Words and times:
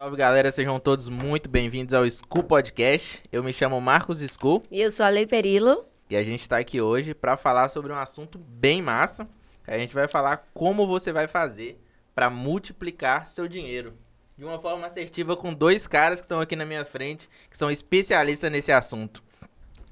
Salve 0.00 0.16
galera, 0.16 0.52
sejam 0.52 0.78
todos 0.78 1.08
muito 1.08 1.48
bem-vindos 1.50 1.92
ao 1.92 2.08
School 2.08 2.44
Podcast. 2.44 3.20
Eu 3.32 3.42
me 3.42 3.52
chamo 3.52 3.80
Marcos 3.80 4.20
School 4.20 4.62
E 4.70 4.80
eu 4.80 4.92
sou 4.92 5.04
a 5.04 5.08
Lei 5.08 5.26
Perilo. 5.26 5.84
e 6.08 6.16
a 6.16 6.22
gente 6.22 6.42
está 6.42 6.56
aqui 6.58 6.80
hoje 6.80 7.14
para 7.14 7.36
falar 7.36 7.68
sobre 7.68 7.92
um 7.92 7.96
assunto 7.96 8.38
bem 8.38 8.80
massa. 8.80 9.26
A 9.66 9.76
gente 9.76 9.92
vai 9.92 10.06
falar 10.06 10.48
como 10.54 10.86
você 10.86 11.12
vai 11.12 11.26
fazer 11.26 11.82
para 12.14 12.30
multiplicar 12.30 13.26
seu 13.26 13.48
dinheiro 13.48 13.92
de 14.36 14.44
uma 14.44 14.60
forma 14.60 14.86
assertiva 14.86 15.36
com 15.36 15.52
dois 15.52 15.88
caras 15.88 16.20
que 16.20 16.26
estão 16.26 16.40
aqui 16.40 16.54
na 16.54 16.64
minha 16.64 16.84
frente, 16.84 17.28
que 17.50 17.58
são 17.58 17.68
especialistas 17.68 18.52
nesse 18.52 18.70
assunto. 18.70 19.20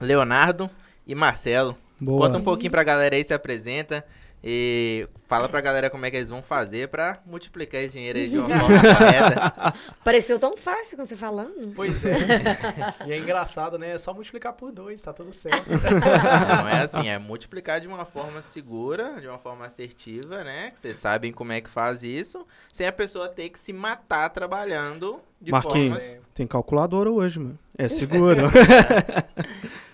Leonardo 0.01 0.71
e 1.05 1.17
Marcelo. 1.17 1.77
Boa. 2.01 2.27
Conta 2.29 2.39
um 2.39 2.45
pouquinho 2.45 2.71
pra 2.71 2.85
galera 2.85 3.17
aí, 3.17 3.25
se 3.25 3.35
apresenta 3.35 4.07
e 4.49 5.09
fala 5.27 5.49
pra 5.49 5.61
galera 5.61 5.91
como 5.91 6.07
é 6.07 6.11
que 6.11 6.17
eles 6.17 6.29
vão 6.29 6.41
fazer 6.41 6.87
pra 6.87 7.21
multiplicar 7.27 7.81
esse 7.83 7.95
dinheiro 7.95 8.17
aí 8.17 8.29
de 8.29 8.39
uma 8.39 8.47
forma 8.61 8.81
correta. 8.81 9.75
Pareceu 10.05 10.39
tão 10.39 10.57
fácil 10.57 10.97
com 10.97 11.05
você 11.05 11.17
falando. 11.17 11.73
Pois 11.75 12.05
é. 12.05 12.17
e 13.05 13.13
é 13.13 13.19
engraçado, 13.19 13.77
né? 13.77 13.95
É 13.95 13.99
só 13.99 14.15
multiplicar 14.15 14.53
por 14.53 14.71
dois, 14.71 15.03
tá 15.03 15.13
tudo 15.13 15.33
certo. 15.33 15.67
Não 16.63 16.69
é 16.69 16.83
assim, 16.83 17.09
é 17.09 17.19
multiplicar 17.19 17.81
de 17.81 17.89
uma 17.89 18.05
forma 18.05 18.41
segura, 18.41 19.21
de 19.21 19.27
uma 19.27 19.37
forma 19.37 19.67
assertiva, 19.67 20.45
né? 20.45 20.71
Que 20.71 20.79
vocês 20.79 20.97
sabem 20.97 21.33
como 21.33 21.51
é 21.51 21.61
que 21.61 21.69
faz 21.69 22.05
isso, 22.05 22.47
sem 22.73 22.87
a 22.87 22.93
pessoa 22.93 23.29
ter 23.29 23.49
que 23.49 23.59
se 23.59 23.73
matar 23.73 24.29
trabalhando 24.31 25.19
de 25.41 25.51
Marquinhos, 25.51 26.05
formas... 26.05 26.25
tem 26.33 26.47
calculadora 26.47 27.11
hoje, 27.11 27.41
mano. 27.41 27.59
É 27.77 27.89
seguro. 27.89 28.43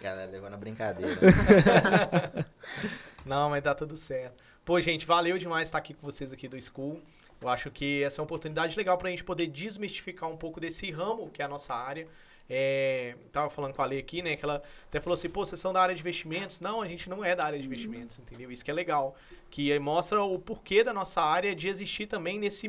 Galera, 0.02 0.30
levando 0.30 0.52
a 0.52 0.58
brincadeira. 0.58 1.16
Não, 3.24 3.48
mas 3.48 3.62
tá 3.62 3.74
tudo 3.74 3.96
certo. 3.96 4.51
Pô, 4.64 4.80
gente, 4.80 5.04
valeu 5.04 5.38
demais 5.38 5.68
estar 5.68 5.78
aqui 5.78 5.92
com 5.92 6.02
vocês 6.08 6.32
aqui 6.32 6.46
do 6.46 6.60
School. 6.62 7.02
Eu 7.40 7.48
acho 7.48 7.68
que 7.68 8.04
essa 8.04 8.20
é 8.20 8.22
uma 8.22 8.26
oportunidade 8.26 8.76
legal 8.76 8.96
pra 8.96 9.10
gente 9.10 9.24
poder 9.24 9.48
desmistificar 9.48 10.30
um 10.30 10.36
pouco 10.36 10.60
desse 10.60 10.88
ramo, 10.88 11.28
que 11.30 11.42
é 11.42 11.44
a 11.44 11.48
nossa 11.48 11.74
área. 11.74 12.06
É, 12.48 13.16
tava 13.32 13.50
falando 13.50 13.74
com 13.74 13.82
a 13.82 13.84
Lei 13.84 13.98
aqui, 13.98 14.22
né? 14.22 14.36
Que 14.36 14.44
ela 14.44 14.62
até 14.84 15.00
falou 15.00 15.14
assim, 15.14 15.28
pô, 15.28 15.44
vocês 15.44 15.60
são 15.60 15.72
da 15.72 15.82
área 15.82 15.96
de 15.96 16.00
investimentos. 16.00 16.60
Não, 16.60 16.80
a 16.80 16.86
gente 16.86 17.10
não 17.10 17.24
é 17.24 17.34
da 17.34 17.44
área 17.44 17.58
de 17.58 17.66
investimentos, 17.66 18.20
entendeu? 18.20 18.52
Isso 18.52 18.64
que 18.64 18.70
é 18.70 18.74
legal. 18.74 19.16
Que 19.50 19.76
mostra 19.80 20.22
o 20.22 20.38
porquê 20.38 20.84
da 20.84 20.92
nossa 20.92 21.20
área 21.20 21.56
de 21.56 21.66
existir 21.66 22.06
também 22.06 22.38
nesse 22.38 22.68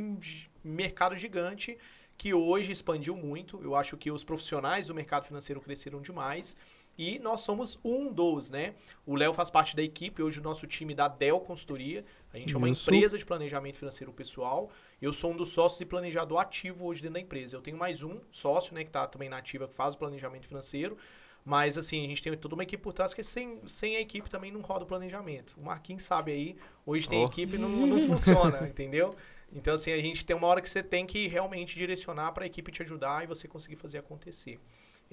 mercado 0.64 1.16
gigante 1.16 1.78
que 2.18 2.34
hoje 2.34 2.72
expandiu 2.72 3.16
muito. 3.16 3.62
Eu 3.64 3.76
acho 3.76 3.98
que 3.98 4.10
os 4.10 4.24
profissionais 4.24 4.88
do 4.88 4.96
mercado 4.96 5.28
financeiro 5.28 5.62
cresceram 5.62 6.02
demais. 6.02 6.58
E 6.98 7.18
nós 7.20 7.42
somos 7.42 7.80
um 7.84 8.12
dos, 8.12 8.52
né? 8.52 8.76
O 9.06 9.16
Léo 9.16 9.34
faz 9.34 9.50
parte 9.50 9.76
da 9.76 9.82
equipe, 9.82 10.22
hoje 10.22 10.40
o 10.40 10.44
nosso 10.44 10.68
time 10.68 10.94
da 10.94 11.08
Dell 11.08 11.40
Consultoria. 11.40 12.06
A 12.32 12.38
gente 12.38 12.54
é 12.54 12.58
uma 12.58 12.70
Isso. 12.70 12.90
empresa 12.90 13.18
de 13.18 13.26
planejamento 13.26 13.78
financeiro 13.78 14.14
pessoal. 14.14 14.70
Eu 15.02 15.12
sou 15.12 15.32
um 15.32 15.36
dos 15.36 15.50
sócios 15.50 15.82
e 15.82 15.86
planejador 15.86 16.40
ativo 16.40 16.86
hoje 16.86 17.02
dentro 17.02 17.16
da 17.16 17.20
empresa. 17.20 17.56
Eu 17.56 17.62
tenho 17.62 17.78
mais 17.78 18.04
um 18.04 18.20
sócio, 18.32 18.74
né, 18.76 18.84
que 18.84 18.90
está 18.90 19.08
também 19.08 19.28
na 19.28 19.38
ativa, 19.38 19.68
que 19.68 19.74
faz 19.74 19.96
o 19.96 19.98
planejamento 19.98 20.48
financeiro. 20.48 20.98
Mas, 21.46 21.78
assim, 21.78 22.06
a 22.06 22.08
gente 22.08 22.22
tem 22.24 22.36
toda 22.38 22.54
uma 22.56 22.64
equipe 22.64 22.82
por 22.82 22.94
trás, 22.94 23.14
que 23.14 23.22
sem, 23.24 23.60
sem 23.68 23.98
a 23.98 24.00
equipe 24.00 24.30
também 24.30 24.52
não 24.52 24.62
roda 24.62 24.86
o 24.86 24.88
planejamento. 24.88 25.56
O 25.58 25.64
Marquinhos 25.66 26.04
sabe 26.04 26.32
aí, 26.32 26.56
hoje 26.86 27.10
tem 27.10 27.22
Oh. 27.22 27.26
equipe 27.26 27.56
e 27.56 27.60
não, 27.60 27.68
não 27.70 28.08
funciona, 28.08 28.66
entendeu? 28.70 29.14
Então, 29.52 29.74
assim, 29.74 29.92
a 29.92 29.98
gente 29.98 30.24
tem 30.26 30.36
uma 30.36 30.48
hora 30.48 30.62
que 30.62 30.70
você 30.70 30.82
tem 30.82 31.06
que 31.06 31.28
realmente 31.28 31.76
direcionar 31.76 32.32
para 32.32 32.44
a 32.46 32.48
equipe 32.48 32.72
te 32.72 32.82
ajudar 32.84 33.24
e 33.24 33.28
você 33.28 33.48
conseguir 33.48 33.76
fazer 33.76 33.98
acontecer. 33.98 34.58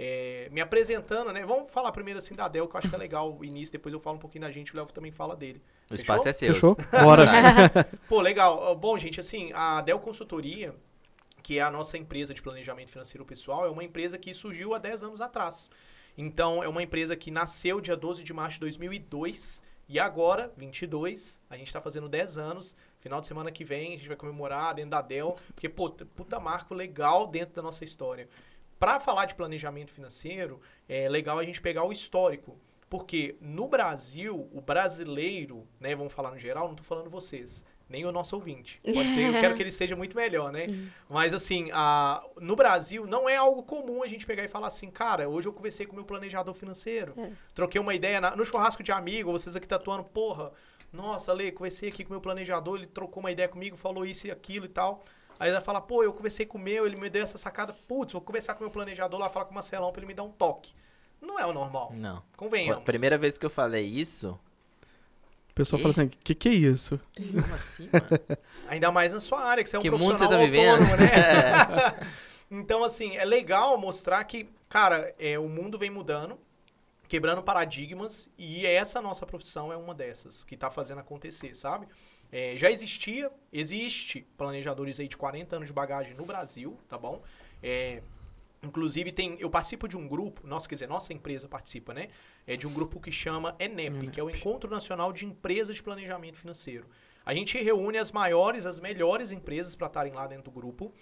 É, 0.02 0.48
me 0.50 0.62
apresentando, 0.62 1.30
né? 1.30 1.44
Vamos 1.44 1.70
falar 1.70 1.92
primeiro 1.92 2.16
assim 2.16 2.34
da 2.34 2.48
Dell, 2.48 2.66
que 2.66 2.74
eu 2.74 2.78
acho 2.78 2.88
que 2.88 2.94
é 2.94 2.98
legal 2.98 3.36
o 3.38 3.44
início, 3.44 3.70
depois 3.70 3.92
eu 3.92 4.00
falo 4.00 4.16
um 4.16 4.18
pouquinho 4.18 4.40
da 4.40 4.50
gente, 4.50 4.72
o 4.72 4.76
Léo 4.76 4.86
também 4.86 5.12
fala 5.12 5.36
dele. 5.36 5.62
O 5.90 5.94
espaço 5.94 6.26
é 6.26 6.32
seu. 6.32 6.54
Fechou? 6.54 6.74
Bora. 6.90 7.26
Pô, 8.08 8.22
legal. 8.22 8.74
Bom, 8.76 8.98
gente, 8.98 9.20
assim, 9.20 9.52
a 9.52 9.82
Dell 9.82 9.98
Consultoria, 10.00 10.74
que 11.42 11.58
é 11.58 11.60
a 11.60 11.70
nossa 11.70 11.98
empresa 11.98 12.32
de 12.32 12.40
planejamento 12.40 12.90
financeiro 12.90 13.26
pessoal, 13.26 13.66
é 13.66 13.68
uma 13.68 13.84
empresa 13.84 14.16
que 14.16 14.32
surgiu 14.32 14.74
há 14.74 14.78
10 14.78 15.02
anos 15.02 15.20
atrás. 15.20 15.68
Então, 16.16 16.64
é 16.64 16.68
uma 16.68 16.82
empresa 16.82 17.14
que 17.14 17.30
nasceu 17.30 17.78
dia 17.78 17.94
12 17.94 18.24
de 18.24 18.32
março 18.32 18.54
de 18.54 18.60
2002 18.60 19.62
e 19.86 19.98
agora, 19.98 20.52
22, 20.56 21.40
a 21.50 21.56
gente 21.56 21.66
está 21.66 21.80
fazendo 21.80 22.08
10 22.08 22.38
anos. 22.38 22.76
Final 23.00 23.20
de 23.20 23.26
semana 23.26 23.50
que 23.50 23.64
vem 23.64 23.88
a 23.88 23.96
gente 23.98 24.06
vai 24.08 24.16
comemorar 24.16 24.72
dentro 24.72 24.92
da 24.92 25.02
Dell, 25.02 25.34
porque, 25.52 25.68
pô, 25.68 25.90
puta 25.90 26.38
marco 26.38 26.72
legal 26.72 27.26
dentro 27.26 27.56
da 27.56 27.62
nossa 27.62 27.84
história. 27.84 28.28
Para 28.80 28.98
falar 28.98 29.26
de 29.26 29.34
planejamento 29.36 29.92
financeiro, 29.92 30.60
é 30.88 31.08
legal 31.08 31.38
a 31.38 31.44
gente 31.44 31.60
pegar 31.60 31.84
o 31.84 31.92
histórico. 31.92 32.58
Porque 32.88 33.36
no 33.40 33.68
Brasil, 33.68 34.48
o 34.52 34.60
brasileiro, 34.60 35.64
né, 35.78 35.94
vamos 35.94 36.12
falar 36.12 36.32
no 36.32 36.38
geral, 36.38 36.66
não 36.66 36.74
tô 36.74 36.82
falando 36.82 37.08
vocês, 37.08 37.64
nem 37.88 38.04
o 38.04 38.10
nosso 38.10 38.34
ouvinte. 38.34 38.80
Pode 38.82 39.10
ser, 39.12 39.20
eu 39.28 39.32
quero 39.40 39.54
que 39.54 39.62
ele 39.62 39.70
seja 39.70 39.94
muito 39.94 40.16
melhor, 40.16 40.50
né? 40.50 40.66
Mas 41.08 41.32
assim, 41.32 41.68
a, 41.72 42.20
no 42.40 42.56
Brasil 42.56 43.06
não 43.06 43.28
é 43.28 43.36
algo 43.36 43.62
comum 43.62 44.02
a 44.02 44.08
gente 44.08 44.26
pegar 44.26 44.42
e 44.44 44.48
falar 44.48 44.66
assim, 44.66 44.90
cara, 44.90 45.28
hoje 45.28 45.46
eu 45.46 45.52
conversei 45.52 45.86
com 45.86 45.92
o 45.92 45.96
meu 45.96 46.04
planejador 46.04 46.52
financeiro, 46.52 47.14
troquei 47.54 47.80
uma 47.80 47.94
ideia 47.94 48.20
na- 48.20 48.34
no 48.34 48.44
churrasco 48.44 48.82
de 48.82 48.90
amigo, 48.90 49.30
vocês 49.30 49.54
aqui 49.54 49.68
tatuando, 49.68 50.02
porra, 50.02 50.50
nossa, 50.92 51.32
Lê, 51.32 51.52
conversei 51.52 51.90
aqui 51.90 52.02
com 52.02 52.10
o 52.10 52.14
meu 52.14 52.20
planejador, 52.20 52.76
ele 52.76 52.86
trocou 52.88 53.20
uma 53.22 53.30
ideia 53.30 53.48
comigo, 53.48 53.76
falou 53.76 54.04
isso 54.04 54.26
e 54.26 54.32
aquilo 54.32 54.64
e 54.66 54.68
tal. 54.68 55.04
Aí 55.40 55.48
ele 55.48 55.56
vai 55.56 55.64
falar, 55.64 55.80
pô, 55.80 56.04
eu 56.04 56.12
conversei 56.12 56.44
com 56.44 56.58
o 56.58 56.60
meu, 56.60 56.86
ele 56.86 57.00
me 57.00 57.08
deu 57.08 57.22
essa 57.22 57.38
sacada, 57.38 57.72
putz, 57.88 58.12
vou 58.12 58.20
conversar 58.20 58.52
com 58.54 58.60
o 58.60 58.64
meu 58.64 58.70
planejador 58.70 59.18
lá, 59.18 59.30
falar 59.30 59.46
com 59.46 59.52
o 59.52 59.54
Marcelão 59.54 59.90
pra 59.90 60.00
ele 60.00 60.06
me 60.06 60.12
dar 60.12 60.22
um 60.22 60.30
toque. 60.30 60.74
Não 61.18 61.38
é 61.38 61.46
o 61.46 61.52
normal, 61.52 61.92
Não. 61.94 62.22
convenhamos. 62.36 62.82
A 62.82 62.84
primeira 62.84 63.16
vez 63.16 63.38
que 63.38 63.46
eu 63.46 63.50
falei 63.50 63.86
isso... 63.86 64.38
O 65.48 65.54
pessoal 65.54 65.80
fala 65.80 65.90
assim, 65.90 66.04
o 66.04 66.08
que, 66.08 66.34
que 66.34 66.48
é 66.48 66.52
isso? 66.52 67.00
Como 67.16 67.54
assim, 67.54 67.88
mano? 67.92 68.38
Ainda 68.68 68.92
mais 68.92 69.12
na 69.12 69.20
sua 69.20 69.42
área, 69.42 69.64
que 69.64 69.68
você 69.68 69.76
é 69.76 69.78
um 69.78 69.82
Que 69.82 69.90
mundo 69.90 70.04
profissional 70.04 70.32
você 70.32 70.38
tá 70.38 70.44
vivendo? 70.44 70.82
autônomo, 70.82 70.96
né? 70.96 72.10
então, 72.50 72.84
assim, 72.84 73.16
é 73.16 73.24
legal 73.24 73.76
mostrar 73.78 74.22
que, 74.24 74.48
cara, 74.68 75.14
é, 75.18 75.38
o 75.38 75.48
mundo 75.48 75.78
vem 75.78 75.90
mudando, 75.90 76.38
quebrando 77.08 77.42
paradigmas, 77.42 78.30
e 78.38 78.64
essa 78.64 79.02
nossa 79.02 79.26
profissão 79.26 79.72
é 79.72 79.76
uma 79.76 79.94
dessas, 79.94 80.44
que 80.44 80.56
tá 80.56 80.70
fazendo 80.70 81.00
acontecer, 81.00 81.54
sabe? 81.54 81.86
É, 82.32 82.56
já 82.56 82.70
existia, 82.70 83.30
existe 83.52 84.26
planejadores 84.36 85.00
aí 85.00 85.08
de 85.08 85.16
40 85.16 85.56
anos 85.56 85.68
de 85.68 85.72
bagagem 85.72 86.14
no 86.14 86.24
Brasil, 86.24 86.78
tá 86.88 86.96
bom? 86.96 87.22
É, 87.62 88.02
Inclusive, 88.62 89.10
tem, 89.10 89.38
eu 89.40 89.48
participo 89.48 89.88
de 89.88 89.96
um 89.96 90.06
grupo, 90.06 90.46
nossa, 90.46 90.68
quer 90.68 90.74
dizer, 90.74 90.86
nossa 90.86 91.14
empresa 91.14 91.48
participa, 91.48 91.94
né? 91.94 92.08
É 92.46 92.56
de 92.56 92.66
um 92.66 92.72
grupo 92.72 93.00
que 93.00 93.10
chama 93.10 93.56
ENEP, 93.58 94.10
que 94.10 94.20
é 94.20 94.22
o 94.22 94.28
Encontro 94.28 94.70
Nacional 94.70 95.14
de 95.14 95.24
Empresas 95.24 95.76
de 95.76 95.82
Planejamento 95.82 96.36
Financeiro. 96.36 96.86
A 97.24 97.32
gente 97.32 97.56
reúne 97.62 97.96
as 97.96 98.12
maiores, 98.12 98.66
as 98.66 98.78
melhores 98.78 99.32
empresas 99.32 99.74
para 99.74 99.86
estarem 99.86 100.12
lá 100.12 100.26
dentro 100.26 100.44
do 100.44 100.50
grupo, 100.50 100.92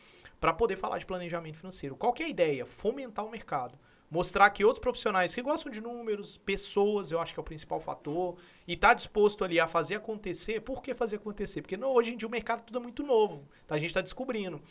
para 0.41 0.53
poder 0.53 0.77
falar 0.77 0.99
de 0.99 1.07
planejamento 1.07 1.57
financeiro. 1.57 1.97
Qual 1.97 2.13
que 2.13 2.23
é 2.23 2.27
a 2.27 2.29
ideia? 2.29 2.65
Fomentar 2.65 3.25
o 3.25 3.31
mercado. 3.31 3.77
Mostrar 4.11 4.49
que 4.51 4.65
outros 4.65 4.81
profissionais 4.81 5.35
que 5.35 5.43
gostam 5.43 5.71
de 5.71 5.81
números, 5.81 6.39
pessoas, 6.39 7.11
eu 7.11 7.21
acho 7.21 7.35
que 7.35 7.41
é 7.41 7.43
o 7.43 7.45
principal 7.45 7.79
fator, 7.79 8.37
e 8.67 8.77
tá 8.77 8.95
disposto 8.95 9.45
ali 9.45 9.61
a 9.61 9.69
fazer 9.69 9.97
acontecer. 9.97 10.61
Por 10.61 10.83
que 10.83 10.95
fazer 10.95 11.17
acontecer? 11.17 11.61
Porque 11.61 11.77
hoje 11.77 12.15
em 12.15 12.17
dia 12.17 12.27
o 12.27 12.31
mercado 12.31 12.63
tudo 12.63 12.79
é 12.79 12.83
muito 12.83 13.03
novo, 13.03 13.47
tá? 13.67 13.75
a 13.75 13.79
gente 13.79 13.91
está 13.91 14.01
descobrindo. 14.01 14.63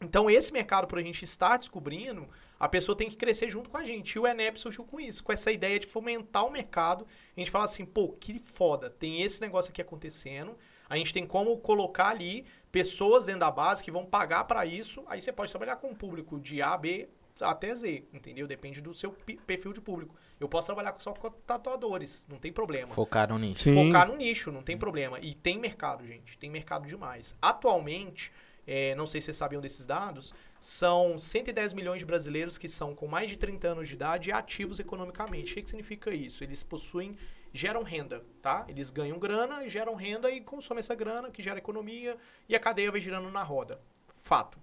Então, 0.00 0.28
esse 0.28 0.52
mercado, 0.52 0.86
para 0.88 1.00
a 1.00 1.02
gente 1.02 1.22
estar 1.22 1.56
descobrindo, 1.56 2.28
a 2.58 2.68
pessoa 2.68 2.96
tem 2.96 3.08
que 3.08 3.16
crescer 3.16 3.48
junto 3.50 3.70
com 3.70 3.76
a 3.76 3.84
gente. 3.84 4.14
E 4.14 4.18
o 4.18 4.26
Enep 4.26 4.58
surgiu 4.58 4.84
com 4.84 4.98
isso, 4.98 5.22
com 5.22 5.32
essa 5.32 5.52
ideia 5.52 5.78
de 5.78 5.86
fomentar 5.86 6.44
o 6.44 6.50
mercado. 6.50 7.06
A 7.36 7.40
gente 7.40 7.50
fala 7.50 7.64
assim, 7.64 7.84
pô, 7.84 8.08
que 8.08 8.42
foda, 8.44 8.90
tem 8.90 9.22
esse 9.22 9.40
negócio 9.40 9.70
aqui 9.70 9.80
acontecendo. 9.80 10.56
A 10.88 10.96
gente 10.96 11.14
tem 11.14 11.24
como 11.24 11.56
colocar 11.58 12.08
ali 12.08 12.44
pessoas 12.70 13.26
dentro 13.26 13.40
da 13.40 13.50
base 13.50 13.82
que 13.82 13.92
vão 13.92 14.04
pagar 14.04 14.44
para 14.44 14.66
isso. 14.66 15.04
Aí 15.06 15.22
você 15.22 15.32
pode 15.32 15.52
trabalhar 15.52 15.76
com 15.76 15.88
um 15.88 15.94
público 15.94 16.40
de 16.40 16.60
A, 16.60 16.76
B 16.76 17.08
até 17.40 17.74
Z, 17.74 18.04
entendeu? 18.12 18.46
Depende 18.46 18.80
do 18.80 18.92
seu 18.94 19.12
perfil 19.46 19.72
de 19.72 19.80
público. 19.80 20.14
Eu 20.38 20.48
posso 20.48 20.66
trabalhar 20.66 20.94
só 20.98 21.12
com 21.12 21.30
tatuadores, 21.30 22.26
não 22.28 22.38
tem 22.38 22.52
problema 22.52 22.92
Focaram 22.94 23.38
nisso. 23.38 23.64
Sim. 23.64 23.74
focar 23.74 24.08
no 24.08 24.16
nicho, 24.16 24.50
não 24.52 24.62
tem 24.62 24.76
problema. 24.76 25.18
E 25.20 25.34
tem 25.34 25.58
mercado, 25.58 26.06
gente. 26.06 26.38
Tem 26.38 26.50
mercado 26.50 26.86
demais. 26.86 27.34
Atualmente, 27.40 28.32
é, 28.66 28.94
não 28.94 29.06
sei 29.06 29.20
se 29.20 29.26
vocês 29.26 29.36
sabiam 29.36 29.60
desses 29.60 29.86
dados, 29.86 30.34
são 30.60 31.18
110 31.18 31.72
milhões 31.74 31.98
de 31.98 32.04
brasileiros 32.04 32.56
que 32.56 32.68
são 32.68 32.94
com 32.94 33.06
mais 33.08 33.28
de 33.28 33.36
30 33.36 33.68
anos 33.68 33.88
de 33.88 33.94
idade 33.94 34.30
e 34.30 34.32
ativos 34.32 34.78
economicamente. 34.78 35.52
O 35.52 35.54
que, 35.54 35.62
que 35.62 35.70
significa 35.70 36.14
isso? 36.14 36.44
Eles 36.44 36.62
possuem, 36.62 37.16
geram 37.52 37.82
renda, 37.82 38.24
tá? 38.40 38.64
Eles 38.68 38.90
ganham 38.90 39.18
grana, 39.18 39.68
geram 39.68 39.94
renda 39.94 40.30
e 40.30 40.40
consomem 40.40 40.80
essa 40.80 40.94
grana, 40.94 41.30
que 41.30 41.42
gera 41.42 41.58
economia, 41.58 42.16
e 42.48 42.54
a 42.54 42.60
cadeia 42.60 42.92
vai 42.92 43.00
girando 43.00 43.30
na 43.30 43.42
roda. 43.42 43.80
Fato. 44.18 44.58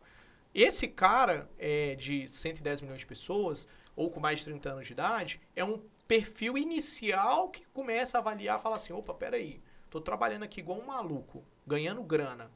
Esse 0.62 0.90
cara 0.90 1.50
é, 1.58 1.96
de 1.96 2.28
110 2.28 2.82
milhões 2.82 3.00
de 3.00 3.06
pessoas, 3.06 3.66
ou 3.96 4.12
com 4.12 4.20
mais 4.20 4.40
de 4.40 4.46
30 4.46 4.70
anos 4.70 4.88
de 4.88 4.92
idade, 4.92 5.40
é 5.56 5.64
um 5.64 5.82
perfil 6.06 6.58
inicial 6.58 7.48
que 7.48 7.64
começa 7.68 8.18
a 8.18 8.20
avaliar 8.20 8.60
fala 8.60 8.76
assim, 8.76 8.92
opa, 8.92 9.14
peraí, 9.14 9.62
tô 9.90 10.02
trabalhando 10.02 10.44
aqui 10.44 10.60
igual 10.60 10.78
um 10.78 10.86
maluco, 10.86 11.46
ganhando 11.66 12.04
grana. 12.04 12.52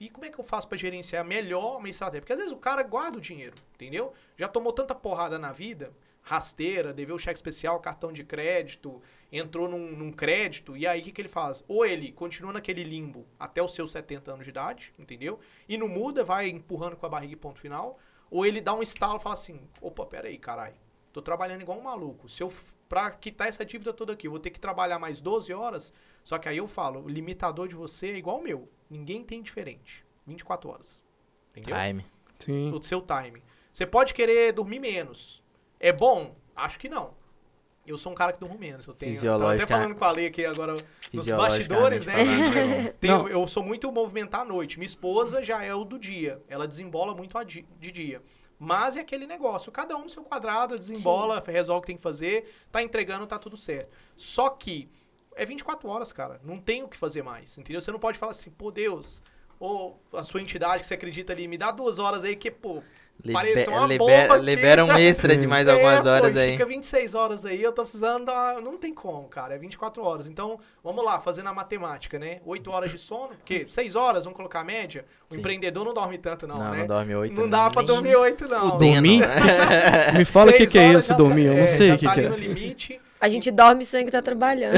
E 0.00 0.10
como 0.10 0.26
é 0.26 0.28
que 0.28 0.40
eu 0.40 0.42
faço 0.42 0.66
pra 0.66 0.76
gerenciar 0.76 1.24
melhor 1.24 1.76
a 1.76 1.78
minha 1.78 1.92
estratégia? 1.92 2.22
Porque 2.22 2.32
às 2.32 2.38
vezes 2.40 2.52
o 2.52 2.56
cara 2.56 2.82
guarda 2.82 3.16
o 3.16 3.20
dinheiro, 3.20 3.54
entendeu? 3.74 4.12
Já 4.36 4.48
tomou 4.48 4.72
tanta 4.72 4.92
porrada 4.92 5.38
na 5.38 5.52
vida, 5.52 5.94
rasteira, 6.26 6.92
deveu 6.92 7.16
cheque 7.20 7.38
especial, 7.38 7.78
cartão 7.78 8.12
de 8.12 8.24
crédito, 8.24 9.00
entrou 9.30 9.68
num, 9.68 9.92
num 9.92 10.10
crédito, 10.10 10.76
e 10.76 10.84
aí 10.84 11.00
o 11.00 11.04
que, 11.04 11.12
que 11.12 11.20
ele 11.20 11.28
faz? 11.28 11.64
Ou 11.68 11.86
ele 11.86 12.10
continua 12.10 12.52
naquele 12.52 12.82
limbo 12.82 13.24
até 13.38 13.62
os 13.62 13.72
seus 13.72 13.92
70 13.92 14.32
anos 14.32 14.44
de 14.44 14.50
idade, 14.50 14.92
entendeu? 14.98 15.38
E 15.68 15.78
não 15.78 15.86
muda, 15.86 16.24
vai 16.24 16.48
empurrando 16.48 16.96
com 16.96 17.06
a 17.06 17.08
barriga 17.08 17.34
e 17.34 17.36
ponto 17.36 17.60
final. 17.60 17.96
Ou 18.28 18.44
ele 18.44 18.60
dá 18.60 18.74
um 18.74 18.82
estalo 18.82 19.20
e 19.20 19.22
fala 19.22 19.34
assim: 19.34 19.60
opa, 19.80 20.04
pera 20.04 20.26
aí, 20.26 20.36
caralho. 20.36 20.74
Tô 21.12 21.22
trabalhando 21.22 21.62
igual 21.62 21.78
um 21.78 21.84
maluco. 21.84 22.28
Se 22.28 22.42
eu, 22.42 22.52
pra 22.88 23.08
quitar 23.12 23.46
essa 23.46 23.64
dívida 23.64 23.92
toda 23.92 24.12
aqui, 24.12 24.26
eu 24.26 24.32
vou 24.32 24.40
ter 24.40 24.50
que 24.50 24.58
trabalhar 24.58 24.98
mais 24.98 25.20
12 25.20 25.54
horas. 25.54 25.94
Só 26.24 26.38
que 26.38 26.48
aí 26.48 26.56
eu 26.56 26.66
falo: 26.66 27.04
o 27.04 27.08
limitador 27.08 27.68
de 27.68 27.76
você 27.76 28.08
é 28.08 28.16
igual 28.16 28.40
o 28.40 28.42
meu. 28.42 28.68
Ninguém 28.90 29.22
tem 29.22 29.40
diferente. 29.40 30.04
24 30.26 30.70
horas. 30.70 31.04
Entendeu? 31.52 31.76
Time. 31.76 32.06
Sim. 32.40 32.72
o 32.72 32.82
seu 32.82 33.00
time. 33.00 33.44
Você 33.72 33.86
pode 33.86 34.12
querer 34.12 34.52
dormir 34.52 34.80
menos. 34.80 35.45
É 35.80 35.92
bom? 35.92 36.34
Acho 36.54 36.78
que 36.78 36.88
não. 36.88 37.14
Eu 37.86 37.96
sou 37.96 38.10
um 38.10 38.14
cara 38.16 38.32
que 38.32 38.40
durmo 38.40 38.58
menos. 38.58 38.86
Eu 38.86 38.94
tenho. 38.94 39.12
Tava 39.38 39.44
até 39.62 39.72
falando 39.78 39.98
com 39.98 40.04
a 40.04 40.10
Lei 40.10 40.26
aqui 40.26 40.44
agora 40.44 40.72
nos 40.72 41.26
bastidores, 41.36 42.04
né? 42.06 42.12
falando, 42.24 42.56
é. 42.88 42.92
Tenho- 43.00 43.28
eu 43.28 43.46
sou 43.46 43.62
muito 43.62 43.92
movimentar 43.92 44.40
à 44.40 44.44
noite. 44.44 44.76
Minha 44.78 44.86
esposa 44.88 45.44
já 45.44 45.62
é 45.62 45.72
o 45.72 45.84
do 45.84 45.96
dia. 45.98 46.42
Ela 46.48 46.66
desembola 46.66 47.14
muito 47.14 47.36
de 47.44 47.64
dia. 47.92 48.20
Mas 48.58 48.96
é 48.96 49.00
aquele 49.00 49.26
negócio. 49.26 49.70
Cada 49.70 49.96
um 49.96 50.02
no 50.04 50.10
seu 50.10 50.24
quadrado, 50.24 50.76
desembola, 50.78 51.42
resolve 51.46 51.78
o 51.78 51.80
que 51.82 51.86
tem 51.88 51.96
que 51.96 52.02
fazer, 52.02 52.52
tá 52.72 52.82
entregando, 52.82 53.26
tá 53.26 53.38
tudo 53.38 53.56
certo. 53.56 53.90
Só 54.16 54.48
que 54.48 54.88
é 55.36 55.44
24 55.44 55.88
horas, 55.88 56.10
cara. 56.10 56.40
Não 56.42 56.58
tem 56.58 56.82
o 56.82 56.88
que 56.88 56.96
fazer 56.96 57.22
mais. 57.22 57.56
Entendeu? 57.58 57.80
Você 57.82 57.92
não 57.92 57.98
pode 58.00 58.18
falar 58.18 58.32
assim, 58.32 58.50
pô, 58.50 58.70
Deus, 58.72 59.22
ou 59.60 60.02
a 60.12 60.22
sua 60.24 60.40
entidade 60.40 60.80
que 60.82 60.86
você 60.88 60.94
acredita 60.94 61.32
ali, 61.34 61.46
me 61.46 61.58
dá 61.58 61.70
duas 61.70 61.98
horas 61.98 62.24
aí, 62.24 62.34
que, 62.34 62.50
pô, 62.50 62.82
Libe- 63.24 63.32
Pareceu 63.32 63.72
uma 63.72 63.86
libera, 63.86 64.22
bomba 64.22 64.34
aqui. 64.36 64.44
libera 64.44 64.84
um 64.84 64.92
extra 64.96 65.36
de 65.36 65.46
mais 65.46 65.66
algumas 65.68 66.06
é, 66.06 66.08
horas 66.08 66.32
pô, 66.32 66.38
aí. 66.38 66.52
Fica 66.52 66.66
26 66.66 67.14
horas 67.14 67.44
aí, 67.44 67.62
eu 67.62 67.72
tô 67.72 67.82
precisando 67.82 68.26
dar... 68.26 68.60
Não 68.60 68.76
tem 68.76 68.94
como, 68.94 69.26
cara, 69.28 69.54
é 69.54 69.58
24 69.58 70.02
horas. 70.02 70.26
Então, 70.28 70.60
vamos 70.84 71.04
lá, 71.04 71.18
fazendo 71.20 71.48
a 71.48 71.52
matemática, 71.54 72.18
né? 72.18 72.40
8 72.44 72.70
horas 72.70 72.90
de 72.90 72.98
sono, 72.98 73.28
porque 73.28 73.66
6 73.68 73.96
horas, 73.96 74.24
vamos 74.24 74.36
colocar 74.36 74.60
a 74.60 74.64
média. 74.64 75.04
O 75.28 75.34
Sim. 75.34 75.40
empreendedor 75.40 75.84
não 75.84 75.92
dorme 75.94 76.18
tanto 76.18 76.46
não, 76.46 76.58
Não, 76.58 76.70
né? 76.70 76.78
não 76.80 76.86
dorme 76.86 77.14
oito. 77.16 77.40
Não 77.40 77.48
dá 77.48 77.68
pra 77.70 77.82
dormir 77.82 78.14
8 78.14 78.46
não. 78.46 78.76
Dormir? 78.78 79.22
Me 80.16 80.24
fala 80.24 80.50
o 80.50 80.54
que, 80.54 80.66
que 80.66 80.78
é 80.78 80.92
isso, 80.92 81.08
tá- 81.08 81.14
dormir. 81.14 81.46
Eu 81.46 81.54
não 81.54 81.62
é, 81.62 81.66
sei 81.66 81.92
o 81.92 81.98
que, 81.98 82.04
tá 82.06 82.14
que 82.14 82.20
ali 82.20 82.26
é. 82.28 82.30
no 82.30 82.36
limite. 82.36 83.00
A 83.18 83.28
gente 83.28 83.50
dorme 83.50 83.82
e 83.82 83.86
sonha 83.86 84.04
que 84.04 84.10
tá 84.10 84.20
trabalhando. 84.20 84.76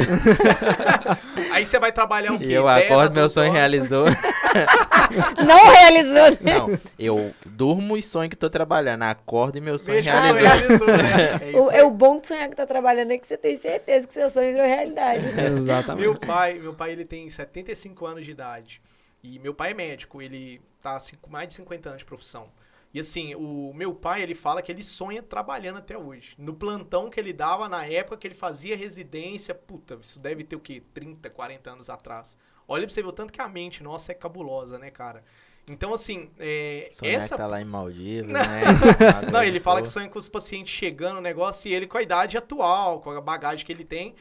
Aí 1.53 1.67
você 1.67 1.79
vai 1.79 1.91
trabalhar 1.91 2.33
o 2.33 2.39
quê? 2.39 2.47
Eu 2.47 2.65
10 2.65 2.67
a 2.67 2.77
acordo, 2.77 3.13
meu 3.15 3.23
12 3.25 3.35
sonho 3.35 3.49
horas? 3.49 3.59
realizou. 3.59 4.05
Não 5.45 5.73
realizou, 5.73 6.31
né? 6.41 6.59
Não, 6.59 6.79
eu 6.99 7.35
durmo 7.45 7.97
e 7.97 8.03
sonho 8.03 8.31
que 8.31 8.37
tô 8.37 8.49
trabalhando. 8.49 9.03
Acordo 9.03 9.59
e 9.59 9.61
meu 9.61 9.79
sonho 9.79 9.97
Veja 9.97 10.13
que 10.13 10.17
o 10.17 10.21
sonho 10.21 10.35
realizou. 10.35 10.87
realizou, 10.87 10.87
né? 10.87 11.39
É 11.43 11.51
isso 11.51 11.59
O, 11.59 11.71
é 11.71 11.83
o 11.85 11.91
bom 11.91 12.19
de 12.19 12.29
sonhar 12.29 12.49
que 12.49 12.57
tá 12.57 12.67
trabalhando 12.67 13.13
é 13.13 13.19
que 13.19 13.27
você 13.27 13.37
tem 13.37 13.57
certeza 13.57 14.07
que 14.07 14.15
seu 14.15 14.31
sonho 14.31 14.53
virou 14.53 14.67
realidade. 14.67 15.27
Exatamente. 15.57 16.01
Meu 16.03 16.15
pai, 16.15 16.55
meu 16.55 16.75
pai 16.75 16.93
ele 16.93 17.05
tem 17.05 17.29
75 17.29 18.07
anos 18.07 18.25
de 18.25 18.31
idade. 18.31 18.81
E 19.23 19.39
meu 19.41 19.53
pai 19.53 19.73
é 19.73 19.75
médico, 19.75 20.23
ele 20.23 20.61
tá 20.81 20.97
com 21.21 21.31
mais 21.31 21.49
de 21.49 21.55
50 21.55 21.89
anos 21.89 21.99
de 22.01 22.05
profissão. 22.05 22.47
E 22.93 23.01
assim, 23.01 23.35
o 23.35 23.73
meu 23.75 23.95
pai, 23.95 24.23
ele 24.23 24.35
fala 24.35 24.63
que 24.63 24.73
ele 24.73 24.83
sonha 24.83 25.23
trabalhando 25.23 25.77
até 25.79 25.97
hoje. 25.99 26.35
No 26.39 26.55
plantão 26.55 27.11
que 27.11 27.21
ele 27.21 27.33
dava 27.33 27.69
na 27.69 27.85
época 27.87 28.17
que 28.17 28.27
ele 28.27 28.35
fazia 28.35 28.77
residência, 28.77 29.55
puta, 29.55 29.99
isso 30.01 30.19
deve 30.19 30.43
ter 30.43 30.57
o 30.57 30.61
quê? 30.61 30.83
30, 30.95 31.29
40 31.29 31.71
anos 31.71 31.91
atrás. 31.91 32.37
Olha 32.67 32.87
pra 32.87 32.93
você 32.95 33.03
ver 33.03 33.09
o 33.09 33.13
tanto 33.13 33.33
que 33.33 33.41
a 33.43 33.49
mente 33.49 33.83
nossa 33.83 34.13
é 34.13 34.15
cabulosa, 34.15 34.79
né, 34.79 34.91
cara? 34.91 35.23
Então, 35.71 35.93
assim, 35.93 36.31
é, 36.39 36.89
Sonhar 36.91 37.17
essa 37.17 37.35
que 37.35 37.43
tá 37.43 37.47
lá 37.47 37.61
em 37.61 37.65
Maldivas, 37.65 38.33
Não. 38.33 38.41
né? 38.41 38.63
não, 39.31 39.43
ele 39.43 39.61
fala 39.61 39.83
que 39.83 39.89
sonha 39.89 40.09
com 40.09 40.19
os 40.19 40.29
pacientes 40.29 40.73
chegando 40.73 41.17
no 41.17 41.21
negócio 41.21 41.69
e 41.69 41.75
ele 41.75 41.87
com 41.87 41.99
a 41.99 42.03
idade 42.03 42.39
atual, 42.39 43.01
com 43.01 43.11
a 43.11 43.21
bagagem 43.21 43.67
que 43.67 43.73
ele 43.73 43.85
tem. 43.85 44.15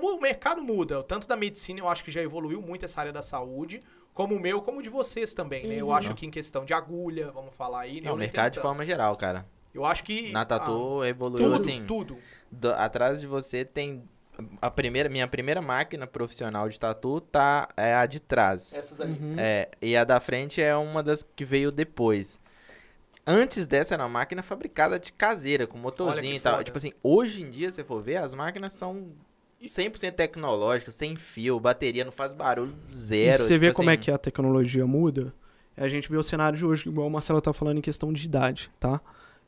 Mu- 0.00 0.16
o 0.16 0.20
mercado 0.20 0.60
muda. 0.60 1.00
Tanto 1.04 1.28
da 1.28 1.36
medicina, 1.36 1.78
eu 1.78 1.88
acho 1.88 2.02
que 2.02 2.10
já 2.10 2.20
evoluiu 2.20 2.60
muito 2.60 2.84
essa 2.84 2.98
área 3.00 3.12
da 3.12 3.22
saúde, 3.22 3.80
como 4.14 4.34
o 4.36 4.40
meu, 4.40 4.62
como 4.62 4.78
o 4.78 4.82
de 4.82 4.88
vocês 4.88 5.34
também, 5.34 5.66
né? 5.66 5.74
Eu 5.74 5.92
acho 5.92 6.14
que 6.14 6.24
em 6.24 6.30
questão 6.30 6.64
de 6.64 6.72
agulha, 6.72 7.30
vamos 7.32 7.54
falar 7.54 7.80
aí. 7.80 8.00
né? 8.00 8.06
Não, 8.08 8.14
o 8.14 8.16
mercado 8.16 8.52
de 8.52 8.60
forma 8.60 8.86
geral, 8.86 9.16
cara. 9.16 9.44
Eu 9.74 9.84
acho 9.84 10.04
que. 10.04 10.30
Na 10.30 10.44
Tatu 10.44 11.02
ah, 11.02 11.08
evoluiu 11.08 11.44
tudo, 11.44 11.56
assim. 11.56 11.84
tudo. 11.84 12.16
do- 12.50 12.72
atrás 12.72 13.20
de 13.20 13.26
você 13.26 13.64
tem 13.64 14.08
a 14.60 14.70
primeira, 14.70 15.08
minha 15.08 15.26
primeira 15.28 15.60
máquina 15.60 16.06
profissional 16.06 16.68
de 16.68 16.78
tatu 16.78 17.20
tá 17.20 17.68
é 17.76 17.94
a 17.94 18.06
de 18.06 18.20
trás. 18.20 18.72
Essas 18.74 19.00
ali. 19.00 19.12
Uhum. 19.12 19.36
É, 19.38 19.68
e 19.80 19.96
a 19.96 20.04
da 20.04 20.20
frente 20.20 20.60
é 20.62 20.74
uma 20.76 21.02
das 21.02 21.22
que 21.22 21.44
veio 21.44 21.70
depois. 21.70 22.40
Antes 23.26 23.66
dessa 23.66 23.94
era 23.94 24.02
uma 24.02 24.08
máquina 24.08 24.42
fabricada 24.42 24.98
de 24.98 25.12
caseira, 25.12 25.66
com 25.66 25.78
motorzinho 25.78 26.36
e 26.36 26.40
tal. 26.40 26.54
foda. 26.54 26.64
Tipo 26.64 26.76
assim, 26.76 26.92
hoje 27.02 27.42
em 27.42 27.48
dia, 27.50 27.70
se 27.70 27.76
você 27.76 27.84
for 27.84 28.00
ver, 28.02 28.16
as 28.18 28.34
máquinas 28.34 28.72
são 28.74 29.12
100% 29.66 30.12
tecnológicas, 30.12 30.94
sem 30.94 31.16
fio, 31.16 31.58
bateria 31.58 32.04
não 32.04 32.12
faz 32.12 32.32
barulho, 32.32 32.74
zero. 32.92 33.34
E 33.34 33.38
você 33.38 33.56
vê 33.56 33.68
tipo 33.68 33.76
como 33.76 33.90
é 33.90 33.94
assim, 33.94 34.02
que 34.02 34.10
a 34.10 34.18
tecnologia 34.18 34.86
muda. 34.86 35.34
A 35.76 35.88
gente 35.88 36.10
vê 36.10 36.16
o 36.16 36.22
cenário 36.22 36.56
de 36.56 36.64
hoje, 36.64 36.88
igual 36.88 37.08
o 37.08 37.10
Marcelo 37.10 37.40
tá 37.40 37.52
falando 37.52 37.78
em 37.78 37.80
questão 37.82 38.12
de 38.12 38.24
idade, 38.24 38.70
tá? 38.78 39.00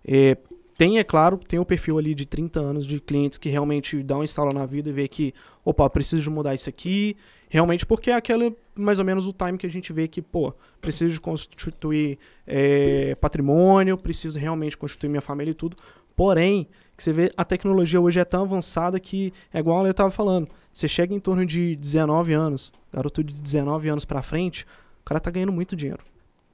É, 0.04 0.36
tem, 0.76 0.98
é 0.98 1.04
claro, 1.04 1.38
tem 1.38 1.58
o 1.58 1.64
perfil 1.64 1.98
ali 1.98 2.14
de 2.14 2.26
30 2.26 2.60
anos 2.60 2.86
de 2.86 3.00
clientes 3.00 3.38
que 3.38 3.48
realmente 3.48 4.02
dão 4.02 4.20
um 4.20 4.24
instalo 4.24 4.52
na 4.52 4.66
vida 4.66 4.90
e 4.90 4.92
vê 4.92 5.08
que, 5.08 5.32
opa, 5.64 5.88
preciso 5.88 6.22
de 6.22 6.30
mudar 6.30 6.54
isso 6.54 6.68
aqui. 6.68 7.16
Realmente, 7.48 7.86
porque 7.86 8.10
é 8.10 8.14
aquele, 8.14 8.54
mais 8.74 8.98
ou 8.98 9.04
menos, 9.04 9.26
o 9.26 9.32
time 9.32 9.56
que 9.56 9.66
a 9.66 9.70
gente 9.70 9.92
vê 9.92 10.06
que, 10.06 10.20
pô, 10.20 10.52
preciso 10.80 11.14
de 11.14 11.20
constituir 11.20 12.18
é, 12.46 13.14
patrimônio, 13.14 13.96
preciso 13.96 14.38
realmente 14.38 14.76
constituir 14.76 15.08
minha 15.08 15.22
família 15.22 15.52
e 15.52 15.54
tudo. 15.54 15.76
Porém, 16.14 16.68
que 16.96 17.02
você 17.02 17.12
vê, 17.12 17.30
a 17.36 17.44
tecnologia 17.44 18.00
hoje 18.00 18.18
é 18.18 18.24
tão 18.24 18.42
avançada 18.42 18.98
que, 18.98 19.32
é 19.52 19.58
igual 19.58 19.78
a 19.78 19.80
Ale 19.80 19.92
tava 19.92 20.10
falando, 20.10 20.48
você 20.72 20.88
chega 20.88 21.14
em 21.14 21.20
torno 21.20 21.44
de 21.44 21.76
19 21.76 22.32
anos, 22.32 22.72
garoto 22.92 23.22
de 23.22 23.34
19 23.34 23.88
anos 23.88 24.04
pra 24.04 24.22
frente, 24.22 24.64
o 25.00 25.04
cara 25.04 25.20
tá 25.20 25.30
ganhando 25.30 25.52
muito 25.52 25.76
dinheiro. 25.76 26.02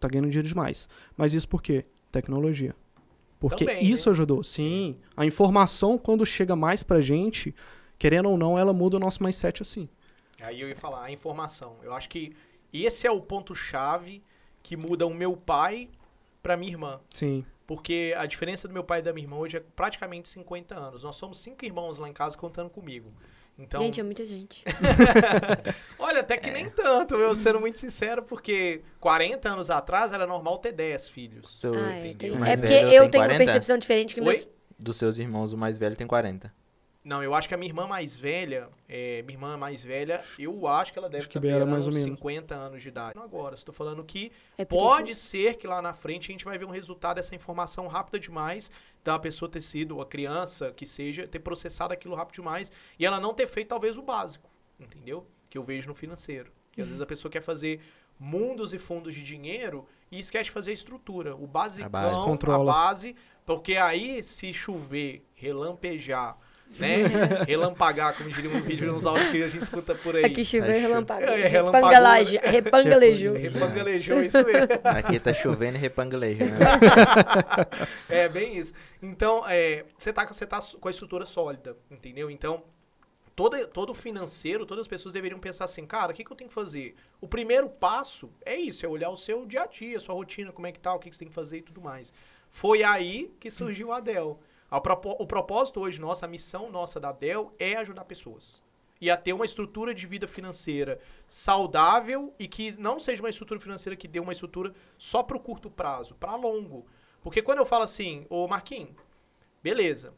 Tá 0.00 0.08
ganhando 0.08 0.28
dinheiro 0.28 0.48
demais. 0.48 0.88
Mas 1.16 1.32
isso 1.32 1.48
por 1.48 1.62
quê? 1.62 1.84
Tecnologia. 2.10 2.74
Porque 3.38 3.64
Também, 3.64 3.84
isso 3.84 4.08
né? 4.08 4.12
ajudou. 4.14 4.42
Sim. 4.42 4.96
A 5.16 5.24
informação, 5.24 5.96
quando 5.96 6.26
chega 6.26 6.54
mais 6.54 6.82
pra 6.82 7.00
gente, 7.00 7.54
querendo 7.98 8.28
ou 8.28 8.36
não, 8.36 8.58
ela 8.58 8.72
muda 8.72 8.96
o 8.96 9.00
nosso 9.00 9.22
mindset 9.22 9.62
assim. 9.62 9.88
Aí 10.40 10.60
eu 10.60 10.68
ia 10.68 10.76
falar, 10.76 11.04
a 11.04 11.10
informação. 11.10 11.76
Eu 11.82 11.94
acho 11.94 12.08
que 12.08 12.32
esse 12.72 13.06
é 13.06 13.10
o 13.10 13.20
ponto-chave 13.20 14.22
que 14.62 14.76
muda 14.76 15.06
o 15.06 15.14
meu 15.14 15.36
pai 15.36 15.88
pra 16.42 16.56
minha 16.56 16.72
irmã. 16.72 17.00
Sim. 17.14 17.44
Porque 17.74 18.12
a 18.18 18.26
diferença 18.26 18.68
do 18.68 18.74
meu 18.74 18.84
pai 18.84 18.98
e 18.98 19.02
da 19.02 19.14
minha 19.14 19.24
irmã 19.24 19.36
hoje 19.38 19.56
é 19.56 19.60
praticamente 19.60 20.28
50 20.28 20.74
anos. 20.74 21.04
Nós 21.04 21.16
somos 21.16 21.38
cinco 21.38 21.64
irmãos 21.64 21.98
lá 21.98 22.06
em 22.06 22.12
casa 22.12 22.36
contando 22.36 22.68
comigo. 22.68 23.10
Então, 23.58 23.80
Gente, 23.80 23.98
é 23.98 24.02
muita 24.02 24.26
gente. 24.26 24.62
olha, 25.98 26.20
até 26.20 26.36
que 26.36 26.50
nem 26.50 26.68
tanto, 26.68 27.14
eu 27.14 27.34
sendo 27.34 27.60
muito 27.60 27.78
sincero, 27.78 28.22
porque 28.22 28.82
40 29.00 29.48
anos 29.48 29.70
atrás 29.70 30.12
era 30.12 30.26
normal 30.26 30.58
ter 30.58 30.72
10 30.72 31.08
filhos. 31.08 31.60
seu- 31.60 31.72
Ah, 31.74 31.92
é, 31.96 32.08
é 32.10 32.56
porque 32.56 32.74
eu 32.74 33.08
tenho 33.08 33.10
40? 33.10 33.32
uma 33.32 33.38
percepção 33.38 33.78
diferente 33.78 34.14
que 34.14 34.20
meus. 34.20 34.46
Dos 34.78 34.96
seus 34.98 35.16
irmãos, 35.18 35.52
o 35.52 35.56
mais 35.58 35.78
velho 35.78 35.96
tem 35.96 36.06
40. 36.06 36.52
Não, 37.04 37.20
eu 37.20 37.34
acho 37.34 37.48
que 37.48 37.54
a 37.54 37.56
minha 37.56 37.68
irmã 37.68 37.86
mais 37.86 38.16
velha, 38.16 38.68
é, 38.88 39.22
minha 39.22 39.34
irmã 39.34 39.56
mais 39.56 39.82
velha, 39.82 40.22
eu 40.38 40.68
acho 40.68 40.92
que 40.92 40.98
ela 41.00 41.08
deve 41.08 41.22
Acho 41.22 41.28
que 41.28 41.36
estar 41.36 41.48
era 41.48 41.56
beirando 41.56 41.72
mais 41.72 41.84
ou 41.84 41.90
uns 41.90 41.96
menos. 41.96 42.18
50 42.18 42.54
anos 42.54 42.82
de 42.82 42.88
idade. 42.88 43.16
Não 43.16 43.24
agora, 43.24 43.56
estou 43.56 43.74
falando 43.74 44.04
que 44.04 44.30
É 44.56 44.64
Pode 44.64 45.14
ser 45.16 45.56
que 45.56 45.66
lá 45.66 45.82
na 45.82 45.92
frente 45.92 46.30
a 46.30 46.32
gente 46.32 46.44
vai 46.44 46.56
ver 46.56 46.64
um 46.64 46.70
resultado 46.70 47.16
dessa 47.16 47.34
informação 47.34 47.88
rápida 47.88 48.20
demais, 48.20 48.70
da 49.02 49.18
pessoa 49.18 49.50
ter 49.50 49.62
sido, 49.62 50.00
a 50.00 50.06
criança 50.06 50.70
que 50.70 50.86
seja, 50.86 51.26
ter 51.26 51.40
processado 51.40 51.92
aquilo 51.92 52.14
rápido 52.14 52.36
demais 52.36 52.70
e 52.96 53.04
ela 53.04 53.18
não 53.18 53.34
ter 53.34 53.48
feito 53.48 53.68
talvez 53.68 53.98
o 53.98 54.02
básico, 54.02 54.48
entendeu? 54.78 55.26
Que 55.50 55.58
eu 55.58 55.62
vejo 55.64 55.88
no 55.88 55.94
financeiro. 55.94 56.52
Que 56.70 56.80
às 56.80 56.86
vezes 56.86 57.00
a 57.00 57.06
pessoa 57.06 57.30
quer 57.30 57.42
fazer 57.42 57.80
mundos 58.18 58.72
e 58.72 58.78
fundos 58.78 59.12
de 59.12 59.24
dinheiro 59.24 59.86
e 60.08 60.20
esquece 60.20 60.44
de 60.44 60.50
fazer 60.52 60.70
a 60.70 60.74
estrutura, 60.74 61.34
o 61.34 61.48
basicão, 61.48 61.90
base. 61.90 62.16
a, 62.16 62.22
Controla. 62.22 62.72
base, 62.72 63.16
porque 63.44 63.76
aí 63.76 64.22
se 64.22 64.54
chover, 64.54 65.26
relampejar, 65.34 66.38
né? 66.78 66.96
Relampagar, 67.46 68.16
como 68.16 68.30
diria 68.30 68.50
um 68.50 68.60
vídeo 68.60 68.92
nos 68.92 69.04
áudios 69.06 69.28
que 69.28 69.42
a 69.42 69.48
gente 69.48 69.62
escuta 69.62 69.94
por 69.94 70.16
aí. 70.16 70.24
Aqui 70.24 70.44
choveu 70.44 70.70
e 70.70 70.74
Tá 70.74 70.78
relampago. 70.88 71.22
É, 71.24 71.46
relampagou, 71.46 71.88
Repangalaje- 71.90 72.38
Repangalejou. 72.42 73.34
Repangalejou, 73.38 74.22
isso 74.22 74.38
mesmo. 74.44 74.68
Aqui 74.84 75.18
tá 75.20 75.32
chovendo 75.32 75.76
e 75.76 75.80
repangalejando. 75.80 76.52
É, 78.08 78.28
bem 78.28 78.56
isso. 78.58 78.72
Então, 79.00 79.44
é, 79.48 79.84
você 79.96 80.12
tá, 80.12 80.26
com- 80.26 80.34
você 80.34 80.46
tá 80.46 80.60
com 80.80 80.88
a 80.88 80.90
estrutura 80.90 81.24
sólida, 81.26 81.76
entendeu? 81.90 82.30
Então, 82.30 82.62
todo, 83.34 83.66
todo 83.68 83.94
financeiro, 83.94 84.66
todas 84.66 84.82
as 84.82 84.88
pessoas 84.88 85.12
deveriam 85.14 85.38
pensar 85.40 85.64
assim, 85.64 85.84
cara, 85.86 86.12
o 86.12 86.14
que, 86.14 86.24
que 86.24 86.30
eu 86.30 86.36
tenho 86.36 86.48
que 86.48 86.54
fazer? 86.54 86.94
O 87.20 87.26
primeiro 87.28 87.68
passo 87.68 88.30
é 88.44 88.54
isso, 88.56 88.84
é 88.84 88.88
olhar 88.88 89.10
o 89.10 89.16
seu 89.16 89.46
dia 89.46 89.62
a 89.62 89.66
dia, 89.66 89.98
sua 89.98 90.14
rotina, 90.14 90.52
como 90.52 90.66
é 90.66 90.72
que 90.72 90.78
tá, 90.80 90.94
o 90.94 90.98
que, 90.98 91.10
que 91.10 91.16
você 91.16 91.20
tem 91.20 91.28
que 91.28 91.34
fazer 91.34 91.58
e 91.58 91.62
tudo 91.62 91.80
mais. 91.80 92.12
Foi 92.50 92.82
aí 92.82 93.30
que 93.40 93.50
surgiu 93.50 93.92
a 93.92 94.00
Dell. 94.00 94.38
O 94.78 95.26
propósito 95.26 95.80
hoje 95.80 96.00
nosso, 96.00 96.24
a 96.24 96.28
missão 96.28 96.70
nossa 96.70 96.98
da 96.98 97.12
Dell 97.12 97.54
é 97.58 97.76
ajudar 97.76 98.04
pessoas. 98.04 98.62
e 99.00 99.10
a 99.10 99.16
ter 99.16 99.32
uma 99.32 99.44
estrutura 99.44 99.92
de 99.92 100.06
vida 100.06 100.28
financeira 100.28 101.00
saudável 101.26 102.32
e 102.38 102.46
que 102.46 102.70
não 102.80 103.00
seja 103.00 103.20
uma 103.20 103.28
estrutura 103.30 103.58
financeira 103.58 103.96
que 103.96 104.06
dê 104.06 104.20
uma 104.20 104.32
estrutura 104.32 104.72
só 104.96 105.24
pro 105.24 105.40
curto 105.40 105.68
prazo, 105.68 106.14
para 106.14 106.36
longo. 106.36 106.86
Porque 107.20 107.42
quando 107.42 107.58
eu 107.58 107.66
falo 107.66 107.82
assim, 107.82 108.24
ô 108.30 108.46
Marquinhos, 108.46 108.94
beleza, 109.60 110.14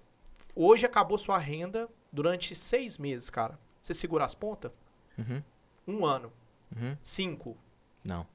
hoje 0.54 0.84
acabou 0.84 1.16
sua 1.16 1.38
renda 1.38 1.88
durante 2.12 2.54
seis 2.54 2.99
meses, 2.99 3.30
cara. 3.30 3.58
Você 3.82 3.94
segura 3.94 4.26
as 4.26 4.34
pontas? 4.34 4.70
Uhum, 5.18 5.42
Um 5.88 6.04
ano. 6.06 6.30
uhum. 6.76 6.94
Cinco. 7.02 7.56
Não, 8.04 8.26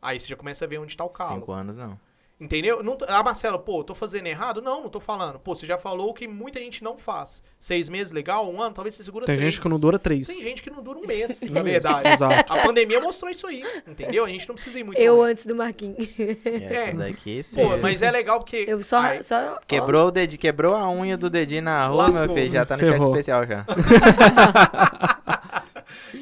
Aí 0.00 0.20
você 0.20 0.28
já 0.28 0.36
começa 0.36 0.64
a 0.64 0.68
ver 0.68 0.78
onde 0.78 0.96
tá 0.96 1.04
o 1.04 1.08
calo. 1.10 1.34
cinco 1.40 1.50
anos 1.50 1.76
não. 1.76 1.98
Entendeu? 2.40 2.82
Não, 2.82 2.98
ah, 3.06 3.22
Marcelo, 3.22 3.60
pô, 3.60 3.84
tô 3.84 3.94
fazendo 3.94 4.26
errado? 4.26 4.60
Não, 4.60 4.82
não 4.82 4.88
tô 4.90 4.98
falando. 4.98 5.38
Pô, 5.38 5.54
você 5.54 5.64
já 5.64 5.78
falou 5.78 6.12
que 6.12 6.26
muita 6.26 6.58
gente 6.58 6.82
não 6.82 6.98
faz. 6.98 7.40
Seis 7.60 7.88
meses, 7.88 8.12
legal? 8.12 8.50
Um 8.52 8.60
ano? 8.60 8.74
Talvez 8.74 8.96
você 8.96 9.04
segura 9.04 9.24
Tem 9.24 9.36
três. 9.36 9.52
gente 9.54 9.62
que 9.62 9.68
não 9.68 9.78
dura 9.78 9.98
três. 10.00 10.26
Tem 10.26 10.42
gente 10.42 10.60
que 10.60 10.68
não 10.68 10.82
dura 10.82 10.98
um 10.98 11.06
mês, 11.06 11.40
na 11.48 11.62
verdade. 11.62 12.08
Exato. 12.08 12.52
A 12.52 12.62
pandemia 12.62 13.00
mostrou 13.00 13.30
isso 13.30 13.46
aí, 13.46 13.62
entendeu? 13.86 14.24
A 14.24 14.28
gente 14.28 14.48
não 14.48 14.56
precisa 14.56 14.78
ir 14.80 14.82
muito 14.84 15.00
Eu 15.00 15.16
longe. 15.16 15.30
antes 15.30 15.46
do 15.46 15.54
Marquinhos. 15.54 15.96
Essa 16.44 16.96
daqui, 16.96 17.42
sim. 17.44 17.56
Pô, 17.56 17.76
mas 17.76 18.02
é 18.02 18.10
legal 18.10 18.40
porque... 18.40 18.64
Eu 18.66 18.82
só. 18.82 18.98
Ai, 18.98 19.22
só 19.22 19.60
Quebrou 19.66 20.08
o 20.08 20.10
dedinho, 20.10 20.40
quebrou 20.40 20.74
a 20.74 20.90
unha 20.90 21.16
do 21.16 21.30
dedinho 21.30 21.62
na 21.62 21.86
rua, 21.86 22.08
Lascou. 22.08 22.26
meu 22.26 22.34
filho. 22.34 22.52
Já 22.52 22.66
tá 22.66 22.76
no 22.76 22.80
Ferrou. 22.84 23.10
especial 23.10 23.46
já. 23.46 23.64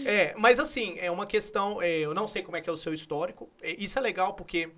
É, 0.05 0.35
mas 0.37 0.59
assim, 0.59 0.97
é 1.01 1.11
uma 1.11 1.27
questão. 1.27 1.81
é, 1.81 2.01
eu 2.01 2.13
não 2.13 2.27
sei 2.27 2.43
como 2.43 2.57
é 2.57 2.61
que 2.61 2.69
é 2.69 2.73
o 2.73 2.77
seu 2.77 2.93
histórico. 2.93 3.49
É, 3.63 3.75
isso 3.79 3.99
é 3.99 4.03
legal 4.03 4.35
porque 4.35 4.71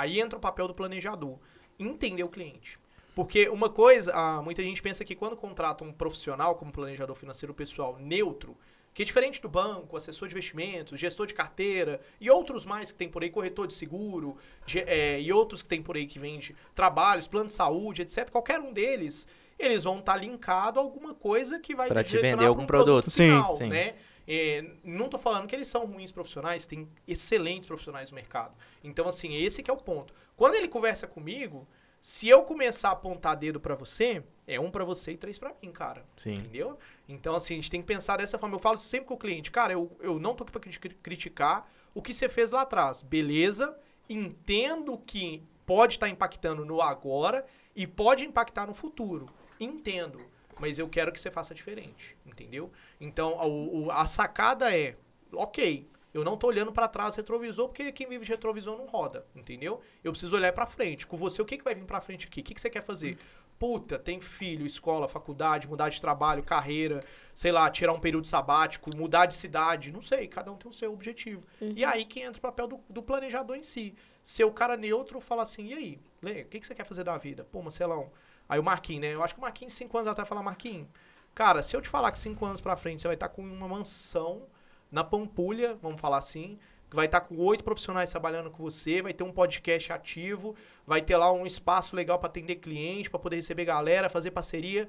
aí 0.00 0.20
entra 0.20 0.38
o 0.38 0.40
papel 0.40 0.66
do 0.68 0.74
planejador. 0.74 1.38
Entender 1.78 2.22
o 2.22 2.28
cliente. 2.28 2.78
Porque 3.14 3.48
uma 3.48 3.68
coisa, 3.68 4.12
ah, 4.14 4.40
muita 4.42 4.62
gente 4.62 4.80
pensa 4.80 5.04
que 5.04 5.14
quando 5.14 5.36
contrata 5.36 5.84
um 5.84 5.92
profissional 5.92 6.54
como 6.54 6.72
planejador 6.72 7.16
financeiro 7.16 7.52
pessoal 7.52 7.96
neutro, 7.98 8.56
que 8.94 9.02
é 9.02 9.04
diferente 9.04 9.40
do 9.40 9.48
banco, 9.48 9.96
assessor 9.96 10.28
de 10.28 10.34
investimentos, 10.34 10.98
gestor 10.98 11.26
de 11.26 11.34
carteira 11.34 12.00
e 12.20 12.30
outros 12.30 12.64
mais 12.64 12.90
que 12.92 12.98
tem 12.98 13.08
por 13.08 13.22
aí, 13.22 13.30
corretor 13.30 13.66
de 13.66 13.74
seguro, 13.74 14.36
ge- 14.66 14.84
é, 14.86 15.20
e 15.20 15.32
outros 15.32 15.62
que 15.62 15.68
tem 15.68 15.82
por 15.82 15.96
aí 15.96 16.06
que 16.06 16.18
vende 16.18 16.56
trabalhos, 16.74 17.26
plano 17.26 17.46
de 17.46 17.52
saúde, 17.52 18.02
etc. 18.02 18.30
Qualquer 18.30 18.58
um 18.60 18.72
deles, 18.72 19.28
eles 19.58 19.84
vão 19.84 19.98
estar 20.00 20.16
linkado 20.16 20.78
a 20.80 20.82
alguma 20.82 21.14
coisa 21.14 21.58
que 21.60 21.74
vai 21.74 21.88
Pra 21.88 22.02
te 22.02 22.16
vender 22.18 22.46
algum 22.46 22.62
um 22.62 22.66
produto. 22.66 23.10
Sim, 23.10 23.28
final, 23.28 23.56
sim. 23.56 23.68
né? 23.68 23.94
É, 24.26 24.64
não 24.84 25.08
tô 25.08 25.18
falando 25.18 25.46
que 25.46 25.54
eles 25.54 25.68
são 25.68 25.84
ruins 25.86 26.12
profissionais, 26.12 26.66
tem 26.66 26.88
excelentes 27.06 27.66
profissionais 27.66 28.10
no 28.10 28.14
mercado. 28.14 28.54
Então, 28.84 29.08
assim, 29.08 29.34
esse 29.34 29.62
que 29.62 29.70
é 29.70 29.74
o 29.74 29.76
ponto. 29.76 30.14
Quando 30.36 30.54
ele 30.54 30.68
conversa 30.68 31.06
comigo, 31.06 31.66
se 32.00 32.28
eu 32.28 32.42
começar 32.44 32.88
a 32.90 32.92
apontar 32.92 33.36
dedo 33.36 33.60
pra 33.60 33.74
você, 33.74 34.22
é 34.46 34.58
um 34.58 34.70
pra 34.70 34.84
você 34.84 35.12
e 35.12 35.16
três 35.16 35.38
pra 35.38 35.54
mim, 35.62 35.70
cara. 35.70 36.04
Sim. 36.16 36.32
Entendeu? 36.34 36.78
Então, 37.08 37.34
assim, 37.34 37.54
a 37.54 37.56
gente 37.56 37.70
tem 37.70 37.80
que 37.80 37.86
pensar 37.86 38.16
dessa 38.18 38.38
forma. 38.38 38.54
Eu 38.54 38.60
falo 38.60 38.78
sempre 38.78 39.06
com 39.08 39.14
o 39.14 39.18
cliente, 39.18 39.50
cara, 39.50 39.72
eu, 39.72 39.90
eu 40.00 40.18
não 40.18 40.34
tô 40.34 40.44
aqui 40.44 40.52
pra 40.52 40.60
cri- 40.60 40.96
criticar 41.02 41.70
o 41.94 42.00
que 42.00 42.14
você 42.14 42.28
fez 42.28 42.52
lá 42.52 42.62
atrás. 42.62 43.02
Beleza, 43.02 43.76
entendo 44.08 44.96
que 44.98 45.42
pode 45.66 45.94
estar 45.94 46.08
impactando 46.08 46.64
no 46.64 46.80
agora 46.80 47.44
e 47.74 47.86
pode 47.86 48.24
impactar 48.24 48.66
no 48.66 48.74
futuro. 48.74 49.26
Entendo. 49.58 50.20
Mas 50.60 50.78
eu 50.78 50.88
quero 50.88 51.10
que 51.12 51.20
você 51.20 51.30
faça 51.30 51.54
diferente, 51.54 52.16
entendeu? 52.26 52.70
Então, 53.00 53.38
o- 53.48 53.90
a 53.90 54.06
sacada 54.06 54.74
é, 54.76 54.96
ok, 55.32 55.88
eu 56.12 56.22
não 56.24 56.36
tô 56.36 56.48
olhando 56.48 56.72
pra 56.72 56.88
trás 56.88 57.14
retrovisor, 57.16 57.68
porque 57.68 57.90
quem 57.92 58.08
vive 58.08 58.24
de 58.24 58.30
retrovisor 58.32 58.76
não 58.76 58.86
roda, 58.86 59.24
entendeu? 59.34 59.80
Eu 60.04 60.12
preciso 60.12 60.34
olhar 60.36 60.52
pra 60.52 60.66
frente. 60.66 61.06
Com 61.06 61.16
você, 61.16 61.40
o 61.40 61.44
que, 61.44 61.56
que 61.56 61.64
vai 61.64 61.74
vir 61.74 61.84
pra 61.84 62.00
frente 62.00 62.26
aqui? 62.26 62.40
O 62.40 62.44
que, 62.44 62.54
que 62.54 62.60
você 62.60 62.68
quer 62.68 62.82
fazer? 62.82 63.16
Puta, 63.58 63.98
tem 63.98 64.20
filho, 64.22 64.64
escola, 64.64 65.06
faculdade, 65.06 65.68
mudar 65.68 65.90
de 65.90 66.00
trabalho, 66.00 66.42
carreira, 66.42 67.04
sei 67.34 67.52
lá, 67.52 67.70
tirar 67.70 67.92
um 67.92 68.00
período 68.00 68.26
sabático, 68.26 68.88
mudar 68.96 69.26
de 69.26 69.34
cidade, 69.34 69.92
não 69.92 70.00
sei, 70.00 70.26
cada 70.26 70.50
um 70.50 70.56
tem 70.56 70.70
o 70.70 70.72
seu 70.72 70.92
objetivo. 70.92 71.42
E 71.76 71.84
aí 71.84 72.06
que 72.06 72.20
entra 72.20 72.38
o 72.38 72.42
papel 72.42 72.66
do, 72.66 72.80
do 72.88 73.02
planejador 73.02 73.56
em 73.56 73.62
si. 73.62 73.94
Ser 74.22 74.44
o 74.44 74.52
cara 74.52 74.76
neutro 74.78 75.20
fala 75.20 75.42
assim, 75.42 75.66
e 75.68 75.74
aí, 75.74 75.98
Lê, 76.22 76.42
o 76.42 76.46
que, 76.46 76.58
que 76.58 76.66
você 76.66 76.74
quer 76.74 76.84
fazer 76.84 77.04
da 77.04 77.16
vida? 77.18 77.46
Pô, 77.52 77.60
Marcelão, 77.62 78.10
aí 78.50 78.58
o 78.58 78.62
Marquinhos, 78.62 79.00
né? 79.02 79.14
Eu 79.14 79.22
acho 79.22 79.32
que 79.34 79.40
o 79.40 79.42
Marquinhos, 79.42 79.72
cinco 79.72 79.96
anos 79.96 80.08
atrás, 80.10 80.28
fala, 80.28 80.42
Marquinhos, 80.42 80.88
cara, 81.34 81.62
se 81.62 81.74
eu 81.76 81.80
te 81.80 81.88
falar 81.88 82.10
que 82.12 82.18
cinco 82.18 82.44
anos 82.44 82.60
pra 82.60 82.76
frente 82.76 83.00
você 83.00 83.08
vai 83.08 83.14
estar 83.14 83.28
com 83.28 83.40
uma 83.42 83.68
mansão 83.68 84.42
na 84.90 85.04
Pampulha, 85.04 85.78
vamos 85.80 86.00
falar 86.00 86.18
assim, 86.18 86.58
que 86.90 86.96
vai 86.96 87.06
estar 87.06 87.20
com 87.20 87.36
oito 87.38 87.62
profissionais 87.62 88.10
trabalhando 88.10 88.50
com 88.50 88.62
você, 88.62 89.00
vai 89.00 89.14
ter 89.14 89.22
um 89.22 89.32
podcast 89.32 89.92
ativo, 89.92 90.56
vai 90.84 91.00
ter 91.00 91.16
lá 91.16 91.32
um 91.32 91.46
espaço 91.46 91.94
legal 91.94 92.18
para 92.18 92.28
atender 92.28 92.56
cliente, 92.56 93.08
para 93.08 93.20
poder 93.20 93.36
receber 93.36 93.64
galera, 93.64 94.10
fazer 94.10 94.32
parceria. 94.32 94.88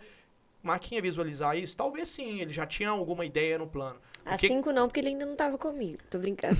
Marquinha 0.64 1.02
visualizar 1.02 1.58
isso? 1.58 1.76
Talvez 1.78 2.10
sim, 2.10 2.40
ele 2.40 2.52
já 2.54 2.66
tinha 2.68 2.90
alguma 2.90 3.26
ideia 3.26 3.58
no 3.58 3.68
plano. 3.68 4.00
A 4.26 4.32
Porque- 4.32 4.48
cinco 4.48 4.72
não, 4.72 4.88
porque 4.88 5.00
ele 5.00 5.10
ainda 5.10 5.26
não 5.26 5.36
tava 5.36 5.58
comigo. 5.58 5.98
Tô 6.10 6.20
brincando. 6.20 6.56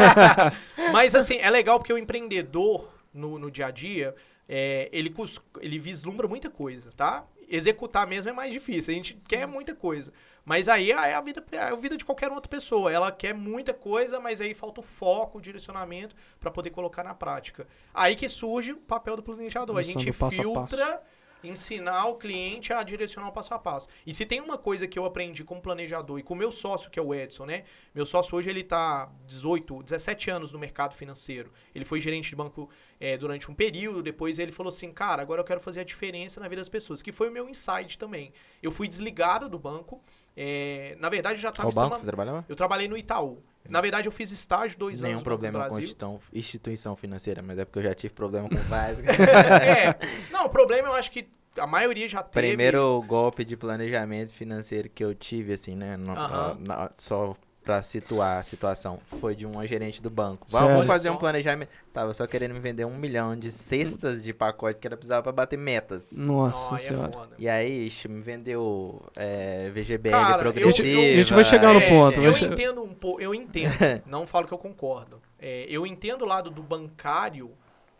Mas 0.92 1.14
assim, 1.14 1.36
é 1.36 1.50
legal 1.50 1.78
porque 1.78 1.92
o 1.92 1.98
empreendedor 1.98 2.88
no, 3.12 3.38
no 3.38 3.50
dia 3.50 3.66
a 3.66 3.70
dia, 3.70 4.14
é, 4.48 4.88
ele, 4.92 5.12
ele 5.60 5.78
vislumbra 5.78 6.28
muita 6.28 6.48
coisa, 6.48 6.92
tá? 6.92 7.26
Executar 7.48 8.06
mesmo 8.06 8.30
é 8.30 8.32
mais 8.32 8.52
difícil. 8.52 8.92
A 8.92 8.96
gente 8.96 9.14
quer 9.28 9.46
muita 9.46 9.74
coisa. 9.74 10.12
Mas 10.44 10.68
aí 10.68 10.90
é 10.90 11.14
a 11.14 11.20
vida, 11.20 11.44
é 11.52 11.58
a 11.58 11.74
vida 11.74 11.96
de 11.96 12.04
qualquer 12.04 12.30
outra 12.30 12.48
pessoa. 12.48 12.90
Ela 12.90 13.10
quer 13.10 13.34
muita 13.34 13.72
coisa, 13.72 14.18
mas 14.18 14.40
aí 14.40 14.54
falta 14.54 14.80
o 14.80 14.82
foco, 14.82 15.38
o 15.38 15.40
direcionamento 15.40 16.14
para 16.40 16.50
poder 16.50 16.70
colocar 16.70 17.04
na 17.04 17.14
prática. 17.14 17.66
Aí 17.94 18.16
que 18.16 18.28
surge 18.28 18.72
o 18.72 18.76
papel 18.76 19.16
do 19.16 19.22
planejador. 19.22 19.78
A 19.78 19.82
gente 19.82 20.12
passo 20.12 20.40
a 20.40 20.44
filtra 20.44 21.02
ensinar 21.42 22.06
o 22.06 22.16
cliente 22.16 22.72
a 22.72 22.82
direcionar 22.82 23.28
o 23.28 23.32
passo 23.32 23.54
a 23.54 23.58
passo. 23.58 23.88
E 24.06 24.12
se 24.12 24.24
tem 24.24 24.40
uma 24.40 24.58
coisa 24.58 24.86
que 24.86 24.98
eu 24.98 25.04
aprendi 25.04 25.44
como 25.44 25.60
planejador 25.60 26.18
e 26.18 26.22
com 26.22 26.34
o 26.34 26.36
meu 26.36 26.50
sócio, 26.52 26.90
que 26.90 26.98
é 26.98 27.02
o 27.02 27.14
Edson, 27.14 27.46
né? 27.46 27.64
Meu 27.94 28.06
sócio 28.06 28.36
hoje 28.36 28.50
ele 28.50 28.62
tá 28.62 29.10
18, 29.26 29.82
17 29.82 30.30
anos 30.30 30.52
no 30.52 30.58
mercado 30.58 30.94
financeiro. 30.94 31.52
Ele 31.74 31.84
foi 31.84 32.00
gerente 32.00 32.30
de 32.30 32.36
banco 32.36 32.68
eh, 33.00 33.16
durante 33.16 33.50
um 33.50 33.54
período, 33.54 34.02
depois 34.02 34.38
ele 34.38 34.52
falou 34.52 34.70
assim, 34.70 34.92
cara, 34.92 35.22
agora 35.22 35.40
eu 35.40 35.44
quero 35.44 35.60
fazer 35.60 35.80
a 35.80 35.84
diferença 35.84 36.40
na 36.40 36.48
vida 36.48 36.60
das 36.60 36.68
pessoas, 36.68 37.02
que 37.02 37.12
foi 37.12 37.28
o 37.28 37.32
meu 37.32 37.48
insight 37.48 37.98
também. 37.98 38.32
Eu 38.62 38.70
fui 38.70 38.88
desligado 38.88 39.48
do 39.48 39.58
banco, 39.58 40.02
eh, 40.36 40.96
na 40.98 41.08
verdade 41.08 41.40
já 41.40 41.50
estava 41.50 41.70
Qual 41.70 41.88
banco 41.88 41.98
você 41.98 42.06
trabalhava? 42.06 42.44
Eu 42.48 42.56
trabalhei 42.56 42.88
no 42.88 42.96
Itaú. 42.96 43.42
Na 43.68 43.80
verdade 43.80 44.08
eu 44.08 44.12
fiz 44.12 44.30
estágio 44.30 44.78
dois 44.78 45.00
Nenhum 45.00 45.12
anos 45.14 45.22
do 45.22 45.24
problema 45.24 45.68
com 45.68 45.78
instituição, 45.78 46.20
instituição 46.32 46.96
financeira, 46.96 47.42
mas 47.42 47.58
é 47.58 47.64
porque 47.64 47.78
eu 47.80 47.82
já 47.84 47.94
tive 47.94 48.14
problema 48.14 48.48
com 48.48 48.54
vários. 48.68 49.00
é, 49.00 49.96
não, 50.30 50.46
o 50.46 50.48
problema 50.48 50.88
eu 50.88 50.94
acho 50.94 51.10
que 51.10 51.28
a 51.58 51.66
maioria 51.66 52.08
já 52.08 52.22
teve. 52.22 52.48
Primeiro 52.48 53.02
golpe 53.06 53.44
de 53.44 53.56
planejamento 53.56 54.32
financeiro 54.32 54.88
que 54.90 55.02
eu 55.02 55.14
tive, 55.14 55.54
assim, 55.54 55.74
né? 55.74 55.96
no- 55.96 56.12
Aham. 56.12 56.56
na- 56.60 56.90
só 56.94 57.34
pra 57.66 57.82
situar 57.82 58.38
a 58.38 58.42
situação, 58.44 59.00
foi 59.20 59.34
de 59.34 59.44
uma 59.44 59.66
gerente 59.66 60.00
do 60.00 60.08
banco. 60.08 60.46
Sério? 60.48 60.68
Vamos 60.68 60.86
fazer 60.86 61.10
um 61.10 61.16
planejamento. 61.16 61.68
Tava 61.92 62.14
só 62.14 62.24
querendo 62.26 62.54
me 62.54 62.60
vender 62.60 62.84
um 62.84 62.96
milhão 62.96 63.36
de 63.36 63.50
cestas 63.50 64.22
de 64.22 64.32
pacote 64.32 64.78
que 64.78 64.86
era 64.86 64.96
precisava 64.96 65.24
pra 65.24 65.32
bater 65.32 65.58
metas. 65.58 66.12
Nossa 66.16 66.76
é 66.76 66.78
senhora. 66.78 67.12
foda. 67.12 67.34
E 67.36 67.48
aí, 67.48 67.88
ixi, 67.88 68.06
me 68.06 68.20
vendeu 68.22 69.02
é, 69.16 69.68
VGBL 69.74 70.12
Cara, 70.12 70.32
eu- 70.46 70.52
progressiva. 70.52 70.88
eu- 70.88 71.12
a 71.14 71.16
gente 71.16 71.34
vai 71.34 71.44
chegar 71.44 71.74
no 71.74 71.80
É, 71.80 71.88
ponto, 71.88 72.18
Eu 72.20 72.30
vai 72.30 72.34
che- 72.34 72.46
entendo 72.46 72.82
um 72.84 72.94
pouco, 72.94 73.20
eu 73.20 73.34
entendo. 73.34 73.72
não 74.06 74.26
falo 74.28 74.46
que 74.46 74.54
eu 74.54 74.58
concordo. 74.58 75.20
É, 75.40 75.66
eu 75.68 75.84
entendo 75.84 76.22
o 76.22 76.28
lado 76.28 76.48
do 76.50 76.62
bancário, 76.62 77.50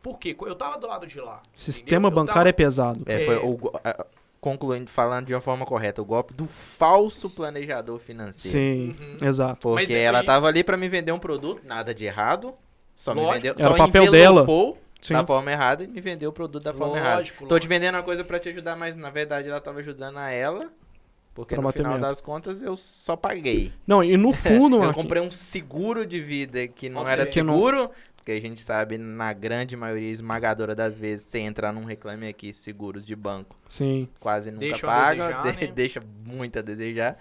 porque 0.01 0.37
eu 0.41 0.55
tava 0.55 0.79
do 0.79 0.87
lado 0.87 1.07
de 1.09 1.21
lá. 1.21 1.43
Sistema 1.57 2.07
entendeu? 2.09 2.21
Eu 2.21 2.27
bancário 2.27 2.49
é 2.49 2.53
tava- 2.53 2.57
pesado. 2.65 3.03
É, 3.07 3.25
foi 3.27 3.35
É. 3.35 3.39
o 3.39 3.59
a- 3.83 4.07
concluindo, 4.51 4.89
falando 4.89 5.27
de 5.27 5.35
uma 5.35 5.41
forma 5.41 5.67
correta, 5.67 6.01
o 6.01 6.05
golpe 6.05 6.33
do 6.33 6.47
falso 6.47 7.29
planejador 7.29 7.99
financeiro. 7.99 8.57
Sim, 8.57 8.97
Uhum. 9.21 9.27
exato. 9.29 9.59
Porque 9.61 9.83
Mas 9.83 9.91
é- 9.93 10.03
ela 10.05 10.23
e- 10.23 10.27
tava 10.27 10.47
ali 10.47 10.63
pra 10.63 10.77
me 10.77 10.89
vender 10.89 11.11
um 11.11 11.19
produto, 11.19 11.63
nada 11.67 11.93
de 11.93 12.05
errado. 12.05 12.55
Só 12.95 13.13
me 13.13 13.21
Lógico. 13.23 13.35
vendeu, 13.35 13.55
Era 13.59 13.69
só 13.69 13.75
o 13.75 13.77
papel 13.77 14.05
envelopou 14.05 14.79
Sim. 15.01 15.15
da 15.15 15.27
forma 15.27 15.51
errada 15.51 15.83
e 15.83 15.89
me 15.89 16.01
vendeu 16.01 16.31
o 16.31 16.33
produto 16.33 16.63
da 16.63 16.73
forma 16.73 16.97
errada. 16.97 17.17
Lógico, 17.17 17.47
Tô 17.49 17.59
te 17.59 17.67
vendendo 17.67 17.97
uma 17.97 18.05
coisa 18.05 18.23
pra 18.23 18.39
te 18.39 18.49
ajudar, 18.51 18.77
mas 18.77 18.95
na 18.95 19.11
verdade 19.11 19.49
ela 19.49 19.61
tava 19.61 19.81
ajudando 19.81 20.19
a 20.19 20.31
ela. 20.31 20.71
Porque 21.35 21.55
Pra 21.57 21.63
no 21.65 21.73
final 21.73 21.99
das 21.99 22.21
contas 22.21 22.63
eu 22.63 22.77
só 22.77 23.15
paguei. 23.17 23.73
Não, 23.87 24.03
e 24.03 24.17
no 24.17 24.33
fundo, 24.33 24.81
eu 24.85 24.95
comprei 24.95 25.21
um 25.21 25.31
seguro 25.31 26.07
de 26.07 26.21
vida 26.21 26.67
que 26.69 26.89
não 26.89 27.07
era 27.07 27.27
Que 27.27 27.43
não- 27.43 27.55
seguro, 27.55 27.91
porque 28.27 28.33
a 28.33 28.41
gente 28.41 28.61
sabe, 28.61 28.99
na 28.99 29.33
grande 29.33 29.77
maioria 29.77 30.11
esmagadora 30.11 30.75
das 30.75 30.99
vezes, 30.99 31.27
você 31.29 31.39
entrar 31.39 31.73
num 31.73 31.85
reclame 31.85 32.27
aqui, 32.27 32.53
seguros 32.53 33.07
de 33.07 33.15
banco 33.15 33.57
sim. 33.69 34.09
quase 34.19 34.51
nunca 34.51 34.67
Deixam 34.67 34.91
a 34.91 34.93
paga, 34.93 35.23
desejar, 35.29 35.43
de- 35.55 35.67
né? 35.69 35.73
deixa 35.73 36.01
muito 36.25 36.59
a 36.59 36.63
desejar. 36.63 37.17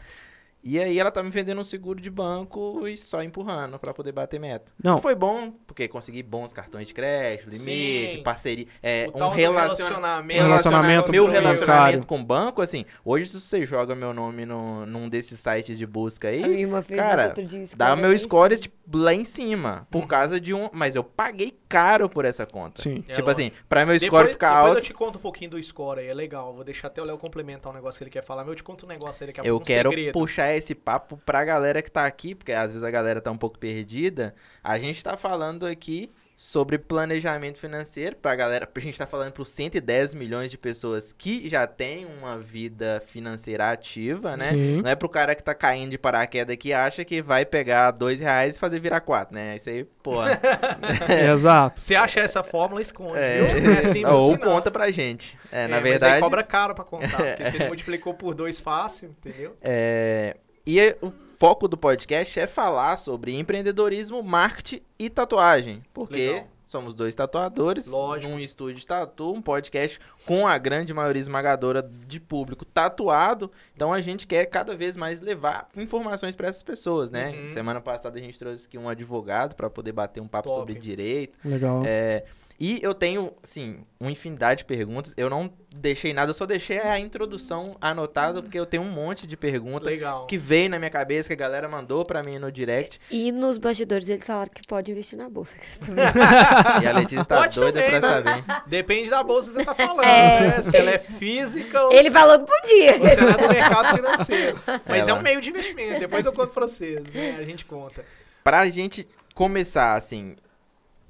E 0.67 0.79
aí 0.81 0.97
ela 0.97 1.11
tá 1.11 1.21
me 1.21 1.29
vendendo 1.29 1.61
um 1.61 1.63
seguro 1.63 2.01
de 2.01 2.09
banco 2.09 2.87
e 2.87 2.97
só 2.97 3.21
empurrando 3.21 3.77
pra 3.77 3.93
poder 3.93 4.11
bater 4.11 4.39
meta. 4.39 4.71
Não. 4.83 4.97
Foi 4.97 5.13
bom, 5.13 5.51
porque 5.67 5.87
consegui 5.87 6.23
bons 6.23 6.51
cartões 6.51 6.87
de 6.87 6.93
crédito, 6.95 7.47
limite, 7.51 8.13
Sim. 8.17 8.23
parceria, 8.23 8.65
é, 8.81 9.05
O 9.05 9.09
um 9.09 9.11
tal 9.19 9.29
do 9.29 9.35
relaciona- 9.35 9.89
relacionamento. 9.89 10.41
Relacionamento 10.43 11.11
meu 11.11 11.27
relacionamento 11.27 12.07
com 12.07 12.19
o 12.19 12.23
banco, 12.23 12.63
assim, 12.63 12.83
hoje 13.03 13.29
se 13.29 13.39
você 13.39 13.63
joga 13.63 13.93
meu 13.93 14.11
nome 14.11 14.43
no, 14.43 14.87
num 14.87 15.07
desses 15.07 15.39
sites 15.39 15.77
de 15.77 15.85
busca 15.85 16.29
A 16.29 16.31
minha 16.31 16.45
aí, 16.47 16.61
irmã 16.61 16.81
fez 16.81 16.99
cara, 16.99 17.21
isso 17.21 17.29
outro 17.29 17.45
dia. 17.45 17.67
dá 17.77 17.85
score 17.95 18.01
meu 18.01 18.17
score 18.19 18.55
cima. 18.57 18.61
tipo, 18.63 18.97
lá 18.97 19.13
em 19.13 19.23
cima, 19.23 19.87
por 19.91 20.07
causa 20.07 20.39
de 20.41 20.51
um, 20.51 20.67
mas 20.73 20.95
eu 20.95 21.03
paguei 21.03 21.55
caro 21.69 22.09
por 22.09 22.25
essa 22.25 22.43
conta. 22.45 22.81
Sim. 22.81 23.03
É, 23.07 23.13
tipo 23.13 23.27
lógico. 23.27 23.29
assim, 23.29 23.51
pra 23.69 23.85
meu 23.85 23.95
score 23.99 24.09
Depois, 24.09 24.31
ficar 24.31 24.47
depois 24.55 24.67
alto, 24.69 24.77
eu 24.79 24.83
te 24.83 24.93
conto 24.93 25.17
um 25.19 25.21
pouquinho 25.21 25.51
do 25.51 25.63
score 25.63 25.99
aí, 25.99 26.07
é 26.07 26.13
legal. 26.13 26.53
Vou 26.55 26.63
deixar 26.63 26.87
até 26.87 27.01
o 27.01 27.05
Léo 27.05 27.19
complementar 27.19 27.71
um 27.71 27.75
negócio 27.75 27.99
que 27.99 28.03
ele 28.05 28.09
quer 28.11 28.23
falar, 28.23 28.41
mas 28.43 28.49
eu 28.49 28.55
te 28.55 28.63
conto 28.63 28.85
um 28.85 28.89
negócio 28.89 29.23
aí 29.23 29.27
daqui 29.27 29.41
a 29.41 29.43
eu 29.49 29.57
um 29.57 29.59
quero 29.59 29.89
segredo. 29.89 30.13
puxar 30.13 30.54
esse 30.55 30.73
papo 30.75 31.17
pra 31.25 31.43
galera 31.45 31.81
que 31.81 31.91
tá 31.91 32.05
aqui, 32.05 32.33
porque 32.35 32.51
às 32.51 32.67
vezes 32.71 32.83
a 32.83 32.91
galera 32.91 33.21
tá 33.21 33.31
um 33.31 33.37
pouco 33.37 33.57
perdida. 33.59 34.33
A 34.63 34.77
gente 34.79 35.03
tá 35.03 35.15
falando 35.17 35.65
aqui 35.65 36.11
sobre 36.37 36.77
planejamento 36.77 37.57
financeiro 37.57 38.17
pra 38.17 38.35
galera. 38.35 38.67
A 38.73 38.79
gente 38.81 38.97
tá 38.97 39.07
falando 39.07 39.31
pros 39.31 39.49
110 39.51 40.13
milhões 40.13 40.51
de 40.51 40.57
pessoas 40.57 41.13
que 41.13 41.47
já 41.47 41.65
têm 41.65 42.05
uma 42.05 42.37
vida 42.37 43.01
financeira 43.05 43.71
ativa, 43.71 44.35
né? 44.35 44.51
Sim. 44.51 44.81
Não 44.81 44.89
é 44.89 44.95
pro 44.95 45.07
cara 45.07 45.33
que 45.33 45.41
tá 45.41 45.55
caindo 45.55 45.91
de 45.91 45.97
paraquedas 45.97 46.57
que 46.57 46.73
acha 46.73 47.05
que 47.05 47.21
vai 47.21 47.45
pegar 47.45 47.91
dois 47.91 48.19
reais 48.19 48.57
e 48.57 48.59
fazer 48.59 48.81
virar 48.81 48.99
quatro, 48.99 49.33
né? 49.33 49.55
Isso 49.55 49.69
aí, 49.69 49.85
pô. 50.03 50.15
Exato. 51.31 51.79
Você 51.79 51.95
acha 51.95 52.19
essa 52.19 52.43
fórmula, 52.43 52.81
esconde. 52.81 53.17
É, 53.17 53.41
viu? 53.45 53.61
Não 53.61 53.71
é 53.71 54.13
ou 54.13 54.31
assim, 54.33 54.41
conta 54.41 54.69
pra 54.69 54.91
gente. 54.91 55.37
É, 55.51 55.63
É, 55.63 55.67
na 55.69 55.77
mas 55.79 55.85
aí 55.85 55.91
verdade. 55.91 56.21
cobra 56.21 56.43
caro 56.43 56.75
pra 56.75 56.83
contar, 56.83 57.15
porque 57.37 57.49
você 57.49 57.65
multiplicou 57.65 58.13
por 58.13 58.35
dois 58.35 58.59
fácil, 58.59 59.15
entendeu? 59.25 59.55
É, 59.61 60.35
e 60.65 60.79
é- 60.79 60.97
o 61.01 61.11
foco 61.37 61.67
do 61.67 61.77
podcast 61.77 62.39
é 62.39 62.47
falar 62.47 62.97
sobre 62.97 63.37
empreendedorismo, 63.37 64.23
marketing 64.23 64.81
e 64.97 65.09
tatuagem. 65.09 65.83
Porque 65.93 66.29
Legal. 66.31 66.47
somos 66.65 66.95
dois 66.95 67.13
tatuadores, 67.13 67.87
Lógico. 67.87 68.31
num 68.31 68.39
estúdio 68.39 68.75
de 68.75 68.85
tatu, 68.85 69.33
um 69.33 69.41
podcast 69.41 69.99
com 70.25 70.47
a 70.47 70.57
grande 70.57 70.93
maioria 70.93 71.19
esmagadora 71.19 71.81
de 72.07 72.19
público 72.21 72.63
tatuado. 72.63 73.51
Então 73.75 73.91
a 73.91 74.01
gente 74.01 74.25
quer 74.25 74.45
cada 74.45 74.75
vez 74.77 74.95
mais 74.95 75.21
levar 75.21 75.67
informações 75.75 76.35
para 76.35 76.47
essas 76.47 76.63
pessoas, 76.63 77.11
né? 77.11 77.31
Uhum. 77.31 77.49
Semana 77.49 77.81
passada 77.81 78.17
a 78.17 78.21
gente 78.21 78.39
trouxe 78.39 78.65
aqui 78.65 78.77
um 78.77 78.87
advogado 78.87 79.55
para 79.55 79.69
poder 79.69 79.91
bater 79.91 80.21
um 80.21 80.27
papo 80.27 80.47
Top. 80.47 80.59
sobre 80.61 80.75
direito. 80.75 81.37
Legal. 81.43 81.83
É, 81.85 82.23
e 82.59 82.79
eu 82.81 82.93
tenho, 82.93 83.33
assim, 83.43 83.79
uma 83.99 84.09
infinidade 84.09 84.59
de 84.59 84.65
perguntas. 84.65 85.13
Eu 85.17 85.29
não 85.29 85.51
deixei 85.75 86.13
nada, 86.13 86.29
eu 86.29 86.33
só 86.33 86.45
deixei 86.45 86.79
a 86.79 86.97
introdução 86.97 87.75
anotada, 87.81 88.41
porque 88.41 88.57
eu 88.57 88.65
tenho 88.65 88.81
um 88.83 88.89
monte 88.89 89.27
de 89.27 89.35
perguntas 89.35 89.87
Legal. 89.89 90.25
que 90.25 90.37
veio 90.37 90.69
na 90.69 90.79
minha 90.79 90.89
cabeça, 90.89 91.27
que 91.27 91.33
a 91.33 91.35
galera 91.35 91.67
mandou 91.67 92.05
pra 92.05 92.23
mim 92.23 92.39
no 92.39 92.49
direct. 92.49 92.99
E 93.11 93.29
nos 93.31 93.57
bastidores 93.57 94.07
eles 94.07 94.25
falaram 94.25 94.49
que 94.53 94.65
pode 94.65 94.89
investir 94.89 95.17
na 95.17 95.29
bolsa. 95.29 95.53
e 96.81 96.87
a 96.87 96.91
Letícia 96.93 97.25
tá 97.25 97.37
Pode 97.37 97.59
doida 97.59 97.81
também, 97.83 97.99
pra 97.99 98.21
né? 98.21 98.43
saber. 98.45 98.63
Depende 98.67 99.09
da 99.09 99.21
bolsa 99.23 99.49
que 99.49 99.55
você 99.57 99.65
tá 99.65 99.75
falando, 99.75 100.03
É. 100.03 100.39
né? 100.57 100.61
Se 100.61 100.77
ela 100.77 100.91
é 100.91 100.99
física 100.99 101.81
ou 101.83 101.91
Ele 101.91 102.03
se 102.09 102.11
falou 102.11 102.39
que 102.39 102.45
podia. 102.45 102.99
você 102.99 103.11
é 103.13 103.37
do 103.37 103.49
mercado 103.49 103.95
financeiro. 103.97 104.59
Mas 104.87 105.07
é, 105.07 105.09
Ela- 105.11 105.19
um 105.19 105.21
meio 105.21 105.41
de 105.41 105.49
investimento. 105.49 105.99
Depois 105.99 106.25
eu 106.25 106.31
conto 106.31 106.53
pra 106.53 106.67
vocês, 106.67 107.11
né? 107.11 107.35
A 107.37 107.43
gente 107.43 107.65
conta. 107.65 108.05
Pra 108.43 108.67
gente 108.69 109.07
começar, 109.33 109.95
assim, 109.95 110.35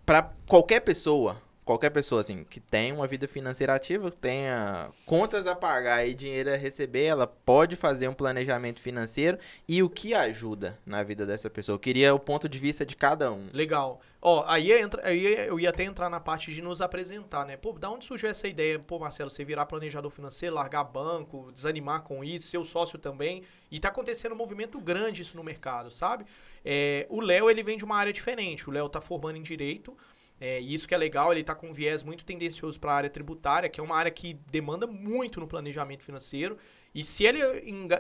pra 0.06 0.32
qualquer 0.48 0.82
pessoa, 0.82 1.42
qualquer 1.66 1.90
pessoa, 1.90 2.22
assim, 2.22 2.44
que 2.44 2.60
tem 2.60 2.94
uma 2.94 3.08
vida 3.08 3.28
financeira 3.28 3.74
ativa, 3.74 4.12
tenha 4.12 4.90
contas 5.06 5.48
a 5.48 5.56
pagar 5.56 6.08
e 6.08 6.14
dinheiro 6.14 6.54
a 6.54 6.56
receber, 6.56 7.06
ela 7.06 7.26
pode 7.26 7.76
fazer 7.76 8.08
um 8.08 8.14
planejamento 8.14 8.80
financeiro 8.80 9.40
e 9.68 9.82
o 9.82 9.90
que 9.90 10.14
ajuda 10.14 10.78
na 10.86 11.02
vida 11.02 11.26
dessa 11.26 11.50
pessoa. 11.50 11.76
Eu 11.76 11.80
queria 11.80 12.14
o 12.14 12.20
ponto 12.20 12.48
de 12.48 12.60
vista 12.60 12.86
de 12.86 12.96
cada 12.96 13.32
um. 13.32 13.48
Legal. 13.52 14.00
Ó, 14.28 14.44
aí, 14.48 14.72
entra, 14.72 15.08
aí 15.08 15.24
eu 15.24 15.60
ia 15.60 15.70
até 15.70 15.84
entrar 15.84 16.10
na 16.10 16.20
parte 16.20 16.52
de 16.52 16.60
nos 16.60 16.82
apresentar, 16.82 17.46
né? 17.46 17.58
Pô, 17.58 17.74
da 17.74 17.92
onde 17.92 18.06
surgiu 18.06 18.28
essa 18.28 18.48
ideia? 18.48 18.80
Pô, 18.80 18.98
Marcelo, 18.98 19.30
você 19.30 19.46
virar 19.46 19.68
planejador 19.68 20.10
financeiro, 20.10 20.56
largar 20.56 20.84
banco, 20.84 21.52
desanimar 21.52 22.02
com 22.02 22.24
isso, 22.24 22.48
seu 22.48 22.66
sócio 22.66 22.98
também. 22.98 23.44
E 23.70 23.80
tá 23.80 23.90
acontecendo 23.90 24.32
um 24.32 24.36
movimento 24.36 24.82
grande 24.82 25.22
isso 25.22 25.38
no 25.38 25.44
mercado, 25.44 25.92
sabe? 25.92 26.26
É, 26.66 27.06
o 27.08 27.22
Léo, 27.22 27.52
ele 27.52 27.62
vem 27.62 27.78
de 27.78 27.86
uma 27.86 27.98
área 27.98 28.12
diferente. 28.12 28.68
O 28.68 28.74
Léo 28.74 28.90
tá 28.90 29.00
formando 29.00 29.38
em 29.38 29.44
Direito. 29.44 29.96
É, 30.42 30.60
e 30.60 30.74
isso 30.74 30.88
que 30.88 30.96
é 30.96 30.98
legal, 30.98 31.32
ele 31.32 31.44
tá 31.44 31.54
com 31.54 31.70
um 31.70 31.74
viés 31.74 32.02
muito 32.02 32.26
tendencioso 32.26 32.80
para 32.80 32.94
a 32.94 32.96
área 32.96 33.10
tributária, 33.12 33.70
que 33.70 33.80
é 33.80 33.84
uma 33.84 33.96
área 33.96 34.12
que 34.12 34.34
demanda 34.50 34.88
muito 34.88 35.40
no 35.40 35.48
planejamento 35.48 36.04
financeiro. 36.04 36.58
E 36.96 37.04
se 37.04 37.26
ele 37.26 37.40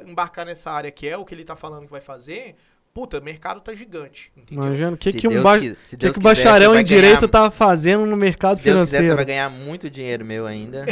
embarcar 0.03 0.43
nessa 0.43 0.71
área 0.71 0.89
que 0.89 1.07
é 1.07 1.15
o 1.15 1.23
que 1.23 1.35
ele 1.35 1.45
tá 1.45 1.55
falando 1.55 1.85
que 1.85 1.91
vai 1.91 2.01
fazer, 2.01 2.55
puta, 2.95 3.19
o 3.19 3.21
mercado 3.21 3.59
tá 3.59 3.73
gigante. 3.73 4.31
Entendeu? 4.37 4.63
Imagina 4.65 4.91
o 4.93 4.97
que, 4.97 5.11
Se 5.11 5.17
que 5.17 5.27
um, 5.27 5.43
ba... 5.43 5.59
que 5.59 5.65
que 5.65 5.73
o 5.73 5.75
quiser, 5.97 6.13
você 6.13 6.19
bacharel 6.21 6.73
em 6.79 6.83
direito 6.83 7.27
ganhar- 7.27 7.45
tá 7.45 7.51
fazendo 7.51 8.05
no 8.05 8.15
mercado 8.15 8.57
Se 8.57 8.63
Deus 8.63 8.79
quiser, 8.79 8.85
você 8.85 8.95
financeiro. 9.03 9.15
vai 9.17 9.25
ganhar 9.25 9.49
muito 9.49 9.89
dinheiro 9.89 10.23
meu 10.23 10.47
ainda. 10.47 10.85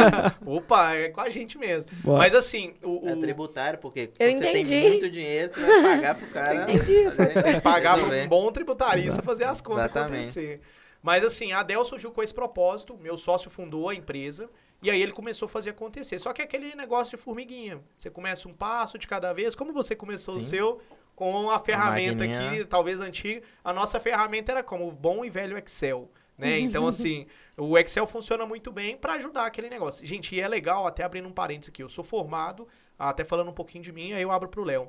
Opa, 0.44 0.94
é 0.94 1.08
com 1.10 1.20
a 1.20 1.28
gente 1.30 1.58
mesmo. 1.58 1.90
Boa. 2.02 2.18
Mas 2.18 2.34
assim, 2.34 2.74
o, 2.82 3.08
É 3.08 3.12
o- 3.14 3.20
tributário, 3.20 3.78
porque 3.78 4.10
Eu 4.18 4.30
quando 4.30 4.36
você 4.38 4.52
tem 4.52 4.62
entendi. 4.62 4.88
muito 4.88 5.10
dinheiro, 5.10 5.52
você 5.52 5.60
vai 5.60 5.82
pagar 5.82 6.14
pro 6.14 6.26
cara. 6.32 6.54
Eu 6.54 6.62
entendi 6.74 6.92
isso. 6.94 7.16
fazer- 7.16 7.60
pagar 7.60 7.94
resolver. 7.96 8.24
um 8.24 8.28
bom 8.28 8.50
tributarista 8.52 9.22
fazer 9.22 9.44
as 9.44 9.60
contas 9.60 9.84
Exatamente. 9.84 10.12
acontecer. 10.14 10.60
Mas 11.02 11.24
assim, 11.24 11.52
a 11.52 11.62
Dell 11.62 11.84
surgiu 11.84 12.10
com 12.10 12.22
esse 12.22 12.32
propósito, 12.34 12.96
meu 13.00 13.16
sócio 13.16 13.50
fundou 13.50 13.88
a 13.88 13.94
empresa, 13.94 14.48
e 14.82 14.90
aí 14.90 15.00
ele 15.02 15.12
começou 15.12 15.46
a 15.46 15.48
fazer 15.48 15.70
acontecer. 15.70 16.18
Só 16.18 16.32
que 16.32 16.40
é 16.40 16.44
aquele 16.44 16.74
negócio 16.74 17.16
de 17.16 17.22
formiguinha. 17.22 17.80
Você 17.98 18.08
começa 18.10 18.48
um 18.48 18.52
passo 18.54 18.98
de 18.98 19.06
cada 19.06 19.32
vez, 19.32 19.54
como 19.54 19.72
você 19.72 19.94
começou 19.94 20.36
o 20.36 20.40
Sim. 20.40 20.46
seu 20.46 20.80
com 21.20 21.50
a 21.50 21.60
ferramenta 21.60 22.24
aqui, 22.24 22.64
talvez 22.64 22.98
antiga. 22.98 23.42
A 23.62 23.74
nossa 23.74 24.00
ferramenta 24.00 24.52
era 24.52 24.62
como 24.62 24.88
o 24.88 24.90
bom 24.90 25.22
e 25.22 25.28
velho 25.28 25.58
Excel. 25.58 26.10
Né? 26.38 26.58
Então, 26.60 26.88
assim, 26.88 27.26
o 27.58 27.76
Excel 27.76 28.06
funciona 28.06 28.46
muito 28.46 28.72
bem 28.72 28.96
para 28.96 29.12
ajudar 29.12 29.44
aquele 29.44 29.68
negócio. 29.68 30.06
Gente, 30.06 30.34
e 30.34 30.40
é 30.40 30.48
legal, 30.48 30.86
até 30.86 31.04
abrindo 31.04 31.28
um 31.28 31.32
parênteses 31.32 31.68
aqui, 31.68 31.82
eu 31.82 31.90
sou 31.90 32.02
formado, 32.02 32.66
até 32.98 33.22
falando 33.22 33.50
um 33.50 33.52
pouquinho 33.52 33.84
de 33.84 33.92
mim, 33.92 34.14
aí 34.14 34.22
eu 34.22 34.32
abro 34.32 34.48
pro 34.48 34.64
Léo. 34.64 34.88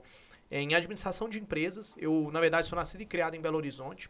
Em 0.49 0.73
administração 0.73 1.27
de 1.27 1.37
empresas, 1.37 1.97
eu, 1.99 2.29
na 2.31 2.39
verdade, 2.39 2.65
sou 2.65 2.77
nascido 2.77 3.01
e 3.01 3.05
criado 3.05 3.35
em 3.35 3.41
Belo 3.41 3.57
Horizonte. 3.57 4.09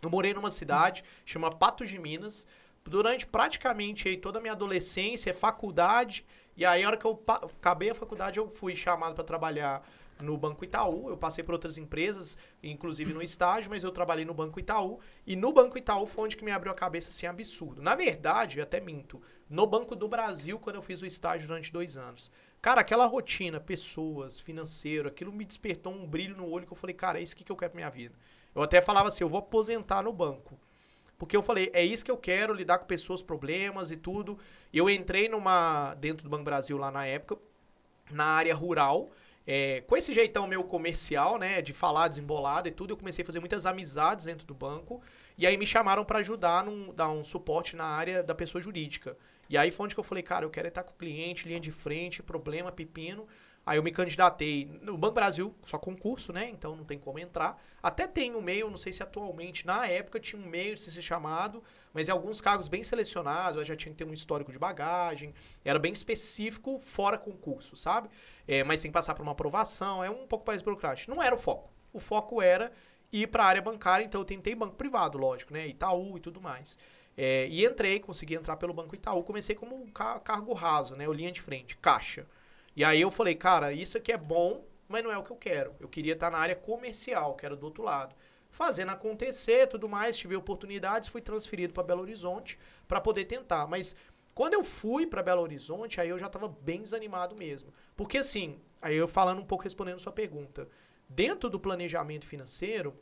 Eu 0.00 0.08
morei 0.08 0.32
numa 0.32 0.50
cidade, 0.50 1.04
chama 1.26 1.50
Patos 1.50 1.90
de 1.90 1.98
Minas. 1.98 2.46
Durante 2.82 3.26
praticamente 3.26 4.08
aí, 4.08 4.16
toda 4.16 4.38
a 4.38 4.40
minha 4.40 4.54
adolescência, 4.54 5.34
faculdade. 5.34 6.24
E 6.56 6.64
aí, 6.64 6.82
a 6.82 6.86
hora 6.86 6.96
que 6.96 7.04
eu 7.04 7.22
acabei 7.28 7.90
a 7.90 7.94
faculdade, 7.94 8.38
eu 8.38 8.48
fui 8.48 8.74
chamado 8.74 9.14
para 9.14 9.24
trabalhar 9.24 9.86
no 10.22 10.36
Banco 10.36 10.64
Itaú. 10.64 11.08
Eu 11.08 11.16
passei 11.16 11.42
por 11.42 11.52
outras 11.52 11.78
empresas, 11.78 12.36
inclusive 12.62 13.12
no 13.12 13.22
estágio, 13.22 13.70
mas 13.70 13.84
eu 13.84 13.90
trabalhei 13.90 14.24
no 14.24 14.34
Banco 14.34 14.60
Itaú. 14.60 15.00
E 15.26 15.36
no 15.36 15.52
Banco 15.52 15.78
Itaú 15.78 16.06
foi 16.06 16.24
onde 16.24 16.36
que 16.36 16.44
me 16.44 16.50
abriu 16.50 16.72
a 16.72 16.74
cabeça 16.74 17.10
assim, 17.10 17.26
absurdo. 17.26 17.82
Na 17.82 17.94
verdade, 17.94 18.58
eu 18.58 18.62
até 18.62 18.80
minto. 18.80 19.20
No 19.48 19.66
Banco 19.66 19.96
do 19.96 20.08
Brasil, 20.08 20.58
quando 20.58 20.76
eu 20.76 20.82
fiz 20.82 21.02
o 21.02 21.06
estágio 21.06 21.48
durante 21.48 21.72
dois 21.72 21.96
anos. 21.96 22.30
Cara, 22.62 22.82
aquela 22.82 23.06
rotina, 23.06 23.58
pessoas, 23.58 24.38
financeiro, 24.38 25.08
aquilo 25.08 25.32
me 25.32 25.44
despertou 25.44 25.92
um 25.92 26.06
brilho 26.06 26.36
no 26.36 26.48
olho 26.48 26.66
que 26.66 26.72
eu 26.72 26.76
falei, 26.76 26.94
cara, 26.94 27.18
é 27.18 27.22
isso 27.22 27.34
que 27.34 27.50
eu 27.50 27.56
quero 27.56 27.70
pra 27.70 27.78
minha 27.78 27.90
vida. 27.90 28.14
Eu 28.54 28.62
até 28.62 28.80
falava 28.80 29.08
assim, 29.08 29.24
eu 29.24 29.28
vou 29.28 29.38
aposentar 29.38 30.02
no 30.02 30.12
banco. 30.12 30.58
Porque 31.20 31.36
eu 31.36 31.42
falei, 31.42 31.70
é 31.74 31.84
isso 31.84 32.04
que 32.04 32.10
eu 32.10 32.16
quero, 32.16 32.54
lidar 32.54 32.78
com 32.78 32.86
pessoas, 32.86 33.22
problemas 33.22 33.90
e 33.90 33.96
tudo. 33.96 34.38
Eu 34.72 34.88
entrei 34.88 35.28
numa 35.28 35.94
dentro 35.94 36.24
do 36.24 36.30
Banco 36.30 36.44
Brasil 36.44 36.78
lá 36.78 36.90
na 36.90 37.06
época, 37.06 37.38
na 38.10 38.24
área 38.24 38.54
rural, 38.54 39.10
é, 39.52 39.80
com 39.80 39.96
esse 39.96 40.14
jeitão 40.14 40.46
meu 40.46 40.62
comercial, 40.62 41.36
né, 41.36 41.60
de 41.60 41.72
falar 41.72 42.06
desembolado 42.06 42.68
e 42.68 42.70
tudo, 42.70 42.92
eu 42.92 42.96
comecei 42.96 43.24
a 43.24 43.26
fazer 43.26 43.40
muitas 43.40 43.66
amizades 43.66 44.26
dentro 44.26 44.46
do 44.46 44.54
banco. 44.54 45.02
E 45.36 45.44
aí 45.44 45.56
me 45.56 45.66
chamaram 45.66 46.04
para 46.04 46.20
ajudar, 46.20 46.62
num, 46.64 46.94
dar 46.94 47.10
um 47.10 47.24
suporte 47.24 47.74
na 47.74 47.84
área 47.84 48.22
da 48.22 48.32
pessoa 48.32 48.62
jurídica. 48.62 49.16
E 49.48 49.58
aí 49.58 49.72
foi 49.72 49.86
onde 49.86 49.94
que 49.96 49.98
eu 49.98 50.04
falei, 50.04 50.22
cara, 50.22 50.44
eu 50.44 50.50
quero 50.50 50.68
estar 50.68 50.84
com 50.84 50.92
o 50.92 50.96
cliente, 50.96 51.48
linha 51.48 51.58
de 51.58 51.72
frente, 51.72 52.22
problema, 52.22 52.70
pepino. 52.70 53.26
Aí 53.70 53.78
eu 53.78 53.84
me 53.84 53.92
candidatei 53.92 54.68
no 54.82 54.98
Banco 54.98 55.14
Brasil, 55.14 55.54
só 55.64 55.78
concurso, 55.78 56.32
né? 56.32 56.48
Então 56.48 56.74
não 56.74 56.84
tem 56.84 56.98
como 56.98 57.20
entrar. 57.20 57.56
Até 57.80 58.04
tem 58.08 58.34
um 58.34 58.42
meio, 58.42 58.68
não 58.68 58.76
sei 58.76 58.92
se 58.92 59.00
atualmente, 59.00 59.64
na 59.64 59.86
época 59.86 60.18
tinha 60.18 60.42
um 60.42 60.44
meio 60.48 60.74
de 60.74 60.80
ser 60.80 61.00
chamado, 61.00 61.62
mas 61.94 62.08
em 62.08 62.10
alguns 62.12 62.40
cargos 62.40 62.66
bem 62.66 62.82
selecionados, 62.82 63.64
já 63.68 63.76
tinha 63.76 63.92
que 63.92 63.98
ter 63.98 64.04
um 64.10 64.12
histórico 64.12 64.50
de 64.50 64.58
bagagem, 64.58 65.32
era 65.64 65.78
bem 65.78 65.92
específico, 65.92 66.80
fora 66.80 67.16
concurso, 67.16 67.76
sabe? 67.76 68.08
É, 68.48 68.64
mas 68.64 68.82
tem 68.82 68.90
que 68.90 68.94
passar 68.94 69.14
por 69.14 69.22
uma 69.22 69.32
aprovação, 69.32 70.02
é 70.02 70.10
um 70.10 70.26
pouco 70.26 70.44
mais 70.48 70.62
burocrático. 70.62 71.08
Não 71.14 71.22
era 71.22 71.34
o 71.34 71.38
foco. 71.38 71.70
O 71.92 72.00
foco 72.00 72.42
era 72.42 72.72
ir 73.12 73.28
para 73.28 73.44
a 73.44 73.46
área 73.46 73.62
bancária, 73.62 74.04
então 74.04 74.20
eu 74.20 74.24
tentei 74.24 74.52
banco 74.56 74.74
privado, 74.74 75.16
lógico, 75.16 75.52
né? 75.52 75.68
Itaú 75.68 76.16
e 76.16 76.20
tudo 76.20 76.40
mais. 76.40 76.76
É, 77.16 77.46
e 77.48 77.64
entrei, 77.64 78.00
consegui 78.00 78.34
entrar 78.34 78.56
pelo 78.56 78.72
Banco 78.74 78.96
Itaú, 78.96 79.22
comecei 79.22 79.54
como 79.54 79.76
um 79.76 79.86
ca- 79.90 80.18
cargo 80.18 80.52
raso, 80.54 80.96
né? 80.96 81.06
Eu 81.06 81.12
linha 81.12 81.30
de 81.30 81.40
frente, 81.40 81.76
caixa. 81.76 82.26
E 82.74 82.84
aí 82.84 83.00
eu 83.00 83.10
falei, 83.10 83.34
cara, 83.34 83.72
isso 83.72 83.98
aqui 83.98 84.12
é 84.12 84.16
bom, 84.16 84.64
mas 84.88 85.02
não 85.02 85.12
é 85.12 85.18
o 85.18 85.22
que 85.22 85.30
eu 85.30 85.36
quero. 85.36 85.74
Eu 85.80 85.88
queria 85.88 86.14
estar 86.14 86.30
na 86.30 86.38
área 86.38 86.56
comercial, 86.56 87.34
que 87.34 87.44
era 87.44 87.56
do 87.56 87.64
outro 87.64 87.82
lado. 87.82 88.14
Fazendo 88.50 88.90
acontecer, 88.90 89.68
tudo 89.68 89.88
mais, 89.88 90.16
tive 90.16 90.34
oportunidades, 90.34 91.08
fui 91.08 91.20
transferido 91.20 91.72
para 91.72 91.84
Belo 91.84 92.02
Horizonte 92.02 92.58
para 92.88 93.00
poder 93.00 93.24
tentar. 93.26 93.66
Mas 93.66 93.94
quando 94.34 94.54
eu 94.54 94.64
fui 94.64 95.06
para 95.06 95.22
Belo 95.22 95.42
Horizonte, 95.42 96.00
aí 96.00 96.08
eu 96.08 96.18
já 96.18 96.26
estava 96.26 96.48
bem 96.48 96.82
desanimado 96.82 97.36
mesmo. 97.36 97.72
Porque 97.96 98.18
assim, 98.18 98.58
aí 98.80 98.96
eu 98.96 99.06
falando 99.06 99.40
um 99.40 99.44
pouco 99.44 99.64
respondendo 99.64 100.00
sua 100.00 100.12
pergunta, 100.12 100.68
dentro 101.08 101.48
do 101.50 101.60
planejamento 101.60 102.26
financeiro, 102.26 102.96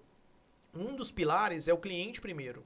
um 0.74 0.94
dos 0.94 1.11
pilares 1.11 1.68
é 1.68 1.72
o 1.72 1.78
cliente 1.78 2.20
primeiro. 2.20 2.64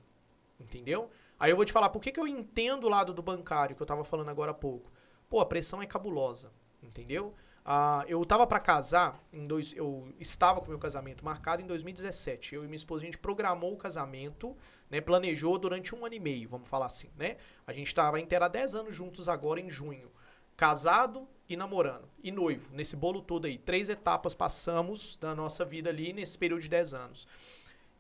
Entendeu? 0.59 1.11
Aí 1.39 1.51
eu 1.51 1.57
vou 1.57 1.65
te 1.65 1.73
falar 1.73 1.91
por 1.91 2.01
que, 2.01 2.13
que 2.13 2.21
eu 2.21 2.27
entendo 2.27 2.85
o 2.85 2.91
lado 2.91 3.13
do 3.13 3.23
bancário, 3.23 3.75
que 3.75 3.83
eu 3.83 3.87
tava 3.87 4.05
falando 4.05 4.29
agora 4.29 4.53
há 4.53 4.55
pouco. 4.55 4.91
Pô, 5.29 5.41
a 5.41 5.47
pressão 5.47 5.83
é 5.83 5.87
cabulosa, 5.87 6.53
entendeu? 6.93 7.35
Ah, 7.65 8.05
eu 8.09 8.25
tava 8.25 8.47
para 8.47 8.59
casar, 8.61 9.23
em 9.33 9.47
dois, 9.47 9.73
eu 9.77 10.13
estava 10.19 10.61
com 10.61 10.69
meu 10.69 10.79
casamento 10.79 11.25
marcado 11.25 11.63
em 11.63 11.67
2017. 11.67 12.55
Eu 12.57 12.65
e 12.65 12.67
minha 12.67 12.77
esposa, 12.77 13.03
a 13.03 13.07
gente 13.07 13.19
programou 13.19 13.73
o 13.73 13.77
casamento, 13.77 14.57
né, 14.91 15.01
planejou 15.01 15.57
durante 15.59 15.95
um 15.95 16.05
ano 16.05 16.15
e 16.15 16.21
meio, 16.21 16.49
vamos 16.49 16.69
falar 16.69 16.87
assim, 16.87 17.09
né? 17.17 17.37
A 17.67 17.73
gente 17.73 17.95
tava 17.95 18.21
inteira 18.21 18.47
há 18.47 18.49
10 18.49 18.75
anos 18.75 18.95
juntos 18.95 19.29
agora 19.29 19.61
em 19.61 19.71
junho. 19.71 20.11
Casado 20.57 21.27
e 21.49 21.57
namorando. 21.57 22.09
E 22.23 22.31
noivo, 22.31 22.69
nesse 22.73 22.95
bolo 22.97 23.23
todo 23.23 23.47
aí. 23.47 23.57
Três 23.59 23.89
etapas 23.89 24.35
passamos 24.35 25.17
da 25.17 25.35
nossa 25.35 25.65
vida 25.65 25.89
ali 25.89 26.13
nesse 26.13 26.37
período 26.37 26.63
de 26.63 26.69
10 26.69 26.95
anos. 26.95 27.27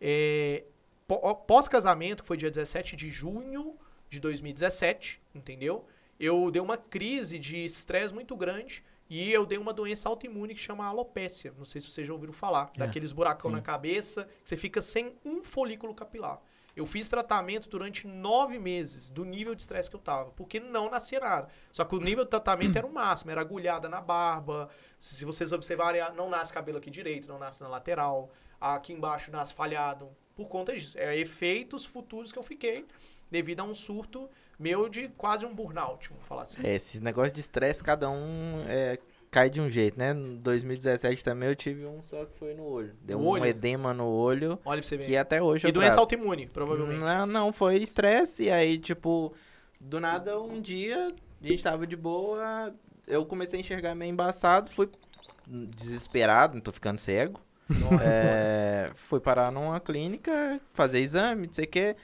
É, 0.01 0.65
pó- 1.07 1.35
Pós-casamento, 1.35 2.23
que 2.23 2.27
foi 2.29 2.37
dia 2.37 2.51
17 2.51 2.97
de 2.97 3.09
junho 3.11 3.77
de 4.11 4.21
2017, 4.21 5.21
entendeu? 5.35 5.87
Eu 6.25 6.53
dei 6.53 6.63
uma 6.63 6.77
crise 6.77 7.37
de 7.37 7.65
estresse 7.65 8.15
muito 8.15 8.37
grande 8.37 8.85
e 9.11 9.33
eu 9.33 9.45
dei 9.45 9.59
uma 9.59 9.73
doença 9.73 10.09
autoimune 10.09 10.55
que 10.55 10.61
chama 10.61 10.87
alopécia. 10.87 11.53
Não 11.59 11.65
sei 11.65 11.81
se 11.81 11.91
vocês 11.91 12.07
já 12.07 12.13
ouviram 12.13 12.33
falar. 12.33 12.71
É, 12.77 12.79
daqueles 12.79 13.11
buracão 13.11 13.51
sim. 13.51 13.57
na 13.57 13.61
cabeça, 13.61 14.29
que 14.45 14.49
você 14.49 14.57
fica 14.57 14.81
sem 14.81 15.17
um 15.25 15.43
folículo 15.43 15.93
capilar. 15.93 16.41
Eu 16.77 16.87
fiz 16.87 17.09
tratamento 17.09 17.69
durante 17.69 18.07
nove 18.07 18.57
meses 18.57 19.11
do 19.11 19.25
nível 19.25 19.53
de 19.53 19.63
estresse 19.63 19.91
que 19.91 19.97
eu 19.97 20.01
tava, 20.01 20.31
porque 20.31 20.61
não 20.61 20.89
nascia 20.89 21.19
nada. 21.19 21.49
Só 21.73 21.85
que 21.85 21.97
o 21.97 22.01
nível 22.01 22.23
de 22.23 22.31
tratamento 22.31 22.77
era 22.77 22.87
o 22.87 22.93
máximo, 22.93 23.33
era 23.33 23.41
agulhada 23.41 23.89
na 23.89 24.01
barba. 24.01 24.71
Se 25.01 25.25
vocês 25.25 25.51
observarem, 25.51 26.01
não 26.15 26.31
nasce 26.31 26.53
cabelo 26.53 26.79
aqui 26.79 26.89
direito, 26.89 27.27
não 27.27 27.37
nasce 27.37 27.65
na 27.65 27.69
lateral. 27.69 28.31
Aqui 28.61 28.93
embaixo 28.93 29.33
nasce 29.33 29.53
falhado. 29.53 30.09
Por 30.37 30.47
conta 30.47 30.73
disso. 30.73 30.97
É 30.97 31.19
efeitos 31.19 31.85
futuros 31.85 32.31
que 32.31 32.39
eu 32.39 32.45
fiquei 32.45 32.87
devido 33.29 33.59
a 33.59 33.65
um 33.65 33.75
surto 33.75 34.31
meu 34.63 34.89
de 34.89 35.09
quase 35.17 35.45
um 35.45 35.55
burnout, 35.55 36.09
vamos 36.09 36.25
falar 36.27 36.43
assim. 36.43 36.61
É, 36.65 36.75
esses 36.75 37.01
negócios 37.01 37.33
de 37.33 37.41
estresse, 37.41 37.83
cada 37.83 38.09
um 38.09 38.65
é, 38.69 38.99
cai 39.31 39.51
de 39.51 39.61
um 39.61 39.69
jeito, 39.69 39.99
né? 39.99 40.13
Em 40.13 40.37
2017 40.37 41.25
também 41.25 41.49
eu 41.49 41.57
tive 41.57 41.85
um 41.85 42.01
só 42.03 42.25
que 42.25 42.39
foi 42.39 42.55
no 42.55 42.65
olho. 42.65 42.95
Deu 43.03 43.19
No 43.19 43.25
um 43.25 43.29
olho? 43.29 43.45
edema 43.47 43.93
no 43.93 44.07
olho 44.07 44.59
Olha 44.65 44.81
pra 44.81 44.89
você 44.89 44.97
ver. 44.97 45.05
que 45.07 45.17
até 45.17 45.43
hoje 45.43 45.67
E 45.67 45.73
doença 45.73 45.99
autoimune, 45.99 46.47
provavelmente. 46.47 47.01
Não, 47.01 47.27
não, 47.27 47.53
foi 47.53 47.77
estresse. 47.77 48.45
E 48.45 48.51
aí, 48.51 48.79
tipo, 48.79 49.35
do 49.81 49.99
nada, 50.01 50.41
um 50.41 50.61
dia, 50.61 51.13
a 51.43 51.47
gente 51.47 51.63
tava 51.63 51.87
de 51.87 51.97
boa, 51.97 52.73
eu 53.07 53.27
comecei 53.27 53.59
a 53.59 53.61
enxergar 53.61 53.95
meio 53.95 54.11
embaçado, 54.11 54.71
fui 54.71 54.89
desesperado, 55.47 56.55
não 56.55 56.61
tô 56.61 56.73
ficando 56.73 56.99
cego. 56.99 57.41
É, 58.03 58.91
fui 58.95 59.19
parar 59.19 59.51
numa 59.51 59.81
clínica, 59.81 60.61
fazer 60.75 61.01
exame, 61.01 61.47
não 61.47 61.55
sei 61.55 61.65
o 61.65 61.69
que. 61.69 61.97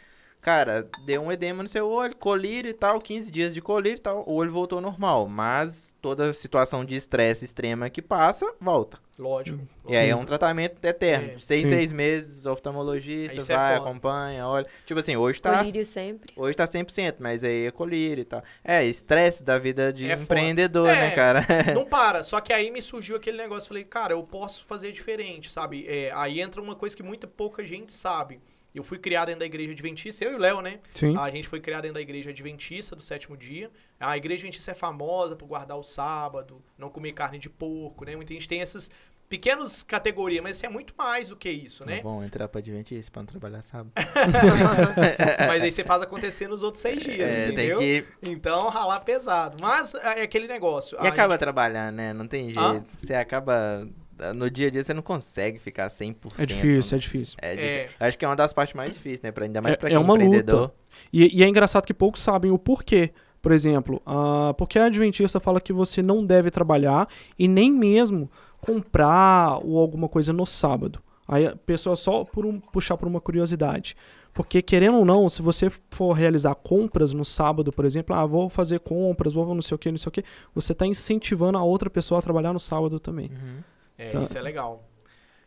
Cara, 0.49 0.89
deu 1.05 1.21
um 1.21 1.31
edema 1.31 1.63
no 1.63 1.69
seu 1.69 1.87
olho, 1.87 2.17
colírio 2.17 2.71
e 2.71 2.73
tal, 2.73 2.99
15 2.99 3.31
dias 3.31 3.53
de 3.53 3.61
colírio 3.61 3.99
e 3.99 4.01
tal, 4.01 4.25
o 4.27 4.33
olho 4.33 4.51
voltou 4.51 4.79
ao 4.79 4.83
normal. 4.83 5.29
Mas 5.29 5.95
toda 6.01 6.33
situação 6.33 6.87
de 6.87 6.97
estresse 6.97 7.45
extrema 7.45 7.91
que 7.91 8.01
passa, 8.01 8.51
volta. 8.59 8.99
Lógico. 9.19 9.61
E 9.87 9.95
aí 9.95 10.09
é 10.09 10.17
um 10.17 10.25
tratamento 10.25 10.83
eterno. 10.83 11.33
É. 11.33 11.39
Seis, 11.39 11.63
Sim. 11.63 11.69
seis 11.69 11.93
meses, 11.93 12.47
oftalmologista, 12.47 13.37
Isso 13.37 13.53
é 13.53 13.57
vai, 13.57 13.77
foda. 13.77 13.91
acompanha, 13.91 14.47
olha. 14.47 14.67
Tipo 14.87 15.01
assim, 15.01 15.17
hoje 15.19 15.39
tá. 15.43 15.59
Colírio 15.59 15.85
sempre. 15.85 16.33
Hoje 16.35 16.57
tá 16.57 16.65
100%, 16.67 17.17
mas 17.19 17.45
aí 17.45 17.67
é 17.67 17.71
colírio 17.71 18.23
e 18.23 18.25
tal. 18.25 18.43
É, 18.65 18.83
estresse 18.87 19.43
da 19.43 19.59
vida 19.59 19.93
de 19.93 20.11
É 20.11 20.15
empreendedor, 20.15 20.89
É. 20.89 20.95
né, 20.95 21.11
cara? 21.11 21.45
Não 21.75 21.85
para. 21.85 22.25
Só 22.25 22.41
que 22.41 22.55
aí 22.55 22.71
me 22.71 22.81
surgiu 22.81 23.17
aquele 23.17 23.37
negócio. 23.37 23.69
Falei, 23.69 23.85
cara, 23.85 24.15
eu 24.15 24.23
posso 24.23 24.65
fazer 24.65 24.93
diferente, 24.93 25.53
sabe? 25.53 25.85
É, 25.87 26.11
aí 26.15 26.41
entra 26.41 26.63
uma 26.63 26.75
coisa 26.75 26.97
que 26.97 27.03
muita 27.03 27.27
pouca 27.27 27.63
gente 27.65 27.93
sabe. 27.93 28.41
Eu 28.75 28.85
fui 28.85 28.99
criado 28.99 29.27
dentro 29.29 29.41
da 29.41 29.47
igreja 29.47 29.73
adventista, 29.73 30.25
eu 30.25 30.33
e 30.33 30.35
o 30.35 30.39
Léo, 30.39 30.61
né? 30.61 30.81
Sim. 30.95 31.17
A 31.17 31.31
gente 31.31 31.49
foi 31.49 31.61
criado 31.61 31.83
dentro 31.83 31.95
da 31.95 32.01
igreja 32.01 32.31
adventista 32.31 32.95
do 32.95 33.03
sétimo 33.03 33.37
dia. 33.37 33.71
A 33.99 34.17
igreja 34.17 34.41
adventista 34.41 34.71
é 34.71 34.75
famosa 34.75 35.35
por 35.35 35.47
guardar 35.47 35.77
o 35.79 35.83
sábado, 35.83 36.63
não 36.77 36.89
comer 36.91 37.13
carne 37.13 37.39
de 37.39 37.49
porco, 37.49 38.05
né? 38.05 38.15
Muita 38.15 38.33
gente 38.35 38.47
tem 38.47 38.61
essas 38.61 38.91
pequenas 39.29 39.83
categorias, 39.83 40.43
mas 40.43 40.57
isso 40.57 40.67
é 40.67 40.69
muito 40.69 40.95
mais 40.97 41.29
do 41.29 41.37
que 41.37 41.51
isso, 41.51 41.85
né? 41.85 41.97
Não 41.97 42.15
vão 42.15 42.25
entrar 42.25 42.49
pra 42.49 42.61
Adventista 42.61 43.11
pra 43.11 43.23
não 43.23 43.27
trabalhar 43.27 43.63
sábado. 43.63 43.93
Mas 45.47 45.63
aí 45.63 45.71
você 45.71 45.85
faz 45.85 46.03
acontecer 46.03 46.49
nos 46.49 46.63
outros 46.63 46.81
seis 46.81 47.03
dias, 47.03 47.31
É, 47.31 47.45
tem 47.47 47.53
entendeu? 47.53 47.79
que. 47.79 48.05
Então, 48.23 48.69
ralar 48.69 49.01
pesado. 49.01 49.57
Mas 49.61 49.95
é 49.95 50.23
aquele 50.23 50.49
negócio. 50.49 50.97
E 51.03 51.07
a 51.07 51.11
acaba 51.11 51.37
trabalhando, 51.37 51.97
né? 51.97 52.13
Não 52.13 52.27
tem 52.27 52.47
jeito. 52.47 52.61
Hã? 52.61 52.85
Você 52.99 53.15
acaba. 53.15 53.87
No 54.35 54.51
dia 54.51 54.69
a 54.69 54.71
dia 54.71 54.83
você 54.83 54.93
não 54.95 55.03
consegue 55.03 55.59
ficar 55.59 55.89
100%. 55.89 56.15
É 56.39 56.47
difícil, 56.47 56.97
é 56.97 57.01
difícil. 57.01 57.37
É, 57.41 57.55
É. 57.55 57.89
Acho 58.01 58.19
que 58.19 58.25
é 58.25 58.29
uma 58.29 58.37
das 58.37 58.53
partes 58.53 58.75
mais 58.75 58.93
difíceis, 58.93 59.23
né? 59.23 59.31
Pra, 59.31 59.45
ainda 59.45 59.61
mais 59.63 59.75
É- 59.75 59.79
pra 59.79 59.89
é 59.89 59.91
quem 59.91 59.97
é 59.97 59.99
uma 59.99 60.15
luta. 60.15 60.25
empreendedor. 60.25 60.73
E, 61.13 61.39
e 61.39 61.43
é 61.43 61.49
engraçado 61.49 61.87
que 61.87 61.95
poucos 61.95 62.21
sabem 62.21 62.51
o 62.51 62.59
porquê. 62.59 63.11
Por 63.41 63.53
exemplo, 63.53 64.03
ah, 64.05 64.53
porque 64.59 64.79
a 64.79 64.87
Adventista 64.87 65.39
fala 65.39 65.61
que 65.61 65.73
você 65.73 66.03
não 66.03 66.27
deve 66.27 66.51
trabalhar 66.51 67.09
e 67.39 67.47
nem 67.47 67.71
mesmo 67.71 68.29
comprar 68.61 69.59
ou 69.65 69.79
alguma 69.79 70.09
coisa 70.09 70.33
no 70.33 70.45
sábado. 70.45 71.01
Aí 71.27 71.47
a 71.47 71.55
pessoa 71.57 71.95
só 71.95 72.25
por 72.25 72.45
um, 72.47 72.59
puxar 72.59 72.97
por 72.97 73.07
uma 73.07 73.21
curiosidade. 73.21 73.97
Porque, 74.35 74.63
querendo 74.63 74.99
ou 74.99 75.05
não, 75.05 75.29
se 75.29 75.43
você 75.43 75.71
for 75.91 76.13
realizar 76.13 76.55
compras 76.55 77.13
no 77.13 77.25
sábado, 77.25 77.73
por 77.73 77.85
exemplo, 77.85 78.15
ah, 78.15 78.25
vou 78.25 78.49
fazer 78.49 78.79
compras, 78.81 79.33
vou 79.35 79.53
não 79.55 79.63
sei 79.63 79.75
o 79.75 79.79
que, 79.79 79.91
não 79.91 79.99
sei 79.99 80.09
o 80.09 80.13
que, 80.13 80.25
você 80.55 80.73
está 80.73 80.87
incentivando 80.87 81.59
a 81.59 81.63
outra 81.63 81.91
pessoa 81.91 82.19
a 82.19 82.23
trabalhar 82.23 82.53
no 82.53 82.61
sábado 82.61 83.01
também. 83.01 83.27
Uhum. 83.31 83.63
É, 83.99 84.09
Tá. 84.09 84.23
isso 84.23 84.39
é 84.39 84.41
legal. 84.41 84.85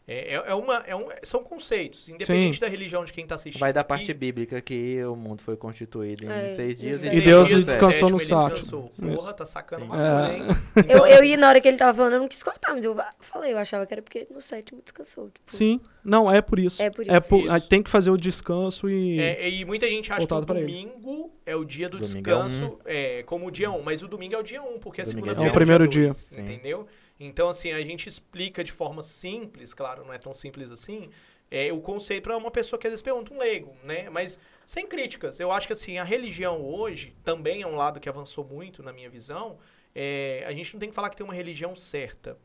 É, 0.07 0.33
é, 0.33 0.43
é 0.47 0.55
uma, 0.55 0.77
é 0.87 0.95
um, 0.95 1.07
são 1.23 1.43
conceitos, 1.43 2.09
independente 2.09 2.59
da 2.59 2.67
religião 2.67 3.05
de 3.05 3.13
quem 3.13 3.25
tá 3.25 3.35
assistindo. 3.35 3.59
Vai 3.61 3.71
da 3.71 3.83
parte 3.83 4.11
bíblica 4.13 4.59
que 4.59 5.01
o 5.05 5.15
mundo 5.15 5.41
foi 5.43 5.55
constituído 5.55 6.25
em 6.25 6.27
É, 6.29 6.49
seis 6.49 6.79
dias. 6.79 7.03
e 7.03 7.09
seis 7.09 7.23
Deus 7.23 7.47
dias, 7.47 7.65
descansou 7.65 8.09
sétimo 8.09 8.09
no 8.09 8.19
sábado. 8.19 8.91
Porra, 9.15 9.33
tá 9.33 9.45
sacando 9.45 9.83
Sim. 9.85 9.91
uma 9.91 10.01
É. 10.01 10.27
coisa, 10.39 10.43
hein? 10.43 10.57
Eu, 10.75 10.83
Então, 10.83 11.07
eu 11.07 11.23
ia, 11.23 11.37
na 11.37 11.47
hora 11.49 11.61
que 11.61 11.67
ele 11.67 11.77
tava 11.77 11.95
falando, 11.95 12.13
eu 12.13 12.19
não 12.19 12.27
quis 12.27 12.41
cortar, 12.41 12.73
mas 12.73 12.83
eu 12.83 12.97
falei, 13.19 13.53
eu 13.53 13.57
achava 13.59 13.85
que 13.85 13.93
era 13.93 14.01
porque 14.01 14.27
no 14.31 14.41
sétimo 14.41 14.81
descansou. 14.83 15.27
Tipo, 15.29 15.39
Sim, 15.45 15.79
não, 16.03 16.29
é 16.29 16.41
por 16.41 16.57
isso. 16.59 16.81
É 16.81 16.89
por 16.89 17.07
É 17.07 17.17
isso. 17.17 17.29
por- 17.29 17.39
Isso. 17.43 17.51
aí 17.51 17.61
tem 17.61 17.83
que 17.83 17.89
fazer 17.89 18.09
o 18.09 18.17
descanso 18.17 18.89
e. 18.89 19.19
É, 19.19 19.49
e 19.49 19.63
muita 19.63 19.87
gente 19.87 20.11
acha 20.11 20.25
que 20.25 20.33
o 20.33 20.45
pra 20.45 20.55
ele. 20.59 20.65
domingo 20.65 21.31
é 21.45 21.55
o 21.55 21.63
dia 21.63 21.87
do 21.87 21.99
Domingo 21.99 22.17
é 22.17 22.21
descanso, 22.21 22.79
é, 22.85 23.23
como 23.23 23.45
o 23.47 23.51
dia 23.51 23.69
1, 23.71 23.81
mas 23.83 24.01
o 24.01 24.07
domingo 24.07 24.33
é 24.33 24.37
o 24.39 24.43
dia 24.43 24.61
1, 24.63 24.79
porque 24.79 24.99
a 24.99 25.03
Domingo 25.05 25.19
segunda-feira 25.27 25.47
é 25.47 25.51
o 25.51 25.53
primeiro 25.53 25.87
dia. 25.87 26.07
dois, 26.07 26.17
Sim. 26.17 26.41
entendeu? 26.41 26.87
Então, 27.25 27.49
assim, 27.49 27.71
a 27.71 27.81
gente 27.81 28.09
explica 28.09 28.63
de 28.63 28.71
forma 28.71 29.03
simples, 29.03 29.73
claro, 29.73 30.03
não 30.03 30.13
é 30.13 30.17
tão 30.17 30.33
simples 30.33 30.71
assim, 30.71 31.09
é, 31.51 31.71
o 31.71 31.79
conceito 31.79 32.23
para 32.23 32.37
uma 32.37 32.49
pessoa 32.49 32.79
que 32.79 32.87
às 32.87 32.91
vezes 32.91 33.03
pergunta, 33.03 33.33
um 33.33 33.37
leigo, 33.37 33.75
né? 33.83 34.09
Mas 34.09 34.39
sem 34.65 34.87
críticas. 34.87 35.39
Eu 35.39 35.51
acho 35.51 35.67
que, 35.67 35.73
assim, 35.73 35.97
a 35.97 36.03
religião 36.03 36.61
hoje 36.65 37.13
também 37.23 37.61
é 37.61 37.67
um 37.67 37.75
lado 37.75 37.99
que 37.99 38.07
avançou 38.07 38.45
muito, 38.45 38.81
na 38.81 38.93
minha 38.93 39.09
visão. 39.09 39.59
É, 39.93 40.43
a 40.47 40.51
gente 40.53 40.73
não 40.73 40.79
tem 40.79 40.89
que 40.89 40.95
falar 40.95 41.09
que 41.09 41.17
tem 41.17 41.25
uma 41.25 41.33
religião 41.33 41.75
certa. 41.75 42.37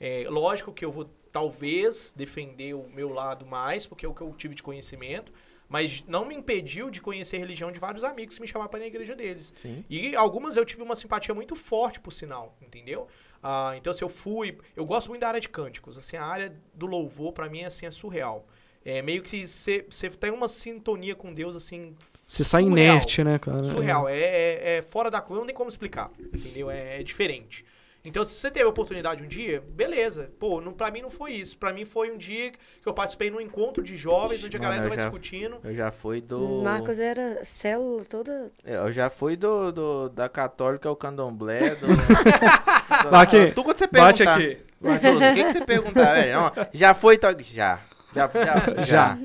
É, 0.00 0.26
lógico 0.28 0.72
que 0.72 0.84
eu 0.84 0.90
vou, 0.90 1.08
talvez, 1.30 2.12
defender 2.16 2.74
o 2.74 2.88
meu 2.88 3.10
lado 3.10 3.46
mais, 3.46 3.86
porque 3.86 4.04
é 4.04 4.08
o 4.08 4.14
que 4.14 4.22
eu 4.22 4.34
tive 4.36 4.54
de 4.54 4.62
conhecimento, 4.62 5.32
mas 5.68 6.02
não 6.08 6.24
me 6.24 6.34
impediu 6.34 6.90
de 6.90 7.00
conhecer 7.00 7.36
a 7.36 7.40
religião 7.40 7.70
de 7.70 7.78
vários 7.78 8.02
amigos 8.02 8.34
que 8.34 8.40
me 8.40 8.48
chamavam 8.48 8.70
para 8.70 8.80
ir 8.80 8.82
na 8.82 8.88
igreja 8.88 9.14
deles. 9.14 9.52
Sim. 9.56 9.84
E 9.88 10.16
algumas 10.16 10.56
eu 10.56 10.64
tive 10.64 10.82
uma 10.82 10.96
simpatia 10.96 11.34
muito 11.34 11.54
forte, 11.54 12.00
por 12.00 12.12
sinal, 12.12 12.56
entendeu? 12.60 13.06
Ah, 13.46 13.74
então, 13.76 13.92
se 13.92 14.02
eu 14.02 14.08
fui. 14.08 14.56
Eu 14.74 14.86
gosto 14.86 15.08
muito 15.10 15.20
da 15.20 15.28
área 15.28 15.40
de 15.40 15.50
cânticos. 15.50 15.98
Assim, 15.98 16.16
a 16.16 16.24
área 16.24 16.56
do 16.72 16.86
louvor, 16.86 17.32
pra 17.34 17.46
mim, 17.46 17.62
assim, 17.62 17.84
é 17.84 17.90
surreal. 17.90 18.46
É 18.82 19.02
meio 19.02 19.22
que 19.22 19.46
você 19.46 19.82
tem 20.18 20.30
uma 20.30 20.48
sintonia 20.48 21.14
com 21.14 21.32
Deus, 21.32 21.54
assim. 21.54 21.94
Você 22.26 22.42
sai 22.42 22.62
inerte, 22.62 23.22
né, 23.22 23.38
cara? 23.38 23.62
Surreal. 23.64 24.08
É, 24.08 24.18
é- 24.18 24.76
é 24.78 24.82
fora 24.82 25.10
da 25.10 25.20
curva, 25.20 25.40
não 25.40 25.46
tem 25.46 25.54
como 25.54 25.68
explicar. 25.68 26.10
Entendeu? 26.18 26.70
É, 26.70 27.00
é 27.00 27.02
diferente. 27.02 27.64
Então, 28.04 28.22
se 28.22 28.34
você 28.34 28.50
teve 28.50 28.66
a 28.66 28.68
oportunidade 28.68 29.22
um 29.22 29.26
dia, 29.26 29.62
beleza. 29.66 30.30
Pô, 30.38 30.60
não, 30.60 30.74
pra 30.74 30.90
mim 30.90 31.00
não 31.00 31.08
foi 31.08 31.32
isso. 31.32 31.56
Pra 31.56 31.72
mim 31.72 31.86
foi 31.86 32.10
um 32.10 32.18
dia 32.18 32.50
que 32.52 32.58
eu 32.86 32.92
participei 32.92 33.30
num 33.30 33.40
encontro 33.40 33.82
de 33.82 33.96
jovens, 33.96 34.44
onde 34.44 34.56
a 34.56 34.60
Mano, 34.60 34.70
galera 34.72 34.84
eu 34.86 34.90
tava 34.90 35.00
já- 35.00 35.06
discutindo. 35.08 35.56
Eu 35.64 35.74
já 35.74 35.90
fui 35.90 36.20
do. 36.20 36.62
Marcos 36.62 36.98
era 37.00 37.42
célula 37.46 38.04
toda. 38.04 38.52
Eu 38.62 38.92
já 38.92 39.08
fui 39.08 39.36
do, 39.36 39.72
do- 39.72 40.08
da 40.10 40.28
católica 40.28 40.86
ao 40.88 40.94
candomblé. 40.96 41.76
Do, 41.76 41.86
aqui. 43.16 43.52
Tu 43.52 43.64
quando 43.64 43.76
você 43.76 43.86
Bate 43.86 44.18
perguntar. 44.24 44.34
aqui. 44.38 44.58
Vai 44.80 44.98
tudo. 44.98 45.16
O 45.16 45.34
que, 45.34 45.44
que 45.44 45.52
você 45.52 45.64
perguntar, 45.64 46.14
velho? 46.14 46.32
Não, 46.34 46.52
já 46.72 46.92
foi. 46.94 47.16
to- 47.16 47.26
Já. 47.42 47.80
Já, 48.14 48.28
já, 48.76 48.84
já. 48.84 49.18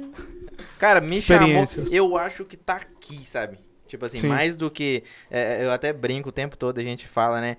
Cara, 0.78 1.02
me 1.02 1.20
chamou. 1.22 1.44
Experiências. 1.48 1.92
Eu 1.94 2.16
acho 2.18 2.46
que 2.46 2.56
tá 2.56 2.76
aqui, 2.78 3.26
sabe? 3.30 3.60
Tipo 3.88 4.06
assim, 4.06 4.18
Sim. 4.18 4.28
mais 4.28 4.56
do 4.56 4.72
que. 4.72 5.04
é, 5.30 5.66
eu 5.66 5.72
até 5.72 5.92
brinco 5.92 6.30
o 6.30 6.32
tempo 6.32 6.56
todo, 6.58 6.80
a 6.80 6.84
gente 6.84 7.08
fala, 7.08 7.42
né? 7.42 7.58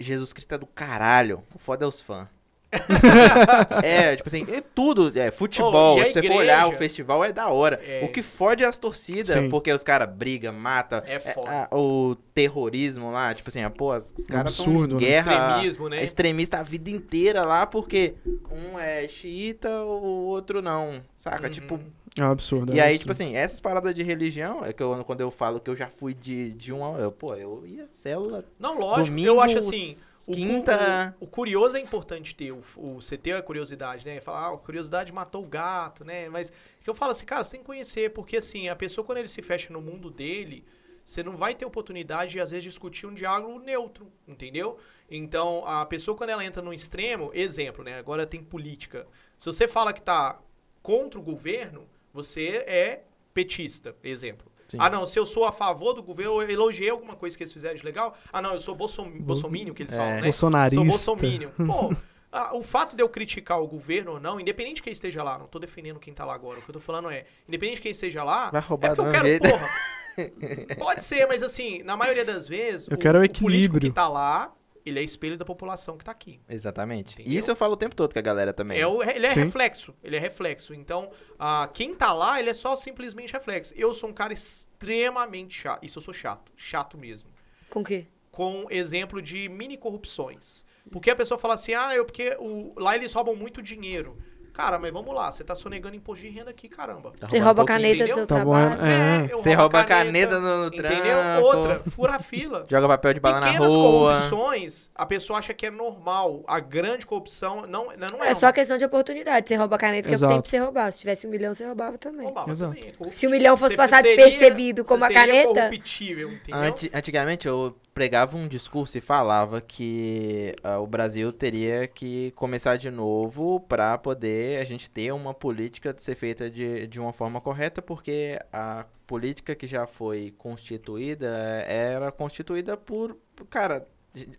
Jesus 0.00 0.32
Cristo 0.32 0.54
é 0.54 0.58
do 0.58 0.66
caralho. 0.66 1.42
O 1.54 1.58
foda 1.58 1.84
é 1.84 1.88
os 1.88 2.00
fãs. 2.00 2.28
é, 3.82 4.14
tipo 4.14 4.28
assim, 4.28 4.46
é 4.48 4.60
tudo. 4.60 5.12
É, 5.18 5.30
futebol. 5.30 5.98
Oh, 5.98 6.00
a 6.00 6.04
se 6.04 6.12
você 6.12 6.22
for 6.22 6.36
olhar 6.36 6.68
o 6.68 6.72
festival, 6.72 7.24
é 7.24 7.32
da 7.32 7.48
hora. 7.48 7.80
É. 7.84 8.04
O 8.04 8.08
que 8.08 8.22
fode 8.22 8.62
é 8.62 8.66
as 8.66 8.78
torcidas, 8.78 9.34
Sim. 9.34 9.50
porque 9.50 9.72
os 9.72 9.82
caras 9.82 10.08
brigam, 10.08 10.52
matam. 10.52 11.02
É 11.04 11.18
foda. 11.18 11.68
ah, 11.70 11.76
o 11.76 12.14
terrorismo 12.32 13.10
lá, 13.10 13.34
tipo 13.34 13.48
assim, 13.48 13.62
ah, 13.62 13.70
pô, 13.70 13.96
os 13.96 14.26
caras 14.28 14.54
são 14.54 14.84
em 14.84 14.88
né? 14.88 15.00
guerra. 15.00 15.32
Extremismo, 15.32 15.88
né? 15.88 15.98
É 15.98 16.04
extremista 16.04 16.58
a 16.58 16.62
vida 16.62 16.90
inteira 16.90 17.44
lá, 17.44 17.66
porque 17.66 18.14
um 18.50 18.78
é 18.78 19.08
xiita, 19.08 19.68
o 19.82 20.26
outro 20.26 20.62
não. 20.62 21.02
Saca? 21.18 21.48
Uhum. 21.48 21.52
Tipo, 21.52 21.80
É 22.16 22.24
um 22.24 22.30
absurdo. 22.30 22.74
e 22.74 22.78
é 22.78 22.82
aí, 22.82 22.88
absurdo. 22.88 23.00
tipo 23.00 23.12
assim, 23.12 23.36
essas 23.36 23.60
paradas 23.60 23.94
de 23.94 24.02
religião, 24.02 24.64
é 24.64 24.72
que 24.72 24.82
eu, 24.82 25.04
quando 25.04 25.20
eu 25.20 25.30
falo 25.30 25.60
que 25.60 25.70
eu 25.70 25.76
já 25.76 25.88
fui 25.88 26.12
de, 26.12 26.52
de 26.54 26.72
uma. 26.72 26.98
Eu, 26.98 27.12
pô, 27.12 27.34
eu 27.36 27.64
ia 27.66 27.88
célula. 27.92 28.44
Não, 28.58 28.78
lógico. 28.78 29.08
Domingo, 29.08 29.28
eu 29.28 29.40
acho 29.40 29.58
assim. 29.58 29.96
O, 30.26 30.32
quinta. 30.32 31.16
o, 31.20 31.24
o 31.24 31.28
curioso 31.28 31.76
é 31.76 31.80
importante 31.80 32.34
ter, 32.34 32.50
o, 32.50 32.62
o, 32.76 33.00
você 33.00 33.16
ter 33.16 33.32
a 33.32 33.42
curiosidade, 33.42 34.04
né? 34.04 34.20
Falar, 34.20 34.48
ah, 34.48 34.54
a 34.54 34.58
curiosidade 34.58 35.12
matou 35.12 35.44
o 35.44 35.46
gato, 35.46 36.04
né? 36.04 36.28
Mas 36.28 36.52
que 36.80 36.90
eu 36.90 36.94
falo 36.94 37.12
assim, 37.12 37.24
cara, 37.24 37.44
você 37.44 37.52
tem 37.52 37.60
que 37.60 37.66
conhecer, 37.66 38.10
porque 38.10 38.38
assim, 38.38 38.68
a 38.68 38.74
pessoa 38.74 39.04
quando 39.04 39.18
ele 39.18 39.28
se 39.28 39.40
fecha 39.40 39.72
no 39.72 39.80
mundo 39.80 40.10
dele, 40.10 40.64
você 41.04 41.22
não 41.22 41.36
vai 41.36 41.54
ter 41.54 41.64
oportunidade 41.64 42.32
de, 42.32 42.40
às 42.40 42.50
vezes, 42.50 42.64
discutir 42.64 43.06
um 43.06 43.14
diálogo 43.14 43.58
neutro, 43.60 44.06
entendeu? 44.26 44.78
Então, 45.10 45.64
a 45.66 45.86
pessoa, 45.86 46.16
quando 46.16 46.30
ela 46.30 46.44
entra 46.44 46.62
no 46.62 46.72
extremo, 46.72 47.30
exemplo, 47.34 47.84
né? 47.84 47.98
Agora 47.98 48.26
tem 48.26 48.42
política. 48.42 49.06
Se 49.38 49.46
você 49.46 49.66
fala 49.66 49.92
que 49.92 50.02
tá 50.02 50.40
contra 50.82 51.18
o 51.18 51.22
governo, 51.22 51.88
você 52.12 52.64
é 52.66 53.02
petista, 53.34 53.94
exemplo. 54.02 54.50
Sim. 54.68 54.76
Ah, 54.80 54.88
não, 54.88 55.04
se 55.06 55.18
eu 55.18 55.26
sou 55.26 55.44
a 55.44 55.50
favor 55.52 55.94
do 55.94 56.02
governo, 56.02 56.40
eu 56.42 56.48
elogiei 56.50 56.90
alguma 56.90 57.16
coisa 57.16 57.36
que 57.36 57.42
eles 57.42 57.52
fizeram 57.52 57.74
de 57.76 57.84
legal. 57.84 58.16
Ah, 58.32 58.40
não, 58.40 58.54
eu 58.54 58.60
sou 58.60 58.74
bolsom, 58.74 59.10
bolsominion, 59.20 59.74
que 59.74 59.82
eles 59.82 59.92
É. 59.94 59.96
falam, 59.96 60.14
né? 60.16 60.22
Bolsonarista. 60.22 60.76
Sou 60.76 60.84
bolsominion. 61.16 61.50
Pô, 61.66 61.94
ah, 62.30 62.54
o 62.56 62.62
fato 62.62 62.94
de 62.94 63.02
eu 63.02 63.08
criticar 63.08 63.60
o 63.60 63.66
governo 63.66 64.12
ou 64.12 64.20
não, 64.20 64.38
independente 64.38 64.76
de 64.76 64.82
quem 64.82 64.92
esteja 64.92 65.24
lá, 65.24 65.36
não 65.38 65.46
tô 65.48 65.58
defendendo 65.58 65.98
quem 65.98 66.14
tá 66.14 66.24
lá 66.24 66.34
agora, 66.34 66.60
o 66.60 66.62
que 66.62 66.70
eu 66.70 66.74
tô 66.74 66.80
falando 66.80 67.10
é, 67.10 67.26
independente 67.48 67.76
de 67.76 67.82
quem 67.82 67.90
esteja 67.90 68.22
lá, 68.22 68.50
Vai 68.50 68.60
roubar 68.60 68.92
é 68.92 68.94
porque 68.94 69.08
eu 69.08 69.12
quero, 69.12 69.26
jeito. 69.26 69.48
porra. 69.48 69.68
Pode 70.78 71.02
ser, 71.02 71.26
mas 71.26 71.42
assim, 71.42 71.82
na 71.82 71.96
maioria 71.96 72.24
das 72.24 72.46
vezes, 72.46 72.86
Eu 72.88 72.96
quero 72.98 73.18
o 73.18 73.22
político 73.22 73.46
equilíbrio. 73.46 73.90
que 73.90 73.94
tá 73.94 74.06
lá, 74.08 74.52
ele 74.90 75.00
é 75.00 75.02
espelho 75.02 75.36
da 75.38 75.44
população 75.44 75.96
que 75.96 76.04
tá 76.04 76.12
aqui. 76.12 76.40
Exatamente. 76.48 77.14
Entendeu? 77.14 77.38
Isso 77.38 77.50
eu 77.50 77.56
falo 77.56 77.72
o 77.72 77.76
tempo 77.76 77.94
todo 77.96 78.12
com 78.12 78.18
a 78.18 78.22
galera 78.22 78.52
também. 78.52 78.78
É 78.78 78.86
o, 78.86 79.02
ele 79.02 79.26
é 79.26 79.30
Sim. 79.30 79.44
reflexo, 79.44 79.94
ele 80.02 80.16
é 80.16 80.18
reflexo. 80.18 80.74
Então, 80.74 81.10
ah, 81.38 81.68
quem 81.72 81.94
tá 81.94 82.12
lá, 82.12 82.38
ele 82.38 82.50
é 82.50 82.54
só 82.54 82.76
simplesmente 82.76 83.32
reflexo. 83.32 83.72
Eu 83.76 83.94
sou 83.94 84.10
um 84.10 84.12
cara 84.12 84.32
extremamente 84.32 85.54
chato. 85.54 85.84
Isso 85.84 85.98
eu 85.98 86.02
sou 86.02 86.14
chato, 86.14 86.52
chato 86.56 86.96
mesmo. 86.98 87.30
Com 87.68 87.80
o 87.80 87.84
quê? 87.84 88.06
Com 88.30 88.66
exemplo 88.70 89.20
de 89.20 89.48
mini 89.48 89.76
corrupções. 89.76 90.64
Porque 90.90 91.10
a 91.10 91.16
pessoa 91.16 91.38
fala 91.38 91.54
assim, 91.54 91.74
ah, 91.74 91.94
eu 91.94 92.04
porque 92.04 92.36
o- 92.40 92.72
lá 92.76 92.94
eles 92.96 93.12
roubam 93.12 93.36
muito 93.36 93.60
dinheiro. 93.62 94.16
Cara, 94.60 94.78
mas 94.78 94.92
vamos 94.92 95.14
lá, 95.14 95.32
você 95.32 95.42
tá 95.42 95.56
sonegando 95.56 95.96
imposto 95.96 96.22
de 96.22 96.30
renda 96.30 96.50
aqui, 96.50 96.68
caramba. 96.68 97.12
Tá 97.18 97.26
Você 97.30 97.38
rouba 97.38 97.62
um 97.62 97.64
a 97.64 97.66
caneta 97.66 97.88
do 97.96 97.96
entendeu? 98.04 98.14
seu 98.16 98.26
Tá 98.26 98.44
bom, 98.44 98.52
trabalho. 98.52 98.82
é. 98.86 99.32
eu 99.32 99.38
Você 99.38 99.54
rouba 99.54 99.80
a 99.80 99.84
caneta 99.84 100.38
no 100.38 100.66
Entendeu? 100.66 100.82
trampo. 101.00 101.40
Outra, 101.46 101.80
fura 101.90 102.16
a 102.16 102.18
fila. 102.18 102.64
Joga 102.68 102.86
papel 102.86 103.14
de 103.14 103.20
bala 103.20 103.40
na 103.40 103.46
Pequenas 103.46 103.72
rua. 103.72 104.12
corrupções, 104.14 104.90
a 104.94 105.06
pessoa 105.06 105.38
acha 105.38 105.54
que 105.54 105.64
é 105.64 105.70
normal. 105.70 106.42
A 106.46 106.60
grande 106.60 107.06
corrupção 107.06 107.66
não, 107.66 107.86
não 107.96 108.22
é. 108.22 108.28
É 108.32 108.34
só 108.34 108.52
questão 108.52 108.76
de 108.76 108.84
oportunidade. 108.84 109.48
Você 109.48 109.54
rouba 109.56 109.76
a 109.76 109.78
caneta 109.78 110.06
que 110.06 110.14
é 110.14 110.16
o 110.18 110.20
tempo 110.28 110.42
pra 110.42 110.50
você 110.50 110.58
roubar. 110.58 110.92
Se 110.92 110.98
tivesse 110.98 111.26
um 111.26 111.30
milhão, 111.30 111.54
você 111.54 111.64
roubava 111.64 111.96
também. 111.96 112.26
Roubava 112.26 112.50
Exato. 112.50 112.74
também, 112.74 112.92
é. 113.00 113.12
Se 113.12 113.26
o 113.26 113.30
milhão 113.30 113.56
fosse 113.56 113.70
Você 113.72 113.76
passar 113.78 114.02
seria- 114.02 114.26
despercebido 114.26 114.84
como 114.84 115.00
você 115.00 115.06
a 115.06 115.08
seria 115.20 115.42
caneta- 115.44 115.68
corruptível, 115.70 116.32
entendeu? 116.32 116.60
Anti- 116.60 116.90
antigamente 116.92 117.48
eu 117.48 117.74
pregava 118.00 118.34
um 118.34 118.48
discurso 118.48 118.96
e 118.96 119.00
falava 119.02 119.60
que 119.60 120.56
ah, 120.64 120.78
o 120.78 120.86
Brasil 120.86 121.30
teria 121.34 121.86
que 121.86 122.30
começar 122.30 122.78
de 122.78 122.90
novo 122.90 123.60
para 123.60 123.98
poder 123.98 124.58
a 124.58 124.64
gente 124.64 124.90
ter 124.90 125.12
uma 125.12 125.34
política 125.34 125.92
de 125.92 126.02
ser 126.02 126.14
feita 126.14 126.48
de, 126.48 126.86
de 126.86 126.98
uma 126.98 127.12
forma 127.12 127.42
correta, 127.42 127.82
porque 127.82 128.40
a 128.50 128.86
política 129.06 129.54
que 129.54 129.66
já 129.66 129.86
foi 129.86 130.32
constituída 130.38 131.28
era 131.68 132.10
constituída 132.10 132.74
por, 132.74 133.18
cara, 133.50 133.86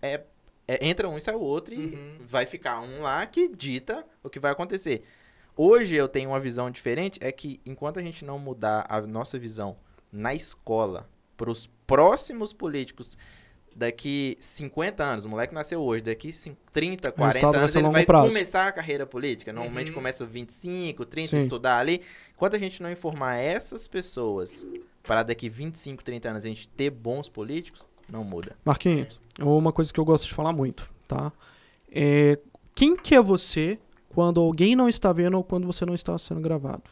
é, 0.01 0.23
é- 0.67 0.87
entra 0.87 1.07
um 1.07 1.15
e 1.15 1.21
sai 1.21 1.35
o 1.35 1.39
outro 1.39 1.71
e 1.75 1.93
Uhum. 1.93 2.17
vai 2.27 2.47
ficar 2.47 2.81
um 2.81 3.03
lá 3.03 3.23
que 3.27 3.47
dita 3.47 4.03
o 4.23 4.29
que 4.31 4.39
vai 4.39 4.53
acontecer. 4.53 5.03
Hoje 5.55 5.93
eu 5.93 6.07
tenho 6.07 6.31
uma 6.31 6.39
visão 6.39 6.71
diferente, 6.71 7.19
é 7.21 7.31
que 7.31 7.61
enquanto 7.63 7.99
a 7.99 8.01
gente 8.01 8.25
não 8.25 8.39
mudar 8.39 8.87
a 8.89 8.99
nossa 9.01 9.37
visão 9.37 9.77
na 10.11 10.33
escola 10.33 11.07
para 11.37 11.51
os 11.51 11.67
próximos 11.85 12.53
políticos 12.53 13.15
daqui 13.75 14.37
50 14.41 15.03
anos, 15.03 15.25
o 15.25 15.29
moleque 15.29 15.53
nasceu 15.53 15.81
hoje, 15.81 16.03
daqui 16.03 16.33
cin- 16.33 16.55
30, 16.73 17.11
40 17.11 17.25
resultado 17.33 17.51
vai 17.51 17.59
anos 17.61 17.71
ser 17.71 17.77
a 17.77 17.79
ele 17.79 17.83
longo 17.85 17.93
vai 17.93 18.05
prazo. 18.05 18.27
começar 18.27 18.67
a 18.67 18.71
carreira 18.71 19.05
política. 19.05 19.51
Normalmente 19.53 19.89
Uhum. 19.89 19.95
começa 19.95 20.25
25, 20.25 21.05
30 21.05 21.29
Sim. 21.29 21.39
estudar 21.39 21.77
ali. 21.79 22.01
Enquanto 22.35 22.55
a 22.55 22.59
gente 22.59 22.81
não 22.83 22.91
informar 22.91 23.35
essas 23.35 23.87
pessoas 23.87 24.65
para 25.03 25.23
daqui 25.23 25.49
25, 25.49 26.03
30 26.03 26.29
anos 26.29 26.43
a 26.43 26.47
gente 26.47 26.67
ter 26.69 26.89
bons 26.89 27.27
políticos, 27.29 27.81
não 28.09 28.23
muda. 28.23 28.55
Marquinhos, 28.65 29.19
uma 29.39 29.71
coisa 29.71 29.91
que 29.93 29.99
eu 29.99 30.05
gosto 30.05 30.27
de 30.27 30.33
falar 30.33 30.51
muito, 30.51 30.87
tá? 31.07 31.31
É, 31.91 32.37
quem 32.75 32.95
que 32.95 33.15
é 33.15 33.21
você 33.21 33.79
quando 34.09 34.39
alguém 34.41 34.75
não 34.75 34.89
está 34.89 35.13
vendo 35.13 35.35
ou 35.37 35.43
quando 35.43 35.65
você 35.65 35.85
não 35.85 35.93
está 35.93 36.17
sendo 36.17 36.41
gravado? 36.41 36.83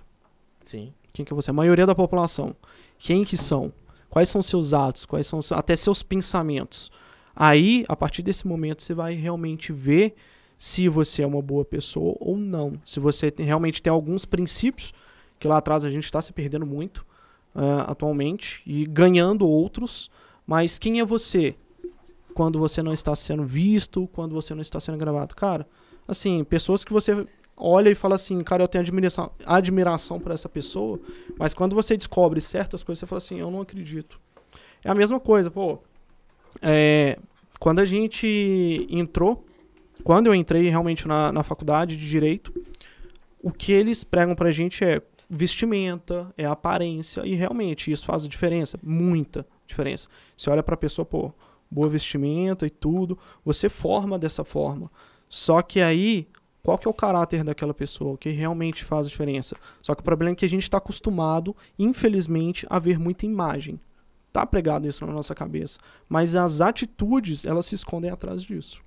Sim. 0.65 0.93
Quem 1.11 1.25
que 1.25 1.33
é 1.33 1.35
você? 1.35 1.49
A 1.49 1.53
maioria 1.53 1.85
da 1.85 1.93
população. 1.95 2.55
Quem 2.97 3.23
que 3.25 3.35
são? 3.35 3.73
Quais 4.09 4.29
são 4.29 4.41
seus 4.41 4.73
atos? 4.73 5.05
Quais 5.05 5.27
são 5.27 5.39
até 5.51 5.75
seus 5.75 6.01
pensamentos? 6.01 6.91
Aí, 7.35 7.85
a 7.87 7.95
partir 7.95 8.21
desse 8.21 8.47
momento, 8.47 8.83
você 8.83 8.93
vai 8.93 9.13
realmente 9.13 9.71
ver 9.71 10.15
se 10.57 10.89
você 10.89 11.21
é 11.21 11.27
uma 11.27 11.41
boa 11.41 11.63
pessoa 11.63 12.15
ou 12.19 12.37
não. 12.37 12.73
Se 12.83 12.99
você 12.99 13.31
tem- 13.31 13.45
realmente 13.45 13.81
tem 13.81 13.91
alguns 13.91 14.25
princípios 14.25 14.91
que 15.39 15.47
lá 15.47 15.57
atrás 15.57 15.85
a 15.85 15.89
gente 15.89 16.03
está 16.03 16.21
se 16.21 16.33
perdendo 16.33 16.65
muito 16.65 17.05
ah, 17.55 17.85
atualmente 17.91 18.61
e 18.65 18.85
ganhando 18.85 19.47
outros. 19.47 20.09
Mas 20.45 20.77
quem 20.77 20.99
é 20.99 21.05
você 21.05 21.55
quando 22.33 22.59
você 22.59 22.81
não 22.83 22.93
está 22.93 23.15
sendo 23.15 23.43
visto, 23.43 24.07
quando 24.13 24.33
você 24.33 24.53
não 24.53 24.61
está 24.61 24.79
sendo 24.79 24.97
gravado? 24.97 25.35
Cara, 25.35 25.67
assim, 26.07 26.43
pessoas 26.43 26.83
que 26.83 26.91
você 26.93 27.25
olha 27.59 27.89
e 27.89 27.95
fala 27.95 28.15
assim, 28.15 28.41
cara, 28.43 28.63
eu 28.63 28.67
tenho 28.67 28.81
admiração, 28.81 29.31
admiração 29.45 30.19
por 30.19 30.31
essa 30.31 30.47
pessoa, 30.47 30.99
mas 31.37 31.53
quando 31.53 31.75
você 31.75 31.97
descobre 31.97 32.39
certas 32.39 32.81
coisas, 32.81 32.99
você 32.99 33.05
fala 33.05 33.17
assim, 33.17 33.39
eu 33.39 33.51
não 33.51 33.61
acredito. 33.61 34.19
É 34.83 34.89
a 34.89 34.95
mesma 34.95 35.19
coisa, 35.19 35.51
pô. 35.51 35.79
É, 36.61 37.19
quando 37.59 37.79
a 37.79 37.85
gente 37.85 38.87
entrou, 38.89 39.45
quando 40.03 40.27
eu 40.27 40.35
entrei 40.35 40.69
realmente 40.69 41.07
na, 41.07 41.31
na 41.31 41.43
faculdade 41.43 41.97
de 41.97 42.07
Direito, 42.07 42.53
o 43.43 43.51
que 43.51 43.71
eles 43.71 44.03
pregam 44.03 44.35
pra 44.35 44.51
gente 44.51 44.83
é 44.83 45.01
vestimenta, 45.29 46.33
é 46.37 46.45
aparência, 46.45 47.21
e 47.25 47.35
realmente 47.35 47.91
isso 47.91 48.05
faz 48.05 48.27
diferença, 48.27 48.79
muita 48.81 49.45
diferença. 49.67 50.07
Você 50.35 50.49
olha 50.49 50.63
pra 50.63 50.75
pessoa, 50.75 51.05
pô, 51.05 51.31
boa 51.69 51.87
vestimenta 51.87 52.65
e 52.65 52.69
tudo, 52.69 53.17
você 53.45 53.69
forma 53.69 54.17
dessa 54.17 54.43
forma. 54.43 54.89
Só 55.27 55.61
que 55.61 55.79
aí, 55.79 56.27
qual 56.63 56.77
que 56.77 56.87
é 56.87 56.91
o 56.91 56.93
caráter 56.93 57.43
daquela 57.43 57.73
pessoa, 57.73 58.13
o 58.13 58.17
que 58.17 58.29
realmente 58.29 58.83
faz 58.83 59.07
a 59.07 59.09
diferença? 59.09 59.55
Só 59.81 59.95
que 59.95 60.01
o 60.01 60.03
problema 60.03 60.33
é 60.33 60.35
que 60.35 60.45
a 60.45 60.49
gente 60.49 60.63
está 60.63 60.77
acostumado, 60.77 61.55
infelizmente, 61.77 62.65
a 62.69 62.77
ver 62.79 62.99
muita 62.99 63.25
imagem. 63.25 63.79
Tá 64.31 64.45
pregado 64.45 64.87
isso 64.87 65.05
na 65.05 65.11
nossa 65.11 65.33
cabeça. 65.33 65.79
Mas 66.07 66.35
as 66.35 66.61
atitudes, 66.61 67.45
elas 67.45 67.65
se 67.65 67.75
escondem 67.75 68.11
atrás 68.11 68.43
disso. 68.43 68.83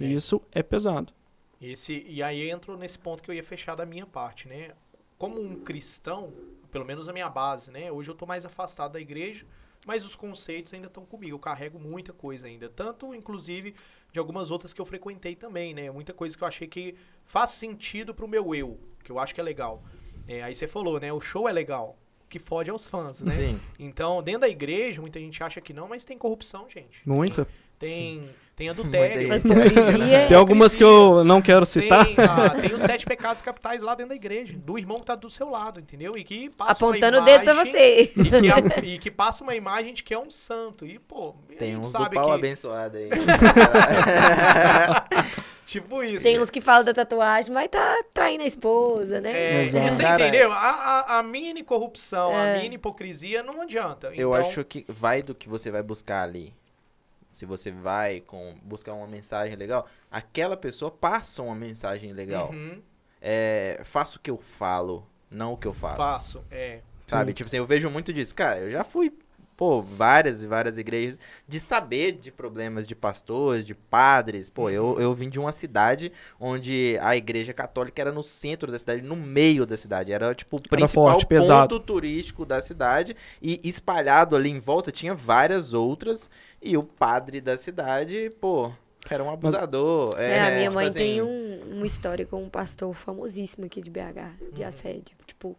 É. 0.00 0.04
E 0.04 0.14
isso 0.14 0.42
é 0.52 0.62
pesado. 0.62 1.12
Esse, 1.60 2.04
e 2.06 2.22
aí 2.22 2.50
entro 2.50 2.76
nesse 2.76 2.98
ponto 2.98 3.22
que 3.22 3.30
eu 3.30 3.34
ia 3.34 3.42
fechar 3.42 3.74
da 3.74 3.86
minha 3.86 4.06
parte, 4.06 4.46
né? 4.46 4.72
Como 5.16 5.40
um 5.40 5.56
cristão, 5.56 6.32
pelo 6.70 6.84
menos 6.84 7.08
a 7.08 7.12
minha 7.12 7.28
base, 7.28 7.70
né? 7.70 7.90
Hoje 7.90 8.10
eu 8.10 8.14
tô 8.14 8.26
mais 8.26 8.44
afastado 8.44 8.92
da 8.92 9.00
igreja, 9.00 9.44
mas 9.88 10.04
os 10.04 10.14
conceitos 10.14 10.74
ainda 10.74 10.86
estão 10.86 11.06
comigo. 11.06 11.34
Eu 11.34 11.38
carrego 11.38 11.78
muita 11.78 12.12
coisa 12.12 12.46
ainda. 12.46 12.68
Tanto, 12.68 13.14
inclusive, 13.14 13.74
de 14.12 14.18
algumas 14.18 14.50
outras 14.50 14.74
que 14.74 14.80
eu 14.82 14.84
frequentei 14.84 15.34
também, 15.34 15.72
né? 15.72 15.90
Muita 15.90 16.12
coisa 16.12 16.36
que 16.36 16.44
eu 16.44 16.46
achei 16.46 16.68
que 16.68 16.94
faz 17.24 17.52
sentido 17.52 18.14
pro 18.14 18.28
meu 18.28 18.54
eu, 18.54 18.78
que 19.02 19.10
eu 19.10 19.18
acho 19.18 19.34
que 19.34 19.40
é 19.40 19.42
legal. 19.42 19.82
É, 20.26 20.42
aí 20.42 20.54
você 20.54 20.68
falou, 20.68 21.00
né? 21.00 21.10
O 21.10 21.22
show 21.22 21.48
é 21.48 21.52
legal. 21.52 21.98
O 22.22 22.28
Que 22.28 22.38
fode 22.38 22.68
aos 22.68 22.86
fãs, 22.86 23.22
né? 23.22 23.32
Sim. 23.32 23.60
Então, 23.78 24.22
dentro 24.22 24.42
da 24.42 24.48
igreja, 24.50 25.00
muita 25.00 25.18
gente 25.18 25.42
acha 25.42 25.58
que 25.58 25.72
não, 25.72 25.88
mas 25.88 26.04
tem 26.04 26.18
corrupção, 26.18 26.68
gente. 26.68 27.00
Muita. 27.08 27.46
Tem, 27.78 28.20
tem 28.20 28.30
adultério. 28.68 29.28
Muita 29.28 29.34
A 29.34 29.36
hipocrisia. 29.36 30.26
Tem 30.28 30.36
algumas 30.36 30.74
que 30.74 30.82
eu 30.82 31.22
não 31.22 31.42
quero 31.42 31.66
citar. 31.66 32.06
Tem, 32.06 32.16
ah, 32.18 32.50
tem 32.60 32.74
os 32.74 32.80
sete 32.80 33.04
pecados 33.04 33.42
capitais 33.42 33.82
lá 33.82 33.94
dentro 33.94 34.08
da 34.10 34.14
igreja, 34.16 34.54
do 34.56 34.78
irmão 34.78 34.96
que 34.98 35.04
tá 35.04 35.14
do 35.14 35.28
seu 35.28 35.50
lado, 35.50 35.78
entendeu? 35.80 36.16
E 36.16 36.24
que 36.24 36.48
passa 36.56 36.72
Apontando 36.72 37.18
uma 37.18 37.22
o 37.22 37.24
dedo 37.26 37.44
pra 37.44 37.52
imagem- 37.52 37.72
você. 37.72 38.00
E 38.00 38.06
que, 38.08 38.50
a- 38.50 38.78
e 38.82 38.98
que 38.98 39.10
passa 39.10 39.44
uma 39.44 39.54
imagem 39.54 39.92
de 39.92 40.02
que 40.02 40.14
é 40.14 40.18
um 40.18 40.30
santo. 40.30 40.86
E, 40.86 40.98
pô, 40.98 41.34
Tem 41.58 41.76
uns 41.76 41.86
do 41.86 41.90
sabe 41.92 42.14
pau 42.16 42.24
que. 42.24 42.30
abençoado 42.32 42.96
aí. 42.96 43.10
Tipo 45.66 46.02
isso. 46.02 46.22
Tem 46.24 46.40
uns 46.40 46.48
que 46.48 46.62
falam 46.62 46.82
da 46.82 46.94
tatuagem, 46.94 47.52
mas 47.52 47.68
tá 47.68 48.02
traindo 48.14 48.42
a 48.42 48.46
esposa, 48.46 49.20
né? 49.20 49.32
É, 49.32 49.62
Exato. 49.64 49.92
você 49.94 50.02
entendeu? 50.02 50.50
A, 50.50 50.56
a, 50.56 51.18
a 51.18 51.22
mini 51.22 51.62
corrupção, 51.62 52.30
É. 52.32 52.56
a 52.58 52.62
mini 52.62 52.76
hipocrisia 52.76 53.42
não 53.42 53.60
adianta. 53.60 54.06
Eu 54.08 54.30
Então, 54.30 54.34
acho 54.34 54.64
que 54.64 54.86
vai 54.88 55.22
do 55.22 55.34
que 55.34 55.46
você 55.46 55.70
vai 55.70 55.82
buscar 55.82 56.22
ali. 56.22 56.54
Se 57.30 57.44
você 57.46 57.70
vai 57.70 58.20
com 58.20 58.56
buscar 58.62 58.94
uma 58.94 59.06
mensagem 59.06 59.54
legal, 59.56 59.86
aquela 60.10 60.56
pessoa 60.56 60.90
passa 60.90 61.42
uma 61.42 61.54
mensagem 61.54 62.12
legal. 62.12 62.50
uhum, 62.50 62.82
É, 63.20 63.80
faço 63.84 64.18
o 64.18 64.20
que 64.20 64.30
eu 64.30 64.38
falo, 64.38 65.06
não 65.30 65.52
o 65.52 65.56
que 65.56 65.66
eu 65.66 65.74
faço. 65.74 65.96
faço. 65.96 66.44
É. 66.50 66.80
Sabe? 67.06 67.30
Sim. 67.30 67.34
Tipo 67.34 67.46
assim, 67.48 67.56
eu 67.56 67.66
vejo 67.66 67.90
muito 67.90 68.12
disso. 68.12 68.34
Cara, 68.34 68.60
eu 68.60 68.70
já 68.70 68.84
fui, 68.84 69.12
pô, 69.58 69.82
várias 69.82 70.40
e 70.40 70.46
várias 70.46 70.78
igrejas 70.78 71.18
de 71.48 71.58
saber 71.58 72.12
de 72.12 72.30
problemas 72.30 72.86
de 72.86 72.94
pastores, 72.94 73.66
de 73.66 73.74
padres. 73.74 74.48
Pô, 74.48 74.70
eu, 74.70 74.84
Uhum. 74.92 75.00
eu 75.00 75.12
vim 75.12 75.28
de 75.28 75.38
uma 75.40 75.50
cidade 75.50 76.12
onde 76.38 76.96
a 77.02 77.16
igreja 77.16 77.52
católica 77.52 78.00
era 78.00 78.12
no 78.12 78.22
centro 78.22 78.70
da 78.70 78.78
cidade, 78.78 79.02
no 79.02 79.16
meio 79.16 79.66
da 79.66 79.76
cidade. 79.76 80.12
Era, 80.12 80.32
tipo, 80.32 80.56
o 80.58 80.62
principal 80.62 81.04
forte, 81.10 81.22
ponto 81.22 81.28
pesado. 81.28 81.80
turístico 81.80 82.46
da 82.46 82.62
cidade. 82.62 83.16
E 83.42 83.60
espalhado 83.64 84.36
ali 84.36 84.48
em 84.48 84.60
volta 84.60 84.92
tinha 84.92 85.12
várias 85.12 85.74
outras. 85.74 86.30
E 86.62 86.76
o 86.76 86.84
padre 86.84 87.40
da 87.40 87.58
cidade, 87.58 88.30
pô, 88.40 88.70
era 89.10 89.24
um 89.24 89.30
abusador. 89.30 90.14
É, 90.16 90.36
É, 90.36 90.40
a 90.42 90.50
minha 90.50 90.62
tipo 90.62 90.74
mãe 90.74 90.86
assim, 90.86 90.98
tem 90.98 91.20
um, 91.22 91.60
uma 91.78 91.86
história 91.86 92.24
com 92.24 92.44
um 92.44 92.48
pastor 92.48 92.94
famosíssimo 92.94 93.66
aqui 93.66 93.82
de 93.82 93.90
BH, 93.90 94.34
de 94.52 94.62
Uhum. 94.62 94.68
assédio. 94.68 95.16
Tipo, 95.26 95.56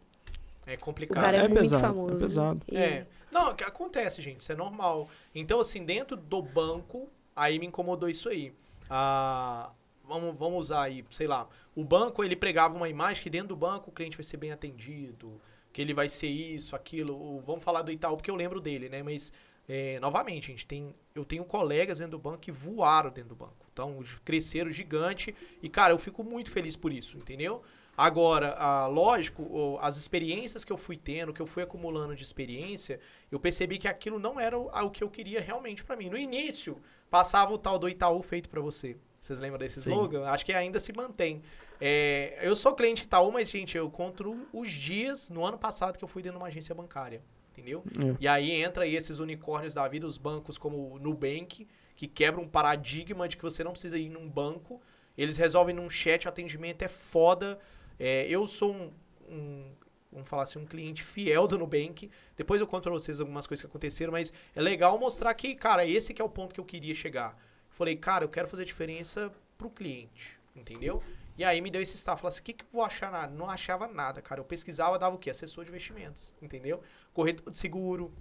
É 0.66 0.76
o 0.76 0.80
complicado. 0.80 1.20
cara 1.22 1.36
é, 1.36 1.40
É 1.42 1.48
muito 1.50 1.62
pesado, 1.64 1.84
é 1.84 1.88
famoso. 1.88 2.20
pesado. 2.20 2.62
E- 2.72 2.78
É. 2.78 3.06
Não, 3.32 3.54
que 3.56 3.64
acontece, 3.64 4.22
gente, 4.22 4.42
isso 4.42 4.52
é 4.52 4.56
normal. 4.56 5.10
Então, 5.34 5.60
assim, 5.60 5.86
dentro 5.86 6.18
do 6.18 6.42
banco, 6.42 7.10
aí 7.36 7.60
me 7.60 7.68
incomodou 7.68 8.10
isso 8.10 8.30
aí. 8.30 8.54
Ah, 8.90 9.72
vamos, 10.04 10.36
vamos 10.38 10.60
usar 10.60 10.84
aí, 10.84 11.06
sei 11.12 11.28
lá, 11.28 11.48
o 11.76 11.84
banco, 11.84 12.24
ele 12.24 12.36
pregava 12.36 12.76
uma 12.76 12.90
imagem 12.90 13.22
que 13.22 13.30
dentro 13.30 13.50
do 13.50 13.56
banco 13.56 13.90
o 13.90 13.94
cliente 13.94 14.18
vai 14.18 14.24
ser 14.24 14.38
bem 14.38 14.52
atendido, 14.52 15.40
que 15.72 15.82
ele 15.82 15.94
vai 15.94 16.10
ser 16.10 16.28
isso, 16.28 16.76
aquilo. 16.76 17.40
vamos 17.42 17.64
falar 17.64 17.84
do 17.84 17.92
Itaú, 17.92 18.18
porque 18.18 18.32
eu 18.32 18.36
lembro 18.36 18.60
dele, 18.60 18.90
né? 18.90 19.04
Mas, 19.04 19.32
é, 19.68 20.00
novamente, 20.00 20.48
gente, 20.48 20.66
tem, 20.66 20.94
eu 21.14 21.24
tenho 21.24 21.46
colegas 21.46 22.00
dentro 22.00 22.18
do 22.18 22.20
banco 22.20 22.40
que 22.40 22.52
voaram 22.52 23.12
dentro 23.12 23.30
do 23.30 23.36
banco. 23.36 23.68
Então, 23.72 24.04
cresceram 24.26 24.72
gigante. 24.72 25.34
E, 25.62 25.70
cara, 25.70 25.94
eu 25.94 26.00
fico 26.00 26.24
muito 26.24 26.50
feliz 26.50 26.76
por 26.76 26.92
isso, 26.92 27.18
entendeu? 27.18 27.64
Agora, 28.00 28.56
ah, 28.58 28.88
lógico, 28.88 29.78
as 29.82 29.98
experiências 29.98 30.64
que 30.64 30.72
eu 30.72 30.78
fui 30.78 30.96
tendo, 30.96 31.34
que 31.34 31.42
eu 31.42 31.46
fui 31.46 31.64
acumulando 31.64 32.16
de 32.16 32.24
experiência, 32.24 32.98
eu 33.30 33.38
percebi 33.38 33.78
que 33.78 33.90
aquilo 33.90 34.18
não 34.18 34.40
era 34.40 34.58
o, 34.58 34.70
o 34.70 34.90
que 34.90 35.04
eu 35.04 35.10
queria 35.10 35.42
realmente 35.42 35.84
pra 35.84 35.98
mim. 35.98 36.10
No 36.10 36.18
início, 36.18 36.78
passava 37.10 37.54
o 37.54 37.58
tal 37.58 37.78
do 37.78 37.90
Itaú 37.90 38.24
feito 38.24 38.48
pra 38.50 38.62
você. 38.62 38.96
Vocês 39.20 39.38
lembram 39.38 39.60
desse 39.60 39.82
Sim. 39.82 39.90
slogan? 39.90 40.24
Acho 40.28 40.46
que 40.46 40.54
ainda 40.54 40.80
se 40.80 40.94
mantém. 40.96 41.42
É, 41.82 42.40
eu 42.42 42.56
sou 42.56 42.74
cliente 42.74 43.04
Itaú, 43.04 43.34
mas, 43.34 43.50
gente, 43.50 43.76
eu 43.76 43.90
conto 43.90 44.48
os 44.54 44.72
dias 44.72 45.30
no 45.30 45.46
ano 45.46 45.58
passado 45.58 45.98
que 45.98 46.04
eu 46.04 46.08
fui 46.08 46.24
dentro 46.24 46.38
de 46.38 46.42
uma 46.42 46.48
agência 46.48 46.74
bancária. 46.74 47.22
Entendeu? 47.52 47.84
É. 47.98 48.16
E 48.18 48.28
aí 48.30 48.52
entra 48.52 48.86
aí 48.86 48.96
esses 48.96 49.20
unicórnios 49.20 49.74
da 49.74 49.86
vida, 49.90 50.08
os 50.08 50.18
bancos 50.18 50.58
como 50.58 50.94
o 50.94 51.00
Nubank, 51.00 51.68
que 51.98 52.08
quebram 52.08 52.44
um 52.44 52.48
paradigma 52.48 53.28
de 53.28 53.36
que 53.36 53.44
você 53.44 53.62
não 53.62 53.72
precisa 53.72 53.98
ir 53.98 54.08
num 54.08 54.30
banco. 54.30 54.82
Eles 55.18 55.36
resolvem 55.36 55.76
num 55.76 55.90
chat, 55.90 56.26
o 56.26 56.30
atendimento 56.30 56.82
é 56.82 56.88
foda. 56.88 57.60
É, 58.00 58.26
eu 58.30 58.48
sou 58.48 58.74
um, 58.74 58.92
um- 59.30 59.72
vamos 60.12 60.28
falar 60.28 60.44
assim, 60.44 60.58
um 60.60 60.66
cliente 60.66 61.04
fiel 61.04 61.48
do 61.48 61.58
Nubank. 61.58 62.10
Depois 62.36 62.60
eu 62.60 62.68
conto 62.68 62.84
pra 62.84 62.92
vocês 62.92 63.20
algumas 63.20 63.46
coisas 63.46 63.62
que 63.62 63.68
aconteceram, 63.68 64.12
mas 64.12 64.34
é 64.56 64.62
legal 64.62 64.98
mostrar 64.98 65.34
que, 65.34 65.54
cara, 65.56 65.86
esse 65.86 66.14
que 66.14 66.22
é 66.22 66.26
o 66.26 66.30
ponto 66.30 66.54
que 66.54 66.60
eu 66.60 66.66
queria 66.66 66.96
chegar. 66.96 67.38
Falei, 67.70 67.96
cara, 67.96 68.24
eu 68.26 68.30
quero 68.30 68.48
fazer 68.48 68.66
diferença 68.66 69.32
pro 69.58 69.70
cliente, 69.70 70.40
entendeu? 70.56 71.04
E 71.38 71.44
aí 71.44 71.62
me 71.62 71.70
deu 71.70 71.82
esse 71.82 71.96
staff, 71.96 72.22
falei 72.22 72.34
assim, 72.34 72.42
o 72.42 72.44
que, 72.44 72.54
que 72.54 72.64
eu 72.66 72.70
vou 72.74 72.84
achar 72.84 73.12
nada? 73.12 73.34
Não 73.34 73.50
achava 73.50 73.88
nada, 73.88 74.22
cara. 74.22 74.42
Eu 74.42 74.46
pesquisava, 74.46 74.98
dava 75.00 75.16
o 75.16 75.20
quê? 75.20 75.30
Assessor 75.30 75.64
de 75.64 75.70
investimentos, 75.70 76.34
entendeu? 76.42 76.82
Corretor 77.14 77.50
de 77.50 77.56
seguro, 77.56 78.12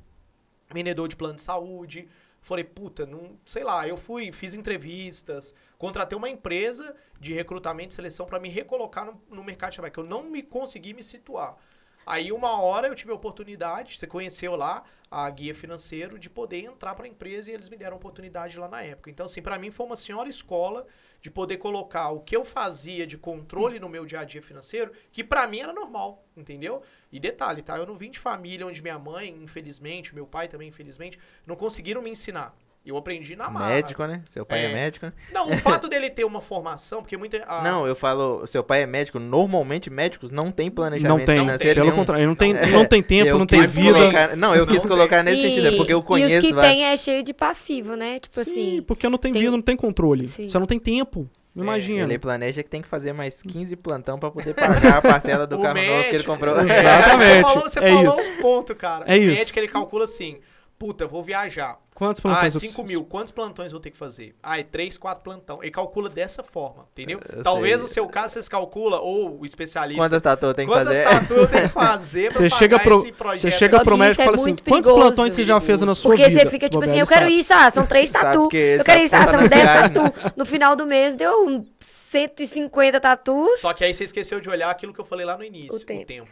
vendedor 0.72 1.08
de 1.08 1.16
plano 1.16 1.34
de 1.34 1.42
saúde. 1.42 2.08
Falei, 2.48 2.64
puta, 2.64 3.04
não, 3.04 3.38
sei 3.44 3.62
lá, 3.62 3.86
eu 3.86 3.98
fui, 3.98 4.32
fiz 4.32 4.54
entrevistas, 4.54 5.54
contratei 5.76 6.16
uma 6.16 6.30
empresa 6.30 6.96
de 7.20 7.34
recrutamento 7.34 7.92
e 7.92 7.94
seleção 7.94 8.24
para 8.24 8.40
me 8.40 8.48
recolocar 8.48 9.04
no, 9.04 9.20
no 9.28 9.44
mercado 9.44 9.72
de 9.72 9.76
trabalho, 9.76 9.92
que 9.92 10.00
eu 10.00 10.04
não 10.04 10.22
me 10.22 10.42
consegui 10.42 10.94
me 10.94 11.02
situar. 11.02 11.58
Aí 12.06 12.32
uma 12.32 12.58
hora 12.58 12.88
eu 12.88 12.94
tive 12.94 13.12
a 13.12 13.14
oportunidade, 13.14 13.98
você 13.98 14.06
conheceu 14.06 14.56
lá 14.56 14.82
a 15.10 15.28
guia 15.28 15.54
financeiro 15.54 16.18
de 16.18 16.30
poder 16.30 16.64
entrar 16.64 16.94
para 16.94 17.04
a 17.04 17.08
empresa 17.08 17.50
e 17.50 17.54
eles 17.54 17.68
me 17.68 17.76
deram 17.76 17.96
a 17.96 17.96
oportunidade 17.98 18.58
lá 18.58 18.66
na 18.66 18.82
época. 18.82 19.10
Então 19.10 19.26
assim, 19.26 19.42
para 19.42 19.58
mim 19.58 19.70
foi 19.70 19.84
uma 19.84 19.96
senhora 19.96 20.30
escola 20.30 20.86
de 21.20 21.30
poder 21.30 21.56
colocar 21.56 22.10
o 22.10 22.20
que 22.20 22.36
eu 22.36 22.44
fazia 22.44 23.06
de 23.06 23.18
controle 23.18 23.80
no 23.80 23.88
meu 23.88 24.06
dia 24.06 24.20
a 24.20 24.24
dia 24.24 24.42
financeiro, 24.42 24.92
que 25.10 25.24
para 25.24 25.46
mim 25.46 25.60
era 25.60 25.72
normal, 25.72 26.24
entendeu? 26.36 26.82
E 27.10 27.18
detalhe, 27.18 27.62
tá? 27.62 27.76
Eu 27.76 27.86
não 27.86 27.96
vim 27.96 28.10
de 28.10 28.18
família 28.18 28.66
onde 28.66 28.82
minha 28.82 28.98
mãe, 28.98 29.28
infelizmente, 29.28 30.14
meu 30.14 30.26
pai 30.26 30.48
também, 30.48 30.68
infelizmente, 30.68 31.18
não 31.46 31.56
conseguiram 31.56 32.02
me 32.02 32.10
ensinar. 32.10 32.56
Eu 32.88 32.96
aprendi 32.96 33.36
na 33.36 33.50
marra. 33.50 33.68
Médico, 33.74 34.04
né? 34.06 34.22
Seu 34.28 34.46
pai 34.46 34.64
é, 34.64 34.70
É. 34.70 34.74
médico, 34.74 35.06
né? 35.06 35.12
Não, 35.32 35.50
o 35.50 35.56
fato 35.58 35.88
dele 35.88 36.08
ter 36.08 36.24
uma 36.24 36.40
formação, 36.40 37.02
porque 37.02 37.16
muita. 37.16 37.44
a- 37.46 37.62
Não, 37.62 37.86
eu 37.86 37.94
falo, 37.94 38.46
seu 38.46 38.64
pai 38.64 38.82
é 38.82 38.86
médico. 38.86 39.18
Normalmente, 39.18 39.90
médicos 39.90 40.32
não 40.32 40.50
tem 40.50 40.70
planejamento 40.70 41.18
Não 41.18 41.24
tem, 41.24 41.40
financeiro 41.40 41.74
pelo 41.74 41.86
nenhum. 41.86 41.96
contrário, 41.96 42.26
não 42.26 42.34
tem, 42.34 42.54
Não. 42.54 42.68
não 42.70 42.84
tem 42.86 43.02
tempo, 43.02 43.28
Eu 43.28 43.38
não 43.38 43.46
tem 43.46 43.66
vida. 43.66 43.92
colocar- 43.92 44.36
não, 44.36 44.54
eu 44.54 44.66
quis 44.66 44.82
Não 44.84 44.88
colocar 44.90 45.22
nesse 45.22 45.42
sentido, 45.42 45.68
é 45.68 45.76
porque 45.76 45.92
eu 45.92 45.98
e 45.98 46.02
conheço. 46.02 46.38
os 46.38 46.40
que 46.46 46.54
vai- 46.54 46.68
tem 46.70 46.84
é 46.86 46.96
cheio 46.96 47.22
de 47.22 47.34
passivo, 47.34 47.94
né? 47.94 48.18
Tipo 48.20 48.42
Sim, 48.44 48.50
assim. 48.50 48.82
porque 48.82 49.08
não 49.08 49.18
tem, 49.18 49.32
tem- 49.32 49.42
vida, 49.42 49.52
não 49.52 49.62
tem 49.62 49.76
controle. 49.76 50.26
Sim. 50.26 50.48
Você 50.48 50.58
não 50.58 50.66
tem 50.66 50.78
tempo. 50.78 51.28
Imagina. 51.54 52.04
Ele 52.04 52.18
planeja 52.18 52.62
que 52.62 52.70
tem 52.70 52.80
que 52.80 52.88
fazer 52.88 53.12
mais 53.12 53.42
15 53.42 53.74
plantão 53.74 54.18
pra 54.18 54.30
poder 54.30 54.54
pagar 54.54 54.98
a 54.98 55.02
parcela 55.02 55.46
do 55.46 55.58
carro 55.60 55.74
novo 55.74 55.86
que 56.04 56.08
ele 56.08 56.12
médico- 56.12 56.32
comprou. 56.32 56.54
É, 56.60 56.62
Exatamente, 56.62 57.34
Você 57.34 57.42
falou, 57.42 57.62
você 57.70 57.78
é 57.80 57.92
falou 57.92 58.10
isso. 58.18 58.30
um 58.30 58.36
ponto, 58.40 58.74
cara. 58.76 59.04
É 59.06 59.14
o 59.14 59.20
isso. 59.22 59.38
médico, 59.38 59.58
ele 59.58 59.68
calcula 59.68 60.04
assim, 60.04 60.38
puta, 60.78 61.02
eu 61.04 61.08
vou 61.08 61.24
viajar. 61.24 61.76
Quantos 61.98 62.20
Ah, 62.20 62.28
plantões 62.28 62.54
eu 62.54 62.60
5 62.60 62.74
preciso? 62.82 63.00
mil. 63.00 63.04
Quantos 63.08 63.32
plantões 63.32 63.66
eu 63.66 63.72
vou 63.72 63.80
ter 63.80 63.90
que 63.90 63.98
fazer? 63.98 64.32
Ah, 64.40 64.56
é 64.60 64.62
3, 64.62 64.96
4 64.96 65.24
plantão. 65.24 65.58
Ele 65.60 65.72
calcula 65.72 66.08
dessa 66.08 66.44
forma, 66.44 66.86
entendeu? 66.92 67.20
Eu 67.28 67.42
Talvez 67.42 67.74
sei. 67.74 67.82
no 67.82 67.88
seu 67.88 68.06
caso 68.06 68.34
vocês 68.34 68.48
calcula, 68.48 69.00
ou 69.00 69.40
o 69.40 69.44
especialista. 69.44 70.00
Quantas 70.00 70.22
tatu 70.22 70.54
tem 70.54 70.64
que 70.64 70.72
quantas 70.72 70.96
fazer? 70.96 71.04
tatu 71.20 71.34
eu 71.34 71.48
tenho 71.48 71.62
que 71.64 71.74
fazer 71.74 72.30
pra 72.30 72.38
Você 72.38 72.48
pagar 72.48 72.58
chega 72.58 72.78
pro- 72.78 72.98
esse 73.00 73.12
projeto? 73.12 73.40
Você 73.40 73.50
chega 73.50 73.82
pro 73.84 73.98
médico 73.98 74.20
e 74.20 74.22
é 74.22 74.24
fala 74.26 74.36
assim, 74.36 74.44
muito 74.44 74.62
quantos 74.62 74.90
plantões 74.90 75.32
você 75.32 75.44
já 75.44 75.60
fez 75.60 75.80
na 75.80 75.94
sua 75.96 76.12
Porque 76.12 76.28
vida? 76.28 76.40
você 76.40 76.46
fica 76.46 76.68
tipo 76.68 76.84
assim, 76.84 76.98
eu 76.98 77.04
ele 77.04 77.06
quero 77.12 77.26
isso, 77.28 77.52
ah, 77.52 77.68
são 77.68 77.84
três 77.84 78.10
Sabe 78.10 78.24
tatu. 78.26 78.48
que 78.48 78.56
Eu 78.78 78.84
quero 78.84 79.00
isso, 79.02 79.16
ah, 79.16 79.26
são 79.26 79.40
não 79.40 79.48
10 79.48 79.62
sai. 79.64 79.90
tatu. 79.90 80.32
No 80.36 80.46
final 80.46 80.76
do 80.76 80.86
mês 80.86 81.14
deu 81.16 81.46
um 81.48 81.66
150 81.80 83.00
tatus. 83.00 83.60
Só 83.60 83.72
que 83.72 83.84
aí 83.84 83.92
você 83.92 84.04
esqueceu 84.04 84.40
de 84.40 84.48
olhar 84.48 84.70
aquilo 84.70 84.92
que 84.94 85.00
eu 85.00 85.04
falei 85.04 85.26
lá 85.26 85.36
no 85.36 85.44
início, 85.44 85.74
O 85.74 85.80
tempo. 85.84 86.02
o 86.02 86.06
tempo. 86.06 86.30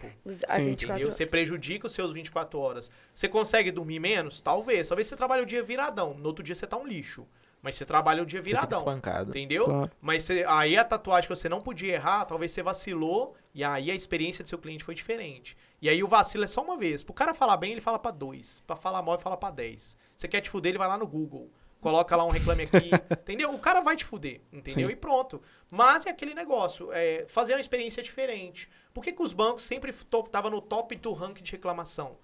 As 0.48 0.62
Sim. 0.62 0.70
24 0.70 0.70
Entendeu? 0.70 0.94
horas. 1.06 1.14
Você 1.16 1.26
prejudica 1.26 1.86
os 1.86 1.92
seus 1.92 2.12
24 2.12 2.58
horas. 2.58 2.90
Você 3.14 3.28
consegue 3.28 3.70
dormir 3.70 3.98
menos? 3.98 4.40
Talvez. 4.40 4.88
Talvez 4.88 5.06
você 5.06 5.16
trabalhe 5.16 5.42
o 5.42 5.46
dia 5.46 5.55
viradão. 5.64 6.14
No 6.14 6.26
outro 6.26 6.42
dia 6.44 6.54
você 6.54 6.66
tá 6.66 6.76
um 6.76 6.86
lixo. 6.86 7.26
Mas 7.62 7.74
você 7.76 7.84
trabalha 7.84 8.22
o 8.22 8.26
dia 8.26 8.38
Você 8.40 8.44
fica 8.48 8.56
viradão. 8.60 8.78
espancado. 8.78 9.30
Entendeu? 9.30 9.64
Claro. 9.64 9.90
Mas 10.00 10.22
você- 10.24 10.44
aí 10.46 10.76
a 10.76 10.84
tatuagem 10.84 11.26
que 11.28 11.34
você 11.34 11.48
não 11.48 11.60
podia 11.60 11.94
errar, 11.94 12.24
talvez 12.24 12.52
você 12.52 12.62
vacilou 12.62 13.34
e 13.52 13.64
aí 13.64 13.90
a 13.90 13.94
experiência 13.94 14.42
do 14.44 14.48
seu 14.48 14.58
cliente 14.58 14.84
foi 14.84 14.94
diferente. 14.94 15.56
E 15.82 15.88
aí 15.88 16.02
o 16.02 16.06
vacilo 16.06 16.44
é 16.44 16.46
só 16.46 16.62
uma 16.62 16.76
vez. 16.76 17.02
Pro 17.02 17.12
cara 17.14 17.34
falar 17.34 17.56
bem, 17.56 17.72
ele 17.72 17.80
fala 17.80 17.98
pra 17.98 18.10
dois. 18.12 18.62
Pra 18.66 18.76
falar 18.76 19.02
mal, 19.02 19.14
ele 19.14 19.22
fala 19.22 19.36
pra 19.36 19.50
dez. 19.50 19.96
Você 20.16 20.28
quer 20.28 20.40
te 20.42 20.50
fuder, 20.50 20.70
ele 20.70 20.78
vai 20.78 20.86
lá 20.86 20.96
no 20.96 21.06
Google. 21.06 21.50
Coloca 21.80 22.14
lá 22.14 22.24
um 22.24 22.30
reclame 22.30 22.64
aqui. 22.64 22.90
entendeu? 23.10 23.50
O 23.52 23.58
cara 23.58 23.80
vai 23.80 23.96
te 23.96 24.04
fuder. 24.04 24.40
Entendeu? 24.52 24.86
Sim. 24.88 24.92
E 24.92 24.96
pronto. 24.96 25.42
Mas 25.72 26.06
é 26.06 26.10
aquele 26.10 26.34
negócio. 26.34 26.90
É 26.92 27.24
fazer 27.26 27.54
uma 27.54 27.60
experiência 27.60 28.02
diferente. 28.02 28.68
Por 28.94 29.02
que, 29.02 29.12
que 29.12 29.22
os 29.22 29.32
bancos 29.32 29.64
sempre 29.64 29.92
tava 30.30 30.48
no 30.50 30.60
top 30.60 30.94
do 30.96 31.12
ranking 31.12 31.42
de 31.42 31.52
reclamação? 31.52 32.16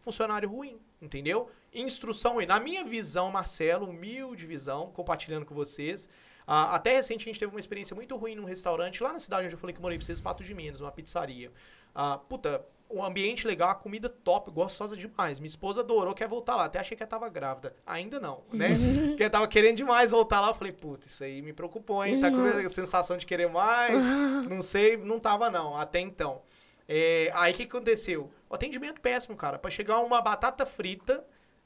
Funcionário 0.00 0.48
ruim, 0.48 0.78
entendeu? 1.00 1.50
Instrução 1.72 2.34
ruim. 2.34 2.46
Na 2.46 2.58
minha 2.58 2.84
visão, 2.84 3.30
Marcelo, 3.30 3.88
humilde 3.88 4.46
visão, 4.46 4.90
compartilhando 4.92 5.46
com 5.46 5.54
vocês. 5.54 6.08
ah, 6.46 6.74
até 6.74 6.94
recente 6.96 7.22
a 7.22 7.26
gente 7.26 7.38
teve 7.38 7.52
uma 7.52 7.60
experiência 7.60 7.94
muito 7.94 8.16
ruim 8.16 8.34
num 8.34 8.44
restaurante 8.44 9.02
lá 9.02 9.12
na 9.12 9.18
cidade 9.18 9.46
onde 9.46 9.54
eu 9.54 9.58
falei 9.58 9.74
que 9.74 9.80
morei 9.80 9.96
pra 9.98 10.04
vocês, 10.04 10.20
Pato 10.20 10.42
de 10.42 10.52
Minas, 10.54 10.80
uma 10.80 10.90
pizzaria. 10.90 11.52
Ah, 11.94 12.18
puta, 12.18 12.64
um 12.90 13.04
ambiente 13.04 13.46
legal, 13.46 13.70
a 13.70 13.74
comida 13.74 14.08
top, 14.08 14.50
gostosa 14.50 14.96
demais. 14.96 15.38
Minha 15.38 15.48
esposa 15.48 15.80
adorou, 15.80 16.12
quer 16.12 16.26
voltar 16.26 16.56
lá. 16.56 16.64
Até 16.64 16.80
achei 16.80 16.96
que 16.96 17.02
ela 17.02 17.10
tava 17.10 17.28
grávida. 17.28 17.74
Ainda 17.86 18.18
não, 18.18 18.42
né? 18.52 18.70
Porque 19.08 19.22
ela 19.22 19.30
tava 19.30 19.46
querendo 19.46 19.76
demais 19.76 20.10
voltar 20.10 20.40
lá. 20.40 20.48
Eu 20.48 20.54
falei, 20.54 20.72
puta, 20.72 21.06
isso 21.06 21.22
aí 21.22 21.40
me 21.40 21.52
preocupou, 21.52 22.04
hein? 22.04 22.20
Tá 22.20 22.30
com 22.30 22.42
a 22.42 22.68
sensação 22.68 23.16
de 23.16 23.24
querer 23.26 23.48
mais. 23.48 24.04
Não 24.48 24.60
sei, 24.60 24.96
não 24.96 25.20
tava 25.20 25.48
não, 25.50 25.76
até 25.76 26.00
então. 26.00 26.42
É, 26.88 27.30
aí 27.34 27.52
o 27.52 27.56
que 27.56 27.62
aconteceu? 27.62 28.28
O 28.48 28.54
atendimento 28.54 29.00
péssimo, 29.00 29.36
cara. 29.36 29.58
Pra 29.58 29.70
chegar 29.70 30.00
uma 30.00 30.20
batata 30.20 30.66
frita, 30.66 31.24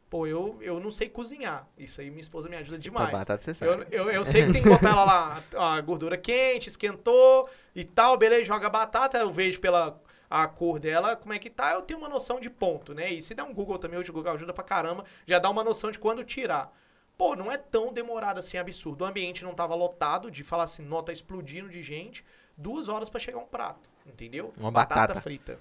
pô, 0.08 0.26
eu, 0.26 0.58
eu 0.60 0.80
não 0.80 0.90
sei 0.90 1.08
cozinhar. 1.08 1.68
Isso 1.76 2.00
aí 2.00 2.10
minha 2.10 2.20
esposa 2.20 2.48
me 2.48 2.56
ajuda 2.56 2.78
demais. 2.78 3.10
batata 3.10 3.42
você 3.42 3.54
sabe. 3.54 3.86
Eu, 3.90 4.04
eu, 4.04 4.10
eu 4.10 4.24
sei 4.24 4.46
que 4.46 4.52
tem 4.52 4.62
que 4.62 4.68
botar 4.68 4.90
ela 4.90 5.04
lá, 5.04 5.42
a 5.56 5.80
gordura 5.80 6.16
quente, 6.16 6.68
esquentou 6.68 7.48
e 7.74 7.84
tal, 7.84 8.16
beleza, 8.16 8.44
joga 8.44 8.68
batata, 8.68 9.18
eu 9.18 9.32
vejo 9.32 9.60
pela 9.60 10.00
a 10.28 10.48
cor 10.48 10.80
dela, 10.80 11.14
como 11.14 11.32
é 11.32 11.38
que 11.38 11.48
tá, 11.48 11.74
eu 11.74 11.82
tenho 11.82 11.98
uma 11.98 12.08
noção 12.08 12.40
de 12.40 12.50
ponto, 12.50 12.92
né? 12.92 13.12
E 13.12 13.22
se 13.22 13.34
der 13.34 13.44
um 13.44 13.54
Google 13.54 13.78
também, 13.78 13.98
hoje 13.98 14.10
o 14.10 14.12
Google 14.12 14.32
ajuda 14.32 14.52
pra 14.52 14.64
caramba, 14.64 15.04
já 15.26 15.38
dá 15.38 15.48
uma 15.48 15.62
noção 15.62 15.90
de 15.90 15.98
quando 15.98 16.24
tirar. 16.24 16.72
Pô, 17.16 17.36
não 17.36 17.52
é 17.52 17.56
tão 17.56 17.92
demorado 17.92 18.38
assim, 18.38 18.58
absurdo. 18.58 19.04
O 19.04 19.06
ambiente 19.06 19.44
não 19.44 19.54
tava 19.54 19.74
lotado, 19.76 20.30
de 20.30 20.42
falar 20.42 20.64
assim, 20.64 20.82
nota 20.82 21.12
explodindo 21.12 21.68
de 21.68 21.82
gente, 21.82 22.24
duas 22.56 22.88
horas 22.88 23.08
pra 23.08 23.20
chegar 23.20 23.38
um 23.38 23.46
prato, 23.46 23.88
entendeu? 24.04 24.52
Uma 24.56 24.72
batata. 24.72 25.20
frita. 25.20 25.58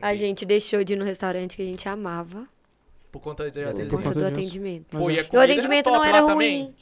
A 0.00 0.14
gente 0.14 0.44
deixou 0.44 0.84
de 0.84 0.92
ir 0.92 0.96
no 0.96 1.04
restaurante 1.04 1.56
que 1.56 1.62
a 1.62 1.66
gente 1.66 1.88
amava 1.88 2.46
Por 3.18 3.22
conta 3.22 3.50
de, 3.50 3.60
Por 3.60 3.66
às 3.68 3.72
por 3.72 3.78
vezes... 3.78 3.90
conta 3.92 4.02
conta 4.08 4.20
do 4.20 4.26
disso. 4.36 4.40
atendimento. 4.40 4.98
Pô, 4.98 5.10
e 5.10 5.14
E 5.16 5.36
o 5.36 5.40
atendimento 5.40 5.84
top 5.84 5.96
não 5.96 6.04
era 6.04 6.20
ruim. 6.20 6.28
também? 6.28 6.74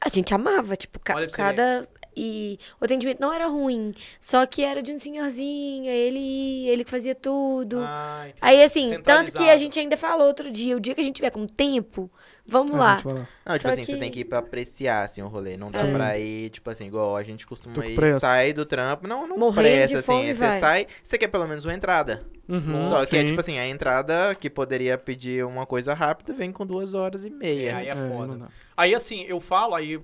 A 0.00 0.08
gente 0.08 0.32
amava, 0.32 0.76
tipo, 0.76 0.98
ca- 1.00 1.26
cada. 1.28 1.88
E 2.16 2.58
o 2.80 2.84
atendimento 2.84 3.20
não 3.20 3.32
era 3.32 3.46
ruim. 3.46 3.92
Só 4.20 4.44
que 4.46 4.62
era 4.62 4.82
de 4.82 4.92
um 4.92 4.98
senhorzinho, 4.98 5.86
ele, 5.90 6.68
ele 6.68 6.84
que 6.84 6.90
fazia 6.90 7.14
tudo. 7.14 7.80
Ah. 7.80 8.26
Aí, 8.40 8.62
assim, 8.62 9.00
tanto 9.02 9.32
que 9.32 9.48
a 9.48 9.56
gente 9.56 9.78
ainda 9.78 9.96
falou 9.96 10.26
outro 10.26 10.50
dia, 10.50 10.76
o 10.76 10.80
dia 10.80 10.94
que 10.94 11.00
a 11.00 11.04
gente 11.04 11.16
tiver 11.16 11.30
com 11.30 11.46
tempo, 11.46 12.10
vamos 12.46 12.72
lá. 12.72 12.94
Não, 13.04 13.54
tipo 13.54 13.58
Só 13.60 13.68
assim, 13.68 13.84
que- 13.84 13.92
você 13.92 13.96
tem 13.98 14.10
que 14.10 14.20
ir 14.20 14.24
pra 14.24 14.38
apreciar, 14.40 15.02
assim, 15.04 15.22
o 15.22 15.28
rolê. 15.28 15.56
Não 15.56 15.70
dá 15.70 15.80
É. 15.80 15.92
pra 15.92 16.18
ir, 16.18 16.50
tipo 16.50 16.68
assim, 16.70 16.86
igual 16.86 17.16
a 17.16 17.22
gente 17.22 17.46
costuma 17.46 17.84
ir, 17.86 17.94
pressa. 17.94 18.20
sai 18.20 18.52
do 18.52 18.64
trampo. 18.66 19.06
Não, 19.06 19.26
não 19.26 19.38
Morrendo 19.38 19.62
pressa, 19.68 19.98
assim. 19.98 20.06
fome, 20.06 20.34
Você 20.34 20.40
vai. 20.46 20.60
sai, 20.60 20.86
você 21.02 21.16
quer 21.18 21.28
pelo 21.28 21.46
menos 21.46 21.64
uma 21.64 21.74
entrada. 21.74 22.18
Uhum, 22.48 22.82
Só 22.84 23.04
que 23.06 23.16
é 23.16 23.20
sim. 23.20 23.26
tipo 23.26 23.40
assim, 23.40 23.58
a 23.58 23.66
entrada 23.66 24.34
que 24.34 24.50
poderia 24.50 24.98
pedir 24.98 25.44
uma 25.44 25.64
coisa 25.66 25.94
rápida 25.94 26.32
vem 26.32 26.50
com 26.50 26.66
duas 26.66 26.94
horas 26.94 27.24
e 27.24 27.30
meia. 27.30 27.70
É, 27.70 27.74
aí 27.74 27.86
é 27.88 27.90
É, 27.92 28.08
foda. 28.10 28.36
dá. 28.36 28.48
Aí 28.76 28.94
assim, 28.94 29.24
eu 29.28 29.40
falo, 29.40 29.74
aí 29.74 30.00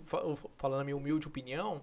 falando 0.56 0.80
a 0.80 0.84
minha 0.84 0.96
humilde 0.96 1.26
opinião, 1.26 1.80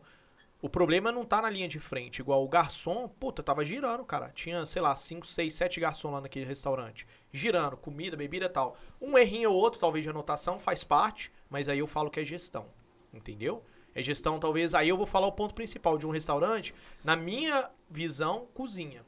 O 0.64 0.70
problema 0.70 1.11
não 1.11 1.26
tá 1.26 1.41
na 1.41 1.49
linha 1.49 1.68
de 1.68 1.78
frente. 1.78 2.20
Igual 2.20 2.41
o 2.41 2.47
garçom, 2.47 3.05
puta, 3.05 3.43
tava 3.43 3.66
girando, 3.66 4.05
cara. 4.05 4.32
Tinha, 4.34 4.66
sei 4.66 4.82
lá, 4.82 4.95
5, 4.95 5.28
6, 5.28 5.53
7 5.53 5.78
garçom 5.82 6.09
lá 6.09 6.22
naquele 6.22 6.45
restaurante. 6.45 7.05
Girando, 7.34 7.76
comida, 7.76 8.16
bebida 8.16 8.47
tal. 8.47 8.78
Um 9.01 9.18
errinho 9.18 9.51
ou 9.51 9.57
outro, 9.57 9.78
talvez, 9.78 10.05
de 10.05 10.09
anotação, 10.09 10.57
faz 10.57 10.82
parte, 10.82 11.34
mas 11.49 11.68
aí 11.68 11.80
eu 11.80 11.86
falo 11.86 12.09
que 12.09 12.22
é 12.22 12.24
gestão. 12.24 12.68
Entendeu? 13.14 13.61
É 13.93 14.01
gestão, 14.01 14.39
talvez. 14.39 14.74
Aí 14.74 14.88
eu 14.88 14.95
vou 14.95 15.05
falar 15.05 15.28
o 15.28 15.34
ponto 15.34 15.53
principal 15.53 15.97
de 15.97 16.07
um 16.07 16.11
restaurante. 16.11 16.74
Na 17.03 17.18
minha 17.18 17.70
visão, 17.89 18.47
cozinha. 18.53 19.03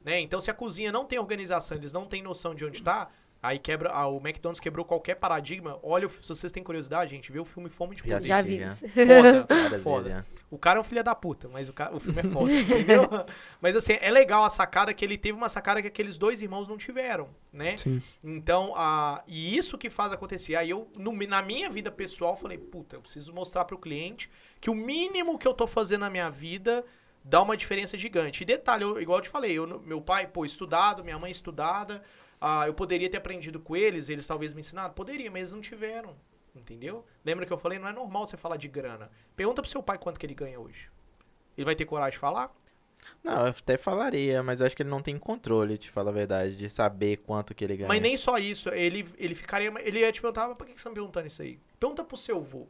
Né? 0.00 0.20
Então, 0.20 0.40
se 0.40 0.48
a 0.48 0.54
cozinha 0.54 0.92
não 0.92 1.04
tem 1.04 1.18
organização, 1.18 1.76
eles 1.76 1.92
não 1.92 2.06
têm 2.06 2.22
noção 2.22 2.54
de 2.54 2.64
onde 2.64 2.80
tá, 2.80 3.10
aí 3.46 3.58
quebra. 3.58 3.90
Ah, 3.90 4.06
o 4.08 4.16
McDonald's 4.18 4.60
quebrou 4.60 4.84
qualquer 4.84 5.14
paradigma. 5.16 5.78
Olha, 5.82 6.06
o- 6.06 6.10
se 6.10 6.28
vocês 6.28 6.50
têm 6.52 6.62
curiosidade, 6.62 7.10
gente, 7.10 7.30
vê 7.30 7.38
o 7.38 7.44
filme 7.44 7.68
Fome 7.68 7.94
de 7.94 8.02
Poder. 8.02 8.20
Já 8.22 8.40
vimos. 8.42 8.74
Foda, 8.80 9.78
foda. 9.82 10.08
vezes, 10.08 10.24
já. 10.28 10.34
O 10.50 10.58
cara 10.58 10.78
é 10.78 10.80
um 10.80 10.84
filho 10.84 11.02
da 11.02 11.14
puta, 11.14 11.48
mas 11.48 11.68
o, 11.68 11.72
cara, 11.72 11.94
o 11.94 11.98
filme 12.00 12.20
é 12.20 12.24
foda, 12.24 12.50
entendeu? 12.54 13.08
Mas 13.60 13.74
assim, 13.76 13.94
é 14.00 14.10
legal 14.10 14.44
a 14.44 14.50
sacada 14.50 14.94
que 14.94 15.04
ele 15.04 15.18
teve 15.18 15.36
uma 15.36 15.48
sacada 15.48 15.82
que 15.82 15.88
aqueles 15.88 16.16
dois 16.16 16.40
irmãos 16.40 16.68
não 16.68 16.76
tiveram, 16.78 17.28
né? 17.52 17.76
Sim. 17.76 18.00
Então, 18.22 18.72
a, 18.76 19.22
e 19.26 19.56
isso 19.56 19.76
que 19.76 19.90
faz 19.90 20.12
acontecer. 20.12 20.54
Aí 20.56 20.70
eu, 20.70 20.88
no- 20.96 21.12
na 21.26 21.42
minha 21.42 21.68
vida 21.70 21.90
pessoal, 21.90 22.36
falei, 22.36 22.56
puta, 22.58 22.96
eu 22.96 23.00
preciso 23.00 23.32
mostrar 23.32 23.64
pro 23.64 23.76
cliente 23.78 24.30
que 24.60 24.70
o 24.70 24.74
mínimo 24.74 25.38
que 25.38 25.46
eu 25.46 25.54
tô 25.54 25.66
fazendo 25.66 26.00
na 26.02 26.10
minha 26.10 26.30
vida 26.30 26.84
dá 27.24 27.40
uma 27.42 27.56
diferença 27.56 27.96
gigante. 27.98 28.42
E 28.42 28.46
detalhe, 28.46 28.84
eu- 28.84 29.00
igual 29.00 29.18
eu 29.18 29.22
te 29.22 29.28
falei, 29.30 29.52
eu, 29.52 29.66
meu 29.80 30.00
pai, 30.00 30.26
pô, 30.26 30.44
estudado, 30.44 31.02
minha 31.02 31.18
mãe 31.18 31.30
estudada, 31.32 32.02
ah, 32.46 32.66
eu 32.66 32.74
poderia 32.74 33.08
ter 33.08 33.16
aprendido 33.16 33.58
com 33.58 33.74
eles, 33.74 34.10
eles 34.10 34.26
talvez 34.26 34.52
me 34.52 34.60
ensinaram? 34.60 34.92
Poderia, 34.92 35.30
mas 35.30 35.40
eles 35.40 35.52
não 35.52 35.62
tiveram. 35.62 36.14
Entendeu? 36.54 37.02
Lembra 37.24 37.46
que 37.46 37.52
eu 37.52 37.56
falei? 37.56 37.78
Não 37.78 37.88
é 37.88 37.92
normal 37.92 38.26
você 38.26 38.36
falar 38.36 38.58
de 38.58 38.68
grana. 38.68 39.10
Pergunta 39.34 39.62
pro 39.62 39.70
seu 39.70 39.82
pai 39.82 39.96
quanto 39.96 40.20
que 40.20 40.26
ele 40.26 40.34
ganha 40.34 40.60
hoje. 40.60 40.90
Ele 41.56 41.64
vai 41.64 41.74
ter 41.74 41.86
coragem 41.86 42.12
de 42.12 42.18
falar? 42.18 42.54
Não, 43.22 43.46
eu 43.46 43.46
até 43.46 43.78
falaria, 43.78 44.42
mas 44.42 44.60
eu 44.60 44.66
acho 44.66 44.76
que 44.76 44.82
ele 44.82 44.90
não 44.90 45.00
tem 45.00 45.18
controle, 45.18 45.78
te 45.78 45.90
falar 45.90 46.10
a 46.10 46.12
verdade, 46.12 46.54
de 46.54 46.68
saber 46.68 47.16
quanto 47.18 47.54
que 47.54 47.64
ele 47.64 47.78
ganha. 47.78 47.88
Mas 47.88 48.02
nem 48.02 48.14
só 48.18 48.36
isso, 48.36 48.68
ele, 48.68 49.08
ele 49.16 49.34
ficaria. 49.34 49.72
Ele 49.80 50.00
ia 50.00 50.12
te 50.12 50.20
perguntar, 50.20 50.46
mas 50.46 50.56
por 50.58 50.66
que 50.66 50.74
que 50.74 50.78
você 50.78 50.84
tá 50.84 50.90
me 50.90 50.96
perguntando 50.96 51.26
isso 51.26 51.40
aí? 51.40 51.58
Pergunta 51.80 52.04
pro 52.04 52.16
seu 52.16 52.36
avô. 52.36 52.68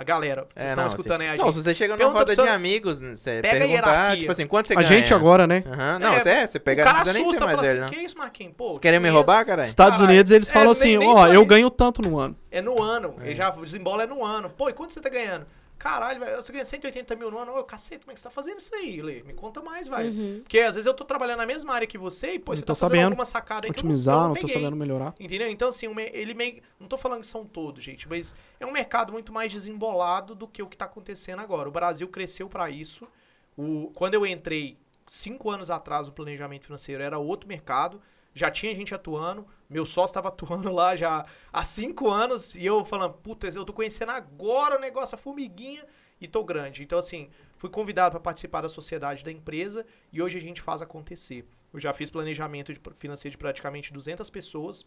A 0.00 0.02
galera, 0.02 0.46
vocês 0.54 0.64
É, 0.64 0.66
estão 0.68 0.82
não, 0.84 0.88
escutando 0.88 1.20
aí 1.20 1.26
a 1.28 1.36
Não, 1.36 1.44
gente. 1.44 1.54
se 1.56 1.62
você 1.62 1.74
chega 1.74 1.92
numa 1.94 1.98
Pergunta 2.10 2.18
roda 2.32 2.42
de 2.42 2.48
amigos, 2.48 3.00
você 3.00 3.42
Pega 3.42 3.48
a 3.48 3.50
perguntar, 3.68 3.68
hierarquia. 3.90 4.20
tipo 4.20 4.32
assim, 4.32 4.46
quanto 4.46 4.66
você 4.68 4.72
A 4.72 4.76
ganha? 4.76 4.86
gente 4.86 5.12
agora, 5.12 5.46
né? 5.46 5.62
Aham, 5.66 5.98
Não, 5.98 6.14
É, 6.14 6.20
você 6.20 6.28
é, 6.30 6.46
você 6.46 6.58
pega, 6.58 6.82
o 6.82 6.84
não 6.86 6.92
cara 6.94 7.12
nem 7.12 7.22
assusta 7.22 7.36
e 7.42 7.44
mais 7.46 7.56
fala 7.56 7.68
velho, 7.68 7.84
assim, 7.84 7.92
não. 7.94 8.00
que 8.00 8.06
isso, 8.06 8.16
Marquinhos? 8.16 8.54
Pô, 8.56 8.68
Vocês 8.68 8.78
querem 8.78 8.98
me 8.98 9.10
roubar, 9.10 9.44
caralho? 9.44 9.68
Estados. 9.68 10.00
Unidos, 10.00 10.32
eles 10.32 10.48
É, 10.48 10.52
falam 10.54 10.68
nem- 10.68 10.72
assim, 10.72 10.96
nem 10.96 11.06
ó, 11.14 11.26
eu 11.28 11.44
ganho 11.44 11.68
tanto 11.68 12.00
no 12.00 12.18
ano. 12.18 12.34
É 12.50 12.62
no 12.62 12.82
ano. 12.82 13.16
Ele 13.20 13.34
já 13.34 13.50
desembola 13.50 14.04
é 14.04 14.06
no 14.06 14.24
ano. 14.24 14.48
Pô, 14.48 14.70
e 14.70 14.72
quanto 14.72 14.94
você 14.94 15.02
tá 15.02 15.10
ganhando? 15.10 15.44
Caralho, 15.80 16.20
velho, 16.20 16.36
você 16.36 16.52
ganha 16.52 16.62
180 16.62 17.16
mil 17.16 17.30
no 17.30 17.38
ano. 17.38 17.56
Ô, 17.56 17.64
cacete, 17.64 18.04
como 18.04 18.12
é 18.12 18.14
que 18.14 18.20
você 18.20 18.28
tá 18.28 18.30
fazendo 18.30 18.58
isso 18.58 18.74
aí, 18.74 19.00
Lê? 19.00 19.22
Me 19.22 19.32
conta 19.32 19.62
mais, 19.62 19.88
vai. 19.88 20.08
Uhum. 20.08 20.40
Porque 20.42 20.58
às 20.58 20.74
vezes 20.74 20.86
eu 20.86 20.92
tô 20.92 21.06
trabalhando 21.06 21.38
na 21.38 21.46
mesma 21.46 21.72
área 21.72 21.86
que 21.86 21.96
você 21.96 22.34
e, 22.34 22.38
pô, 22.38 22.54
você 22.54 22.60
tá 22.60 22.74
fazendo 22.74 22.90
sabendo 22.90 23.04
alguma 23.06 23.24
sacada 23.24 23.66
aí 23.66 23.72
que 23.72 23.80
eu 23.80 23.84
não, 23.84 23.90
Otimizar, 23.90 24.14
eu 24.14 24.20
não 24.20 24.28
não 24.28 24.34
tô 24.34 24.48
sabendo 24.48 24.76
melhorar. 24.76 25.14
Entendeu? 25.18 25.48
Então, 25.48 25.70
assim, 25.70 25.88
o 25.88 25.98
ele 25.98 26.34
meio. 26.34 26.62
Não 26.78 26.86
tô 26.86 26.98
falando 26.98 27.22
que 27.22 27.26
são 27.26 27.46
todos, 27.46 27.82
gente, 27.82 28.06
mas 28.06 28.34
é 28.60 28.66
um 28.66 28.70
mercado 28.70 29.10
muito 29.10 29.32
mais 29.32 29.50
desembolado 29.50 30.34
do 30.34 30.46
que 30.46 30.62
o 30.62 30.66
que 30.66 30.76
tá 30.76 30.84
acontecendo 30.84 31.40
agora. 31.40 31.66
O 31.66 31.72
Brasil 31.72 32.06
cresceu 32.08 32.46
para 32.46 32.68
isso. 32.68 33.08
O, 33.56 33.90
quando 33.94 34.12
eu 34.12 34.26
entrei 34.26 34.76
cinco 35.06 35.48
anos 35.48 35.70
atrás 35.70 36.06
no 36.06 36.12
planejamento 36.12 36.66
financeiro, 36.66 37.02
era 37.02 37.18
outro 37.18 37.48
mercado. 37.48 38.02
Já 38.34 38.50
tinha 38.50 38.74
gente 38.74 38.94
atuando. 38.94 39.46
Meu 39.68 39.84
sócio 39.86 40.12
estava 40.12 40.28
atuando 40.30 40.70
lá 40.72 40.94
já 40.96 41.24
há 41.52 41.64
cinco 41.64 42.08
anos. 42.08 42.54
E 42.54 42.64
eu 42.64 42.84
falando, 42.84 43.14
puta, 43.14 43.48
eu 43.48 43.64
tô 43.64 43.72
conhecendo 43.72 44.10
agora 44.12 44.76
o 44.76 44.80
negócio, 44.80 45.14
a 45.14 45.18
formiguinha, 45.18 45.84
e 46.20 46.28
tô 46.28 46.44
grande. 46.44 46.82
Então, 46.82 46.98
assim, 46.98 47.30
fui 47.56 47.70
convidado 47.70 48.10
para 48.12 48.20
participar 48.20 48.60
da 48.60 48.68
sociedade 48.68 49.24
da 49.24 49.32
empresa 49.32 49.86
e 50.12 50.20
hoje 50.20 50.36
a 50.38 50.40
gente 50.40 50.60
faz 50.60 50.82
acontecer. 50.82 51.46
Eu 51.72 51.80
já 51.80 51.92
fiz 51.92 52.10
planejamento 52.10 52.72
de- 52.72 52.80
financeiro 52.98 53.32
de 53.32 53.38
praticamente 53.38 53.92
200 53.92 54.28
pessoas 54.28 54.86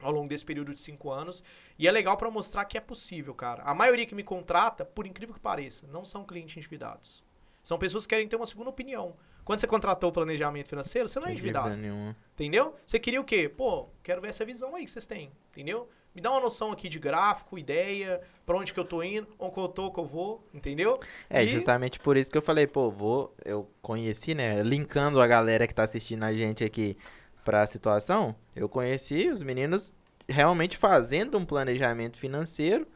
ao 0.00 0.10
longo 0.10 0.28
desse 0.28 0.44
período 0.44 0.72
de 0.72 0.80
cinco 0.80 1.10
anos. 1.10 1.44
E 1.78 1.86
é 1.86 1.92
legal 1.92 2.16
para 2.16 2.30
mostrar 2.30 2.64
que 2.64 2.78
é 2.78 2.80
possível, 2.80 3.34
cara. 3.34 3.62
A 3.62 3.74
maioria 3.74 4.06
que 4.06 4.14
me 4.14 4.22
contrata, 4.24 4.84
por 4.84 5.06
incrível 5.06 5.34
que 5.34 5.40
pareça, 5.40 5.86
não 5.86 6.04
são 6.04 6.24
clientes 6.24 6.56
endividados. 6.56 7.22
São 7.62 7.78
pessoas 7.78 8.06
que 8.06 8.14
querem 8.14 8.28
ter 8.28 8.36
uma 8.36 8.46
segunda 8.46 8.70
opinião. 8.70 9.16
Quando 9.44 9.60
você 9.60 9.66
contratou 9.66 10.10
o 10.10 10.12
planejamento 10.12 10.68
financeiro, 10.68 11.06
você 11.08 11.20
não 11.20 11.28
é 11.28 11.32
endividado. 11.32 11.76
nenhuma. 11.76 12.16
Entendeu? 12.34 12.74
Você 12.84 12.98
queria 12.98 13.20
o 13.20 13.24
quê? 13.24 13.48
Pô, 13.48 13.88
quero 14.02 14.20
ver 14.20 14.28
essa 14.28 14.44
visão 14.44 14.74
aí 14.74 14.84
que 14.84 14.90
vocês 14.90 15.06
têm. 15.06 15.30
Entendeu? 15.52 15.88
Me 16.14 16.22
dá 16.22 16.30
uma 16.30 16.40
noção 16.40 16.70
aqui 16.70 16.88
de 16.88 16.98
gráfico, 16.98 17.58
ideia, 17.58 18.20
pra 18.46 18.56
onde 18.56 18.72
que 18.72 18.78
eu 18.78 18.84
tô 18.84 19.02
indo, 19.02 19.26
onde 19.38 19.52
que 19.52 19.60
eu 19.60 19.68
tô, 19.68 19.90
que 19.90 19.98
eu 19.98 20.04
vou, 20.04 20.46
entendeu? 20.54 20.98
É, 21.28 21.42
E- 21.44 21.48
justamente 21.48 21.98
por 21.98 22.16
isso 22.16 22.30
que 22.30 22.38
eu 22.38 22.42
falei, 22.42 22.66
pô, 22.68 22.88
vou, 22.90 23.34
eu 23.44 23.68
conheci, 23.82 24.32
né, 24.32 24.62
linkando 24.62 25.20
a 25.20 25.26
galera 25.26 25.66
que 25.66 25.74
tá 25.74 25.82
assistindo 25.82 26.22
a 26.22 26.32
gente 26.32 26.62
aqui 26.62 26.96
pra 27.44 27.66
situação, 27.66 28.34
eu 28.54 28.68
conheci 28.68 29.28
os 29.28 29.42
meninos 29.42 29.92
realmente 30.28 30.78
fazendo 30.78 31.36
um 31.36 31.44
planejamento 31.44 32.16
financeiro 32.16 32.86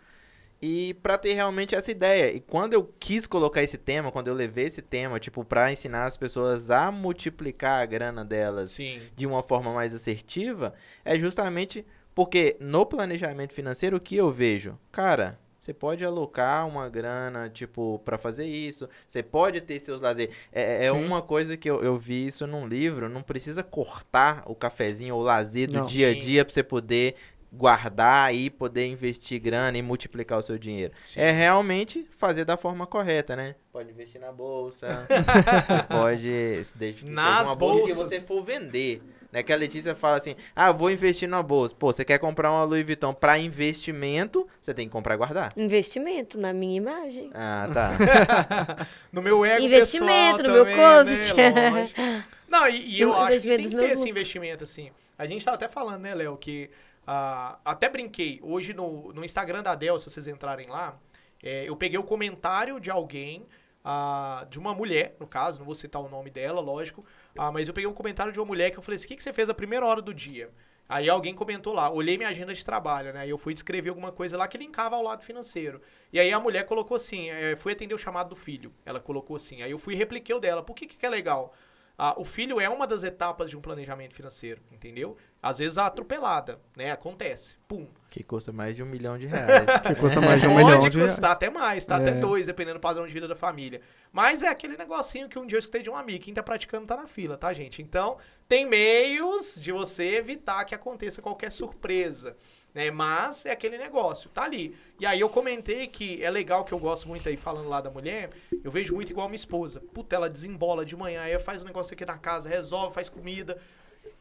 e 0.60 0.94
pra 0.94 1.16
ter 1.16 1.34
realmente 1.34 1.74
essa 1.74 1.90
ideia. 1.90 2.32
E 2.32 2.40
quando 2.40 2.74
eu 2.74 2.92
quis 2.98 3.26
colocar 3.26 3.62
esse 3.62 3.78
tema, 3.78 4.10
quando 4.10 4.28
eu 4.28 4.34
levei 4.34 4.66
esse 4.66 4.82
tema, 4.82 5.20
tipo, 5.20 5.44
pra 5.44 5.72
ensinar 5.72 6.06
as 6.06 6.16
pessoas 6.16 6.70
a 6.70 6.90
multiplicar 6.90 7.80
a 7.80 7.86
grana 7.86 8.24
delas 8.24 8.72
Sim. 8.72 9.00
de 9.16 9.26
uma 9.26 9.42
forma 9.42 9.72
mais 9.72 9.94
assertiva, 9.94 10.74
é 11.04 11.18
justamente 11.18 11.86
porque 12.14 12.56
no 12.58 12.84
planejamento 12.84 13.54
financeiro 13.54 13.96
o 13.96 14.00
que 14.00 14.16
eu 14.16 14.32
vejo, 14.32 14.76
cara, 14.90 15.38
você 15.60 15.72
pode 15.74 16.04
alocar 16.04 16.66
uma 16.66 16.88
grana, 16.88 17.48
tipo, 17.48 18.00
pra 18.04 18.16
fazer 18.16 18.46
isso, 18.46 18.88
você 19.06 19.22
pode 19.22 19.60
ter 19.60 19.78
seus 19.80 20.00
lazeres. 20.00 20.34
É, 20.50 20.86
é 20.86 20.90
Sim. 20.90 21.04
uma 21.04 21.20
coisa 21.20 21.56
que 21.56 21.68
eu, 21.68 21.82
eu 21.82 21.98
vi 21.98 22.26
isso 22.26 22.46
num 22.46 22.66
livro, 22.66 23.08
não 23.08 23.22
precisa 23.22 23.62
cortar 23.62 24.42
o 24.46 24.54
cafezinho 24.54 25.14
ou 25.14 25.20
o 25.20 25.24
lazer 25.24 25.68
do 25.68 25.80
Não. 25.80 25.86
dia 25.86 26.08
a 26.10 26.14
dia 26.18 26.44
pra 26.44 26.54
você 26.54 26.62
poder 26.62 27.16
guardar 27.52 28.34
e 28.34 28.50
poder 28.50 28.86
investir 28.86 29.40
grana 29.40 29.76
e 29.78 29.82
multiplicar 29.82 30.38
o 30.38 30.42
seu 30.42 30.58
dinheiro. 30.58 30.92
Sim. 31.06 31.20
É 31.20 31.30
realmente 31.30 32.06
fazer 32.16 32.44
da 32.44 32.56
forma 32.56 32.86
correta, 32.86 33.34
né? 33.34 33.54
Pode 33.72 33.90
investir 33.90 34.20
na 34.20 34.32
bolsa, 34.32 35.06
você 35.66 35.82
pode 35.88 36.64
se 36.64 36.76
dedicar 36.76 37.10
Nas 37.10 37.48
uma 37.48 37.54
bolsa 37.54 37.86
que 37.86 37.94
bolsas. 37.94 38.20
você 38.20 38.26
for 38.26 38.42
vender. 38.42 39.02
Né? 39.30 39.42
Que 39.42 39.52
a 39.52 39.56
Letícia 39.56 39.94
fala 39.94 40.16
assim: 40.16 40.34
ah, 40.56 40.72
vou 40.72 40.90
investir 40.90 41.28
na 41.28 41.42
bolsa. 41.42 41.74
Pô, 41.74 41.92
você 41.92 42.04
quer 42.04 42.18
comprar 42.18 42.50
uma 42.50 42.64
Louis 42.64 42.84
Vuitton 42.84 43.12
pra 43.12 43.38
investimento, 43.38 44.48
você 44.60 44.72
tem 44.72 44.86
que 44.86 44.92
comprar 44.92 45.14
e 45.14 45.16
guardar. 45.18 45.52
Investimento 45.56 46.38
na 46.38 46.52
minha 46.52 46.76
imagem. 46.76 47.30
Ah, 47.34 47.68
tá. 47.72 48.86
no 49.12 49.20
meu 49.20 49.44
ego 49.44 49.62
Investimento 49.62 50.42
pessoal 50.42 50.48
no 50.48 50.52
meu 50.54 50.64
também, 50.64 50.76
closet. 50.76 51.34
Né? 51.34 52.24
Não, 52.48 52.66
e, 52.68 52.96
e 52.96 53.00
eu 53.00 53.08
No 53.08 53.14
acho 53.16 53.40
que 53.40 53.48
tem 53.48 53.68
que 53.68 53.76
ter 53.76 53.92
esse 53.92 54.08
investimento, 54.08 54.64
assim. 54.64 54.90
A 55.18 55.26
gente 55.26 55.44
tava 55.44 55.56
até 55.56 55.68
falando, 55.68 56.00
né, 56.00 56.14
Léo, 56.14 56.36
que 56.36 56.70
ah, 57.10 57.58
até 57.64 57.88
brinquei. 57.88 58.38
Hoje 58.42 58.74
no, 58.74 59.14
no 59.14 59.24
Instagram 59.24 59.62
da 59.62 59.74
Dell, 59.74 59.98
se 59.98 60.10
vocês 60.10 60.26
entrarem 60.26 60.68
lá, 60.68 61.00
é, 61.42 61.66
eu 61.66 61.74
peguei 61.74 61.98
o 61.98 62.02
comentário 62.02 62.78
de 62.78 62.90
alguém, 62.90 63.46
ah, 63.82 64.46
de 64.50 64.58
uma 64.58 64.74
mulher, 64.74 65.16
no 65.18 65.26
caso, 65.26 65.58
não 65.58 65.64
vou 65.64 65.74
citar 65.74 66.02
o 66.02 66.08
nome 66.10 66.28
dela, 66.28 66.60
lógico, 66.60 67.02
ah, 67.38 67.50
mas 67.50 67.66
eu 67.66 67.72
peguei 67.72 67.88
um 67.88 67.94
comentário 67.94 68.30
de 68.30 68.38
uma 68.38 68.44
mulher 68.44 68.70
que 68.70 68.78
eu 68.78 68.82
falei 68.82 68.96
assim, 68.96 69.06
o 69.06 69.08
que, 69.08 69.16
que 69.16 69.22
você 69.22 69.32
fez 69.32 69.48
a 69.48 69.54
primeira 69.54 69.86
hora 69.86 70.02
do 70.02 70.12
dia? 70.12 70.50
Aí 70.86 71.08
alguém 71.08 71.34
comentou 71.34 71.72
lá, 71.72 71.90
olhei 71.90 72.18
minha 72.18 72.28
agenda 72.28 72.52
de 72.52 72.62
trabalho, 72.62 73.14
né? 73.14 73.20
Aí 73.20 73.30
eu 73.30 73.38
fui 73.38 73.54
descrever 73.54 73.88
alguma 73.88 74.12
coisa 74.12 74.36
lá 74.36 74.46
que 74.46 74.58
linkava 74.58 74.94
ao 74.94 75.02
lado 75.02 75.24
financeiro. 75.24 75.80
E 76.12 76.20
aí 76.20 76.30
a 76.30 76.38
mulher 76.38 76.64
colocou 76.64 76.96
assim, 76.96 77.30
é, 77.30 77.56
fui 77.56 77.72
atender 77.72 77.94
o 77.94 77.98
chamado 77.98 78.30
do 78.30 78.36
filho. 78.36 78.72
Ela 78.84 79.00
colocou 79.00 79.36
assim. 79.36 79.62
Aí 79.62 79.70
eu 79.70 79.78
fui 79.78 79.94
e 79.94 79.96
repliquei 79.96 80.34
o 80.34 80.40
dela. 80.40 80.62
Por 80.62 80.74
que, 80.74 80.86
que 80.86 81.04
é 81.04 81.08
legal? 81.08 81.54
Ah, 82.00 82.14
o 82.16 82.24
filho 82.24 82.60
é 82.60 82.68
uma 82.68 82.86
das 82.86 83.02
etapas 83.02 83.50
de 83.50 83.56
um 83.56 83.60
planejamento 83.60 84.14
financeiro, 84.14 84.62
entendeu? 84.70 85.16
Às 85.42 85.58
vezes 85.58 85.76
a 85.78 85.86
atropelada, 85.86 86.60
né? 86.76 86.92
Acontece. 86.92 87.56
Pum. 87.66 87.88
que 88.08 88.22
custa 88.22 88.52
mais 88.52 88.74
de 88.76 88.82
um 88.82 88.86
milhão 88.86 89.18
de 89.18 89.26
reais. 89.26 89.66
Que 89.84 89.94
custa 89.96 90.20
mais 90.20 90.40
de 90.40 90.46
um 90.46 90.52
Pode 90.54 90.64
milhão 90.64 90.80
de 90.88 90.90
custar 90.98 91.20
reais. 91.24 91.36
até 91.36 91.50
mais, 91.50 91.84
tá? 91.84 91.96
Até 91.96 92.10
É. 92.10 92.20
dois, 92.20 92.46
dependendo 92.46 92.78
do 92.78 92.80
padrão 92.80 93.04
de 93.06 93.12
vida 93.12 93.26
da 93.28 93.34
família. 93.34 93.80
Mas 94.12 94.42
é 94.44 94.48
aquele 94.48 94.76
negocinho 94.76 95.28
que 95.28 95.38
um 95.38 95.46
dia 95.46 95.56
eu 95.56 95.60
escutei 95.60 95.82
de 95.82 95.90
um 95.90 95.96
amigo. 95.96 96.24
Quem 96.24 96.32
tá 96.32 96.42
praticando 96.42 96.86
tá 96.86 96.96
na 96.96 97.06
fila, 97.08 97.36
tá, 97.36 97.52
gente? 97.52 97.82
Então, 97.82 98.16
tem 98.48 98.64
meios 98.64 99.60
de 99.60 99.72
você 99.72 100.14
evitar 100.16 100.64
que 100.64 100.74
aconteça 100.74 101.20
qualquer 101.20 101.50
surpresa. 101.52 102.34
Né? 102.78 102.92
Mas 102.92 103.44
é 103.44 103.50
aquele 103.50 103.76
negócio, 103.76 104.30
tá 104.30 104.44
ali. 104.44 104.76
E 105.00 105.04
aí 105.04 105.18
eu 105.18 105.28
comentei 105.28 105.88
que 105.88 106.22
é 106.22 106.30
legal 106.30 106.64
que 106.64 106.72
eu 106.72 106.78
gosto 106.78 107.08
muito 107.08 107.28
aí, 107.28 107.36
falando 107.36 107.68
lá 107.68 107.80
da 107.80 107.90
mulher, 107.90 108.30
eu 108.62 108.70
vejo 108.70 108.94
muito 108.94 109.10
igual 109.10 109.28
minha 109.28 109.34
esposa. 109.34 109.80
Puta, 109.92 110.14
ela 110.14 110.30
desembola 110.30 110.84
de 110.84 110.94
manhã, 110.96 111.22
aí 111.22 111.36
faz 111.40 111.60
um 111.60 111.64
negócio 111.64 111.92
aqui 111.94 112.06
na 112.06 112.16
casa, 112.16 112.48
resolve, 112.48 112.94
faz 112.94 113.08
comida. 113.08 113.58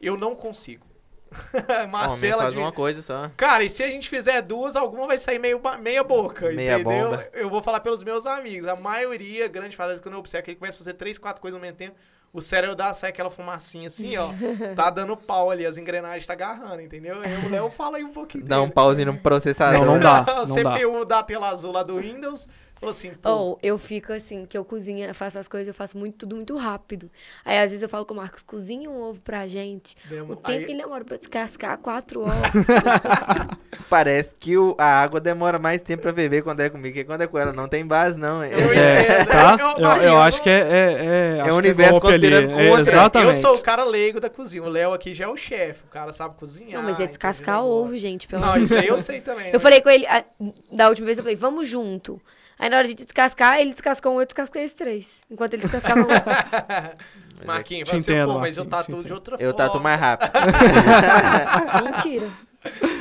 Eu 0.00 0.16
não 0.16 0.34
consigo. 0.34 0.84
Marcela 1.88 2.42
faz 2.44 2.54
de- 2.54 2.58
uma 2.60 2.72
coisa 2.72 3.00
só. 3.00 3.30
Cara, 3.36 3.62
e 3.62 3.70
se 3.70 3.82
a 3.84 3.86
gente 3.88 4.08
fizer 4.08 4.42
duas, 4.42 4.74
alguma 4.74 5.06
vai 5.06 5.18
sair 5.18 5.38
meio, 5.38 5.60
meia 5.80 6.02
boca, 6.02 6.50
Meia 6.50 6.80
entendeu? 6.80 7.10
bomba. 7.10 7.28
Eu 7.32 7.48
vou 7.48 7.62
falar 7.62 7.78
pelos 7.80 8.02
meus 8.02 8.26
amigos. 8.26 8.66
A 8.66 8.74
maioria, 8.74 9.46
grande 9.46 9.76
parte, 9.76 10.00
quando 10.00 10.14
eu 10.14 10.18
observo 10.20 10.44
que 10.44 10.50
ele 10.50 10.58
começa 10.58 10.78
a 10.78 10.80
fazer 10.80 10.94
três, 10.94 11.16
quatro 11.18 11.40
coisas 11.40 11.56
ao 11.56 11.60
mesmo 11.62 11.76
tempo, 11.76 11.96
o 12.32 12.40
cérebro 12.42 12.76
dá, 12.76 12.92
sai 12.92 13.10
aquela 13.10 13.30
fumacinha 13.30 13.88
assim, 13.88 14.16
ó. 14.16 14.28
tá 14.76 14.90
dando 14.90 15.16
pau 15.16 15.50
ali, 15.50 15.64
as 15.64 15.76
engrenagens 15.76 16.26
tá 16.26 16.34
agarrando, 16.34 16.80
entendeu? 16.82 17.16
Aí 17.22 17.46
o 17.46 17.50
Léo 17.50 17.70
fala 17.70 17.96
aí 17.96 18.04
um 18.04 18.12
pouquinho 18.12 18.44
Dá 18.44 18.58
um 18.58 18.62
dele. 18.62 18.72
pauzinho 18.74 19.12
no 19.12 19.18
processador. 19.18 19.80
Não, 19.84 19.94
não 19.94 20.00
dá, 20.00 20.24
não 20.46 20.62
dá. 20.62 20.76
CPU 20.76 21.04
da 21.04 21.22
tela 21.22 21.48
azul 21.48 21.72
lá 21.72 21.82
do 21.82 21.96
Windows, 21.98 22.48
Falou 22.80 22.90
assim, 22.92 23.10
pô, 23.20 23.28
Ou 23.30 23.58
eu 23.62 23.76
fico 23.78 24.12
assim, 24.12 24.46
que 24.46 24.56
eu 24.56 24.64
cozinho, 24.64 25.12
faço 25.14 25.38
as 25.38 25.48
coisas, 25.48 25.66
eu 25.68 25.74
faço 25.74 25.98
muito, 25.98 26.18
tudo 26.18 26.36
muito 26.36 26.56
rápido. 26.56 27.10
Aí 27.44 27.58
às 27.58 27.70
vezes 27.70 27.82
eu 27.82 27.88
falo 27.88 28.04
com 28.06 28.14
o 28.14 28.16
Marcos, 28.16 28.42
cozinha 28.42 28.88
um 28.88 29.00
ovo 29.02 29.20
pra 29.20 29.46
gente. 29.48 29.96
Demo- 30.04 30.32
O 30.34 30.36
tempo 30.36 30.48
aí- 30.50 30.64
que 30.64 30.72
ele 30.72 30.82
demora 30.82 31.04
pra 31.04 31.16
descascar, 31.16 31.76
quatro 31.78 32.20
horas. 32.22 32.36
Parece 33.88 34.34
que 34.34 34.56
o- 34.56 34.74
a 34.78 34.84
água 35.02 35.20
demora 35.20 35.58
mais 35.58 35.80
tempo 35.80 36.02
pra 36.02 36.12
beber 36.12 36.42
quando 36.42 36.60
é 36.60 36.68
comigo 36.70 36.94
que 36.94 37.04
quando 37.04 37.22
é 37.22 37.26
com 37.26 37.38
ela. 37.38 37.52
Não 37.52 37.68
tem 37.68 37.86
base, 37.86 38.18
não. 38.18 38.42
É, 38.42 38.50
é, 38.52 39.24
tá? 39.24 39.56
Eu- 39.60 40.02
Eu, 40.02 40.18
acho 40.20 40.42
que 40.42 40.50
é. 40.50 40.58
É, 40.60 41.36
é, 41.38 41.40
acho 41.40 41.50
o 41.50 41.52
que 41.54 41.58
universo 41.68 41.94
ali. 41.94 42.00
conspirando 42.00 42.52
É, 42.60 42.68
contra. 42.68 42.80
exatamente. 42.92 43.34
eu 43.36 43.40
sou 43.42 43.56
o 43.56 43.62
cara 43.62 43.84
leigo 43.84 44.20
da 44.20 44.28
cozinha. 44.30 44.62
O 44.62 44.68
Léo 44.68 44.92
aqui 44.92 45.14
já 45.14 45.24
é 45.24 45.28
o 45.28 45.36
chefe. 45.36 45.82
O 45.84 45.88
cara 45.90 46.12
sabe 46.12 46.36
cozinhar. 46.36 46.80
Não, 46.80 46.82
mas 46.88 47.00
é 47.00 47.06
descascar 47.06 47.64
ovo, 47.64 47.96
gente, 47.96 48.26
pelo 48.28 48.42
Não, 48.42 48.48
amor 48.50 48.58
de 48.60 48.64
isso 48.66 48.76
aí 48.76 48.86
eu 48.88 48.98
sei 48.98 49.20
também. 49.20 49.46
Eu 49.48 49.52
né? 49.54 49.58
falei 49.58 49.80
com 49.80 49.88
ele, 49.90 50.06
a- 50.06 50.24
da 50.70 50.88
última 50.88 51.06
vez 51.06 51.18
eu 51.18 51.24
falei, 51.24 51.36
vamos 51.36 51.68
junto. 51.68 52.20
Aí 52.58 52.68
na 52.68 52.78
hora 52.78 52.88
de 52.88 52.94
descascar, 52.94 53.60
ele 53.60 53.72
descascou 53.72 54.16
um, 54.16 54.20
eu 54.20 54.26
descasquei 54.26 54.64
os 54.64 54.72
três. 54.72 55.22
Enquanto 55.30 55.54
ele 55.54 55.62
descascava 55.62 56.00
um. 56.00 57.44
Marquinhos, 57.46 57.88
assim, 57.88 57.98
entendo, 57.98 58.32
pô, 58.32 58.38
mas 58.40 58.56
eu 58.56 58.64
tatuo 58.64 59.04
de 59.04 59.12
outra 59.12 59.36
Eu 59.36 59.52
forma. 59.52 59.54
tatuo 59.54 59.80
mais 59.80 60.00
rápido. 60.00 60.32
Mentira. 61.84 62.32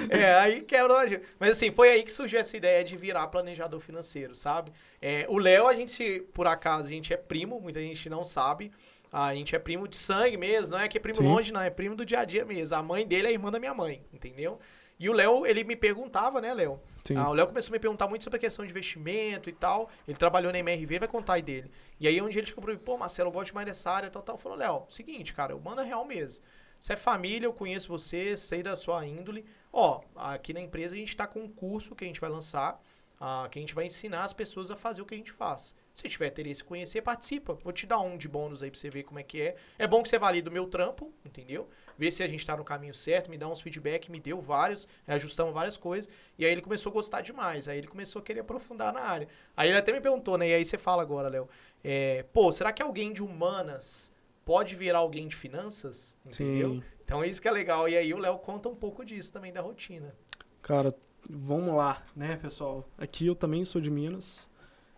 É, 0.09 0.35
aí 0.35 0.61
quebrou 0.61 0.95
a 0.95 1.07
gente. 1.07 1.23
Mas 1.39 1.51
assim, 1.51 1.71
foi 1.71 1.89
aí 1.89 2.03
que 2.03 2.11
surgiu 2.11 2.39
essa 2.39 2.55
ideia 2.55 2.83
de 2.83 2.95
virar 2.95 3.27
planejador 3.27 3.79
financeiro, 3.79 4.35
sabe? 4.35 4.71
É, 5.01 5.25
o 5.27 5.37
Léo, 5.39 5.67
a 5.67 5.73
gente, 5.73 6.23
por 6.33 6.45
acaso, 6.45 6.87
a 6.87 6.91
gente 6.91 7.11
é 7.11 7.17
primo, 7.17 7.59
muita 7.59 7.81
gente 7.81 8.09
não 8.09 8.23
sabe. 8.23 8.71
A 9.11 9.33
gente 9.33 9.55
é 9.55 9.59
primo 9.59 9.87
de 9.87 9.95
sangue 9.95 10.37
mesmo, 10.37 10.77
não 10.77 10.83
é 10.83 10.87
que 10.87 10.97
é 10.97 11.01
primo 11.01 11.17
Sim. 11.17 11.23
longe, 11.23 11.51
não, 11.51 11.61
é 11.61 11.69
primo 11.69 11.95
do 11.95 12.05
dia 12.05 12.19
a 12.19 12.25
dia 12.25 12.45
mesmo. 12.45 12.75
A 12.75 12.83
mãe 12.83 13.07
dele 13.07 13.27
é 13.27 13.29
a 13.29 13.33
irmã 13.33 13.49
da 13.49 13.59
minha 13.59 13.73
mãe, 13.73 14.03
entendeu? 14.13 14.59
E 14.99 15.09
o 15.09 15.13
Léo, 15.13 15.45
ele 15.45 15.63
me 15.63 15.75
perguntava, 15.75 16.41
né, 16.41 16.53
Léo? 16.53 16.79
Ah, 17.15 17.29
o 17.29 17.33
Léo 17.33 17.47
começou 17.47 17.71
a 17.71 17.73
me 17.73 17.79
perguntar 17.79 18.07
muito 18.07 18.23
sobre 18.23 18.37
a 18.37 18.39
questão 18.39 18.65
de 18.65 18.71
investimento 18.71 19.49
e 19.49 19.53
tal. 19.53 19.89
Ele 20.07 20.17
trabalhou 20.17 20.51
na 20.51 20.59
MRV, 20.59 20.99
vai 20.99 21.07
contar 21.07 21.33
aí 21.33 21.41
dele. 21.41 21.71
E 21.99 22.07
aí 22.07 22.21
um 22.21 22.27
dia 22.27 22.39
ele 22.39 22.47
chegou 22.47 22.63
pra 22.63 22.73
mim, 22.73 22.79
pô, 22.79 22.97
Marcelo, 22.97 23.29
eu 23.29 23.33
gosto 23.33 23.53
mais 23.53 23.65
dessa 23.65 23.91
área 23.91 24.07
e 24.07 24.09
tal, 24.09 24.21
tal. 24.21 24.37
Falou, 24.37 24.57
Léo, 24.57 24.85
seguinte, 24.89 25.33
cara, 25.33 25.53
eu 25.53 25.59
mando 25.59 25.81
a 25.81 25.83
real 25.83 26.03
mesmo. 26.03 26.43
Você 26.79 26.93
é 26.93 26.95
família, 26.95 27.47
eu 27.47 27.53
conheço 27.53 27.87
você, 27.87 28.35
sei 28.35 28.61
da 28.61 28.75
sua 28.75 29.05
índole. 29.05 29.45
Ó, 29.71 30.01
aqui 30.15 30.53
na 30.53 30.61
empresa 30.61 30.95
a 30.95 30.97
gente 30.97 31.15
tá 31.15 31.25
com 31.25 31.39
um 31.39 31.49
curso 31.49 31.95
que 31.95 32.03
a 32.03 32.07
gente 32.07 32.21
vai 32.21 32.29
lançar, 32.29 32.81
ah, 33.19 33.47
que 33.49 33.57
a 33.57 33.61
gente 33.61 33.73
vai 33.73 33.85
ensinar 33.85 34.23
as 34.23 34.33
pessoas 34.33 34.69
a 34.69 34.75
fazer 34.75 35.01
o 35.01 35.05
que 35.05 35.15
a 35.15 35.17
gente 35.17 35.31
faz. 35.31 35.75
Se 35.93 36.07
tiver 36.07 36.27
interesse 36.27 36.61
em 36.61 36.65
conhecer, 36.65 37.01
participa. 37.01 37.55
Vou 37.55 37.73
te 37.73 37.87
dar 37.87 37.99
um 37.99 38.17
de 38.17 38.27
bônus 38.27 38.61
aí 38.61 38.69
pra 38.69 38.79
você 38.79 38.89
ver 38.89 39.03
como 39.03 39.17
é 39.17 39.23
que 39.23 39.41
é. 39.41 39.55
É 39.79 39.87
bom 39.87 40.03
que 40.03 40.09
você 40.09 40.19
valida 40.19 40.49
o 40.49 40.53
meu 40.53 40.67
trampo, 40.67 41.11
entendeu? 41.25 41.67
Vê 41.97 42.11
se 42.11 42.21
a 42.21 42.27
gente 42.27 42.45
tá 42.45 42.55
no 42.55 42.63
caminho 42.63 42.93
certo, 42.93 43.31
me 43.31 43.37
dá 43.37 43.47
uns 43.47 43.61
feedback, 43.61 44.11
me 44.11 44.19
deu 44.19 44.39
vários, 44.39 44.87
ajustamos 45.07 45.53
várias 45.53 45.75
coisas. 45.75 46.07
E 46.37 46.45
aí 46.45 46.51
ele 46.51 46.61
começou 46.61 46.91
a 46.91 46.93
gostar 46.93 47.21
demais. 47.21 47.67
Aí 47.67 47.79
ele 47.79 47.87
começou 47.87 48.21
a 48.21 48.23
querer 48.23 48.41
aprofundar 48.41 48.93
na 48.93 48.99
área. 48.99 49.27
Aí 49.55 49.69
ele 49.69 49.77
até 49.77 49.91
me 49.91 49.99
perguntou, 49.99 50.37
né? 50.37 50.49
E 50.49 50.53
aí 50.53 50.63
você 50.63 50.77
fala 50.77 51.01
agora, 51.01 51.27
Léo. 51.27 51.49
é, 51.83 52.23
pô, 52.31 52.51
será 52.51 52.71
que 52.71 52.83
alguém 52.83 53.11
de 53.11 53.23
humanas 53.23 54.13
pode 54.45 54.75
virar 54.75 54.99
alguém 54.99 55.27
de 55.27 55.35
finanças? 55.35 56.15
Entendeu? 56.23 56.75
Sim. 56.75 56.83
Então 57.03 57.25
isso 57.25 57.41
que 57.41 57.47
é 57.47 57.51
legal. 57.51 57.89
E 57.89 57.97
aí 57.97 58.13
o 58.13 58.19
Léo 58.19 58.37
conta 58.37 58.69
um 58.69 58.75
pouco 58.75 59.03
disso 59.03 59.33
também 59.33 59.51
da 59.51 59.61
rotina. 59.61 60.15
Cara, 60.61 60.93
vamos 61.29 61.75
lá, 61.75 62.03
né, 62.15 62.37
pessoal? 62.37 62.87
Aqui 62.97 63.27
eu 63.27 63.35
também 63.35 63.63
sou 63.65 63.81
de 63.81 63.89
Minas. 63.89 64.49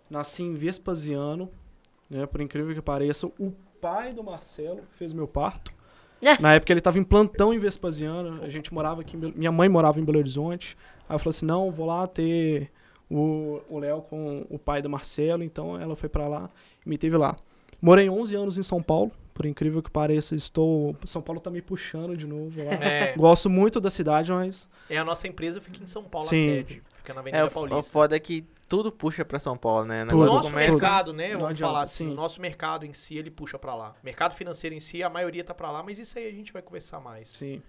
Nasci 0.09 0.43
em 0.43 0.55
Vespasiano, 0.55 1.49
né? 2.09 2.25
Por 2.25 2.41
incrível 2.41 2.73
que 2.73 2.81
pareça, 2.81 3.27
o 3.27 3.53
pai 3.79 4.13
do 4.13 4.23
Marcelo 4.23 4.81
fez 4.95 5.13
meu 5.13 5.27
parto. 5.27 5.71
Na 6.39 6.53
época 6.53 6.73
ele 6.73 6.79
estava 6.79 6.97
em 6.97 7.03
plantão 7.03 7.53
em 7.53 7.59
Vespasiano. 7.59 8.43
A 8.43 8.49
gente 8.49 8.73
morava 8.73 9.01
aqui, 9.01 9.15
minha 9.15 9.51
mãe 9.51 9.69
morava 9.69 9.99
em 9.99 10.03
Belo 10.03 10.17
Horizonte. 10.17 10.75
Aí 11.07 11.15
eu 11.15 11.19
falei 11.19 11.29
assim: 11.29 11.45
"Não, 11.45 11.71
vou 11.71 11.85
lá 11.85 12.05
ter 12.07 12.71
o 13.09 13.61
o 13.69 13.79
Léo 13.79 14.01
com 14.01 14.45
o 14.49 14.59
pai 14.59 14.81
do 14.81 14.89
Marcelo". 14.89 15.43
Então 15.43 15.79
ela 15.79 15.95
foi 15.95 16.09
pra 16.09 16.27
lá 16.27 16.49
e 16.85 16.89
me 16.89 16.97
teve 16.97 17.15
lá. 17.15 17.37
Morei 17.81 18.09
11 18.09 18.35
anos 18.35 18.57
em 18.57 18.63
São 18.63 18.81
Paulo. 18.81 19.11
Por 19.39 19.45
incrível 19.45 19.81
que 19.81 19.89
pareça, 19.89 20.35
estou 20.35 20.93
São 21.05 21.21
Paulo 21.21 21.39
tá 21.39 21.49
me 21.49 21.61
puxando 21.61 22.17
de 22.17 22.27
novo 22.27 22.61
lá. 22.61 22.73
É, 22.73 23.13
Gosto 23.15 23.49
muito 23.49 23.79
da 23.79 23.89
cidade, 23.89 24.33
mas 24.33 24.67
é 24.89 24.97
a 24.97 25.05
nossa 25.05 25.29
empresa 25.29 25.61
fica 25.61 25.81
em 25.81 25.87
São 25.87 26.03
Paulo, 26.03 26.27
a 26.27 26.29
Sim. 26.29 26.43
sede. 26.43 26.83
Fica 26.97 27.13
na 27.13 27.21
Avenida 27.21 27.37
É, 27.37 27.43
o, 27.45 27.47
o 27.47 27.49
Paulista. 27.49 27.93
foda 27.93 28.17
é 28.17 28.19
que 28.19 28.43
tudo 28.67 28.91
puxa 28.91 29.23
pra 29.23 29.39
São 29.39 29.55
Paulo, 29.55 29.85
né? 29.85 30.03
O 30.11 30.13
nosso 30.25 30.49
começa- 30.51 30.71
mercado, 30.73 31.13
né? 31.13 31.29
Não 31.29 31.39
Vamos 31.39 31.51
adianta, 31.51 31.71
falar 31.71 31.83
assim, 31.83 32.05
sim. 32.07 32.11
o 32.11 32.13
nosso 32.13 32.41
mercado 32.41 32.85
em 32.85 32.91
si, 32.91 33.15
ele 33.17 33.31
puxa 33.31 33.57
pra 33.57 33.73
lá. 33.75 33.95
Mercado 34.03 34.33
financeiro 34.33 34.75
em 34.75 34.81
si, 34.81 35.01
a 35.01 35.09
maioria 35.09 35.41
tá 35.41 35.53
pra 35.53 35.71
lá, 35.71 35.81
mas 35.81 35.99
isso 35.99 36.19
aí 36.19 36.27
a 36.27 36.31
gente 36.33 36.51
vai 36.51 36.61
conversar 36.61 36.99
mais. 36.99 37.29
Sim. 37.29 37.61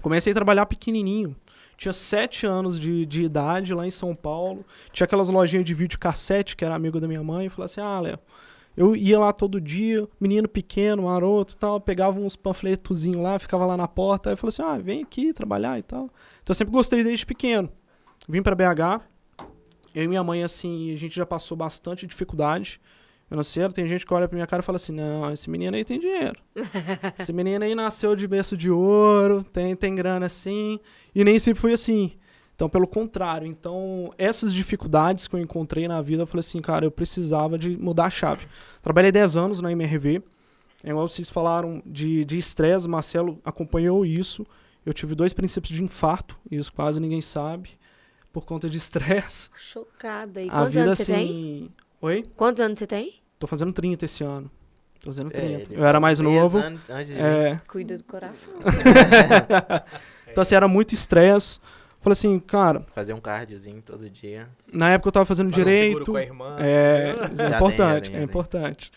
Comecei 0.00 0.30
a 0.30 0.34
trabalhar 0.34 0.64
pequenininho. 0.66 1.34
Tinha 1.76 1.92
sete 1.92 2.46
anos 2.46 2.78
de, 2.78 3.04
de 3.04 3.24
idade 3.24 3.74
lá 3.74 3.84
em 3.84 3.90
São 3.90 4.14
Paulo. 4.14 4.64
Tinha 4.92 5.06
aquelas 5.06 5.28
lojinhas 5.28 5.64
de 5.64 5.74
vídeo 5.74 5.98
cassete, 5.98 6.54
que 6.54 6.64
era 6.64 6.76
amigo 6.76 7.00
da 7.00 7.08
minha 7.08 7.22
mãe. 7.24 7.46
E 7.46 7.48
falei 7.48 7.64
assim, 7.64 7.80
ah, 7.80 7.98
Léo, 7.98 8.18
eu 8.80 8.96
ia 8.96 9.18
lá 9.18 9.30
todo 9.30 9.60
dia, 9.60 10.08
menino 10.18 10.48
pequeno, 10.48 11.02
maroto 11.02 11.52
e 11.52 11.56
tal. 11.58 11.78
Pegava 11.78 12.18
uns 12.18 12.34
panfletozinhos 12.34 13.22
lá, 13.22 13.38
ficava 13.38 13.66
lá 13.66 13.76
na 13.76 13.86
porta. 13.86 14.30
Aí 14.30 14.32
eu 14.32 14.38
falei 14.38 14.48
assim, 14.48 14.62
ah, 14.62 14.78
vem 14.78 15.02
aqui 15.02 15.34
trabalhar 15.34 15.78
e 15.78 15.82
tal. 15.82 16.04
Então 16.04 16.48
eu 16.48 16.54
sempre 16.54 16.72
gostei 16.72 17.04
desde 17.04 17.26
pequeno. 17.26 17.70
Vim 18.26 18.42
pra 18.42 18.54
BH. 18.54 19.04
Eu 19.94 20.04
e 20.04 20.08
minha 20.08 20.24
mãe, 20.24 20.42
assim, 20.42 20.94
a 20.94 20.96
gente 20.96 21.14
já 21.14 21.26
passou 21.26 21.58
bastante 21.58 22.06
dificuldade 22.06 22.80
financeira. 23.28 23.70
Tem 23.70 23.86
gente 23.86 24.06
que 24.06 24.14
olha 24.14 24.26
pra 24.26 24.34
minha 24.34 24.46
cara 24.46 24.62
e 24.62 24.64
fala 24.64 24.76
assim, 24.76 24.92
não, 24.92 25.30
esse 25.30 25.50
menino 25.50 25.76
aí 25.76 25.84
tem 25.84 26.00
dinheiro. 26.00 26.40
Esse 27.18 27.34
menino 27.34 27.62
aí 27.62 27.74
nasceu 27.74 28.16
de 28.16 28.26
berço 28.26 28.56
de 28.56 28.70
ouro, 28.70 29.44
tem, 29.44 29.76
tem 29.76 29.94
grana 29.94 30.24
assim, 30.24 30.80
e 31.14 31.22
nem 31.22 31.38
sempre 31.38 31.60
foi 31.60 31.74
assim. 31.74 32.12
Então, 32.60 32.68
pelo 32.68 32.86
contrário, 32.86 33.46
então, 33.46 34.12
essas 34.18 34.52
dificuldades 34.52 35.26
que 35.26 35.34
eu 35.34 35.40
encontrei 35.40 35.88
na 35.88 36.02
vida, 36.02 36.24
eu 36.24 36.26
falei 36.26 36.40
assim, 36.40 36.60
cara, 36.60 36.84
eu 36.84 36.90
precisava 36.90 37.56
de 37.58 37.74
mudar 37.74 38.04
a 38.04 38.10
chave. 38.10 38.46
Trabalhei 38.82 39.10
10 39.10 39.34
anos 39.34 39.62
na 39.62 39.72
MRV, 39.72 40.22
é 40.84 40.90
igual 40.90 41.08
vocês 41.08 41.30
falaram 41.30 41.82
de 41.86 42.22
de 42.26 42.36
estresse, 42.36 42.86
o 42.86 42.90
Marcelo 42.90 43.40
acompanhou 43.46 44.04
isso. 44.04 44.46
Eu 44.84 44.92
tive 44.92 45.14
dois 45.14 45.32
princípios 45.32 45.72
de 45.74 45.82
infarto, 45.82 46.36
isso 46.50 46.70
quase 46.70 47.00
ninguém 47.00 47.22
sabe, 47.22 47.70
por 48.30 48.44
conta 48.44 48.68
de 48.68 48.76
estresse. 48.76 49.48
Chocada. 49.56 50.42
E 50.42 50.48
A 50.50 50.52
quantos 50.52 50.74
vida 50.74 50.84
anos 50.84 50.98
você 50.98 51.04
tem? 51.06 51.24
assim. 51.24 51.70
Oi? 52.02 52.24
Quantos 52.36 52.60
anos 52.60 52.78
você 52.78 52.86
tem? 52.86 53.14
Tô 53.38 53.46
fazendo 53.46 53.72
30 53.72 54.04
esse 54.04 54.22
ano. 54.22 54.50
Tô 55.00 55.06
fazendo 55.06 55.28
É, 55.28 55.30
30. 55.30 55.72
ele 55.72 55.80
eu 55.80 55.86
era 55.86 55.98
mais 55.98 56.18
novo. 56.20 56.58
anos 56.58 56.82
antes 56.90 57.06
de 57.06 57.14
mim. 57.14 57.20
É, 57.20 57.58
Cuida 57.66 57.96
do 57.96 58.04
coração. 58.04 58.52
Então, 60.30 60.42
assim, 60.42 60.54
era 60.54 60.68
muito 60.68 60.94
estresse. 60.94 61.58
Falei 62.00 62.12
assim, 62.12 62.38
cara, 62.38 62.86
Fazer 62.94 63.12
um 63.12 63.20
cardiozinho 63.20 63.82
todo 63.82 64.08
dia. 64.08 64.48
na 64.72 64.90
época 64.90 65.08
eu 65.08 65.12
tava 65.12 65.26
fazendo 65.26 65.52
Fazer 65.52 65.62
um 65.62 65.70
seguro 65.70 65.80
direito. 66.04 66.10
com 66.12 66.16
a 66.16 66.22
irmã. 66.22 66.56
É, 66.58 67.14
é 67.38 67.56
importante, 67.56 68.16
é 68.16 68.22
importante. 68.22 68.90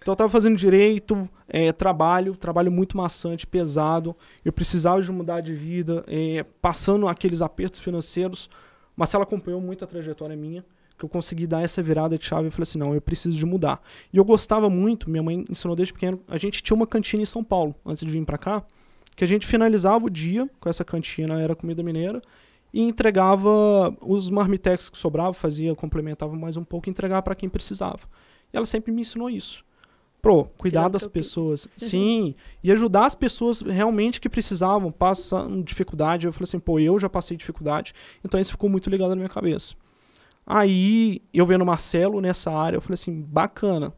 Então 0.00 0.12
eu 0.12 0.16
tava 0.16 0.30
fazendo 0.30 0.56
direito, 0.56 1.28
é, 1.48 1.72
trabalho, 1.72 2.36
trabalho 2.36 2.70
muito 2.70 2.96
maçante, 2.96 3.46
pesado. 3.46 4.16
Eu 4.44 4.52
precisava 4.52 5.02
de 5.02 5.10
mudar 5.10 5.40
de 5.40 5.52
vida, 5.52 6.04
é, 6.06 6.44
passando 6.62 7.08
aqueles 7.08 7.42
apertos 7.42 7.80
financeiros. 7.80 8.48
Marcela 8.96 9.24
acompanhou 9.24 9.60
muito 9.60 9.84
a 9.84 9.86
trajetória 9.86 10.36
minha, 10.36 10.64
que 10.96 11.04
eu 11.04 11.08
consegui 11.08 11.46
dar 11.46 11.62
essa 11.62 11.82
virada 11.82 12.16
de 12.16 12.24
chave. 12.24 12.46
Eu 12.46 12.52
falei 12.52 12.62
assim, 12.62 12.78
não, 12.78 12.94
eu 12.94 13.00
preciso 13.00 13.36
de 13.36 13.44
mudar. 13.44 13.82
E 14.12 14.16
eu 14.16 14.24
gostava 14.24 14.70
muito, 14.70 15.10
minha 15.10 15.22
mãe 15.22 15.44
ensinou 15.50 15.76
desde 15.76 15.92
pequeno, 15.92 16.20
a 16.28 16.38
gente 16.38 16.62
tinha 16.62 16.76
uma 16.76 16.86
cantina 16.86 17.22
em 17.22 17.26
São 17.26 17.42
Paulo, 17.42 17.74
antes 17.84 18.04
de 18.06 18.10
vir 18.10 18.24
pra 18.24 18.38
cá, 18.38 18.64
que 19.16 19.24
a 19.24 19.26
gente 19.26 19.46
finalizava 19.46 20.06
o 20.06 20.10
dia 20.10 20.48
com 20.60 20.68
essa 20.68 20.84
cantina, 20.84 21.40
era 21.40 21.56
comida 21.56 21.82
mineira, 21.82 22.22
e 22.72 22.82
entregava 22.82 23.96
os 24.00 24.30
marmitex 24.30 24.88
que 24.88 24.98
sobrava, 24.98 25.32
fazia, 25.32 25.74
complementava 25.74 26.34
mais 26.34 26.56
um 26.56 26.64
pouco 26.64 26.88
e 26.88 26.90
entregava 26.90 27.22
para 27.22 27.34
quem 27.34 27.48
precisava. 27.48 28.00
E 28.52 28.56
ela 28.56 28.66
sempre 28.66 28.92
me 28.92 29.02
ensinou 29.02 29.30
isso. 29.30 29.64
Pro, 30.20 30.44
cuidar 30.58 30.88
das 30.88 31.06
pessoas. 31.06 31.68
Sim, 31.76 32.34
e 32.62 32.72
ajudar 32.72 33.06
as 33.06 33.14
pessoas 33.14 33.60
realmente 33.60 34.20
que 34.20 34.28
precisavam, 34.28 34.90
passando 34.90 35.62
dificuldade. 35.62 36.26
Eu 36.26 36.32
falei 36.32 36.44
assim, 36.44 36.58
pô, 36.58 36.80
eu 36.80 36.98
já 36.98 37.08
passei 37.08 37.36
dificuldade, 37.36 37.92
então 38.24 38.40
isso 38.40 38.50
ficou 38.50 38.68
muito 38.68 38.90
ligado 38.90 39.10
na 39.10 39.16
minha 39.16 39.28
cabeça. 39.28 39.74
Aí, 40.44 41.22
eu 41.32 41.44
vendo 41.46 41.62
o 41.62 41.66
Marcelo 41.66 42.20
nessa 42.20 42.52
área, 42.52 42.76
eu 42.76 42.80
falei 42.80 42.94
assim, 42.94 43.20
bacana. 43.20 43.92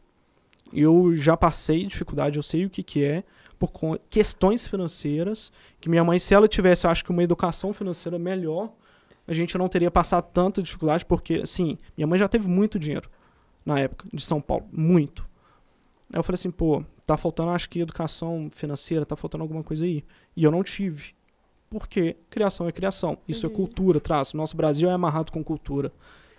Eu 0.73 1.17
já 1.17 1.37
passei 1.37 1.87
dificuldade, 1.87 2.39
eu 2.39 2.43
sei 2.43 2.67
o 2.67 2.71
que 2.71 2.83
que 2.83 3.03
é, 3.03 3.25
por 3.59 3.71
questões 4.09 4.67
financeiras, 4.67 5.53
que 5.81 5.89
minha 5.89 6.05
mãe, 6.05 6.19
se 6.19 6.33
ela 6.35 6.47
tivesse, 6.47 6.87
acho 6.87 7.05
que 7.05 7.11
uma 7.11 7.23
educação 7.23 7.73
financeira 7.73 8.19
melhor, 8.19 8.73
a 9.27 9.35
gente 9.35 9.59
não 9.59 9.69
teria 9.69 9.91
passado 9.91 10.31
tanta 10.33 10.63
dificuldade, 10.63 11.05
porque, 11.05 11.35
assim, 11.43 11.77
minha 11.97 12.07
mãe 12.07 12.19
já 12.19 12.29
teve 12.29 12.49
muito 12.49 12.79
dinheiro 12.79 13.11
na 13.67 13.79
época 13.81 14.07
de 14.13 14.23
São 14.23 14.41
Paulo, 14.41 14.67
muito. 14.73 15.27
Aí 16.13 16.19
eu 16.19 16.23
falei 16.23 16.37
assim, 16.37 16.51
pô, 16.51 16.83
tá 17.05 17.17
faltando, 17.17 17.51
acho 17.51 17.69
que 17.69 17.81
educação 17.81 18.49
financeira, 18.53 19.05
tá 19.05 19.17
faltando 19.17 19.43
alguma 19.43 19.63
coisa 19.63 19.85
aí. 19.85 20.03
E 20.35 20.45
eu 20.45 20.51
não 20.51 20.63
tive. 20.63 21.13
Porque 21.69 22.17
criação 22.31 22.67
é 22.67 22.73
criação. 22.73 23.19
Isso 23.29 23.45
é 23.45 23.49
Uhum. 23.51 23.55
cultura, 23.55 24.01
traz. 24.01 24.33
Nosso 24.33 24.57
Brasil 24.57 24.89
é 24.89 24.93
amarrado 24.95 25.31
com 25.31 25.45
cultura. 25.45 25.93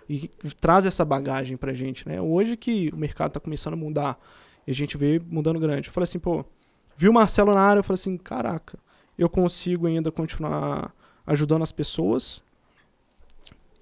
E 0.08 0.28
traz 0.60 0.84
essa 0.86 1.04
bagagem 1.04 1.56
pra 1.56 1.72
gente, 1.72 2.08
né? 2.08 2.20
Hoje 2.20 2.56
que 2.56 2.90
o 2.92 2.96
mercado 2.96 3.30
tá 3.30 3.38
começando 3.38 3.74
a 3.74 3.76
mudar, 3.76 4.18
e 4.66 4.72
a 4.72 4.74
gente 4.74 4.96
vê 4.96 5.20
mudando 5.24 5.60
grande. 5.60 5.86
Eu 5.88 5.92
falei 5.92 6.04
assim, 6.04 6.18
pô, 6.18 6.44
vi 7.00 7.08
o 7.08 7.12
Marcelo 7.12 7.54
na 7.54 7.60
área, 7.60 7.80
eu 7.80 7.84
falei 7.84 7.94
assim, 7.94 8.16
caraca, 8.16 8.78
eu 9.16 9.28
consigo 9.28 9.86
ainda 9.86 10.10
continuar 10.12 10.94
ajudando 11.26 11.62
as 11.62 11.72
pessoas 11.72 12.42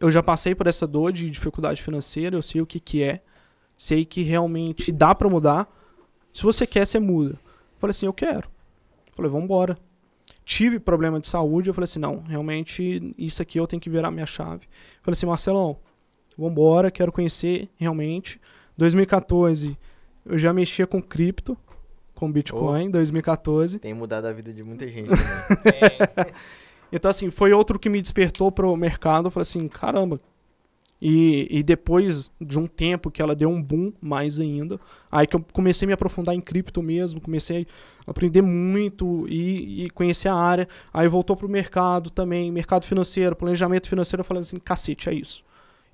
eu 0.00 0.10
já 0.10 0.22
passei 0.22 0.54
por 0.54 0.66
essa 0.66 0.86
dor 0.86 1.12
de 1.12 1.28
dificuldade 1.28 1.82
financeira, 1.82 2.36
eu 2.36 2.42
sei 2.42 2.60
o 2.60 2.66
que 2.66 2.78
que 2.78 3.02
é, 3.02 3.20
sei 3.76 4.04
que 4.04 4.22
realmente 4.22 4.92
dá 4.92 5.14
pra 5.14 5.28
mudar. 5.28 5.68
Se 6.32 6.42
você 6.42 6.66
quer, 6.66 6.86
você 6.86 6.98
muda. 6.98 7.32
Eu 7.32 7.78
falei 7.78 7.90
assim, 7.90 8.06
eu 8.06 8.12
quero. 8.12 8.48
Eu 9.08 9.14
falei, 9.16 9.30
vamos 9.30 9.44
embora. 9.44 9.76
Tive 10.44 10.78
problema 10.78 11.20
de 11.20 11.26
saúde, 11.26 11.68
eu 11.68 11.74
falei 11.74 11.84
assim, 11.84 11.98
não, 11.98 12.22
realmente 12.22 13.12
isso 13.18 13.42
aqui 13.42 13.58
eu 13.58 13.66
tenho 13.66 13.80
que 13.80 13.90
virar 13.90 14.10
minha 14.10 14.24
chave. 14.24 14.64
Eu 14.64 15.02
falei 15.02 15.12
assim, 15.12 15.26
Marcelão, 15.26 15.78
vambora, 16.36 16.90
quero 16.90 17.12
conhecer 17.12 17.68
realmente. 17.76 18.40
2014, 18.76 19.76
eu 20.24 20.38
já 20.38 20.52
mexia 20.52 20.86
com 20.86 21.02
cripto, 21.02 21.58
com 22.18 22.30
Bitcoin, 22.30 22.90
2014. 22.90 23.78
Tem 23.78 23.94
mudado 23.94 24.26
a 24.26 24.32
vida 24.32 24.52
de 24.52 24.64
muita 24.64 24.86
gente 24.90 25.08
também. 25.08 25.80
É, 26.16 26.32
Então, 26.90 27.08
assim, 27.08 27.30
foi 27.30 27.52
outro 27.52 27.78
que 27.78 27.88
me 27.88 28.02
despertou 28.02 28.50
pro 28.50 28.74
mercado. 28.76 29.28
Eu 29.28 29.30
falei 29.30 29.42
assim, 29.42 29.68
caramba. 29.68 30.20
E, 31.00 31.46
e 31.48 31.62
depois 31.62 32.28
de 32.40 32.58
um 32.58 32.66
tempo 32.66 33.08
que 33.08 33.22
ela 33.22 33.36
deu 33.36 33.48
um 33.48 33.62
boom 33.62 33.92
mais 34.00 34.40
ainda, 34.40 34.80
aí 35.12 35.28
que 35.28 35.36
eu 35.36 35.44
comecei 35.52 35.86
a 35.86 35.88
me 35.88 35.92
aprofundar 35.92 36.34
em 36.34 36.40
cripto 36.40 36.82
mesmo, 36.82 37.20
comecei 37.20 37.68
a 38.04 38.10
aprender 38.10 38.42
muito 38.42 39.24
e, 39.28 39.84
e 39.84 39.90
conhecer 39.90 40.26
a 40.26 40.34
área. 40.34 40.66
Aí 40.92 41.06
voltou 41.06 41.36
pro 41.36 41.48
mercado 41.48 42.10
também, 42.10 42.50
mercado 42.50 42.84
financeiro, 42.84 43.36
planejamento 43.36 43.88
financeiro. 43.88 44.22
Eu 44.22 44.24
falei 44.24 44.40
assim, 44.40 44.58
cacete, 44.58 45.08
é 45.08 45.14
isso. 45.14 45.44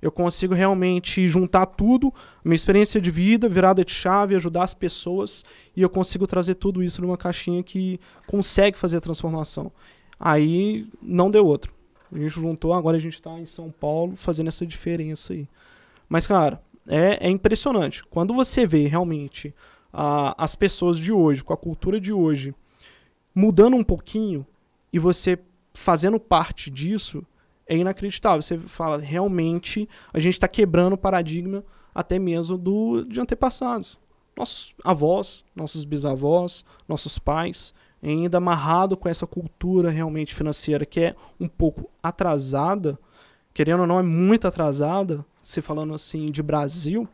Eu 0.01 0.11
consigo 0.11 0.53
realmente 0.53 1.27
juntar 1.27 1.65
tudo, 1.65 2.13
minha 2.43 2.55
experiência 2.55 3.01
de 3.01 3.09
vida, 3.09 3.49
virada 3.49 3.83
de 3.83 3.91
chave, 3.91 4.35
ajudar 4.35 4.63
as 4.63 4.73
pessoas, 4.73 5.43
e 5.75 5.81
eu 5.81 5.89
consigo 5.89 6.27
trazer 6.27 6.55
tudo 6.55 6.83
isso 6.83 7.01
numa 7.01 7.17
caixinha 7.17 7.63
que 7.63 7.99
consegue 8.27 8.77
fazer 8.77 8.97
a 8.97 9.01
transformação. 9.01 9.71
Aí 10.19 10.87
não 11.01 11.29
deu 11.29 11.45
outro. 11.45 11.73
A 12.11 12.17
gente 12.17 12.29
juntou, 12.29 12.73
agora 12.73 12.97
a 12.97 12.99
gente 12.99 13.21
tá 13.21 13.39
em 13.39 13.45
São 13.45 13.71
Paulo 13.71 14.15
fazendo 14.15 14.47
essa 14.47 14.65
diferença 14.65 15.33
aí. 15.33 15.47
Mas, 16.07 16.27
cara, 16.27 16.61
é, 16.87 17.27
é 17.27 17.29
impressionante. 17.29 18.03
Quando 18.05 18.33
você 18.33 18.65
vê 18.67 18.87
realmente 18.87 19.53
a- 19.91 20.35
as 20.37 20.55
pessoas 20.55 20.97
de 20.97 21.11
hoje, 21.11 21.43
com 21.43 21.51
a 21.53 21.57
cultura 21.57 21.99
de 21.99 22.13
hoje, 22.13 22.53
mudando 23.33 23.75
um 23.75 23.83
pouquinho 23.83 24.45
e 24.93 24.99
você 24.99 25.39
fazendo 25.73 26.19
parte 26.19 26.69
disso, 26.69 27.25
é 27.67 27.75
inacreditável. 27.75 28.41
Você 28.41 28.57
fala, 28.59 28.97
realmente, 28.97 29.87
a 30.13 30.19
gente 30.19 30.35
está 30.35 30.47
quebrando 30.47 30.93
o 30.93 30.97
paradigma 30.97 31.63
até 31.93 32.19
mesmo 32.19 32.57
do, 32.57 33.05
de 33.05 33.19
antepassados. 33.19 33.97
Nossos 34.37 34.75
avós, 34.83 35.45
nossos 35.55 35.85
bisavós, 35.85 36.65
nossos 36.87 37.17
pais, 37.17 37.73
ainda 38.03 38.37
amarrado 38.37 38.97
com 38.97 39.07
essa 39.07 39.25
cultura 39.25 39.89
realmente 39.89 40.35
financeira 40.35 40.85
que 40.85 40.99
é 40.99 41.15
um 41.39 41.47
pouco 41.47 41.89
atrasada, 42.03 42.99
querendo 43.53 43.81
ou 43.81 43.87
não, 43.87 43.99
é 43.99 44.03
muito 44.03 44.47
atrasada, 44.47 45.25
se 45.41 45.61
falando 45.61 45.93
assim 45.93 46.29
de 46.31 46.43
Brasil, 46.43 47.07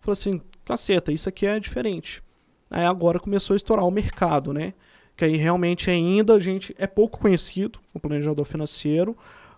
falou 0.00 0.12
assim, 0.12 0.40
caceta, 0.64 1.12
isso 1.12 1.28
aqui 1.28 1.46
é 1.46 1.60
diferente. 1.60 2.22
Aí 2.70 2.84
agora 2.84 3.20
começou 3.20 3.54
a 3.54 3.56
estourar 3.56 3.86
o 3.86 3.90
mercado, 3.90 4.52
né? 4.52 4.74
Que 5.16 5.24
aí 5.24 5.36
realmente 5.36 5.90
ainda 5.90 6.34
a 6.34 6.40
gente 6.40 6.74
é 6.76 6.88
pouco 6.88 7.20
conhecido, 7.20 7.78
o 7.92 8.00
planejador 8.00 8.44
financeiro, 8.44 9.16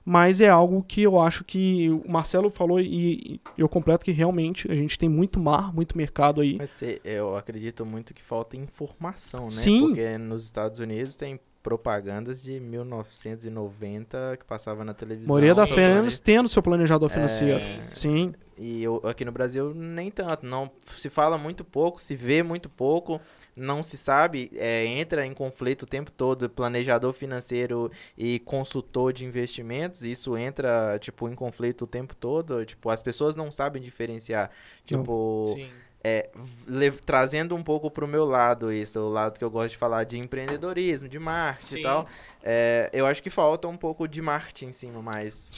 mas 0.09 0.41
é 0.41 0.49
algo 0.49 0.85
que 0.87 1.03
eu 1.03 1.21
acho 1.21 1.43
que 1.43 1.91
o 1.91 2.09
Marcelo 2.09 2.49
falou 2.49 2.79
e, 2.81 3.41
eu 3.59 3.69
completo 3.69 4.05
que 4.05 4.13
realmente 4.13 4.71
a 4.71 4.77
gente 4.77 4.97
tem 4.97 5.09
muito 5.09 5.41
mar, 5.41 5.75
muito 5.75 5.99
mercado 5.99 6.41
aí. 6.41 6.57
Mas 6.59 6.81
eu 7.05 7.37
acredito 7.37 7.85
muito 7.85 8.15
que 8.15 8.23
falta 8.23 8.57
informação, 8.57 9.43
né? 9.45 9.51
Sim. 9.51 9.81
Porque 9.89 10.17
nos 10.17 10.45
Estados 10.45 10.79
Unidos 10.79 11.17
tem 11.17 11.41
propagandas 11.61 12.41
de 12.41 12.61
1990 12.61 14.37
que 14.39 14.45
passava 14.45 14.85
na 14.85 14.95
televisão. 14.95 15.29
maioria 15.35 15.55
das 15.55 15.71
famílias 15.71 16.19
tendo 16.21 16.49
seu 16.49 16.63
planejador 16.63 17.09
financeiro. 17.09 17.59
É. 17.59 17.83
Sim. 17.83 18.33
E 18.57 18.83
eu- 18.85 19.03
aqui 19.05 19.25
no 19.25 19.33
Brasil 19.33 19.75
nem 19.75 20.11
tanto, 20.11 20.47
não 20.47 20.71
se 20.95 21.11
fala 21.11 21.37
muito 21.37 21.65
pouco, 21.65 22.01
se 22.03 22.15
vê 22.15 22.43
muito 22.43 22.69
pouco, 22.71 23.21
não 23.57 23.83
se 23.83 23.97
sabe, 23.97 24.51
é, 24.55 24.85
entra 24.85 25.25
em 25.27 25.33
conflito 25.33 25.85
o 25.85 25.87
tempo 25.87 26.11
todo, 26.13 26.49
planejador 26.51 27.13
financeiro 27.15 27.91
e 28.17 28.39
consultor 28.41 29.13
de 29.15 29.25
investimentos, 29.25 30.03
isso 30.03 30.37
entra 30.37 30.99
tipo 31.01 31.27
em 31.29 31.35
conflito 31.35 31.83
o 31.83 31.87
tempo 31.87 32.15
todo, 32.15 32.65
tipo 32.67 32.91
as 32.91 33.03
pessoas 33.03 33.35
não 33.35 33.51
sabem 33.51 33.81
diferenciar, 33.81 34.51
tipo 34.85 35.55
sim. 35.57 35.71
é, 36.05 36.29
le- 36.67 36.91
trazendo 36.93 37.57
um 37.57 37.63
pouco 37.63 37.91
pro 37.91 38.07
meu 38.07 38.27
lado 38.27 38.71
isso, 38.71 39.01
o 39.01 39.09
lado 39.09 39.39
que 39.39 39.45
eu 39.45 39.51
gosto 39.51 39.71
de 39.71 39.79
falar 39.79 40.05
de 40.05 40.19
empreendedorismo, 40.19 41.09
de 41.09 41.19
marketing 41.19 41.67
Sim. 41.75 41.81
e 41.81 41.83
tal. 41.83 42.07
é, 42.43 42.91
eu 42.93 43.07
acho 43.07 43.23
que 43.23 43.31
falta 43.31 43.67
um 43.67 43.77
pouco 43.77 44.07
de 44.07 44.21
marketing 44.21 44.67
em 44.67 44.73
cima 44.73 45.01
mais 45.01 45.49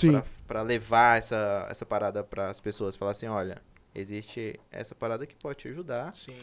pra 0.46 0.62
levar 0.62 1.18
essa, 1.18 1.66
essa 1.68 1.84
parada 1.84 2.22
para 2.22 2.49
as 2.49 2.61
pessoas, 2.61 2.94
falar 2.94 3.11
assim, 3.11 3.26
olha, 3.26 3.61
existe 3.92 4.59
essa 4.70 4.94
parada 4.94 5.26
que 5.26 5.34
pode 5.34 5.59
te 5.59 5.68
ajudar. 5.68 6.14
Sim. 6.14 6.38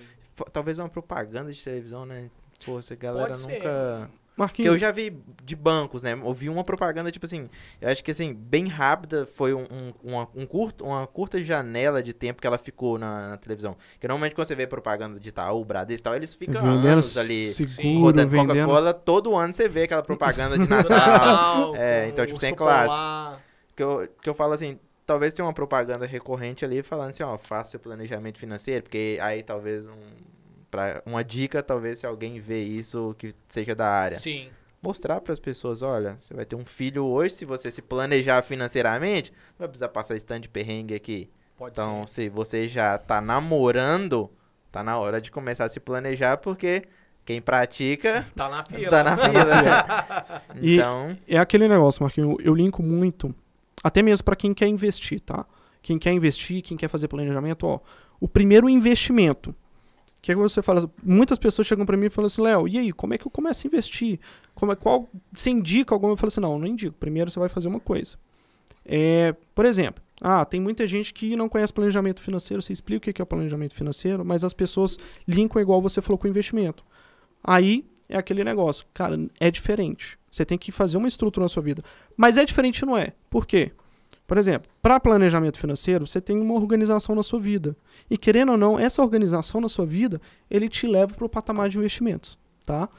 Talvez 0.52 0.80
uma 0.80 0.90
propaganda 0.90 1.52
de 1.52 1.64
televisão, 1.64 2.06
né? 2.06 2.30
Pô, 2.66 2.80
essa 2.80 2.96
galera 2.96 3.28
Pode 3.28 3.40
ser. 3.40 3.52
nunca. 3.54 4.10
Porque 4.36 4.42
Marquinhos, 4.42 4.74
eu 4.74 4.78
já 4.78 4.92
vi 4.92 5.18
de 5.46 5.56
bancos, 5.56 6.04
né? 6.04 6.14
Ouvi 6.22 6.50
uma 6.50 6.62
propaganda, 6.62 7.10
tipo 7.10 7.26
assim, 7.26 7.50
eu 7.80 7.88
acho 7.90 8.04
que 8.04 8.12
assim, 8.12 8.34
bem 8.34 8.68
rápida, 8.68 9.26
foi 9.26 9.54
um, 9.54 9.62
um- 9.64 9.94
uma, 10.12 10.28
um 10.36 10.46
curto, 10.46 10.84
uma 10.84 11.08
curta 11.08 11.42
janela 11.42 12.04
de 12.04 12.12
tempo 12.14 12.42
que 12.42 12.48
ela 12.48 12.58
ficou 12.58 12.98
na, 13.00 13.30
na 13.30 13.38
televisão. 13.38 13.78
Porque 13.94 14.06
normalmente 14.10 14.36
quando 14.36 14.46
você 14.48 14.54
vê 14.56 14.68
propaganda 14.68 15.18
de 15.22 15.30
Itaú, 15.30 15.64
Bradesco 15.64 16.02
e 16.02 16.04
tal, 16.04 16.16
eles 16.18 16.36
ficam 16.36 16.62
vendendo 16.62 16.86
anos 16.86 17.18
ali 17.18 17.46
seguro, 17.54 18.02
rodando 18.02 18.28
vendendo. 18.28 18.48
Coca-Cola, 18.50 18.94
todo 18.94 19.34
ano 19.38 19.54
você 19.54 19.70
vê 19.70 19.84
aquela 19.84 20.04
propaganda 20.04 20.60
de 20.60 20.68
Natal. 20.68 21.74
É, 21.78 22.10
então, 22.10 22.26
tipo, 22.26 22.38
sem 22.38 22.50
Sopolar. 22.50 23.40
que, 23.74 23.82
eu, 23.84 24.06
que 24.22 24.30
eu 24.30 24.34
falo 24.34 24.52
assim, 24.52 24.78
talvez 25.06 25.34
tenha 25.34 25.46
uma 25.46 25.54
propaganda 25.54 26.06
recorrente 26.06 26.64
ali 26.66 26.82
falando 26.84 27.10
assim, 27.10 27.24
ó, 27.24 27.38
faça 27.38 27.72
seu 27.72 27.80
planejamento 27.80 28.38
financeiro, 28.40 28.84
porque 28.84 29.18
aí 29.22 29.44
talvez 29.44 29.86
um, 29.86 29.92
pra, 30.72 31.02
uma 31.06 31.24
dica, 31.24 31.62
talvez 31.64 32.00
se 32.00 32.06
alguém 32.06 32.40
vê 32.40 32.64
isso 32.64 33.16
que 33.18 33.34
seja 33.48 33.76
da 33.76 33.88
área 33.88 34.18
Sim. 34.18 34.50
mostrar 34.82 35.22
para 35.22 35.34
as 35.34 35.40
pessoas, 35.40 35.82
olha, 35.82 36.16
você 36.20 36.34
vai 36.34 36.46
ter 36.46 36.56
um 36.56 36.66
filho 36.66 37.06
hoje, 37.06 37.36
se 37.36 37.46
você 37.46 37.72
se 37.72 37.82
planejar 37.82 38.42
financeiramente, 38.44 39.32
não 39.32 39.60
vai 39.60 39.68
precisar 39.68 39.90
passar 39.90 40.16
esse 40.16 40.26
tanto 40.26 40.44
de 40.44 40.50
perrengue 40.50 40.94
aqui. 40.96 41.30
Pode 41.58 41.72
Então, 41.72 42.06
ser. 42.08 42.24
se 42.24 42.30
você 42.30 42.68
já 42.68 42.98
tá 42.98 43.22
namorando, 43.22 44.30
tá 44.72 44.84
na 44.84 44.98
hora 44.98 45.22
de 45.22 45.32
começar 45.32 45.66
a 45.66 45.70
se 45.70 45.80
planejar, 45.80 46.38
porque 46.38 46.84
quem 47.26 47.42
pratica 47.42 48.26
Tá 48.36 48.50
na 48.50 48.64
fila. 48.66 48.90
tá 48.90 49.04
na 49.04 49.18
fila. 49.18 50.42
E- 50.62 50.76
então, 50.76 51.18
É 51.28 51.38
aquele 51.38 51.68
negócio, 51.68 52.04
Marquinhos, 52.04 52.36
eu 52.44 52.54
linko 52.54 52.84
muito, 52.84 53.34
até 53.86 54.02
mesmo 54.02 54.24
para 54.24 54.36
quem 54.36 54.52
quer 54.52 54.68
investir, 54.68 55.20
tá? 55.20 55.46
Quem 55.80 56.00
quer 56.00 56.12
investir, 56.12 56.64
quem 56.64 56.76
quer 56.76 56.88
fazer 56.88 57.08
planejamento, 57.08 57.68
ó. 57.68 57.80
O 58.20 58.28
primeiro 58.28 58.68
investimento. 58.68 59.54
Que 60.24 60.32
é 60.32 60.34
que 60.34 60.42
você 60.42 60.64
fala, 60.64 60.90
muitas 61.04 61.38
pessoas 61.38 61.68
chegam 61.68 61.86
para 61.86 61.96
mim 61.96 62.08
e 62.08 62.10
falam 62.10 62.26
assim, 62.26 62.42
Léo, 62.42 62.68
e 62.68 62.80
aí, 62.80 62.92
como 62.92 63.14
é 63.14 63.20
que 63.20 63.28
eu 63.28 63.32
começo 63.32 63.68
a 63.68 63.68
investir? 63.68 64.20
Como 64.56 64.72
é, 64.72 64.76
qual, 64.76 65.08
você 65.32 65.52
indica 65.52 65.94
alguma? 65.94 66.14
Eu 66.14 66.18
falo 66.18 66.30
assim, 66.30 66.42
não, 66.42 66.58
não 66.58 66.66
indico. 66.66 66.98
Primeiro 67.00 67.30
você 67.30 67.38
vai 67.38 67.48
fazer 67.48 67.68
uma 67.68 67.80
coisa. 67.80 68.18
É, 68.84 69.36
por 69.54 69.66
exemplo, 69.66 70.02
ah, 70.20 70.44
tem 70.44 70.60
muita 70.60 70.88
gente 70.88 71.14
que 71.14 71.36
não 71.36 71.48
conhece 71.48 71.72
planejamento 71.72 72.22
financeiro, 72.22 72.64
você 72.64 72.74
explica 72.74 72.98
o 72.98 73.02
que 73.02 73.14
que 73.14 73.22
é 73.22 73.24
o 73.24 73.28
planejamento 73.28 73.76
financeiro, 73.76 74.26
mas 74.26 74.44
as 74.44 74.54
pessoas 74.54 74.98
linkam 75.28 75.62
igual 75.62 75.80
você 75.80 76.02
falou 76.02 76.18
com 76.18 76.28
investimento. 76.28 76.84
Aí 77.44 77.86
é 78.10 78.18
aquele 78.18 78.44
negócio, 78.44 78.84
cara, 78.96 79.16
é 79.40 79.52
diferente. 79.52 80.18
Você 80.36 80.44
tem 80.44 80.58
que 80.58 80.70
fazer 80.70 80.98
uma 80.98 81.08
estrutura 81.08 81.46
na 81.46 81.48
sua 81.48 81.64
vida. 81.64 81.82
Mas 82.18 82.38
é 82.38 82.44
diferente, 82.44 82.86
não 82.86 82.98
é? 82.98 83.14
Por 83.30 83.46
quê? 83.46 83.72
Por 84.28 84.38
exemplo, 84.38 84.70
para 84.82 85.00
planejamento 85.00 85.58
financeiro, 85.58 86.06
você 86.06 86.20
tem 86.20 86.38
uma 86.38 86.56
organização 86.56 87.16
na 87.16 87.24
sua 87.24 87.40
vida. 87.40 87.74
E 88.10 88.18
querendo 88.18 88.52
ou 88.52 88.58
não, 88.58 88.78
essa 88.78 89.02
organização 89.02 89.62
na 89.62 89.70
sua 89.70 89.86
vida, 89.86 90.20
ele 90.52 90.68
te 90.68 90.88
leva 90.88 91.14
para 91.14 91.26
o 91.26 91.30
patamar 91.30 91.70
de 91.70 91.78
investimentos, 91.78 92.38
tá? 92.66 92.90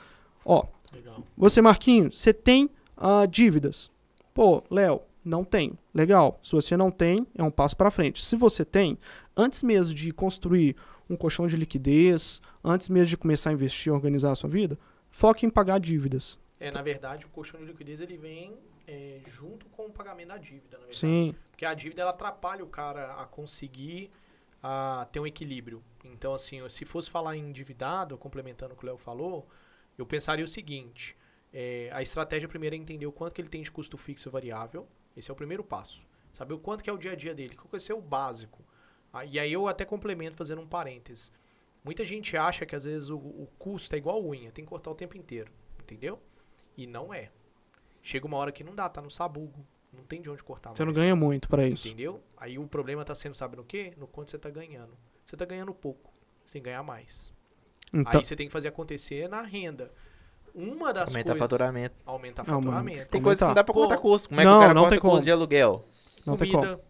Ó, 0.47 0.65
Legal. 0.91 1.23
você, 1.37 1.61
Marquinhos, 1.61 2.19
você 2.19 2.33
tem 2.33 2.71
ah, 2.97 3.27
dívidas. 3.27 3.91
Pô, 4.33 4.63
Léo, 4.71 5.03
não 5.23 5.45
tenho. 5.45 5.77
Legal. 5.93 6.41
Se 6.43 6.53
você 6.53 6.75
não 6.75 6.91
tem, 6.91 7.27
é 7.37 7.43
um 7.43 7.51
passo 7.51 7.77
para 7.77 7.91
frente. 7.91 8.25
Se 8.25 8.35
você 8.35 8.65
tem, 8.65 8.97
antes 9.37 9.63
mesmo 9.63 9.95
de 9.95 10.11
construir 10.11 10.75
um 11.11 11.17
colchão 11.17 11.47
de 11.47 11.55
liquidez, 11.55 12.41
antes 12.65 12.89
mesmo 12.89 13.09
de 13.09 13.17
começar 13.19 13.51
a 13.51 13.53
investir 13.53 13.93
e 13.93 13.95
organizar 13.95 14.31
a 14.31 14.37
sua 14.37 14.49
vida, 14.49 14.79
foque 15.11 15.45
em 15.45 15.51
pagar 15.51 15.79
dívidas. 15.79 16.39
É, 16.59 16.71
na 16.71 16.83
verdade, 16.83 17.27
o 17.27 17.29
colchão 17.29 17.61
de 17.61 17.67
liquidez 17.67 18.01
ele 18.01 18.17
vem 18.17 18.59
é, 18.87 19.21
junto 19.27 19.67
com 19.67 19.87
o 19.87 19.91
pagamento 19.91 20.29
da 20.29 20.39
dívida, 20.39 20.79
na 20.79 20.87
verdade. 20.87 20.99
Sim, 20.99 21.35
Porque 21.51 21.67
a 21.67 21.75
dívida 21.75 22.03
ela 22.03 22.11
atrapalha 22.11 22.65
o 22.65 22.69
cara 22.69 23.15
a 23.15 23.27
conseguir 23.27 24.11
a 24.63 25.07
ter 25.13 25.21
um 25.21 25.27
equilíbrio. 25.27 25.83
Então, 26.05 26.35
assim, 26.35 26.67
se 26.69 26.85
fosse 26.85 27.11
falar 27.11 27.37
em 27.37 27.49
endividado, 27.49 28.17
complementando 28.17 28.75
o 28.75 28.77
que 28.77 28.85
o 28.85 28.87
Léo 28.87 28.97
falou, 28.97 29.47
eu 29.99 30.07
pensaria 30.07 30.45
o 30.45 30.49
seguinte: 30.49 31.17
é, 31.53 31.91
a 31.93 32.03
estratégia 32.03 32.49
primeiro 32.49 32.75
é 32.75 32.79
entender 32.79 33.07
o 33.07 33.13
quanto 33.13 33.35
que 33.35 33.41
ele 33.41 33.49
tem 33.49 33.63
de 33.63 33.71
custo 33.71 33.97
fixo 33.97 34.29
e 34.29 34.33
variável. 34.33 34.89
Esse 35.17 35.31
é 35.31 35.33
o 35.33 35.37
primeiro 35.37 35.65
passo. 35.65 36.07
Saber 36.33 36.55
o 36.55 36.59
quanto 36.59 36.85
que 36.85 36.91
é 36.91 36.93
o 36.93 36.99
dia 36.99 37.13
a 37.13 37.17
dia 37.17 37.35
dele, 37.35 37.57
qual 37.57 37.69
que 37.69 37.81
ser 37.81 37.95
o 37.95 38.01
básico. 38.01 38.63
Ah, 39.13 39.25
e 39.25 39.39
aí 39.39 39.53
eu 39.53 39.67
até 39.67 39.85
complemento 39.85 40.37
fazendo 40.37 40.61
um 40.61 40.67
parênteses. 40.67 41.33
Muita 41.83 42.05
gente 42.05 42.37
acha 42.37 42.67
que 42.67 42.77
às 42.77 42.85
vezes 42.85 43.09
o, 43.09 43.17
o 43.17 43.49
custo 43.59 43.95
é 43.95 43.99
igual 43.99 44.23
unha, 44.23 44.53
tem 44.53 44.65
que 44.65 44.69
cortar 44.69 44.91
o 44.91 44.95
tempo 44.95 45.17
inteiro, 45.17 45.51
entendeu? 45.81 46.21
E 46.77 46.87
não 46.87 47.13
é. 47.13 47.31
Chega 48.03 48.27
uma 48.27 48.37
hora 48.37 48.53
que 48.53 48.63
não 48.63 48.75
dá, 48.75 48.89
tá 48.89 49.01
no 49.01 49.11
sabugo, 49.11 49.65
Não 49.93 50.05
tem 50.05 50.21
de 50.21 50.29
onde 50.31 50.43
cortar 50.43 50.71
Você 50.77 50.83
não 50.85 50.89
mais. 50.93 50.99
ganha 50.99 51.17
muito 51.17 51.49
pra 51.49 51.67
isso. 51.67 51.89
Entendeu? 51.89 52.23
Aí 52.37 52.59
o 52.59 52.67
problema 52.67 53.05
tá 53.05 53.15
sendo, 53.15 53.35
sabe 53.35 53.57
no 53.57 53.65
quê? 53.65 53.95
No 53.97 54.07
quanto 54.07 54.31
você 54.31 54.39
tá 54.39 54.51
ganhando. 54.51 54.97
Você 55.25 55.37
tá 55.37 55.45
ganhando 55.45 55.73
pouco. 55.73 56.13
Você 56.45 56.53
tem 56.55 56.63
que 56.63 56.67
ganhar 56.67 56.83
mais. 56.83 57.33
Então, 57.93 58.21
Aí 58.21 58.25
você 58.25 58.37
tem 58.37 58.47
que 58.47 58.53
fazer 58.53 58.69
acontecer 58.69 59.29
na 59.29 59.43
renda. 59.43 59.91
Uma 60.55 60.93
das 60.93 61.09
Aumenta 61.11 61.31
coisas... 61.31 61.39
faturamento. 61.39 61.95
Aumenta 62.05 62.43
Não, 62.47 62.63
faturamento. 62.63 63.11
Tem 63.11 63.23
coisa 63.23 63.39
que 63.45 63.49
não 63.49 63.55
dá 63.55 63.65
pra 63.65 63.75
contar 63.75 63.99
custo. 63.99 64.29
Como 64.29 64.41
é 64.41 64.45
que 64.45 64.49
não, 64.51 64.57
o 64.57 64.61
cara 64.61 64.75
não 64.75 64.83
conta 64.83 64.91
tem 64.95 65.01
como. 65.01 65.13
custo 65.13 65.25
de 65.25 65.31
aluguel? 65.31 65.85
não 66.27 66.37
tem 66.37 66.51
como. 66.51 66.63
comida. 66.65 66.83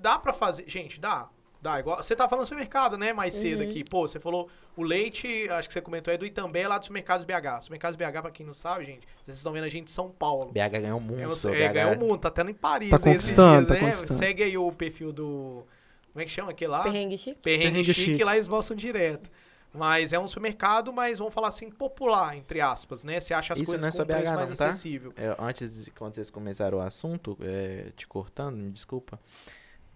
Dá 0.00 0.18
pra 0.18 0.32
fazer. 0.32 0.68
Gente, 0.68 1.00
dá. 1.00 1.28
Dá. 1.64 1.80
Igual, 1.80 1.96
você 2.02 2.14
tá 2.14 2.28
falando 2.28 2.42
do 2.44 2.46
supermercado, 2.46 2.98
né? 2.98 3.14
Mais 3.14 3.32
cedo 3.32 3.62
Uhum. 3.62 3.68
aqui. 3.70 3.82
Pô, 3.82 4.06
você 4.06 4.20
falou 4.20 4.50
o 4.76 4.82
leite, 4.82 5.48
acho 5.48 5.66
que 5.66 5.72
você 5.72 5.80
comentou, 5.80 6.12
é 6.12 6.18
do 6.18 6.26
Itambé, 6.26 6.68
lá 6.68 6.76
dos 6.76 6.86
supermercados 6.88 7.24
BH. 7.24 7.62
Supermercados 7.62 7.96
BH, 7.96 8.20
pra 8.20 8.30
quem 8.30 8.44
não 8.44 8.52
sabe, 8.52 8.84
gente, 8.84 9.06
vocês 9.24 9.38
estão 9.38 9.50
vendo 9.50 9.64
a 9.64 9.68
gente 9.70 9.84
em 9.84 9.90
São 9.90 10.10
Paulo. 10.10 10.52
BH 10.52 10.78
ganhou 10.80 11.00
É, 11.00 11.06
muito. 11.06 11.28
um- 11.30 11.34
seu 11.34 11.54
é, 11.54 11.68
BH. 11.68 11.72
ganhou 11.72 11.94
o 11.94 11.98
mundo, 11.98 12.18
tá 12.18 12.30
tendo 12.30 12.50
em 12.50 12.54
Paris. 12.54 12.90
Tá 12.90 12.98
conquistando, 12.98 13.66
dias, 13.66 13.68
tá 13.68 13.74
né? 13.74 13.80
conquistando. 13.80 14.18
Segue 14.18 14.42
aí 14.42 14.58
o 14.58 14.70
perfil 14.72 15.10
do. 15.10 15.64
Como 16.12 16.22
é 16.22 16.26
que 16.26 16.30
chama 16.30 16.50
aquele 16.50 16.70
lá? 16.70 16.82
Perrengue 16.82 17.16
chique. 17.16 17.40
Perrengue, 17.40 17.64
Perrengue 17.70 17.94
chique, 17.94 18.10
Chique. 18.12 18.24
lá 18.24 18.34
eles 18.34 18.46
mostram 18.46 18.76
direto. 18.76 19.30
Mas 19.72 20.12
é 20.12 20.18
um 20.20 20.28
supermercado, 20.28 20.92
mas 20.92 21.18
vamos 21.18 21.32
falar 21.34 21.48
assim, 21.48 21.68
popular, 21.70 22.36
entre 22.36 22.60
aspas, 22.60 23.02
né? 23.02 23.18
Você 23.18 23.34
acha 23.34 23.54
as 23.54 23.58
Isso 23.58 23.66
coisas 23.66 23.82
não 23.82 23.88
é 23.88 23.90
com 23.90 24.06
preço 24.06 24.22
BH 24.22 24.34
mais 24.36 24.50
não, 24.50 24.56
tá? 24.56 24.68
acessível. 24.68 25.12
É, 25.16 25.34
antes, 25.36 25.82
de, 25.84 25.90
quando 25.90 26.14
vocês 26.14 26.28
começaram 26.30 26.78
o 26.78 26.80
assunto, 26.82 27.36
é, 27.40 27.86
te 27.96 28.06
cortando, 28.06 28.54
me 28.56 28.70
desculpa. 28.70 29.18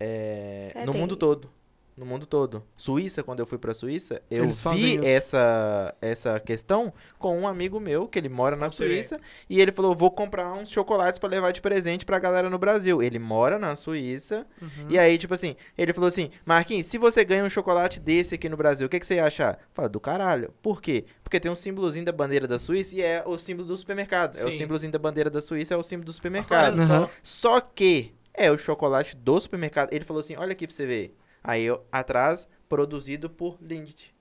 É, 0.01 0.71
É, 0.75 0.85
no 0.85 0.93
tem- 0.93 1.01
mundo 1.01 1.17
todo. 1.17 1.51
No 1.99 2.07
mundo 2.07 2.27
todo. 2.27 2.63
Suíça, 2.77 3.25
quando 3.25 3.41
eu 3.41 3.47
fui 3.47 3.59
pra 3.59 3.75
Suíça, 3.75 4.23
eu 4.31 4.45
Eles 4.45 4.61
vi 4.61 5.01
essa, 5.05 5.93
essa 6.01 6.39
questão 6.39 6.93
com 7.19 7.37
um 7.37 7.49
amigo 7.49 7.81
meu, 7.81 8.07
que 8.07 8.19
ele 8.19 8.29
mora 8.29 8.55
na. 8.55 8.71
Suíça, 8.71 9.19
e 9.51 9.61
ele 9.61 9.73
falou: 9.73 9.97
vou 9.97 10.11
comprar 10.11 10.53
uns 10.53 10.71
chocolates 10.71 11.19
pra 11.19 11.29
levar 11.29 11.51
de 11.53 11.61
presente 11.61 12.07
pra 12.07 12.21
galera 12.21 12.49
no 12.49 12.57
Brasil. 12.57 13.03
Ele 13.03 13.19
mora 13.19 13.59
na 13.59 13.75
Suíça, 13.75 14.47
Uhum. 14.63 14.87
e 14.91 14.99
aí, 14.99 15.19
tipo 15.19 15.35
assim, 15.35 15.57
ele 15.77 15.93
falou 15.93 16.07
assim: 16.09 16.31
Marquinhos, 16.47 16.87
se 16.87 16.99
você 16.99 17.25
ganha 17.25 17.45
um 17.45 17.51
chocolate 17.51 17.99
desse 17.99 18.37
aqui 18.37 18.49
no 18.49 18.57
Brasil, 18.57 18.87
o 18.87 18.91
que, 18.91 19.01
que 19.01 19.07
você 19.07 19.17
ia 19.17 19.25
achar? 19.27 19.59
Fala, 19.75 19.89
do 19.89 19.99
caralho. 19.99 20.53
Por 20.63 20.81
quê? 20.81 21.05
Porque 21.25 21.41
tem 21.41 21.51
um 21.51 21.57
símbolozinho 21.57 22.05
da 22.05 22.13
bandeira 22.13 22.47
da 22.47 22.59
Suíça 22.61 22.95
e 22.95 23.03
é 23.03 23.25
o 23.27 23.37
símbolo 23.39 23.67
do 23.67 23.77
supermercado. 23.77 24.39
É 24.39 24.45
o 24.47 24.53
Sim. 24.53 24.59
símbolozinho 24.59 24.93
da 24.93 24.99
bandeira 25.01 25.29
da 25.31 25.43
Suíça, 25.43 25.75
é 25.75 25.77
o 25.77 25.83
símbolo 25.83 26.07
do 26.07 26.13
supermercado. 26.13 26.79
Aham. 26.81 27.09
Só 27.25 27.61
que 27.61 28.13
é 28.33 28.53
o 28.53 28.57
chocolate 28.57 29.17
do 29.17 29.41
supermercado. 29.41 29.93
Ele 29.93 30.05
falou 30.05 30.21
assim: 30.21 30.37
olha 30.37 30.53
aqui 30.53 30.67
pra 30.67 30.77
você 30.77 30.87
ver. 30.87 31.17
Aí 31.43 31.65
eu, 31.65 31.85
atrás, 31.91 32.49
produzido 32.69 33.29
por 33.31 33.57
Lindt. 33.61 34.15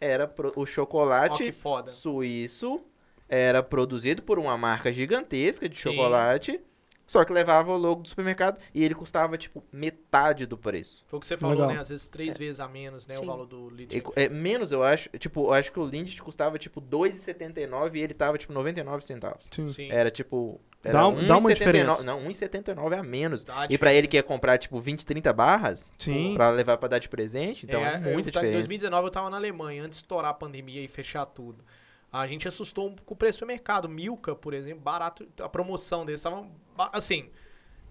Era 0.00 0.26
pro- 0.26 0.52
o 0.56 0.66
chocolate 0.66 1.52
foda. 1.52 1.90
suíço. 1.90 2.80
Era 3.28 3.62
produzido 3.62 4.22
por 4.22 4.38
uma 4.38 4.58
marca 4.58 4.92
gigantesca 4.92 5.68
de 5.68 5.76
Sim. 5.76 5.90
chocolate. 5.90 6.60
Só 7.06 7.24
que 7.24 7.32
levava 7.32 7.72
o 7.72 7.76
logo 7.76 8.02
do 8.02 8.08
supermercado 8.08 8.58
e 8.72 8.82
ele 8.82 8.94
custava, 8.94 9.36
tipo, 9.36 9.62
metade 9.72 10.46
do 10.46 10.56
preço. 10.56 11.04
Foi 11.08 11.18
o 11.18 11.20
que 11.20 11.26
você 11.26 11.36
falou, 11.36 11.56
Legal. 11.56 11.74
né? 11.74 11.80
Às 11.80 11.88
vezes 11.90 12.08
três 12.08 12.38
vezes 12.38 12.60
a 12.60 12.68
menos, 12.68 13.06
né? 13.06 13.16
O 13.16 13.20
Sim. 13.20 13.26
valor 13.26 13.46
do. 13.46 13.72
E 13.90 14.00
cu- 14.00 14.12
é, 14.16 14.28
menos, 14.28 14.72
eu 14.72 14.82
acho. 14.82 15.08
Tipo, 15.18 15.46
eu 15.48 15.52
acho 15.52 15.72
que 15.72 15.78
o 15.80 15.84
Lindt 15.86 16.22
custava, 16.22 16.58
tipo, 16.58 16.80
2,79 16.80 17.96
e 17.98 18.00
ele 18.02 18.14
tava, 18.14 18.38
tipo, 18.38 18.52
99 18.52 19.04
centavos. 19.04 19.48
Sim. 19.50 19.68
Sim. 19.68 19.88
Era, 19.90 20.10
tipo... 20.10 20.60
Era 20.84 20.94
Dá 20.94 21.06
um- 21.08 21.14
dá 21.26 21.36
uma 21.38 21.48
1,79 21.50 21.54
diferença. 21.54 22.04
Não, 22.04 22.20
1,79 22.26 22.94
a 22.98 23.02
menos. 23.04 23.44
Dá 23.44 23.66
E 23.70 23.78
pra 23.78 23.92
ele 23.94 24.08
que 24.08 24.16
ia 24.16 24.22
comprar, 24.22 24.58
tipo, 24.58 24.80
20, 24.80 25.06
30 25.06 25.32
barras, 25.32 25.90
Sim. 25.96 26.34
pra 26.34 26.50
levar 26.50 26.76
pra 26.76 26.88
dar 26.88 26.98
de 26.98 27.08
presente, 27.08 27.64
então 27.66 27.80
é, 27.80 27.96
eu 27.98 28.12
muita 28.14 28.30
Em 28.30 28.32
diferença. 28.32 28.52
2019 28.54 29.06
eu 29.06 29.10
tava 29.12 29.30
na 29.30 29.36
Alemanha, 29.36 29.82
antes 29.84 29.98
de 30.00 30.04
estourar 30.04 30.32
a 30.32 30.34
pandemia 30.34 30.80
e 30.82 30.88
fechar 30.88 31.24
tudo. 31.26 31.64
A 32.12 32.26
gente 32.26 32.46
assustou 32.46 32.88
um- 32.90 32.96
com 32.96 33.14
o 33.14 33.16
preço 33.16 33.40
do 33.40 33.46
mercado. 33.46 33.88
Milka, 33.88 34.34
por 34.34 34.52
exemplo, 34.52 34.82
barato. 34.82 35.26
A 35.40 35.48
promoção 35.48 36.04
deles 36.04 36.20
tava 36.22 36.46
ba- 36.76 36.90
assim. 36.92 37.30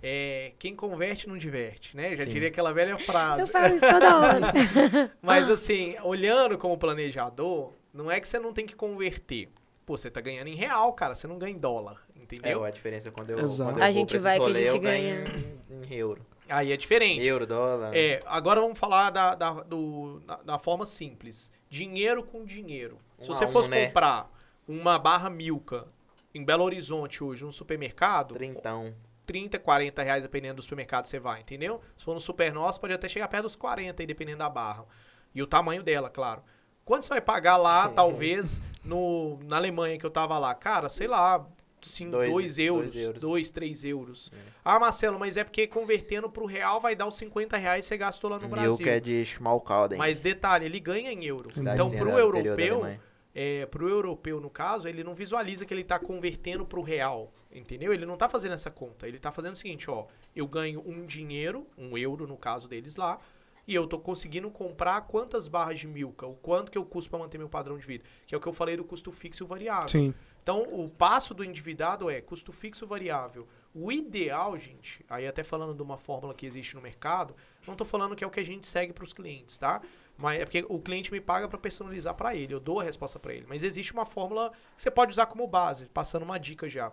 é, 0.03 0.53
quem 0.57 0.75
converte 0.75 1.27
não 1.29 1.37
diverte, 1.37 1.95
né? 1.95 2.15
Já 2.17 2.25
Sim. 2.25 2.31
diria 2.31 2.47
aquela 2.47 2.71
velha 2.73 2.97
frase. 2.97 3.41
Eu 3.41 3.47
falo 3.47 3.75
isso 3.75 3.87
toda 3.87 4.17
hora. 4.17 4.41
Mas 5.21 5.47
assim, 5.49 5.95
olhando 6.03 6.57
como 6.57 6.75
planejador, 6.77 7.73
não 7.93 8.09
é 8.09 8.19
que 8.19 8.27
você 8.27 8.39
não 8.39 8.51
tem 8.53 8.65
que 8.65 8.75
converter. 8.75 9.49
Pô, 9.85 9.95
você 9.97 10.09
tá 10.09 10.19
ganhando 10.21 10.47
em 10.47 10.55
real, 10.55 10.93
cara. 10.93 11.13
Você 11.15 11.27
não 11.27 11.37
ganha 11.37 11.53
em 11.55 11.59
dólar, 11.59 12.01
É, 12.15 12.21
entendeu? 12.23 12.63
a 12.63 12.71
diferença 12.71 13.09
é 13.09 13.11
quando 13.11 13.29
eu, 13.31 13.39
Exato. 13.39 13.71
quando 13.71 13.77
eu 13.77 13.83
A 13.83 13.87
vou 13.87 13.93
gente 13.93 14.09
pra 14.09 14.17
esses 14.17 14.23
vai 14.23 14.37
que 14.37 14.43
a 14.43 14.47
rolê, 14.47 14.61
gente 14.61 14.75
eu 14.75 14.81
ganho 14.81 15.25
ganha. 15.25 15.25
Em, 15.69 15.93
em 15.93 15.95
euro. 15.97 16.25
Aí 16.51 16.71
é 16.71 16.77
diferente. 16.77 17.25
Euro, 17.25 17.47
dólar. 17.47 17.95
É, 17.95 18.19
agora 18.25 18.59
vamos 18.59 18.77
falar 18.77 19.09
da, 19.09 19.35
da, 19.35 19.51
do, 19.51 20.19
da, 20.25 20.35
da 20.37 20.59
forma 20.59 20.85
simples. 20.85 21.51
Dinheiro 21.69 22.23
com 22.23 22.43
dinheiro. 22.43 22.97
Se 23.21 23.29
Um 23.29 23.33
você 23.33 23.45
um, 23.45 23.47
fosse 23.47 23.69
né? 23.69 23.87
comprar 23.87 24.29
uma 24.67 24.99
barra 24.99 25.29
Milka 25.29 25.87
em 26.33 26.43
Belo 26.43 26.63
Horizonte 26.63 27.23
hoje, 27.23 27.43
num 27.43 27.51
supermercado, 27.51 28.35
Trintão. 28.35 28.93
30, 29.25 29.59
40 29.59 30.03
reais, 30.03 30.23
dependendo 30.23 30.55
do 30.55 30.61
supermercado 30.61 31.03
que 31.03 31.09
você 31.09 31.19
vai, 31.19 31.41
entendeu? 31.41 31.81
Se 31.97 32.03
for 32.03 32.13
no 32.13 32.19
Super 32.19 32.53
Nosso, 32.53 32.79
pode 32.79 32.93
até 32.93 33.07
chegar 33.07 33.27
perto 33.27 33.43
dos 33.43 33.55
40, 33.55 34.01
aí, 34.01 34.07
dependendo 34.07 34.39
da 34.39 34.49
barra. 34.49 34.85
E 35.33 35.41
o 35.41 35.47
tamanho 35.47 35.83
dela, 35.83 36.09
claro. 36.09 36.43
Quanto 36.83 37.05
você 37.05 37.09
vai 37.09 37.21
pagar 37.21 37.57
lá, 37.57 37.87
talvez, 37.95 38.61
no, 38.83 39.39
na 39.43 39.57
Alemanha 39.57 39.97
que 39.97 40.05
eu 40.05 40.09
tava 40.09 40.37
lá? 40.37 40.53
Cara, 40.53 40.89
sei 40.89 41.07
lá, 41.07 41.45
2 41.81 42.11
Dois- 42.11 42.29
dois 42.31 42.57
euros, 42.57 42.91
dois 42.93 43.03
euros. 43.03 43.21
2, 43.21 43.51
3 43.51 43.83
euros. 43.83 44.31
Ah, 44.63 44.79
Marcelo, 44.79 45.19
mas 45.19 45.35
é 45.37 45.43
porque 45.43 45.65
convertendo 45.65 46.29
pro 46.29 46.45
real 46.45 46.79
vai 46.79 46.95
dar 46.95 47.07
os 47.07 47.15
50 47.15 47.57
reais 47.57 47.81
que 47.85 47.87
você 47.89 47.97
gastou 47.97 48.29
lá 48.29 48.37
no 48.39 48.47
Brasil. 48.47 48.69
Milk 48.77 48.89
é 48.89 48.99
de 48.99 49.25
Schmalkalden. 49.25 49.97
Mas 49.97 50.21
detalhe, 50.21 50.65
ele 50.65 50.79
ganha 50.79 51.11
em 51.11 51.25
euro. 51.25 51.49
cidadezinha 51.53 51.87
Então, 51.87 51.89
pro 52.07 52.17
europeu, 52.17 52.85
é, 53.33 53.65
pro 53.65 53.89
europeu, 53.89 54.39
no 54.39 54.49
caso, 54.49 54.87
ele 54.87 55.03
não 55.03 55.15
visualiza 55.15 55.65
que 55.65 55.73
ele 55.73 55.83
tá 55.83 55.97
convertendo 55.97 56.65
pro 56.65 56.81
real. 56.81 57.33
Entendeu? 57.53 57.91
Ele 57.93 58.05
não 58.05 58.15
tá 58.15 58.29
fazendo 58.29 58.53
essa 58.53 58.71
conta. 58.71 59.07
Ele 59.07 59.19
tá 59.19 59.29
fazendo 59.31 59.53
o 59.53 59.57
seguinte, 59.57 59.89
ó. 59.91 60.05
Eu 60.33 60.47
ganho 60.47 60.81
um 60.85 61.05
dinheiro, 61.05 61.67
um 61.77 61.97
euro 61.97 62.25
no 62.25 62.37
caso 62.37 62.65
deles 62.67 62.95
lá, 62.95 63.19
e 63.67 63.75
eu 63.75 63.85
tô 63.87 63.99
conseguindo 63.99 64.49
comprar 64.49 65.01
quantas 65.01 65.47
barras 65.49 65.77
de 65.79 65.85
milka, 65.87 66.25
o 66.25 66.35
quanto 66.35 66.71
que 66.71 66.77
eu 66.77 66.85
custo 66.85 67.09
para 67.09 67.19
manter 67.19 67.37
meu 67.37 67.49
padrão 67.49 67.77
de 67.77 67.85
vida. 67.85 68.03
Que 68.25 68.33
é 68.33 68.37
o 68.37 68.41
que 68.41 68.47
eu 68.47 68.53
falei 68.53 68.77
do 68.77 68.83
custo 68.85 69.11
fixo 69.11 69.43
e 69.43 69.47
variável. 69.47 69.89
Sim. 69.89 70.13
Então, 70.41 70.63
o 70.63 70.89
passo 70.89 71.33
do 71.33 71.43
endividado 71.43 72.09
é 72.09 72.19
custo 72.19 72.51
fixo 72.51 72.87
variável. 72.87 73.47
O 73.73 73.91
ideal, 73.91 74.57
gente, 74.57 75.05
aí 75.07 75.27
até 75.27 75.43
falando 75.43 75.73
de 75.73 75.81
uma 75.81 75.97
fórmula 75.97 76.33
que 76.33 76.45
existe 76.45 76.75
no 76.75 76.81
mercado, 76.81 77.35
não 77.65 77.75
tô 77.75 77.85
falando 77.85 78.15
que 78.15 78.23
é 78.23 78.27
o 78.27 78.31
que 78.31 78.39
a 78.39 78.45
gente 78.45 78.67
segue 78.67 78.91
para 78.91 79.03
os 79.03 79.13
clientes, 79.13 79.57
tá? 79.57 79.81
Mas 80.17 80.41
é 80.41 80.45
porque 80.45 80.65
o 80.67 80.79
cliente 80.79 81.11
me 81.11 81.21
paga 81.21 81.47
para 81.47 81.57
personalizar 81.57 82.15
para 82.15 82.35
ele, 82.35 82.53
eu 82.53 82.59
dou 82.59 82.79
a 82.79 82.83
resposta 82.83 83.19
para 83.19 83.33
ele. 83.33 83.45
Mas 83.47 83.63
existe 83.63 83.93
uma 83.93 84.05
fórmula 84.05 84.51
que 84.75 84.81
você 84.81 84.91
pode 84.91 85.11
usar 85.11 85.27
como 85.27 85.47
base, 85.47 85.85
passando 85.85 86.23
uma 86.23 86.39
dica 86.39 86.69
já. 86.69 86.91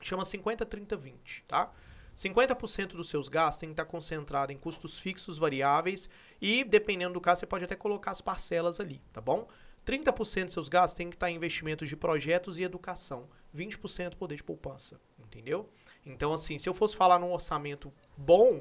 Chama 0.00 0.24
50 0.24 0.66
30 0.66 0.96
20, 0.96 1.44
tá? 1.46 1.70
50% 2.16 2.88
dos 2.88 3.08
seus 3.08 3.28
gastos 3.28 3.60
tem 3.60 3.68
que 3.70 3.72
estar 3.72 3.84
concentrado 3.84 4.52
em 4.52 4.58
custos 4.58 4.98
fixos 4.98 5.38
variáveis 5.38 6.10
e, 6.40 6.62
dependendo 6.64 7.14
do 7.14 7.20
caso, 7.20 7.40
você 7.40 7.46
pode 7.46 7.64
até 7.64 7.74
colocar 7.74 8.10
as 8.10 8.20
parcelas 8.20 8.80
ali, 8.80 9.00
tá 9.12 9.20
bom? 9.20 9.48
30% 9.86 10.44
dos 10.44 10.52
seus 10.52 10.68
gastos 10.68 10.96
tem 10.96 11.10
que 11.10 11.16
estar 11.16 11.30
em 11.30 11.36
investimentos 11.36 11.88
de 11.88 11.96
projetos 11.96 12.58
e 12.58 12.62
educação. 12.62 13.28
20% 13.54 14.16
poder 14.16 14.36
de 14.36 14.44
poupança, 14.44 15.00
entendeu? 15.18 15.68
Então, 16.06 16.32
assim, 16.32 16.58
se 16.58 16.68
eu 16.68 16.74
fosse 16.74 16.96
falar 16.96 17.18
num 17.18 17.32
orçamento 17.32 17.92
bom, 18.16 18.58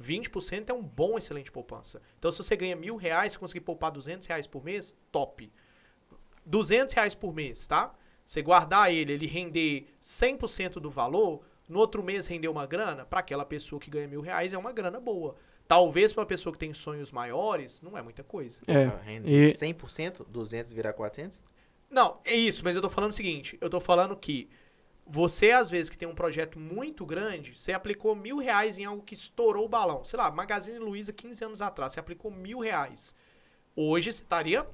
20% 0.00 0.70
é 0.70 0.72
um 0.72 0.82
bom, 0.82 1.16
excelente 1.16 1.52
poupança. 1.52 2.02
Então, 2.18 2.32
se 2.32 2.38
você 2.38 2.56
ganha 2.56 2.74
mil 2.74 2.96
reais, 2.96 3.34
se 3.34 3.38
conseguir 3.38 3.60
poupar 3.60 3.90
200 3.90 4.26
reais 4.26 4.46
por 4.46 4.64
mês, 4.64 4.94
top. 5.10 5.52
200 6.44 6.94
reais 6.94 7.14
por 7.14 7.32
mês, 7.32 7.66
tá? 7.66 7.94
Você 8.24 8.42
guardar 8.42 8.92
ele, 8.92 9.12
ele 9.12 9.26
render 9.26 9.86
100% 10.02 10.74
do 10.74 10.90
valor, 10.90 11.44
no 11.68 11.78
outro 11.78 12.02
mês 12.02 12.26
render 12.26 12.48
uma 12.48 12.66
grana, 12.66 13.04
para 13.04 13.20
aquela 13.20 13.44
pessoa 13.44 13.80
que 13.80 13.90
ganha 13.90 14.08
mil 14.08 14.20
reais 14.20 14.52
é 14.52 14.58
uma 14.58 14.72
grana 14.72 14.98
boa. 14.98 15.36
Talvez 15.72 16.12
para 16.12 16.20
uma 16.20 16.26
pessoa 16.26 16.52
que 16.52 16.58
tem 16.58 16.74
sonhos 16.74 17.10
maiores, 17.10 17.80
não 17.80 17.96
é 17.96 18.02
muita 18.02 18.22
coisa. 18.22 18.60
É. 18.66 18.90
Rende 19.06 19.26
E 19.26 19.54
100%, 19.54 20.26
200 20.28 20.70
virar 20.70 20.92
400? 20.92 21.40
Não, 21.88 22.20
é 22.26 22.34
isso, 22.34 22.62
mas 22.62 22.76
eu 22.76 22.82
tô 22.82 22.90
falando 22.90 23.12
o 23.12 23.14
seguinte: 23.14 23.56
eu 23.58 23.70
tô 23.70 23.80
falando 23.80 24.14
que 24.14 24.50
você, 25.06 25.50
às 25.50 25.70
vezes, 25.70 25.88
que 25.88 25.96
tem 25.96 26.06
um 26.06 26.14
projeto 26.14 26.58
muito 26.58 27.06
grande, 27.06 27.58
você 27.58 27.72
aplicou 27.72 28.14
mil 28.14 28.36
reais 28.36 28.76
em 28.76 28.84
algo 28.84 29.02
que 29.02 29.14
estourou 29.14 29.64
o 29.64 29.68
balão. 29.68 30.04
Sei 30.04 30.18
lá, 30.18 30.30
Magazine 30.30 30.78
Luiza, 30.78 31.10
15 31.10 31.42
anos 31.42 31.62
atrás, 31.62 31.94
você 31.94 32.00
aplicou 32.00 32.30
mil 32.30 32.58
reais. 32.58 33.14
Hoje 33.74 34.12
você 34.12 34.22
estaria 34.22 34.66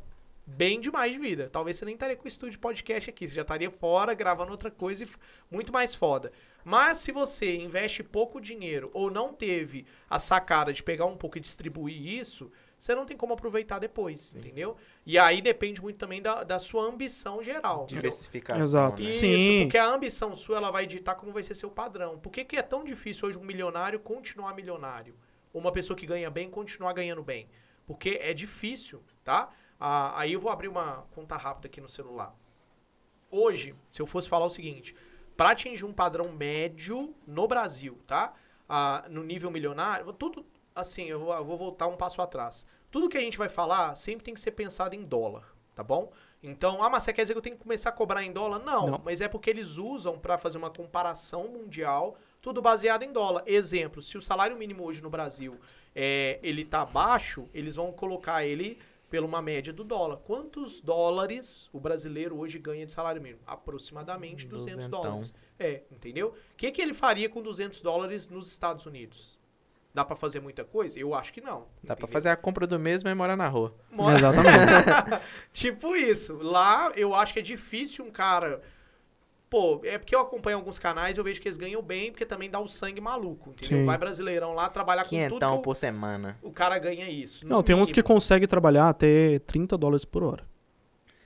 bem 0.44 0.80
demais 0.80 1.12
de 1.12 1.18
vida. 1.20 1.48
Talvez 1.48 1.76
você 1.76 1.84
nem 1.84 1.94
estaria 1.94 2.16
com 2.16 2.24
o 2.24 2.28
estúdio 2.28 2.52
de 2.52 2.58
podcast 2.58 3.08
aqui, 3.08 3.28
você 3.28 3.36
já 3.36 3.42
estaria 3.42 3.70
fora 3.70 4.14
gravando 4.14 4.50
outra 4.50 4.70
coisa 4.70 5.04
e 5.04 5.08
muito 5.48 5.72
mais 5.72 5.94
foda. 5.94 6.32
Mas 6.68 6.98
se 6.98 7.12
você 7.12 7.56
investe 7.56 8.02
pouco 8.02 8.38
dinheiro 8.38 8.90
ou 8.92 9.10
não 9.10 9.32
teve 9.32 9.86
a 10.06 10.18
sacada 10.18 10.70
de 10.70 10.82
pegar 10.82 11.06
um 11.06 11.16
pouco 11.16 11.38
e 11.38 11.40
distribuir 11.40 12.06
isso, 12.06 12.52
você 12.78 12.94
não 12.94 13.06
tem 13.06 13.16
como 13.16 13.32
aproveitar 13.32 13.78
depois, 13.78 14.34
entendeu? 14.36 14.76
E 15.06 15.18
aí 15.18 15.40
depende 15.40 15.80
muito 15.80 15.96
também 15.96 16.20
da, 16.20 16.44
da 16.44 16.58
sua 16.58 16.82
ambição 16.82 17.42
geral. 17.42 17.84
entendeu? 17.84 18.02
Diversificação. 18.02 18.62
Exato. 18.62 19.02
Né? 19.02 19.08
Isso, 19.08 19.20
Sim. 19.20 19.62
porque 19.62 19.78
a 19.78 19.86
ambição 19.86 20.36
sua 20.36 20.58
ela 20.58 20.70
vai 20.70 20.86
ditar 20.86 21.14
como 21.14 21.32
vai 21.32 21.42
ser 21.42 21.54
seu 21.54 21.70
padrão. 21.70 22.18
Por 22.18 22.30
que, 22.30 22.44
que 22.44 22.58
é 22.58 22.62
tão 22.62 22.84
difícil 22.84 23.28
hoje 23.28 23.38
um 23.38 23.44
milionário 23.44 23.98
continuar 23.98 24.54
milionário? 24.54 25.16
Ou 25.54 25.62
uma 25.62 25.72
pessoa 25.72 25.96
que 25.96 26.04
ganha 26.04 26.28
bem 26.28 26.50
continuar 26.50 26.92
ganhando 26.92 27.22
bem? 27.22 27.48
Porque 27.86 28.18
é 28.20 28.34
difícil, 28.34 29.02
tá? 29.24 29.48
Ah, 29.80 30.20
aí 30.20 30.34
eu 30.34 30.40
vou 30.40 30.52
abrir 30.52 30.68
uma 30.68 31.06
conta 31.14 31.34
rápida 31.34 31.66
aqui 31.66 31.80
no 31.80 31.88
celular. 31.88 32.36
Hoje, 33.30 33.74
se 33.90 34.02
eu 34.02 34.06
fosse 34.06 34.28
falar 34.28 34.44
o 34.44 34.50
seguinte, 34.50 34.94
para 35.38 35.50
atingir 35.50 35.84
um 35.84 35.92
padrão 35.92 36.32
médio 36.32 37.14
no 37.24 37.46
Brasil, 37.46 37.96
tá? 38.08 38.34
Ah, 38.68 39.04
no 39.08 39.22
nível 39.22 39.52
milionário, 39.52 40.12
tudo 40.12 40.44
assim, 40.74 41.04
eu 41.04 41.20
vou, 41.20 41.32
eu 41.32 41.44
vou 41.44 41.56
voltar 41.56 41.86
um 41.86 41.96
passo 41.96 42.20
atrás. 42.20 42.66
Tudo 42.90 43.08
que 43.08 43.16
a 43.16 43.20
gente 43.20 43.38
vai 43.38 43.48
falar 43.48 43.94
sempre 43.94 44.24
tem 44.24 44.34
que 44.34 44.40
ser 44.40 44.50
pensado 44.50 44.96
em 44.96 45.04
dólar, 45.04 45.54
tá 45.76 45.84
bom? 45.84 46.10
Então, 46.42 46.82
ah, 46.82 46.90
mas 46.90 47.04
você 47.04 47.12
quer 47.12 47.22
dizer 47.22 47.34
que 47.34 47.38
eu 47.38 47.42
tenho 47.42 47.54
que 47.54 47.62
começar 47.62 47.90
a 47.90 47.92
cobrar 47.92 48.24
em 48.24 48.32
dólar? 48.32 48.58
Não, 48.58 48.88
Não. 48.88 49.02
mas 49.04 49.20
é 49.20 49.28
porque 49.28 49.48
eles 49.48 49.76
usam 49.76 50.18
para 50.18 50.36
fazer 50.36 50.58
uma 50.58 50.70
comparação 50.70 51.46
mundial, 51.46 52.16
tudo 52.42 52.60
baseado 52.60 53.04
em 53.04 53.12
dólar. 53.12 53.44
Exemplo, 53.46 54.02
se 54.02 54.18
o 54.18 54.20
salário 54.20 54.56
mínimo 54.56 54.82
hoje 54.82 55.00
no 55.00 55.08
Brasil 55.08 55.56
é, 55.94 56.40
ele 56.42 56.64
tá 56.64 56.84
baixo, 56.84 57.48
eles 57.54 57.76
vão 57.76 57.92
colocar 57.92 58.44
ele 58.44 58.80
pela 59.08 59.26
uma 59.26 59.40
média 59.40 59.72
do 59.72 59.82
dólar. 59.84 60.18
Quantos 60.18 60.80
dólares 60.80 61.68
o 61.72 61.80
brasileiro 61.80 62.38
hoje 62.38 62.58
ganha 62.58 62.84
de 62.86 62.92
salário 62.92 63.20
mínimo? 63.22 63.40
Aproximadamente 63.46 64.46
200 64.46 64.86
Duzentão. 64.86 65.02
dólares. 65.02 65.32
É, 65.58 65.82
entendeu? 65.90 66.28
O 66.52 66.56
que, 66.56 66.70
que 66.70 66.80
ele 66.82 66.92
faria 66.94 67.28
com 67.28 67.40
200 67.42 67.80
dólares 67.80 68.28
nos 68.28 68.46
Estados 68.50 68.86
Unidos? 68.86 69.38
Dá 69.94 70.04
pra 70.04 70.14
fazer 70.14 70.40
muita 70.40 70.64
coisa? 70.64 70.98
Eu 70.98 71.14
acho 71.14 71.32
que 71.32 71.40
não. 71.40 71.60
Dá 71.82 71.94
pra 71.96 72.04
entendeu? 72.04 72.08
fazer 72.08 72.28
a 72.28 72.36
compra 72.36 72.66
do 72.66 72.78
mesmo 72.78 73.08
e 73.08 73.14
morar 73.14 73.36
na 73.36 73.48
rua. 73.48 73.74
Mora- 73.90 74.16
Exatamente. 74.16 75.22
tipo 75.52 75.96
isso. 75.96 76.36
Lá 76.42 76.92
eu 76.94 77.14
acho 77.14 77.32
que 77.32 77.38
é 77.38 77.42
difícil 77.42 78.04
um 78.04 78.10
cara. 78.10 78.62
Pô, 79.50 79.80
é 79.82 79.96
porque 79.96 80.14
eu 80.14 80.20
acompanho 80.20 80.58
alguns 80.58 80.78
canais 80.78 81.16
e 81.16 81.20
eu 81.20 81.24
vejo 81.24 81.40
que 81.40 81.48
eles 81.48 81.56
ganham 81.56 81.80
bem, 81.80 82.10
porque 82.10 82.26
também 82.26 82.50
dá 82.50 82.60
o 82.60 82.68
sangue 82.68 83.00
maluco, 83.00 83.50
entendeu? 83.50 83.78
Sim. 83.78 83.86
Vai 83.86 83.96
brasileirão 83.96 84.52
lá 84.52 84.68
trabalhar 84.68 85.04
com 85.04 85.08
tudo 85.08 85.18
Quinhentão 85.18 85.56
que 85.58 85.62
por 85.64 85.74
semana. 85.74 86.36
o, 86.42 86.50
cara 86.50 86.78
ganha 86.78 87.08
isso. 87.08 87.46
Não, 87.46 87.62
tem 87.62 87.74
uns 87.74 87.90
que 87.90 88.00
mínimo. 88.00 88.14
conseguem 88.14 88.46
trabalhar 88.46 88.90
até 88.90 89.38
30 89.40 89.78
dólares 89.78 90.04
por 90.04 90.22
hora. 90.22 90.44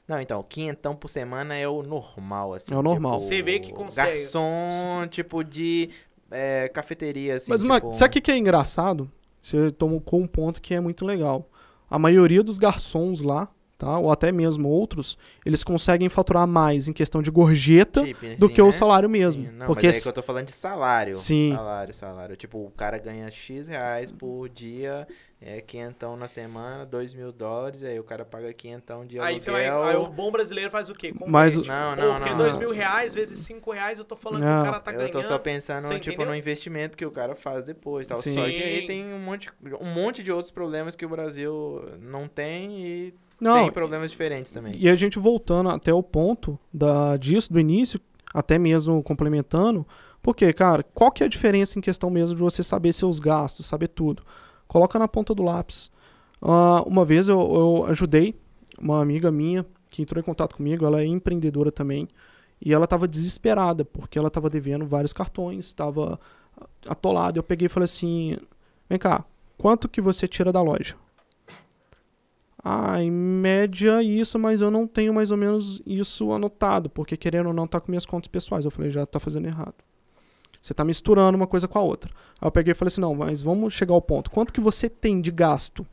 Não, 0.06 0.20
então, 0.20 0.44
quinhentão 0.48 0.94
por 0.94 1.08
semana 1.08 1.56
é 1.56 1.66
o 1.66 1.82
normal, 1.82 2.54
assim. 2.54 2.74
É 2.74 2.76
o 2.76 2.82
normal. 2.82 3.16
tipo, 3.16 3.26
Você 3.28 3.42
vê 3.42 3.58
que 3.58 3.72
consegue. 3.72 4.18
Garçom, 4.20 5.06
tipo, 5.08 5.42
de 5.42 5.90
é, 6.30 6.68
cafeteria, 6.68 7.36
assim. 7.36 7.50
Mas, 7.50 7.60
tipo, 7.60 7.68
Marco, 7.68 7.94
sabe 7.94 8.18
o 8.18 8.22
que 8.22 8.30
é 8.30 8.36
engraçado? 8.36 9.10
Você 9.42 9.72
tocou 9.72 10.20
um 10.20 10.26
ponto 10.26 10.60
que 10.60 10.74
é 10.74 10.80
muito 10.80 11.04
legal. 11.04 11.48
A 11.90 11.98
maioria 11.98 12.42
dos 12.42 12.58
garçons 12.58 13.20
lá, 13.20 13.48
tá? 13.82 13.98
Ou 13.98 14.12
até 14.12 14.30
mesmo 14.30 14.68
outros, 14.68 15.18
eles 15.44 15.64
conseguem 15.64 16.08
faturar 16.08 16.46
mais 16.46 16.86
em 16.86 16.92
questão 16.92 17.20
de 17.20 17.32
gorjeta 17.32 18.04
tip, 18.04 18.36
do 18.36 18.46
assim, 18.46 18.54
que 18.54 18.62
o 18.62 18.66
né? 18.66 18.72
salário 18.72 19.10
mesmo. 19.10 19.44
Sim, 19.44 19.50
Não, 19.56 19.66
porque 19.66 19.86
mas 19.88 19.96
é 19.96 20.00
que 20.00 20.08
eu 20.08 20.12
tô 20.12 20.22
falando 20.22 20.46
de 20.46 20.52
salário. 20.52 21.16
Sim. 21.16 21.52
Salário, 21.52 21.94
salário. 21.94 22.36
Tipo, 22.36 22.58
o 22.64 22.70
cara 22.70 22.96
ganha 22.98 23.28
X 23.28 23.66
reais 23.66 24.12
por 24.12 24.48
dia, 24.48 25.06
é 25.44 25.60
quinhentão 25.60 26.16
na 26.16 26.28
semana, 26.28 26.86
dois 26.86 27.12
mil 27.14 27.32
dólares, 27.32 27.82
aí 27.82 27.98
o 27.98 28.04
cara 28.04 28.24
paga 28.24 28.52
quinhentão 28.52 29.04
de 29.04 29.18
Aí, 29.18 29.40
você 29.40 29.50
vai, 29.50 29.66
aluguel. 29.66 29.88
aí 29.90 29.96
o 29.96 30.08
bom 30.08 30.30
brasileiro 30.30 30.70
faz 30.70 30.88
o 30.88 30.94
quê? 30.94 31.10
Converte. 31.12 31.30
Mas 31.30 31.56
o- 31.56 31.62
Não, 31.64 31.94
Pô, 31.96 32.00
não, 32.02 32.14
porque 32.14 32.30
não. 32.30 32.36
dois 32.36 32.52
não. 32.52 32.60
mil 32.60 32.70
reais 32.72 33.14
vezes 33.14 33.38
cinco 33.40 33.72
reais, 33.72 33.98
eu 33.98 34.04
tô 34.04 34.14
falando 34.16 34.42
Não. 34.42 34.62
que 34.62 34.68
o 34.68 34.70
cara 34.72 34.80
tá 34.80 34.92
eu 34.92 34.96
ganhando. 34.98 35.12
tô 35.12 35.22
só 35.24 35.38
pensando, 35.38 35.86
Você 35.88 35.94
tipo, 35.98 36.10
entendeu? 36.14 36.26
no 36.32 36.36
investimento 36.36 36.96
que 36.96 37.04
o 37.04 37.10
cara 37.10 37.34
faz 37.34 37.64
depois, 37.64 38.06
tal. 38.06 38.18
Sim. 38.18 38.34
Só 38.34 38.44
que 38.44 38.62
aí 38.62 38.86
tem 38.86 39.12
um 39.12 39.18
monte, 39.18 39.50
um 39.80 39.92
monte 39.92 40.22
de 40.22 40.30
outros 40.30 40.50
problemas 40.52 40.94
que 40.94 41.04
o 41.04 41.08
Brasil 41.08 41.84
não 42.00 42.28
tem 42.28 42.84
e 42.84 43.14
Não, 43.40 43.62
tem 43.64 43.70
problemas 43.72 44.10
diferentes 44.10 44.52
também. 44.52 44.74
E 44.76 44.88
a 44.88 44.94
gente 44.94 45.18
voltando 45.18 45.70
até 45.70 45.92
o 45.92 46.02
ponto 46.02 46.58
da, 46.72 47.16
disso, 47.16 47.52
do 47.52 47.58
início, 47.58 48.00
até 48.32 48.58
mesmo 48.58 49.02
complementando, 49.02 49.84
porque, 50.22 50.52
cara, 50.52 50.84
qual 50.94 51.10
que 51.10 51.24
é 51.24 51.26
a 51.26 51.28
diferença 51.28 51.76
em 51.78 51.82
questão 51.82 52.08
mesmo 52.08 52.36
de 52.36 52.40
você 52.40 52.62
saber 52.62 52.92
seus 52.92 53.18
gastos, 53.18 53.66
saber 53.66 53.88
tudo? 53.88 54.22
Coloca 54.66 54.98
na 54.98 55.08
ponta 55.08 55.34
do 55.34 55.42
lápis. 55.42 55.90
Ah, 56.40 56.82
uma 56.86 57.04
vez 57.04 57.28
eu, 57.28 57.38
eu 57.38 57.86
ajudei 57.90 58.34
uma 58.80 59.00
amiga 59.00 59.30
minha 59.30 59.64
que 59.88 60.02
entrou 60.02 60.20
em 60.20 60.24
contato 60.24 60.56
comigo, 60.56 60.86
ela 60.86 61.02
é 61.02 61.04
empreendedora 61.04 61.70
também, 61.70 62.08
e 62.60 62.72
ela 62.72 62.84
estava 62.84 63.06
desesperada, 63.06 63.84
porque 63.84 64.18
ela 64.18 64.28
estava 64.28 64.48
devendo 64.48 64.86
vários 64.86 65.12
cartões, 65.12 65.66
estava 65.66 66.18
atolada. 66.88 67.38
Eu 67.38 67.42
peguei 67.42 67.66
e 67.66 67.68
falei 67.68 67.84
assim, 67.84 68.38
vem 68.88 68.98
cá, 68.98 69.24
quanto 69.58 69.88
que 69.88 70.00
você 70.00 70.26
tira 70.26 70.52
da 70.52 70.62
loja? 70.62 70.96
Ah, 72.64 73.02
em 73.02 73.10
média 73.10 74.02
isso, 74.02 74.38
mas 74.38 74.60
eu 74.60 74.70
não 74.70 74.86
tenho 74.86 75.12
mais 75.12 75.32
ou 75.32 75.36
menos 75.36 75.82
isso 75.84 76.32
anotado, 76.32 76.88
porque 76.88 77.16
querendo 77.16 77.48
ou 77.48 77.52
não 77.52 77.66
tá 77.66 77.80
com 77.80 77.90
minhas 77.90 78.06
contas 78.06 78.28
pessoais. 78.28 78.64
Eu 78.64 78.70
falei, 78.70 78.88
já 78.88 79.04
tá 79.04 79.18
fazendo 79.18 79.46
errado. 79.46 79.74
Você 80.62 80.72
tá 80.72 80.84
misturando 80.84 81.36
uma 81.36 81.46
coisa 81.46 81.66
com 81.66 81.76
a 81.76 81.82
outra. 81.82 82.12
Aí 82.40 82.46
eu 82.46 82.52
peguei 82.52 82.70
e 82.70 82.74
falei 82.74 82.88
assim, 82.88 83.00
não, 83.00 83.16
mas 83.16 83.42
vamos 83.42 83.74
chegar 83.74 83.94
ao 83.94 84.00
ponto. 84.00 84.30
Quanto 84.30 84.52
que 84.52 84.60
você 84.60 84.88
tem 84.88 85.20
de 85.20 85.32
gasto 85.32 85.84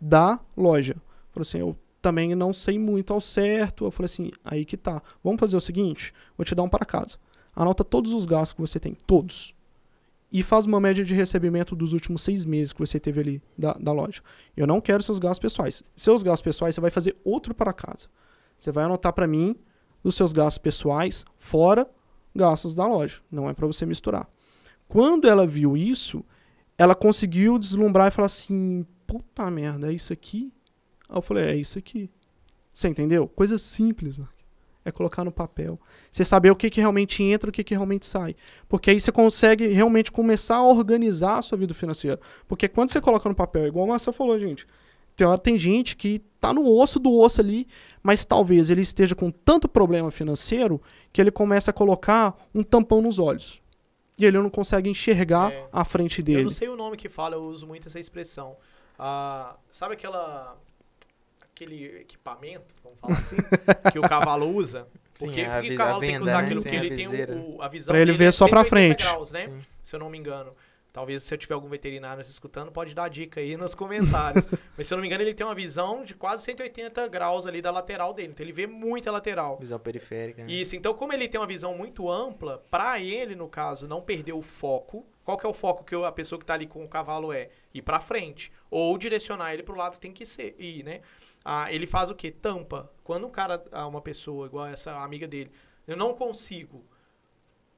da 0.00 0.38
loja? 0.56 0.92
Eu 0.92 1.32
falei 1.32 1.42
assim, 1.42 1.58
eu 1.58 1.76
também 2.00 2.32
não 2.36 2.52
sei 2.52 2.78
muito 2.78 3.12
ao 3.12 3.20
certo. 3.20 3.84
Eu 3.84 3.90
falei 3.90 4.06
assim, 4.06 4.30
aí 4.44 4.64
que 4.64 4.76
tá. 4.76 5.02
Vamos 5.24 5.40
fazer 5.40 5.56
o 5.56 5.60
seguinte, 5.60 6.14
vou 6.38 6.44
te 6.44 6.54
dar 6.54 6.62
um 6.62 6.68
para 6.68 6.86
casa. 6.86 7.18
Anota 7.54 7.82
todos 7.82 8.12
os 8.12 8.24
gastos 8.24 8.52
que 8.52 8.60
você 8.60 8.78
tem, 8.78 8.94
todos. 9.06 9.54
E 10.30 10.42
faz 10.42 10.66
uma 10.66 10.80
média 10.80 11.04
de 11.04 11.14
recebimento 11.14 11.74
dos 11.74 11.92
últimos 11.92 12.22
seis 12.22 12.44
meses 12.44 12.72
que 12.72 12.78
você 12.78 13.00
teve 13.00 13.20
ali 13.20 13.42
da, 13.58 13.72
da 13.74 13.92
loja. 13.92 14.22
Eu 14.56 14.68
não 14.68 14.80
quero 14.80 15.02
seus 15.02 15.18
gastos 15.18 15.40
pessoais. 15.40 15.82
Seus 15.96 16.22
gastos 16.22 16.42
pessoais, 16.42 16.76
você 16.76 16.80
vai 16.80 16.92
fazer 16.92 17.16
outro 17.24 17.52
para 17.52 17.72
casa. 17.72 18.08
Você 18.56 18.70
vai 18.70 18.84
anotar 18.84 19.12
para 19.12 19.26
mim 19.26 19.56
os 20.02 20.14
seus 20.14 20.32
gastos 20.32 20.58
pessoais 20.58 21.24
fora 21.38 21.90
gastos 22.34 22.74
da 22.74 22.86
loja. 22.86 23.20
Não 23.30 23.48
é 23.48 23.54
para 23.54 23.66
você 23.66 23.86
misturar. 23.86 24.28
Quando 24.88 25.28
ela 25.28 25.46
viu 25.46 25.76
isso, 25.76 26.24
ela 26.76 26.94
conseguiu 26.94 27.58
deslumbrar 27.58 28.08
e 28.08 28.10
falar 28.10 28.26
assim: 28.26 28.86
puta 29.06 29.50
merda, 29.50 29.90
é 29.90 29.92
isso 29.92 30.12
aqui? 30.12 30.52
Aí 31.08 31.16
eu 31.16 31.22
falei: 31.22 31.44
é 31.44 31.56
isso 31.56 31.78
aqui. 31.78 32.10
Você 32.72 32.88
entendeu? 32.88 33.28
Coisa 33.28 33.58
simples, 33.58 34.16
Mark. 34.16 34.32
É 34.84 34.90
colocar 34.90 35.24
no 35.24 35.30
papel. 35.30 35.80
Você 36.10 36.24
saber 36.24 36.50
o 36.50 36.56
que, 36.56 36.68
que 36.68 36.80
realmente 36.80 37.22
entra 37.22 37.48
o 37.48 37.52
que, 37.52 37.62
que 37.62 37.74
realmente 37.74 38.04
sai. 38.04 38.34
Porque 38.68 38.90
aí 38.90 39.00
você 39.00 39.12
consegue 39.12 39.68
realmente 39.68 40.10
começar 40.10 40.56
a 40.56 40.66
organizar 40.66 41.38
a 41.38 41.42
sua 41.42 41.56
vida 41.56 41.72
financeira. 41.72 42.18
Porque 42.48 42.68
quando 42.68 42.90
você 42.90 43.00
coloca 43.00 43.28
no 43.28 43.34
papel, 43.34 43.66
igual 43.66 43.84
o 43.84 43.88
Marcelo 43.88 44.16
falou, 44.16 44.36
gente, 44.40 44.66
tem, 45.16 45.26
hora, 45.26 45.38
tem 45.38 45.56
gente 45.58 45.96
que 45.96 46.18
tá 46.40 46.52
no 46.52 46.66
osso 46.68 46.98
do 46.98 47.12
osso 47.12 47.40
ali, 47.40 47.66
mas 48.02 48.24
talvez 48.24 48.70
ele 48.70 48.80
esteja 48.80 49.14
com 49.14 49.30
tanto 49.30 49.68
problema 49.68 50.10
financeiro 50.10 50.80
que 51.12 51.20
ele 51.20 51.30
começa 51.30 51.70
a 51.70 51.74
colocar 51.74 52.36
um 52.54 52.62
tampão 52.62 53.00
nos 53.02 53.18
olhos. 53.18 53.60
E 54.18 54.24
ele 54.24 54.38
não 54.38 54.50
consegue 54.50 54.90
enxergar 54.90 55.52
É. 55.52 55.66
a 55.72 55.84
frente 55.84 56.20
Eu 56.20 56.24
dele. 56.24 56.42
não 56.44 56.50
sei 56.50 56.68
o 56.68 56.76
nome 56.76 56.96
que 56.96 57.08
fala, 57.08 57.36
eu 57.36 57.42
uso 57.44 57.66
muito 57.66 57.88
essa 57.88 57.98
expressão. 58.00 58.56
Ah, 58.98 59.56
sabe 59.70 59.94
aquela. 59.94 60.56
aquele 61.50 61.84
equipamento, 62.00 62.74
vamos 62.82 62.98
falar 63.00 63.14
assim, 63.18 63.36
que 63.92 63.98
o 63.98 64.02
cavalo 64.02 64.46
usa? 64.48 64.86
Sim, 65.14 65.26
Porque, 65.26 65.42
a 65.42 65.54
porque 65.60 65.74
o 65.74 65.76
cavalo 65.76 65.96
a 65.96 66.00
tem 66.00 66.08
que 66.08 66.14
venda, 66.14 66.24
usar 66.24 66.38
né? 66.38 66.44
aquilo 66.44 66.62
que 66.62 66.68
a 66.70 66.74
ele 66.84 66.96
tem 66.96 67.06
o, 67.08 67.56
o- 67.56 67.62
a 67.62 67.68
visão 67.68 67.92
Pra 67.92 67.98
ele 68.00 68.06
dele 68.12 68.18
ver 68.18 68.24
é 68.26 68.30
só 68.30 68.48
pra 68.48 68.64
180 68.64 68.68
frente. 68.70 69.04
graus, 69.12 69.30
né? 69.32 69.46
Sim. 69.48 69.58
Se 69.82 69.94
eu 69.96 70.00
não 70.00 70.08
me 70.10 70.18
engano. 70.18 70.52
Talvez 70.92 71.22
se 71.22 71.32
eu 71.32 71.38
tiver 71.38 71.54
algum 71.54 71.68
veterinário 71.68 72.18
nos 72.18 72.28
escutando, 72.28 72.70
pode 72.70 72.94
dar 72.94 73.08
dica 73.08 73.40
aí 73.40 73.56
nos 73.56 73.74
comentários. 73.74 74.46
Mas 74.76 74.86
se 74.86 74.92
eu 74.92 74.96
não 74.96 75.00
me 75.00 75.08
engano, 75.08 75.22
ele 75.22 75.32
tem 75.32 75.46
uma 75.46 75.54
visão 75.54 76.04
de 76.04 76.14
quase 76.14 76.44
180 76.44 77.08
graus 77.08 77.46
ali 77.46 77.62
da 77.62 77.70
lateral 77.70 78.12
dele. 78.12 78.32
Então 78.32 78.44
ele 78.44 78.52
vê 78.52 78.66
muita 78.66 79.10
lateral. 79.10 79.56
Visão 79.58 79.78
periférica. 79.78 80.44
né? 80.44 80.52
Isso, 80.52 80.76
então 80.76 80.92
como 80.92 81.12
ele 81.14 81.28
tem 81.28 81.40
uma 81.40 81.46
visão 81.46 81.74
muito 81.74 82.10
ampla, 82.10 82.62
pra 82.70 83.00
ele, 83.00 83.34
no 83.34 83.48
caso, 83.48 83.88
não 83.88 84.02
perder 84.02 84.34
o 84.34 84.42
foco, 84.42 85.06
qual 85.24 85.38
que 85.38 85.46
é 85.46 85.48
o 85.48 85.54
foco 85.54 85.82
que 85.82 85.94
a 85.94 86.12
pessoa 86.12 86.38
que 86.38 86.44
tá 86.44 86.54
ali 86.54 86.66
com 86.66 86.84
o 86.84 86.88
cavalo 86.88 87.32
é? 87.32 87.48
Ir 87.72 87.80
pra 87.80 87.98
frente. 87.98 88.52
Ou 88.70 88.98
direcionar 88.98 89.54
ele 89.54 89.62
pro 89.62 89.76
lado 89.76 89.92
que 89.92 90.00
tem 90.00 90.12
que 90.12 90.26
ser, 90.26 90.54
ir, 90.58 90.82
né? 90.84 91.00
Ah, 91.44 91.72
ele 91.72 91.86
faz 91.86 92.10
o 92.10 92.14
quê? 92.14 92.30
Tampa. 92.30 92.90
Quando 93.02 93.26
um 93.26 93.30
cara, 93.30 93.62
ah, 93.72 93.86
uma 93.86 94.00
pessoa, 94.02 94.46
igual 94.46 94.66
essa 94.66 94.92
amiga 94.96 95.26
dele, 95.26 95.50
eu 95.86 95.96
não 95.96 96.12
consigo. 96.12 96.84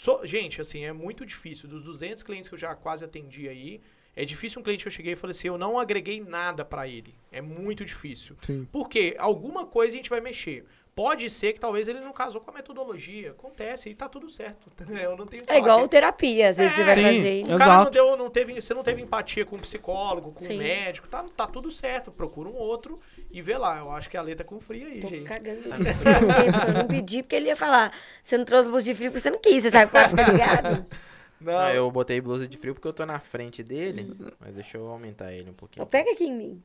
So- 0.05 0.21
gente, 0.27 0.61
assim, 0.61 0.85
é 0.85 0.93
muito 0.93 1.25
difícil. 1.25 1.67
Dos 1.67 1.83
200 1.83 2.23
clientes 2.23 2.47
que 2.47 2.55
eu 2.55 2.59
já 2.59 2.75
quase 2.75 3.03
atendi 3.07 3.49
aí, 3.49 3.81
é 4.15 4.23
difícil 4.23 4.61
um 4.61 4.63
cliente 4.63 4.85
que 4.85 4.89
eu 4.89 4.93
cheguei 4.93 5.15
e 5.15 5.17
falei 5.17 5.31
assim, 5.31 5.49
eu 5.49 5.57
não 5.57 5.79
agreguei 5.79 6.21
nada 6.21 6.63
pra 6.63 6.87
ele. 6.87 7.15
É 7.33 7.41
muito 7.41 7.87
difícil. 7.87 8.37
Sim. 8.43 8.69
Porque 8.71 9.17
alguma 9.19 9.67
coisa 9.67 9.95
a 9.95 9.97
gente 9.97 10.11
vai 10.11 10.21
mexer. 10.21 10.67
Pode 10.95 11.29
ser 11.29 11.53
que 11.53 11.59
talvez 11.59 11.89
ele 11.89 11.99
não 11.99 12.13
casou 12.13 12.41
com 12.41 12.51
a 12.53 12.55
metodologia. 12.55 13.33
Acontece 13.33 13.89
e 13.91 13.95
tá 13.97 14.09
tudo 14.09 14.29
certo. 14.31 14.71
Eu 15.03 15.17
não 15.17 15.27
tenho 15.27 15.43
É 15.49 15.59
igual 15.59 15.83
que- 15.83 15.89
terapia, 15.89 16.51
às 16.51 16.57
vezes 16.57 16.73
É, 16.73 16.77
você 16.77 16.85
vai 16.85 16.95
sim. 16.95 17.03
fazer. 17.19 17.43
o 17.45 17.49
não- 17.49 17.59
cara 17.59 17.71
não 17.73 17.81
Exato. 17.83 17.91
deu, 17.91 18.17
não 18.17 18.31
teve, 18.31 18.55
você 18.63 18.73
não 18.75 18.83
teve 18.85 19.03
empatia 19.03 19.45
com 19.45 19.57
um 19.57 19.59
psicólogo, 19.59 20.31
com 20.31 20.45
Sim. 20.45 20.55
um 20.55 20.59
médico, 20.59 21.09
tá, 21.09 21.25
tá 21.37 21.47
tudo 21.49 21.69
certo. 21.71 22.13
Procura 22.13 22.49
um 22.49 22.55
outro 22.55 23.01
e 23.31 23.43
vê 23.43 23.59
lá. 23.59 23.79
Eu 23.79 23.91
acho 23.91 24.09
que 24.09 24.17
a 24.17 24.23
letra 24.23 24.45
com 24.45 24.61
frio 24.61 24.87
aí, 24.87 25.01
Tô 25.01 25.09
gente. 25.09 25.25
cagando. 25.25 25.63
Eu 25.67 26.75
não 26.75 26.87
pedi 26.87 27.23
porque 27.23 27.35
ele 27.37 27.47
ia 27.49 27.57
falar. 27.57 27.93
Você 28.23 28.39
não 28.39 28.45
trouxe 28.45 28.69
blusa 28.71 28.85
de 28.85 28.95
frio 28.95 29.11
porque 29.11 29.21
você 29.21 29.31
não 29.31 29.39
quis, 29.41 29.63
você 29.65 29.71
sabe 29.73 29.91
qual 29.91 30.09
fica 30.09 30.31
ligado? 30.31 30.87
Não, 31.41 31.59
Ah, 31.59 31.75
eu 31.75 31.91
botei 31.91 32.23
blusa 32.23 32.49
de 32.49 32.57
frio 32.57 32.73
porque 32.73 32.89
eu 32.89 32.93
tô 32.93 33.05
na 33.05 33.19
frente 33.19 33.63
dele, 33.63 34.17
mas 34.41 34.55
deixa 34.55 34.79
eu 34.79 34.87
aumentar 34.87 35.31
ele 35.31 35.51
um 35.51 35.53
pouquinho. 35.53 35.85
Pega 35.85 36.13
aqui 36.13 36.25
em 36.25 36.33
mim. 36.33 36.63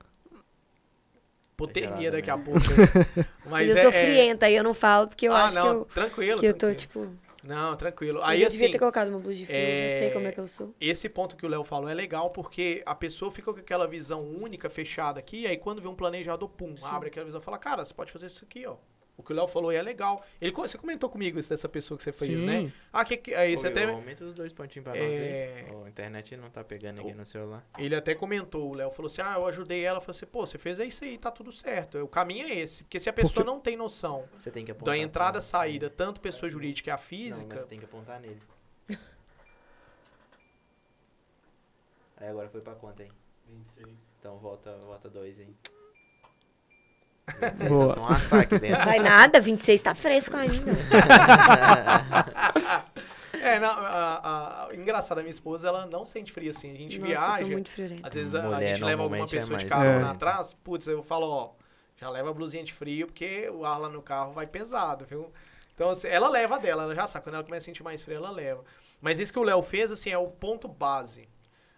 Hipotermia 1.64 2.12
daqui 2.12 2.30
a 2.30 2.38
mesmo. 2.38 2.54
pouco. 2.54 2.68
Mas 3.46 3.70
eu 3.70 3.78
é, 3.78 3.82
sou 3.82 3.90
é- 3.90 4.06
frienta 4.06 4.46
aí 4.46 4.56
eu 4.56 4.64
não 4.64 4.74
falo 4.74 5.08
porque 5.08 5.28
eu 5.28 5.34
ah, 5.34 5.46
acho 5.46 5.56
não, 5.56 5.64
que 5.64 5.70
eu, 5.70 5.86
tranquilo. 5.86 6.40
que 6.40 6.46
eu 6.46 6.54
tô, 6.54 6.68
tranquilo. 6.68 6.80
tipo. 6.80 7.30
Não, 7.44 7.76
tranquilo. 7.76 8.20
Aí 8.22 8.42
eu 8.42 8.50
devia 8.50 8.66
assim, 8.68 8.74
ter 8.74 8.80
colocado 8.80 9.08
uma 9.08 9.20
blusa 9.20 9.36
de 9.36 9.46
frio, 9.46 9.58
é, 9.58 9.96
eu 9.96 10.00
sei 10.00 10.12
como 10.12 10.28
é 10.28 10.32
que 10.32 10.40
eu 10.40 10.48
sou. 10.48 10.76
esse 10.80 11.08
ponto 11.08 11.38
que 11.38 11.46
o 11.46 11.50
Léo 11.50 11.64
falou 11.64 11.90
é 11.90 11.94
legal 11.94 12.30
porque 12.32 12.84
a 12.86 12.94
pessoa 12.94 13.32
fica 13.32 13.54
com 13.54 13.60
aquela 13.60 13.88
visão 13.88 14.22
única, 14.24 14.70
fechada 14.70 15.20
aqui, 15.20 15.42
e 15.42 15.48
aí 15.48 15.58
quando 15.58 15.82
vê 15.82 15.88
um 15.88 15.96
planejador, 15.96 16.50
pum, 16.50 16.76
abre 16.84 17.08
aquela 17.08 17.26
visão 17.26 17.40
e 17.40 17.44
fala, 17.44 17.58
cara, 17.58 17.86
você 17.86 17.94
pode 17.94 18.12
fazer 18.12 18.28
isso 18.28 18.44
aqui, 18.44 18.66
ó. 18.66 18.76
O 19.20 19.22
que 19.22 19.34
o 19.34 19.36
Léo 19.36 19.50
falou 19.50 19.70
aí 19.70 19.76
é 19.76 19.82
legal. 19.82 20.24
Ele, 20.40 20.54
você 20.54 20.78
comentou 20.78 21.10
comigo 21.10 21.38
isso 21.38 21.50
dessa 21.50 21.68
pessoa 21.68 21.98
que 21.98 22.06
você 22.06 22.14
fez, 22.14 22.32
Sim. 22.40 22.46
né? 22.46 22.72
Ah, 22.92 23.04
que, 23.04 23.18
que, 23.18 23.36
aí 23.36 23.58
você 23.58 23.68
Ô, 23.68 23.70
até, 23.70 23.84
Aumenta 23.84 24.24
os 24.24 24.34
dois 24.34 24.54
pontinhos 24.54 24.86
pra 24.86 24.94
nós 24.94 25.04
É. 25.14 25.66
aí. 25.68 25.76
Ó, 25.76 25.84
a 25.84 25.90
internet 25.90 26.38
não 26.38 26.50
tá 26.50 26.64
pegando 26.64 27.02
aqui 27.02 27.14
no 27.14 27.26
celular. 27.26 27.62
ele 27.78 27.94
até 27.98 28.16
comentou, 28.16 28.72
o 28.72 28.74
Léo 28.74 28.90
falou 28.92 29.08
assim, 29.08 29.22
ah, 29.22 29.34
eu 29.36 29.46
ajudei 29.46 29.84
ela. 29.84 29.98
Eu 29.98 30.02
falei 30.02 30.16
assim, 30.18 30.26
pô, 30.26 30.48
você 30.48 30.58
fez 30.58 30.80
isso 30.80 31.04
aí, 31.04 31.18
tá 31.18 31.30
tudo 31.30 31.52
certo. 31.52 31.98
O 32.02 32.08
caminho 32.08 32.48
é 32.48 32.56
esse. 32.60 32.84
Porque 32.86 32.98
se 32.98 33.10
a 33.10 33.14
pessoa 33.14 33.44
Porque- 33.44 33.50
não 33.52 33.60
tem 33.60 33.76
noção 33.76 34.24
Você 34.40 34.50
tem 34.50 34.64
que 34.64 34.72
apontar. 34.72 34.94
da 34.96 34.98
entrada, 34.98 35.42
saída, 35.42 35.90
tanto 35.90 36.22
pessoa 36.22 36.50
jurídica 36.50 36.90
e 36.90 36.92
a 36.92 36.96
Não, 36.96 37.00
mas 37.02 37.08
física, 37.10 37.58
você 37.58 37.66
tem 37.66 37.78
que 37.78 37.84
apontar 37.86 38.22
nele. 38.22 38.42
Aí 42.16 42.28
agora 42.30 42.48
foi 42.48 42.62
pra 42.62 42.74
conta, 42.74 43.04
hein? 43.04 43.12
26. 43.50 44.10
Então 44.18 44.38
volta, 44.38 44.78
volta 44.78 45.10
dois, 45.10 45.38
hein? 45.42 45.54
Boa. 47.68 47.98
Um 48.00 48.38
aqui 48.40 48.60
dentro. 48.60 48.86
Vai 48.86 49.00
nada, 49.00 49.40
26 49.40 49.82
tá 49.82 49.96
fresco 49.96 50.38
ainda. 50.38 50.72
É, 53.42 53.58
não, 53.58 53.70
a, 53.70 54.66
a- 54.68 54.76
engraçado, 54.76 55.20
a 55.20 55.22
minha 55.22 55.32
esposa, 55.32 55.70
ela 55.70 55.86
não 55.86 56.04
sente 56.04 56.30
frio 56.32 56.50
assim. 56.50 56.74
A 56.74 56.78
gente 56.78 57.00
Nossa, 57.00 57.12
eu 57.12 57.18
viaja, 57.18 57.38
sou 57.38 57.48
muito 57.48 57.70
friorenta. 57.72 58.08
às 58.08 58.14
vezes 58.14 58.36
a- 58.36 58.40
a 58.40 58.44
Mulher 58.44 58.76
gente 58.76 58.84
leva 58.84 59.04
alguma 59.04 59.24
é 59.24 59.28
pessoa 59.28 59.58
de 59.58 59.66
mais 59.66 59.70
carona 59.70 59.90
friorenta. 59.92 60.12
atrás, 60.12 60.54
putz, 60.56 60.88
eu 60.88 61.02
falo, 61.02 61.30
ó, 61.30 61.52
já 61.96 62.10
leva 62.10 62.32
a 62.32 62.34
blusinha 62.34 62.64
de 62.66 62.74
frio, 62.74 63.08
porque 63.08 63.50
o 63.50 63.64
ar 63.66 63.78
lá 63.80 63.88
no 63.88 64.02
carro 64.02 64.34
vai 64.34 64.46
pesado, 64.46 65.06
viu? 65.06 65.32
Então, 65.74 65.90
assim, 65.90 66.10
ela 66.10 66.28
leva 66.28 66.56
a 66.56 66.58
dela, 66.58 66.84
ela 66.84 66.94
já 66.94 67.08
sabe, 67.08 67.24
quando 67.24 67.36
ela 67.36 67.44
começa 67.46 67.64
a 67.64 67.68
sentir 67.68 67.82
mais 67.84 68.04
frio, 68.04 68.18
ela 68.18 68.30
leva. 68.32 68.62
Mas 69.00 69.20
isso 69.20 69.32
que 69.32 69.40
o 69.40 69.44
Léo 69.44 69.64
fez, 69.64 69.90
assim, 69.90 70.10
é 70.10 70.18
o 70.18 70.28
ponto 70.28 70.68
base. 70.68 71.30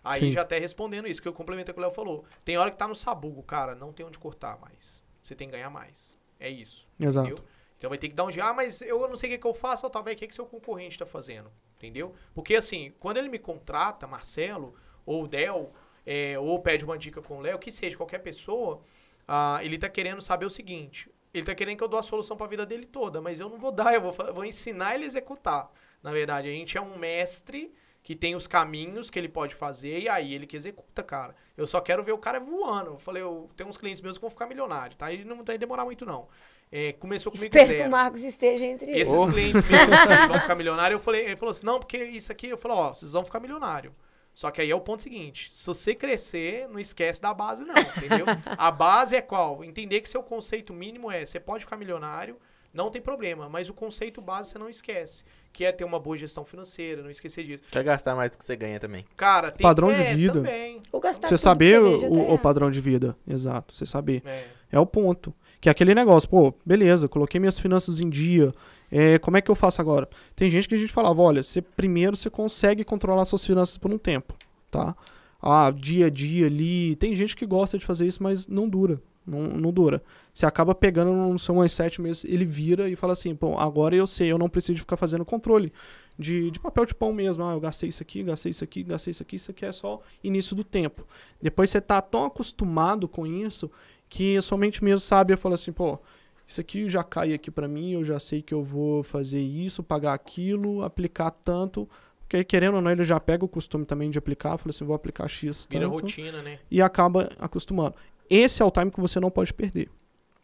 Aí 0.04 0.20
Sim. 0.20 0.32
já 0.32 0.42
até 0.42 0.58
respondendo 0.58 1.08
isso, 1.08 1.22
que 1.22 1.28
eu 1.28 1.34
complemento 1.34 1.70
o 1.70 1.74
que 1.76 1.80
o 1.80 1.84
Léo 1.84 1.92
falou. 1.92 2.26
Tem 2.44 2.58
hora 2.58 2.72
que 2.72 2.78
tá 2.78 2.88
no 2.88 2.96
sabugo, 2.96 3.44
cara, 3.44 3.76
não 3.76 3.94
tem 3.94 4.04
onde 4.04 4.18
cortar 4.18 4.58
mais. 4.60 5.04
Você 5.32 5.36
tem 5.36 5.48
que 5.48 5.54
ganhar 5.54 5.70
mais. 5.70 6.18
É 6.38 6.50
isso. 6.50 6.90
Exato. 7.00 7.28
Entendeu? 7.30 7.46
Então 7.78 7.90
vai 7.90 7.98
ter 7.98 8.10
que 8.10 8.16
dar 8.16 8.26
um 8.26 8.30
dia, 8.30 8.44
ah, 8.44 8.54
mas 8.54 8.82
eu 8.82 9.08
não 9.08 9.16
sei 9.16 9.30
o 9.30 9.34
que, 9.34 9.40
que 9.40 9.48
eu 9.48 9.54
faço, 9.54 9.90
talvez 9.90 10.16
o 10.16 10.20
que, 10.20 10.28
que 10.28 10.36
seu 10.36 10.46
concorrente 10.46 10.96
está 10.96 11.06
fazendo. 11.06 11.50
Entendeu? 11.78 12.14
Porque 12.34 12.56
assim, 12.56 12.94
quando 13.00 13.16
ele 13.18 13.30
me 13.30 13.40
contrata, 13.40 14.06
Marcelo, 14.06 14.76
ou 15.06 15.26
Del, 15.26 15.72
é, 16.06 16.38
ou 16.38 16.60
pede 16.60 16.84
uma 16.84 16.98
dica 16.98 17.22
com 17.22 17.38
o 17.38 17.42
Léo, 17.42 17.58
que 17.58 17.72
seja, 17.72 17.96
qualquer 17.96 18.20
pessoa, 18.20 18.82
ah, 19.26 19.60
ele 19.64 19.78
tá 19.78 19.88
querendo 19.88 20.22
saber 20.22 20.46
o 20.46 20.50
seguinte. 20.50 21.10
Ele 21.34 21.46
tá 21.46 21.56
querendo 21.56 21.78
que 21.78 21.84
eu 21.84 21.88
dou 21.88 22.00
a 22.00 22.04
solução 22.04 22.36
para 22.36 22.46
a 22.46 22.50
vida 22.50 22.66
dele 22.66 22.86
toda, 22.86 23.22
mas 23.22 23.40
eu 23.40 23.48
não 23.48 23.58
vou 23.58 23.72
dar, 23.72 23.94
eu 23.94 24.02
vou, 24.02 24.12
vou 24.34 24.44
ensinar 24.44 24.96
ele 24.96 25.06
a 25.06 25.08
executar. 25.08 25.72
Na 26.04 26.12
verdade, 26.12 26.50
a 26.50 26.52
gente 26.52 26.78
é 26.78 26.82
um 26.82 26.98
mestre 26.98 27.74
que 28.04 28.16
tem 28.16 28.36
os 28.36 28.48
caminhos 28.48 29.10
que 29.10 29.20
ele 29.20 29.30
pode 29.30 29.54
fazer 29.54 30.00
e 30.00 30.10
aí 30.10 30.34
ele 30.34 30.48
que 30.48 30.58
executa, 30.58 31.04
cara. 31.04 31.36
Eu 31.56 31.68
só 31.68 31.80
quero 31.80 32.04
ver 32.04 32.12
o 32.12 32.18
cara 32.18 32.40
voando. 32.40 32.92
Eu 32.92 33.00
falei, 33.00 33.22
eu 33.22 33.50
tenho 33.56 33.70
uns 33.70 33.78
clientes 33.78 34.02
meus 34.02 34.18
que 34.18 34.22
vão 34.22 34.30
ficar 34.30 34.48
milionários, 34.48 34.96
tá? 34.96 35.12
E 35.12 35.24
não 35.24 35.44
vai 35.44 35.58
demorar 35.58 35.86
muito, 35.86 36.06
não. 36.06 36.28
É, 36.72 36.94
começou 36.94 37.32
comigo 37.32 37.48
Espero 37.48 37.68
que 37.68 37.78
zero. 37.78 37.90
o 37.90 37.92
Marcos 37.92 38.24
esteja 38.24 38.66
entre 38.66 38.92
eles. 38.92 39.08
Esses 39.08 39.30
clientes 39.32 39.64
meus 39.70 39.86
que 40.22 40.28
vão 40.28 40.40
ficar 40.40 40.56
milionários, 40.56 41.00
eu 41.00 41.04
falei, 41.04 41.26
ele 41.26 41.36
falou 41.36 41.52
assim, 41.52 41.66
não, 41.66 41.80
porque 41.80 41.98
isso 41.98 42.32
aqui, 42.32 42.48
eu 42.48 42.58
falei, 42.58 42.78
ó, 42.78 42.94
vocês 42.94 43.12
vão 43.12 43.26
ficar 43.26 43.40
milionário. 43.40 43.94
Só 44.34 44.50
que 44.50 44.62
aí 44.62 44.72
é 44.72 44.76
o 44.76 44.80
ponto 44.80 45.04
seguinte, 45.04 45.54
se 45.54 45.68
você 45.68 45.94
crescer, 45.94 46.68
não 46.70 46.80
esquece 46.80 47.22
da 47.22 47.34
base 47.34 47.66
não, 47.66 47.76
entendeu? 47.76 48.26
A 48.58 48.72
base 48.72 49.16
é 49.16 49.22
qual? 49.22 49.64
Entender 49.64 50.00
que 50.00 50.10
seu 50.10 50.24
conceito 50.24 50.74
mínimo 50.74 51.12
é, 51.12 51.26
você 51.26 51.40
pode 51.40 51.66
ficar 51.66 51.76
milionário, 51.76 52.38
não 52.74 52.90
tem 52.90 53.02
problema, 53.02 53.50
mas 53.50 53.70
o 53.70 53.74
conceito 53.74 54.22
base 54.22 54.52
você 54.52 54.60
não 54.60 54.70
esquece, 54.70 55.24
que 55.52 55.66
é 55.66 55.72
ter 55.72 55.84
uma 55.84 56.00
boa 56.00 56.18
gestão 56.18 56.46
financeira, 56.46 57.02
não 57.04 57.10
esquecer 57.10 57.44
disso. 57.44 57.64
Quer 57.72 57.84
gastar 57.84 58.16
mais 58.16 58.32
do 58.32 58.38
que 58.38 58.46
você 58.46 58.56
ganha 58.56 58.80
também. 58.80 59.06
Cara, 59.18 59.52
tem 59.52 59.64
Padrão 59.64 59.94
de 59.94 60.02
é, 60.02 60.16
vida. 60.16 60.34
também. 60.34 60.82
Ou 60.92 61.00
gastar 61.00 61.28
Você 61.28 61.38
saber 61.38 61.74
que 61.74 61.80
o, 61.80 61.84
você 61.84 61.90
ganha 61.90 62.00
já 62.10 62.26
tá 62.26 62.32
o- 62.32 62.34
o 62.36 62.40
padrão 62.40 62.72
de 62.72 62.80
vida. 62.82 63.16
Exato. 63.28 63.76
Você 63.76 63.86
saber. 63.86 64.22
É. 64.26 64.48
É 64.74 64.80
o 64.80 64.86
ponto. 64.86 65.34
Que 65.60 65.68
é 65.70 65.72
aquele 65.72 65.94
negócio, 65.94 66.28
pô, 66.30 66.54
beleza, 66.66 67.08
coloquei 67.10 67.40
minhas 67.40 67.60
finanças 67.60 68.00
em 68.00 68.10
dia. 68.10 68.52
É, 68.92 69.20
como 69.20 69.38
é 69.38 69.42
que 69.42 69.52
eu 69.52 69.56
faço 69.56 69.80
agora? 69.82 70.10
Tem 70.36 70.50
gente 70.50 70.68
que 70.68 70.76
a 70.76 70.78
gente 70.78 70.92
falava, 70.92 71.22
olha, 71.22 71.44
você 71.44 71.62
primeiro 71.62 72.16
você 72.18 72.30
consegue 72.30 72.84
controlar 72.84 73.26
suas 73.26 73.46
finanças 73.46 73.78
por 73.78 73.92
um 73.92 73.98
tempo, 73.98 74.34
tá? 74.72 74.96
Ah, 75.42 75.72
dia 75.72 76.08
a 76.08 76.10
dia 76.10 76.48
ali. 76.48 76.96
Tem 76.96 77.16
gente 77.16 77.36
que 77.36 77.46
gosta 77.46 77.78
de 77.78 77.86
fazer 77.86 78.06
isso, 78.08 78.22
mas 78.24 78.48
não 78.48 78.68
dura. 78.68 79.02
Não, 79.26 79.42
não 79.42 79.72
dura. 79.72 80.02
Você 80.34 80.46
acaba 80.46 80.74
pegando 80.74 81.12
no 81.14 81.38
seu 81.38 81.56
uns 81.56 81.72
sete 81.74 82.02
meses, 82.02 82.26
ele 82.26 82.46
vira 82.46 82.90
e 82.90 82.96
fala 82.96 83.14
assim, 83.14 83.36
pô, 83.36 83.58
agora 83.58 83.96
eu 83.96 84.08
sei, 84.08 84.32
eu 84.32 84.38
não 84.38 84.50
preciso 84.50 84.80
ficar 84.80 84.98
fazendo 84.98 85.24
controle 85.24 85.72
de, 86.18 86.50
de 86.52 86.60
papel 86.60 86.86
de 86.86 86.96
pão 86.96 87.14
mesmo. 87.14 87.44
Ah, 87.44 87.54
eu 87.54 87.60
gastei 87.60 87.90
isso 87.90 88.02
aqui, 88.02 88.24
gastei 88.24 88.50
isso 88.50 88.64
aqui, 88.64 88.84
gastei 88.84 89.12
isso 89.12 89.24
aqui, 89.24 89.36
isso 89.36 89.52
aqui 89.52 89.66
é 89.66 89.72
só 89.72 90.02
início 90.24 90.56
do 90.56 90.64
tempo. 90.64 91.06
Depois 91.42 91.70
você 91.70 91.80
tá 91.80 92.02
tão 92.02 92.26
acostumado 92.26 93.08
com 93.08 93.28
isso 93.28 93.70
que 94.10 94.36
a 94.36 94.42
sua 94.42 94.58
mente 94.58 94.84
mesmo 94.84 95.00
sabe, 95.00 95.34
eu 95.34 95.38
falo 95.38 95.56
assim, 95.56 95.72
pô, 95.72 96.00
isso 96.46 96.60
aqui 96.60 96.90
já 96.90 97.04
cai 97.04 97.34
aqui 97.34 97.50
pra 97.50 97.68
mim, 97.68 97.92
eu 97.94 98.04
já 98.04 98.20
sei 98.20 98.42
que 98.42 98.54
eu 98.54 98.64
vou 98.64 99.04
fazer 99.04 99.40
isso, 99.40 99.82
pagar 99.82 100.14
aquilo, 100.14 100.84
aplicar 100.84 101.32
tanto, 101.32 101.88
porque 102.20 102.44
querendo 102.44 102.76
ou 102.76 102.82
não, 102.82 102.92
ele 102.92 103.04
já 103.04 103.20
pega 103.20 103.44
o 103.44 103.48
costume 103.48 103.86
também 103.86 104.10
de 104.10 104.18
aplicar, 104.18 104.58
fala 104.58 104.70
assim, 104.70 104.86
vou 104.86 104.96
aplicar 104.96 105.28
X 105.28 105.68
Vira 105.70 105.84
tanto, 105.86 105.94
rotina, 105.94 106.42
né? 106.42 106.60
e 106.70 106.82
acaba 106.82 107.30
acostumando. 107.38 107.96
Esse 108.34 108.62
é 108.62 108.66
o 108.66 108.72
time 108.72 108.90
que 108.90 109.00
você 109.02 109.20
não 109.20 109.30
pode 109.30 109.54
perder. 109.54 109.90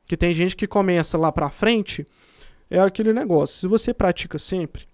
Que 0.05 0.17
tem 0.17 0.33
gente 0.33 0.55
que 0.55 0.67
começa 0.67 1.17
lá 1.17 1.31
pra 1.31 1.49
frente, 1.49 2.05
é 2.69 2.79
aquele 2.79 3.13
negócio, 3.13 3.57
se 3.59 3.67
você 3.67 3.93
pratica 3.93 4.37
sempre, 4.37 4.85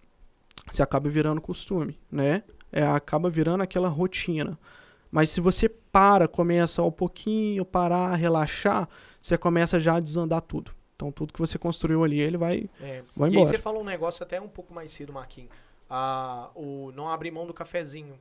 você 0.72 0.84
acaba 0.84 1.10
virando 1.10 1.42
costume, 1.42 2.00
né? 2.12 2.44
É, 2.72 2.84
acaba 2.86 3.30
virando 3.30 3.62
aquela 3.62 3.88
rotina. 3.88 4.58
Mas 5.12 5.30
se 5.30 5.40
você 5.42 5.70
para, 5.70 6.28
começa 6.28 6.82
ao 6.82 6.92
pouquinho, 6.92 7.64
parar, 7.66 8.16
relaxar, 8.16 8.88
você 9.22 9.38
começa 9.38 9.80
já 9.80 9.96
a 9.96 10.00
desandar 10.00 10.42
tudo. 10.42 10.72
Então 10.96 11.12
tudo 11.12 11.34
que 11.34 11.40
você 11.40 11.58
construiu 11.58 12.04
ali, 12.04 12.20
ele 12.20 12.38
vai, 12.38 12.70
É. 12.82 13.04
vai 13.16 13.30
E 13.30 13.34
aí 13.34 13.38
embora. 13.38 13.46
você 13.52 13.58
falou 13.60 13.82
um 13.82 13.86
negócio 13.86 14.24
até 14.24 14.40
um 14.42 14.48
pouco 14.48 14.74
mais 14.74 14.92
cedo, 14.92 15.14
Marquinhos. 15.14 15.50
Ah, 15.90 16.50
o 16.56 16.92
não 16.96 17.10
abrir 17.10 17.30
mão 17.32 17.46
do 17.46 17.54
cafezinho. 17.54 18.16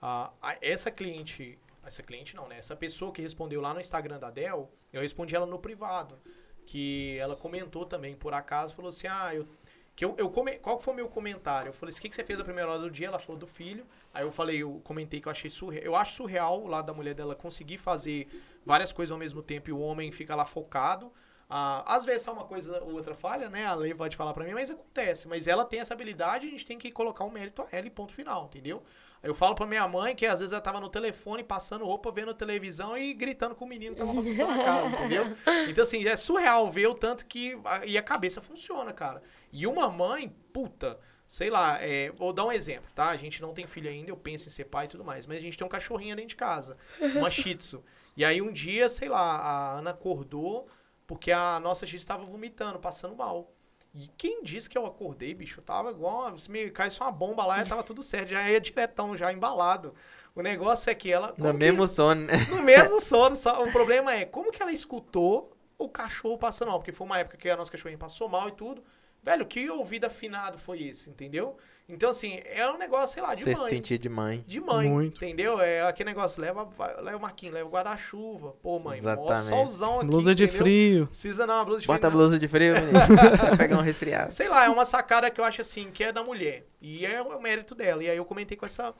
Ah, 0.00 0.30
essa 0.60 0.90
cliente, 0.90 1.58
essa 1.86 2.02
cliente 2.02 2.34
não, 2.34 2.48
né? 2.48 2.58
Essa 2.58 2.76
pessoa 2.76 3.12
que 3.12 3.22
respondeu 3.22 3.60
lá 3.60 3.72
no 3.72 3.80
Instagram 3.80 4.18
da 4.18 4.30
Dell, 4.30 4.70
eu 4.92 5.00
respondi 5.00 5.34
ela 5.34 5.46
no 5.46 5.58
privado. 5.58 6.18
Que 6.64 7.16
ela 7.18 7.36
comentou 7.36 7.86
também, 7.86 8.16
por 8.16 8.34
acaso, 8.34 8.74
falou 8.74 8.88
assim, 8.88 9.06
ah, 9.06 9.34
eu... 9.34 9.46
Que 9.94 10.04
eu, 10.04 10.14
eu 10.18 10.28
come... 10.28 10.58
Qual 10.58 10.78
foi 10.78 10.92
o 10.92 10.96
meu 10.96 11.08
comentário? 11.08 11.70
Eu 11.70 11.72
falei 11.72 11.90
assim, 11.90 12.00
o 12.00 12.02
que, 12.02 12.10
que 12.10 12.16
você 12.16 12.22
fez 12.24 12.38
a 12.38 12.44
primeira 12.44 12.70
hora 12.70 12.80
do 12.80 12.90
dia? 12.90 13.06
Ela 13.06 13.18
falou 13.18 13.38
do 13.38 13.46
filho. 13.46 13.86
Aí 14.12 14.24
eu 14.24 14.30
falei, 14.30 14.62
eu 14.62 14.78
comentei 14.84 15.20
que 15.20 15.28
eu 15.28 15.32
achei 15.32 15.48
surreal. 15.48 15.82
Eu 15.82 15.96
acho 15.96 16.12
surreal 16.12 16.62
o 16.62 16.66
lado 16.66 16.86
da 16.86 16.92
mulher 16.92 17.14
dela 17.14 17.34
conseguir 17.34 17.78
fazer 17.78 18.28
várias 18.64 18.92
coisas 18.92 19.10
ao 19.10 19.18
mesmo 19.18 19.42
tempo 19.42 19.70
e 19.70 19.72
o 19.72 19.78
homem 19.78 20.12
fica 20.12 20.34
lá 20.34 20.44
focado. 20.44 21.10
Ah, 21.48 21.96
às 21.96 22.04
vezes 22.04 22.22
só 22.22 22.32
uma 22.32 22.44
coisa 22.44 22.82
ou 22.82 22.92
outra 22.92 23.14
falha, 23.14 23.48
né? 23.48 23.64
A 23.64 23.74
lei 23.74 23.94
pode 23.94 24.16
falar 24.16 24.34
pra 24.34 24.44
mim, 24.44 24.52
mas 24.52 24.70
acontece. 24.70 25.28
Mas 25.28 25.46
ela 25.46 25.64
tem 25.64 25.80
essa 25.80 25.94
habilidade, 25.94 26.46
a 26.46 26.50
gente 26.50 26.66
tem 26.66 26.76
que 26.76 26.90
colocar 26.90 27.24
um 27.24 27.30
mérito 27.30 27.62
a 27.62 27.68
ela 27.70 27.86
e 27.86 27.90
ponto 27.90 28.12
final, 28.12 28.46
entendeu? 28.46 28.82
Eu 29.22 29.34
falo 29.34 29.54
pra 29.54 29.66
minha 29.66 29.86
mãe 29.88 30.14
que 30.14 30.26
às 30.26 30.40
vezes 30.40 30.52
ela 30.52 30.60
tava 30.60 30.80
no 30.80 30.88
telefone, 30.88 31.42
passando 31.42 31.84
roupa, 31.84 32.12
vendo 32.12 32.32
televisão 32.34 32.96
e 32.96 33.12
gritando 33.12 33.54
com 33.54 33.64
o 33.64 33.68
menino 33.68 33.94
que 33.94 34.00
tava 34.00 34.12
bagunçando 34.12 34.52
a 34.52 34.64
casa, 34.64 34.88
entendeu? 34.88 35.24
Então, 35.68 35.82
assim, 35.82 36.06
é 36.06 36.16
surreal 36.16 36.70
ver 36.70 36.86
o 36.86 36.94
tanto 36.94 37.26
que. 37.26 37.58
E 37.86 37.98
a 37.98 38.02
cabeça 38.02 38.40
funciona, 38.40 38.92
cara. 38.92 39.22
E 39.52 39.66
uma 39.66 39.90
mãe, 39.90 40.28
puta, 40.52 40.98
sei 41.26 41.50
lá, 41.50 41.78
é, 41.82 42.10
vou 42.12 42.32
dar 42.32 42.44
um 42.44 42.52
exemplo, 42.52 42.90
tá? 42.94 43.08
A 43.08 43.16
gente 43.16 43.42
não 43.42 43.52
tem 43.52 43.66
filho 43.66 43.90
ainda, 43.90 44.10
eu 44.10 44.16
penso 44.16 44.48
em 44.48 44.50
ser 44.50 44.64
pai 44.64 44.84
e 44.86 44.88
tudo 44.88 45.04
mais, 45.04 45.26
mas 45.26 45.38
a 45.38 45.40
gente 45.40 45.58
tem 45.58 45.66
um 45.66 45.70
cachorrinho 45.70 46.14
dentro 46.14 46.30
de 46.30 46.36
casa, 46.36 46.76
uma 47.16 47.30
shih 47.30 47.54
tzu. 47.54 47.82
E 48.16 48.24
aí 48.24 48.40
um 48.40 48.52
dia, 48.52 48.88
sei 48.88 49.08
lá, 49.08 49.36
a 49.36 49.78
Ana 49.78 49.90
acordou 49.90 50.68
porque 51.06 51.30
a 51.30 51.60
nossa 51.60 51.86
shih 51.86 51.96
estava 51.96 52.24
vomitando, 52.24 52.78
passando 52.78 53.14
mal. 53.16 53.52
E 53.96 54.08
quem 54.18 54.42
disse 54.42 54.68
que 54.68 54.76
eu 54.76 54.84
acordei, 54.86 55.32
bicho? 55.34 55.62
Tava 55.62 55.90
igual, 55.90 56.36
se 56.36 56.50
me 56.50 56.70
caísse 56.70 57.00
uma 57.00 57.10
bomba 57.10 57.44
lá, 57.46 57.64
tava 57.64 57.82
tudo 57.82 58.02
certo, 58.02 58.28
já 58.30 58.48
ia 58.50 58.60
diretão, 58.60 59.16
já 59.16 59.32
embalado. 59.32 59.94
O 60.34 60.42
negócio 60.42 60.90
é 60.90 60.94
que 60.94 61.10
ela... 61.10 61.32
No 61.38 61.52
que- 61.54 61.58
mesmo 61.58 61.86
sono, 61.88 62.22
né? 62.26 62.34
no 62.46 62.62
mesmo 62.62 63.00
sono, 63.00 63.36
só, 63.36 63.64
o 63.64 63.72
problema 63.72 64.14
é 64.14 64.24
como 64.26 64.52
que 64.52 64.62
ela 64.62 64.72
escutou 64.72 65.56
o 65.78 65.88
cachorro 65.88 66.38
passando 66.38 66.68
mal, 66.68 66.78
porque 66.78 66.92
foi 66.92 67.06
uma 67.06 67.18
época 67.18 67.36
que 67.38 67.48
a 67.48 67.56
nossa 67.56 67.70
cachorrinha 67.72 67.98
passou 67.98 68.28
mal 68.28 68.48
e 68.48 68.52
tudo. 68.52 68.82
Velho, 69.22 69.46
que 69.46 69.68
ouvido 69.70 70.04
afinado 70.04 70.58
foi 70.58 70.82
esse, 70.82 71.10
entendeu? 71.10 71.56
Então, 71.88 72.10
assim, 72.10 72.40
é 72.46 72.68
um 72.68 72.76
negócio, 72.78 73.14
sei 73.14 73.22
lá, 73.22 73.32
de 73.32 73.42
Você 73.44 73.54
se 73.54 73.60
mãe. 73.60 73.70
sentir 73.70 73.96
de 73.96 74.08
mãe. 74.08 74.42
De 74.44 74.60
mãe, 74.60 74.90
Muito. 74.90 75.24
entendeu? 75.24 75.60
É 75.60 75.82
aquele 75.82 76.08
negócio, 76.10 76.42
leva, 76.42 76.64
vai- 76.64 77.00
leva 77.00 77.16
o 77.16 77.20
Marquinhos, 77.20 77.54
leva 77.54 77.68
o 77.68 77.70
guarda-chuva. 77.72 78.56
Pô, 78.60 78.80
mãe, 78.80 79.00
mó 79.00 79.12
Exatamente. 79.12 79.48
solzão 79.48 79.96
aqui, 79.98 80.06
Blusa 80.06 80.34
de 80.34 80.44
entendeu? 80.44 80.62
frio. 80.62 81.06
Precisa 81.06 81.46
não, 81.46 81.64
blusa 81.64 81.80
de 81.82 81.86
Bota 81.86 81.98
a 82.08 82.10
frio, 82.10 82.10
não. 82.10 82.18
blusa 82.26 82.38
de 82.40 82.48
frio, 82.48 82.74
menino. 82.74 82.92
Vai 83.48 83.56
pegar 83.56 83.78
um 83.78 83.82
resfriado. 83.82 84.34
Sei 84.34 84.48
lá, 84.48 84.64
é 84.64 84.68
uma 84.68 84.84
sacada 84.84 85.30
que 85.30 85.40
eu 85.40 85.44
acho 85.44 85.60
assim, 85.60 85.92
que 85.92 86.02
é 86.02 86.10
da 86.12 86.24
mulher. 86.24 86.66
E 86.82 87.06
é 87.06 87.22
o 87.22 87.40
mérito 87.40 87.72
dela. 87.72 88.02
E 88.02 88.10
aí 88.10 88.16
eu 88.16 88.24
comentei 88.24 88.56
com 88.56 88.66
essa, 88.66 88.92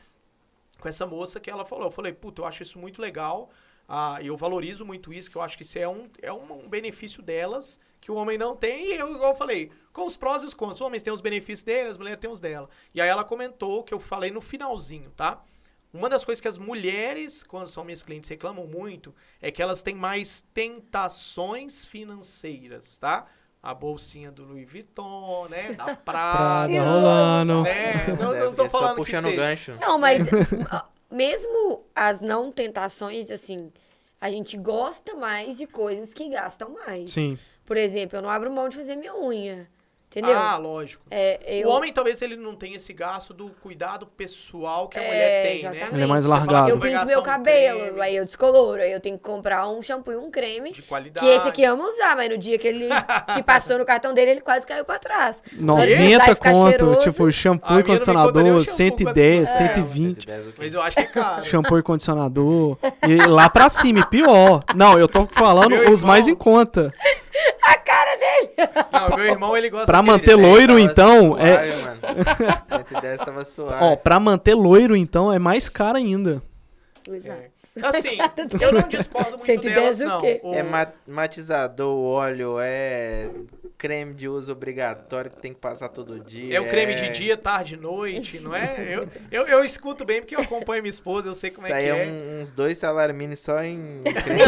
com 0.78 0.88
essa 0.88 1.04
moça 1.04 1.40
que 1.40 1.50
ela 1.50 1.64
falou. 1.64 1.86
Eu 1.86 1.90
falei, 1.90 2.12
puta, 2.12 2.42
eu 2.42 2.46
acho 2.46 2.62
isso 2.62 2.78
muito 2.78 3.02
legal. 3.02 3.50
Ah, 3.88 4.18
e 4.22 4.28
eu 4.28 4.36
valorizo 4.36 4.84
muito 4.86 5.12
isso, 5.12 5.28
que 5.28 5.36
eu 5.36 5.42
acho 5.42 5.56
que 5.56 5.64
isso 5.64 5.76
é 5.76 5.88
um, 5.88 6.08
é 6.22 6.32
um 6.32 6.68
benefício 6.68 7.20
delas, 7.20 7.80
que 8.00 8.10
o 8.10 8.14
homem 8.14 8.36
não 8.38 8.54
tem. 8.56 8.92
E 8.92 8.96
eu, 8.98 9.14
igual 9.14 9.30
eu 9.32 9.36
falei, 9.36 9.70
com 9.92 10.04
os 10.06 10.16
prós 10.16 10.42
e 10.42 10.46
os 10.46 10.54
contras. 10.54 10.76
Os 10.78 10.80
homens 10.82 11.02
têm 11.02 11.12
os 11.12 11.20
benefícios 11.20 11.64
deles, 11.64 11.92
as 11.92 11.98
mulheres 11.98 12.20
têm 12.20 12.30
os 12.30 12.40
dela. 12.40 12.68
E 12.94 13.00
aí 13.00 13.08
ela 13.08 13.24
comentou, 13.24 13.82
que 13.82 13.92
eu 13.94 14.00
falei 14.00 14.30
no 14.30 14.40
finalzinho, 14.40 15.10
tá? 15.16 15.42
Uma 15.92 16.08
das 16.10 16.24
coisas 16.24 16.40
que 16.42 16.48
as 16.48 16.58
mulheres, 16.58 17.42
quando 17.42 17.68
são 17.68 17.82
minhas 17.84 18.02
clientes, 18.02 18.28
reclamam 18.28 18.66
muito, 18.66 19.14
é 19.40 19.50
que 19.50 19.62
elas 19.62 19.82
têm 19.82 19.94
mais 19.94 20.42
tentações 20.52 21.84
financeiras, 21.84 22.98
tá? 22.98 23.26
a 23.62 23.74
bolsinha 23.74 24.30
do 24.30 24.44
Louis 24.44 24.70
Vuitton, 24.70 25.48
né? 25.50 25.72
Da 25.72 25.86
Prada 25.96 26.68
Prada. 26.68 26.82
Rolando. 26.84 27.62
né? 27.62 28.06
Não, 28.08 28.32
Deve- 28.32 28.44
não 28.44 28.54
tô 28.54 28.62
é 28.62 28.70
só 28.70 28.78
falando 28.78 28.90
que 28.90 28.96
puxando 29.04 29.22
seja. 29.24 29.36
gancho. 29.36 29.72
Não, 29.80 29.98
mas 29.98 30.22
ó, 30.72 30.84
mesmo 31.10 31.84
as 31.92 32.20
não 32.20 32.52
tentações, 32.52 33.28
assim, 33.28 33.72
a 34.20 34.30
gente 34.30 34.56
gosta 34.56 35.16
mais 35.16 35.56
de 35.56 35.66
coisas 35.66 36.14
que 36.14 36.28
gastam 36.28 36.70
mais. 36.74 37.10
Sim. 37.10 37.36
Por 37.66 37.76
exemplo, 37.76 38.16
eu 38.18 38.22
não 38.22 38.30
abro 38.30 38.50
mão 38.50 38.68
de 38.68 38.76
fazer 38.76 38.96
minha 38.96 39.14
unha. 39.14 39.68
Entendeu? 40.08 40.34
Ah, 40.38 40.56
lógico. 40.56 41.02
é, 41.10 41.38
eu, 41.60 41.68
O 41.68 41.72
homem, 41.72 41.92
talvez, 41.92 42.22
ele 42.22 42.36
não 42.36 42.54
tenha 42.54 42.76
esse 42.76 42.90
gasto 42.92 43.34
do 43.34 43.48
cuidado 43.60 44.06
pessoal 44.06 44.88
que 44.88 44.96
a 44.98 45.02
É, 45.02 45.06
mulher 45.08 45.42
tem, 45.42 45.56
exatamente. 45.58 45.94
Ele 45.94 46.02
é 46.04 46.06
mais 46.06 46.24
largado. 46.24 46.70
eu 46.70 46.78
pinto 46.78 47.06
meu 47.06 47.18
um 47.20 47.22
cabelo, 47.22 47.80
creme 47.80 48.00
aí 48.00 48.16
eu 48.16 48.24
descoloro, 48.24 48.80
aí 48.80 48.92
eu 48.92 49.00
tenho 49.00 49.18
que 49.18 49.24
comprar 49.24 49.68
um 49.68 49.82
shampoo 49.82 50.12
e 50.12 50.16
um 50.16 50.30
creme. 50.30 50.72
De 50.72 50.80
qualidade. 50.80 51.26
Que 51.26 51.30
esse 51.32 51.46
aqui 51.48 51.64
ama 51.64 51.84
usar, 51.86 52.16
mas 52.16 52.30
no 52.30 52.38
dia 52.38 52.56
que 52.56 52.66
ele 52.66 52.88
que 53.34 53.42
passou 53.44 53.76
no 53.78 53.84
cartão 53.84 54.14
dele, 54.14 54.30
ele 54.30 54.40
quase 54.40 54.64
caiu 54.66 54.84
pra 54.86 54.98
trás. 54.98 55.42
Vai 55.52 55.60
90 55.60 56.34
ficar 56.36 56.52
conto, 56.52 56.68
cheiroso. 56.70 57.00
tipo, 57.10 57.32
shampoo 57.32 57.80
e 57.80 57.82
condicionador, 57.84 58.42
shampoo, 58.44 58.64
110, 58.64 59.48
quanto- 59.48 59.60
É. 59.62 59.66
120. 59.74 60.24
110 60.24 60.46
o 60.46 60.50
quê? 60.52 60.54
Mas 60.58 60.72
eu 60.72 60.80
acho 60.82 60.96
que 60.96 61.02
é 61.02 61.06
caro. 61.06 61.44
Shampoo 61.44 61.78
e 61.78 61.82
condicionador. 61.82 62.78
E 63.06 63.16
lá 63.26 63.50
pra 63.50 63.68
cima, 63.68 63.98
e 63.98 64.06
pior. 64.06 64.62
Não, 64.74 64.96
eu 64.98 65.08
tô 65.08 65.26
falando 65.26 65.70
Meu 65.70 65.80
os 65.92 66.00
irmão- 66.00 66.06
mais 66.06 66.28
em 66.28 66.34
conta. 66.34 66.94
A 67.66 67.78
cara 67.78 68.16
dele! 68.16 68.50
Não, 68.92 69.16
meu 69.16 69.26
irmão, 69.26 69.56
ele 69.56 69.68
gosta 69.70 69.86
Pra 69.86 70.02
manter 70.02 70.34
loiro, 70.36 70.78
então, 70.78 71.36
é. 71.38 71.54
suave, 71.72 71.82
mano. 71.82 72.00
110 72.68 73.20
tava 73.20 73.44
suave. 73.44 73.84
Ó, 73.84 73.96
pra 73.96 74.20
manter 74.20 74.54
loiro, 74.54 74.94
então, 74.96 75.32
é 75.32 75.38
mais 75.38 75.68
caro 75.68 75.98
ainda. 75.98 76.42
Exato. 77.10 77.38
É. 77.40 77.56
Assim, 77.82 78.16
eu 78.58 78.72
não 78.72 78.88
discordo 78.88 79.30
muito 79.30 79.44
110 79.44 79.74
delas, 79.74 80.00
o 80.00 80.04
não. 80.06 80.20
quê? 80.20 80.40
O- 80.42 80.54
É 80.54 80.62
ma- 80.62 80.86
matizador, 81.06 81.94
óleo, 81.94 82.56
é 82.58 83.28
creme 83.76 84.14
de 84.14 84.26
uso 84.26 84.50
obrigatório 84.52 85.30
que 85.30 85.38
tem 85.38 85.52
que 85.52 85.60
passar 85.60 85.90
todo 85.90 86.18
dia. 86.18 86.56
É 86.56 86.58
o 86.58 86.66
creme 86.70 86.94
de 86.94 87.10
dia, 87.10 87.36
tarde 87.36 87.76
noite, 87.76 88.40
não 88.40 88.56
é? 88.56 88.74
Eu, 88.88 89.06
eu, 89.30 89.46
eu 89.46 89.62
escuto 89.64 90.02
bem 90.06 90.22
porque 90.22 90.34
eu 90.34 90.40
acompanho 90.40 90.80
minha 90.82 90.88
esposa, 90.90 91.28
eu 91.28 91.34
sei 91.34 91.50
como 91.50 91.66
Isso 91.66 91.76
é 91.76 91.82
que 91.82 91.88
é 91.90 91.90
é. 91.90 92.06
um- 92.10 92.40
uns 92.40 92.50
dois 92.50 92.78
salários 92.78 93.14
mínimos 93.14 93.40
só 93.40 93.62
em 93.62 94.02
creme 94.24 94.40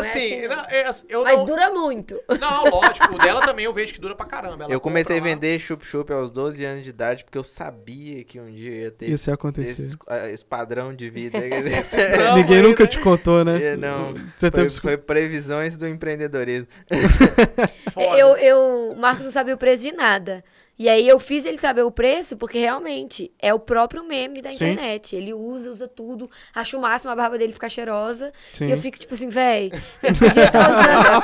Mentira. 0.00 0.02
Não 0.02 0.04
é 0.04 0.08
Assim, 0.08 0.18
assim, 0.34 0.48
não. 0.48 0.56
não, 0.56 0.64
é 0.64 0.86
assim, 0.86 1.06
eu 1.08 1.22
Mas 1.24 1.38
não... 1.38 1.44
dura 1.46 1.70
muito. 1.70 2.20
Não, 2.40 2.64
lógico, 2.70 3.14
o 3.14 3.18
dela 3.18 3.40
também 3.42 3.64
eu 3.64 3.72
vejo 3.72 3.92
que 3.92 4.00
dura 4.00 4.14
pra 4.14 4.26
caramba. 4.26 4.64
Ela 4.64 4.72
Eu 4.72 4.80
comecei 4.80 5.18
a 5.18 5.22
vender 5.22 5.58
chup-chup 5.58 6.12
aos 6.12 6.30
12 6.30 6.64
anos 6.64 6.82
de 6.84 6.90
idade 6.90 7.24
porque 7.24 7.38
eu 7.38 7.44
sabia 7.44 8.24
que 8.24 8.40
um 8.40 8.50
dia 8.50 8.70
ia 8.82 8.90
ter 8.90 9.06
Isso 9.10 9.30
ia 9.30 9.34
acontecer. 9.34 9.70
esse, 9.82 9.96
ah, 10.06 10.28
esse 10.28 10.44
padrão 10.44 10.94
de 10.94 11.08
vida. 11.10 11.38
Não, 12.18 12.36
Ninguém 12.36 12.56
aí, 12.58 12.62
nunca 12.62 12.84
né? 12.84 12.88
te 12.88 13.00
contou, 13.00 13.44
né? 13.44 13.62
É, 13.62 13.76
não, 13.76 14.14
Você 14.36 14.50
foi, 14.50 14.70
foi 14.70 14.96
previsões 14.98 15.76
do 15.76 15.86
empreendedorismo. 15.86 16.66
Eu, 17.96 18.36
eu, 18.36 18.92
o 18.92 18.96
Marcos 18.96 19.24
não 19.24 19.32
sabia 19.32 19.54
o 19.54 19.58
preço 19.58 19.82
de 19.82 19.92
nada. 19.92 20.42
E 20.78 20.88
aí 20.88 21.06
eu 21.06 21.18
fiz 21.18 21.44
ele 21.44 21.58
saber 21.58 21.82
o 21.82 21.90
preço, 21.90 22.36
porque 22.36 22.58
realmente 22.58 23.30
é 23.38 23.52
o 23.52 23.58
próprio 23.58 24.02
meme 24.02 24.40
da 24.40 24.50
Sim. 24.50 24.56
internet. 24.56 25.14
Ele 25.14 25.32
usa, 25.34 25.70
usa 25.70 25.86
tudo, 25.86 26.30
acha 26.54 26.76
o 26.76 26.80
máximo 26.80 27.12
a 27.12 27.16
barba 27.16 27.36
dele 27.38 27.52
ficar 27.52 27.68
cheirosa. 27.68 28.32
Sim. 28.54 28.66
E 28.66 28.70
eu 28.70 28.78
fico 28.78 28.98
tipo 28.98 29.14
assim, 29.14 29.28
véi, 29.28 29.70
ele 30.02 30.18
podia 30.18 30.44
estar 30.44 30.70
usando. 30.70 31.22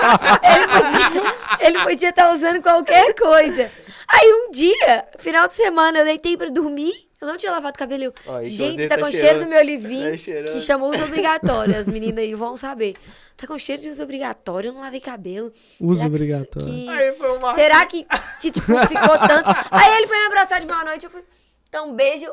ele 1.61 1.79
podia 1.83 2.09
estar 2.11 2.33
usando 2.33 2.63
qualquer 2.63 3.15
coisa. 3.15 3.71
Aí 4.07 4.33
um 4.33 4.51
dia, 4.51 5.09
final 5.19 5.49
de 5.49 5.55
semana, 5.55 5.99
eu 5.99 6.05
deitei 6.05 6.37
pra 6.37 6.51
dormir. 6.51 7.08
Eu 7.21 7.27
não 7.27 7.37
tinha 7.37 7.51
lavado 7.51 7.75
o 7.75 7.79
cabelo. 7.79 8.15
Ó, 8.27 8.43
Gente, 8.45 8.87
tá 8.87 8.97
tá 8.97 9.03
com 9.03 9.11
cheiro 9.11 9.41
do 9.41 9.47
meu 9.49 9.61
livinho, 9.63 10.13
tá 10.13 10.53
que 10.53 10.61
chamou 10.61 10.91
uso 10.91 11.03
obrigatório. 11.05 11.77
As 11.77 11.89
meninas 11.89 12.19
aí 12.23 12.33
vão 12.35 12.57
saber. 12.57 12.95
Tá 13.37 13.47
com 13.47 13.59
cheiro 13.59 13.83
de 13.83 13.89
uso 13.91 14.03
obrigatório, 14.03 14.69
eu 14.69 14.73
não 14.73 14.81
lavei 14.83 15.01
cabelo. 15.01 15.53
Uso 15.81 15.97
Será 16.03 16.07
obrigatório. 16.09 16.69
que- 16.69 16.89
Aí 16.89 17.13
foi 17.15 17.37
uma... 17.37 17.55
Será 17.55 17.87
que, 17.87 18.07
que 18.41 18.51
tipo, 18.53 18.67
ficou 18.87 19.19
tanto? 19.27 19.51
Aí 19.71 19.97
ele 19.97 20.07
foi 20.07 20.17
me 20.19 20.27
abraçar 20.27 20.61
de 20.61 20.67
boa 20.67 20.85
noite, 20.85 21.05
eu 21.05 21.11
fui, 21.11 21.25
então, 21.69 21.91
um 21.91 21.95
beijo. 21.95 22.33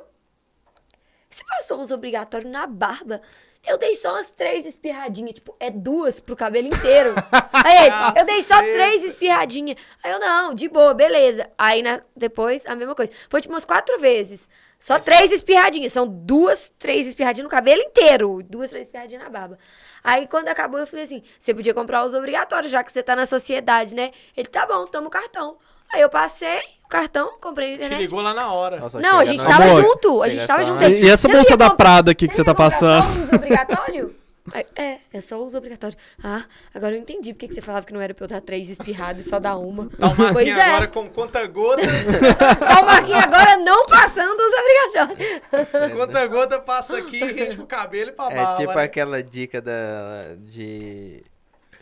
Você 1.29 1.43
passou 1.45 1.79
uns 1.79 1.91
obrigatórios 1.91 2.49
na 2.51 2.65
barba? 2.67 3.21
Eu 3.67 3.79
dei 3.79 3.95
só 3.95 4.11
umas 4.11 4.31
três 4.31 4.63
espirradinhas, 4.65 5.33
tipo, 5.33 5.55
é 5.59 5.71
duas 5.71 6.19
pro 6.19 6.35
cabelo 6.35 6.67
inteiro. 6.67 7.15
Aí 7.51 7.87
ele, 7.87 8.19
eu 8.19 8.25
dei 8.25 8.41
só 8.43 8.55
três 8.61 9.03
espirradinhas. 9.03 9.77
Aí 10.03 10.11
eu, 10.11 10.19
não, 10.19 10.53
de 10.53 10.69
boa, 10.69 10.93
beleza. 10.93 11.49
Aí 11.57 11.81
na- 11.81 12.01
depois, 12.15 12.63
a 12.67 12.75
mesma 12.75 12.93
coisa. 12.93 13.11
Foi 13.27 13.41
tipo 13.41 13.53
umas 13.53 13.65
quatro 13.65 13.99
vezes. 13.99 14.47
Só 14.85 14.99
três 14.99 15.31
espirradinhas. 15.31 15.91
São 15.91 16.05
duas, 16.07 16.71
três 16.77 17.07
espirradinhas 17.07 17.45
no 17.45 17.49
cabelo 17.49 17.81
inteiro. 17.81 18.39
Duas, 18.47 18.69
três 18.69 18.85
espirradinhas 18.85 19.23
na 19.23 19.29
barba. 19.31 19.57
Aí 20.03 20.27
quando 20.27 20.47
acabou, 20.47 20.79
eu 20.79 20.85
falei 20.85 21.05
assim: 21.05 21.23
você 21.39 21.55
podia 21.55 21.73
comprar 21.73 22.05
os 22.05 22.13
obrigatórios, 22.13 22.71
já 22.71 22.83
que 22.83 22.91
você 22.91 23.01
tá 23.01 23.15
na 23.15 23.25
sociedade, 23.25 23.95
né? 23.95 24.11
Ele, 24.37 24.47
tá 24.47 24.67
bom, 24.67 24.85
toma 24.85 25.07
o 25.07 25.09
cartão. 25.09 25.57
Aí 25.91 26.01
eu 26.01 26.09
passei 26.09 26.59
o 26.83 26.87
cartão, 26.87 27.37
comprei 27.41 27.71
na 27.71 27.77
Te 27.77 27.83
internet. 27.85 28.01
ligou 28.01 28.21
lá 28.21 28.33
na 28.33 28.51
hora. 28.51 28.77
Nossa, 28.77 28.99
Não, 28.99 29.17
a 29.17 29.25
gente 29.25 29.43
tava 29.43 29.63
Amor, 29.63 29.81
junto. 29.81 30.21
A 30.21 30.29
gente 30.29 30.45
tava 30.45 30.63
junto. 30.63 30.79
na- 30.81 30.89
E 30.89 31.09
essa 31.09 31.27
"Você 31.27 31.33
bolsa 31.33 31.57
da 31.57 31.67
comp- 31.69 31.77
Prada 31.77 32.11
aqui 32.11 32.27
que 32.27 32.35
você 32.35 32.41
ia 32.41 32.45
tá 32.45 32.53
passando? 32.53 33.03
Só 33.05 33.21
uso 33.23 33.35
obrigatório? 33.35 34.15
Aí, 34.53 34.65
é, 34.75 34.99
é 35.11 35.21
só 35.21 35.41
uso 35.43 35.57
obrigatório. 35.57 35.97
Ah, 36.23 36.45
agora 36.73 36.95
eu 36.95 36.99
entendi 36.99 37.33
por 37.33 37.39
que 37.39 37.51
você 37.51 37.61
falava 37.61 37.85
que 37.85 37.93
não 37.93 37.99
era 38.01 38.13
pra 38.13 38.25
eu 38.25 38.27
dar 38.27 38.41
três 38.41 38.69
espirradas 38.69 39.25
e 39.25 39.29
só 39.29 39.39
dar 39.39 39.57
uma. 39.57 39.89
Tá 39.89 40.07
o 40.07 40.17
Marquinhos 40.17 40.57
é. 40.57 40.61
agora 40.61 40.87
com 40.87 41.09
conta-gotas. 41.09 41.85
Tá 42.59 42.81
o 42.81 42.85
Marquinhos 42.85 43.23
agora 43.23 43.57
não 43.57 43.85
passando 43.87 44.39
os 44.39 44.93
obrigatórios. 44.93 45.93
conta-gota 45.97 46.59
passa 46.59 46.97
aqui, 46.97 47.19
rende 47.19 47.55
pro 47.55 47.65
cabelo 47.65 48.09
e 48.11 48.13
pra 48.13 48.31
É 48.31 48.35
barba. 48.35 48.57
tipo 48.57 48.73
né? 48.75 48.83
aquela 48.83 49.23
dica 49.23 49.61
da, 49.61 50.35
de 50.39 51.23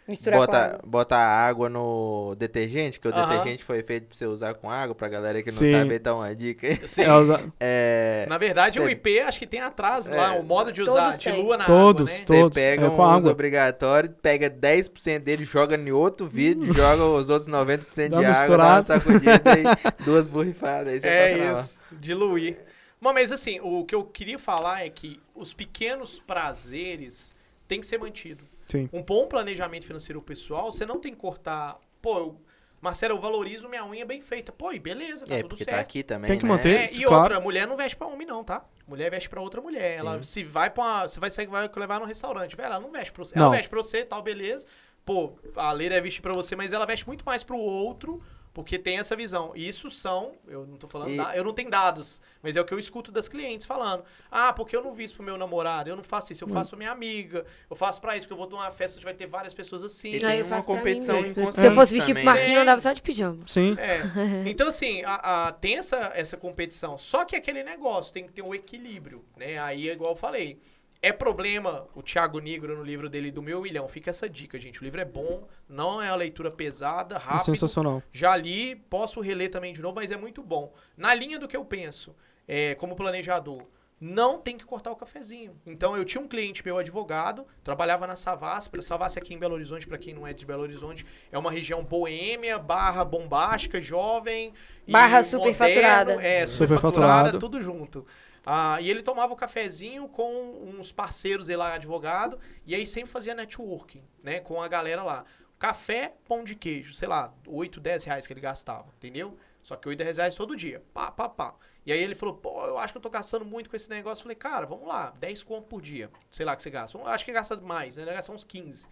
Mistura 0.06 0.36
com 0.36 0.42
bota, 0.46 0.58
água. 0.58 0.80
bota 0.86 1.16
água 1.16 1.70
no 1.70 2.36
detergente, 2.38 3.00
que 3.00 3.08
o 3.08 3.12
Aham. 3.16 3.30
detergente 3.30 3.64
foi 3.64 3.82
feito 3.84 4.08
pra 4.08 4.16
você 4.18 4.26
usar 4.26 4.54
com 4.54 4.70
água, 4.70 4.94
pra 4.94 5.08
galera 5.08 5.42
que 5.42 5.50
não 5.50 5.58
Sim. 5.58 5.72
sabe 5.72 5.98
dar 6.00 6.16
uma 6.16 6.36
dica. 6.36 6.68
aí. 6.68 6.88
Sim. 6.88 7.04
É, 7.60 8.24
É, 8.24 8.26
Na 8.28 8.38
verdade, 8.38 8.80
o 8.80 8.84
Cê- 8.84 8.92
IP 8.92 9.20
acho 9.22 9.40
que 9.40 9.48
tem 9.48 9.62
atrás 9.62 10.08
lá, 10.08 10.36
É. 10.36 10.40
o 10.40 10.44
modo 10.44 10.74
de 10.74 10.82
usar, 10.82 11.18
dilua 11.18 11.56
na 11.58 11.66
Todos, 11.66 12.12
água, 12.12 12.20
né? 12.20 12.26
você 12.26 12.42
todos. 12.42 12.56
pega 12.56 12.86
é 12.86 12.90
um 12.90 12.96
com 12.96 13.04
uso 13.04 13.18
água. 13.18 13.32
obrigatório, 13.32 14.10
pega 14.22 14.50
10% 14.50 15.20
dele, 15.24 15.46
joga 15.46 15.78
em 15.78 15.92
outro 15.92 16.28
vídeo, 16.28 16.74
joga 16.74 17.04
os 17.06 17.30
outros 17.30 17.48
90% 17.50 18.10
Dá 18.10 18.20
de 18.20 18.26
água, 18.26 18.58
dá 18.58 18.64
uma 18.74 18.82
sacudida 18.84 19.42
e 20.00 20.04
duas 20.04 20.28
borrifadas. 20.28 20.94
Aí 20.94 21.00
você 21.00 21.08
É 21.08 21.54
isso, 21.60 21.76
diluir. 21.92 22.58
Bom, 23.02 23.14
Mas 23.14 23.32
assim, 23.32 23.60
o 23.62 23.84
que 23.86 23.96
eu 23.96 24.04
queria 24.04 24.40
falar 24.40 24.86
é 24.86 24.90
que 24.90 25.20
os 25.36 25.54
pequenos 25.54 26.20
prazeres 26.20 27.36
têm 27.68 27.80
que 27.82 27.88
ser 27.88 27.98
mantidos. 27.98 28.46
Sim. 28.68 28.90
Um 28.94 29.02
bom 29.04 29.28
planejamento 29.28 29.86
financeiro 29.86 30.22
pessoal, 30.22 30.72
você 30.72 30.86
não 30.86 31.00
tem 31.00 31.14
que 31.14 31.20
cortar. 31.20 31.78
Pô, 32.02 32.18
eu, 32.18 32.42
Marcelo, 32.82 33.16
eu 33.16 33.22
valorizo 33.22 33.70
minha 33.70 33.86
unha 33.86 34.06
bem 34.06 34.20
feita. 34.22 34.52
Pô, 34.52 34.72
e 34.74 34.80
beleza, 34.80 35.26
tá 35.26 35.36
É, 35.36 35.38
tudo 35.38 35.50
porque 35.50 35.64
certo. 35.64 35.76
tá 35.78 35.82
aqui 35.82 36.04
também, 36.04 36.28
Tem 36.28 36.38
que 36.38 36.44
né? 36.44 36.50
manter. 36.50 36.80
É, 36.80 36.84
Isso, 36.84 37.00
e 37.00 37.04
claro. 37.06 37.24
outra, 37.24 37.40
mulher 37.40 37.66
não 37.68 37.78
veste 37.78 37.96
pra 37.96 38.08
homem, 38.08 38.28
não, 38.28 38.44
tá? 38.44 38.66
Mulher 38.88 39.10
veste 39.10 39.30
pra 39.30 39.42
outra 39.42 39.62
mulher. 39.62 39.98
Ela 39.98 40.22
se 40.24 40.44
vai 40.44 40.70
pra 40.70 40.84
uma, 40.84 41.08
Você 41.08 41.20
vai 41.20 41.32
sair, 41.32 41.48
vai 41.48 41.70
levar 41.76 42.00
no 42.00 42.06
restaurante. 42.06 42.56
Velho, 42.56 42.66
ela 42.68 42.80
não 42.80 42.92
veste 42.92 43.12
pra 43.14 43.24
você. 43.24 43.38
Ela 43.38 43.46
Não. 43.46 43.52
veste 43.54 43.70
pra 43.70 43.78
você, 43.82 44.04
tal, 44.04 44.22
beleza. 44.22 44.68
Pô, 45.06 45.34
a 45.56 45.72
lei 45.72 45.90
deve 45.90 46.02
vestir 46.02 46.22
pra 46.22 46.34
você, 46.34 46.56
mas 46.56 46.72
ela 46.74 46.86
veste 46.86 47.06
muito 47.08 47.24
mais 47.26 47.44
pro 47.44 47.58
outro, 47.58 48.22
porque 48.54 48.78
tem 48.78 49.00
essa 49.00 49.16
visão. 49.16 49.52
E 49.56 49.68
isso 49.68 49.90
são, 49.90 50.34
eu 50.48 50.66
não 50.68 50.78
tô 50.78 50.88
falando, 50.88 51.12
E- 51.12 51.18
da- 51.18 51.36
eu 51.36 51.44
não 51.44 51.54
tenho 51.54 51.70
dados, 51.72 52.22
mas 52.42 52.56
é 52.56 52.62
o 52.62 52.66
que 52.66 52.74
eu 52.74 52.78
escuto 52.78 53.12
das 53.12 53.28
clientes 53.28 53.66
falando. 53.66 54.04
Ah, 54.30 54.54
porque 54.54 54.76
eu 54.76 54.84
não 54.84 54.94
visto 54.94 55.16
pro 55.16 55.24
meu 55.24 55.38
namorado, 55.38 55.90
eu 55.90 55.96
não 55.96 56.04
faço 56.04 56.32
isso, 56.32 56.44
eu 56.44 56.48
Hum. 56.48 56.54
faço 56.54 56.70
pra 56.70 56.78
minha 56.78 56.92
amiga, 56.92 57.46
eu 57.70 57.76
faço 57.76 58.00
pra 58.00 58.16
isso, 58.16 58.28
porque 58.28 58.34
eu 58.34 58.38
vou 58.48 58.50
numa 58.50 58.70
festa 58.72 58.98
onde 58.98 59.06
vai 59.06 59.14
ter 59.16 59.26
várias 59.26 59.54
pessoas 59.56 59.84
assim. 59.84 60.12
E 60.12 60.16
Aí 60.16 60.20
tem 60.22 60.40
eu 60.40 60.46
uma 60.46 60.62
competição 60.64 61.18
inconsciente 61.20 61.56
Se 61.60 61.66
eu 61.68 61.74
fosse 61.74 61.94
vestir 61.96 62.14
pro 62.14 62.22
também. 62.22 62.26
Marquinhos, 62.26 62.56
eu 62.58 62.62
andava 62.62 62.80
só 62.82 62.94
de 62.94 63.02
pijama. 63.02 63.40
Sim. 63.48 63.76
É. 63.80 64.04
Então, 64.50 64.68
assim, 64.68 65.02
a, 65.04 65.48
a- 65.48 65.52
tem 65.52 65.78
essa, 65.78 66.12
essa 66.14 66.38
competição. 66.38 66.96
Só 66.98 67.26
que 67.26 67.36
aquele 67.36 67.64
negócio 67.64 68.14
tem 68.14 68.26
que 68.28 68.34
ter 68.34 68.42
um 68.44 68.54
equilíbrio, 68.54 69.26
né? 69.36 69.58
Aí, 69.58 69.90
é 69.90 69.94
igual 69.94 70.12
eu 70.12 70.16
falei. 70.18 70.60
É 71.06 71.12
problema, 71.12 71.86
o 71.94 72.02
Thiago 72.02 72.40
Negro, 72.40 72.78
no 72.78 72.82
livro 72.82 73.10
dele 73.10 73.30
do 73.30 73.42
Meu 73.42 73.62
Milhão, 73.62 73.90
fica 73.90 74.10
essa 74.10 74.30
dica, 74.30 74.58
gente. 74.58 74.80
O 74.80 74.86
livro 74.86 75.02
é 75.02 75.06
bom, 75.06 75.46
não 75.68 76.02
é 76.02 76.10
uma 76.10 76.16
leitura 76.16 76.50
pesada, 76.50 77.16
É 77.16 77.20
rápido. 77.20 77.44
sensacional. 77.44 78.02
Já 78.14 78.38
li, 78.38 78.78
posso 78.90 79.20
reler 79.20 79.52
também 79.52 79.74
de 79.74 79.82
novo, 79.82 79.96
mas 79.96 80.12
é 80.12 80.16
muito 80.16 80.42
bom. 80.42 80.72
Na 80.96 81.14
linha 81.14 81.38
do 81.38 81.46
que 81.46 81.58
eu 81.58 81.66
penso, 81.66 82.16
é, 82.48 82.74
como 82.76 82.96
planejador, 82.96 83.64
não 84.00 84.38
tem 84.40 84.58
que 84.58 84.64
cortar 84.66 84.92
o 84.92 84.96
cafezinho. 84.96 85.60
Então, 85.66 85.98
eu 85.98 86.06
tinha 86.06 86.22
um 86.24 86.28
cliente 86.28 86.64
meu 86.64 86.78
advogado, 86.78 87.46
trabalhava 87.66 88.08
na 88.08 88.16
Savassi. 88.16 88.70
Savassi 88.82 89.20
aqui 89.20 89.34
em 89.34 89.38
Belo 89.38 89.56
Horizonte, 89.56 89.86
para 89.86 89.98
quem 89.98 90.14
não 90.14 90.26
é 90.26 90.32
de 90.32 90.46
Belo 90.46 90.62
Horizonte, 90.64 91.06
é 91.30 91.38
uma 91.38 91.52
região 91.52 91.84
boêmia, 91.84 92.58
barra 92.58 93.04
bombástica, 93.04 93.82
jovem. 93.82 94.54
Barra 94.88 95.22
superfaturada. 95.22 96.14
É, 96.14 96.48
Superfaturada. 96.48 96.48
superfaturada, 96.48 97.40
tudo 97.40 97.62
junto. 97.62 98.06
Ah, 98.46 98.80
e 98.82 98.90
ele 98.90 99.02
tomava 99.02 99.34
o 99.34 99.36
cafezinho 99.36 100.08
com 100.10 100.26
uns 100.64 100.92
parceiros 100.92 101.48
ele 101.48 101.58
lá, 101.58 101.74
advogado, 101.76 102.40
e 102.66 102.76
aí 102.76 102.86
sempre 102.86 103.12
fazia 103.12 103.34
networking, 103.34 104.04
né, 104.22 104.40
com 104.40 104.62
a 104.62 104.68
galera 104.68 105.02
lá. 105.04 105.26
Café, 105.58 106.14
pão 106.28 106.44
de 106.44 106.56
queijo, 106.56 106.94
sei 106.94 107.08
lá, 107.08 107.34
8, 107.48 107.80
10 107.80 108.04
reais 108.04 108.28
que 108.28 108.34
ele 108.34 108.42
gastava, 108.42 108.92
entendeu? 108.98 109.38
Só 109.62 109.78
que 109.78 109.88
8, 109.88 110.04
10 110.04 110.18
reais 110.18 110.36
todo 110.36 110.58
dia. 110.58 110.84
Pá, 110.94 111.10
pá, 111.10 111.30
pá. 111.30 111.56
E 111.86 111.92
aí 111.94 112.00
ele 112.00 112.16
falou, 112.16 112.36
pô, 112.36 112.66
eu 112.66 112.78
acho 112.78 112.92
que 112.92 112.98
eu 112.98 113.02
tô 113.02 113.10
gastando 113.10 113.46
muito 113.46 113.70
com 113.70 113.76
esse 113.78 113.90
negócio. 113.90 114.22
Eu 114.22 114.24
falei, 114.24 114.36
cara, 114.36 114.66
vamos 114.66 114.86
lá, 114.86 115.12
10 115.12 115.42
conto 115.44 115.68
por 115.68 115.82
dia. 115.82 116.10
Sei 116.30 116.46
lá 116.46 116.54
que 116.54 116.64
você 116.64 116.70
gasta. 116.70 116.98
Eu 116.98 117.08
acho 117.08 117.24
que 117.24 117.32
gasta 117.32 117.56
mais, 117.62 117.96
né? 117.96 118.04
Gasta 118.06 118.34
uns 118.34 118.44
15. 118.44 118.88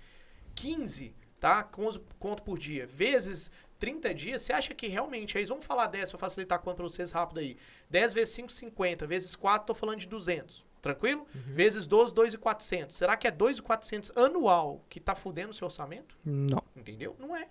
15 0.55 1.13
tá? 1.41 1.67
11 1.75 1.99
conto 2.19 2.43
por 2.43 2.57
dia, 2.57 2.85
vezes 2.85 3.51
30 3.81 4.13
dias, 4.13 4.43
você 4.43 4.53
acha 4.53 4.75
que 4.75 4.87
realmente, 4.87 5.39
aí 5.39 5.43
vamos 5.43 5.65
falar 5.65 5.87
10 5.87 6.11
para 6.11 6.19
facilitar 6.19 6.59
a 6.59 6.61
conta 6.61 6.77
pra 6.77 6.83
vocês 6.83 7.11
rápido 7.11 7.39
aí. 7.39 7.57
10 7.89 8.13
vezes 8.13 8.35
5, 8.35 8.51
50, 8.51 9.07
vezes 9.07 9.35
4, 9.35 9.65
tô 9.65 9.73
falando 9.73 9.97
de 9.97 10.07
200. 10.07 10.63
Tranquilo? 10.79 11.27
Vezes 11.33 11.87
12, 11.87 12.13
2,400. 12.13 12.95
Será 12.95 13.17
que 13.17 13.27
é 13.27 13.31
2,400 13.31 14.15
anual 14.15 14.85
que 14.87 14.99
tá 14.99 15.15
fudendo 15.15 15.49
o 15.49 15.53
seu 15.53 15.65
orçamento? 15.65 16.15
Não. 16.23 16.63
Entendeu? 16.75 17.15
Não 17.19 17.35
é. 17.35 17.47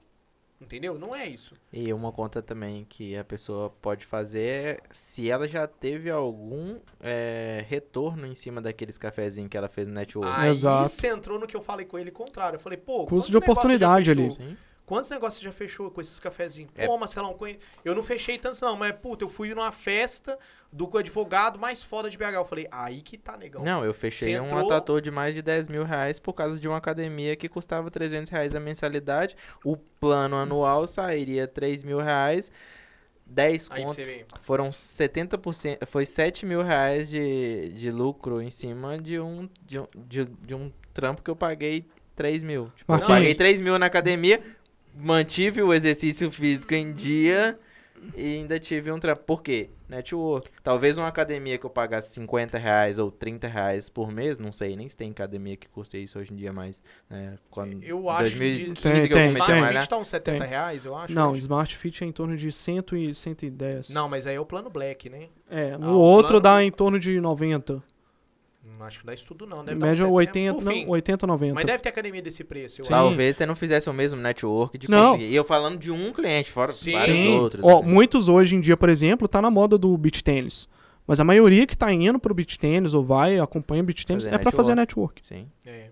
Entendeu? 0.61 0.99
Não 0.99 1.17
é 1.17 1.27
isso. 1.27 1.55
E 1.73 1.93
uma 1.93 2.13
conta 2.13 2.43
também 2.43 2.85
que 2.89 3.17
a 3.17 3.25
pessoa 3.25 3.71
pode 3.71 4.05
fazer 4.05 4.41
é 4.41 4.81
se 4.91 5.31
ela 5.31 5.49
já 5.49 5.67
teve 5.67 6.11
algum 6.11 6.79
é, 7.01 7.65
retorno 7.67 8.27
em 8.27 8.35
cima 8.35 8.61
daqueles 8.61 8.99
cafezinhos 8.99 9.49
que 9.49 9.57
ela 9.57 9.69
fez 9.69 9.89
no 9.89 9.95
network. 9.95 10.33
Aí 10.39 10.51
Exato. 10.51 10.89
você 10.89 11.09
entrou 11.09 11.41
no 11.41 11.47
que 11.47 11.57
eu 11.57 11.63
falei 11.63 11.87
com 11.87 11.99
ele 11.99 12.11
contrário. 12.11 12.57
Eu 12.57 12.61
falei, 12.61 12.79
pô, 12.79 13.07
Custo 13.07 13.31
de 13.31 13.39
oportunidade 13.39 14.11
ali. 14.11 14.33
Sim. 14.33 14.57
Quantos 14.91 15.09
negócios 15.09 15.39
você 15.41 15.45
já 15.45 15.53
fechou 15.53 15.89
com 15.89 16.01
esses 16.01 16.19
cafezinhos? 16.19 16.73
É. 16.75 16.85
Pô, 16.85 16.99
Marcelão, 16.99 17.39
eu 17.85 17.95
não 17.95 18.03
fechei 18.03 18.37
tantos 18.37 18.61
não, 18.61 18.75
mas 18.75 18.91
puta, 18.91 19.23
eu 19.23 19.29
fui 19.29 19.55
numa 19.55 19.71
festa 19.71 20.37
do 20.73 20.91
advogado 20.99 21.61
mais 21.61 21.81
foda 21.81 22.11
de 22.11 22.19
BH. 22.19 22.35
Eu 22.35 22.45
falei, 22.45 22.67
aí 22.73 23.01
que 23.01 23.17
tá, 23.17 23.37
negão. 23.37 23.63
Não, 23.63 23.85
eu 23.85 23.95
fechei 23.95 24.33
Você 24.33 24.41
um 24.41 24.47
entrou- 24.47 24.67
atator 24.67 25.01
de 25.01 25.09
mais 25.09 25.33
de 25.33 25.43
10 25.43 25.69
mil 25.69 25.85
reais 25.85 26.19
por 26.19 26.33
causa 26.33 26.59
de 26.59 26.67
uma 26.67 26.77
academia 26.77 27.37
que 27.37 27.49
custava 27.49 27.89
300 27.89 28.29
reais 28.33 28.53
a 28.57 28.59
mensalidade. 28.59 29.37
O 29.65 29.77
plano 29.77 30.35
anual 30.35 30.89
sairia 30.89 31.47
3 31.47 31.85
mil 31.85 31.99
reais. 31.99 32.51
10 33.25 33.69
Aí 33.71 33.85
pra 33.85 33.95
conto. 33.95 34.43
Foram 34.43 34.71
70%, 34.71 35.87
foi 35.87 36.05
7 36.05 36.45
mil 36.45 36.63
reais 36.63 37.09
de, 37.09 37.69
de 37.77 37.93
lucro 37.93 38.43
em 38.43 38.51
cima 38.51 38.99
de 38.99 39.21
um, 39.21 39.49
de, 39.65 39.79
um, 39.79 39.87
de, 39.95 40.25
de 40.25 40.53
um 40.53 40.73
trampo 40.93 41.23
que 41.23 41.31
eu 41.31 41.37
paguei 41.37 41.87
3 42.17 42.43
mil. 42.43 42.71
Tipo, 42.77 42.93
eu 42.95 43.07
paguei 43.07 43.35
3 43.35 43.61
mil 43.61 43.79
na 43.79 43.87
academia, 43.87 44.43
mantive 45.01 45.63
o 45.63 45.73
exercício 45.73 46.31
físico 46.31 46.75
em 46.75 46.93
dia 46.93 47.59
e 48.17 48.37
ainda 48.37 48.59
tive 48.59 48.91
um 48.91 48.99
trampo. 48.99 49.23
Por 49.25 49.43
quê? 49.43 49.71
Network. 49.89 50.49
Talvez 50.63 50.97
uma 50.97 51.09
academia 51.09 51.59
que 51.59 51.67
eu 51.67 51.71
pagasse 51.71 52.15
50 52.15 52.57
reais 52.57 52.97
ou 52.99 53.11
30 53.11 53.49
reais 53.49 53.89
por 53.91 54.13
mês, 54.13 54.39
não 54.39 54.53
sei 54.53 54.77
nem 54.77 54.89
se 54.89 54.97
tem 54.97 55.11
academia 55.11 55.57
que 55.57 55.69
custe 55.69 56.01
isso 56.01 56.17
hoje 56.17 56.33
em 56.33 56.37
dia, 56.37 56.53
mas 56.53 56.81
né, 57.11 57.37
quando 57.51 57.83
Eu 57.83 58.09
acho 58.09 58.31
que 58.31 58.39
2015 58.39 58.73
de- 58.75 58.81
Tem, 58.83 59.09
que 59.09 59.13
eu 59.13 59.17
tem, 59.17 59.27
comecei 59.29 59.41
a 59.41 59.45
Smart 59.47 59.61
malhar. 59.61 59.83
Fit 59.83 59.91
tá 59.91 59.99
uns 59.99 60.09
70 60.09 60.39
Tem. 60.39 60.49
reais, 60.49 60.85
eu 60.85 60.95
acho. 60.97 61.13
Não, 61.13 61.33
né? 61.33 61.39
Smart 61.39 61.77
Fit 61.77 62.05
é 62.05 62.07
em 62.07 62.13
torno 62.13 62.37
de 62.37 62.53
100 62.53 62.79
e 62.93 63.15
110. 63.15 63.91
Não, 63.91 64.09
mas 64.09 64.29
aí 64.29 64.37
é 64.37 64.41
o 64.41 64.47
plano 64.47 64.71
Black, 64.71 65.11
né? 65.11 65.27
É, 65.51 65.73
Ah, 65.73 65.79
no 65.79 65.95
o 65.95 65.99
outro 65.99 66.41
plano- 66.41 66.41
dá 66.41 66.63
em 66.63 66.71
torno 66.71 66.99
de 67.01 67.21
90. 67.21 67.83
Não 68.79 68.87
acho 68.87 69.01
que 69.01 69.07
dá 69.07 69.13
isso 69.13 69.27
tudo 69.27 69.47
não. 69.47 69.65
Deve 69.65 69.79
dar 69.79 69.87
média 69.87 70.07
uns 70.07 70.13
80, 70.13 70.55
70, 70.55 70.65
não, 70.65 70.73
enfim. 70.73 70.89
80, 70.89 71.27
90. 71.27 71.55
Mas 71.55 71.65
deve 71.67 71.83
ter 71.83 71.89
academia 71.91 72.23
desse 72.23 72.43
preço. 72.45 72.83
Talvez 72.83 73.37
você 73.37 73.45
não 73.47 73.55
fizesse 73.55 73.91
o 73.91 73.93
mesmo 73.93 74.21
network 74.21 74.79
de 74.79 74.91
Não. 74.91 75.13
conseguir. 75.13 75.31
E 75.33 75.35
eu 75.37 75.45
falando 75.45 75.79
de 75.79 75.91
um 75.91 76.13
cliente, 76.13 76.51
fora 76.51 76.73
Sim. 76.73 76.93
vários 76.93 77.17
Sim. 77.17 77.29
outros. 77.39 77.65
Ó, 77.65 77.81
assim. 77.81 77.89
muitos 77.89 78.29
hoje 78.29 78.57
em 78.57 78.61
dia, 78.61 78.77
por 78.77 78.89
exemplo, 78.89 79.29
tá 79.29 79.43
na 79.43 79.51
moda 79.51 79.77
do 79.77 79.97
beach 79.99 80.25
tênis. 80.25 80.69
Mas 81.07 81.19
a 81.19 81.25
maioria 81.25 81.67
que 81.67 81.77
tá 81.77 81.93
indo 81.93 82.19
pro 82.19 82.33
beach 82.33 82.59
tênis 82.59 82.95
ou 82.95 83.05
vai, 83.05 83.39
acompanha 83.39 83.83
o 83.83 83.87
beach 83.87 84.07
tênis, 84.07 84.25
Fazer 84.25 84.37
é 84.37 84.39
pra 84.39 84.51
fazer 84.53 84.75
network. 84.75 85.21
Sim. 85.27 85.49
É. 85.67 85.89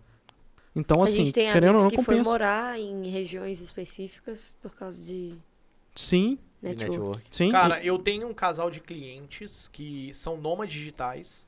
Então, 0.76 1.00
a 1.00 1.04
assim, 1.04 1.24
gente 1.24 1.32
tem 1.32 1.50
querendo 1.50 1.74
ou 1.76 1.82
não, 1.82 1.90
que 1.90 1.96
foi 1.96 2.04
compensa. 2.16 2.30
morar 2.30 2.78
em 2.78 3.08
regiões 3.08 3.60
específicas 3.60 4.56
por 4.62 4.76
causa 4.76 5.02
de 5.04 5.34
Sim, 5.96 6.38
network. 6.62 6.90
network. 6.92 7.22
sim. 7.32 7.50
Cara, 7.50 7.82
eu 7.82 7.98
tenho 7.98 8.28
um 8.28 8.34
casal 8.34 8.70
de 8.70 8.78
clientes 8.80 9.68
que 9.72 10.12
são 10.14 10.36
nômades 10.36 10.74
digitais, 10.74 11.47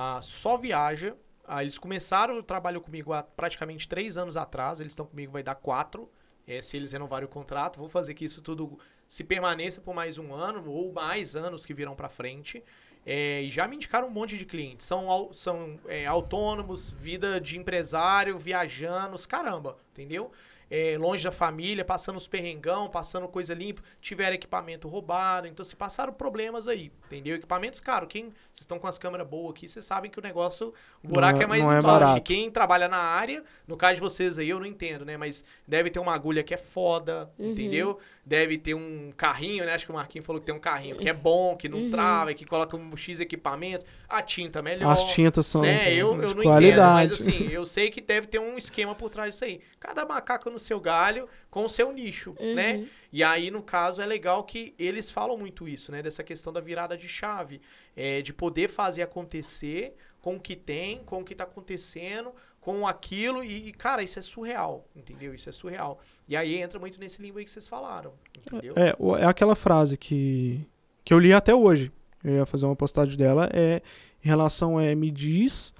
ah, 0.00 0.22
só 0.22 0.56
viaja. 0.56 1.16
Ah, 1.44 1.60
eles 1.60 1.76
começaram 1.76 2.38
o 2.38 2.42
trabalho 2.42 2.80
comigo 2.80 3.12
há 3.12 3.20
praticamente 3.20 3.88
três 3.88 4.16
anos 4.16 4.36
atrás, 4.36 4.78
eles 4.78 4.92
estão 4.92 5.04
comigo 5.04 5.32
vai 5.32 5.42
dar 5.42 5.56
quatro. 5.56 6.08
É, 6.46 6.62
se 6.62 6.76
eles 6.76 6.92
renovarem 6.92 7.26
o 7.26 7.28
contrato, 7.28 7.80
vou 7.80 7.88
fazer 7.88 8.14
que 8.14 8.24
isso 8.24 8.40
tudo 8.40 8.78
se 9.08 9.24
permaneça 9.24 9.80
por 9.80 9.92
mais 9.92 10.16
um 10.16 10.32
ano 10.32 10.70
ou 10.70 10.92
mais 10.92 11.34
anos 11.34 11.66
que 11.66 11.74
virão 11.74 11.96
pra 11.96 12.08
frente. 12.08 12.62
É, 13.04 13.42
e 13.42 13.50
já 13.50 13.66
me 13.66 13.74
indicaram 13.74 14.06
um 14.06 14.10
monte 14.10 14.38
de 14.38 14.44
clientes. 14.44 14.86
São, 14.86 15.32
são 15.32 15.80
é, 15.88 16.06
autônomos, 16.06 16.90
vida 16.90 17.40
de 17.40 17.58
empresário, 17.58 18.38
viajando, 18.38 19.16
caramba, 19.26 19.78
entendeu? 19.90 20.30
É, 20.70 20.98
longe 20.98 21.24
da 21.24 21.32
família, 21.32 21.82
passando 21.84 22.16
os 22.16 22.28
perrengão, 22.28 22.90
passando 22.90 23.26
coisa 23.26 23.54
limpa, 23.54 23.82
tiveram 24.02 24.34
equipamento 24.34 24.86
roubado, 24.86 25.46
então 25.46 25.64
se 25.64 25.74
passaram 25.74 26.12
problemas 26.12 26.68
aí, 26.68 26.92
entendeu? 27.06 27.36
Equipamentos 27.36 27.80
caros, 27.80 28.08
quem 28.10 28.24
vocês 28.24 28.60
estão 28.60 28.78
com 28.78 28.86
as 28.86 28.98
câmeras 28.98 29.26
boas 29.26 29.52
aqui, 29.52 29.66
vocês 29.68 29.84
sabem 29.84 30.10
que 30.10 30.18
o 30.18 30.22
negócio, 30.22 30.74
o 31.02 31.08
buraco 31.08 31.34
Não 31.36 31.40
é, 31.40 31.44
é- 31.44 31.46
mais 31.46 31.62
não 31.62 31.72
é 31.72 31.78
embaixo. 31.78 31.86
barato. 32.00 32.18
E 32.18 32.20
quem 32.20 32.50
trabalha 32.50 32.86
na 32.86 32.98
área, 32.98 33.42
no 33.66 33.76
caso 33.78 33.94
de 33.94 34.00
vocês 34.02 34.38
aí, 34.38 34.50
eu 34.50 34.58
não 34.60 34.66
entendo, 34.66 35.06
né? 35.06 35.16
Mas 35.16 35.42
deve 35.66 35.88
ter 35.88 35.98
uma 36.00 36.12
agulha 36.14 36.42
que 36.44 36.52
é 36.52 36.58
foda, 36.58 37.30
Uhum. 37.38 37.52
entendeu? 37.52 37.98
Deve 38.28 38.58
ter 38.58 38.74
um 38.74 39.10
carrinho, 39.16 39.64
né? 39.64 39.72
Acho 39.72 39.86
que 39.86 39.90
o 39.90 39.94
Marquinhos 39.94 40.26
falou 40.26 40.38
que 40.38 40.44
tem 40.46 40.54
um 40.54 40.60
carrinho 40.60 40.96
que 40.96 41.08
é 41.08 41.14
bom, 41.14 41.56
que 41.56 41.66
não 41.66 41.78
Uhum. 41.78 41.90
trava, 41.90 42.34
que 42.34 42.44
coloca 42.44 42.76
um 42.76 42.94
X 42.94 43.20
equipamento, 43.20 43.86
a 44.06 44.20
tinta 44.22 44.60
melhor. 44.60 44.92
As 44.92 45.04
tintas 45.14 45.46
são 45.46 45.62
né? 45.62 45.94
eu, 45.94 46.14
eu 46.22 46.28
de 46.28 46.34
não 46.34 46.42
qualidade. 46.42 46.72
entendo, 46.72 46.92
mas 46.92 47.12
assim, 47.12 47.48
eu 47.50 47.64
sei 47.64 47.88
que 47.90 48.02
deve 48.02 48.26
ter 48.26 48.38
um 48.38 48.58
esquema 48.58 48.94
por 48.94 49.08
trás 49.08 49.30
disso 49.34 49.44
aí. 49.46 49.60
Cada 49.80 50.04
macaco 50.04 50.50
no 50.50 50.58
seu 50.58 50.78
galho, 50.78 51.26
com 51.50 51.64
o 51.64 51.68
seu 51.70 51.90
nicho, 51.90 52.36
né? 52.54 52.74
Uhum. 52.74 52.88
E 53.10 53.24
aí, 53.24 53.50
no 53.50 53.62
caso, 53.62 54.02
é 54.02 54.06
legal 54.06 54.44
que 54.44 54.74
eles 54.78 55.10
falam 55.10 55.38
muito 55.38 55.66
isso, 55.66 55.90
né? 55.90 56.02
Dessa 56.02 56.22
questão 56.22 56.52
da 56.52 56.60
virada 56.60 56.96
de 56.98 57.08
chave. 57.08 57.60
é, 57.96 58.22
de 58.22 58.32
poder 58.32 58.68
fazer 58.68 59.02
acontecer 59.02 59.94
com 60.20 60.36
o 60.36 60.40
que 60.40 60.54
tem, 60.54 60.98
com 61.04 61.20
o 61.20 61.24
que 61.24 61.34
tá 61.34 61.44
acontecendo, 61.44 62.32
com 62.68 62.86
aquilo. 62.86 63.42
E, 63.42 63.68
e, 63.68 63.72
cara, 63.72 64.02
isso 64.02 64.18
é 64.18 64.22
surreal, 64.22 64.86
entendeu? 64.94 65.34
Isso 65.34 65.48
é 65.48 65.52
surreal. 65.52 65.98
E 66.28 66.36
aí 66.36 66.56
entra 66.56 66.78
muito 66.78 67.00
nesse 67.00 67.22
limbo 67.22 67.38
aí 67.38 67.44
que 67.46 67.50
vocês 67.50 67.66
falaram, 67.66 68.12
entendeu? 68.36 68.74
É, 68.76 69.22
é 69.22 69.24
aquela 69.24 69.54
frase 69.54 69.96
que, 69.96 70.60
que 71.02 71.14
eu 71.14 71.18
li 71.18 71.32
até 71.32 71.54
hoje. 71.54 71.90
Eu 72.22 72.34
ia 72.34 72.46
fazer 72.46 72.66
uma 72.66 72.76
postagem 72.76 73.16
dela. 73.16 73.48
É 73.54 73.80
em 74.22 74.28
relação 74.28 74.76
a 74.76 74.94
me 74.94 75.10
diz 75.10 75.72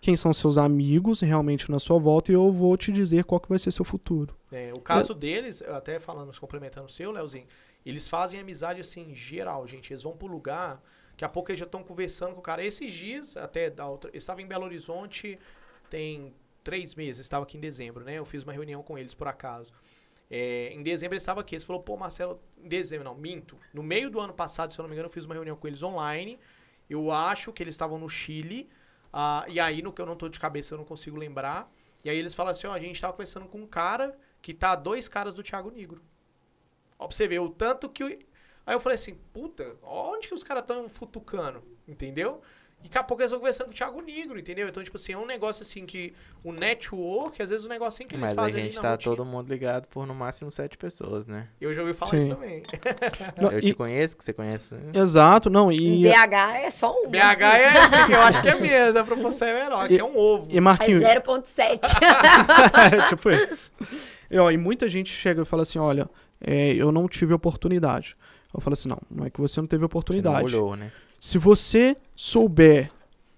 quem 0.00 0.16
são 0.16 0.32
seus 0.32 0.58
amigos 0.58 1.20
realmente 1.20 1.70
na 1.70 1.78
sua 1.78 1.96
volta 1.98 2.32
e 2.32 2.34
eu 2.34 2.50
vou 2.50 2.76
te 2.76 2.90
dizer 2.90 3.22
qual 3.22 3.38
que 3.38 3.48
vai 3.48 3.58
ser 3.58 3.70
seu 3.70 3.84
futuro. 3.84 4.34
É, 4.50 4.72
o 4.74 4.80
caso 4.80 5.14
deles, 5.14 5.60
eu 5.60 5.76
até 5.76 6.00
falando, 6.00 6.36
complementando 6.40 6.86
o 6.86 6.90
seu, 6.90 7.12
Leozinho, 7.12 7.46
eles 7.86 8.08
fazem 8.08 8.40
amizade 8.40 8.80
assim, 8.80 9.14
geral, 9.14 9.64
gente. 9.68 9.92
Eles 9.92 10.02
vão 10.02 10.16
pro 10.16 10.26
lugar, 10.26 10.82
daqui 11.12 11.24
a 11.24 11.28
pouco 11.28 11.52
eles 11.52 11.60
já 11.60 11.66
estão 11.66 11.84
conversando 11.84 12.32
com 12.32 12.40
o 12.40 12.42
cara. 12.42 12.64
Esses 12.64 12.92
dias, 12.92 13.36
até 13.36 13.70
da 13.70 13.86
outra. 13.86 14.10
Eu 14.12 14.18
estava 14.18 14.42
em 14.42 14.46
Belo 14.46 14.64
Horizonte 14.64 15.38
tem 15.92 16.34
três 16.64 16.94
meses, 16.94 17.20
estava 17.20 17.44
aqui 17.44 17.58
em 17.58 17.60
dezembro, 17.60 18.02
né? 18.02 18.14
Eu 18.14 18.24
fiz 18.24 18.44
uma 18.44 18.52
reunião 18.54 18.82
com 18.82 18.96
eles 18.96 19.12
por 19.12 19.28
acaso. 19.28 19.74
É, 20.30 20.72
em 20.72 20.82
dezembro 20.82 21.12
ele 21.14 21.18
estava 21.18 21.42
aqui. 21.42 21.54
Eles 21.54 21.64
falou, 21.64 21.82
pô, 21.82 21.98
Marcelo, 21.98 22.40
em 22.56 22.66
dezembro, 22.66 23.04
não, 23.04 23.14
minto. 23.14 23.58
No 23.74 23.82
meio 23.82 24.08
do 24.10 24.18
ano 24.18 24.32
passado, 24.32 24.72
se 24.72 24.78
eu 24.78 24.82
não 24.82 24.88
me 24.88 24.94
engano, 24.94 25.08
eu 25.08 25.12
fiz 25.12 25.26
uma 25.26 25.34
reunião 25.34 25.54
com 25.54 25.66
eles 25.68 25.82
online. 25.82 26.38
Eu 26.88 27.12
acho 27.12 27.52
que 27.52 27.62
eles 27.62 27.74
estavam 27.74 27.98
no 27.98 28.08
Chile. 28.08 28.70
ah, 29.12 29.44
e 29.48 29.60
aí, 29.60 29.82
no 29.82 29.92
que 29.92 30.00
eu 30.00 30.06
não 30.06 30.16
tô 30.16 30.30
de 30.30 30.40
cabeça, 30.40 30.72
eu 30.72 30.78
não 30.78 30.84
consigo 30.86 31.18
lembrar. 31.18 31.70
E 32.02 32.08
aí 32.08 32.16
eles 32.16 32.34
falam 32.34 32.52
assim, 32.52 32.66
ó, 32.66 32.72
a 32.72 32.80
gente 32.80 32.98
tava 32.98 33.12
conversando 33.12 33.46
com 33.46 33.58
um 33.58 33.66
cara 33.66 34.18
que 34.40 34.54
tá 34.54 34.72
a 34.72 34.76
dois 34.76 35.08
caras 35.08 35.34
do 35.34 35.42
Thiago 35.42 35.70
Negro. 35.70 36.00
Ó, 36.98 37.06
pra 37.06 37.14
você 37.14 37.28
ver, 37.28 37.40
o 37.40 37.50
tanto 37.50 37.90
que... 37.90 38.24
Aí 38.64 38.74
eu 38.74 38.80
falei 38.80 38.94
assim, 38.94 39.14
puta, 39.30 39.76
onde 39.82 40.28
que 40.28 40.34
os 40.34 40.42
caras 40.42 40.64
tão 40.64 40.88
futucando, 40.88 41.62
entendeu? 41.86 42.40
E 42.84 42.88
daqui 42.88 42.98
a 42.98 43.02
pouco 43.02 43.22
eles 43.22 43.30
estão 43.30 43.38
conversando 43.38 43.66
com 43.66 43.72
o 43.72 43.76
Thiago 43.76 44.00
Negro, 44.02 44.38
entendeu? 44.38 44.68
Então, 44.68 44.82
tipo 44.82 44.96
assim, 44.96 45.12
é 45.12 45.18
um 45.18 45.24
negócio 45.26 45.62
assim 45.62 45.86
que... 45.86 46.12
O 46.44 46.52
network, 46.52 47.40
às 47.40 47.50
vezes 47.50 47.64
o 47.64 47.68
negocinho 47.68 48.08
que 48.08 48.16
eles 48.16 48.22
Mas 48.22 48.32
a 48.32 48.34
fazem 48.34 48.64
gente 48.64 48.66
ali 48.70 48.76
na 48.76 48.82
tá 48.82 48.90
rotina. 48.90 49.16
todo 49.16 49.24
mundo 49.24 49.48
ligado 49.48 49.86
por 49.86 50.04
no 50.06 50.12
máximo 50.14 50.50
sete 50.50 50.76
pessoas, 50.76 51.26
né? 51.28 51.46
Eu 51.60 51.72
já 51.72 51.82
ouvi 51.82 51.94
falar 51.94 52.10
Sim. 52.10 52.18
isso 52.18 52.28
também. 52.30 52.62
Não, 53.40 53.50
eu 53.52 53.58
e- 53.60 53.62
te 53.62 53.74
conheço, 53.74 54.16
que 54.16 54.24
você 54.24 54.32
conhece. 54.32 54.74
né? 54.74 54.90
Exato, 54.94 55.48
não, 55.48 55.70
e, 55.70 56.02
BH 56.02 56.34
é 56.64 56.70
só 56.70 56.92
um. 56.92 57.08
BH 57.08 57.18
é... 57.18 58.14
Eu 58.14 58.20
acho 58.22 58.42
que 58.42 58.48
é 58.48 58.54
mesmo, 58.58 58.98
a 58.98 59.04
proporção 59.04 59.46
é 59.46 59.62
menor, 59.62 59.86
que 59.86 59.98
é 59.98 60.04
um 60.04 60.16
ovo. 60.16 60.48
e 60.50 60.56
É 60.58 60.60
Marquinhos, 60.60 61.02
0.7. 61.04 61.80
é, 63.02 63.06
tipo 63.08 63.30
isso. 63.30 63.70
E, 64.30 64.36
ó, 64.38 64.50
e 64.50 64.56
muita 64.56 64.88
gente 64.88 65.10
chega 65.12 65.42
e 65.42 65.44
fala 65.44 65.62
assim, 65.62 65.78
olha, 65.78 66.08
é, 66.40 66.72
eu 66.74 66.90
não 66.90 67.06
tive 67.06 67.32
oportunidade. 67.32 68.16
Eu 68.52 68.60
falo 68.60 68.74
assim, 68.74 68.88
não, 68.88 68.98
não 69.10 69.26
é 69.26 69.30
que 69.30 69.40
você 69.40 69.60
não 69.60 69.66
teve 69.68 69.78
Você 69.80 69.82
não 69.82 69.86
oportunidade. 69.86 70.44
olhou, 70.44 70.74
né? 70.76 70.90
Se 71.24 71.38
você 71.38 71.96
souber 72.16 72.90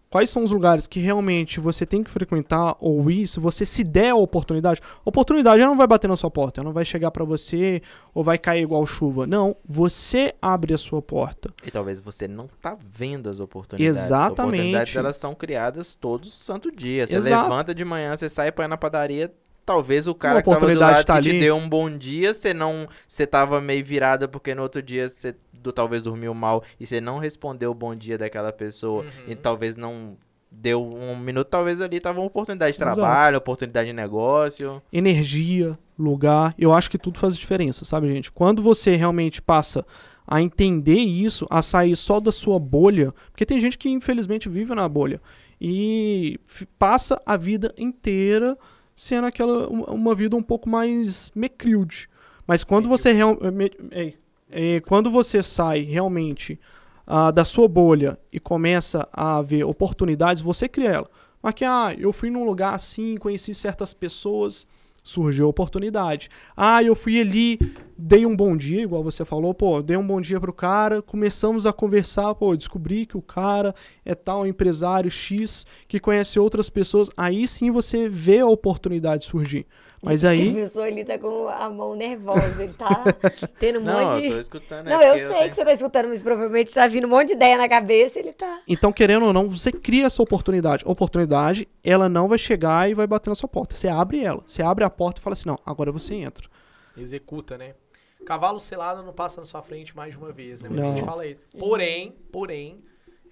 quais 0.08 0.30
são 0.30 0.42
os 0.42 0.50
lugares 0.50 0.86
que 0.86 1.00
realmente 1.00 1.60
você 1.60 1.84
tem 1.84 2.02
que 2.02 2.10
frequentar 2.10 2.74
ou 2.80 3.10
ir, 3.10 3.28
se 3.28 3.38
você 3.38 3.66
se 3.66 3.84
der 3.84 4.08
a 4.08 4.14
oportunidade, 4.14 4.80
a 4.82 5.00
oportunidade 5.04 5.60
ela 5.60 5.70
não 5.70 5.76
vai 5.76 5.86
bater 5.86 6.08
na 6.08 6.16
sua 6.16 6.30
porta, 6.30 6.62
ela 6.62 6.68
não 6.68 6.72
vai 6.72 6.86
chegar 6.86 7.10
pra 7.10 7.26
você 7.26 7.82
ou 8.14 8.24
vai 8.24 8.38
cair 8.38 8.62
igual 8.62 8.86
chuva. 8.86 9.26
Não, 9.26 9.54
você 9.66 10.34
abre 10.40 10.72
a 10.72 10.78
sua 10.78 11.02
porta. 11.02 11.52
E 11.62 11.70
talvez 11.70 12.00
você 12.00 12.26
não 12.26 12.48
tá 12.62 12.74
vendo 12.80 13.28
as 13.28 13.38
oportunidades. 13.38 13.98
As 13.98 14.06
Exatamente. 14.06 14.40
oportunidades, 14.40 14.96
elas 14.96 15.16
são 15.18 15.34
criadas 15.34 15.94
todo 15.94 16.26
santo 16.28 16.72
dia. 16.72 17.06
Você 17.06 17.16
Exato. 17.16 17.50
levanta 17.50 17.74
de 17.74 17.84
manhã, 17.84 18.16
você 18.16 18.30
sai 18.30 18.48
ir 18.48 18.66
na 18.66 18.78
padaria, 18.78 19.30
talvez 19.64 20.06
o 20.06 20.14
cara 20.14 20.42
que 20.42 20.50
tava 20.50 20.66
do 20.66 20.78
lado 20.78 21.04
tá 21.04 21.16
que 21.16 21.30
te 21.30 21.40
deu 21.40 21.56
um 21.56 21.68
bom 21.68 21.90
dia, 21.90 22.34
você 22.34 22.52
não... 22.54 22.88
Você 23.06 23.26
tava 23.26 23.60
meio 23.60 23.84
virada 23.84 24.28
porque 24.28 24.54
no 24.54 24.62
outro 24.62 24.82
dia 24.82 25.08
você 25.08 25.34
do, 25.52 25.72
talvez 25.72 26.02
dormiu 26.02 26.34
mal 26.34 26.62
e 26.78 26.86
você 26.86 27.00
não 27.00 27.18
respondeu 27.18 27.70
o 27.70 27.74
bom 27.74 27.94
dia 27.94 28.18
daquela 28.18 28.52
pessoa 28.52 29.02
Uhum. 29.04 29.08
e 29.28 29.34
talvez 29.34 29.76
não 29.76 30.16
deu 30.50 30.84
um 30.84 31.18
minuto, 31.18 31.48
talvez 31.48 31.80
ali 31.80 31.98
tava 31.98 32.20
uma 32.20 32.26
oportunidade 32.26 32.76
de 32.76 32.82
Exato. 32.82 32.94
trabalho, 32.94 33.38
oportunidade 33.38 33.88
de 33.88 33.92
negócio. 33.92 34.80
energia, 34.92 35.76
lugar, 35.98 36.54
eu 36.56 36.72
acho 36.72 36.90
que 36.90 36.98
tudo 36.98 37.18
faz 37.18 37.36
diferença, 37.36 37.84
sabe, 37.84 38.08
gente? 38.08 38.30
Quando 38.30 38.62
você 38.62 38.94
realmente 38.94 39.42
passa 39.42 39.84
a 40.26 40.40
entender 40.40 40.98
isso, 40.98 41.46
a 41.50 41.60
sair 41.60 41.96
só 41.96 42.20
da 42.20 42.30
sua 42.32 42.58
bolha, 42.58 43.12
porque 43.30 43.44
tem 43.44 43.58
gente 43.60 43.76
que 43.76 43.88
infelizmente 43.88 44.48
vive 44.48 44.74
na 44.74 44.88
bolha 44.88 45.20
e 45.60 46.38
passa 46.78 47.20
a 47.26 47.36
vida 47.36 47.74
inteira 47.76 48.56
sendo 48.94 49.26
aquela 49.26 49.68
uma, 49.68 50.14
vida 50.14 50.36
um 50.36 50.42
pouco 50.42 50.68
mais 50.68 51.30
mecrilde. 51.34 52.08
Mas 52.46 52.62
quando 52.62 52.88
você 52.88 53.12
real, 53.12 53.38
eh, 53.42 53.70
ei, 53.90 54.18
eh, 54.50 54.80
quando 54.80 55.10
você 55.10 55.42
sai 55.42 55.80
realmente 55.80 56.58
ah, 57.06 57.30
da 57.30 57.44
sua 57.44 57.68
bolha 57.68 58.18
e 58.32 58.38
começa 58.38 59.08
a 59.12 59.42
ver 59.42 59.64
oportunidades, 59.64 60.42
você 60.42 60.68
cria 60.68 60.90
ela. 60.90 61.10
Mas 61.42 61.54
que, 61.54 61.64
ah, 61.64 61.94
eu 61.98 62.12
fui 62.12 62.30
num 62.30 62.44
lugar 62.44 62.74
assim, 62.74 63.16
conheci 63.16 63.52
certas 63.52 63.92
pessoas, 63.92 64.66
surgiu 65.04 65.44
a 65.44 65.50
oportunidade. 65.50 66.30
Ah, 66.56 66.82
eu 66.82 66.94
fui 66.96 67.20
ali, 67.20 67.58
dei 67.96 68.24
um 68.24 68.34
bom 68.34 68.56
dia, 68.56 68.82
igual 68.82 69.04
você 69.04 69.24
falou, 69.24 69.52
pô, 69.52 69.82
dei 69.82 69.98
um 69.98 70.06
bom 70.06 70.20
dia 70.20 70.40
pro 70.40 70.52
cara, 70.52 71.02
começamos 71.02 71.66
a 71.66 71.72
conversar, 71.72 72.34
pô, 72.34 72.56
descobri 72.56 73.04
que 73.04 73.16
o 73.16 73.22
cara 73.22 73.74
é 74.04 74.14
tal 74.14 74.46
empresário 74.46 75.10
X 75.10 75.66
que 75.86 76.00
conhece 76.00 76.40
outras 76.40 76.70
pessoas. 76.70 77.10
Aí 77.16 77.46
sim 77.46 77.70
você 77.70 78.08
vê 78.08 78.40
a 78.40 78.46
oportunidade 78.46 79.26
surgir. 79.26 79.66
Mas 80.04 80.24
A 80.24 80.30
aí, 80.30 80.52
pessoa 80.54 80.86
ali 80.86 81.04
tá 81.04 81.18
com 81.18 81.48
a 81.48 81.70
mão 81.70 81.94
nervosa, 81.94 82.62
ele 82.62 82.72
tá 82.72 83.04
tendo 83.58 83.78
um 83.80 83.82
Não, 83.82 83.92
monte 84.02 84.24
eu 84.24 84.28
tô 84.30 84.34
de... 84.34 84.40
escutando. 84.40 84.86
é 84.86 84.90
Não, 84.90 85.00
eu 85.02 85.08
porque 85.14 85.26
sei 85.26 85.36
tenho- 85.36 85.48
que 85.50 85.56
você 85.56 85.64
tá 85.64 85.72
escutando, 85.72 86.08
mas 86.08 86.22
provavelmente 86.22 86.74
tá 86.74 86.86
vindo 86.86 87.06
um 87.06 87.10
monte 87.10 87.28
de 87.28 87.32
ideia 87.34 87.56
na 87.56 87.68
cabeça 87.68 88.18
e 88.18 88.22
ele 88.22 88.32
tá... 88.32 88.60
então 88.68 88.92
querendo 88.92 89.26
ou 89.26 89.32
não, 89.32 89.48
você 89.48 89.72
cria 89.72 90.06
essa 90.06 90.22
oportunidade. 90.22 90.84
A 90.86 90.90
oportunidade, 90.90 91.66
ela 91.84 92.08
não 92.08 92.28
vai 92.28 92.38
chegar 92.38 92.88
e 92.90 92.94
vai 92.94 93.06
bater 93.06 93.28
na 93.30 93.34
sua 93.34 93.48
porta. 93.48 93.74
Você 93.74 93.88
abre 93.88 94.22
ela. 94.22 94.42
Você 94.46 94.62
abre 94.62 94.84
a 94.84 94.90
porta 94.90 95.20
e 95.20 95.22
fala 95.22 95.32
assim: 95.34 95.48
"Não, 95.48 95.58
agora 95.64 95.90
você 95.90 96.14
entra". 96.14 96.46
Executa, 96.96 97.56
né? 97.58 97.74
Cavalo 98.24 98.58
selado 98.58 99.02
não 99.02 99.12
passa 99.12 99.40
na 99.40 99.44
sua 99.44 99.62
frente 99.62 99.94
mais 99.94 100.12
de 100.12 100.18
uma 100.18 100.32
vez, 100.32 100.62
né? 100.62 100.68
Muita 100.68 100.84
Não. 100.84 100.96
gente 100.96 101.04
fala 101.04 101.26
isso. 101.26 101.40
Porém, 101.58 102.14
porém, 102.32 102.82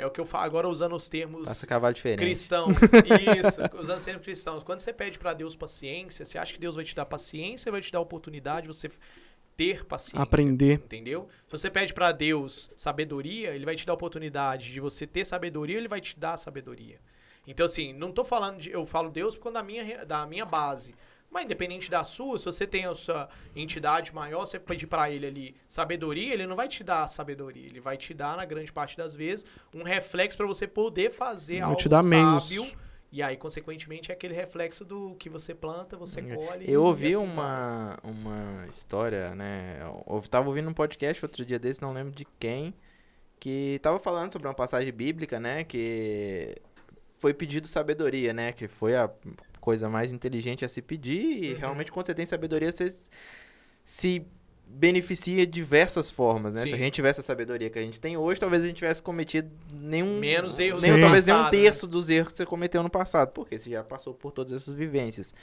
é 0.02 0.06
o 0.06 0.10
que 0.10 0.20
eu 0.20 0.26
falo 0.26 0.44
agora 0.44 0.68
usando 0.68 0.94
os 0.94 1.08
termos 1.08 1.48
Passa 1.48 1.66
cavalo 1.66 1.94
diferente. 1.94 2.18
cristãos. 2.18 2.76
Isso, 2.76 3.60
usando 3.80 3.98
os 3.98 4.04
termos 4.04 4.24
cristãos. 4.24 4.62
Quando 4.62 4.80
você 4.80 4.92
pede 4.92 5.18
pra 5.18 5.32
Deus 5.32 5.54
paciência, 5.56 6.24
você 6.24 6.38
acha 6.38 6.52
que 6.52 6.60
Deus 6.60 6.76
vai 6.76 6.84
te 6.84 6.94
dar 6.94 7.06
paciência 7.06 7.70
ou 7.70 7.72
vai 7.72 7.80
te 7.80 7.92
dar 7.92 8.00
oportunidade 8.00 8.66
de 8.66 8.68
você 8.68 8.90
ter 9.56 9.84
paciência? 9.84 10.20
Aprender. 10.20 10.74
Entendeu? 10.74 11.28
Se 11.46 11.52
você 11.58 11.70
pede 11.70 11.94
pra 11.94 12.12
Deus 12.12 12.70
sabedoria, 12.76 13.54
ele 13.54 13.64
vai 13.64 13.76
te 13.76 13.86
dar 13.86 13.92
a 13.92 13.94
oportunidade 13.94 14.72
de 14.72 14.80
você 14.80 15.06
ter 15.06 15.24
sabedoria, 15.24 15.78
ele 15.78 15.88
vai 15.88 16.00
te 16.00 16.18
dar 16.18 16.36
sabedoria. 16.36 16.98
Então, 17.46 17.66
assim, 17.66 17.92
não 17.92 18.12
tô 18.12 18.24
falando 18.24 18.58
de. 18.58 18.70
Eu 18.70 18.86
falo 18.86 19.10
Deus 19.10 19.36
conta 19.36 19.54
da 19.54 19.62
minha, 19.62 20.04
da 20.04 20.26
minha 20.26 20.44
base. 20.44 20.94
Mas 21.32 21.46
independente 21.46 21.90
da 21.90 22.04
sua, 22.04 22.38
se 22.38 22.44
você 22.44 22.66
tem 22.66 22.84
a 22.84 22.94
sua 22.94 23.26
entidade 23.56 24.14
maior, 24.14 24.44
você 24.44 24.58
pedir 24.58 24.86
pra 24.86 25.10
ele 25.10 25.26
ali 25.26 25.56
sabedoria, 25.66 26.34
ele 26.34 26.46
não 26.46 26.54
vai 26.54 26.68
te 26.68 26.84
dar 26.84 27.08
sabedoria. 27.08 27.64
Ele 27.64 27.80
vai 27.80 27.96
te 27.96 28.12
dar, 28.12 28.36
na 28.36 28.44
grande 28.44 28.70
parte 28.70 28.98
das 28.98 29.16
vezes, 29.16 29.46
um 29.74 29.82
reflexo 29.82 30.36
pra 30.36 30.46
você 30.46 30.66
poder 30.66 31.10
fazer 31.10 31.60
Vai 31.60 31.70
algo 31.70 31.76
te 31.78 31.88
meios. 31.88 32.48
sábio. 32.48 32.70
E 33.10 33.22
aí, 33.22 33.36
consequentemente, 33.36 34.10
é 34.10 34.14
aquele 34.14 34.34
reflexo 34.34 34.84
do 34.84 35.14
que 35.16 35.30
você 35.30 35.54
planta, 35.54 35.96
você 35.96 36.22
colhe. 36.22 36.70
Eu 36.70 36.82
ouvi 36.84 37.14
assim 37.14 37.24
uma, 37.24 37.98
uma 38.02 38.66
história, 38.68 39.34
né? 39.34 39.80
Eu 39.82 40.22
tava 40.30 40.48
ouvindo 40.48 40.68
um 40.68 40.74
podcast 40.74 41.24
outro 41.24 41.44
dia 41.44 41.58
desse, 41.58 41.80
não 41.80 41.92
lembro 41.92 42.12
de 42.12 42.26
quem, 42.38 42.74
que 43.38 43.78
tava 43.82 43.98
falando 43.98 44.32
sobre 44.32 44.48
uma 44.48 44.54
passagem 44.54 44.92
bíblica, 44.92 45.38
né? 45.40 45.64
Que 45.64 46.56
foi 47.18 47.34
pedido 47.34 47.66
sabedoria, 47.66 48.32
né? 48.32 48.52
Que 48.52 48.66
foi 48.66 48.96
a 48.96 49.10
coisa 49.62 49.88
mais 49.88 50.12
inteligente 50.12 50.64
a 50.64 50.68
se 50.68 50.82
pedir. 50.82 51.44
E 51.44 51.52
Uhum. 51.54 51.58
realmente, 51.60 51.90
quando 51.92 52.04
você 52.06 52.14
tem 52.14 52.26
sabedoria, 52.26 52.70
você 52.70 52.92
se 53.84 54.26
beneficia 54.66 55.46
de 55.46 55.52
diversas 55.52 56.10
formas, 56.10 56.54
né? 56.54 56.62
Se 56.62 56.68
Sim. 56.68 56.74
a 56.74 56.78
gente 56.78 56.94
tivesse 56.94 57.20
a 57.20 57.22
sabedoria 57.22 57.70
que 57.70 57.78
a 57.78 57.82
gente 57.82 58.00
tem 58.00 58.16
hoje, 58.16 58.40
talvez 58.40 58.62
a 58.62 58.66
gente 58.66 58.76
tivesse 58.76 59.02
cometido 59.02 59.50
nenhum... 59.74 60.18
Menos 60.18 60.58
erros 60.58 60.82
nem, 60.82 60.92
no 60.92 61.00
talvez 61.00 61.28
um 61.28 61.32
passado, 61.32 61.44
né? 61.56 61.62
terço 61.62 61.86
dos 61.86 62.10
erros 62.10 62.32
que 62.32 62.36
você 62.38 62.46
cometeu 62.46 62.82
no 62.82 62.90
passado, 62.90 63.32
porque 63.32 63.58
você 63.58 63.70
já 63.70 63.84
passou 63.84 64.14
por 64.14 64.32
todas 64.32 64.52
essas 64.62 64.74
vivências. 64.74 65.34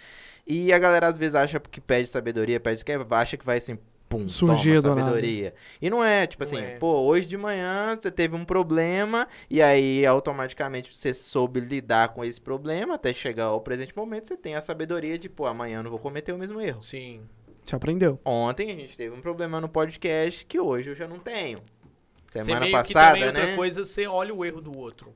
E 0.48 0.74
a 0.74 0.80
galera 0.80 1.08
às 1.08 1.18
vezes 1.18 1.36
acha 1.36 1.60
que 1.60 1.80
pede 1.80 2.10
sabedoria, 2.10 2.60
pede 2.60 2.84
que 2.84 2.92
acha 2.92 3.38
que 3.38 3.46
vai 3.46 3.60
assim, 3.60 3.78
pum, 4.10 4.28
Surgir 4.28 4.82
toma 4.82 5.00
sabedoria. 5.00 5.54
E 5.80 5.90
não 5.90 6.04
é, 6.04 6.26
tipo 6.26 6.44
Não 6.44 6.52
assim, 6.52 6.62
é. 6.62 6.78
pô, 6.78 7.02
hoje 7.02 7.28
de 7.28 7.38
manhã 7.38 7.96
você 7.96 8.10
teve 8.10 8.36
um 8.36 8.44
problema 8.44 9.28
e 9.50 9.62
aí 9.62 10.06
automaticamente 10.06 10.94
você 10.94 11.14
soube 11.14 11.60
lidar 11.60 12.10
com 12.10 12.26
esse 12.26 12.42
problema 12.42 12.96
até 12.96 13.14
chegar 13.14 13.46
ao 13.46 13.62
presente 13.62 13.96
momento, 13.96 14.28
você 14.28 14.36
tem 14.36 14.56
a 14.56 14.62
sabedoria 14.62 15.18
de, 15.18 15.30
pô, 15.30 15.46
amanhã 15.46 15.78
eu 15.80 15.84
não 15.84 15.92
vou 15.92 16.00
cometer 16.00 16.34
o 16.34 16.38
mesmo 16.38 16.60
erro. 16.60 16.82
Sim. 16.82 17.22
Você 17.64 17.76
aprendeu. 17.76 18.20
Ontem 18.26 18.72
a 18.72 18.76
gente 18.76 18.98
teve 18.98 19.16
um 19.16 19.22
problema 19.22 19.62
no 19.62 19.70
podcast 19.70 20.44
que 20.44 20.60
hoje 20.60 20.90
eu 20.90 20.96
já 20.96 21.08
não 21.08 21.20
tenho. 21.20 21.62
Você 22.28 22.40
Semana 22.40 22.62
meio 22.62 22.84
que 22.84 22.94
passada, 22.94 23.14
também 23.14 23.28
outra 23.28 23.46
né? 23.46 23.56
coisa, 23.56 23.86
você 23.86 24.08
olha 24.08 24.34
o 24.34 24.44
erro 24.44 24.62
do 24.62 24.76
outro. 24.76 25.14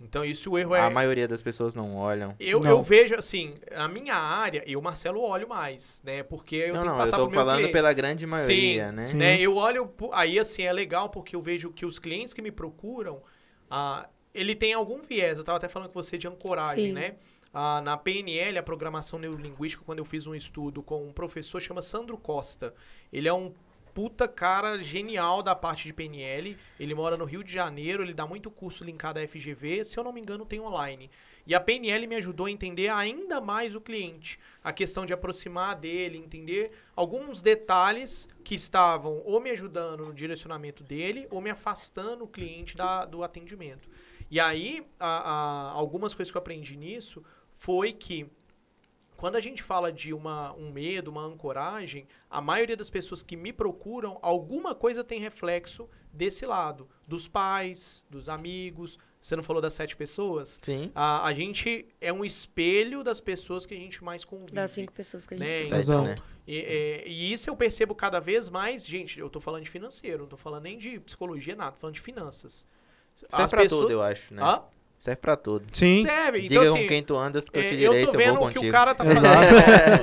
Então, 0.00 0.24
isso 0.24 0.50
o 0.50 0.58
erro 0.58 0.74
é. 0.74 0.80
A 0.80 0.90
maioria 0.90 1.26
das 1.26 1.40
pessoas 1.42 1.74
não 1.74 1.96
olham. 1.96 2.34
Eu, 2.38 2.60
Não. 2.60 2.70
eu 2.70 2.82
vejo 2.82 3.14
assim, 3.14 3.54
na 3.70 3.88
minha 3.88 4.14
área, 4.14 4.62
eu, 4.66 4.80
Marcelo, 4.82 5.20
olho 5.20 5.48
mais, 5.48 6.02
né? 6.04 6.22
Porque 6.22 6.56
eu 6.56 6.74
não, 6.74 6.80
tenho 6.80 6.84
não, 6.84 6.92
que 6.92 7.00
eu 7.00 7.04
passar 7.04 7.16
tô 7.16 7.22
pro 7.24 7.30
meu 7.30 7.40
falando 7.40 7.56
cliente. 7.56 7.72
pela 7.72 7.92
grande 7.94 8.26
maioria, 8.26 8.90
Sim, 8.90 8.94
né? 8.94 9.06
Sim. 9.06 9.16
né? 9.16 9.40
Eu 9.40 9.56
olho, 9.56 9.90
aí 10.12 10.38
assim, 10.38 10.64
é 10.64 10.72
legal 10.72 11.08
porque 11.08 11.34
eu 11.34 11.40
vejo 11.40 11.70
que 11.70 11.86
os 11.86 11.98
clientes 11.98 12.34
que 12.34 12.42
me 12.42 12.52
procuram, 12.52 13.22
ah, 13.70 14.06
ele 14.34 14.54
tem 14.54 14.74
algum 14.74 15.00
viés. 15.00 15.38
Eu 15.38 15.44
tava 15.44 15.56
até 15.56 15.68
falando 15.68 15.88
com 15.88 16.02
você 16.02 16.18
de 16.18 16.28
ancoragem, 16.28 16.88
Sim. 16.88 16.92
né? 16.92 17.14
Ah, 17.54 17.80
na 17.80 17.96
PNL, 17.96 18.58
a 18.58 18.62
Programação 18.62 19.18
Neurolinguística, 19.18 19.82
quando 19.82 20.00
eu 20.00 20.04
fiz 20.04 20.26
um 20.26 20.34
estudo 20.34 20.82
com 20.82 21.06
um 21.06 21.12
professor 21.12 21.58
chama 21.58 21.80
Sandro 21.80 22.18
Costa. 22.18 22.74
Ele 23.10 23.28
é 23.28 23.32
um 23.32 23.50
puta 23.96 24.28
cara 24.28 24.82
genial 24.82 25.42
da 25.42 25.54
parte 25.54 25.84
de 25.84 25.92
PNL. 25.94 26.54
Ele 26.78 26.94
mora 26.94 27.16
no 27.16 27.24
Rio 27.24 27.42
de 27.42 27.50
Janeiro, 27.50 28.02
ele 28.02 28.12
dá 28.12 28.26
muito 28.26 28.50
curso 28.50 28.84
linkado 28.84 29.18
à 29.18 29.26
FGV. 29.26 29.86
Se 29.86 29.98
eu 29.98 30.04
não 30.04 30.12
me 30.12 30.20
engano, 30.20 30.44
tem 30.44 30.60
online. 30.60 31.10
E 31.46 31.54
a 31.54 31.60
PNL 31.60 32.06
me 32.06 32.16
ajudou 32.16 32.44
a 32.44 32.50
entender 32.50 32.90
ainda 32.90 33.40
mais 33.40 33.74
o 33.74 33.80
cliente. 33.80 34.38
A 34.62 34.70
questão 34.70 35.06
de 35.06 35.14
aproximar 35.14 35.76
dele, 35.76 36.18
entender 36.18 36.72
alguns 36.94 37.40
detalhes 37.40 38.28
que 38.44 38.54
estavam 38.54 39.22
ou 39.24 39.40
me 39.40 39.48
ajudando 39.48 40.04
no 40.04 40.12
direcionamento 40.12 40.84
dele 40.84 41.26
ou 41.30 41.40
me 41.40 41.48
afastando 41.48 42.24
o 42.24 42.28
cliente 42.28 42.76
da- 42.76 43.06
do 43.06 43.22
atendimento. 43.24 43.88
E 44.30 44.38
aí, 44.38 44.86
a- 45.00 45.30
a- 45.30 45.70
algumas 45.70 46.14
coisas 46.14 46.30
que 46.30 46.36
eu 46.36 46.42
aprendi 46.42 46.76
nisso 46.76 47.24
foi 47.50 47.94
que 47.94 48.26
quando 49.16 49.36
a 49.36 49.40
gente 49.40 49.62
fala 49.62 49.90
de 49.90 50.12
uma, 50.12 50.52
um 50.54 50.70
medo, 50.70 51.10
uma 51.10 51.24
ancoragem, 51.24 52.06
a 52.30 52.40
maioria 52.40 52.76
das 52.76 52.90
pessoas 52.90 53.22
que 53.22 53.36
me 53.36 53.52
procuram, 53.52 54.18
alguma 54.20 54.74
coisa 54.74 55.02
tem 55.02 55.20
reflexo 55.20 55.88
desse 56.12 56.44
lado. 56.44 56.88
Dos 57.06 57.26
pais, 57.26 58.06
dos 58.10 58.28
amigos. 58.28 58.98
Você 59.20 59.34
não 59.34 59.42
falou 59.42 59.60
das 59.60 59.74
sete 59.74 59.96
pessoas? 59.96 60.58
Sim. 60.62 60.92
A, 60.94 61.26
a 61.26 61.34
gente 61.34 61.88
é 62.00 62.12
um 62.12 62.24
espelho 62.24 63.02
das 63.02 63.20
pessoas 63.20 63.66
que 63.66 63.74
a 63.74 63.76
gente 63.76 64.04
mais 64.04 64.24
convive. 64.24 64.52
Das 64.52 64.70
cinco 64.70 64.92
pessoas 64.92 65.26
que 65.26 65.34
a 65.34 65.36
gente... 65.36 65.70
né? 65.70 65.78
Exato. 65.78 66.02
né? 66.02 66.14
E, 66.46 66.58
é, 66.58 67.08
e 67.08 67.32
isso 67.32 67.50
eu 67.50 67.56
percebo 67.56 67.94
cada 67.94 68.20
vez 68.20 68.48
mais, 68.48 68.86
gente, 68.86 69.18
eu 69.18 69.28
tô 69.28 69.40
falando 69.40 69.64
de 69.64 69.70
financeiro, 69.70 70.22
não 70.22 70.28
tô 70.28 70.36
falando 70.36 70.62
nem 70.62 70.78
de 70.78 71.00
psicologia, 71.00 71.56
nada, 71.56 71.72
tô 71.72 71.78
falando 71.78 71.94
de 71.94 72.00
finanças. 72.00 72.66
Serve 73.30 73.48
pra 73.48 73.68
tudo, 73.68 73.90
eu 73.90 74.02
acho, 74.02 74.32
né? 74.32 74.42
Hã? 74.42 74.62
Serve 75.06 75.20
pra 75.20 75.36
tudo. 75.36 75.64
Sim. 75.72 76.02
Serve, 76.02 76.40
Diga 76.42 76.54
então 76.56 76.66
com 76.72 76.78
assim, 76.78 76.88
quem 76.88 77.02
tu 77.02 77.16
andas 77.16 77.48
que 77.48 77.58
eu 77.58 77.62
é, 77.62 77.68
te 77.68 77.74
eu 77.74 77.90
direi 77.92 78.04
tô 78.04 78.10
se 78.10 78.16
eu 78.16 78.20
vendo 78.20 78.36
vou 78.38 78.48
o 78.48 78.50
que 78.52 78.58
o 78.58 78.70
cara 78.72 78.94
tá 78.94 79.04
fazendo. 79.04 79.24
Exato. 79.24 79.54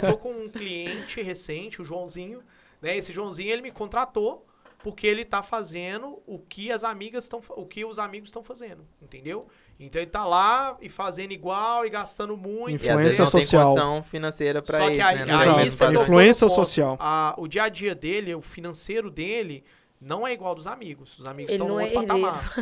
eu 0.05 0.11
tô 0.11 0.17
com 0.17 0.31
um 0.31 0.49
cliente 0.49 1.21
recente, 1.21 1.81
o 1.81 1.85
Joãozinho, 1.85 2.41
né? 2.81 2.97
Esse 2.97 3.11
Joãozinho, 3.13 3.51
ele 3.51 3.61
me 3.61 3.71
contratou 3.71 4.45
porque 4.79 5.07
ele 5.07 5.23
tá 5.23 5.41
fazendo 5.41 6.21
o 6.27 6.37
que 6.39 6.69
as 6.71 6.83
amigas 6.83 7.23
estão, 7.23 7.41
o 7.51 7.65
que 7.65 7.85
os 7.85 7.97
amigos 7.97 8.27
estão 8.29 8.43
fazendo, 8.43 8.85
entendeu? 9.01 9.45
Então 9.79 10.01
ele 10.01 10.11
tá 10.11 10.25
lá 10.25 10.77
e 10.81 10.89
fazendo 10.89 11.31
igual 11.31 11.85
e 11.85 11.89
gastando 11.89 12.35
muito. 12.35 12.75
Influência 12.75 13.17
tem 13.17 13.25
social. 13.25 13.67
condição 13.69 14.03
financeira 14.03 14.61
pra 14.61 14.77
Só 14.77 14.87
que 14.87 14.93
isso, 14.95 15.03
aí- 15.05 15.25
né? 15.25 15.33
aí 15.33 15.55
tem 15.55 15.67
isso 15.67 15.83
é 15.83 15.91
do- 15.91 16.01
Influência 16.01 16.49
social. 16.49 16.97
A- 16.99 17.33
o 17.37 17.47
dia 17.47 17.63
a 17.63 17.69
dia 17.69 17.95
dele, 17.95 18.35
o 18.35 18.41
financeiro 18.41 19.09
dele, 19.09 19.63
não 20.03 20.27
é 20.27 20.33
igual 20.33 20.53
dos 20.53 20.67
amigos. 20.67 21.17
Os 21.17 21.25
amigos 21.25 21.53
Ele 21.53 21.61
estão 21.61 21.73
no 21.73 21.79
é 21.79 21.83
outro 21.85 22.01
herdeiro. 22.01 22.21
patamar. 22.21 22.53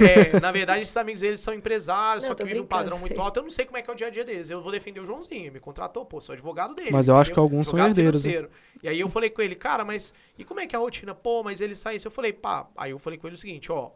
É, 0.36 0.40
na 0.40 0.52
verdade, 0.52 0.82
esses 0.82 0.96
amigos 0.96 1.20
deles 1.20 1.40
são 1.40 1.54
empresários, 1.54 2.24
Não, 2.24 2.30
só 2.30 2.34
que 2.34 2.44
vivem 2.44 2.62
um 2.62 2.66
padrão 2.66 2.98
muito 2.98 3.20
alto. 3.20 3.38
Eu 3.38 3.42
não 3.42 3.50
sei 3.50 3.64
como 3.64 3.76
é 3.78 3.82
que 3.82 3.90
é 3.90 3.92
o 3.92 3.96
dia 3.96 4.06
a 4.08 4.10
dia 4.10 4.24
deles. 4.24 4.50
Eu 4.50 4.60
vou 4.60 4.70
defender 4.70 5.00
o 5.00 5.06
Joãozinho. 5.06 5.42
Ele 5.42 5.50
me 5.50 5.60
contratou, 5.60 6.04
pô, 6.04 6.20
sou 6.20 6.32
advogado 6.32 6.74
dele. 6.74 6.90
Mas 6.90 7.08
eu 7.08 7.16
acho 7.16 7.32
que 7.32 7.38
alguns 7.38 7.68
são 7.68 7.78
herdeiros, 7.78 8.24
né? 8.24 8.30
financeiro. 8.30 8.50
E 8.82 8.88
aí 8.88 9.00
eu 9.00 9.08
falei 9.08 9.30
com 9.30 9.42
ele, 9.42 9.54
cara, 9.54 9.84
mas 9.84 10.12
e 10.38 10.44
como 10.44 10.60
é 10.60 10.66
que 10.66 10.74
é 10.74 10.78
a 10.78 10.80
rotina? 10.80 11.14
Pô, 11.14 11.42
mas 11.42 11.60
ele 11.60 11.74
sai 11.74 11.96
isso. 11.96 12.06
Eu 12.06 12.12
falei, 12.12 12.32
pá. 12.32 12.68
Aí 12.76 12.90
eu 12.90 12.98
falei 12.98 13.18
com 13.18 13.26
ele 13.26 13.36
o 13.36 13.38
seguinte, 13.38 13.70
ó. 13.72 13.90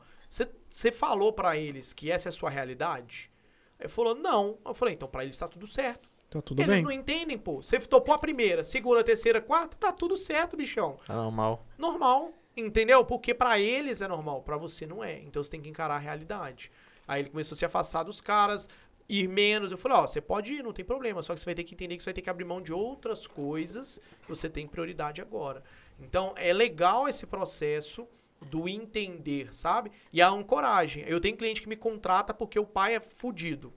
Você 0.70 0.90
falou 0.90 1.32
pra 1.32 1.56
eles 1.56 1.92
que 1.92 2.10
essa 2.10 2.28
é 2.28 2.30
a 2.30 2.32
sua 2.32 2.50
realidade? 2.50 3.30
Ele 3.78 3.88
falou, 3.88 4.14
não. 4.14 4.58
Eu 4.64 4.74
falei, 4.74 4.94
então 4.94 5.08
pra 5.08 5.24
eles 5.24 5.38
tá 5.38 5.46
tudo 5.46 5.66
certo. 5.66 6.08
Tá 6.30 6.42
tudo 6.42 6.60
eles 6.60 6.74
bem. 6.74 6.82
não 6.82 6.90
entendem, 6.90 7.38
pô. 7.38 7.62
Você 7.62 7.78
topou 7.78 8.14
a 8.14 8.18
primeira, 8.18 8.64
segunda, 8.64 9.04
terceira, 9.04 9.40
quarta, 9.40 9.76
tá 9.76 9.92
tudo 9.92 10.16
certo, 10.16 10.56
bichão. 10.56 10.96
Tá 11.06 11.14
normal. 11.14 11.64
Normal, 11.78 12.32
entendeu? 12.56 13.04
Porque 13.04 13.34
pra 13.34 13.58
eles 13.58 14.00
é 14.00 14.08
normal, 14.08 14.42
pra 14.42 14.56
você 14.56 14.86
não 14.86 15.02
é. 15.02 15.18
Então 15.20 15.42
você 15.42 15.50
tem 15.50 15.60
que 15.60 15.68
encarar 15.68 15.96
a 15.96 15.98
realidade. 15.98 16.70
Aí 17.06 17.22
ele 17.22 17.30
começou 17.30 17.54
a 17.54 17.58
se 17.58 17.64
afastar 17.64 18.02
dos 18.02 18.20
caras. 18.20 18.68
ir 19.08 19.28
menos. 19.28 19.72
Eu 19.72 19.78
falei, 19.78 19.98
ó, 19.98 20.06
você 20.06 20.20
pode 20.20 20.54
ir, 20.54 20.62
não 20.62 20.72
tem 20.72 20.84
problema, 20.84 21.22
só 21.22 21.34
que 21.34 21.40
você 21.40 21.44
vai 21.44 21.54
ter 21.54 21.64
que 21.64 21.74
entender 21.74 21.96
que 21.96 22.02
você 22.02 22.08
vai 22.08 22.14
ter 22.14 22.22
que 22.22 22.30
abrir 22.30 22.44
mão 22.44 22.60
de 22.60 22.72
outras 22.72 23.26
coisas 23.26 24.00
você 24.28 24.48
tem 24.48 24.66
prioridade 24.66 25.20
agora. 25.20 25.62
Então, 26.00 26.34
é 26.36 26.52
legal 26.52 27.08
esse 27.08 27.26
processo 27.26 28.06
do 28.40 28.68
entender, 28.68 29.54
sabe? 29.54 29.90
E 30.12 30.20
a 30.20 30.28
ancoragem. 30.28 31.04
Eu 31.06 31.20
tenho 31.20 31.36
cliente 31.36 31.62
que 31.62 31.68
me 31.68 31.76
contrata 31.76 32.34
porque 32.34 32.58
o 32.58 32.66
pai 32.66 32.96
é 32.96 33.00
fudido, 33.00 33.72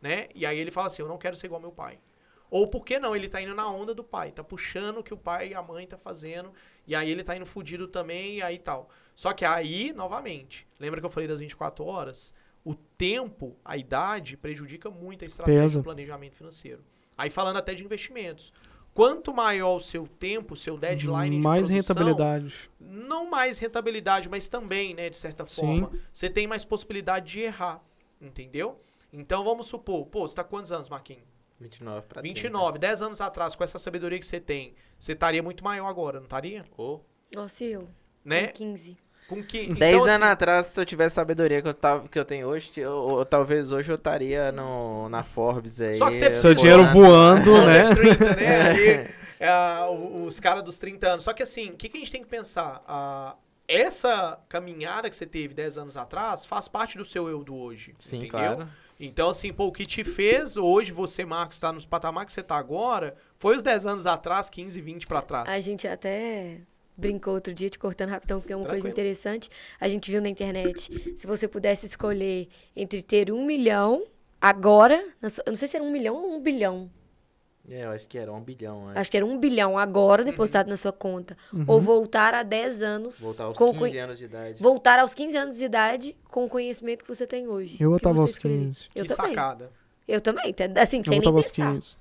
né? 0.00 0.28
E 0.34 0.46
aí 0.46 0.58
ele 0.58 0.70
fala 0.70 0.86
assim, 0.86 1.02
eu 1.02 1.08
não 1.08 1.18
quero 1.18 1.36
ser 1.36 1.46
igual 1.46 1.58
ao 1.58 1.62
meu 1.62 1.72
pai. 1.72 1.98
Ou 2.50 2.66
por 2.66 2.84
que 2.84 2.98
não? 2.98 3.14
Ele 3.14 3.28
tá 3.28 3.40
indo 3.40 3.54
na 3.54 3.70
onda 3.70 3.94
do 3.94 4.02
pai, 4.02 4.32
tá 4.32 4.42
puxando 4.42 4.98
o 4.98 5.02
que 5.02 5.12
o 5.12 5.16
pai 5.16 5.48
e 5.48 5.54
a 5.54 5.62
mãe 5.62 5.86
tá 5.86 5.98
fazendo, 5.98 6.52
e 6.86 6.94
aí 6.94 7.10
ele 7.10 7.22
tá 7.22 7.36
indo 7.36 7.46
fudido 7.46 7.88
também, 7.88 8.36
e 8.36 8.42
aí 8.42 8.58
tal. 8.58 8.88
Só 9.14 9.32
que 9.32 9.44
aí, 9.44 9.92
novamente, 9.92 10.66
lembra 10.78 11.00
que 11.00 11.06
eu 11.06 11.10
falei 11.10 11.28
das 11.28 11.40
24 11.40 11.84
horas? 11.84 12.32
O 12.64 12.74
tempo, 12.74 13.56
a 13.64 13.76
idade, 13.76 14.36
prejudica 14.36 14.90
muito 14.90 15.24
a 15.24 15.26
estratégia 15.26 15.62
Pesa. 15.62 15.78
do 15.80 15.84
planejamento 15.84 16.34
financeiro. 16.36 16.84
Aí 17.16 17.30
falando 17.30 17.56
até 17.56 17.74
de 17.74 17.84
investimentos. 17.84 18.52
Quanto 18.94 19.32
maior 19.32 19.76
o 19.76 19.80
seu 19.80 20.06
tempo, 20.06 20.56
seu 20.56 20.76
deadline 20.76 21.36
de 21.36 21.42
Mais 21.42 21.68
produção, 21.68 21.94
rentabilidade. 21.94 22.70
não 22.80 23.30
mais 23.30 23.58
rentabilidade, 23.58 24.28
mas 24.28 24.48
também, 24.48 24.92
né, 24.94 25.08
de 25.08 25.16
certa 25.16 25.46
Sim. 25.46 25.60
forma, 25.60 25.92
você 26.12 26.28
tem 26.28 26.46
mais 26.46 26.64
possibilidade 26.64 27.30
de 27.30 27.40
errar, 27.40 27.80
entendeu? 28.20 28.80
Então 29.12 29.44
vamos 29.44 29.68
supor, 29.68 30.06
pô, 30.06 30.26
você 30.26 30.34
tá 30.34 30.42
quantos 30.42 30.72
anos, 30.72 30.88
Marquinhos? 30.88 31.37
29 31.60 32.06
pra 32.06 32.22
29, 32.22 32.78
10 32.78 33.02
anos 33.02 33.20
atrás, 33.20 33.54
com 33.54 33.64
essa 33.64 33.78
sabedoria 33.78 34.18
que 34.18 34.26
você 34.26 34.40
tem, 34.40 34.74
você 34.98 35.12
estaria 35.12 35.42
muito 35.42 35.64
maior 35.64 35.88
agora, 35.88 36.18
não 36.18 36.24
estaria? 36.24 36.62
30. 36.62 36.82
Ô, 36.82 37.00
Nossa, 37.34 37.64
e 37.64 37.72
eu? 37.72 37.88
Né? 38.24 38.48
Com 38.48 38.52
15. 38.52 38.96
Com 39.28 39.42
que 39.42 39.66
10 39.66 39.76
então, 39.76 40.04
anos 40.04 40.22
assim, 40.22 40.32
atrás, 40.32 40.66
se 40.66 40.80
eu 40.80 40.86
tivesse 40.86 41.14
sabedoria 41.16 41.60
que 41.60 41.68
eu, 41.68 41.74
tava, 41.74 42.08
que 42.08 42.18
eu 42.18 42.24
tenho 42.24 42.46
hoje, 42.46 42.70
eu, 42.76 42.92
ou 42.92 43.24
talvez 43.26 43.70
hoje 43.70 43.90
eu 43.90 43.96
estaria 43.96 44.50
no, 44.52 45.08
na 45.10 45.22
Forbes 45.22 45.78
aí. 45.80 45.96
Só 45.96 46.08
que 46.08 46.16
você- 46.16 46.30
Seu 46.30 46.54
dinheiro 46.54 46.86
voando, 46.86 47.52
né? 47.66 47.90
under 47.90 48.16
30, 48.16 48.36
né? 48.36 48.62
Ali, 48.70 49.18
é, 49.38 50.24
os 50.24 50.40
caras 50.40 50.62
dos 50.62 50.78
30 50.78 51.08
anos. 51.08 51.24
Só 51.24 51.34
que 51.34 51.42
assim, 51.42 51.70
o 51.70 51.76
que, 51.76 51.88
que 51.90 51.98
a 51.98 52.00
gente 52.00 52.10
tem 52.10 52.22
que 52.22 52.28
pensar? 52.28 52.82
Ah, 52.88 53.36
essa 53.68 54.38
caminhada 54.48 55.10
que 55.10 55.14
você 55.16 55.26
teve 55.26 55.52
10 55.52 55.76
anos 55.76 55.96
atrás 55.98 56.46
faz 56.46 56.66
parte 56.66 56.96
do 56.96 57.04
seu 57.04 57.28
eu 57.28 57.44
do 57.44 57.54
hoje. 57.54 57.94
Sim, 57.98 58.24
entendeu? 58.24 58.30
claro. 58.30 58.68
Então, 59.00 59.30
assim, 59.30 59.52
pô, 59.52 59.66
o 59.66 59.72
que 59.72 59.86
te 59.86 60.02
fez 60.02 60.56
hoje, 60.56 60.90
você, 60.90 61.24
Marcos, 61.24 61.56
estar 61.56 61.72
nos 61.72 61.86
patamar 61.86 62.26
que 62.26 62.32
você 62.32 62.42
tá 62.42 62.56
agora, 62.56 63.14
foi 63.38 63.56
os 63.56 63.62
10 63.62 63.86
anos 63.86 64.06
atrás, 64.06 64.50
15, 64.50 64.80
20 64.80 65.06
pra 65.06 65.22
trás. 65.22 65.48
A 65.48 65.60
gente 65.60 65.86
até 65.86 66.62
brincou 66.96 67.34
outro 67.34 67.54
dia, 67.54 67.70
te 67.70 67.78
cortando 67.78 68.10
rapidão, 68.10 68.40
porque 68.40 68.52
é 68.52 68.56
uma 68.56 68.64
coisa 68.64 68.82
Tranquilo. 68.82 68.92
interessante. 68.92 69.48
A 69.80 69.88
gente 69.88 70.10
viu 70.10 70.20
na 70.20 70.28
internet, 70.28 71.14
se 71.16 71.26
você 71.26 71.46
pudesse 71.46 71.86
escolher 71.86 72.48
entre 72.74 73.00
ter 73.00 73.30
um 73.30 73.46
milhão 73.46 74.04
agora, 74.40 74.96
eu 75.22 75.30
não 75.46 75.54
sei 75.54 75.68
se 75.68 75.76
era 75.76 75.84
um 75.84 75.92
milhão 75.92 76.16
ou 76.16 76.34
um 76.34 76.40
bilhão. 76.40 76.90
É, 77.70 77.84
eu 77.84 77.90
acho 77.90 78.08
que 78.08 78.16
era 78.18 78.32
um 78.32 78.40
bilhão, 78.40 78.86
né? 78.86 78.92
Acho 78.96 79.10
que 79.10 79.16
era 79.16 79.26
um 79.26 79.36
bilhão 79.38 79.76
agora 79.76 80.24
depositado 80.24 80.68
na 80.68 80.76
sua 80.76 80.92
conta. 80.92 81.36
Ou 81.66 81.80
voltar 81.80 82.34
a 82.34 82.42
10 82.42 82.82
anos. 82.82 83.20
Voltar 83.20 83.44
aos 83.44 83.58
com 83.58 83.66
15 83.66 83.78
conhe- 83.78 83.98
anos 83.98 84.18
de 84.18 84.24
idade. 84.24 84.62
Voltar 84.62 84.98
aos 84.98 85.14
15 85.14 85.36
anos 85.36 85.56
de 85.58 85.64
idade 85.64 86.16
com 86.30 86.44
o 86.44 86.48
conhecimento 86.48 87.04
que 87.04 87.14
você 87.14 87.26
tem 87.26 87.46
hoje. 87.48 87.76
Eu 87.82 87.90
voltava 87.90 88.20
aos 88.20 88.30
escolheria. 88.30 88.64
15. 88.66 88.88
Eu 88.94 89.04
que 89.04 89.14
também. 89.14 89.30
sacada. 89.34 89.70
Eu 90.06 90.20
também. 90.20 90.54
Assim, 90.80 90.98
Eu 90.98 91.04
sem 91.04 91.10
nem 91.10 91.20
voltava 91.20 91.36
aos 91.38 91.50
pensar. 91.50 91.72
15. 91.74 91.96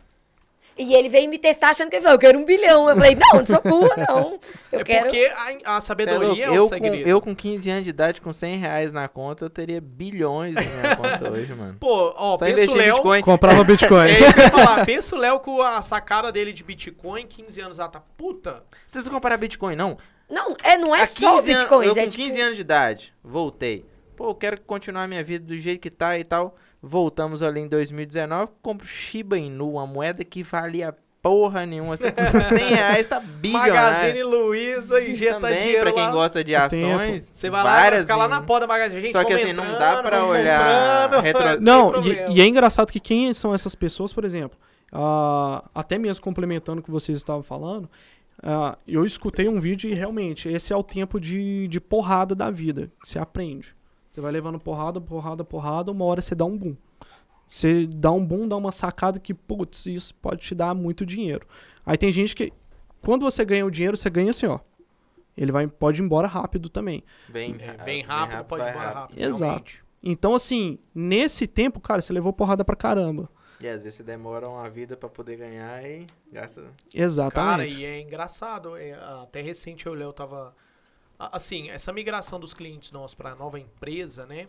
E 0.77 0.93
ele 0.93 1.09
veio 1.09 1.29
me 1.29 1.37
testar 1.39 1.69
achando 1.69 1.89
que 1.89 1.95
ele 1.95 2.03
falou, 2.03 2.15
eu 2.15 2.19
quero 2.19 2.37
um 2.37 2.45
bilhão. 2.45 2.87
Eu 2.89 2.95
falei, 2.95 3.15
não, 3.15 3.39
não 3.39 3.45
sou 3.45 3.61
burra, 3.61 3.95
não. 4.07 4.39
Eu 4.71 4.79
é 4.81 4.83
quero. 4.83 5.03
porque 5.05 5.31
a, 5.65 5.77
a 5.77 5.81
sabedoria 5.81 6.45
é, 6.45 6.49
o 6.49 6.53
eu, 6.53 6.63
com, 6.63 6.69
segredo. 6.69 7.09
eu 7.09 7.21
com 7.21 7.35
15 7.35 7.69
anos 7.69 7.83
de 7.83 7.89
idade, 7.89 8.21
com 8.21 8.31
100 8.31 8.57
reais 8.57 8.93
na 8.93 9.07
conta, 9.07 9.45
eu 9.45 9.49
teria 9.49 9.81
bilhões 9.81 10.53
na 10.55 10.61
minha 10.61 10.95
conta 10.95 11.29
hoje, 11.31 11.53
mano. 11.53 11.77
Pô, 11.79 12.13
ó, 12.15 12.37
Só 12.37 12.45
pensa 12.45 12.57
o 12.57 12.63
investir 12.63 12.75
em 12.75 12.85
Léo... 12.85 12.93
Bitcoin. 12.95 13.21
Comprava 13.21 13.63
Bitcoin. 13.65 14.07
É 14.07 14.19
isso 14.19 14.33
que 14.33 14.39
eu 14.39 14.43
ia 14.43 14.49
falar. 14.51 14.85
Pensa 14.85 15.15
o 15.15 15.19
Léo 15.19 15.39
com 15.39 15.61
a 15.61 15.81
sacada 15.81 16.31
dele 16.31 16.53
de 16.53 16.63
Bitcoin 16.63 17.25
15 17.25 17.61
anos 17.61 17.79
atrás. 17.79 18.05
Puta, 18.15 18.63
Você 18.85 18.93
precisa 18.93 19.09
comparar 19.09 19.37
Bitcoin, 19.37 19.75
não. 19.75 19.97
Não, 20.29 20.55
é, 20.61 20.77
não 20.77 20.93
é 20.93 21.05
só 21.05 21.37
o 21.37 21.39
15 21.39 21.51
anos- 21.51 21.61
Bitcoin. 21.63 21.85
Eu 21.85 21.91
é 21.93 22.03
com 22.03 22.09
tipo, 22.09 22.23
15 22.23 22.41
anos 22.41 22.55
de 22.55 22.61
idade, 22.61 23.13
voltei. 23.23 23.85
Pô, 24.15 24.29
eu 24.29 24.35
quero 24.35 24.59
continuar 24.61 25.03
a 25.03 25.07
minha 25.07 25.23
vida 25.23 25.45
do 25.45 25.57
jeito 25.57 25.79
que 25.79 25.89
tá 25.91 26.17
e 26.17 26.23
tal. 26.23 26.55
Voltamos 26.87 27.43
ali 27.43 27.59
em 27.61 27.67
2019, 27.67 28.51
compro 28.61 28.87
Shiba 28.87 29.37
Inu, 29.37 29.73
uma 29.73 29.85
moeda 29.85 30.23
que 30.23 30.41
valia 30.43 30.95
porra 31.21 31.65
nenhuma. 31.65 31.97
Você 31.97 32.11
com 32.11 32.21
100 32.57 32.57
reais 32.69 33.07
tá 33.07 33.19
bilionário. 33.19 33.73
Magazine 33.75 34.23
Luiza 34.23 35.01
injeta 35.01 35.39
Também, 35.41 35.59
dinheiro 35.61 35.81
pra 35.81 35.91
quem 35.91 36.03
lá. 36.03 36.11
gosta 36.11 36.43
de 36.43 36.55
ações, 36.55 37.27
Você 37.27 37.49
vai 37.49 37.63
lá, 37.63 37.69
vai 37.71 37.81
várias 37.81 38.01
ficar 38.03 38.15
lá 38.15 38.27
na 38.29 38.41
porta 38.41 38.65
da 38.65 38.73
Magazine. 38.73 39.01
Gente, 39.01 39.11
Só 39.11 39.23
que 39.25 39.33
assim, 39.33 39.51
não 39.51 39.65
dá 39.77 40.01
pra 40.01 40.23
olhar 40.23 41.09
retro- 41.21 41.59
Não, 41.61 42.01
e, 42.03 42.37
e 42.37 42.41
é 42.41 42.45
engraçado 42.45 42.91
que 42.91 42.99
quem 42.99 43.33
são 43.33 43.53
essas 43.53 43.75
pessoas, 43.75 44.13
por 44.13 44.23
exemplo, 44.23 44.57
ah, 44.91 45.63
até 45.75 45.97
mesmo 45.97 46.23
complementando 46.23 46.79
o 46.79 46.83
que 46.83 46.91
vocês 46.91 47.17
estavam 47.17 47.43
falando, 47.43 47.89
ah, 48.41 48.77
eu 48.87 49.03
escutei 49.05 49.49
um 49.49 49.59
vídeo 49.59 49.89
e 49.89 49.93
realmente 49.93 50.47
esse 50.47 50.71
é 50.71 50.75
o 50.77 50.83
tempo 50.83 51.19
de, 51.19 51.67
de 51.67 51.81
porrada 51.81 52.33
da 52.33 52.49
vida. 52.49 52.89
Você 53.03 53.19
aprende. 53.19 53.75
Você 54.17 54.21
vai 54.21 54.31
levando 54.31 54.59
porrada, 54.59 54.99
porrada, 54.99 55.43
porrada, 55.43 55.91
uma 55.91 56.03
hora 56.03 56.23
você 56.23 56.33
dá 56.33 56.43
um 56.43 56.57
boom. 56.57 56.75
Você 57.47 57.85
dá 57.85 58.11
um 58.11 58.25
boom, 58.25 58.47
dá 58.47 58.57
uma 58.57 58.71
sacada 58.71 59.19
que, 59.19 59.31
putz, 59.31 59.85
isso 59.85 60.15
pode 60.15 60.41
te 60.41 60.55
dar 60.55 60.73
muito 60.73 61.05
dinheiro. 61.05 61.45
Aí 61.85 61.99
tem 61.99 62.11
gente 62.11 62.35
que, 62.35 62.51
quando 62.99 63.21
você 63.21 63.45
ganha 63.45 63.63
o 63.63 63.69
dinheiro, 63.69 63.95
você 63.95 64.09
ganha 64.09 64.31
assim, 64.31 64.47
ó. 64.47 64.59
Ele 65.37 65.51
vai, 65.51 65.67
pode 65.67 66.01
ir 66.01 66.03
embora 66.03 66.27
rápido 66.27 66.67
também. 66.67 67.03
Vem, 67.29 67.57
É, 67.59 67.73
vem 67.83 68.01
rápido, 68.01 68.43
pode 68.45 68.63
ir 68.63 68.69
embora 68.71 68.89
rápido. 68.89 69.19
Exato. 69.21 69.43
realmente. 69.43 69.83
Então, 70.01 70.33
assim, 70.33 70.79
nesse 70.95 71.45
tempo, 71.45 71.79
cara, 71.79 72.01
você 72.01 72.11
levou 72.11 72.33
porrada 72.33 72.65
pra 72.65 72.75
caramba. 72.75 73.29
E 73.61 73.67
às 73.67 73.83
vezes 73.83 73.97
você 73.97 74.03
demora 74.03 74.49
uma 74.49 74.67
vida 74.67 74.97
pra 74.97 75.09
poder 75.09 75.37
ganhar 75.37 75.83
e 75.87 76.07
gasta. 76.31 76.61
Cara, 76.61 76.73
Exatamente. 76.91 77.79
e 77.81 77.85
é 77.85 78.01
engraçado. 78.01 78.75
é, 78.77 78.93
até 78.93 79.43
recente 79.43 79.85
eu, 79.85 79.93
Léo, 79.93 80.11
tava. 80.11 80.55
A- 81.19 81.35
Assim, 81.37 81.69
essa 81.69 81.91
migração 81.93 82.39
dos 82.39 82.53
clientes 82.53 82.91
nossos 82.91 83.15
para 83.15 83.35
nova 83.35 83.59
empresa, 83.59 84.25
né? 84.25 84.47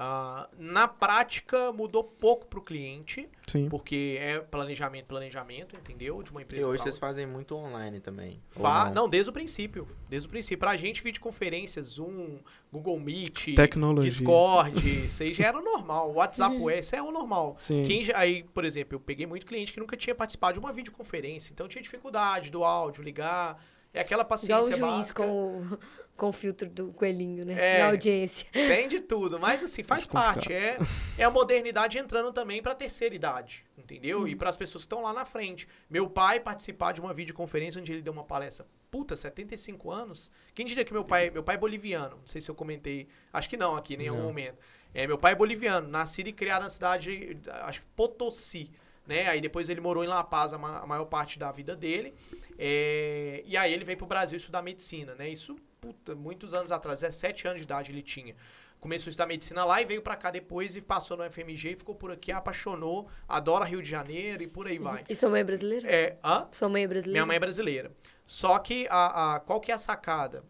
ah, 0.00 0.48
na 0.56 0.86
prática 0.86 1.72
mudou 1.72 2.04
pouco 2.04 2.46
pro 2.46 2.62
cliente, 2.62 3.28
Sim. 3.48 3.68
porque 3.68 4.16
é 4.20 4.38
planejamento, 4.38 5.06
planejamento, 5.06 5.74
entendeu? 5.74 6.22
De 6.22 6.30
uma 6.30 6.40
E 6.40 6.44
empresa. 6.44 6.68
hoje 6.68 6.76
pra 6.76 6.84
vocês 6.84 6.94
outra. 6.94 7.08
fazem 7.08 7.26
muito 7.26 7.56
online 7.56 7.98
também. 7.98 8.40
Fa- 8.50 8.84
não? 8.86 8.94
não. 8.94 9.08
desde 9.08 9.30
o 9.30 9.32
princípio. 9.32 9.88
Desde 10.08 10.28
o 10.28 10.30
princípio. 10.30 10.58
Pra 10.58 10.76
gente, 10.76 11.02
videoconferência, 11.02 11.82
Zoom, 11.82 12.38
Google 12.72 13.00
Meet, 13.00 13.56
Tecnologia. 13.56 14.08
Discord, 14.08 14.70
isso 15.06 15.20
aí 15.24 15.34
já 15.34 15.46
era 15.48 15.58
o 15.58 15.62
normal. 15.64 16.12
WhatsApp, 16.12 16.54
isso 16.78 16.94
é 16.94 17.02
o 17.02 17.10
normal. 17.10 17.56
Sim. 17.58 17.82
Quem 17.82 18.04
já- 18.04 18.16
aí, 18.16 18.44
por 18.54 18.64
exemplo, 18.64 18.94
eu 18.94 19.00
peguei 19.00 19.26
muito 19.26 19.44
cliente 19.46 19.72
que 19.72 19.80
nunca 19.80 19.96
tinha 19.96 20.14
participado 20.14 20.52
de 20.52 20.60
uma 20.60 20.72
videoconferência, 20.72 21.52
então 21.52 21.66
tinha 21.66 21.82
dificuldade 21.82 22.50
do 22.52 22.62
áudio, 22.62 23.02
ligar. 23.02 23.60
É 23.92 24.00
aquela 24.00 24.22
igual 24.22 24.28
paciência 24.28 24.58
o 24.58 24.64
juiz 24.64 24.80
básica. 24.80 25.22
com 25.22 25.62
o, 25.62 25.78
com 26.16 26.28
o 26.28 26.32
filtro 26.32 26.68
do 26.68 26.92
coelhinho, 26.92 27.44
né? 27.44 27.54
É. 27.58 27.78
Na 27.78 27.86
audiência. 27.88 28.46
Tem 28.52 28.86
de 28.88 29.00
tudo, 29.00 29.38
mas 29.40 29.64
assim, 29.64 29.82
faz 29.82 30.04
complicado. 30.04 30.34
parte. 30.34 30.52
É, 30.52 30.76
é 31.16 31.24
a 31.24 31.30
modernidade 31.30 31.98
entrando 31.98 32.32
também 32.32 32.62
pra 32.62 32.74
terceira 32.74 33.14
idade, 33.14 33.64
entendeu? 33.76 34.28
E 34.28 34.36
para 34.36 34.50
as 34.50 34.56
pessoas 34.56 34.82
que 34.82 34.86
estão 34.86 35.02
lá 35.02 35.12
na 35.12 35.24
frente. 35.24 35.66
Meu 35.88 36.08
pai 36.08 36.38
participar 36.38 36.92
de 36.92 37.00
uma 37.00 37.14
videoconferência 37.14 37.80
onde 37.80 37.92
ele 37.92 38.02
deu 38.02 38.12
uma 38.12 38.24
palestra. 38.24 38.66
Puta, 38.90 39.16
75 39.16 39.90
anos? 39.90 40.30
Quem 40.54 40.64
diria 40.64 40.84
que 40.84 40.92
meu 40.92 41.04
pai, 41.04 41.30
meu 41.30 41.42
pai 41.42 41.56
é 41.56 41.58
boliviano? 41.58 42.16
Não 42.16 42.26
sei 42.26 42.40
se 42.40 42.50
eu 42.50 42.54
comentei, 42.54 43.08
acho 43.32 43.48
que 43.48 43.56
não 43.56 43.76
aqui, 43.76 43.94
em 43.94 43.98
nenhum 43.98 44.16
Não. 44.16 44.24
momento. 44.24 44.58
É, 44.94 45.06
meu 45.06 45.18
pai 45.18 45.32
é 45.32 45.34
boliviano, 45.34 45.86
nascido 45.88 46.28
e 46.28 46.32
criado 46.32 46.62
na 46.62 46.68
cidade, 46.68 47.38
acho 47.64 47.80
que 47.80 47.86
Potosí. 47.94 48.70
Né? 49.08 49.26
Aí 49.26 49.40
depois 49.40 49.68
ele 49.70 49.80
morou 49.80 50.04
em 50.04 50.06
La 50.06 50.22
Paz 50.22 50.52
a, 50.52 50.58
ma- 50.58 50.80
a 50.80 50.86
maior 50.86 51.06
parte 51.06 51.38
da 51.38 51.50
vida 51.50 51.74
dele. 51.74 52.14
É, 52.58 53.42
e 53.46 53.56
aí 53.56 53.72
ele 53.72 53.82
veio 53.84 53.96
pro 53.96 54.06
Brasil 54.06 54.36
estudar 54.36 54.60
medicina, 54.62 55.14
né? 55.14 55.28
Isso, 55.30 55.56
puta, 55.80 56.14
muitos 56.14 56.52
anos 56.52 56.70
atrás, 56.70 57.00
17 57.00 57.46
anos 57.48 57.58
de 57.60 57.64
idade 57.64 57.90
ele 57.90 58.02
tinha. 58.02 58.36
Começou 58.78 59.08
a 59.08 59.10
estudar 59.10 59.26
medicina 59.26 59.64
lá 59.64 59.80
e 59.80 59.84
veio 59.86 60.02
pra 60.02 60.14
cá 60.14 60.30
depois 60.30 60.76
e 60.76 60.82
passou 60.82 61.16
no 61.16 61.24
FMG 61.28 61.70
e 61.72 61.76
ficou 61.76 61.94
por 61.94 62.12
aqui, 62.12 62.30
apaixonou, 62.30 63.08
adora 63.26 63.64
Rio 63.64 63.82
de 63.82 63.88
Janeiro 63.88 64.42
e 64.42 64.46
por 64.46 64.66
aí 64.68 64.78
vai. 64.78 65.02
E 65.08 65.14
sua 65.16 65.30
mãe 65.30 65.40
é 65.40 65.44
brasileira? 65.44 65.88
É, 65.90 66.16
hã? 66.22 66.46
Sua 66.52 66.68
mãe 66.68 66.84
é 66.84 66.86
brasileira? 66.86 67.12
Minha 67.18 67.26
mãe 67.26 67.36
é 67.36 67.40
brasileira. 67.40 67.90
Só 68.26 68.58
que 68.58 68.86
a, 68.90 69.36
a- 69.36 69.40
qual 69.40 69.58
que 69.60 69.72
é 69.72 69.74
a 69.74 69.78
sacada? 69.78 70.44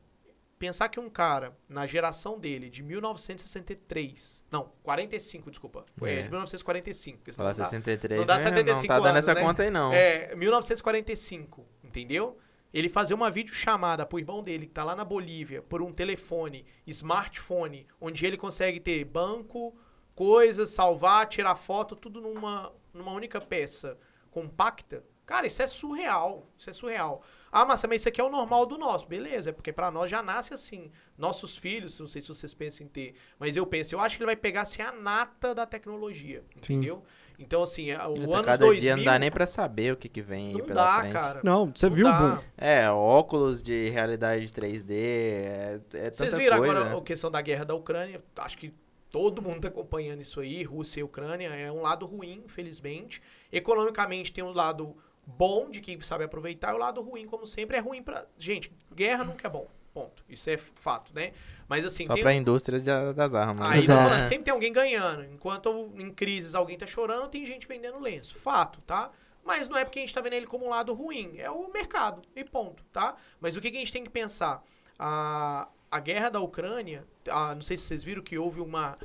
Pensar 0.59 0.89
que 0.89 0.99
um 0.99 1.09
cara, 1.09 1.57
na 1.69 1.87
geração 1.87 2.39
dele, 2.39 2.69
de 2.69 2.83
1963, 2.83 4.45
não, 4.51 4.73
45, 4.83 5.51
desculpa, 5.51 5.85
é, 6.03 6.15
É. 6.19 6.23
de 6.23 6.29
1945, 6.31 7.19
porque 7.19 7.33
Falar 7.33 7.51
não 7.51 7.57
dá- 7.59 7.65
63, 7.65 8.19
não 8.21 8.27
dá 8.27 8.37
né? 8.37 8.43
75 8.43 8.83
não 8.83 8.89
tá 8.89 8.95
dando 8.97 9.07
anos, 9.17 9.19
essa 9.29 9.35
né? 9.35 9.41
conta 9.41 9.63
aí 9.63 9.71
não. 9.71 9.93
É, 9.93 10.35
1945, 10.35 11.65
entendeu? 11.83 12.39
Ele 12.73 12.89
fazer 12.89 13.15
uma 13.15 13.31
videochamada 13.31 14.05
pro 14.05 14.19
irmão 14.19 14.43
dele, 14.43 14.67
que 14.67 14.73
tá 14.73 14.85
lá 14.85 14.95
na 14.95 15.05
Bolívia, 15.05 15.63
por 15.63 15.81
um 15.81 15.93
telefone, 15.93 16.67
smartphone, 16.87 17.87
onde 18.01 18.27
ele 18.27 18.37
consegue 18.37 18.79
ter 18.81 19.05
banco, 19.05 19.75
coisas, 20.15 20.71
salvar, 20.71 21.27
tirar 21.29 21.55
foto, 21.55 21.97
tudo 21.97 22.21
numa, 22.21 22.73
numa 22.93 23.13
única 23.13 23.41
peça 23.41 23.97
compacta. 24.31 25.03
Cara, 25.25 25.47
isso 25.47 25.63
é 25.63 25.67
surreal. 25.67 26.47
Isso 26.59 26.69
é 26.69 26.73
surreal. 26.73 27.23
Ah, 27.51 27.65
mas 27.65 27.83
mas 27.85 28.03
isso 28.03 28.09
aqui 28.09 28.21
é 28.21 28.25
o 28.25 28.31
normal 28.31 28.67
do 28.67 28.77
nosso. 28.77 29.07
Beleza, 29.07 29.51
é 29.51 29.53
porque 29.53 29.73
pra 29.73 29.91
nós 29.91 30.11
já 30.11 30.23
nasce 30.23 30.53
assim. 30.53 30.91
Nossos 31.17 31.57
filhos, 31.57 31.99
não 31.99 32.07
sei 32.07 32.21
se 32.23 32.29
vocês 32.29 32.53
pensam 32.55 32.87
em 32.87 32.89
ter, 32.89 33.15
mas 33.39 33.57
eu 33.57 33.67
penso, 33.67 33.95
eu 33.95 34.01
acho 34.01 34.17
que 34.17 34.23
ele 34.23 34.27
vai 34.27 34.37
pegar 34.37 34.63
assim 34.63 34.83
a 34.83 34.93
nata 34.93 35.55
da 35.55 35.65
tecnologia, 35.67 36.45
entendeu? 36.57 37.03
Então, 37.41 37.63
assim, 37.63 37.91
é- 37.91 37.97
o 37.99 38.13
Até 38.15 38.21
anos 38.25 38.41
cada 38.47 38.57
2000... 38.59 38.81
dia 38.81 38.97
não 38.97 39.05
dá 39.05 39.17
nem 39.17 39.31
pra 39.31 39.47
saber 39.47 39.93
o 39.93 39.97
que, 39.97 40.09
que 40.09 40.21
vem 40.21 40.49
aí 40.49 40.53
não 40.55 40.67
pela 40.67 40.83
dá, 40.85 40.99
frente. 41.01 41.13
cara. 41.13 41.41
Não, 41.45 41.73
você 41.73 41.89
Não 41.89 41.95
viu 41.95 42.09
o 42.09 42.13
boom. 42.13 42.39
É, 42.57 42.91
óculos 42.91 43.63
de 43.63 43.89
realidade 43.91 44.49
3D, 44.49 44.91
é, 44.93 45.81
é 45.95 46.11
Vocês 46.11 46.37
viram 46.37 46.59
coisa. 46.59 46.73
agora 46.81 46.99
a 46.99 47.01
questão 47.03 47.31
da 47.31 47.41
guerra 47.41 47.65
da 47.65 47.75
Ucrânia? 47.77 48.21
Acho 48.39 48.59
que 48.59 48.75
todo 49.09 49.41
mundo 49.41 49.61
tá 49.61 49.69
acompanhando 49.69 50.21
isso 50.21 50.41
aí, 50.41 50.65
Rússia 50.65 50.99
e 50.99 51.05
Ucrânia. 51.05 51.49
É 51.51 51.71
um 51.71 51.81
lado 51.83 52.07
ruim, 52.07 52.43
infelizmente. 52.45 53.23
Economicamente 53.53 54.33
tem 54.33 54.43
um 54.43 54.53
lado 54.53 54.97
bom 55.37 55.69
de 55.69 55.81
quem 55.81 56.01
sabe 56.01 56.25
aproveitar, 56.25 56.73
e 56.73 56.75
o 56.75 56.79
lado 56.79 57.03
ruim, 57.03 57.27
como 57.27 57.47
sempre, 57.47 57.77
é 57.77 57.81
ruim 57.81 58.03
pra. 58.03 58.27
Gente, 58.39 58.73
guerra 58.95 59.25
nunca 59.25 59.47
é 59.47 59.51
bom. 59.51 59.67
Ponto. 59.93 60.23
Isso 60.29 60.49
é 60.49 60.57
fato, 60.57 61.13
né? 61.15 61.33
Mas 61.67 61.85
assim, 61.85 62.05
Só 62.05 62.15
tem 62.15 62.23
pra 62.23 62.33
indústria 62.33 62.79
de- 62.79 63.13
das 63.15 63.35
armas. 63.35 63.63
Aí 63.67 63.81
né? 63.81 63.87
tô 63.87 63.93
Exato. 63.93 64.09
falando, 64.09 64.23
sempre 64.23 64.45
tem 64.45 64.53
alguém 64.53 64.73
ganhando. 64.73 65.25
Enquanto 65.25 65.93
em 65.97 66.11
crises 66.13 66.55
alguém 66.55 66.79
tá 66.79 66.87
chorando, 66.87 67.29
tem 67.29 67.45
gente 67.45 67.67
vendendo 67.67 67.99
lenço. 67.99 68.37
Fato, 68.37 68.81
tá? 68.83 69.11
Mas 69.45 69.69
não 69.69 69.77
é 69.79 69.85
porque 69.85 69.99
a 69.99 70.03
gente 70.03 70.15
tá 70.15 70.21
vendo 70.21 70.35
ele 70.35 70.47
como 70.47 70.67
um 70.67 70.69
lado 70.69 70.93
ruim. 70.95 71.39
É 71.39 71.51
o 71.51 71.71
mercado. 71.73 72.23
E 72.37 72.45
ponto, 72.45 72.85
tá? 72.93 73.17
Mas 73.41 73.57
o 73.57 73.61
que, 73.61 73.71
que 73.71 73.77
a 73.77 73.81
gente 73.81 73.93
tem 73.93 74.05
que 74.05 74.11
pensar? 74.11 74.63
A, 74.99 75.69
a 75.91 76.01
guerra 76.01 76.29
da 76.29 76.41
Ucrânia, 76.41 77.05
ah, 77.29 77.55
não 77.55 77.63
sei 77.63 77.77
se 77.77 77.85
vocês 77.85 78.05
viram 78.05 78.23
que 78.23 78.39
houve 78.39 78.61
uma 78.61 78.97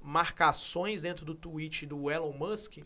marcações 0.00 1.02
dentro 1.02 1.24
do 1.24 1.34
tweet 1.34 1.86
do 1.86 2.10
Elon 2.10 2.32
Musk 2.32 2.78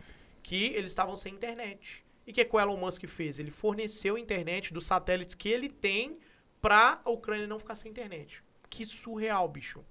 que 0.43 0.67
eles 0.75 0.93
estavam 0.93 1.17
sem 1.17 1.33
internet. 1.35 2.05
E 2.27 2.33
o 2.33 2.35
que, 2.35 2.45
que 2.45 2.57
o 2.57 2.61
Elon 2.61 2.77
Musk 2.77 3.07
fez? 3.07 3.39
Ele 3.39 3.51
forneceu 3.51 4.19
internet 4.19 4.75
dos 4.75 4.85
satélites 4.85 5.35
que 5.35 5.49
ele 5.49 5.69
tem 5.69 6.19
pra 6.61 7.01
a 7.05 7.11
Ucrânia 7.11 7.47
não 7.47 7.59
ficar 7.59 7.77
sem 7.77 7.91
internet. 7.91 8.43
Que 8.69 8.85
surreal, 8.85 9.49
bicho. 9.49 9.85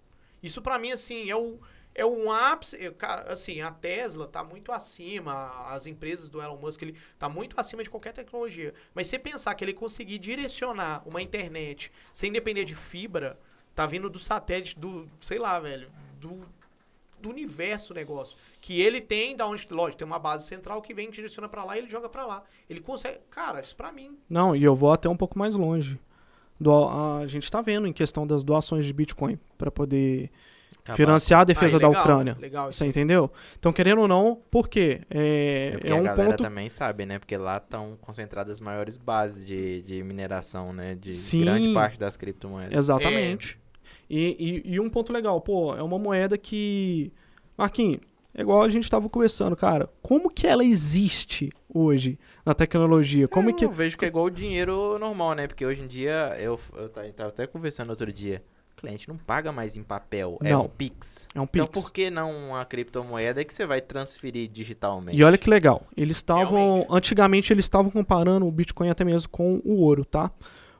Isso 0.43 0.61
pra 0.61 0.77
mim, 0.77 0.91
assim, 0.91 1.29
é 1.29 1.35
o. 1.35 1.59
É 1.97 2.05
um 2.05 2.29
ápice. 2.29 2.91
Cara, 2.91 3.31
assim, 3.31 3.61
a 3.61 3.71
Tesla 3.71 4.27
tá 4.27 4.43
muito 4.43 4.73
acima, 4.73 5.65
as 5.69 5.87
empresas 5.87 6.29
do 6.29 6.41
Elon 6.41 6.57
Musk, 6.57 6.81
ele 6.81 6.97
tá 7.17 7.29
muito 7.29 7.57
acima 7.57 7.81
de 7.81 7.89
qualquer 7.89 8.11
tecnologia. 8.11 8.73
Mas 8.93 9.07
você 9.07 9.17
pensar 9.17 9.55
que 9.55 9.63
ele 9.63 9.73
conseguir 9.73 10.17
direcionar 10.17 11.07
uma 11.07 11.21
internet 11.21 11.89
sem 12.11 12.33
depender 12.33 12.65
de 12.65 12.75
fibra, 12.75 13.39
tá 13.73 13.85
vindo 13.85 14.09
do 14.09 14.19
satélite, 14.19 14.77
do, 14.77 15.09
sei 15.21 15.39
lá, 15.39 15.57
velho, 15.57 15.89
do, 16.19 16.45
do 17.25 17.29
universo 17.31 17.91
o 17.93 17.95
negócio. 17.95 18.37
Que 18.61 18.79
ele 18.81 19.01
tem, 19.01 19.35
da 19.35 19.47
onde, 19.47 19.67
lógico, 19.69 19.97
tem 19.99 20.05
uma 20.07 20.19
base 20.19 20.45
central 20.47 20.81
que 20.81 20.93
vem, 20.93 21.09
direciona 21.09 21.49
pra 21.49 21.63
lá 21.63 21.75
e 21.75 21.79
ele 21.79 21.89
joga 21.89 22.07
pra 22.07 22.25
lá. 22.25 22.43
Ele 22.69 22.79
consegue. 22.79 23.19
Cara, 23.29 23.59
isso 23.61 23.75
pra 23.75 23.91
mim. 23.91 24.17
Não, 24.29 24.55
e 24.55 24.63
eu 24.63 24.75
vou 24.75 24.91
até 24.91 25.09
um 25.09 25.17
pouco 25.17 25.37
mais 25.37 25.55
longe. 25.55 25.99
Do- 26.59 26.87
a 27.21 27.27
gente 27.27 27.49
tá 27.51 27.61
vendo 27.61 27.85
em 27.87 27.91
questão 27.93 28.25
das 28.25 28.43
doações 28.43 28.85
de 28.85 28.93
Bitcoin 28.93 29.37
para 29.57 29.69
poder 29.69 30.29
Acabar. 30.83 30.95
financiar 30.95 31.41
a 31.41 31.43
defesa 31.43 31.75
Aí, 31.75 31.81
da 31.81 31.87
legal, 31.89 32.01
Ucrânia. 32.03 32.37
Legal, 32.39 32.69
isso 32.69 32.79
Você 32.79 32.85
entendeu? 32.85 33.29
Então, 33.59 33.73
querendo 33.73 33.99
ou 34.01 34.07
não, 34.07 34.39
por 34.49 34.69
quê? 34.69 35.01
É 35.09 35.67
É, 35.67 35.71
porque 35.73 35.87
é 35.87 35.91
a 35.91 35.95
um 35.95 36.03
galera 36.03 36.29
ponto. 36.29 36.43
também 36.43 36.69
sabe, 36.69 37.05
né? 37.05 37.19
Porque 37.19 37.35
lá 37.35 37.57
estão 37.57 37.97
concentradas 37.99 38.53
as 38.53 38.61
maiores 38.61 38.95
bases 38.95 39.45
de, 39.45 39.81
de 39.81 40.01
mineração, 40.03 40.71
né? 40.71 40.95
De 40.95 41.13
Sim. 41.13 41.41
grande 41.43 41.73
parte 41.73 41.99
das 41.99 42.15
criptomoedas. 42.15 42.77
Exatamente. 42.77 43.59
E, 44.09 44.63
e, 44.65 44.73
e 44.75 44.79
um 44.79 44.89
ponto 44.89 45.11
legal, 45.11 45.39
pô, 45.41 45.75
é 45.75 45.81
uma 45.83 45.97
moeda 45.99 46.37
que. 46.37 47.11
Marquinhos, 47.57 48.01
é 48.33 48.41
igual 48.41 48.61
a 48.63 48.69
gente 48.69 48.89
tava 48.89 49.07
conversando, 49.09 49.55
cara. 49.55 49.89
Como 50.01 50.29
que 50.29 50.45
ela 50.45 50.63
existe 50.63 51.51
hoje 51.73 52.19
na 52.45 52.53
tecnologia? 52.53 53.27
Como 53.27 53.49
é 53.49 53.53
que. 53.53 53.65
Eu 53.65 53.71
vejo 53.71 53.97
que 53.97 54.05
é 54.05 54.07
igual 54.07 54.25
o 54.25 54.29
dinheiro 54.29 54.99
normal, 54.99 55.33
né? 55.33 55.47
Porque 55.47 55.65
hoje 55.65 55.81
em 55.81 55.87
dia, 55.87 56.35
eu, 56.39 56.59
eu 56.75 56.89
ta- 56.89 57.03
tava 57.15 57.29
até 57.29 57.47
conversando 57.47 57.89
outro 57.91 58.11
dia, 58.11 58.43
o 58.73 58.81
cliente 58.81 59.07
não 59.07 59.17
paga 59.17 59.51
mais 59.53 59.75
em 59.77 59.83
papel, 59.83 60.37
é 60.43 60.51
Não. 60.51 60.65
um 60.65 60.69
Pix. 60.69 61.25
É 61.33 61.39
um 61.39 61.43
Então 61.45 61.65
Pix. 61.65 61.81
por 61.83 61.91
que 61.93 62.09
não 62.09 62.49
uma 62.49 62.65
criptomoeda 62.65 63.43
que 63.45 63.53
você 63.53 63.65
vai 63.65 63.79
transferir 63.81 64.49
digitalmente? 64.49 65.17
E 65.17 65.23
olha 65.23 65.37
que 65.37 65.49
legal. 65.49 65.87
Eles 65.95 66.17
estavam. 66.17 66.85
Antigamente 66.89 67.51
eles 67.53 67.65
estavam 67.65 67.89
comparando 67.89 68.45
o 68.45 68.51
Bitcoin 68.51 68.89
até 68.89 69.03
mesmo 69.05 69.29
com 69.29 69.61
o 69.63 69.77
ouro, 69.79 70.03
tá? 70.05 70.29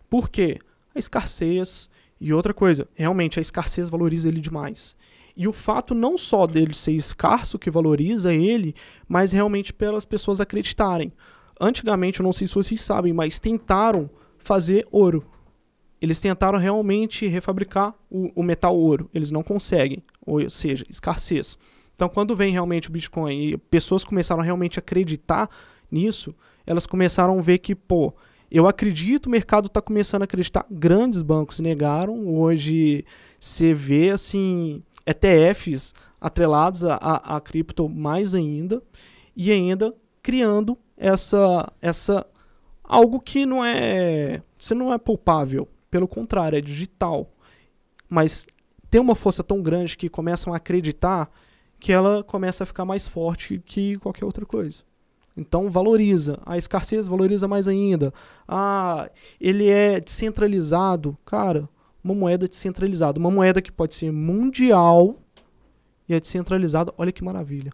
Por 0.09 0.29
quê? 0.29 0.59
A 0.93 0.99
escassez. 0.99 1.89
E 2.19 2.33
outra 2.33 2.53
coisa, 2.53 2.87
realmente 2.95 3.39
a 3.39 3.41
escassez 3.41 3.89
valoriza 3.89 4.27
ele 4.27 4.39
demais. 4.39 4.95
E 5.35 5.47
o 5.47 5.53
fato 5.53 5.93
não 5.93 6.17
só 6.17 6.47
dele 6.47 6.73
ser 6.73 6.93
escasso 6.93 7.59
que 7.59 7.69
valoriza 7.69 8.33
ele, 8.33 8.73
mas 9.07 9.31
realmente 9.31 9.73
pelas 9.73 10.05
pessoas 10.05 10.39
acreditarem. 10.39 11.11
Antigamente, 11.59 12.19
eu 12.19 12.23
não 12.23 12.31
sei 12.31 12.47
se 12.47 12.55
vocês 12.55 12.81
sabem, 12.81 13.11
mas 13.11 13.37
tentaram 13.37 14.09
fazer 14.37 14.87
ouro. 14.91 15.25
Eles 16.01 16.21
tentaram 16.21 16.59
realmente 16.59 17.27
refabricar 17.27 17.93
o, 18.09 18.31
o 18.35 18.43
metal 18.43 18.77
ouro. 18.77 19.09
Eles 19.13 19.31
não 19.31 19.43
conseguem. 19.43 20.03
Ou 20.25 20.49
seja, 20.49 20.85
escassez. 20.89 21.57
Então, 21.95 22.07
quando 22.09 22.35
vem 22.35 22.51
realmente 22.51 22.89
o 22.89 22.91
Bitcoin 22.91 23.41
e 23.41 23.57
pessoas 23.57 24.03
começaram 24.03 24.41
a 24.41 24.43
realmente 24.43 24.79
acreditar 24.79 25.49
nisso, 25.89 26.35
elas 26.65 26.85
começaram 26.85 27.39
a 27.39 27.41
ver 27.41 27.57
que, 27.59 27.73
pô, 27.73 28.13
eu 28.49 28.67
acredito, 28.67 29.25
o 29.25 29.29
mercado 29.29 29.67
está 29.67 29.81
começando 29.81 30.21
a 30.21 30.25
acreditar. 30.25 30.65
Grandes 30.69 31.21
bancos 31.21 31.59
negaram. 31.59 32.27
Hoje 32.27 33.05
você 33.39 33.73
vê, 33.73 34.11
assim, 34.11 34.83
ETFs 35.05 35.93
atrelados 36.19 36.83
a, 36.83 36.95
a, 36.95 37.37
a 37.37 37.41
cripto 37.41 37.89
mais 37.89 38.35
ainda. 38.35 38.81
E 39.35 39.51
ainda 39.51 39.93
criando 40.21 40.77
essa, 40.97 41.71
essa 41.81 42.25
algo 42.83 43.19
que 43.19 43.45
não 43.45 43.63
é, 43.63 44.41
você 44.57 44.73
não 44.73 44.93
é 44.93 44.97
poupável, 44.97 45.67
pelo 45.91 46.07
contrário, 46.07 46.57
é 46.57 46.61
digital. 46.61 47.31
Mas 48.09 48.47
tem 48.89 49.01
uma 49.01 49.15
força 49.15 49.43
tão 49.43 49.61
grande 49.61 49.97
que 49.97 50.07
começam 50.07 50.53
a 50.53 50.57
acreditar 50.57 51.29
que 51.79 51.91
ela 51.91 52.23
começa 52.23 52.63
a 52.63 52.67
ficar 52.67 52.85
mais 52.85 53.07
forte 53.07 53.61
que 53.65 53.97
qualquer 53.97 54.25
outra 54.25 54.45
coisa. 54.45 54.83
Então 55.37 55.69
valoriza. 55.69 56.39
A 56.45 56.57
escassez 56.57 57.07
valoriza 57.07 57.47
mais 57.47 57.67
ainda. 57.67 58.13
Ah, 58.47 59.09
ele 59.39 59.67
é 59.69 59.99
descentralizado. 59.99 61.17
Cara, 61.25 61.67
uma 62.03 62.13
moeda 62.13 62.47
descentralizada. 62.47 63.19
Uma 63.19 63.31
moeda 63.31 63.61
que 63.61 63.71
pode 63.71 63.95
ser 63.95 64.11
mundial 64.11 65.17
e 66.07 66.13
é 66.13 66.19
descentralizada. 66.19 66.93
Olha 66.97 67.11
que 67.11 67.23
maravilha. 67.23 67.71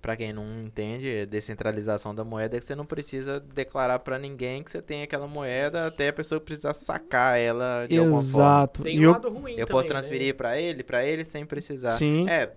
Pra 0.00 0.16
quem 0.16 0.32
não 0.32 0.44
entende, 0.64 1.08
é 1.08 1.24
descentralização 1.24 2.12
da 2.12 2.24
moeda 2.24 2.56
é 2.56 2.58
que 2.58 2.66
você 2.66 2.74
não 2.74 2.84
precisa 2.84 3.38
declarar 3.38 4.00
pra 4.00 4.18
ninguém 4.18 4.60
que 4.60 4.68
você 4.68 4.82
tem 4.82 5.04
aquela 5.04 5.28
moeda 5.28 5.86
até 5.86 6.08
a 6.08 6.12
pessoa 6.12 6.40
precisar 6.40 6.74
sacar 6.74 7.38
ela 7.38 7.86
de 7.88 7.96
alguma 7.98 8.20
forma. 8.20 8.28
Exato. 8.48 8.82
Tem 8.82 8.98
um 8.98 9.02
eu- 9.04 9.10
lado 9.12 9.28
ruim 9.30 9.52
Eu 9.52 9.58
também, 9.58 9.66
posso 9.66 9.84
né? 9.84 9.88
transferir 9.94 10.34
pra 10.36 10.58
ele, 10.60 10.82
pra 10.82 11.04
ele 11.04 11.24
sem 11.24 11.46
precisar. 11.46 11.92
Sim. 11.92 12.28
É, 12.28 12.52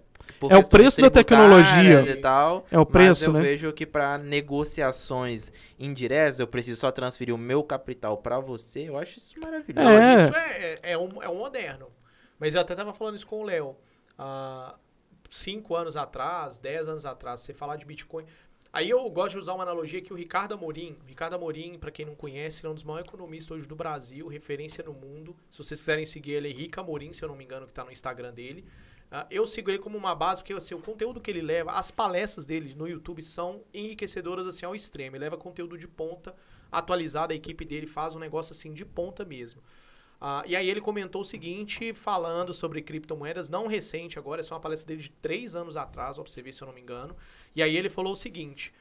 É 0.49 0.57
o 0.57 0.67
preço 0.67 1.01
da 1.01 1.09
tecnologia. 1.09 2.01
E 2.01 2.15
tal, 2.17 2.65
É 2.71 2.77
o 2.77 2.85
preço, 2.85 3.21
mas 3.21 3.27
eu 3.27 3.33
né? 3.33 3.41
vejo 3.41 3.73
que 3.73 3.85
pra 3.85 4.17
negociações 4.17 5.51
indiretas, 5.79 6.39
eu 6.39 6.47
preciso 6.47 6.79
só 6.79 6.91
transferir 6.91 7.33
o 7.33 7.37
meu 7.37 7.63
capital 7.63 8.17
pra 8.17 8.39
você. 8.39 8.89
Eu 8.89 8.97
acho 8.97 9.17
isso 9.17 9.39
maravilhoso. 9.39 9.89
É. 9.89 10.23
Isso 10.23 10.35
é, 10.35 10.73
é, 10.73 10.91
é 10.91 10.97
um, 10.97 11.23
é 11.23 11.29
um 11.29 11.37
moderno. 11.37 11.87
Mas 12.39 12.53
eu 12.53 12.61
até 12.61 12.75
tava 12.75 12.93
falando 12.93 13.15
isso 13.15 13.27
com 13.27 13.39
o 13.39 13.43
Léo. 13.43 13.75
Há 14.17 14.75
cinco 15.29 15.75
anos 15.75 15.95
atrás, 15.95 16.57
dez 16.57 16.87
anos 16.87 17.05
atrás, 17.05 17.41
você 17.41 17.53
falar 17.53 17.77
de 17.77 17.85
Bitcoin. 17.85 18.25
Aí 18.71 18.89
eu 18.89 19.09
gosto 19.09 19.31
de 19.31 19.37
usar 19.39 19.53
uma 19.53 19.63
analogia 19.63 20.01
que 20.01 20.11
o 20.11 20.17
Ricardo 20.17 20.53
Amorim, 20.53 20.97
o 21.01 21.07
Ricardo 21.07 21.35
Amorim, 21.35 21.77
para 21.79 21.91
quem 21.91 22.05
não 22.05 22.13
conhece, 22.13 22.59
ele 22.59 22.67
é 22.67 22.71
um 22.71 22.73
dos 22.73 22.83
maiores 22.83 23.07
economistas 23.07 23.57
hoje 23.57 23.65
do 23.65 23.75
Brasil, 23.75 24.27
referência 24.27 24.83
no 24.83 24.91
mundo. 24.91 25.33
Se 25.49 25.57
vocês 25.59 25.79
quiserem 25.79 26.05
seguir 26.05 26.33
ele, 26.33 26.49
é 26.49 26.53
Rica 26.53 26.81
Amorim, 26.81 27.13
se 27.13 27.23
eu 27.23 27.29
não 27.29 27.37
me 27.37 27.45
engano, 27.45 27.65
que 27.65 27.71
tá 27.73 27.85
no 27.85 27.91
Instagram 27.91 28.33
dele. 28.33 28.65
Ah, 29.11 29.25
eu 29.29 29.45
sigo 29.45 29.69
ele 29.69 29.79
como 29.79 29.97
uma 29.97 30.15
base, 30.15 30.41
porque 30.41 30.53
assim, 30.53 30.73
o 30.73 30.79
conteúdo 30.79 31.21
que 31.21 31.29
ele 31.29 31.41
leva, 31.41 31.71
as 31.71 31.91
palestras 31.91 32.45
dele 32.45 32.73
no 32.75 32.87
YouTube 32.87 33.21
são 33.21 33.61
enriquecedoras 33.73 34.47
assim 34.47 34.65
ao 34.65 34.75
extremo. 34.75 35.15
Ele 35.15 35.23
leva 35.23 35.37
conteúdo 35.37 35.77
de 35.77 35.87
ponta, 35.87 36.35
atualizado, 36.71 37.31
a 37.31 37.35
equipe 37.35 37.63
dele 37.63 37.87
faz 37.87 38.15
um 38.15 38.19
negócio 38.19 38.51
assim 38.51 38.73
de 38.73 38.83
ponta 38.83 39.23
mesmo. 39.23 39.61
Ah, 40.19 40.43
e 40.47 40.55
aí 40.55 40.69
ele 40.69 40.81
comentou 40.81 41.21
o 41.21 41.25
seguinte, 41.25 41.93
falando 41.93 42.51
sobre 42.53 42.81
criptomoedas, 42.81 43.49
não 43.49 43.67
recente 43.67 44.17
agora, 44.17 44.41
essa 44.41 44.53
é 44.53 44.55
uma 44.55 44.61
palestra 44.61 44.87
dele 44.87 45.03
de 45.03 45.11
três 45.11 45.55
anos 45.55 45.77
atrás, 45.77 46.17
ó, 46.17 46.23
pra 46.23 46.31
você 46.31 46.41
ver 46.41 46.53
se 46.53 46.61
eu 46.63 46.67
não 46.67 46.73
me 46.73 46.81
engano. 46.81 47.15
E 47.55 47.61
aí 47.61 47.75
ele 47.77 47.89
falou 47.89 48.13
o 48.13 48.15
seguinte, 48.15 48.73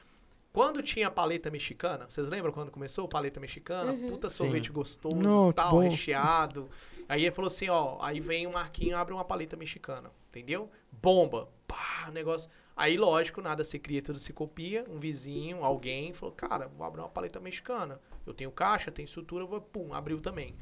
quando 0.51 0.81
tinha 0.81 1.07
a 1.07 1.11
paleta 1.11 1.51
mexicana, 1.51 2.05
vocês 2.09 2.27
lembram 2.29 2.51
quando 2.53 2.71
começou 2.71 3.05
a 3.05 3.07
paleta 3.09 3.39
mexicana? 3.41 3.93
Puta 4.09 4.29
sorvete 4.29 4.71
gostoso, 4.71 5.15
Não, 5.17 5.51
tal, 5.51 5.71
bom. 5.71 5.79
recheado. 5.89 6.69
Aí 7.07 7.23
ele 7.23 7.35
falou 7.35 7.47
assim, 7.47 7.69
ó, 7.69 7.97
aí 8.01 8.19
vem 8.19 8.47
o 8.47 8.53
Marquinho 8.53 8.97
abre 8.97 9.13
uma 9.13 9.23
paleta 9.23 9.55
mexicana, 9.55 10.11
entendeu? 10.29 10.69
Bomba, 10.91 11.49
pá, 11.67 12.09
negócio. 12.11 12.49
Aí, 12.75 12.97
lógico, 12.97 13.41
nada 13.41 13.63
se 13.63 13.79
cria, 13.79 14.01
tudo 14.01 14.19
se 14.19 14.33
copia. 14.33 14.85
Um 14.89 14.99
vizinho, 14.99 15.63
alguém, 15.63 16.13
falou, 16.13 16.35
cara, 16.35 16.67
vou 16.67 16.85
abrir 16.85 16.99
uma 16.99 17.09
paleta 17.09 17.39
mexicana. 17.39 18.01
Eu 18.25 18.33
tenho 18.33 18.51
caixa, 18.51 18.91
tenho 18.91 19.05
estrutura, 19.05 19.45
vou, 19.45 19.61
pum, 19.61 19.93
abriu 19.93 20.19
também. 20.19 20.55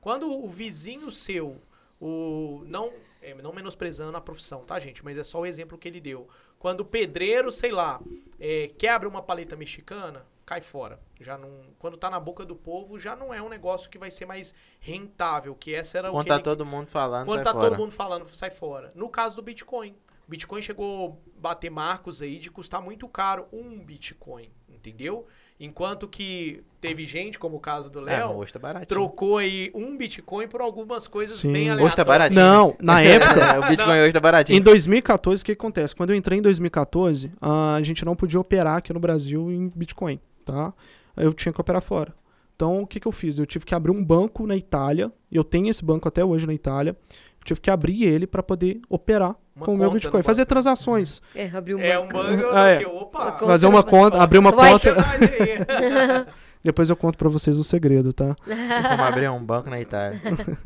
Quando 0.00 0.30
o 0.30 0.48
vizinho 0.48 1.10
seu, 1.10 1.60
o 2.00 2.62
não, 2.66 2.92
é, 3.20 3.34
não 3.34 3.52
menosprezando 3.52 4.16
a 4.16 4.20
profissão, 4.20 4.64
tá, 4.64 4.78
gente? 4.78 5.04
Mas 5.04 5.18
é 5.18 5.24
só 5.24 5.40
o 5.40 5.46
exemplo 5.46 5.76
que 5.76 5.88
ele 5.88 6.00
deu. 6.00 6.28
Quando 6.60 6.80
o 6.80 6.84
pedreiro, 6.84 7.50
sei 7.50 7.72
lá, 7.72 8.00
é, 8.38 8.70
quer 8.78 8.90
abrir 8.90 9.08
uma 9.08 9.22
paleta 9.22 9.56
mexicana, 9.56 10.24
cai 10.48 10.62
fora. 10.62 10.98
Já 11.20 11.36
não, 11.36 11.50
quando 11.78 11.98
tá 11.98 12.08
na 12.08 12.18
boca 12.18 12.42
do 12.42 12.56
povo, 12.56 12.98
já 12.98 13.14
não 13.14 13.34
é 13.34 13.42
um 13.42 13.50
negócio 13.50 13.90
que 13.90 13.98
vai 13.98 14.10
ser 14.10 14.24
mais 14.24 14.54
rentável, 14.80 15.54
que 15.54 15.74
essa 15.74 15.98
era 15.98 16.08
o 16.08 16.12
Quando 16.12 16.24
que 16.24 16.28
tá 16.30 16.36
ele- 16.36 16.42
todo 16.44 16.64
mundo 16.64 16.86
falando, 16.88 17.26
quando 17.26 17.36
sai 17.36 17.44
tá 17.44 17.52
fora. 17.52 17.68
todo 17.70 17.78
mundo 17.78 17.90
falando, 17.90 18.26
sai 18.34 18.50
fora. 18.50 18.90
No 18.94 19.10
caso 19.10 19.36
do 19.36 19.42
Bitcoin, 19.42 19.90
o 20.26 20.30
Bitcoin 20.30 20.62
chegou 20.62 21.20
a 21.36 21.40
bater 21.40 21.70
marcos 21.70 22.22
aí 22.22 22.38
de 22.38 22.50
custar 22.50 22.80
muito 22.80 23.06
caro 23.08 23.46
um 23.52 23.78
Bitcoin, 23.84 24.50
entendeu? 24.70 25.26
Enquanto 25.60 26.06
que 26.06 26.62
teve 26.80 27.04
gente, 27.04 27.36
como 27.36 27.56
o 27.56 27.60
caso 27.60 27.90
do 27.90 27.98
É, 28.08 28.18
Léo, 28.20 28.30
hoje 28.36 28.52
tá 28.52 28.60
baratinho. 28.60 28.86
trocou 28.86 29.38
aí 29.38 29.70
um 29.74 29.96
Bitcoin 29.96 30.46
por 30.46 30.60
algumas 30.60 31.08
coisas 31.08 31.40
Sim. 31.40 31.52
bem 31.52 31.62
Hoje 31.64 31.70
aleatórias. 31.72 31.94
tá 31.96 32.04
baratinho. 32.04 32.40
Não, 32.40 32.76
na 32.80 33.02
época, 33.02 33.40
É, 33.40 33.58
o 33.58 33.68
Bitcoin 33.68 33.98
hoje 34.00 34.12
tá 34.12 34.20
baratinho. 34.20 34.56
Em 34.56 34.62
2014, 34.62 35.42
o 35.42 35.44
que 35.44 35.52
acontece? 35.52 35.94
Quando 35.96 36.10
eu 36.10 36.16
entrei 36.16 36.38
em 36.38 36.42
2014, 36.42 37.32
ah, 37.40 37.74
a 37.74 37.82
gente 37.82 38.04
não 38.04 38.14
podia 38.14 38.38
operar 38.38 38.76
aqui 38.78 38.92
no 38.92 39.00
Brasil 39.00 39.50
em 39.50 39.68
Bitcoin, 39.74 40.20
tá? 40.52 40.72
Eu 41.16 41.32
tinha 41.32 41.52
que 41.52 41.60
operar 41.60 41.82
fora. 41.82 42.14
Então, 42.56 42.80
o 42.82 42.86
que, 42.86 42.98
que 42.98 43.06
eu 43.06 43.12
fiz? 43.12 43.38
Eu 43.38 43.46
tive 43.46 43.64
que 43.64 43.74
abrir 43.74 43.92
um 43.92 44.04
banco 44.04 44.46
na 44.46 44.56
Itália, 44.56 45.12
e 45.30 45.36
eu 45.36 45.44
tenho 45.44 45.68
esse 45.68 45.84
banco 45.84 46.08
até 46.08 46.24
hoje 46.24 46.46
na 46.46 46.52
Itália. 46.54 46.96
Eu 47.10 47.44
tive 47.44 47.60
que 47.60 47.70
abrir 47.70 48.02
ele 48.04 48.26
para 48.26 48.42
poder 48.42 48.80
operar 48.88 49.36
Uma 49.54 49.64
com 49.64 49.74
o 49.74 49.78
meu 49.78 49.90
Bitcoin, 49.92 50.22
fazer 50.22 50.42
banco. 50.42 50.48
transações, 50.48 51.22
É, 51.34 51.48
abrir 51.50 51.76
um 51.76 51.80
É 51.80 51.98
um 51.98 52.08
banco. 52.08 52.14
banco 52.18 52.48
Ah, 52.52 52.68
é. 52.68 52.86
opa, 52.86 53.38
fazer 53.38 53.66
uma 53.66 53.82
banco. 53.82 53.90
conta, 53.90 54.20
abrir 54.20 54.38
uma 54.38 54.50
Vai 54.50 54.72
conta. 54.72 54.96
Depois 56.62 56.90
eu 56.90 56.96
conto 56.96 57.16
para 57.16 57.28
vocês 57.28 57.56
o 57.58 57.64
segredo, 57.64 58.12
tá? 58.12 58.34
Vamos 58.44 59.00
abrir 59.00 59.30
um 59.30 59.42
banco 59.44 59.70
na 59.70 59.80
Itália. 59.80 60.20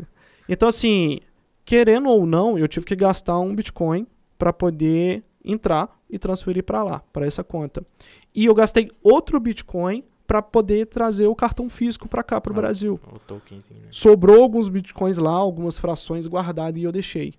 Então, 0.49 0.69
assim, 0.69 1.21
querendo 1.65 2.09
ou 2.09 2.27
não, 2.27 2.59
eu 2.59 2.67
tive 2.67 2.85
que 2.85 2.97
gastar 2.97 3.39
um 3.39 3.55
Bitcoin 3.55 4.07
para 4.37 4.53
poder 4.53 5.23
entrar 5.45 6.01
e 6.09 6.19
transferir 6.19 6.63
para 6.65 6.83
lá, 6.83 7.03
para 7.13 7.27
essa 7.27 7.43
conta. 7.43 7.85
E 8.35 8.45
eu 8.45 8.55
gastei 8.55 8.91
outro 9.03 9.39
Bitcoin 9.41 10.05
para 10.27 10.41
poder 10.41 10.87
trazer 10.87 11.27
o 11.27 11.35
cartão 11.35 11.69
físico 11.69 12.09
para 12.09 12.23
cá, 12.23 12.41
para 12.41 12.53
o 12.53 12.57
Ah. 12.57 12.61
Brasil. 12.61 13.01
O 13.13 13.19
tokenzinho, 13.19 13.81
né? 13.81 13.89
Sobrou 13.91 14.43
alguns 14.43 14.69
Bitcoins 14.69 15.19
lá, 15.19 15.33
algumas 15.33 15.79
frações 15.79 16.27
guardadas 16.27 16.81
e 16.81 16.85
eu 16.85 16.93
deixei. 16.93 17.35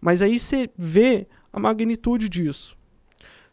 Mas 0.00 0.22
aí 0.22 0.38
você 0.38 0.70
vê 0.76 1.26
a 1.52 1.58
magnitude 1.58 2.28
disso. 2.28 2.76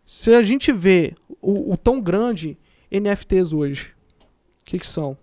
Se 0.06 0.34
a 0.36 0.44
gente 0.44 0.72
vê 0.72 1.16
o, 1.42 1.72
o 1.74 1.76
tão 1.78 2.00
grande 2.00 2.58
NFTs 2.92 3.52
hoje, 3.54 3.94
o 4.62 4.66
que, 4.66 4.78
que 4.80 4.88
são? 4.88 5.18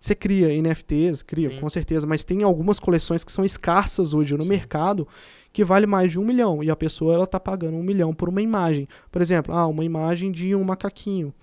Você 0.00 0.14
cria 0.14 0.48
NFTs, 0.54 1.22
cria, 1.22 1.50
Sim. 1.50 1.60
com 1.60 1.68
certeza, 1.68 2.06
mas 2.06 2.24
tem 2.24 2.42
algumas 2.42 2.80
coleções 2.80 3.22
que 3.22 3.30
são 3.30 3.44
escassas 3.44 4.14
hoje 4.14 4.34
no 4.36 4.46
mercado 4.46 5.06
que 5.52 5.62
vale 5.64 5.84
mais 5.86 6.10
de 6.10 6.18
um 6.18 6.24
milhão 6.24 6.62
e 6.64 6.70
a 6.70 6.76
pessoa 6.76 7.12
ela 7.14 7.26
tá 7.26 7.38
pagando 7.38 7.76
um 7.76 7.82
milhão 7.82 8.14
por 8.14 8.28
uma 8.28 8.40
imagem. 8.40 8.88
Por 9.12 9.20
exemplo, 9.20 9.54
ah, 9.54 9.66
uma 9.66 9.84
imagem 9.84 10.32
de 10.32 10.54
um 10.54 10.64
macaquinho, 10.64 11.34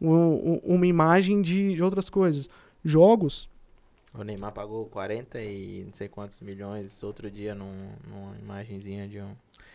um- 0.00 0.60
uma 0.64 0.86
imagem 0.86 1.40
de, 1.40 1.74
de 1.74 1.82
outras 1.82 2.10
coisas. 2.10 2.48
Jogos, 2.84 3.48
O 4.12 4.24
Neymar 4.24 4.50
pagou 4.52 4.86
40 4.86 5.40
e 5.40 5.84
não 5.86 5.92
sei 5.94 6.08
quantos 6.08 6.40
milhões 6.40 7.00
outro 7.04 7.30
dia 7.30 7.54
num, 7.54 7.70
numa 8.08 8.36
imagenzinha 8.42 9.06
de 9.06 9.20
um. 9.20 9.30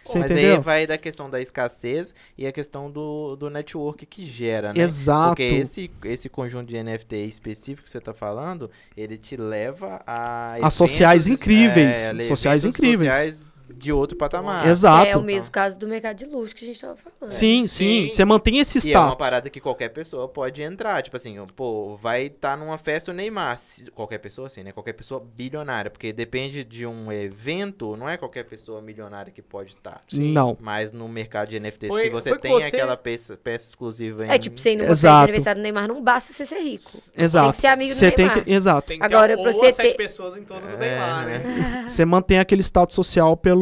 Você 0.06 0.20
Mas 0.20 0.32
entendeu? 0.32 0.56
aí 0.56 0.62
vai 0.62 0.88
da 0.88 0.98
questão 0.98 1.30
da 1.30 1.42
escassez 1.42 2.14
e 2.38 2.46
a 2.46 2.52
questão 2.52 2.92
do, 2.92 3.36
do 3.36 3.50
network 3.50 4.06
que 4.06 4.26
gera, 4.26 4.74
né? 4.74 4.82
Exato. 4.82 5.30
Porque 5.30 5.44
esse, 5.44 5.92
esse 6.04 6.30
conjunto 6.30 6.68
de 6.68 6.82
NFT 6.82 7.16
específico 7.26 7.86
que 7.86 7.92
você 7.92 8.00
tá 8.00 8.14
falando, 8.14 8.70
ele 8.96 9.18
te 9.18 9.36
leva 9.36 10.02
a. 10.06 10.56
A 10.62 10.70
sociais 10.70 11.26
eventos, 11.26 11.42
incríveis, 11.42 11.98
é, 11.98 12.22
sociais 12.22 12.64
eventos 12.64 12.80
incríveis. 12.80 13.14
sociais 13.14 13.55
de 13.74 13.92
outro 13.92 14.16
patamar. 14.18 14.68
Exato. 14.68 15.10
É 15.12 15.18
o 15.18 15.22
mesmo 15.24 15.50
caso 15.52 15.78
do 15.80 15.88
mercado 15.88 16.18
de 16.18 16.26
luxo 16.26 16.56
que 16.56 16.64
a 16.64 16.68
gente 16.68 16.80
tava 16.80 16.96
falando. 16.96 17.32
Sim, 17.32 17.68
sim. 17.68 18.10
Você 18.10 18.24
mantém 18.26 18.60
esse 18.60 18.78
E 18.88 18.94
é 18.94 18.98
uma 18.98 19.08
status. 19.08 19.18
parada 19.18 19.50
que 19.50 19.60
qualquer 19.60 19.90
pessoa 19.90 20.28
pode 20.28 20.62
entrar. 20.62 21.02
Tipo 21.02 21.18
assim, 21.18 21.38
pô, 21.56 21.96
vai 21.98 22.28
estar 22.28 22.58
numa 22.58 22.78
festa 22.78 23.12
o 23.12 23.14
Neymar. 23.14 23.58
Se- 23.58 23.90
Qualquer 23.92 24.18
pessoa, 24.20 24.48
assim, 24.48 24.64
né? 24.64 24.72
Qualquer 24.72 24.94
pessoa 24.94 25.20
bilionária. 25.36 25.90
Porque 25.90 26.12
depende 26.14 26.64
de 26.64 26.86
um 26.86 27.12
evento, 27.12 27.96
não 27.96 28.08
é 28.10 28.18
qualquer 28.18 28.44
pessoa 28.46 28.82
milionária 28.82 29.32
que 29.32 29.42
pode 29.42 29.70
estar. 29.72 30.02
Sim. 30.08 30.32
Não. 30.32 30.58
Mas 30.60 30.92
no 30.92 31.08
mercado 31.08 31.50
de 31.50 31.60
NFT, 31.60 31.88
Foi- 31.88 32.02
se 32.04 32.10
você 32.10 32.38
tem 32.38 32.52
você- 32.52 32.68
aquela 32.68 32.96
peça, 32.98 33.38
peça 33.38 33.70
exclusiva 33.70 34.26
em... 34.26 34.30
É 34.30 34.38
tipo, 34.38 34.60
você 34.60 34.72
ir 34.74 34.76
numa 34.78 34.88
festa 34.90 34.94
de 34.96 35.00
Exato. 35.08 35.24
aniversário 35.24 35.60
do 35.62 35.64
Neymar, 35.64 35.88
não 35.88 36.02
basta 36.04 36.34
você 36.34 36.46
ser 36.46 36.60
rico. 36.60 36.84
Exato. 37.18 37.46
Tem 37.46 37.52
que 37.54 37.58
ser 37.58 37.68
amigo 37.68 37.90
do 37.92 37.96
Você 37.96 38.12
tem 38.12 38.26
Neymar. 38.26 38.44
que, 38.44 38.52
exato. 38.52 38.88
Tem 38.88 39.00
que 39.00 39.06
Agora, 39.06 39.38
ter 39.38 39.44
você 39.44 39.72
sete 39.72 39.90
ter- 39.92 39.98
pessoas 39.98 40.38
em 40.38 40.44
torno 40.44 40.68
do 40.68 40.74
É, 40.84 40.90
Neymar, 40.90 41.26
né? 41.26 41.86
Você 41.88 42.04
mantém 42.06 42.40
aquele 42.40 42.62
status 42.62 42.96
social 42.96 43.36
pelo 43.38 43.55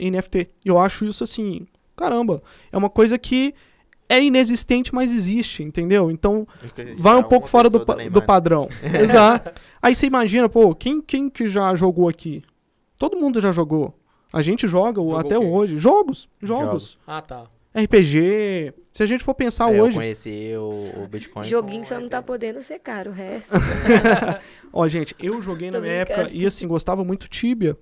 NFT. 0.00 0.48
E 0.64 0.68
eu 0.68 0.78
acho 0.78 1.04
isso 1.04 1.22
assim, 1.24 1.66
caramba, 1.96 2.42
é 2.72 2.76
uma 2.76 2.90
coisa 2.90 3.18
que 3.18 3.54
é 4.08 4.22
inexistente, 4.22 4.94
mas 4.94 5.12
existe, 5.12 5.62
entendeu? 5.62 6.10
Então, 6.10 6.46
vai 6.98 7.16
um 7.16 7.22
pouco 7.22 7.48
fora 7.48 7.70
do, 7.70 7.84
pa- 7.84 7.94
do 8.08 8.20
padrão. 8.22 8.68
Exato. 9.00 9.52
Aí 9.80 9.94
você 9.94 10.06
imagina, 10.06 10.48
pô, 10.48 10.74
quem, 10.74 11.00
quem 11.00 11.28
que 11.30 11.48
já 11.48 11.74
jogou 11.74 12.08
aqui? 12.08 12.42
Todo 12.98 13.16
mundo 13.16 13.40
já 13.40 13.50
jogou. 13.50 13.94
A 14.32 14.42
gente 14.42 14.66
joga 14.68 15.00
Jogou 15.00 15.16
até 15.16 15.38
hoje. 15.38 15.78
Jogos, 15.78 16.28
jogos. 16.42 16.66
Jogos. 16.66 17.00
Ah, 17.06 17.22
tá. 17.22 17.44
RPG. 17.76 18.72
Se 18.92 19.02
a 19.02 19.06
gente 19.06 19.24
for 19.24 19.34
pensar 19.34 19.72
É, 19.72 19.78
eu 19.80 19.84
hoje. 19.84 19.96
conheci 19.96 20.52
o, 20.56 21.02
o 21.02 21.08
Bitcoin. 21.08 21.44
Joguinho 21.44 21.84
só 21.84 21.98
não 21.98 22.08
tá 22.08 22.22
podendo 22.22 22.62
ser 22.62 22.78
caro, 22.78 23.10
o 23.10 23.14
resto. 23.14 23.54
Ó, 24.72 24.86
gente, 24.86 25.14
eu 25.18 25.40
joguei 25.42 25.70
Tô 25.70 25.76
na 25.78 25.82
minha 25.82 25.94
época 25.94 26.28
e 26.32 26.46
assim, 26.46 26.66
gostava 26.68 27.02
muito 27.04 27.28
Tibia. 27.28 27.76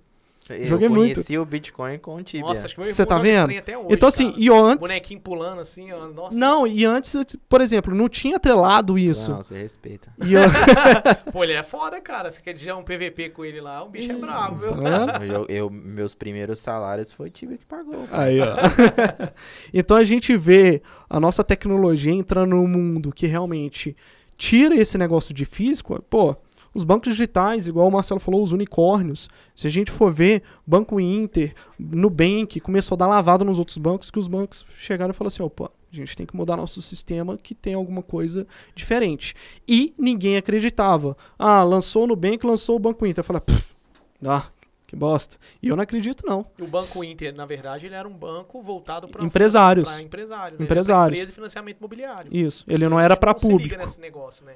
Eu 0.57 0.66
joguei 0.69 0.89
muito. 0.89 1.15
conheci 1.15 1.39
o 1.39 1.45
Bitcoin 1.45 1.99
com 1.99 2.16
o 2.16 2.23
Tibia. 2.23 2.47
Nossa, 2.47 2.66
acho 2.66 2.74
que 2.74 2.81
meu 2.81 2.87
irmão 2.89 2.97
Você 2.97 3.07
tá 3.07 3.19
vendo? 3.19 3.57
até 3.59 3.77
hoje, 3.79 3.89
Então, 3.91 4.09
assim, 4.09 4.31
cara. 4.31 4.43
e 4.43 4.49
antes. 4.49 4.89
Bonequinho 4.89 5.20
pulando 5.20 5.61
assim, 5.61 5.93
ó. 5.93 6.07
Nossa. 6.09 6.37
Não, 6.39 6.66
e 6.66 6.85
antes, 6.85 7.16
por 7.49 7.61
exemplo, 7.61 7.95
não 7.95 8.09
tinha 8.09 8.37
atrelado 8.37 8.99
isso. 8.99 9.31
Não, 9.31 9.43
você 9.43 9.57
respeita. 9.57 10.12
E 10.24 10.35
eu, 10.35 10.43
Pô, 11.33 11.43
ele 11.45 11.53
é 11.53 11.62
foda, 11.62 12.01
cara. 12.01 12.31
Você 12.31 12.41
quer 12.41 12.53
dizer 12.55 12.73
um 12.74 12.83
PVP 12.83 13.31
com 13.31 13.45
ele 13.45 13.61
lá, 13.61 13.83
o 13.83 13.89
bicho 13.89 14.11
é 14.11 14.15
brabo, 14.15 14.57
viu? 14.59 14.83
Tá? 14.83 15.20
Eu, 15.24 15.47
eu- 15.49 15.70
meus 15.70 16.15
primeiros 16.15 16.59
salários 16.61 17.12
foi 17.12 17.31
Tibia 17.31 17.57
que 17.57 17.65
pagou. 17.66 18.07
Aí, 18.11 18.39
ó. 18.41 18.47
então 19.73 19.97
a 19.97 20.05
gente 20.05 20.37
vê 20.37 20.83
a 21.09 21.19
nossa 21.20 21.43
tecnologia 21.45 22.12
entrando 22.12 22.51
num 22.51 22.66
mundo 22.66 23.12
que 23.12 23.27
realmente 23.27 23.97
tira 24.37 24.74
esse 24.74 24.97
negócio 24.99 25.33
de 25.35 25.45
físico. 25.45 26.01
Pô, 26.09 26.37
os 26.74 26.85
bancos 26.85 27.11
digitais, 27.11 27.66
igual 27.66 27.89
o 27.89 27.93
Marcelo 27.93 28.20
falou, 28.20 28.43
os 28.43 28.53
unicórnios. 28.53 29.28
Se 29.55 29.66
a 29.66 29.70
gente 29.70 29.90
for 29.90 30.12
ver, 30.12 30.43
Banco 30.66 30.99
Inter, 30.99 31.55
Nubank, 31.78 32.61
começou 32.61 32.94
a 32.94 32.99
dar 32.99 33.07
lavada 33.07 33.44
nos 33.44 33.59
outros 33.59 33.77
bancos, 33.78 34.11
que 34.11 34.19
os 34.19 34.27
bancos 34.27 34.65
chegaram 34.78 35.11
e 35.12 35.15
falaram 35.15 35.28
assim, 35.28 35.43
opa, 35.43 35.70
a 35.93 35.94
gente 35.97 36.16
tem 36.16 36.24
que 36.24 36.35
mudar 36.36 36.57
nosso 36.57 36.81
sistema 36.81 37.36
que 37.36 37.55
tem 37.55 37.74
alguma 37.74 38.03
coisa 38.03 38.47
diferente. 38.74 39.35
E 39.69 39.93
ninguém 39.99 40.36
acreditava. 40.36 41.16
Ah, 41.39 41.62
lançou 41.62 42.05
o 42.05 42.07
Nubank, 42.07 42.47
lançou 42.47 42.77
o 42.77 42.78
Banco 42.78 43.05
Inter. 43.07 43.20
Eu 43.20 43.24
falei, 43.27 43.40
"Pff, 43.43 43.74
ah, 44.27 44.47
que 44.86 44.97
bosta. 44.97 45.36
E 45.62 45.69
eu 45.69 45.77
não 45.77 45.82
acredito, 45.82 46.24
não. 46.27 46.47
O 46.61 46.66
Banco 46.66 47.03
Inter, 47.05 47.35
na 47.35 47.47
verdade, 47.47 47.86
ele 47.86 47.94
era 47.94 48.07
um 48.07 48.12
banco 48.12 48.62
voltado 48.62 49.09
para 49.09 49.24
Empresários. 49.24 50.01
empresários. 50.01 50.59
né? 50.59 50.65
Empresários. 50.65 51.19
Empresa 51.19 51.32
e 51.32 51.35
financiamento 51.35 51.78
imobiliário. 51.78 52.35
Isso, 52.35 52.65
ele 52.69 52.89
não 52.89 52.99
era 53.01 53.15
gente 53.15 53.20
para 53.20 53.32
não 53.32 53.39
se 53.39 53.47
liga 53.47 53.59
público. 53.59 53.77
nesse 53.82 54.01
negócio, 54.01 54.44
né? 54.44 54.55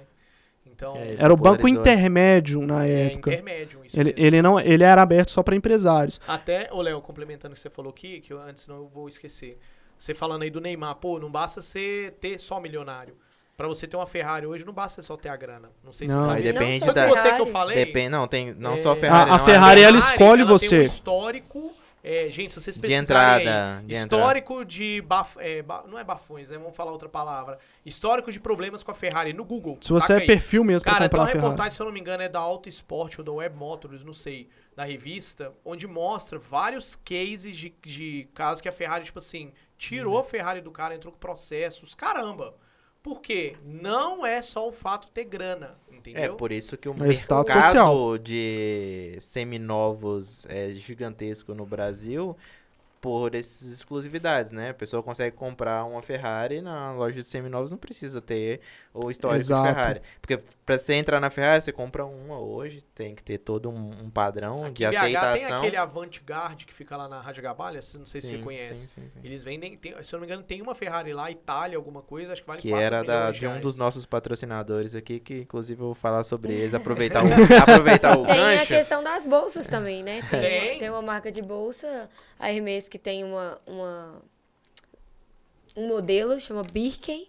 Então, 0.77 0.95
É, 0.97 1.17
Era 1.19 1.33
o 1.33 1.37
banco 1.37 1.63
Polarizou. 1.63 1.81
intermédio 1.81 2.61
na 2.67 2.87
é 2.87 3.07
época. 3.07 3.31
intermédio 3.33 3.81
isso 3.85 3.99
Ele, 3.99 4.11
mesmo. 4.13 4.27
ele 4.27 4.43
não, 4.43 4.61
ele 4.61 4.85
era 4.85 5.01
aberto 5.01 5.31
só 5.31 5.43
para 5.43 5.57
empresários. 5.57 6.21
Até, 6.29 6.69
ô 6.71 6.83
Léo, 6.83 7.01
complementando 7.01 7.53
o 7.53 7.55
que 7.57 7.61
você 7.63 7.71
falou 7.71 7.91
aqui, 7.91 8.21
que 8.21 8.31
eu 8.33 8.41
antes 8.41 8.69
não 8.69 8.87
vou 8.87 9.09
esquecer. 9.09 9.59
Você 9.99 10.13
falando 10.13 10.43
aí 10.43 10.51
do 10.51 10.61
Neymar, 10.61 10.97
pô, 10.97 11.19
não 11.19 11.31
basta 11.31 11.63
você 11.63 12.13
ter 12.21 12.39
só 12.39 12.61
milionário. 12.61 13.17
Pra 13.57 13.67
você 13.67 13.87
ter 13.87 13.97
uma 13.97 14.05
Ferrari 14.07 14.45
hoje, 14.47 14.67
não 14.67 14.73
basta 14.75 15.01
só 15.01 15.17
ter 15.17 15.31
a 15.31 15.37
grana. 15.37 15.71
Não 15.83 15.91
sei 15.91 16.07
se 16.11 16.15
Não, 16.15 16.21
você 16.21 16.29
sabia. 16.29 16.53
depende 16.53 16.85
Foi 16.85 16.93
da- 16.93 17.07
você 17.07 17.23
que 17.23 17.29
eu 17.29 17.47
Ferrari. 17.47 17.51
falei. 17.53 17.85
Depende, 17.87 18.09
não, 18.11 18.29
tem 18.29 18.53
não 18.53 18.75
É, 18.75 18.77
só 18.77 18.93
a 18.93 18.97
Ferrari. 18.97 19.31
A- 19.31 19.35
a 19.35 19.39
não, 19.39 19.45
Ferrari, 19.47 19.81
ela 19.81 19.93
Ferrari, 19.99 20.13
escolhe 20.13 20.43
ela 20.43 20.59
Tem 20.59 20.69
você. 20.69 20.79
um 20.81 20.83
histórico, 20.83 21.73
é, 22.09 22.31
gente, 22.31 22.55
se 22.55 22.61
vocês 22.61 22.77
De 22.77 22.81
pesquisarem 22.83 23.43
entrada, 23.47 23.79
aí, 23.81 23.87
de 23.87 23.95
histórico 23.95 24.65
de, 24.65 25.03
baf, 25.03 25.37
é, 25.41 25.61
ba- 25.63 25.85
não 25.89 25.99
é 25.99 26.05
bafões, 26.05 26.51
né? 26.51 26.57
Vamos 26.59 26.77
falar 26.77 26.93
outra 26.93 27.09
palavra. 27.09 27.59
Histórico 27.85 28.31
de 28.31 28.39
problemas 28.39 28.83
com 28.83 28.91
a 28.93 28.95
Ferrari 28.95 29.33
no 29.33 29.45
Google. 29.45 29.77
Se 29.81 29.93
você 29.93 30.13
é 30.13 30.17
aí. 30.19 30.27
perfil 30.27 30.63
mesmo 30.63 30.85
para 30.85 30.93
Cara, 30.93 31.05
tem 31.05 31.09
comprar 31.09 31.21
uma 31.21 31.25
a 31.25 31.33
Ferrari. 31.33 31.47
reportagem, 31.51 31.73
se 31.77 31.81
eu 31.83 31.87
não 31.87 31.93
me 31.93 32.01
engano, 32.01 32.23
é 32.23 32.29
da 32.29 32.39
Auto 32.39 32.69
Sport 32.69 33.19
ou 33.19 33.25
da 33.25 33.33
Web 33.33 33.57
Motors, 33.57 34.05
não 34.05 34.13
sei, 34.13 34.49
da 34.77 34.85
revista, 34.85 35.53
onde 35.65 35.87
mostra 35.87 36.39
vários 36.39 36.95
cases 36.95 37.57
de, 37.57 37.75
de 37.85 38.29
casos 38.35 38.61
que 38.61 38.69
a 38.69 38.73
Ferrari, 38.73 39.05
tipo 39.05 39.19
assim, 39.19 39.53
tirou 39.77 40.19
a 40.19 40.25
Ferrari 40.25 40.61
do 40.61 40.71
cara, 40.71 40.95
entrou 40.95 41.13
com 41.13 41.19
processos, 41.19 41.95
caramba. 41.95 42.55
Por 43.07 43.23
quê? 43.23 43.55
Não 43.65 44.27
é 44.27 44.43
só 44.43 44.67
o 44.67 44.73
fato 44.73 45.07
de 45.07 45.13
ter 45.13 45.23
grana, 45.23 45.79
É 45.93 45.95
entendeu? 45.95 46.35
por 46.35 46.51
isso 46.51 46.77
que 46.77 46.89
o 46.89 46.93
É 46.93 47.07
mercado 47.07 47.47
social. 47.53 48.19
de 48.19 49.17
seminovos 49.21 50.45
é 50.49 50.73
gigantesco 50.73 51.55
no 51.55 51.65
Brasil. 51.65 52.37
por 52.99 53.37
essas 53.37 53.71
exclusividades, 53.71 54.51
né? 54.51 54.71
A 54.71 54.75
pessoa 54.75 55.01
consegue 55.01 55.37
comprar 55.37 55.85
uma 55.85 56.03
Ferrari 56.03 56.61
na 56.61 56.93
loja 56.93 57.23
de 57.23 57.29
seminovos, 57.29 57.71
não 57.71 57.79
precisa 57.79 58.21
ter 58.21 58.61
o 59.05 59.11
histórico 59.11 59.41
Exato. 59.43 59.69
de 59.69 59.75
Ferrari. 59.75 60.03
Porque 60.21 60.39
pra 60.65 60.79
você 60.79 60.95
entrar 60.95 61.21
na 61.21 61.31
Ferrari, 61.31 61.63
você 61.63 61.71
compra 61.73 62.05
uma 62.05 62.39
hoje, 62.41 62.83
tem 62.95 63.15
que 63.15 63.23
ter 63.23 63.39
todo 63.39 63.69
um, 63.71 63.91
um 64.05 64.11
padrão 64.11 64.65
Aqui 64.65 64.85
de 64.85 64.91
BH 64.91 65.01
tem 65.01 65.17
aceitação. 65.17 65.59
aquele 65.59 65.77
Avantgarde 65.77 66.67
que 66.67 66.73
fica 66.73 66.97
lá 66.97 67.09
na 67.09 67.21
Rádio 67.21 67.43
Gabalha, 67.43 67.81
se- 67.83 67.99
não 67.99 68.07
sei 68.07 68.21
se 68.23 68.29
Sim, 68.29 68.39
você 68.39 68.43
conhece. 68.43 68.89
sim, 68.89 69.03
sim, 69.03 69.11
sim. 69.11 69.21
Eles 69.23 69.45
vendem, 69.45 69.77
tem- 69.77 69.93
se 70.03 70.15
eu 70.15 70.19
não 70.19 70.27
me 70.27 70.33
engano, 70.33 70.43
tem 70.43 70.61
uma 70.63 70.75
Ferrari 70.75 71.13
lá, 71.13 71.31
Itália, 71.31 71.77
alguma 71.77 72.03
coisa, 72.03 72.33
acho 72.33 72.43
que 72.43 72.49
vale 72.49 72.61
Que 72.63 72.71
4 72.71 72.85
era 72.85 73.03
da, 73.05 73.31
de 73.31 73.47
um 73.47 73.61
dos 73.61 73.77
nossos 73.77 74.05
patrocinadores 74.07 74.95
aqui, 74.95 75.21
que 75.21 75.41
inclusive 75.41 75.81
eu 75.81 75.87
vou 75.87 75.95
falar 75.95 76.25
sobre 76.25 76.53
eles, 76.55 76.73
aproveitar 76.75 77.23
o, 77.25 77.29
aproveitar 77.63 78.19
o 78.19 78.25
Tem 78.25 78.41
a 78.41 78.57
gancho. 78.57 78.67
questão 78.69 79.03
das 79.03 79.27
bolsas 79.27 79.67
também, 79.67 80.03
né? 80.03 80.23
Tem, 80.31 80.41
Tem. 80.41 80.71
Uma, 80.73 80.79
tem 80.79 80.91
uma 80.91 81.03
marca 81.03 81.31
de 81.31 81.43
bolsa, 81.43 82.09
a 82.39 82.51
Hermes, 82.51 82.89
que 82.89 82.99
tem 82.99 83.23
uma, 83.25 83.59
uma 83.67 84.23
um 85.77 85.89
modelo, 85.89 86.41
chama 86.41 86.63
Birken, 86.63 87.27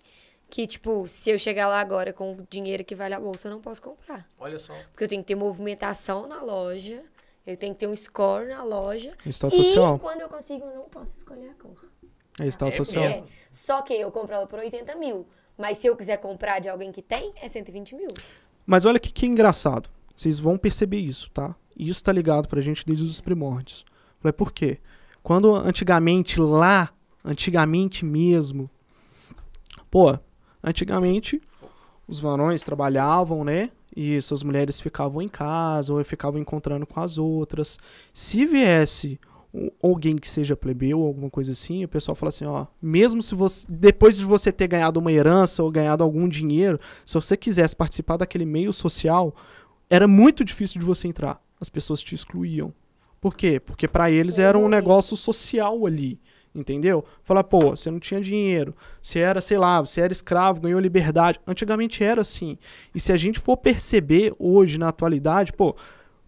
que, 0.50 0.66
tipo, 0.66 1.08
se 1.08 1.30
eu 1.30 1.38
chegar 1.38 1.68
lá 1.68 1.80
agora 1.80 2.14
com 2.14 2.34
o 2.34 2.48
dinheiro 2.50 2.84
que 2.84 2.96
vale 2.96 3.14
a 3.14 3.20
bolsa, 3.20 3.48
eu 3.48 3.52
não 3.52 3.62
posso 3.62 3.82
comprar. 3.82 4.30
Olha 4.40 4.60
só. 4.60 4.74
Porque 4.92 5.04
eu 5.04 5.08
tenho 5.08 5.22
que 5.22 5.28
ter 5.28 5.36
movimentação 5.36 6.28
na 6.28 6.42
loja, 6.42 7.02
eu 7.46 7.58
tenho 7.58 7.74
que 7.74 7.80
ter 7.80 7.88
um 7.88 7.96
score 7.96 8.48
na 8.48 8.64
loja. 8.64 9.14
Status 9.26 9.60
e 9.60 9.64
social. 9.64 10.00
quando 10.00 10.22
eu 10.22 10.30
consigo, 10.30 10.66
eu 10.66 10.76
não 10.76 10.90
posso 10.90 11.18
escolher 11.18 11.50
a 11.50 11.54
cor. 11.56 11.86
É 12.40 12.48
status 12.48 12.74
É 12.74 12.84
social. 12.84 13.04
É, 13.04 13.24
só 13.50 13.82
que 13.82 13.94
eu 13.94 14.12
compro 14.12 14.36
ela 14.36 14.48
por 14.48 14.60
80 14.60 14.96
mil. 14.96 15.28
Mas 15.58 15.80
se 15.80 15.88
eu 15.88 15.96
quiser 15.96 16.18
comprar 16.18 16.60
de 16.60 16.70
alguém 16.70 16.92
que 16.92 17.02
tem, 17.02 17.34
é 17.42 17.48
120 17.48 17.96
mil. 17.96 18.10
Mas 18.66 18.86
olha 18.86 19.00
que, 19.00 19.12
que 19.12 19.26
engraçado. 19.26 19.90
Vocês 20.16 20.40
vão 20.40 20.58
perceber 20.58 21.00
isso, 21.00 21.30
tá? 21.32 21.56
E 21.76 21.90
isso 21.90 22.04
tá 22.04 22.12
ligado 22.12 22.48
pra 22.48 22.62
gente 22.62 22.86
desde 22.86 23.06
os 23.06 23.22
primórdios. 23.22 23.86
Falei, 24.20 24.34
por 24.34 24.52
quê? 24.52 24.80
Quando 25.24 25.54
antigamente 25.56 26.40
lá, 26.40 26.94
antigamente 27.24 28.06
mesmo, 28.06 28.70
pô, 29.90 30.18
antigamente 30.68 31.42
os 32.08 32.20
varões 32.20 32.64
trabalhavam, 32.64 33.44
né? 33.44 33.70
E 33.96 34.22
suas 34.22 34.44
mulheres 34.44 34.80
ficavam 34.80 35.22
em 35.22 35.28
casa 35.28 35.94
ou 35.94 36.04
ficavam 36.04 36.40
encontrando 36.40 36.86
com 36.86 37.00
as 37.00 37.18
outras. 37.18 37.78
Se 38.14 38.46
viesse 38.46 39.20
alguém 39.82 40.16
que 40.16 40.30
seja 40.30 40.56
plebeu 40.56 41.00
ou 41.00 41.08
alguma 41.08 41.30
coisa 41.30 41.52
assim, 41.52 41.84
o 41.84 41.88
pessoal 41.88 42.16
fala 42.16 42.30
assim, 42.30 42.46
ó, 42.46 42.68
mesmo 42.82 43.22
se 43.22 43.34
você 43.34 43.66
depois 43.68 44.16
de 44.18 44.24
você 44.24 44.52
ter 44.52 44.68
ganhado 44.68 45.00
uma 45.00 45.12
herança 45.12 45.64
ou 45.64 45.72
ganhado 45.72 46.04
algum 46.04 46.28
dinheiro, 46.28 46.80
se 47.06 47.16
você 47.16 47.36
quisesse 47.36 47.76
participar 47.76 48.18
daquele 48.18 48.46
meio 48.46 48.72
social, 48.72 49.36
era 49.90 50.08
muito 50.08 50.46
difícil 50.46 50.80
de 50.80 50.86
você 50.86 51.08
entrar. 51.08 51.42
As 51.60 51.70
pessoas 51.70 52.04
te 52.04 52.14
excluíam. 52.14 52.74
Por 53.20 53.36
quê? 53.36 53.60
Porque 53.60 53.88
pra 53.88 54.12
eles 54.12 54.38
era 54.38 54.58
um 54.58 54.70
negócio 54.70 55.18
social 55.18 55.86
ali. 55.88 56.20
Entendeu? 56.54 57.06
Falar, 57.24 57.44
pô, 57.44 57.72
você 57.72 57.92
não 57.92 58.00
tinha 58.00 58.20
dinheiro, 58.20 58.76
você 59.02 59.20
era, 59.20 59.42
sei 59.42 59.58
lá, 59.58 59.80
você 59.80 60.02
era 60.02 60.12
escravo, 60.12 60.62
ganhou 60.62 60.80
liberdade. 60.80 61.40
Antigamente 61.46 62.04
era 62.04 62.22
assim. 62.22 62.58
E 62.96 63.00
se 63.00 63.12
a 63.12 63.18
gente 63.18 63.40
for 63.40 63.58
perceber 63.58 64.34
hoje, 64.40 64.78
na 64.78 64.90
atualidade, 64.90 65.54
pô, 65.54 65.76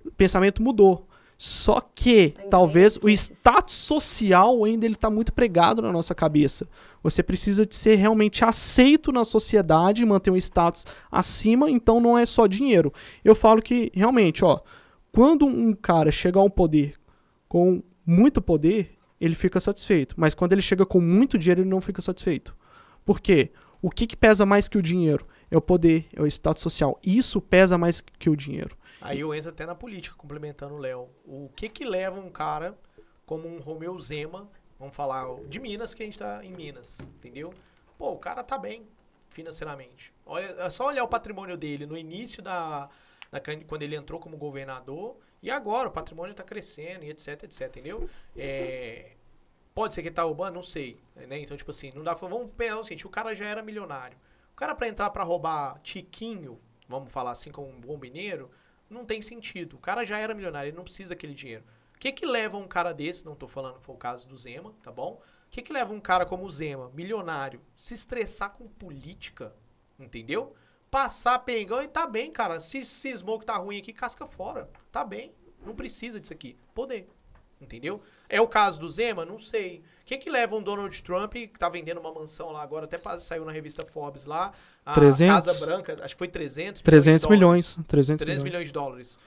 o 0.05 0.11
pensamento 0.11 0.61
mudou. 0.61 1.07
Só 1.41 1.79
que, 1.79 2.33
Ainda 2.37 2.49
talvez, 2.49 2.99
o 3.01 3.09
status 3.09 3.73
social 3.73 4.65
ainda 4.65 4.85
ele 4.85 4.97
tá 4.97 5.09
muito 5.09 5.31
pregado 5.31 5.81
na 5.81 5.89
nossa 5.89 6.13
cabeça. 6.13 6.67
Você 7.01 7.23
precisa 7.23 7.65
de 7.65 7.73
ser 7.73 7.95
realmente 7.95 8.43
aceito 8.43 9.09
na 9.09 9.23
sociedade, 9.23 10.05
manter 10.05 10.31
um 10.31 10.35
status 10.35 10.85
acima, 11.09 11.71
então 11.71 12.01
não 12.01 12.17
é 12.17 12.25
só 12.25 12.45
dinheiro. 12.45 12.93
Eu 13.23 13.33
falo 13.35 13.61
que, 13.61 13.89
realmente, 13.95 14.43
ó, 14.43 14.59
quando 15.13 15.45
um 15.45 15.73
cara 15.73 16.11
chega 16.11 16.37
a 16.37 16.43
um 16.43 16.49
poder 16.49 16.95
com 17.47 17.81
muito 18.05 18.41
poder, 18.41 18.98
ele 19.19 19.35
fica 19.35 19.59
satisfeito. 19.59 20.15
Mas 20.17 20.33
quando 20.33 20.53
ele 20.53 20.61
chega 20.61 20.85
com 20.85 21.01
muito 21.01 21.37
dinheiro, 21.37 21.61
ele 21.61 21.69
não 21.69 21.81
fica 21.81 22.01
satisfeito. 22.01 22.55
Por 23.05 23.19
quê? 23.19 23.51
O 23.81 23.89
que, 23.89 24.05
que 24.05 24.17
pesa 24.17 24.45
mais 24.45 24.67
que 24.67 24.77
o 24.77 24.81
dinheiro? 24.81 25.25
É 25.49 25.57
o 25.57 25.61
poder, 25.61 26.07
é 26.13 26.21
o 26.21 26.27
status 26.27 26.61
social. 26.61 26.99
Isso 27.03 27.41
pesa 27.41 27.77
mais 27.77 28.01
que 28.01 28.29
o 28.29 28.35
dinheiro. 28.35 28.77
Aí 29.01 29.21
eu 29.21 29.33
entro 29.33 29.49
até 29.49 29.65
na 29.65 29.73
política, 29.73 30.15
complementando 30.17 30.75
o 30.75 30.77
Léo. 30.77 31.09
O 31.25 31.49
que 31.55 31.69
que 31.69 31.85
leva 31.85 32.19
um 32.19 32.29
cara 32.29 32.77
como 33.25 33.47
um 33.47 33.59
Romeu 33.59 33.97
Zema, 33.99 34.49
vamos 34.77 34.95
falar 34.95 35.25
de 35.47 35.59
Minas, 35.59 35.93
que 35.93 36.03
a 36.03 36.05
gente 36.05 36.17
tá 36.17 36.43
em 36.43 36.51
Minas, 36.51 36.99
entendeu? 36.99 37.53
Pô, 37.97 38.11
o 38.11 38.17
cara 38.17 38.43
tá 38.43 38.57
bem 38.57 38.87
financeiramente. 39.29 40.13
Olha, 40.25 40.55
é 40.57 40.69
só 40.69 40.87
olhar 40.87 41.03
o 41.03 41.07
patrimônio 41.07 41.55
dele 41.55 41.85
no 41.85 41.97
início 41.97 42.41
da, 42.41 42.89
da 43.31 43.39
quando 43.67 43.83
ele 43.83 43.95
entrou 43.95 44.19
como 44.19 44.35
governador 44.35 45.17
e 45.41 45.49
agora 45.49 45.89
o 45.89 45.91
patrimônio 45.91 46.33
tá 46.33 46.43
crescendo 46.43 47.05
e 47.05 47.09
etc, 47.09 47.43
etc, 47.43 47.61
entendeu? 47.67 48.09
É, 48.35 49.11
pode 49.73 49.93
ser 49.93 50.01
que 50.01 50.09
ele 50.09 50.15
tá 50.15 50.23
roubando, 50.23 50.55
não 50.55 50.63
sei, 50.63 50.99
né? 51.15 51.39
Então, 51.39 51.55
tipo 51.55 51.71
assim, 51.71 51.91
não 51.95 52.03
dá, 52.03 52.13
vamos 52.13 52.51
pensar 52.57 52.79
o 52.79 52.83
seguinte, 52.83 53.07
o 53.07 53.09
cara 53.09 53.33
já 53.33 53.45
era 53.45 53.61
milionário. 53.61 54.17
O 54.51 54.55
cara 54.55 54.75
pra 54.75 54.87
entrar 54.87 55.09
pra 55.09 55.23
roubar 55.23 55.79
tiquinho, 55.81 56.59
vamos 56.87 57.11
falar 57.11 57.31
assim, 57.31 57.51
como 57.51 57.69
um 57.69 57.79
bom 57.79 57.97
mineiro, 57.97 58.51
não 58.89 59.05
tem 59.05 59.21
sentido. 59.21 59.75
O 59.77 59.79
cara 59.79 60.03
já 60.03 60.17
era 60.17 60.33
milionário, 60.33 60.69
ele 60.69 60.77
não 60.77 60.83
precisa 60.83 61.09
daquele 61.09 61.33
dinheiro. 61.33 61.63
O 61.95 61.99
que 61.99 62.11
que 62.11 62.25
leva 62.25 62.57
um 62.57 62.67
cara 62.67 62.93
desse, 62.93 63.25
não 63.25 63.35
tô 63.35 63.47
falando 63.47 63.79
foi 63.79 63.95
o 63.95 63.97
caso 63.97 64.27
do 64.27 64.35
Zema, 64.37 64.73
tá 64.81 64.91
bom? 64.91 65.21
O 65.47 65.49
que 65.49 65.61
que 65.61 65.73
leva 65.73 65.93
um 65.93 65.99
cara 65.99 66.25
como 66.25 66.45
o 66.45 66.51
Zema, 66.51 66.89
milionário, 66.93 67.61
se 67.75 67.93
estressar 67.93 68.51
com 68.51 68.67
política, 68.67 69.53
entendeu? 69.97 70.55
Passar 70.89 71.39
pegão 71.39 71.81
e 71.81 71.87
tá 71.87 72.07
bem, 72.07 72.31
cara. 72.31 72.59
Se 72.59 72.83
cismou 72.83 73.39
que 73.39 73.45
tá 73.45 73.55
ruim 73.57 73.77
aqui, 73.77 73.93
casca 73.93 74.25
fora. 74.25 74.69
Tá 74.91 75.03
bem. 75.03 75.31
Não 75.65 75.75
precisa 75.75 76.19
disso 76.19 76.33
aqui. 76.33 76.57
Poder. 76.73 77.07
Entendeu? 77.61 78.01
É 78.29 78.39
o 78.39 78.47
caso 78.47 78.79
do 78.79 78.89
Zema? 78.89 79.25
Não 79.25 79.37
sei. 79.37 79.83
O 80.01 80.05
que 80.05 80.17
que 80.17 80.29
leva 80.29 80.55
um 80.55 80.63
Donald 80.63 81.03
Trump, 81.03 81.33
que 81.33 81.59
tá 81.59 81.67
vendendo 81.67 81.99
uma 81.99 82.11
mansão 82.13 82.51
lá 82.51 82.61
agora, 82.63 82.85
até 82.85 82.97
saiu 83.19 83.43
na 83.43 83.51
revista 83.51 83.85
Forbes 83.85 84.23
lá, 84.23 84.53
a 84.85 84.93
300? 84.93 85.45
Casa 85.45 85.65
Branca, 85.65 85.97
acho 86.01 86.15
que 86.15 86.19
foi 86.19 86.29
300 86.29 86.81
300 86.81 87.21
de 87.21 87.27
dólares. 87.27 87.39
milhões. 87.39 87.79
300, 87.87 88.19
3 88.23 88.43
milhões. 88.43 88.43
milhões 88.43 88.67
de 88.67 88.73
dólares. 88.73 89.19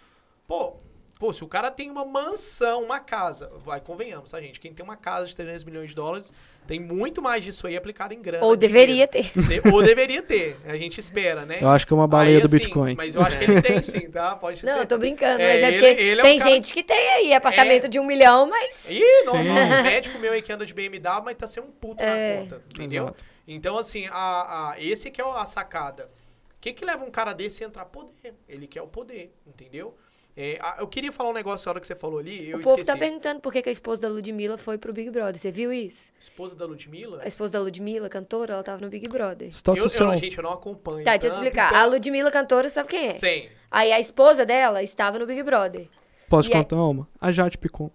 Pô, 0.48 0.78
pô, 1.22 1.32
se 1.32 1.44
o 1.44 1.46
cara 1.46 1.70
tem 1.70 1.88
uma 1.88 2.04
mansão, 2.04 2.82
uma 2.82 2.98
casa, 2.98 3.48
vai, 3.64 3.80
convenhamos, 3.80 4.28
tá, 4.32 4.40
gente? 4.40 4.58
Quem 4.58 4.74
tem 4.74 4.82
uma 4.82 4.96
casa 4.96 5.28
de 5.28 5.36
300 5.36 5.62
milhões 5.62 5.90
de 5.90 5.94
dólares 5.94 6.32
tem 6.66 6.80
muito 6.80 7.22
mais 7.22 7.44
disso 7.44 7.64
aí 7.68 7.76
aplicado 7.76 8.12
em 8.12 8.20
grana. 8.20 8.44
Ou 8.44 8.56
deveria 8.56 9.06
ter. 9.06 9.30
De- 9.30 9.68
ou 9.72 9.84
deveria 9.84 10.20
ter. 10.20 10.56
A 10.64 10.76
gente 10.76 10.98
espera, 10.98 11.44
né? 11.44 11.58
Eu 11.60 11.68
acho 11.68 11.86
que 11.86 11.92
é 11.92 11.96
uma 11.96 12.08
baleia 12.08 12.38
Aí, 12.38 12.40
do 12.40 12.46
assim, 12.46 12.56
Bitcoin. 12.58 12.96
Mas 12.96 13.14
eu 13.14 13.22
acho 13.22 13.38
que 13.38 13.44
ele 13.44 13.62
tem 13.62 13.80
sim, 13.84 14.10
tá? 14.10 14.34
Pode 14.34 14.64
Não, 14.66 14.72
ser. 14.72 14.80
eu 14.80 14.86
tô 14.86 14.98
brincando, 14.98 15.40
É, 15.40 15.52
mas 15.52 15.62
é 15.62 15.68
ele- 15.68 15.78
porque 15.86 16.02
ele 16.02 16.20
é 16.20 16.24
um 16.24 16.26
tem 16.26 16.38
cara- 16.38 16.50
gente 16.50 16.74
que 16.74 16.82
tem 16.82 17.08
aí 17.12 17.32
apartamento 17.34 17.84
É. 17.84 17.88
de 17.88 18.00
um 18.00 18.04
milhão, 18.04 18.46
mas. 18.48 18.90
Ih, 18.90 19.00
não, 19.26 19.44
não, 19.44 19.54
um 19.54 19.82
médico 19.84 20.18
meu 20.18 20.32
aí 20.32 20.42
que 20.42 20.52
anda 20.52 20.66
de 20.66 20.74
BMW, 20.74 21.22
mas 21.24 21.36
tá 21.36 21.46
sendo 21.46 21.68
um 21.68 21.70
puto 21.70 22.02
É. 22.02 22.34
na 22.34 22.40
conta, 22.42 22.62
entendeu? 22.74 23.04
Exato. 23.04 23.24
Então, 23.46 23.78
assim, 23.78 24.08
a, 24.10 24.70
a- 24.72 24.80
esse 24.80 25.08
que 25.08 25.20
é 25.20 25.24
a 25.24 25.46
sacada. 25.46 26.10
O 26.56 26.60
que 26.62 26.72
que 26.72 26.84
leva 26.84 27.04
um 27.04 27.10
cara 27.12 27.32
desse 27.32 27.62
a 27.62 27.66
entrar 27.68 27.84
poder? 27.84 28.34
Ele 28.48 28.66
quer 28.66 28.82
o 28.82 28.88
poder, 28.88 29.32
entendeu? 29.46 29.96
É, 30.34 30.58
eu 30.78 30.86
queria 30.88 31.12
falar 31.12 31.28
um 31.28 31.32
negócio 31.34 31.66
na 31.66 31.72
hora 31.72 31.80
que 31.80 31.86
você 31.86 31.94
falou 31.94 32.18
ali, 32.18 32.48
eu 32.48 32.58
o 32.58 32.62
povo 32.62 32.76
esqueci. 32.80 32.90
tá 32.90 32.96
perguntando 32.96 33.40
por 33.40 33.52
que, 33.52 33.60
que 33.60 33.68
a 33.68 33.72
esposa 33.72 34.00
da 34.00 34.08
Ludmilla 34.08 34.56
foi 34.56 34.78
pro 34.78 34.90
Big 34.92 35.10
Brother. 35.10 35.38
Você 35.38 35.50
viu 35.52 35.70
isso? 35.72 36.10
Esposa 36.18 36.54
da 36.54 36.64
Ludmilla? 36.64 37.20
A 37.22 37.28
esposa 37.28 37.52
da 37.52 37.60
Ludmilla, 37.60 38.08
cantora, 38.08 38.54
ela 38.54 38.62
tava 38.62 38.80
no 38.80 38.88
Big 38.88 39.06
Brother. 39.08 39.48
Status 39.48 39.94
Eu, 39.98 40.06
eu, 40.10 40.16
gente, 40.16 40.38
eu 40.38 40.42
não 40.44 40.52
acompanho. 40.52 41.04
Tá, 41.04 41.12
deixa 41.18 41.26
eu 41.26 41.30
te 41.32 41.34
tanto, 41.34 41.44
explicar. 41.44 41.68
então- 41.68 41.80
A 41.82 41.84
Ludmilla, 41.84 42.30
cantora, 42.30 42.70
sabe 42.70 42.88
quem 42.88 43.08
é? 43.08 43.14
Sim. 43.14 43.48
Aí 43.70 43.92
a 43.92 44.00
esposa 44.00 44.46
dela 44.46 44.82
estava 44.82 45.18
no 45.18 45.26
Big 45.26 45.42
Brother. 45.42 45.86
Posso 46.30 46.48
E 46.48 46.52
é- 46.52 46.56
contar 46.56 46.76
uma? 46.82 47.06
A 47.20 47.30
Jade 47.30 47.58
Picon. 47.58 47.90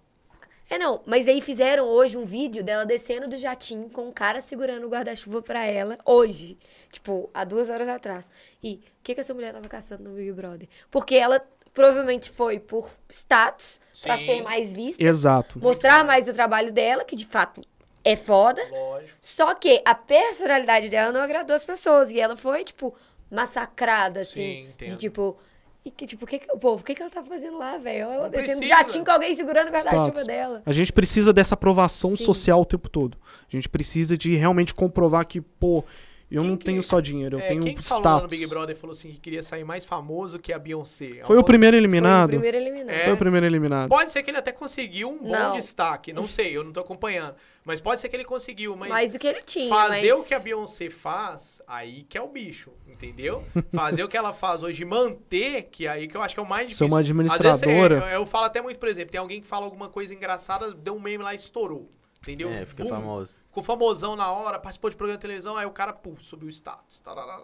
É, 0.70 0.78
não, 0.78 1.00
mas 1.06 1.26
aí 1.26 1.40
fizeram 1.40 1.86
hoje 1.88 2.18
um 2.18 2.26
vídeo 2.26 2.62
dela 2.62 2.84
descendo 2.84 3.26
do 3.26 3.38
jatinho 3.38 3.88
com 3.88 4.08
um 4.08 4.12
cara 4.12 4.38
segurando 4.42 4.84
o 4.86 4.90
guarda-chuva 4.90 5.40
pra 5.40 5.64
ela, 5.64 5.96
hoje. 6.04 6.58
Tipo, 6.92 7.30
há 7.32 7.42
duas 7.42 7.70
horas 7.70 7.88
atrás. 7.88 8.30
E 8.62 8.74
o 8.74 8.80
que, 9.02 9.14
que 9.14 9.20
essa 9.22 9.32
mulher 9.32 9.54
tava 9.54 9.66
caçando 9.66 10.04
no 10.04 10.14
Big 10.14 10.30
Brother? 10.30 10.68
Porque 10.90 11.14
ela 11.16 11.40
provavelmente 11.78 12.28
foi 12.28 12.58
por 12.58 12.90
status, 13.08 13.80
pra 14.02 14.16
Sim. 14.16 14.26
ser 14.26 14.42
mais 14.42 14.72
vista, 14.72 15.00
Exato. 15.00 15.60
mostrar 15.60 16.04
mais 16.04 16.26
o 16.26 16.32
trabalho 16.34 16.72
dela, 16.72 17.04
que 17.04 17.14
de 17.14 17.24
fato 17.24 17.60
é 18.04 18.16
foda. 18.16 18.60
Lógico. 18.68 19.12
Só 19.20 19.54
que 19.54 19.80
a 19.84 19.94
personalidade 19.94 20.88
dela 20.88 21.12
não 21.12 21.20
agradou 21.20 21.54
as 21.54 21.62
pessoas. 21.62 22.10
E 22.10 22.18
ela 22.18 22.36
foi, 22.36 22.64
tipo, 22.64 22.96
massacrada, 23.30 24.22
assim. 24.22 24.34
Sim, 24.34 24.68
entendo. 24.70 24.90
de 24.90 24.96
tipo. 24.96 25.36
E 25.84 25.90
que, 25.92 26.04
tipo, 26.04 26.26
que 26.26 26.40
que, 26.40 26.52
o 26.52 26.58
povo, 26.58 26.82
o 26.82 26.84
que, 26.84 26.96
que 26.96 27.00
ela 27.00 27.10
tá 27.10 27.22
fazendo 27.22 27.56
lá, 27.56 27.78
velho? 27.78 28.10
Ela 28.10 28.24
Não 28.24 28.30
descendo 28.30 28.58
precisa. 28.58 28.66
jatinho 28.66 29.04
com 29.04 29.10
alguém 29.12 29.32
segurando 29.32 29.68
o 29.68 29.70
guarda-chuva 29.70 30.24
dela. 30.24 30.62
A 30.66 30.72
gente 30.72 30.92
precisa 30.92 31.32
dessa 31.32 31.54
aprovação 31.54 32.16
Sim. 32.16 32.24
social 32.24 32.60
o 32.60 32.64
tempo 32.66 32.88
todo. 32.88 33.16
A 33.48 33.56
gente 33.56 33.68
precisa 33.68 34.18
de 34.18 34.34
realmente 34.34 34.74
comprovar 34.74 35.24
que, 35.26 35.40
pô, 35.40 35.84
eu 36.30 36.42
Quem 36.42 36.50
não 36.50 36.56
que- 36.56 36.64
tenho 36.64 36.82
só 36.82 37.00
dinheiro, 37.00 37.36
eu 37.36 37.40
É, 37.40 37.46
tenho 37.48 37.62
quem 37.62 37.74
que 37.74 37.82
falou 37.82 38.02
status. 38.02 38.16
lá 38.16 38.22
no 38.22 38.28
Big 38.28 38.46
Brother 38.46 38.76
falou 38.76 38.92
assim 38.92 39.10
que 39.12 39.18
queria 39.18 39.42
sair 39.42 39.64
mais 39.64 39.84
famoso 39.84 40.38
que 40.38 40.52
a 40.52 40.58
Beyoncé? 40.58 41.22
Foi 41.24 41.36
o 41.38 41.44
primeiro 41.44 41.76
eliminado? 41.76 42.30
Foi 42.30 42.36
o 42.38 42.40
primeiro 42.40 42.56
eliminado. 42.56 42.96
É. 42.96 43.04
Foi 43.04 43.12
o 43.12 43.16
primeiro 43.16 43.46
eliminado. 43.46 43.88
Pode 43.88 44.12
ser 44.12 44.22
que 44.22 44.30
ele 44.30 44.38
até 44.38 44.52
conseguiu 44.52 45.10
um 45.10 45.18
bom 45.18 45.30
Não. 45.30 45.52
destaque. 45.52 46.12
Não 46.12 46.26
sei, 46.28 46.56
eu 46.56 46.62
não 46.64 46.72
tô 46.72 46.80
acompanhando. 46.80 47.34
Mas 47.64 47.80
pode 47.82 48.00
ser 48.00 48.08
que 48.08 48.16
ele 48.16 48.24
conseguiu. 48.24 48.74
Mas 48.76 48.88
Mais 48.88 49.12
do 49.12 49.18
que 49.18 49.26
ele 49.26 49.42
tinha, 49.42 49.68
fazer 49.68 50.10
mas... 50.10 50.20
o 50.20 50.24
que 50.26 50.32
a 50.34 50.38
Beyoncé 50.38 50.88
faz, 50.88 51.60
aí 51.66 52.02
que 52.08 52.16
é 52.16 52.22
o 52.22 52.28
bicho, 52.28 52.70
entendeu? 52.86 53.44
fazer 53.74 54.02
o 54.04 54.08
que 54.08 54.16
ela 54.16 54.32
faz 54.32 54.62
hoje, 54.62 54.84
manter, 54.86 55.64
que 55.70 55.86
aí 55.86 56.08
que 56.08 56.16
eu 56.16 56.22
acho 56.22 56.34
que 56.34 56.40
é 56.40 56.42
o 56.42 56.48
mais 56.48 56.74
Ser 56.76 56.84
difícil. 56.86 56.86
uma 56.86 57.00
Às 57.00 57.06
vezes, 57.06 57.62
administradora. 57.62 57.94
é, 58.10 58.14
eu, 58.14 58.20
eu 58.20 58.26
falo 58.26 58.46
até 58.46 58.62
muito, 58.62 58.78
por 58.78 58.88
exemplo, 58.88 59.10
tem 59.10 59.20
alguém 59.20 59.40
que 59.40 59.46
fala 59.46 59.64
alguma 59.66 59.88
coisa 59.90 60.14
engraçada, 60.14 60.72
deu 60.72 60.94
um 60.96 61.00
meme 61.00 61.22
lá 61.22 61.34
e 61.34 61.36
estourou. 61.36 61.90
Entendeu? 62.22 62.50
É, 62.52 62.66
fica 62.66 62.82
Bum. 62.84 62.90
famoso. 62.90 63.36
Ficou 63.46 63.62
famosão 63.62 64.16
na 64.16 64.30
hora, 64.30 64.58
participou 64.58 64.90
de 64.90 64.96
programa 64.96 65.16
de 65.18 65.22
televisão, 65.22 65.56
aí 65.56 65.66
o 65.66 65.70
cara, 65.70 65.92
pum, 65.92 66.16
subiu 66.18 66.48
o 66.48 66.50
status. 66.50 67.00
tarará. 67.00 67.40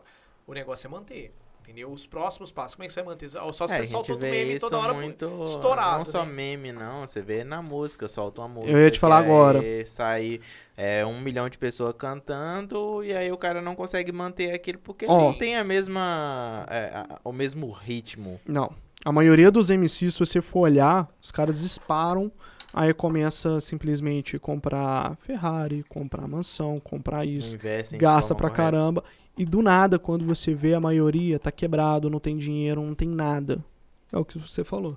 O 0.47 0.53
negócio 0.53 0.87
é 0.87 0.91
manter. 0.91 1.33
Entendeu? 1.63 1.91
Os 1.91 2.07
próximos 2.07 2.53
passos. 2.53 2.75
Como 2.75 2.85
é 2.85 2.89
que 2.89 2.93
você 2.93 3.01
vai 3.03 3.15
manter? 3.15 3.31
Só 3.31 3.39
É, 3.39 3.53
você 3.53 3.85
solta 3.87 4.13
outro 4.13 4.19
vê 4.19 4.31
meme 4.31 4.51
isso 4.57 4.69
toda 4.69 4.77
hora 4.79 4.93
muito, 4.93 5.45
estourado. 5.45 5.97
Não 5.97 6.05
só 6.05 6.23
né? 6.23 6.31
meme, 6.31 6.73
não. 6.73 7.07
Você 7.07 7.23
vê 7.23 7.43
na 7.43 7.63
música, 7.63 8.07
solta 8.07 8.43
uma 8.43 8.49
música. 8.49 8.71
Eu 8.77 8.85
ia 8.85 8.91
te 8.91 9.01
falar 9.01 9.17
agora. 9.17 9.63
Sai 9.87 10.43
é, 10.77 11.07
um 11.07 11.19
milhão 11.23 11.49
de 11.49 11.57
pessoas 11.57 11.95
cantando 11.97 13.03
e 13.03 13.15
aí 13.15 13.33
o 13.33 13.39
cara 13.39 13.63
não 13.63 13.75
consegue 13.75 14.13
manter 14.13 14.53
aquilo 14.53 14.79
porque 14.81 15.07
Ó. 15.09 15.17
não 15.17 15.33
tem 15.33 15.57
a 15.57 15.65
mesma... 15.65 16.67
é, 16.69 16.85
a- 16.95 17.21
o 17.25 17.33
mesmo 17.33 17.71
ritmo. 17.71 18.39
Não. 18.47 18.71
A 19.03 19.11
maioria 19.11 19.51
dos 19.51 19.71
MCs, 19.71 20.15
se 20.15 20.19
você 20.19 20.43
for 20.43 20.61
olhar, 20.61 21.09
os 21.23 21.31
caras 21.31 21.61
disparam, 21.63 22.31
aí 22.75 22.93
começa 22.93 23.61
simplesmente 23.61 24.39
comprar 24.39 25.17
Ferrari, 25.19 25.85
comprar 25.89 26.27
mansão, 26.29 26.79
comprar 26.79 27.25
isso, 27.25 27.57
gasta 27.99 28.35
pra 28.35 28.49
correta. 28.51 28.71
caramba. 28.71 29.05
E 29.37 29.45
do 29.45 29.63
nada, 29.63 29.99
quando 29.99 30.25
você 30.25 30.55
vê 30.55 30.75
a 30.75 30.81
maioria 30.81 31.39
tá 31.39 31.51
quebrado, 31.51 32.09
não 32.11 32.21
tem 32.21 32.37
dinheiro, 32.37 32.83
não 32.83 32.95
tem 32.95 33.09
nada. 33.09 33.65
É 34.13 34.19
o 34.19 34.25
que 34.25 34.39
você 34.39 34.63
falou. 34.63 34.97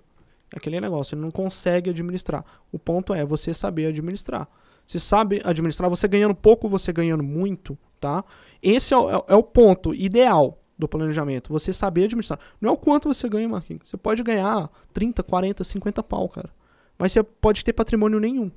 É 0.54 0.58
aquele 0.58 0.80
negócio, 0.80 1.16
ele 1.16 1.22
não 1.22 1.32
consegue 1.32 1.90
administrar. 1.90 2.44
O 2.72 2.78
ponto 2.80 3.14
é 3.14 3.26
você 3.26 3.54
saber 3.54 3.88
administrar. 3.88 4.48
Você 4.86 5.00
sabe 5.00 5.42
administrar, 5.44 5.90
você 5.90 6.08
ganhando 6.08 6.34
pouco, 6.36 6.70
você 6.70 6.94
ganhando 6.94 7.24
muito, 7.24 7.78
tá? 8.00 8.24
Esse 8.64 8.94
é 8.94 8.98
o, 8.98 9.10
é- 9.10 9.24
é 9.30 9.36
o 9.36 9.44
ponto 9.44 9.94
ideal 9.94 10.58
do 10.80 10.88
planejamento. 10.88 11.52
Você 11.52 11.74
saber 11.74 12.06
administrar. 12.06 12.40
Não 12.62 12.70
é 12.70 12.74
o 12.74 12.78
quanto 12.78 13.12
você 13.12 13.28
ganha, 13.28 13.50
Marquinhos. 13.50 13.90
Você 13.90 13.98
pode 13.98 14.24
ganhar 14.24 14.70
30, 14.94 15.24
40, 15.24 15.64
50 15.64 16.02
pau, 16.04 16.30
cara. 16.30 16.50
Mas 16.98 17.12
você 17.12 17.22
pode 17.24 17.64
ter 17.64 17.74
patrimônio 17.74 18.20
nenhum, 18.20 18.52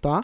tá? 0.00 0.20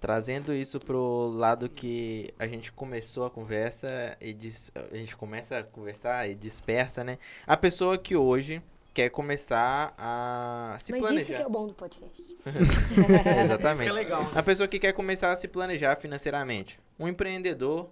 Trazendo 0.00 0.52
isso 0.52 0.78
pro 0.78 1.28
lado 1.34 1.68
que 1.68 2.32
a 2.38 2.46
gente 2.46 2.70
começou 2.70 3.24
a 3.24 3.30
conversa 3.30 4.16
e 4.20 4.32
dis- 4.32 4.70
a 4.92 4.96
gente 4.96 5.16
começa 5.16 5.58
a 5.58 5.62
conversar 5.64 6.28
e 6.28 6.34
dispersa, 6.34 7.02
né? 7.02 7.18
A 7.46 7.56
pessoa 7.56 7.96
que 7.98 8.14
hoje 8.14 8.62
quer 8.92 9.08
começar 9.10 9.94
a 9.98 10.76
se 10.78 10.92
Mas 10.92 11.00
planejar. 11.00 11.22
isso 11.24 11.32
que 11.34 11.42
é 11.42 11.46
o 11.46 11.50
bom 11.50 11.66
do 11.66 11.74
podcast. 11.74 12.22
Exatamente. 13.44 13.74
Isso 13.74 13.82
que 13.82 13.88
é 13.88 13.92
legal. 13.92 14.22
né? 14.22 14.30
A 14.34 14.42
pessoa 14.42 14.68
que 14.68 14.78
quer 14.78 14.92
começar 14.92 15.32
a 15.32 15.36
se 15.36 15.48
planejar 15.48 15.96
financeiramente. 15.96 16.78
Um 16.98 17.08
empreendedor 17.08 17.88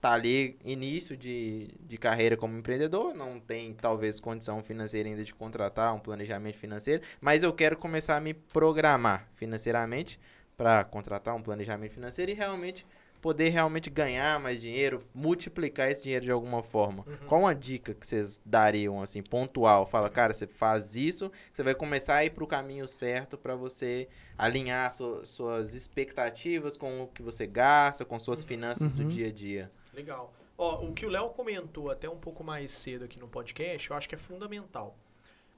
tá 0.00 0.12
ali, 0.12 0.56
início 0.64 1.16
de, 1.16 1.68
de 1.80 1.96
carreira 1.98 2.36
como 2.36 2.56
empreendedor, 2.56 3.14
não 3.14 3.40
tem 3.40 3.74
talvez 3.74 4.20
condição 4.20 4.62
financeira 4.62 5.08
ainda 5.08 5.24
de 5.24 5.34
contratar 5.34 5.94
um 5.94 5.98
planejamento 5.98 6.58
financeiro, 6.58 7.02
mas 7.20 7.42
eu 7.42 7.52
quero 7.52 7.76
começar 7.76 8.16
a 8.16 8.20
me 8.20 8.34
programar 8.34 9.28
financeiramente 9.34 10.20
para 10.56 10.84
contratar 10.84 11.34
um 11.34 11.42
planejamento 11.42 11.92
financeiro 11.92 12.30
e 12.30 12.34
realmente 12.34 12.86
poder 13.20 13.48
realmente 13.48 13.90
ganhar 13.90 14.38
mais 14.38 14.60
dinheiro, 14.60 15.02
multiplicar 15.12 15.90
esse 15.90 16.02
dinheiro 16.02 16.24
de 16.24 16.30
alguma 16.30 16.62
forma. 16.62 17.04
Qual 17.26 17.40
uma 17.40 17.54
dica 17.54 17.92
que 17.92 18.06
vocês 18.06 18.40
dariam 18.44 19.02
assim, 19.02 19.20
pontual? 19.22 19.84
Fala, 19.84 20.08
cara, 20.08 20.32
você 20.32 20.46
faz 20.46 20.94
isso, 20.94 21.32
você 21.52 21.62
vai 21.62 21.74
começar 21.74 22.16
a 22.16 22.24
ir 22.24 22.30
pro 22.30 22.46
caminho 22.46 22.86
certo 22.86 23.36
para 23.36 23.56
você 23.56 24.06
alinhar 24.38 24.92
su- 24.92 25.26
suas 25.26 25.74
expectativas 25.74 26.76
com 26.76 27.02
o 27.02 27.08
que 27.08 27.22
você 27.22 27.46
gasta, 27.46 28.04
com 28.04 28.18
suas 28.18 28.44
finanças 28.44 28.92
do 28.92 29.02
Uhum. 29.02 29.08
dia 29.08 29.28
a 29.28 29.32
dia. 29.32 29.70
Legal. 29.96 30.34
Ó, 30.58 30.84
o 30.84 30.92
que 30.92 31.06
o 31.06 31.08
Léo 31.08 31.30
comentou 31.30 31.90
até 31.90 32.06
um 32.06 32.18
pouco 32.18 32.44
mais 32.44 32.70
cedo 32.70 33.06
aqui 33.06 33.18
no 33.18 33.26
podcast, 33.26 33.90
eu 33.90 33.96
acho 33.96 34.06
que 34.06 34.14
é 34.14 34.18
fundamental. 34.18 34.94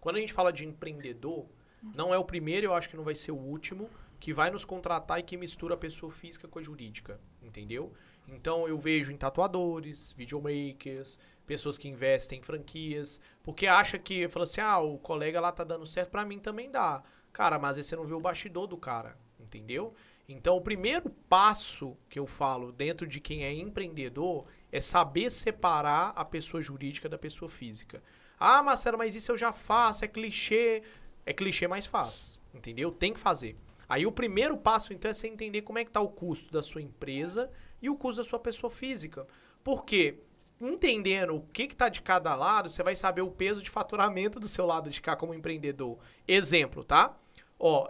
Quando 0.01 0.15
a 0.15 0.21
gente 0.21 0.33
fala 0.33 0.53
de 0.53 0.65
empreendedor, 0.65 1.45
não 1.83 2.15
é 2.15 2.19
o 2.19 2.25
primeiro, 2.25 2.67
eu 2.67 2.75
acho 2.75 2.89
que 2.89 2.97
não 2.97 3.03
vai 3.03 3.17
ser 3.17 3.33
o 3.33 3.37
último, 3.37 3.91
que 4.21 4.33
vai 4.33 4.49
nos 4.49 4.65
contratar 4.65 5.19
e 5.19 5.25
que 5.25 5.37
mistura 5.37 5.75
a 5.75 5.77
pessoa 5.77 6.13
física 6.13 6.47
com 6.47 6.61
a 6.61 6.63
jurídica, 6.63 7.21
entendeu? 7.43 7.93
Então 8.29 8.69
eu 8.69 8.79
vejo 8.79 9.11
em 9.11 9.17
tatuadores, 9.17 10.13
videomakers, 10.13 11.19
pessoas 11.45 11.77
que 11.77 11.89
investem 11.89 12.39
em 12.39 12.43
franquias, 12.43 13.21
porque 13.43 13.67
acha 13.67 13.99
que, 13.99 14.29
fala 14.29 14.45
assim, 14.45 14.61
ah, 14.61 14.79
o 14.79 14.99
colega 14.99 15.41
lá 15.41 15.51
tá 15.51 15.65
dando 15.65 15.85
certo, 15.85 16.11
pra 16.11 16.25
mim 16.25 16.39
também 16.39 16.71
dá. 16.71 17.03
Cara, 17.33 17.59
mas 17.59 17.77
aí 17.77 17.83
você 17.83 17.97
não 17.97 18.07
vê 18.07 18.15
o 18.15 18.21
bastidor 18.21 18.69
do 18.69 18.77
cara, 18.77 19.19
entendeu? 19.41 19.95
Então, 20.31 20.57
o 20.57 20.61
primeiro 20.61 21.09
passo 21.27 21.97
que 22.07 22.19
eu 22.19 22.27
falo 22.27 22.71
dentro 22.71 23.07
de 23.07 23.19
quem 23.19 23.45
é 23.45 23.53
empreendedor 23.53 24.45
é 24.71 24.79
saber 24.79 25.31
separar 25.31 26.13
a 26.15 26.23
pessoa 26.23 26.63
jurídica 26.63 27.09
da 27.09 27.17
pessoa 27.17 27.49
física. 27.49 28.03
Ah, 28.39 28.63
Marcelo, 28.63 28.99
mas 28.99 29.15
isso 29.15 29.33
eu 29.33 29.39
já 29.39 29.55
faço, 29.55 30.05
é 30.05 30.09
clichê. 30.09 30.83
É 31.25 31.33
clichê, 31.33 31.67
mas 31.67 31.87
faz. 31.87 32.39
Entendeu? 32.53 32.93
Tem 32.93 33.15
que 33.15 33.19
fazer. 33.19 33.57
Aí 33.89 34.05
o 34.05 34.13
primeiro 34.13 34.59
passo, 34.59 34.93
então, 34.93 35.11
é 35.11 35.15
você 35.15 35.29
entender 35.29 35.63
como 35.63 35.79
é 35.79 35.85
que 35.85 35.89
está 35.89 36.03
o 36.03 36.11
custo 36.11 36.53
da 36.53 36.63
sua 36.63 36.83
empresa 36.83 37.51
e 37.81 37.89
o 37.89 37.97
custo 37.97 38.23
da 38.23 38.29
sua 38.29 38.39
pessoa 38.39 38.71
física. 38.71 39.27
Por 39.65 39.83
quê? 39.87 40.19
Entendendo 40.61 41.37
o 41.37 41.41
que 41.41 41.63
está 41.63 41.89
de 41.89 42.03
cada 42.03 42.35
lado, 42.35 42.69
você 42.69 42.83
vai 42.83 42.95
saber 42.95 43.23
o 43.23 43.31
peso 43.31 43.63
de 43.63 43.71
faturamento 43.71 44.39
do 44.39 44.49
seu 44.49 44.67
lado 44.67 44.91
de 44.91 45.01
cá 45.01 45.17
como 45.17 45.33
empreendedor. 45.33 45.99
Exemplo, 46.27 46.85
tá? 46.85 47.17
Ó, 47.59 47.87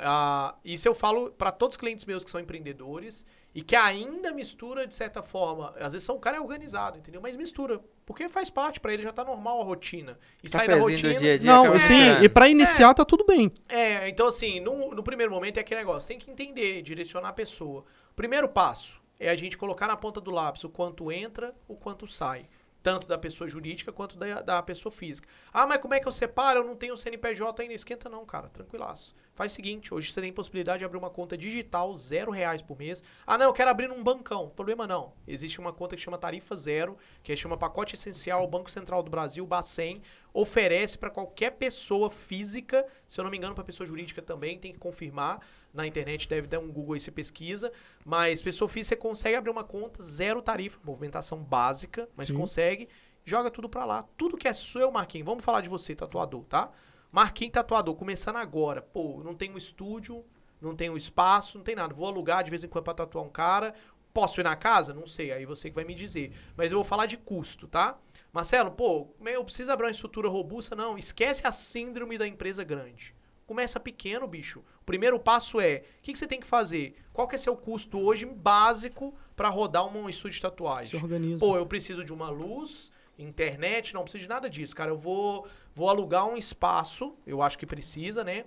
isso 0.64 0.88
eu 0.88 0.94
falo 0.94 1.30
para 1.30 1.52
todos 1.52 1.74
os 1.74 1.80
clientes 1.80 2.04
meus 2.04 2.24
que 2.24 2.30
são 2.30 2.40
empreendedores 2.40 3.26
e 3.54 3.62
que 3.62 3.76
ainda 3.76 4.32
mistura 4.32 4.86
de 4.86 4.94
certa 4.94 5.22
forma. 5.22 5.74
Às 5.78 5.92
vezes 5.92 6.04
são, 6.04 6.16
o 6.16 6.20
cara 6.20 6.36
é 6.36 6.40
organizado, 6.40 6.98
entendeu? 6.98 7.20
Mas 7.20 7.36
mistura. 7.36 7.80
Porque 8.06 8.28
faz 8.28 8.48
parte, 8.48 8.80
para 8.80 8.94
ele 8.94 9.02
já 9.02 9.12
tá 9.12 9.24
normal 9.24 9.60
a 9.60 9.64
rotina. 9.64 10.18
E 10.42 10.48
sai 10.48 10.66
da 10.66 10.76
rotina. 10.76 11.14
dia 11.14 11.34
a 11.34 11.38
dia 11.38 11.50
Não, 11.50 11.64
acaba 11.64 11.78
sim, 11.80 12.22
e 12.22 12.28
pra 12.28 12.48
iniciar 12.48 12.94
tá 12.94 13.04
tudo 13.04 13.24
bem. 13.26 13.52
É, 13.68 14.08
então 14.08 14.28
assim, 14.28 14.60
no, 14.60 14.94
no 14.94 15.02
primeiro 15.02 15.32
momento 15.32 15.58
é 15.58 15.60
aquele 15.60 15.80
negócio, 15.80 16.08
tem 16.08 16.18
que 16.18 16.30
entender, 16.30 16.80
direcionar 16.82 17.28
a 17.28 17.32
pessoa. 17.32 17.84
Primeiro 18.16 18.48
passo 18.48 19.00
é 19.20 19.28
a 19.28 19.36
gente 19.36 19.58
colocar 19.58 19.86
na 19.86 19.96
ponta 19.96 20.20
do 20.20 20.30
lápis 20.30 20.64
o 20.64 20.70
quanto 20.70 21.10
entra, 21.12 21.54
o 21.66 21.74
quanto 21.74 22.06
sai. 22.06 22.48
Tanto 22.80 23.08
da 23.08 23.18
pessoa 23.18 23.50
jurídica 23.50 23.92
quanto 23.92 24.16
da, 24.16 24.40
da 24.40 24.62
pessoa 24.62 24.92
física. 24.92 25.28
Ah, 25.52 25.66
mas 25.66 25.78
como 25.78 25.94
é 25.94 26.00
que 26.00 26.06
eu 26.06 26.12
separo? 26.12 26.60
Eu 26.60 26.64
não 26.64 26.76
tenho 26.76 26.96
CNPJ 26.96 27.60
ainda. 27.60 27.74
Esquenta 27.74 28.08
não, 28.08 28.24
cara. 28.24 28.48
Tranquilaço. 28.48 29.16
Faz 29.38 29.52
o 29.52 29.54
seguinte, 29.54 29.94
hoje 29.94 30.10
você 30.10 30.20
tem 30.20 30.32
possibilidade 30.32 30.80
de 30.80 30.84
abrir 30.84 30.98
uma 30.98 31.10
conta 31.10 31.38
digital, 31.38 31.96
zero 31.96 32.32
reais 32.32 32.60
por 32.60 32.76
mês. 32.76 33.04
Ah, 33.24 33.38
não, 33.38 33.46
eu 33.46 33.52
quero 33.52 33.70
abrir 33.70 33.86
num 33.86 34.02
bancão. 34.02 34.48
Problema 34.48 34.84
não. 34.84 35.12
Existe 35.28 35.60
uma 35.60 35.72
conta 35.72 35.94
que 35.94 36.02
chama 36.02 36.18
Tarifa 36.18 36.56
Zero, 36.56 36.98
que 37.22 37.36
chama 37.36 37.56
Pacote 37.56 37.94
Essencial, 37.94 38.42
o 38.42 38.48
Banco 38.48 38.68
Central 38.68 39.00
do 39.00 39.08
Brasil, 39.12 39.46
Bacen, 39.46 40.02
oferece 40.34 40.98
para 40.98 41.08
qualquer 41.08 41.52
pessoa 41.52 42.10
física, 42.10 42.84
se 43.06 43.20
eu 43.20 43.22
não 43.22 43.30
me 43.30 43.36
engano, 43.36 43.54
para 43.54 43.62
pessoa 43.62 43.86
jurídica 43.86 44.20
também, 44.20 44.58
tem 44.58 44.72
que 44.72 44.78
confirmar. 44.80 45.40
Na 45.72 45.86
internet 45.86 46.28
deve 46.28 46.48
dar 46.48 46.58
um 46.58 46.72
Google 46.72 46.94
aí, 46.94 47.00
você 47.00 47.12
pesquisa. 47.12 47.70
Mas 48.04 48.42
pessoa 48.42 48.68
física, 48.68 48.96
você 48.96 49.00
consegue 49.00 49.36
abrir 49.36 49.50
uma 49.52 49.62
conta, 49.62 50.02
zero 50.02 50.42
tarifa, 50.42 50.80
movimentação 50.82 51.38
básica, 51.38 52.08
mas 52.16 52.26
Sim. 52.26 52.34
consegue, 52.34 52.88
joga 53.24 53.52
tudo 53.52 53.68
pra 53.68 53.84
lá. 53.84 54.04
Tudo 54.16 54.36
que 54.36 54.48
é 54.48 54.52
seu, 54.52 54.90
Marquinhos. 54.90 55.26
Vamos 55.26 55.44
falar 55.44 55.60
de 55.60 55.68
você, 55.68 55.94
tatuador, 55.94 56.42
tá? 56.46 56.72
Marquinhos 57.10 57.52
tatuador, 57.52 57.94
começando 57.94 58.36
agora. 58.36 58.82
Pô, 58.82 59.22
não 59.24 59.34
tem 59.34 59.50
um 59.50 59.58
estúdio, 59.58 60.24
não 60.60 60.74
tem 60.74 60.90
um 60.90 60.96
espaço, 60.96 61.56
não 61.58 61.64
tem 61.64 61.74
nada. 61.74 61.94
Vou 61.94 62.06
alugar 62.06 62.44
de 62.44 62.50
vez 62.50 62.62
em 62.64 62.68
quando 62.68 62.84
pra 62.84 62.94
tatuar 62.94 63.24
um 63.24 63.30
cara. 63.30 63.74
Posso 64.12 64.40
ir 64.40 64.44
na 64.44 64.56
casa? 64.56 64.92
Não 64.92 65.06
sei, 65.06 65.32
aí 65.32 65.46
você 65.46 65.68
que 65.68 65.74
vai 65.74 65.84
me 65.84 65.94
dizer. 65.94 66.32
Mas 66.56 66.70
eu 66.72 66.78
vou 66.78 66.84
falar 66.84 67.06
de 67.06 67.16
custo, 67.16 67.66
tá? 67.68 67.96
Marcelo, 68.32 68.70
pô, 68.70 69.08
eu 69.24 69.44
preciso 69.44 69.72
abrir 69.72 69.86
uma 69.86 69.92
estrutura 69.92 70.28
robusta? 70.28 70.76
Não, 70.76 70.98
esquece 70.98 71.46
a 71.46 71.52
síndrome 71.52 72.18
da 72.18 72.26
empresa 72.26 72.62
grande. 72.62 73.14
Começa 73.46 73.80
pequeno, 73.80 74.26
bicho. 74.26 74.62
O 74.82 74.84
primeiro 74.84 75.18
passo 75.18 75.58
é, 75.58 75.84
o 76.00 76.02
que, 76.02 76.12
que 76.12 76.18
você 76.18 76.26
tem 76.26 76.38
que 76.38 76.46
fazer? 76.46 76.96
Qual 77.14 77.26
que 77.26 77.34
é 77.34 77.38
seu 77.38 77.56
custo 77.56 77.98
hoje 77.98 78.26
básico 78.26 79.14
pra 79.34 79.48
rodar 79.48 79.86
um 79.86 80.08
estúdio 80.08 80.32
de 80.32 80.36
Se 80.36 80.42
tatuagem? 80.42 81.02
organiza. 81.02 81.44
Pô, 81.44 81.56
eu 81.56 81.64
preciso 81.64 82.04
de 82.04 82.12
uma 82.12 82.28
luz, 82.28 82.92
internet, 83.18 83.92
não 83.92 84.02
preciso 84.02 84.22
de 84.22 84.28
nada 84.28 84.48
disso, 84.48 84.74
cara. 84.74 84.90
Eu 84.90 84.98
vou, 84.98 85.46
vou 85.74 85.88
alugar 85.88 86.26
um 86.28 86.36
espaço, 86.36 87.16
eu 87.26 87.42
acho 87.42 87.58
que 87.58 87.66
precisa, 87.66 88.22
né? 88.22 88.44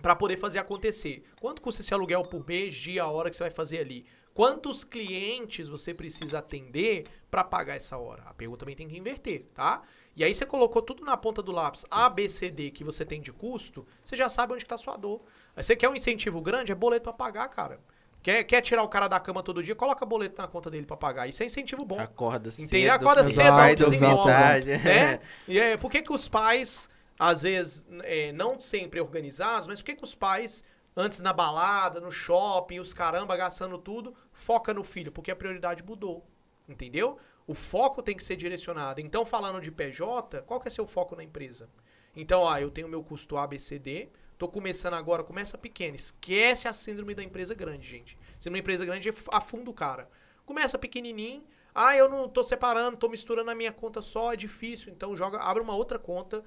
Pra 0.00 0.14
poder 0.14 0.36
fazer 0.36 0.58
acontecer. 0.58 1.24
Quanto 1.40 1.60
custa 1.60 1.82
esse 1.82 1.92
aluguel 1.92 2.22
por 2.22 2.46
mês, 2.46 2.74
dia, 2.74 3.06
hora 3.06 3.30
que 3.30 3.36
você 3.36 3.44
vai 3.44 3.50
fazer 3.50 3.78
ali? 3.80 4.06
Quantos 4.32 4.84
clientes 4.84 5.68
você 5.68 5.92
precisa 5.92 6.38
atender 6.38 7.08
pra 7.28 7.42
pagar 7.42 7.74
essa 7.74 7.98
hora? 7.98 8.22
A 8.24 8.32
pergunta 8.32 8.60
também 8.60 8.76
tem 8.76 8.86
que 8.86 8.96
inverter, 8.96 9.46
tá? 9.52 9.82
E 10.14 10.22
aí 10.22 10.32
você 10.32 10.46
colocou 10.46 10.80
tudo 10.80 11.04
na 11.04 11.16
ponta 11.16 11.42
do 11.42 11.50
lápis, 11.50 11.84
A, 11.90 12.08
B, 12.08 12.28
C, 12.28 12.48
D 12.48 12.70
que 12.70 12.84
você 12.84 13.04
tem 13.04 13.20
de 13.20 13.32
custo, 13.32 13.84
você 14.04 14.14
já 14.14 14.28
sabe 14.28 14.52
onde 14.52 14.64
tá 14.64 14.76
a 14.76 14.78
sua 14.78 14.96
dor. 14.96 15.22
Aí 15.56 15.64
você 15.64 15.74
quer 15.74 15.88
um 15.88 15.94
incentivo 15.96 16.40
grande, 16.40 16.70
é 16.70 16.74
boleto 16.76 17.02
pra 17.02 17.12
pagar, 17.12 17.48
cara. 17.48 17.80
Quer, 18.22 18.44
quer 18.44 18.60
tirar 18.60 18.82
o 18.82 18.88
cara 18.88 19.06
da 19.08 19.20
cama 19.20 19.42
todo 19.42 19.62
dia, 19.62 19.74
coloca 19.74 20.04
boleto 20.04 20.40
na 20.40 20.48
conta 20.48 20.70
dele 20.70 20.84
pra 20.86 20.96
pagar. 20.96 21.28
Isso 21.28 21.42
é 21.42 21.46
incentivo 21.46 21.84
bom. 21.84 21.98
Acorda 22.00 22.50
cedo. 22.50 22.64
Entendeu? 22.66 22.92
Acorda 22.92 23.20
Exato, 23.20 23.36
cedo, 23.36 24.24
tarde. 24.24 24.76
né? 24.78 25.20
E 25.46 25.58
é, 25.58 25.76
por 25.76 25.90
que, 25.90 26.02
que 26.02 26.12
os 26.12 26.28
pais, 26.28 26.88
às 27.18 27.42
vezes, 27.42 27.86
é, 28.02 28.32
não 28.32 28.58
sempre 28.60 29.00
organizados, 29.00 29.68
mas 29.68 29.80
por 29.80 29.86
que, 29.86 29.96
que 29.96 30.04
os 30.04 30.14
pais, 30.14 30.64
antes 30.96 31.20
na 31.20 31.32
balada, 31.32 32.00
no 32.00 32.10
shopping, 32.10 32.80
os 32.80 32.92
caramba 32.92 33.36
gastando 33.36 33.78
tudo, 33.78 34.14
foca 34.32 34.74
no 34.74 34.82
filho? 34.82 35.12
Porque 35.12 35.30
a 35.30 35.36
prioridade 35.36 35.82
mudou. 35.84 36.26
Entendeu? 36.68 37.18
O 37.46 37.54
foco 37.54 38.02
tem 38.02 38.14
que 38.14 38.22
ser 38.22 38.36
direcionado. 38.36 39.00
Então, 39.00 39.24
falando 39.24 39.60
de 39.60 39.70
PJ, 39.70 40.42
qual 40.42 40.60
que 40.60 40.68
é 40.68 40.70
seu 40.70 40.86
foco 40.86 41.16
na 41.16 41.24
empresa? 41.24 41.70
Então, 42.14 42.46
ah, 42.46 42.60
eu 42.60 42.70
tenho 42.70 42.88
meu 42.88 43.02
custo 43.02 43.38
ABCD, 43.38 44.10
tô 44.38 44.48
começando 44.48 44.94
agora, 44.94 45.24
começa 45.24 45.58
pequeno. 45.58 45.96
Esquece 45.96 46.68
a 46.68 46.72
síndrome 46.72 47.14
da 47.14 47.22
empresa 47.22 47.54
grande, 47.54 47.86
gente. 47.86 48.16
Síndrome 48.38 48.60
da 48.60 48.62
empresa 48.62 48.86
grande 48.86 49.10
afunda 49.32 49.68
o 49.68 49.74
cara. 49.74 50.08
Começa 50.46 50.78
pequenininho. 50.78 51.44
Ah, 51.74 51.96
eu 51.96 52.08
não 52.08 52.28
tô 52.28 52.42
separando, 52.42 52.96
tô 52.96 53.08
misturando 53.08 53.50
a 53.50 53.54
minha 53.54 53.72
conta 53.72 54.00
só, 54.00 54.32
é 54.32 54.36
difícil. 54.36 54.92
Então 54.92 55.16
joga, 55.16 55.38
abre 55.38 55.62
uma 55.62 55.74
outra 55.74 55.98
conta, 55.98 56.42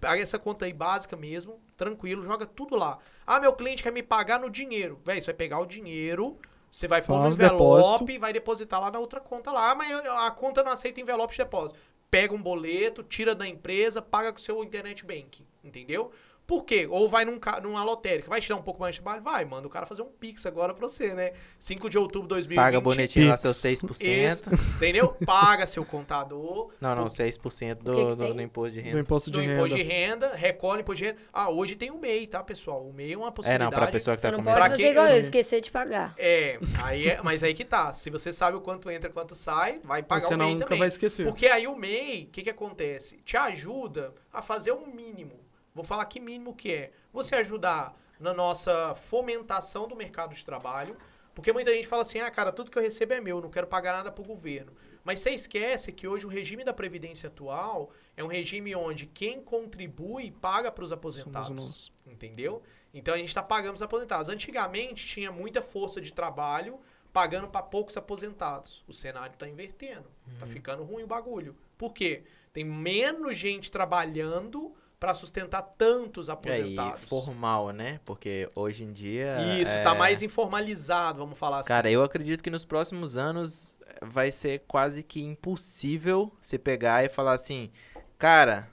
essa 0.00 0.38
conta 0.38 0.64
aí 0.64 0.72
básica 0.72 1.16
mesmo, 1.16 1.60
tranquilo, 1.76 2.22
joga 2.22 2.46
tudo 2.46 2.76
lá. 2.76 2.98
Ah, 3.26 3.40
meu 3.40 3.52
cliente 3.52 3.82
quer 3.82 3.92
me 3.92 4.02
pagar 4.02 4.38
no 4.38 4.50
dinheiro. 4.50 5.00
Véi, 5.04 5.20
você 5.20 5.26
vai 5.26 5.34
pegar 5.34 5.58
o 5.58 5.66
dinheiro, 5.66 6.38
você 6.70 6.86
vai 6.88 7.02
pôr 7.02 7.18
no 7.18 7.28
envelope 7.28 7.52
depósito. 7.52 8.10
e 8.10 8.18
vai 8.18 8.32
depositar 8.32 8.80
lá 8.80 8.90
na 8.90 8.98
outra 8.98 9.20
conta 9.20 9.50
lá. 9.50 9.70
Ah, 9.70 9.74
mas 9.74 9.90
a 9.90 10.30
conta 10.30 10.62
não 10.62 10.72
aceita 10.72 11.00
envelope 11.00 11.32
de 11.32 11.38
depósito. 11.38 11.78
Pega 12.10 12.34
um 12.34 12.42
boleto, 12.42 13.02
tira 13.02 13.34
da 13.34 13.46
empresa, 13.46 14.02
paga 14.02 14.32
com 14.32 14.38
o 14.38 14.42
seu 14.42 14.62
internet 14.62 15.04
banking, 15.04 15.46
entendeu? 15.64 16.12
Por 16.46 16.64
quê? 16.64 16.86
Ou 16.90 17.08
vai 17.08 17.24
num, 17.24 17.38
numa 17.62 17.82
lotérica. 17.84 18.28
Vai 18.28 18.40
te 18.40 18.48
dar 18.48 18.56
um 18.56 18.62
pouco 18.62 18.80
mais 18.80 18.94
de 18.96 19.00
trabalho? 19.00 19.22
Vai, 19.22 19.44
manda 19.44 19.66
o 19.66 19.70
cara 19.70 19.86
fazer 19.86 20.02
um 20.02 20.06
Pix 20.10 20.44
agora 20.44 20.74
pra 20.74 20.86
você, 20.86 21.14
né? 21.14 21.32
5 21.58 21.88
de 21.88 21.96
outubro 21.96 22.22
de 22.28 22.34
2020. 22.34 22.56
Paga 22.56 22.80
bonitinho 22.80 23.28
lá 23.28 23.36
seus 23.36 23.56
6%. 23.56 24.00
Isso, 24.04 24.42
entendeu? 24.76 25.16
Paga 25.24 25.66
seu 25.66 25.84
contador. 25.84 26.72
Não, 26.80 26.94
não, 26.94 27.06
6% 27.06 27.80
O 27.80 27.84
do, 27.84 27.94
que 27.94 28.04
que 28.06 28.14
do, 28.16 28.34
do 28.34 28.42
imposto 28.42 28.72
de 28.74 28.80
Do 28.82 28.84
renda. 28.88 29.00
imposto 29.00 29.30
de 29.30 29.36
do 29.38 29.40
renda. 29.40 29.54
imposto 29.54 29.76
de 29.76 29.82
renda, 29.82 30.34
recolhe 30.34 30.80
imposto 30.82 30.98
de 30.98 31.04
renda. 31.10 31.18
Ah, 31.32 31.48
hoje 31.50 31.76
tem 31.76 31.90
o 31.90 31.98
MEI, 31.98 32.26
tá, 32.26 32.42
pessoal? 32.42 32.84
O 32.86 32.92
MEI 32.92 33.12
é 33.12 33.16
uma 33.16 33.28
É, 33.28 33.30
possibilidade. 33.30 33.70
não, 33.70 33.78
pra 33.78 33.86
pessoa 33.90 34.14
que 34.16 34.20
Você 34.20 34.30
tá 34.30 34.36
não 34.36 34.44
pode 34.44 34.56
Pra 34.56 34.68
quem- 34.68 34.76
fazer 34.78 34.90
igual 34.90 35.06
eu, 35.08 35.18
esquecer 35.18 35.60
de 35.60 35.70
pagar. 35.70 36.14
É, 36.18 36.58
aí 36.82 37.08
é, 37.08 37.20
mas 37.22 37.42
aí 37.42 37.54
que 37.54 37.64
tá. 37.64 37.94
Se 37.94 38.10
você 38.10 38.32
sabe 38.32 38.56
o 38.56 38.60
quanto 38.60 38.90
entra 38.90 39.08
e 39.08 39.12
quanto 39.12 39.34
sai, 39.34 39.78
vai 39.84 40.02
pagar 40.02 40.26
Você 40.26 40.34
o 40.34 40.38
MEI 40.38 40.46
não, 40.48 40.54
nunca 40.54 40.66
também. 40.66 40.80
vai 40.80 40.88
esquecer. 40.88 41.24
Porque 41.24 41.46
aí 41.46 41.66
o 41.66 41.76
MEI, 41.76 42.24
o 42.24 42.26
que, 42.32 42.42
que 42.42 42.50
acontece? 42.50 43.18
Te 43.24 43.36
ajuda 43.36 44.12
a 44.32 44.42
fazer 44.42 44.72
um 44.72 44.86
mínimo. 44.86 45.40
Vou 45.74 45.84
falar 45.84 46.04
que 46.06 46.20
mínimo 46.20 46.54
que 46.54 46.72
é. 46.72 46.92
Você 47.12 47.34
ajudar 47.34 47.96
na 48.22 48.32
nossa 48.32 48.94
fomentação 48.94 49.88
do 49.88 49.96
mercado 49.96 50.34
de 50.34 50.44
trabalho. 50.44 50.96
Porque 51.34 51.52
muita 51.52 51.72
gente 51.72 51.88
fala 51.88 52.02
assim, 52.02 52.20
ah, 52.20 52.30
cara, 52.30 52.52
tudo 52.52 52.70
que 52.70 52.78
eu 52.78 52.82
recebo 52.82 53.14
é 53.14 53.20
meu, 53.20 53.40
não 53.40 53.50
quero 53.50 53.66
pagar 53.66 53.94
nada 53.94 54.12
pro 54.12 54.22
governo. 54.22 54.72
Mas 55.02 55.20
você 55.20 55.30
esquece 55.30 55.90
que 55.90 56.06
hoje 56.06 56.26
o 56.26 56.28
regime 56.28 56.62
da 56.62 56.72
Previdência 56.72 57.28
atual 57.28 57.90
é 58.16 58.22
um 58.22 58.26
regime 58.26 58.74
onde 58.76 59.06
quem 59.06 59.40
contribui 59.40 60.30
paga 60.30 60.70
para 60.70 60.84
os 60.84 60.92
aposentados. 60.92 61.92
Entendeu? 62.06 62.62
Então 62.94 63.14
a 63.14 63.16
gente 63.16 63.28
está 63.28 63.42
pagando 63.42 63.74
os 63.74 63.82
aposentados. 63.82 64.28
Antigamente 64.28 65.06
tinha 65.06 65.32
muita 65.32 65.62
força 65.62 66.00
de 66.00 66.12
trabalho 66.12 66.78
pagando 67.12 67.48
para 67.48 67.62
poucos 67.62 67.96
aposentados. 67.96 68.84
O 68.86 68.92
cenário 68.92 69.32
está 69.32 69.48
invertendo. 69.48 70.10
Tá 70.38 70.46
ficando 70.46 70.84
ruim 70.84 71.02
o 71.02 71.06
bagulho. 71.06 71.56
Por 71.76 71.92
quê? 71.92 72.24
Tem 72.52 72.64
menos 72.64 73.36
gente 73.36 73.70
trabalhando 73.70 74.74
para 75.02 75.14
sustentar 75.14 75.62
tantos 75.76 76.28
É, 76.28 76.30
e 76.30 76.32
aposentados. 76.32 77.04
formal, 77.06 77.70
né? 77.70 77.98
Porque 78.04 78.48
hoje 78.54 78.84
em 78.84 78.92
dia. 78.92 79.58
Isso, 79.60 79.72
é... 79.72 79.80
tá 79.80 79.96
mais 79.96 80.22
informalizado, 80.22 81.18
vamos 81.18 81.36
falar 81.36 81.58
assim. 81.58 81.66
Cara, 81.66 81.90
eu 81.90 82.04
acredito 82.04 82.40
que 82.40 82.48
nos 82.48 82.64
próximos 82.64 83.16
anos 83.16 83.76
eh, 83.84 83.98
vai 84.00 84.30
ser 84.30 84.60
quase 84.68 85.02
que 85.02 85.20
impossível 85.20 86.32
você 86.40 86.56
pegar 86.56 87.04
e 87.04 87.08
falar 87.08 87.32
assim, 87.32 87.72
cara, 88.16 88.68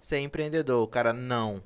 você 0.00 0.16
é 0.16 0.20
empreendedor. 0.20 0.82
O 0.82 0.88
cara, 0.88 1.12
não. 1.12 1.62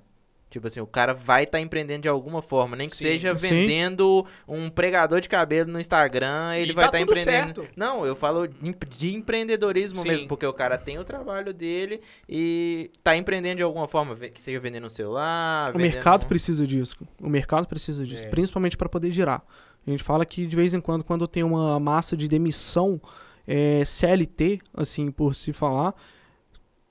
Tipo 0.55 0.69
assim, 0.69 0.79
o 0.79 0.87
cara 0.87 1.13
vai 1.13 1.43
estar 1.43 1.59
empreendendo 1.59 2.03
de 2.03 2.09
alguma 2.09 2.41
forma, 2.41 2.77
nem 2.77 2.89
que 2.89 2.97
Sim. 2.97 3.03
seja 3.07 3.37
Sim. 3.37 3.49
vendendo 3.49 4.25
um 4.47 4.71
pregador 4.71 5.21
de 5.21 5.29
cabelo 5.29 5.69
no 5.73 5.81
Instagram, 5.81 6.55
ele 6.55 6.71
E 6.71 6.73
vai 6.73 6.85
tá 6.85 6.99
estar 6.99 6.99
tudo 7.01 7.19
empreendendo. 7.19 7.63
certo. 7.63 7.73
Não, 7.77 8.07
eu 8.07 8.15
falo 8.15 8.47
de 8.47 8.69
empre- 8.71 8.89
de 8.97 9.13
empreendedorismo 9.13 10.03
Sim. 10.03 10.09
mesmo, 10.09 10.29
porque 10.29 10.47
o 10.47 10.53
cara 10.53 10.79
tem 10.79 10.97
o 10.97 11.03
trabalho 11.03 11.53
dele 11.53 12.01
e 12.29 12.89
tá 13.03 13.17
empreendendo 13.17 13.57
de 13.57 13.63
alguma 13.65 13.89
forma, 13.89 14.15
que 14.15 14.41
seja 14.41 14.61
vendendo 14.61 14.87
um 14.87 14.89
celular, 14.91 15.71
O 15.71 15.79
vendendo 15.79 15.93
mercado 15.95 16.27
precisa 16.27 16.65
disso. 16.65 16.97
O 17.21 17.29
mercado 17.29 17.67
precisa 17.67 18.07
disso, 18.07 18.27
É. 18.27 18.29
principalmente 18.29 18.77
para 18.77 18.89
poder 18.89 19.11
girar. 19.11 19.43
A 19.85 19.91
gente 19.91 20.05
fala 20.05 20.25
que 20.25 20.47
de 20.47 20.55
vez 20.55 20.73
em 20.73 20.81
quando, 20.81 21.03
quando 21.03 21.27
tem 21.27 21.43
uma 21.43 21.81
massa 21.81 22.17
de 22.17 22.29
demissão 22.29 23.01
é, 23.47 23.85
CLT, 23.85 24.61
assim 24.73 25.11
por 25.11 25.35
se 25.35 25.53
falar, 25.53 25.95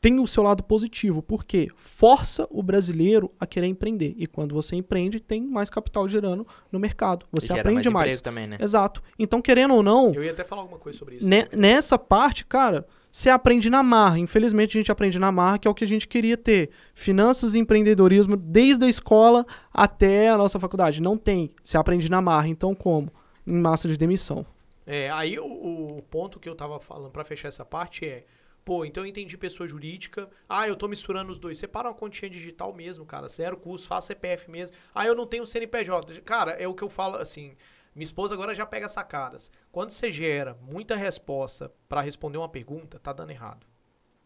tem 0.04 0.20
o 0.20 0.28
seu 0.28 0.44
lado 0.44 0.62
positivo, 0.62 1.22
porque 1.22 1.70
força 1.78 2.46
o 2.52 2.62
brasileiro 2.62 3.32
a 3.40 3.46
querer 3.46 3.68
empreender. 3.68 4.14
E 4.18 4.28
quando 4.28 4.54
você 4.54 4.76
empreende, 4.76 5.18
tem 5.18 5.42
mais 5.42 5.70
capital 5.70 6.10
gerando 6.10 6.46
no 6.70 6.78
mercado. 6.78 7.26
Você 7.32 7.48
gera 7.48 7.62
aprende 7.62 7.90
mais 7.90 7.94
mais. 7.94 8.08
emprego 8.20 8.22
também, 8.24 8.46
né? 8.46 8.58
Exato. 8.60 9.02
Então, 9.18 9.42
querendo 9.42 9.74
ou 9.76 9.82
não, 9.82 10.14
Eu 10.14 10.22
ia 10.22 10.32
até 10.32 10.44
falar 10.44 10.64
alguma 10.64 10.78
coisa 10.78 11.00
sobre 11.00 11.16
isso. 11.16 11.26
ne- 11.30 11.48
nessa 11.56 11.98
parte, 11.98 12.46
cara, 12.46 12.86
você 13.10 13.30
aprende 13.30 13.70
na 13.70 13.82
marra. 13.82 14.20
Infelizmente, 14.20 14.78
a 14.78 14.82
gente 14.82 14.92
aprende 14.92 15.18
na 15.18 15.32
marra, 15.32 15.58
que 15.58 15.70
é 15.70 15.72
o 15.72 15.74
que 15.74 15.86
a 15.86 15.88
gente 15.88 16.06
queria 16.06 16.36
ter. 16.36 16.70
Finanças 16.94 17.56
e 17.56 17.60
empreendedorismo 17.60 18.36
desde 18.36 18.84
a 18.84 18.90
escola 18.90 19.46
até 19.74 20.28
a 20.28 20.38
nossa 20.38 20.60
faculdade. 20.60 21.02
Não 21.02 21.16
tem. 21.18 21.50
Você 21.64 21.78
aprende 21.78 22.10
na 22.12 22.22
marra. 22.22 22.50
Então, 22.50 22.76
como? 22.76 23.10
Em 23.48 23.56
massa 23.58 23.88
de 23.88 23.96
demissão. 23.98 24.46
É, 24.86 25.10
aí 25.12 25.40
o, 25.40 25.46
o 25.46 26.02
ponto 26.12 26.42
que 26.42 26.50
eu 26.50 26.56
tava 26.56 26.78
falando 26.78 27.10
pra 27.10 27.24
fechar 27.24 27.48
essa 27.48 27.64
parte 27.64 28.04
é, 28.06 28.26
pô, 28.64 28.86
então 28.86 29.04
eu 29.04 29.08
entendi 29.08 29.38
pessoa 29.38 29.68
jurídica, 29.68 30.30
ah, 30.48 30.68
eu 30.68 30.76
tô 30.76 30.88
misturando 30.88 31.32
os 31.32 31.40
dois. 31.40 31.58
Separa 31.58 31.90
uma 31.90 31.94
continha 31.94 32.30
digital 32.30 32.74
mesmo, 32.74 33.06
cara, 33.06 33.28
zero 33.28 33.58
custo, 33.58 33.88
faça 33.88 34.08
CPF 34.08 34.50
mesmo. 34.50 34.76
Ah, 34.94 35.06
eu 35.06 35.16
não 35.16 35.28
tenho 35.28 35.46
CNPJ. 35.46 36.22
Cara, 36.22 36.52
é 36.52 36.68
o 36.68 36.74
que 36.74 36.84
eu 36.84 36.90
falo 36.90 37.18
assim, 37.18 37.56
minha 37.96 38.06
esposa 38.06 38.34
agora 38.34 38.56
já 38.56 38.66
pega 38.66 38.88
sacadas. 38.88 39.52
Quando 39.72 39.92
você 39.92 40.12
gera 40.12 40.58
muita 40.62 40.96
resposta 40.96 41.72
pra 41.88 42.02
responder 42.02 42.38
uma 42.38 42.50
pergunta, 42.50 43.00
tá 43.00 43.14
dando 43.14 43.32
errado. 43.32 43.68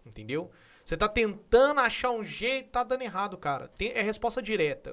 Entendeu? 0.06 0.50
Você 0.86 0.96
tá 0.96 1.10
tentando 1.10 1.82
achar 1.82 2.12
um 2.12 2.24
jeito, 2.24 2.70
tá 2.70 2.82
dando 2.82 3.02
errado, 3.02 3.38
cara. 3.38 3.68
Tem, 3.68 3.92
é 3.92 4.02
resposta 4.02 4.42
direta. 4.42 4.92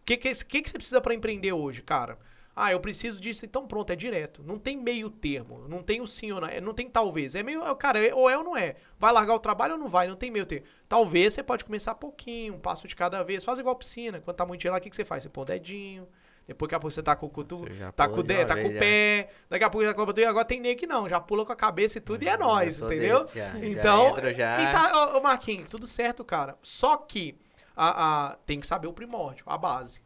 O 0.00 0.04
que, 0.04 0.16
que, 0.16 0.34
que, 0.44 0.62
que 0.62 0.70
você 0.70 0.78
precisa 0.78 1.00
pra 1.00 1.14
empreender 1.14 1.52
hoje, 1.52 1.80
cara? 1.80 2.18
Ah, 2.60 2.72
eu 2.72 2.80
preciso 2.80 3.20
disso, 3.20 3.44
então 3.44 3.66
pronto, 3.66 3.90
é 3.92 3.96
direto. 3.96 4.42
Não 4.42 4.58
tem 4.58 4.76
meio 4.76 5.08
termo, 5.10 5.66
não 5.68 5.82
tem 5.82 6.00
o 6.00 6.06
sim 6.06 6.32
ou 6.32 6.40
não, 6.40 6.48
é- 6.48 6.60
não 6.60 6.74
tem 6.74 6.88
talvez. 6.90 7.34
É 7.34 7.42
meio, 7.42 7.62
cara, 7.76 8.04
é- 8.04 8.14
ou 8.14 8.28
é 8.28 8.36
ou 8.36 8.42
não 8.44 8.56
é. 8.56 8.76
Vai 8.98 9.12
largar 9.12 9.34
o 9.34 9.38
trabalho 9.38 9.74
ou 9.74 9.78
não 9.78 9.88
vai, 9.88 10.06
não 10.08 10.16
tem 10.16 10.30
meio 10.30 10.44
termo. 10.46 10.66
Talvez 10.88 11.34
você 11.34 11.42
pode 11.42 11.64
começar 11.64 11.94
pouquinho, 11.94 12.54
um 12.54 12.58
passo 12.58 12.88
de 12.88 12.96
cada 12.96 13.22
vez. 13.22 13.44
Faz 13.44 13.58
igual 13.58 13.76
piscina, 13.76 14.20
quando 14.20 14.36
tá 14.36 14.44
muito 14.46 14.60
gelado, 14.62 14.80
o 14.80 14.82
que, 14.82 14.90
que 14.90 14.96
você 14.96 15.04
faz? 15.04 15.22
Você 15.22 15.28
põe 15.28 15.42
o 15.42 15.46
dedinho, 15.46 16.08
depois 16.46 16.68
daqui 16.68 16.74
a 16.74 16.80
pouco 16.80 16.92
você 16.94 17.02
tá 17.02 17.14
com 17.14 17.26
o 17.26 17.30
cotu, 17.30 17.58
Você 17.58 17.74
já 17.74 17.92
tá 17.92 18.08
com 18.08 18.20
o 18.20 18.22
de 18.22 18.28
dedo, 18.28 18.48
tá 18.48 18.56
com 18.56 18.68
o 18.68 18.72
já. 18.72 18.78
pé, 18.80 19.30
daqui 19.50 19.64
a 19.64 19.70
pouco 19.70 19.86
já 19.86 19.94
com 19.94 20.02
o 20.02 20.12
dedo, 20.12 20.28
agora 20.28 20.44
tem 20.44 20.58
nego 20.58 20.80
que 20.80 20.86
não, 20.86 21.08
já 21.08 21.20
pula 21.20 21.44
com 21.44 21.52
a 21.52 21.56
cabeça 21.56 21.98
e 21.98 22.00
tudo 22.00 22.22
e 22.24 22.28
é 22.28 22.36
nóis, 22.36 22.80
Eu 22.80 22.86
sou 22.86 22.92
entendeu? 22.92 23.20
desse, 23.24 23.38
já- 23.38 23.50
já 23.52 23.58
Então, 23.66 24.08
entro 24.08 24.32
já. 24.34 24.60
e 24.62 24.72
tá, 24.72 25.12
ô, 25.14 25.18
ô, 25.18 25.20
Marquinhos, 25.22 25.68
tudo 25.68 25.86
certo, 25.86 26.24
cara. 26.24 26.56
Só 26.62 26.96
que 26.96 27.38
a, 27.76 28.30
a- 28.30 28.36
tem 28.46 28.58
que 28.58 28.66
saber 28.66 28.88
o 28.88 28.92
primórdio, 28.92 29.44
a 29.46 29.56
base. 29.56 30.00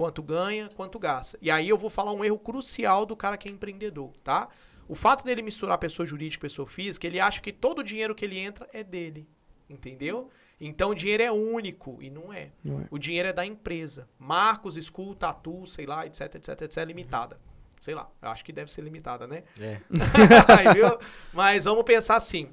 Quanto 0.00 0.22
ganha, 0.22 0.70
quanto 0.74 0.98
gasta. 0.98 1.38
E 1.42 1.50
aí 1.50 1.68
eu 1.68 1.76
vou 1.76 1.90
falar 1.90 2.14
um 2.14 2.24
erro 2.24 2.38
crucial 2.38 3.04
do 3.04 3.14
cara 3.14 3.36
que 3.36 3.46
é 3.46 3.52
empreendedor, 3.52 4.10
tá? 4.24 4.48
O 4.88 4.94
fato 4.94 5.22
dele 5.22 5.42
misturar 5.42 5.76
pessoa 5.76 6.06
jurídica 6.06 6.40
e 6.46 6.48
pessoa 6.48 6.66
física, 6.66 7.06
ele 7.06 7.20
acha 7.20 7.38
que 7.38 7.52
todo 7.52 7.80
o 7.80 7.84
dinheiro 7.84 8.14
que 8.14 8.24
ele 8.24 8.38
entra 8.38 8.66
é 8.72 8.82
dele. 8.82 9.28
Entendeu? 9.68 10.30
Então 10.58 10.92
o 10.92 10.94
dinheiro 10.94 11.22
é 11.22 11.30
único 11.30 11.98
e 12.00 12.08
não 12.08 12.32
é. 12.32 12.50
Não 12.64 12.80
é. 12.80 12.86
O 12.90 12.98
dinheiro 12.98 13.28
é 13.28 13.32
da 13.34 13.44
empresa. 13.44 14.08
Marcos, 14.18 14.76
School, 14.86 15.14
Tatu, 15.14 15.66
sei 15.66 15.84
lá, 15.84 16.06
etc, 16.06 16.34
etc, 16.34 16.62
etc, 16.62 16.78
limitada. 16.86 17.38
Sei 17.82 17.94
lá, 17.94 18.10
eu 18.22 18.30
acho 18.30 18.42
que 18.42 18.54
deve 18.54 18.72
ser 18.72 18.80
limitada, 18.80 19.26
né? 19.26 19.44
É. 19.60 19.82
Aí, 20.56 20.74
viu? 20.76 20.98
Mas 21.30 21.66
vamos 21.66 21.84
pensar 21.84 22.16
assim. 22.16 22.48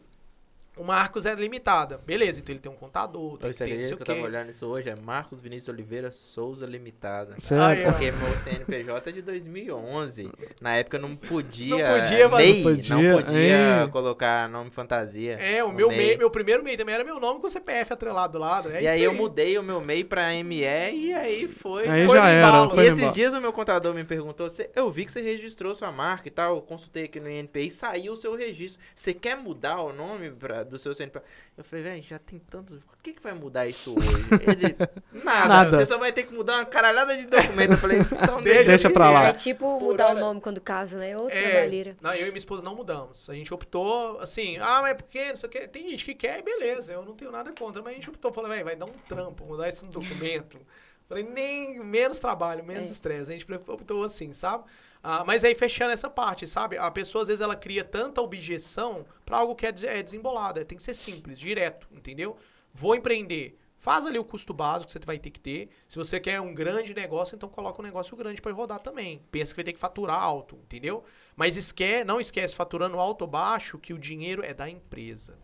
O 0.77 0.83
Marcos 0.83 1.25
é 1.25 1.33
limitada. 1.35 1.99
Beleza, 2.05 2.39
então 2.39 2.53
ele 2.53 2.59
tem 2.59 2.71
um 2.71 2.75
contador, 2.75 3.37
tem 3.37 3.49
Então, 3.49 3.49
não 3.49 3.49
acredita 3.73 3.87
sei 3.87 3.97
que 3.97 4.01
o 4.03 4.03
eu 4.03 4.15
tava 4.15 4.21
olhando 4.27 4.49
isso 4.49 4.65
hoje? 4.65 4.89
É 4.89 4.95
Marcos 4.95 5.41
Vinícius 5.41 5.69
Oliveira 5.69 6.11
Souza 6.11 6.65
Limitada. 6.65 7.35
Sério? 7.39 7.63
Aí. 7.65 7.83
Porque 7.91 8.11
meu 8.11 8.31
CNPJ 8.39 9.09
é 9.09 9.13
de 9.13 9.21
2011. 9.21 10.31
Na 10.61 10.75
época 10.75 10.97
eu 10.97 11.01
não 11.01 11.15
podia. 11.15 11.93
Não 11.93 12.01
podia, 12.01 12.29
mas- 12.29 12.45
MEI, 12.45 12.63
Não 12.63 12.69
não 12.71 12.77
podia, 12.77 13.13
podia, 13.15 13.57
é. 13.83 13.87
colocar 13.87 14.49
nome 14.49 14.69
fantasia. 14.71 15.33
É, 15.39 15.63
o 15.63 15.71
meu 15.71 15.89
MEI. 15.89 15.97
MEI, 15.97 16.17
meu 16.17 16.29
primeiro 16.29 16.63
MEI 16.63 16.77
também 16.77 16.95
era 16.95 17.03
meu 17.03 17.19
nome 17.19 17.39
com 17.39 17.47
o 17.47 17.49
CPF 17.49 17.93
atrelado 17.93 18.33
do 18.33 18.39
lado. 18.39 18.69
É 18.69 18.81
e 18.81 18.85
isso 18.85 18.93
aí 18.93 19.03
eu 19.03 19.13
mudei 19.13 19.57
o 19.57 19.63
meu 19.63 19.81
MEI 19.81 20.03
pra 20.03 20.31
ME 20.43 20.61
e 20.61 21.13
aí 21.13 21.47
foi. 21.47 21.87
Aí 21.87 22.05
foi 22.05 22.17
já 22.17 22.27
era. 22.29 22.69
Foi 22.69 22.83
E 22.83 22.87
esses 22.87 22.97
embalo. 22.99 23.13
dias 23.13 23.33
o 23.33 23.41
meu 23.41 23.53
contador 23.53 23.93
me 23.93 24.03
perguntou, 24.03 24.49
"Cê- 24.49 24.69
eu 24.75 24.89
vi 24.91 25.05
que 25.05 25.11
você 25.11 25.21
registrou 25.21 25.73
sua 25.75 25.91
marca 25.91 26.27
e 26.27 26.31
tal, 26.31 26.55
eu 26.55 26.61
consultei 26.61 27.05
aqui 27.05 27.19
no 27.19 27.29
INPI, 27.29 27.71
saiu 27.71 28.13
o 28.13 28.17
seu 28.17 28.35
registro. 28.35 28.81
Você 28.95 29.13
quer 29.13 29.35
mudar 29.37 29.81
o 29.81 29.93
nome 29.93 30.29
pra, 30.31 30.63
do 30.67 30.77
seu 30.79 30.93
CNPJ? 30.93 31.25
Eu 31.57 31.63
falei, 31.63 31.83
velho, 31.83 32.03
já 32.03 32.19
tem 32.19 32.39
tantos. 32.39 32.77
O 32.79 32.83
que, 33.03 33.13
que 33.13 33.21
vai 33.23 33.33
mudar 33.33 33.67
isso 33.67 33.95
hoje? 33.97 34.09
Ele. 34.45 34.75
Nada, 35.23 35.47
Nada. 35.47 35.77
Você 35.77 35.85
só 35.85 35.97
vai 35.97 36.11
ter 36.11 36.23
que 36.23 36.33
mudar 36.33 36.57
uma 36.57 36.65
caralhada 36.65 37.15
de 37.17 37.25
documento. 37.25 37.71
Eu 37.71 37.77
falei, 37.77 37.99
então 37.99 38.41
Deixa 38.43 38.63
Deixa 38.63 38.89
pra 38.89 39.09
lá. 39.09 39.25
É 39.27 39.33
tipo 39.33 39.79
Por 39.79 39.81
mudar 39.87 40.07
hora- 40.09 40.17
o 40.17 40.19
nome 40.19 40.41
quando 40.41 40.61
casa, 40.61 40.97
né? 40.99 41.17
Outra 41.17 41.35
É, 41.35 41.49
trabalheira. 41.51 41.95
não, 42.01 42.13
eu 42.13 42.21
e 42.23 42.25
minha 42.25 42.37
esposa 42.37 42.63
não 42.63 42.75
mudamos. 42.75 43.29
A 43.29 43.33
gente 43.33 43.53
optou, 43.53 44.19
assim, 44.19 44.57
ah, 44.59 44.79
mas 44.81 44.91
é 44.91 44.93
porque, 44.93 45.29
não 45.29 45.37
sei 45.37 45.47
o 45.47 45.51
que. 45.51 45.67
Tem 45.67 45.89
gente 45.89 46.03
que 46.05 46.13
quer, 46.13 46.41
beleza, 46.43 46.93
eu 46.93 47.03
não 47.03 47.15
tenho 47.15 47.31
nada 47.31 47.51
contra. 47.57 47.81
Mas 47.81 47.93
a 47.93 47.95
gente 47.95 48.09
optou, 48.09 48.31
falou, 48.31 48.49
velho, 48.49 48.65
vai 48.65 48.75
dar 48.75 48.85
um 48.85 48.93
trampo, 49.07 49.45
mudar 49.45 49.69
isso 49.69 49.85
no 49.85 49.91
documento. 49.91 50.59
Falei, 51.07 51.23
nem 51.23 51.79
menos 51.79 52.19
trabalho, 52.19 52.65
menos 52.65 52.89
É. 52.89 52.91
estresse. 52.91 53.31
A 53.31 53.33
gente 53.37 53.45
optou 53.69 54.03
assim, 54.03 54.33
sabe? 54.33 54.65
Ah, 55.01 55.23
mas 55.23 55.43
aí 55.43 55.55
fechando 55.55 55.91
essa 55.91 56.09
parte, 56.09 56.45
sabe? 56.47 56.77
A 56.77 56.89
pessoa 56.91 57.21
às 57.21 57.27
vezes 57.27 57.41
ela 57.41 57.55
cria 57.55 57.83
tanta 57.83 58.21
objeção 58.21 59.05
pra 59.25 59.37
algo 59.37 59.55
que 59.55 59.65
é, 59.65 59.73
é 59.85 60.03
desembolado. 60.03 60.59
é, 60.59 60.63
Tem 60.63 60.77
que 60.77 60.83
ser 60.83 60.93
simples, 60.93 61.39
direto, 61.39 61.87
entendeu? 61.91 62.37
Vou 62.73 62.95
empreender. 62.95 63.57
Faz 63.77 64.05
ali 64.05 64.17
o 64.17 64.25
custo 64.25 64.53
básico 64.53 64.87
que 64.87 64.91
você 64.93 64.99
vai 65.05 65.19
ter 65.19 65.29
que 65.29 65.39
ter. 65.39 65.69
Se 65.87 65.97
você 65.97 66.19
quer 66.19 66.41
um 66.41 66.53
grande 66.53 66.93
negócio, 66.93 67.35
então 67.35 67.47
coloca 67.47 67.79
um 67.81 67.85
negócio 67.85 68.17
grande 68.17 68.41
para 68.41 68.51
rodar 68.51 68.79
também. 68.79 69.21
Pensa 69.31 69.53
que 69.53 69.57
vai 69.57 69.63
ter 69.65 69.73
que 69.73 69.79
faturar 69.79 70.19
alto, 70.19 70.55
entendeu? 70.55 71.03
Mas 71.35 71.55
esquece, 71.57 72.03
não 72.03 72.19
esquece, 72.19 72.55
faturando 72.55 72.99
alto 72.99 73.21
ou 73.21 73.27
baixo, 73.27 73.77
que 73.77 73.93
o 73.93 73.99
dinheiro 73.99 74.43
é 74.43 74.53
da 74.53 74.67
empresa. 74.69 75.37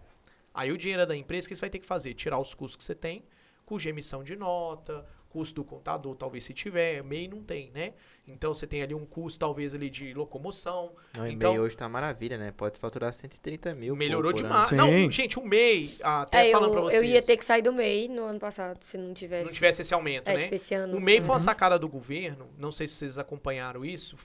Aí 0.54 0.72
o 0.72 0.78
dinheiro 0.78 1.04
é 1.04 1.06
da 1.06 1.16
empresa, 1.16 1.46
o 1.46 1.50
que 1.50 1.56
você 1.56 1.62
vai 1.62 1.70
ter 1.70 1.80
que 1.80 1.86
fazer? 1.86 2.14
Tirar 2.16 2.40
os 2.40 2.54
custos 2.54 2.76
que 2.76 2.84
você 2.84 2.96
tem, 2.96 3.24
cuja 3.66 3.90
emissão 3.90 4.24
de 4.24 4.36
nota, 4.36 5.06
custo 5.34 5.56
do 5.56 5.64
contador, 5.66 6.16
talvez 6.16 6.46
se 6.46 6.54
tiver, 6.54 7.04
MEI 7.04 7.28
não 7.28 7.42
tem, 7.42 7.72
né? 7.72 7.94
Então 8.28 8.54
você 8.54 8.68
tem 8.68 8.84
ali 8.84 8.94
um 8.94 9.06
custo, 9.06 9.40
talvez, 9.40 9.74
ali 9.74 9.90
de 9.90 10.14
locomoção. 10.14 10.94
O 11.18 11.26
então, 11.26 11.52
e-mail 11.52 11.64
hoje 11.64 11.76
tá 11.76 11.90
maravilha, 11.90 12.38
né? 12.38 12.54
Pode 12.56 12.78
faturar 12.80 13.12
130 13.14 13.74
mil. 13.74 13.96
melhorou 13.96 14.32
por, 14.32 14.38
por 14.42 14.44
demais. 14.48 14.70
Sim. 14.70 14.76
Não, 14.76 15.12
gente, 15.12 15.40
o 15.40 15.46
MEI, 15.46 15.98
até 16.02 16.48
É, 16.50 16.52
falando 16.52 16.70
eu, 16.70 16.74
pra 16.74 16.82
vocês. 16.84 17.02
eu 17.02 17.08
ia 17.08 17.22
ter 17.22 17.36
que 17.36 17.44
sair 17.44 17.64
do 17.64 17.74
MEI 17.74 18.08
no 18.08 18.24
ano 18.26 18.40
passado, 18.40 18.78
se 18.82 18.98
não 18.98 19.14
tivesse. 19.14 19.46
não 19.46 19.52
tivesse 19.52 19.82
esse 19.82 19.94
aumento, 19.94 20.28
é, 20.30 20.36
né? 20.36 20.40
tipo, 20.44 20.56
esse 20.56 20.74
ano. 20.76 20.96
O 20.96 21.02
MEI 21.02 21.20
foi 21.20 21.30
uma 21.30 21.34
Uhum. 21.36 21.40
sacada 21.40 21.80
do 21.80 21.90
governo, 21.90 22.48
não 22.58 22.72
sei 22.72 22.88
se 22.88 22.94
vocês 22.96 23.18
acompanharam 23.18 23.84
isso, 23.84 24.16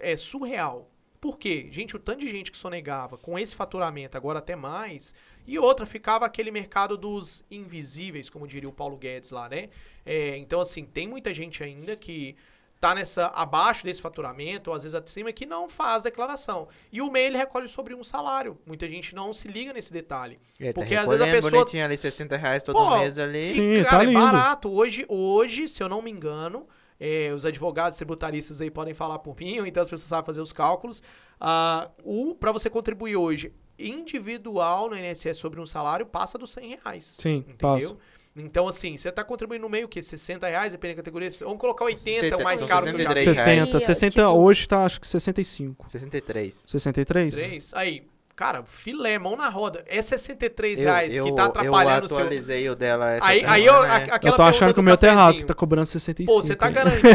é 0.00 0.16
surreal. 0.16 0.90
Por 1.20 1.36
quê? 1.36 1.66
Gente, 1.72 1.96
o 1.96 1.98
tanto 1.98 2.20
de 2.20 2.28
gente 2.28 2.52
que 2.52 2.56
sonegava 2.56 3.18
com 3.18 3.36
esse 3.36 3.52
faturamento, 3.54 4.16
agora 4.16 4.38
até 4.38 4.54
mais, 4.54 5.12
e 5.48 5.58
outra, 5.58 5.86
ficava 5.86 6.26
aquele 6.26 6.50
mercado 6.50 6.94
dos 6.94 7.42
invisíveis, 7.50 8.28
como 8.28 8.46
diria 8.46 8.68
o 8.68 8.72
Paulo 8.72 8.98
Guedes 8.98 9.30
lá, 9.30 9.48
né? 9.48 9.70
É, 10.04 10.36
então, 10.36 10.60
assim, 10.60 10.84
tem 10.84 11.08
muita 11.08 11.32
gente 11.32 11.64
ainda 11.64 11.96
que 11.96 12.36
tá 12.78 12.94
nessa 12.94 13.28
abaixo 13.28 13.82
desse 13.82 14.02
faturamento, 14.02 14.68
ou 14.68 14.76
às 14.76 14.82
vezes 14.82 14.94
acima, 14.94 15.32
que 15.32 15.46
não 15.46 15.66
faz 15.66 16.02
declaração. 16.02 16.68
E 16.92 17.00
o 17.00 17.10
MEI, 17.10 17.28
ele 17.28 17.38
recolhe 17.38 17.66
sobre 17.66 17.94
um 17.94 18.04
salário. 18.04 18.58
Muita 18.66 18.86
gente 18.86 19.14
não 19.14 19.32
se 19.32 19.48
liga 19.48 19.72
nesse 19.72 19.90
detalhe. 19.90 20.38
É, 20.60 20.66
tá 20.66 20.74
Porque 20.74 20.94
às 20.94 21.08
vezes 21.08 21.22
a 21.22 21.30
pessoa 21.30 21.50
bonitinho 21.50 21.82
ali 21.82 21.96
60 21.96 22.36
reais 22.36 22.62
todo 22.62 22.76
Pô, 22.76 22.98
mês 22.98 23.16
ali. 23.16 23.46
Sim, 23.48 23.82
cara, 23.84 23.96
tá 23.96 24.02
é 24.02 24.06
lindo. 24.06 24.20
barato. 24.20 24.70
Hoje, 24.70 25.06
hoje, 25.08 25.66
se 25.66 25.82
eu 25.82 25.88
não 25.88 26.02
me 26.02 26.10
engano, 26.10 26.68
é, 27.00 27.32
os 27.34 27.46
advogados 27.46 27.96
tributaristas 27.96 28.60
aí 28.60 28.70
podem 28.70 28.92
falar 28.92 29.18
por 29.20 29.34
mim, 29.34 29.60
ou 29.60 29.64
então 29.66 29.82
as 29.82 29.88
pessoas 29.88 30.08
sabem 30.08 30.26
fazer 30.26 30.42
os 30.42 30.52
cálculos. 30.52 31.02
Ah, 31.40 31.90
o 32.04 32.34
para 32.34 32.52
você 32.52 32.68
contribuir 32.68 33.16
hoje 33.16 33.50
individual 33.78 34.88
no 34.90 34.96
INSS 34.96 35.36
sobre 35.38 35.60
um 35.60 35.66
salário 35.66 36.06
passa 36.06 36.36
dos 36.38 36.50
100 36.52 36.78
reais. 36.82 37.16
Sim, 37.20 37.36
entendeu? 37.48 37.56
passa. 37.58 37.96
Então, 38.36 38.68
assim, 38.68 38.96
você 38.96 39.10
tá 39.10 39.24
contribuindo 39.24 39.62
no 39.62 39.68
meio 39.68 39.86
o 39.86 39.88
quê? 39.88 40.00
60 40.02 40.46
reais, 40.46 40.72
dependendo 40.72 40.96
da 40.98 41.02
categoria. 41.02 41.28
Vamos 41.40 41.58
colocar 41.58 41.84
80, 41.86 42.18
o 42.18 42.20
60, 42.30 42.44
mais 42.44 42.60
são 42.60 42.68
caro 42.68 42.86
que 42.86 42.90
eu 42.92 42.98
já 42.98 43.08
63 43.08 43.24
sei. 43.24 43.34
60, 43.34 43.76
Aí, 43.76 43.80
60, 43.84 44.10
tipo- 44.12 44.22
hoje 44.28 44.68
tá 44.68 44.84
acho 44.84 45.00
que 45.00 45.08
65. 45.08 45.90
63. 45.90 46.64
63? 46.66 47.34
Três. 47.34 47.70
Aí, 47.74 48.06
cara, 48.38 48.62
filé, 48.64 49.18
mão 49.18 49.36
na 49.36 49.48
roda. 49.48 49.84
É 49.88 50.00
63 50.00 50.78
Eu, 50.78 50.84
reais 50.86 51.16
eu, 51.16 51.24
que 51.24 51.32
tá 51.34 51.46
atrapalhando 51.46 52.02
eu 52.02 52.04
o 52.04 52.08
seu... 52.08 52.18
atualizei 52.18 52.70
o 52.70 52.76
dela 52.76 53.10
essa 53.10 53.26
Aí, 53.26 53.38
semana, 53.40 53.54
aí 53.56 53.66
eu, 53.66 53.82
né? 53.82 53.88
a- 53.88 53.96
aquela 54.14 54.32
Eu 54.32 54.36
tô 54.36 54.42
achando 54.44 54.68
que 54.72 54.78
o 54.78 54.82
do 54.82 54.84
meu 54.84 54.96
tá 54.96 55.08
errado, 55.08 55.36
que 55.38 55.44
tá 55.44 55.54
cobrando 55.54 55.86
65. 55.86 56.32
Pô, 56.32 56.40
você 56.40 56.54
tá 56.54 56.66
aí. 56.66 56.72
garantindo 56.72 57.10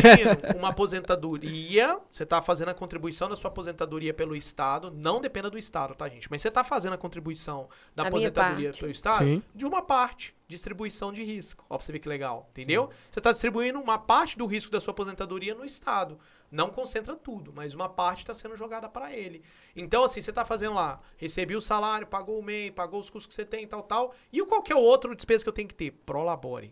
uma 0.60 0.74
aposentadoria, 1.18 1.98
você 2.12 2.26
tá 2.26 2.42
fazendo 2.42 2.70
a 2.70 2.74
contribuição 2.74 3.30
da 3.30 3.38
sua 3.38 3.50
aposentadoria 3.50 4.14
pelo 4.14 4.36
Estado, 4.36 4.92
não 4.94 5.22
dependa 5.22 5.50
do 5.50 5.58
Estado, 5.58 5.96
tá, 5.96 6.10
gente? 6.10 6.30
Mas 6.30 6.42
você 6.42 6.52
tá 6.52 6.62
fazendo 6.64 6.94
a 6.94 6.98
contribuição 6.98 7.70
da 7.96 8.04
A 8.04 8.08
aposentadoria 8.08 8.70
parte. 8.70 8.80
pelo 8.82 8.92
Estado 8.92 9.20
Sim. 9.24 9.42
de 9.56 9.66
uma 9.66 9.82
parte, 9.82 10.36
distribuição 10.48 11.14
de 11.14 11.24
risco. 11.24 11.64
Ó, 11.70 11.78
pra 11.78 11.86
você 11.86 11.92
ver 11.94 12.00
que 12.00 12.10
legal, 12.10 12.50
entendeu? 12.52 12.90
Você 13.10 13.22
tá 13.22 13.32
distribuindo 13.32 13.80
uma 13.80 13.98
parte 13.98 14.38
do 14.38 14.46
risco 14.46 14.70
da 14.72 14.82
sua 14.82 14.92
aposentadoria 14.92 15.56
no 15.56 15.64
Estado. 15.64 16.20
Não 16.54 16.70
concentra 16.70 17.16
tudo, 17.16 17.52
mas 17.52 17.74
uma 17.74 17.90
parte 17.90 18.20
está 18.20 18.36
sendo 18.36 18.56
jogada 18.56 18.88
para 18.88 19.12
ele. 19.12 19.42
Então, 19.76 20.04
assim, 20.04 20.22
você 20.22 20.32
tá 20.32 20.46
fazendo 20.46 20.76
lá, 20.76 21.02
recebi 21.18 21.56
o 21.56 21.62
salário, 21.62 22.06
pagou 22.06 22.38
o 22.38 22.44
MEI, 22.44 22.70
pagou 22.70 23.00
os 23.00 23.10
custos 23.10 23.26
que 23.26 23.34
você 23.34 23.44
tem, 23.44 23.66
tal, 23.68 23.82
tal. 23.82 24.14
E 24.32 24.40
o 24.40 24.46
qualquer 24.46 24.76
outro 24.76 25.16
despesa 25.16 25.44
que 25.44 25.50
eu 25.50 25.54
tenho 25.54 25.68
que 25.68 25.74
ter? 25.74 25.90
Prolabore, 26.06 26.72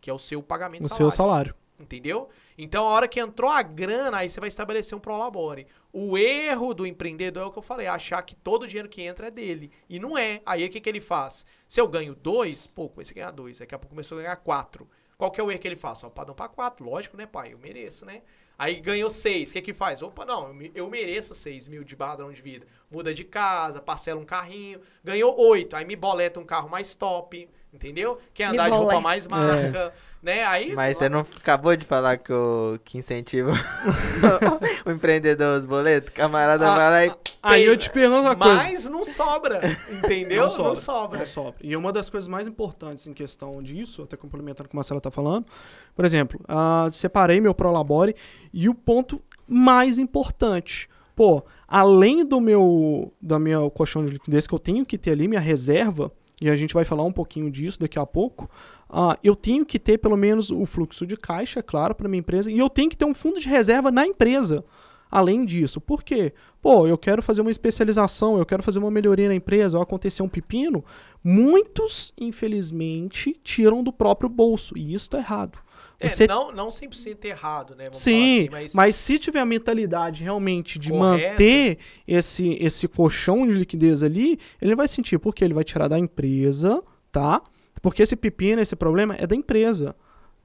que 0.00 0.08
é 0.08 0.14
o 0.14 0.18
seu 0.18 0.42
pagamento 0.42 0.86
O 0.86 0.88
de 0.88 0.94
seu 0.94 1.10
salário. 1.10 1.52
salário. 1.52 1.54
Entendeu? 1.78 2.30
Então, 2.56 2.88
a 2.88 2.90
hora 2.90 3.06
que 3.06 3.20
entrou 3.20 3.50
a 3.50 3.60
grana, 3.62 4.16
aí 4.16 4.30
você 4.30 4.40
vai 4.40 4.48
estabelecer 4.48 4.96
um 4.96 5.00
prolabore. 5.00 5.66
O 5.92 6.16
erro 6.16 6.72
do 6.72 6.86
empreendedor 6.86 7.42
é 7.42 7.46
o 7.46 7.52
que 7.52 7.58
eu 7.58 7.62
falei, 7.62 7.86
achar 7.86 8.22
que 8.22 8.34
todo 8.34 8.62
o 8.62 8.66
dinheiro 8.66 8.88
que 8.88 9.02
entra 9.02 9.26
é 9.26 9.30
dele. 9.30 9.70
E 9.90 10.00
não 10.00 10.16
é. 10.16 10.40
Aí 10.46 10.64
o 10.64 10.70
que, 10.70 10.80
que 10.80 10.88
ele 10.88 11.02
faz? 11.02 11.44
Se 11.68 11.78
eu 11.80 11.86
ganho 11.86 12.14
dois, 12.14 12.66
pô, 12.66 12.88
comecei 12.88 13.12
a 13.12 13.16
ganhar 13.16 13.30
dois. 13.30 13.58
Daqui 13.58 13.74
a 13.74 13.78
pouco 13.78 13.90
começou 13.94 14.18
a 14.18 14.22
ganhar 14.22 14.36
quatro. 14.36 14.88
Qual 15.18 15.30
que 15.30 15.38
é 15.38 15.44
o 15.44 15.50
erro 15.50 15.60
que 15.60 15.68
ele 15.68 15.76
faz? 15.76 16.02
Ó, 16.02 16.08
padrão 16.08 16.34
pra 16.34 16.48
quatro. 16.48 16.84
Lógico, 16.88 17.16
né, 17.16 17.26
pai? 17.26 17.52
Eu 17.52 17.58
mereço, 17.58 18.06
né? 18.06 18.22
Aí 18.58 18.80
ganhou 18.80 19.08
seis. 19.08 19.50
O 19.50 19.52
que 19.52 19.62
que 19.62 19.72
faz? 19.72 20.02
Opa, 20.02 20.24
não, 20.24 20.48
eu 20.48 20.54
me- 20.54 20.72
eu 20.74 20.90
mereço 20.90 21.32
seis 21.32 21.68
mil 21.68 21.84
de 21.84 21.94
padrão 21.94 22.32
de 22.32 22.42
vida. 22.42 22.66
Muda 22.90 23.14
de 23.14 23.22
casa, 23.22 23.80
parcela 23.80 24.20
um 24.20 24.24
carrinho. 24.24 24.80
Ganhou 25.04 25.38
oito. 25.48 25.76
Aí 25.76 25.84
me 25.84 25.94
boleta 25.94 26.40
um 26.40 26.44
carro 26.44 26.68
mais 26.68 26.94
top. 26.96 27.48
Entendeu? 27.72 28.18
Quer 28.32 28.50
Me 28.50 28.54
andar 28.56 28.70
de 28.70 28.76
roupa 28.76 28.98
mais 29.00 29.26
marca, 29.26 29.92
né? 30.22 30.42
Aí 30.46 30.72
Mas 30.74 30.96
você 30.96 31.06
não 31.08 31.20
acabou 31.20 31.76
de 31.76 31.84
falar 31.84 32.16
que, 32.16 32.32
o, 32.32 32.78
que 32.82 32.96
incentiva 32.96 33.52
o 34.86 34.90
empreendedor 34.90 35.60
os 35.60 35.66
boletos? 35.66 36.10
Camarada 36.10 36.66
Ah, 36.72 36.74
vai 36.74 36.90
lá 36.90 37.06
e. 37.14 37.27
Aí 37.48 37.64
eu 37.64 37.76
te 37.76 37.90
pergunto 37.90 38.22
uma 38.22 38.36
coisa. 38.36 38.54
Mas 38.54 38.88
não 38.88 39.04
sobra, 39.04 39.60
entendeu? 39.90 40.42
Não 40.42 40.48
Não 40.48 40.50
sobra. 40.50 40.76
sobra. 40.76 41.18
Não 41.20 41.26
sobra. 41.26 41.54
E 41.62 41.76
uma 41.76 41.92
das 41.92 42.08
coisas 42.10 42.28
mais 42.28 42.46
importantes 42.46 43.06
em 43.06 43.12
questão 43.12 43.62
disso, 43.62 44.02
até 44.02 44.16
complementando 44.16 44.66
o 44.66 44.68
que 44.70 44.74
o 44.74 44.76
Marcelo 44.76 45.00
tá 45.00 45.10
falando, 45.10 45.46
por 45.94 46.04
exemplo, 46.04 46.40
ah, 46.46 46.88
separei 46.92 47.40
meu 47.40 47.54
Prolabore 47.54 48.14
e 48.52 48.68
o 48.68 48.74
ponto 48.74 49.20
mais 49.48 49.98
importante, 49.98 50.88
pô, 51.16 51.42
além 51.66 52.24
do 52.24 52.40
meu, 52.40 53.12
da 53.20 53.38
minha 53.38 53.68
colchão 53.70 54.04
de 54.04 54.12
liquidez 54.12 54.46
que 54.46 54.54
eu 54.54 54.58
tenho 54.58 54.84
que 54.84 54.98
ter 54.98 55.12
ali, 55.12 55.26
minha 55.26 55.40
reserva, 55.40 56.12
e 56.40 56.48
a 56.48 56.54
gente 56.54 56.72
vai 56.74 56.84
falar 56.84 57.02
um 57.02 57.12
pouquinho 57.12 57.50
disso 57.50 57.80
daqui 57.80 57.98
a 57.98 58.06
pouco, 58.06 58.48
ah, 58.88 59.18
eu 59.22 59.34
tenho 59.34 59.66
que 59.66 59.78
ter 59.78 59.98
pelo 59.98 60.16
menos 60.16 60.50
o 60.50 60.64
fluxo 60.64 61.06
de 61.06 61.16
caixa, 61.16 61.62
claro, 61.62 61.94
para 61.94 62.08
minha 62.08 62.20
empresa, 62.20 62.50
e 62.50 62.58
eu 62.58 62.70
tenho 62.70 62.88
que 62.88 62.96
ter 62.96 63.04
um 63.04 63.14
fundo 63.14 63.40
de 63.40 63.48
reserva 63.48 63.90
na 63.90 64.06
empresa. 64.06 64.64
Além 65.10 65.44
disso, 65.44 65.80
por 65.80 66.02
quê? 66.02 66.32
Pô, 66.60 66.86
eu 66.86 66.98
quero 66.98 67.22
fazer 67.22 67.40
uma 67.40 67.50
especialização, 67.50 68.38
eu 68.38 68.44
quero 68.44 68.62
fazer 68.62 68.78
uma 68.78 68.90
melhoria 68.90 69.28
na 69.28 69.34
empresa, 69.34 69.76
ou 69.76 69.82
acontecer 69.82 70.22
um 70.22 70.28
pepino. 70.28 70.84
Muitos, 71.24 72.12
infelizmente, 72.18 73.38
tiram 73.42 73.82
do 73.82 73.92
próprio 73.92 74.28
bolso, 74.28 74.76
e 74.76 74.92
isso 74.92 75.10
tá 75.10 75.18
errado. 75.18 75.58
É, 76.00 76.08
Você 76.08 76.28
não, 76.28 76.52
não 76.52 76.68
100% 76.68 77.24
errado, 77.24 77.74
né? 77.76 77.84
Vamos 77.86 77.98
Sim, 77.98 78.48
assim, 78.52 78.76
mas... 78.76 78.94
se 78.94 79.18
tiver 79.18 79.40
a 79.40 79.46
mentalidade 79.46 80.22
realmente 80.22 80.78
de 80.78 80.90
Correta. 80.90 81.30
manter 81.30 81.78
esse, 82.06 82.56
esse 82.60 82.86
colchão 82.86 83.44
de 83.46 83.52
liquidez 83.54 84.02
ali, 84.04 84.38
ele 84.62 84.76
vai 84.76 84.86
sentir, 84.86 85.18
porque 85.18 85.42
ele 85.42 85.54
vai 85.54 85.64
tirar 85.64 85.88
da 85.88 85.98
empresa, 85.98 86.82
tá? 87.10 87.42
Porque 87.82 88.02
esse 88.02 88.14
pepino, 88.14 88.60
esse 88.60 88.76
problema 88.76 89.16
é 89.18 89.26
da 89.26 89.34
empresa. 89.34 89.94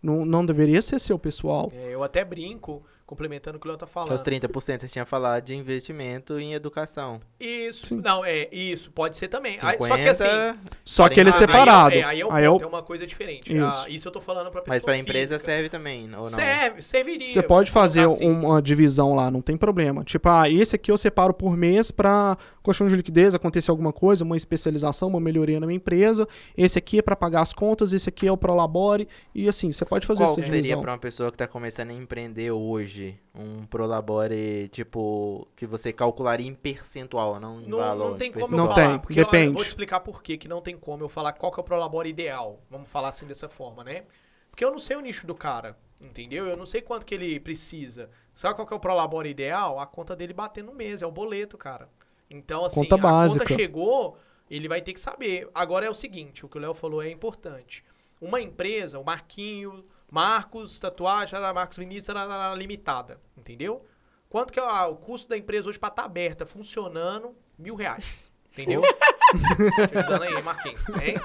Não, 0.02 0.26
não 0.26 0.45
deveria 0.45 0.81
ser 0.81 0.99
seu, 0.99 1.19
pessoal. 1.19 1.72
É, 1.73 1.94
eu 1.94 2.03
até 2.03 2.26
brinco, 2.26 2.84
complementando 3.06 3.58
o 3.58 3.60
que 3.60 3.68
o 3.68 3.70
Léo 3.70 3.78
tá 3.78 3.86
Que 3.86 3.92
falando. 3.92 4.14
os 4.14 4.22
30% 4.22 4.82
você 4.82 4.88
tinha 4.88 5.06
falado 5.06 5.44
de 5.44 5.56
investimento 5.56 6.40
em 6.40 6.54
educação. 6.54 7.20
Isso, 7.40 7.88
Sim. 7.88 8.02
não, 8.04 8.24
é, 8.26 8.48
isso, 8.52 8.92
pode 8.92 9.18
ser 9.18 9.28
também. 9.28 9.54
50, 9.54 9.68
Aí, 9.84 9.88
só 9.88 9.98
que 9.98 10.08
assim, 10.10 10.60
Só 10.84 11.10
que 11.10 11.20
ele 11.20 11.30
é 11.30 11.32
separado. 11.34 11.94
Aí, 11.96 12.00
é, 12.02 12.04
aí 12.04 12.22
é, 12.22 12.26
o 12.26 12.32
Aí 12.32 12.44
é 12.46 12.50
o- 12.50 12.58
é 12.62 12.66
uma 12.66 12.82
coisa 12.82 13.06
diferente. 13.06 13.54
Isso. 13.54 13.64
Ah, 13.86 13.90
isso 13.90 14.08
eu 14.08 14.12
tô 14.12 14.22
falando 14.22 14.50
pra 14.52 14.62
pessoa 14.62 14.76
mas 14.76 14.84
pra 14.84 14.98
empresa 14.98 15.36
física. 15.36 15.52
serve 15.52 15.70
também, 15.70 16.04
ou 16.16 16.24
não? 16.24 16.24
Serve, 16.26 16.82
serviria. 16.82 17.30
Você 17.30 17.42
pode 17.44 17.70
fazer 17.70 18.06
assim. 18.06 18.26
uma 18.30 18.62
divisão 18.62 19.14
lá, 19.14 19.30
não 19.30 19.42
tem 19.42 19.58
problema. 19.58 20.04
Tipo, 20.04 20.30
ah, 20.30 20.50
esse 20.50 20.76
aqui 20.76 20.92
eu 20.92 20.98
separo 20.98 21.34
por 21.34 21.56
mês 21.58 21.92
pra 21.92 22.38
colchão 22.62 22.88
de 22.88 22.96
liquidez, 22.96 23.36
acontecer 23.36 23.70
alguma 23.72 23.92
coisa, 23.92 24.24
uma 24.24 24.38
especialização, 24.38 25.10
uma 25.10 25.20
melhoria 25.20 25.60
na 25.60 25.68
minha 25.68 25.76
empresa. 25.78 26.26
Esse 26.58 26.78
aqui 26.80 27.00
é 27.00 27.02
pra 27.02 27.16
pagar 27.16 27.42
as 27.42 27.52
contas, 27.54 27.92
esse 27.92 28.08
aqui 28.08 28.26
é 28.28 28.32
o 28.32 28.38
Prolabore. 28.38 29.08
E 29.36 29.48
assim, 29.50 29.72
você 29.72 29.84
pode 29.84 30.08
fazer 30.08 30.24
Qual 30.24 30.32
essa 30.32 30.42
seria 30.42 30.62
divisão. 30.62 30.82
pra 30.82 30.92
uma 30.94 30.98
pessoa 30.98 31.30
que 31.32 31.38
tá 31.38 31.46
começando 31.48 31.90
a 31.90 31.94
empreender 31.94 32.52
hoje 32.52 32.93
um 33.34 33.65
Prolabore, 33.65 34.68
tipo, 34.70 35.48
que 35.56 35.65
você 35.65 35.91
calcularia 35.94 36.48
em 36.48 36.53
percentual, 36.56 37.40
não 37.40 37.61
em 37.61 37.68
Não, 37.68 37.78
valor? 37.80 38.10
não 38.11 38.18
tem 38.18 38.30
em 38.30 38.32
como 38.32 38.48
percentual. 38.48 38.65
eu 38.65 38.70
Não 38.70 38.76
falar. 38.76 38.90
tem, 38.90 38.99
porque, 38.99 39.15
depende. 39.15 39.48
eu 39.48 39.53
vou 39.53 39.64
te 39.64 39.68
explicar 39.68 39.99
por 40.02 40.22
quê 40.24 40.38
que 40.38 40.48
não 40.48 40.61
tem 40.61 40.78
como 40.78 41.03
eu 41.03 41.10
falar 41.10 41.34
qual 41.34 41.52
que 41.52 41.60
é 41.60 41.61
o 41.61 41.64
Prolabore 41.64 42.10
ideal. 42.10 42.60
Vamos 42.70 42.90
falar 42.90 43.10
assim 43.10 43.26
dessa 43.26 43.49
forma, 43.49 43.84
né? 43.84 44.03
Porque 44.49 44.64
eu 44.64 44.72
não 44.72 44.80
sei 44.80 44.95
o 44.95 45.02
nicho 45.02 45.26
do 45.26 45.34
cara, 45.36 45.78
entendeu? 45.99 46.45
Eu 46.48 46.56
não 46.57 46.65
sei 46.65 46.82
quanto 46.82 47.06
que 47.06 47.15
ele 47.15 47.40
precisa. 47.40 48.10
Sabe 48.36 48.56
qual 48.56 48.68
que 48.68 48.74
é 48.74 48.78
o 48.78 48.80
Prolabore 48.80 49.30
ideal? 49.30 49.80
A 49.80 49.86
conta 49.88 50.15
dele 50.15 50.34
bater 50.34 50.64
no 50.64 50.74
mês, 50.74 51.02
é 51.02 51.07
o 51.07 51.11
boleto, 51.11 51.57
cara. 51.57 51.90
Então, 52.30 52.65
assim, 52.65 52.82
Conta 52.82 52.95
a 52.95 52.98
básica. 52.98 53.45
conta 53.45 53.56
chegou, 53.56 54.18
ele 54.49 54.68
vai 54.68 54.82
ter 54.82 54.94
que 54.94 54.99
saber. 54.99 55.49
Agora 55.53 55.86
é 55.86 55.90
o 55.90 55.94
seguinte, 55.94 56.45
o 56.45 56.49
que 56.49 56.57
o 56.57 56.61
Léo 56.61 56.74
falou 56.74 57.02
é 57.02 57.10
importante. 57.10 57.84
Uma 58.22 58.40
empresa, 58.41 58.99
o 58.99 59.03
Marquinho, 59.03 59.84
Marcos, 60.14 60.80
tatuagem, 60.80 61.40
Marcos 61.40 61.76
Vinícius, 61.76 62.15
limitada, 62.56 63.19
entendeu? 63.35 63.84
Quanto 64.30 64.53
que 64.53 64.60
é 64.60 64.64
ah, 64.64 64.85
o 64.85 64.95
custo 64.95 65.27
da 65.27 65.35
empresa 65.35 65.68
hoje 65.68 65.80
pra 65.80 65.90
estar 65.90 66.03
aberta, 66.03 66.45
funcionando? 66.45 67.35
Mil 67.57 67.73
reais. 67.73 68.31
Entendeu? 68.52 68.84
Te 69.90 69.98
ajudando 69.98 70.22
aí, 70.22 70.40
Marquinhos. 70.44 70.81
Hein? 71.02 71.15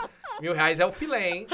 Mil 0.40 0.54
reais 0.54 0.80
é 0.80 0.86
o 0.86 0.92
filé, 0.92 1.28
hein? 1.28 1.46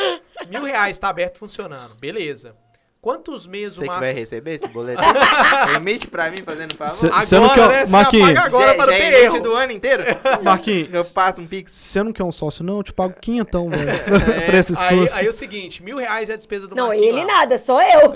Mil 0.48 0.62
reais 0.62 0.96
tá 0.96 1.08
aberto 1.08 1.38
funcionando. 1.38 1.96
Beleza. 1.96 2.56
Quantos 3.04 3.46
meses 3.46 3.74
Você 3.76 3.80
o 3.80 3.82
que 3.82 3.88
vai 3.90 4.00
Marcos... 4.00 4.20
receber 4.20 4.54
esse 4.54 4.66
boleto? 4.68 5.02
Emite 5.76 6.06
pra 6.06 6.30
mim, 6.30 6.38
fazendo 6.42 6.74
favor. 6.74 6.90
Cê- 6.94 7.06
Agora, 7.08 7.20
Você 7.26 7.38
não 7.38 7.48
quer- 7.54 7.68
né? 7.68 7.86
Marquinhos. 7.86 8.30
apaga 8.30 8.46
agora 8.46 8.66
já, 8.68 8.74
para 8.74 8.86
não 8.86 8.92
já 8.94 8.98
ter 8.98 9.22
erro. 9.24 9.40
do 9.42 9.54
ano 9.54 9.72
inteiro? 9.72 10.04
Marquinhos, 10.42 10.94
Eu 10.94 11.04
passo 11.12 11.42
um 11.42 11.46
pix. 11.46 11.70
você 11.72 12.02
não 12.02 12.14
quer 12.14 12.24
um 12.24 12.32
sócio, 12.32 12.64
não? 12.64 12.78
Eu 12.78 12.82
te 12.82 12.94
pago 12.94 13.12
quinhentão, 13.20 13.68
velho. 13.68 13.90
pra 14.46 14.58
esses 14.58 14.78
Aí, 14.80 14.96
cursos. 14.96 15.16
aí 15.18 15.26
é 15.26 15.28
o 15.28 15.32
seguinte, 15.34 15.82
mil 15.82 15.98
reais 15.98 16.30
é 16.30 16.32
a 16.32 16.36
despesa 16.36 16.66
do 16.66 16.74
Não, 16.74 16.86
Marquinhos 16.88 17.08
ele 17.14 17.20
lá. 17.26 17.26
nada, 17.40 17.58
sou 17.58 17.78
eu. 17.82 18.14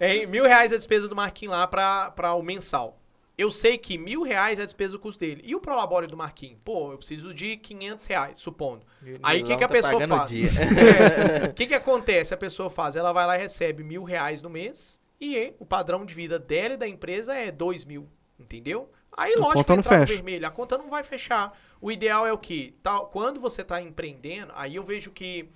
É, 0.00 0.26
mil 0.26 0.42
reais 0.44 0.72
é 0.72 0.74
a 0.74 0.78
despesa 0.78 1.06
do 1.06 1.14
Marquinhos 1.14 1.54
lá 1.54 1.64
pra, 1.68 2.10
pra 2.10 2.34
o 2.34 2.42
mensal. 2.42 2.98
Eu 3.38 3.50
sei 3.52 3.76
que 3.76 3.98
mil 3.98 4.22
reais 4.22 4.58
é 4.58 4.62
a 4.62 4.64
despesa 4.64 4.92
do 4.92 4.98
custo 4.98 5.20
dele. 5.20 5.42
E 5.44 5.54
o 5.54 5.60
prolabore 5.60 6.06
do 6.06 6.16
Marquinhos? 6.16 6.58
Pô, 6.64 6.92
eu 6.92 6.96
preciso 6.98 7.34
de 7.34 7.58
500 7.58 8.06
reais, 8.06 8.38
supondo. 8.40 8.86
Aí 9.22 9.42
o 9.42 9.44
que, 9.44 9.56
que 9.56 9.64
a 9.64 9.68
tá 9.68 9.72
pessoa 9.72 10.02
o 10.04 10.08
faz? 10.08 10.30
É, 11.46 11.50
O 11.50 11.54
que, 11.54 11.66
que 11.66 11.74
acontece? 11.74 12.32
A 12.32 12.36
pessoa 12.36 12.70
faz, 12.70 12.96
ela 12.96 13.12
vai 13.12 13.26
lá 13.26 13.36
e 13.36 13.42
recebe 13.42 13.82
mil 13.84 14.04
reais 14.04 14.40
no 14.42 14.48
mês 14.48 14.98
e 15.20 15.52
o 15.58 15.66
padrão 15.66 16.06
de 16.06 16.14
vida 16.14 16.38
dela 16.38 16.74
e 16.74 16.76
da 16.78 16.88
empresa 16.88 17.34
é 17.34 17.50
dois 17.50 17.84
mil, 17.84 18.08
entendeu? 18.38 18.90
Aí, 19.16 19.34
A 19.34 19.38
lógico, 19.38 19.54
conta 19.54 19.72
que 19.72 19.76
não 19.76 19.82
fecha. 19.82 20.14
vermelho, 20.14 20.46
a 20.46 20.50
conta 20.50 20.78
não 20.78 20.88
vai 20.90 21.02
fechar. 21.02 21.58
O 21.80 21.90
ideal 21.92 22.26
é 22.26 22.32
o 22.32 22.38
que? 22.38 22.74
quando 23.10 23.40
você 23.40 23.62
tá 23.64 23.80
empreendendo, 23.80 24.52
aí 24.54 24.76
eu 24.76 24.84
vejo 24.84 25.10
que. 25.10 25.48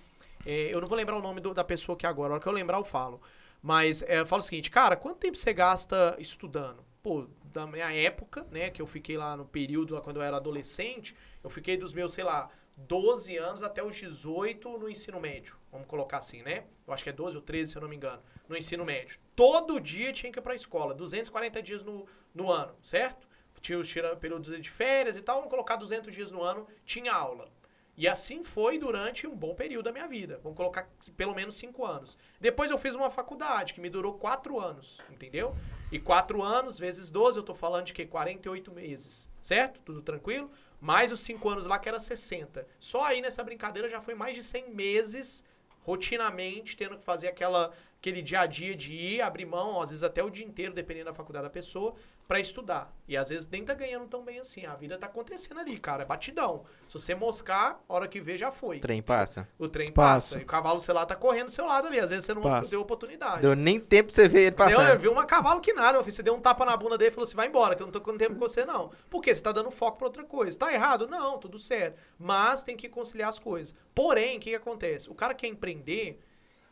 é, 0.47 0.75
eu 0.75 0.81
não 0.81 0.89
vou 0.89 0.97
lembrar 0.97 1.17
o 1.17 1.23
nome 1.23 1.41
do- 1.41 1.55
da 1.55 1.65
pessoa 1.65 1.95
aqui 1.97 2.07
agora, 2.07 2.33
a 2.33 2.35
hora 2.35 2.43
que 2.43 2.49
eu 2.49 2.53
lembrar 2.53 2.79
eu 2.79 2.85
falo. 2.85 3.21
Mas 3.63 4.03
é, 4.03 4.21
eu 4.21 4.27
falo 4.27 4.41
o 4.41 4.43
seguinte, 4.45 4.71
cara, 4.71 4.97
quanto 4.97 5.19
tempo 5.19 5.37
você 5.37 5.53
gasta 5.53 6.17
estudando? 6.19 6.83
Pô, 7.03 7.27
da 7.53 7.67
minha 7.67 7.93
época, 7.93 8.47
né, 8.51 8.71
que 8.71 8.81
eu 8.81 8.87
fiquei 8.87 9.17
lá 9.17 9.37
no 9.37 9.45
período 9.45 9.95
lá 9.95 10.01
quando 10.01 10.17
eu 10.17 10.23
era 10.23 10.37
adolescente, 10.37 11.17
eu 11.43 11.51
fiquei 11.51 11.77
dos 11.77 11.93
meus, 11.93 12.13
sei 12.13 12.25
lá, 12.25 12.51
12 12.77 13.37
anos 13.37 13.63
até 13.63 13.83
os 13.83 13.97
18 13.97 14.79
no 14.79 14.89
ensino 14.89 15.21
médio. 15.21 15.57
Vamos 15.71 15.87
colocar 15.87 16.19
assim, 16.19 16.43
né? 16.43 16.65
Eu 16.87 16.95
acho 16.95 17.05
que 17.05 17.11
é 17.11 17.13
12 17.13 17.37
ou 17.37 17.43
13, 17.43 17.73
se 17.73 17.77
eu 17.77 17.83
não 17.83 17.89
me 17.89 17.97
engano, 17.97 18.23
no 18.49 18.57
ensino 18.57 18.85
médio. 18.85 19.19
Todo 19.37 19.81
dia 19.81 20.13
tinha 20.13 20.33
que 20.33 20.39
ir 20.39 20.43
pra 20.43 20.55
escola, 20.55 20.95
240 20.95 21.63
dias 21.63 21.83
no, 21.83 22.07
no 22.35 22.51
ano, 22.51 22.75
certo? 22.83 23.29
Tinha 23.61 23.79
os 23.79 23.93
períodos 24.19 24.59
de 24.59 24.71
férias 24.71 25.19
e 25.19 25.23
tal, 25.23 25.37
vamos 25.37 25.51
colocar 25.51 25.77
200 25.77 26.15
dias 26.15 26.31
no 26.31 26.43
ano, 26.43 26.67
tinha 26.85 27.13
aula. 27.13 27.53
E 28.01 28.09
assim 28.09 28.43
foi 28.43 28.79
durante 28.79 29.27
um 29.27 29.37
bom 29.37 29.55
período 29.55 29.85
da 29.85 29.93
minha 29.93 30.09
vida. 30.09 30.41
Vamos 30.43 30.57
colocar 30.57 30.89
pelo 31.19 31.35
menos 31.35 31.55
cinco 31.57 31.85
anos. 31.85 32.17
Depois 32.41 32.71
eu 32.71 32.79
fiz 32.79 32.95
uma 32.95 33.11
faculdade 33.11 33.75
que 33.75 33.81
me 33.81 33.91
durou 33.91 34.15
quatro 34.15 34.59
anos, 34.59 35.03
entendeu? 35.11 35.55
E 35.93 35.99
quatro 35.99 36.43
anos 36.43 36.79
vezes 36.79 37.11
12, 37.11 37.39
eu 37.39 37.43
tô 37.43 37.55
falando 37.55 37.85
de 37.85 37.93
que 37.93 38.07
48 38.07 38.73
meses, 38.73 39.29
certo? 39.43 39.81
Tudo 39.81 40.01
tranquilo? 40.01 40.51
Mais 40.81 41.13
os 41.13 41.21
cinco 41.21 41.51
anos 41.51 41.67
lá 41.67 41.79
que 41.79 41.91
era 41.91 41.99
60. 41.99 42.67
Só 42.79 43.05
aí 43.05 43.21
nessa 43.21 43.45
brincadeira 43.45 43.87
já 43.87 44.01
foi 44.01 44.15
mais 44.15 44.35
de 44.35 44.43
100 44.43 44.71
meses 44.71 45.45
rotinamente 45.83 46.79
tendo 46.79 46.97
que 46.97 47.05
fazer 47.05 47.29
aquela 47.29 47.71
aquele 47.99 48.23
dia 48.23 48.41
a 48.41 48.47
dia 48.47 48.75
de 48.75 48.93
ir, 48.93 49.21
abrir 49.21 49.45
mão, 49.45 49.79
às 49.83 49.91
vezes 49.91 50.03
até 50.03 50.25
o 50.25 50.31
dia 50.31 50.47
inteiro, 50.47 50.73
dependendo 50.73 51.11
da 51.11 51.15
faculdade 51.15 51.45
da 51.45 51.51
pessoa, 51.51 51.95
pra 52.31 52.39
estudar. 52.39 52.97
E 53.09 53.17
às 53.17 53.29
vezes 53.29 53.49
nem 53.49 53.65
tá 53.65 53.75
ganhando 53.75 54.07
tão 54.07 54.23
bem 54.23 54.39
assim. 54.39 54.65
A 54.65 54.77
vida 54.77 54.97
tá 54.97 55.09
acontecendo 55.09 55.59
ali, 55.59 55.77
cara. 55.81 56.05
É 56.05 56.07
batidão. 56.07 56.65
Se 56.87 56.97
você 56.97 57.13
moscar, 57.13 57.83
a 57.89 57.93
hora 57.93 58.07
que 58.07 58.21
vê, 58.21 58.39
já 58.39 58.53
foi. 58.53 58.79
Trem 58.79 59.03
passa. 59.03 59.49
O 59.59 59.67
trem 59.67 59.91
Passa. 59.91 60.35
passa. 60.35 60.39
E 60.39 60.45
o 60.45 60.47
cavalo, 60.47 60.79
sei 60.79 60.95
lá, 60.95 61.05
tá 61.05 61.17
correndo 61.17 61.47
do 61.47 61.51
seu 61.51 61.67
lado 61.67 61.89
ali. 61.89 61.99
Às 61.99 62.11
vezes 62.11 62.27
você 62.27 62.33
não 62.33 62.43
deu 62.63 62.81
oportunidade. 62.83 63.43
Deu 63.43 63.57
nem 63.57 63.81
tempo 63.81 64.13
pra 64.13 64.15
você 64.15 64.29
ver 64.29 64.43
ele 64.43 64.51
Deu, 64.69 64.81
eu 64.81 64.99
vi 65.01 65.09
um 65.09 65.27
cavalo 65.27 65.61
que 65.61 65.73
nada, 65.73 65.95
meu 65.95 66.05
filho. 66.05 66.15
Você 66.15 66.23
deu 66.23 66.33
um 66.33 66.41
tapa 66.41 66.65
na 66.65 66.77
bunda 66.77 66.97
dele 66.97 67.11
e 67.11 67.13
falou 67.13 67.25
assim: 67.25 67.35
vai 67.35 67.49
embora, 67.49 67.75
que 67.75 67.83
eu 67.83 67.87
não 67.89 67.93
tô 67.93 68.01
com 68.01 68.17
tempo 68.17 68.35
com 68.35 68.39
você, 68.41 68.65
não. 68.65 68.93
Por 69.11 69.21
quê? 69.21 69.35
Você 69.35 69.43
tá 69.43 69.51
dando 69.51 69.73
foco 69.73 69.99
pra 69.99 70.07
outra 70.07 70.23
coisa. 70.23 70.57
Tá 70.57 70.73
errado? 70.73 71.09
Não, 71.09 71.37
tudo 71.37 71.59
certo. 71.59 71.99
Mas 72.17 72.63
tem 72.63 72.77
que 72.77 72.89
conciliar 72.89 73.29
as 73.29 73.41
coisas. 73.41 73.75
Porém, 73.93 74.37
o 74.37 74.41
que, 74.41 74.51
que 74.51 74.57
acontece? 74.57 75.11
O 75.11 75.17
cara 75.17 75.35
quer 75.35 75.49
empreender, 75.49 76.21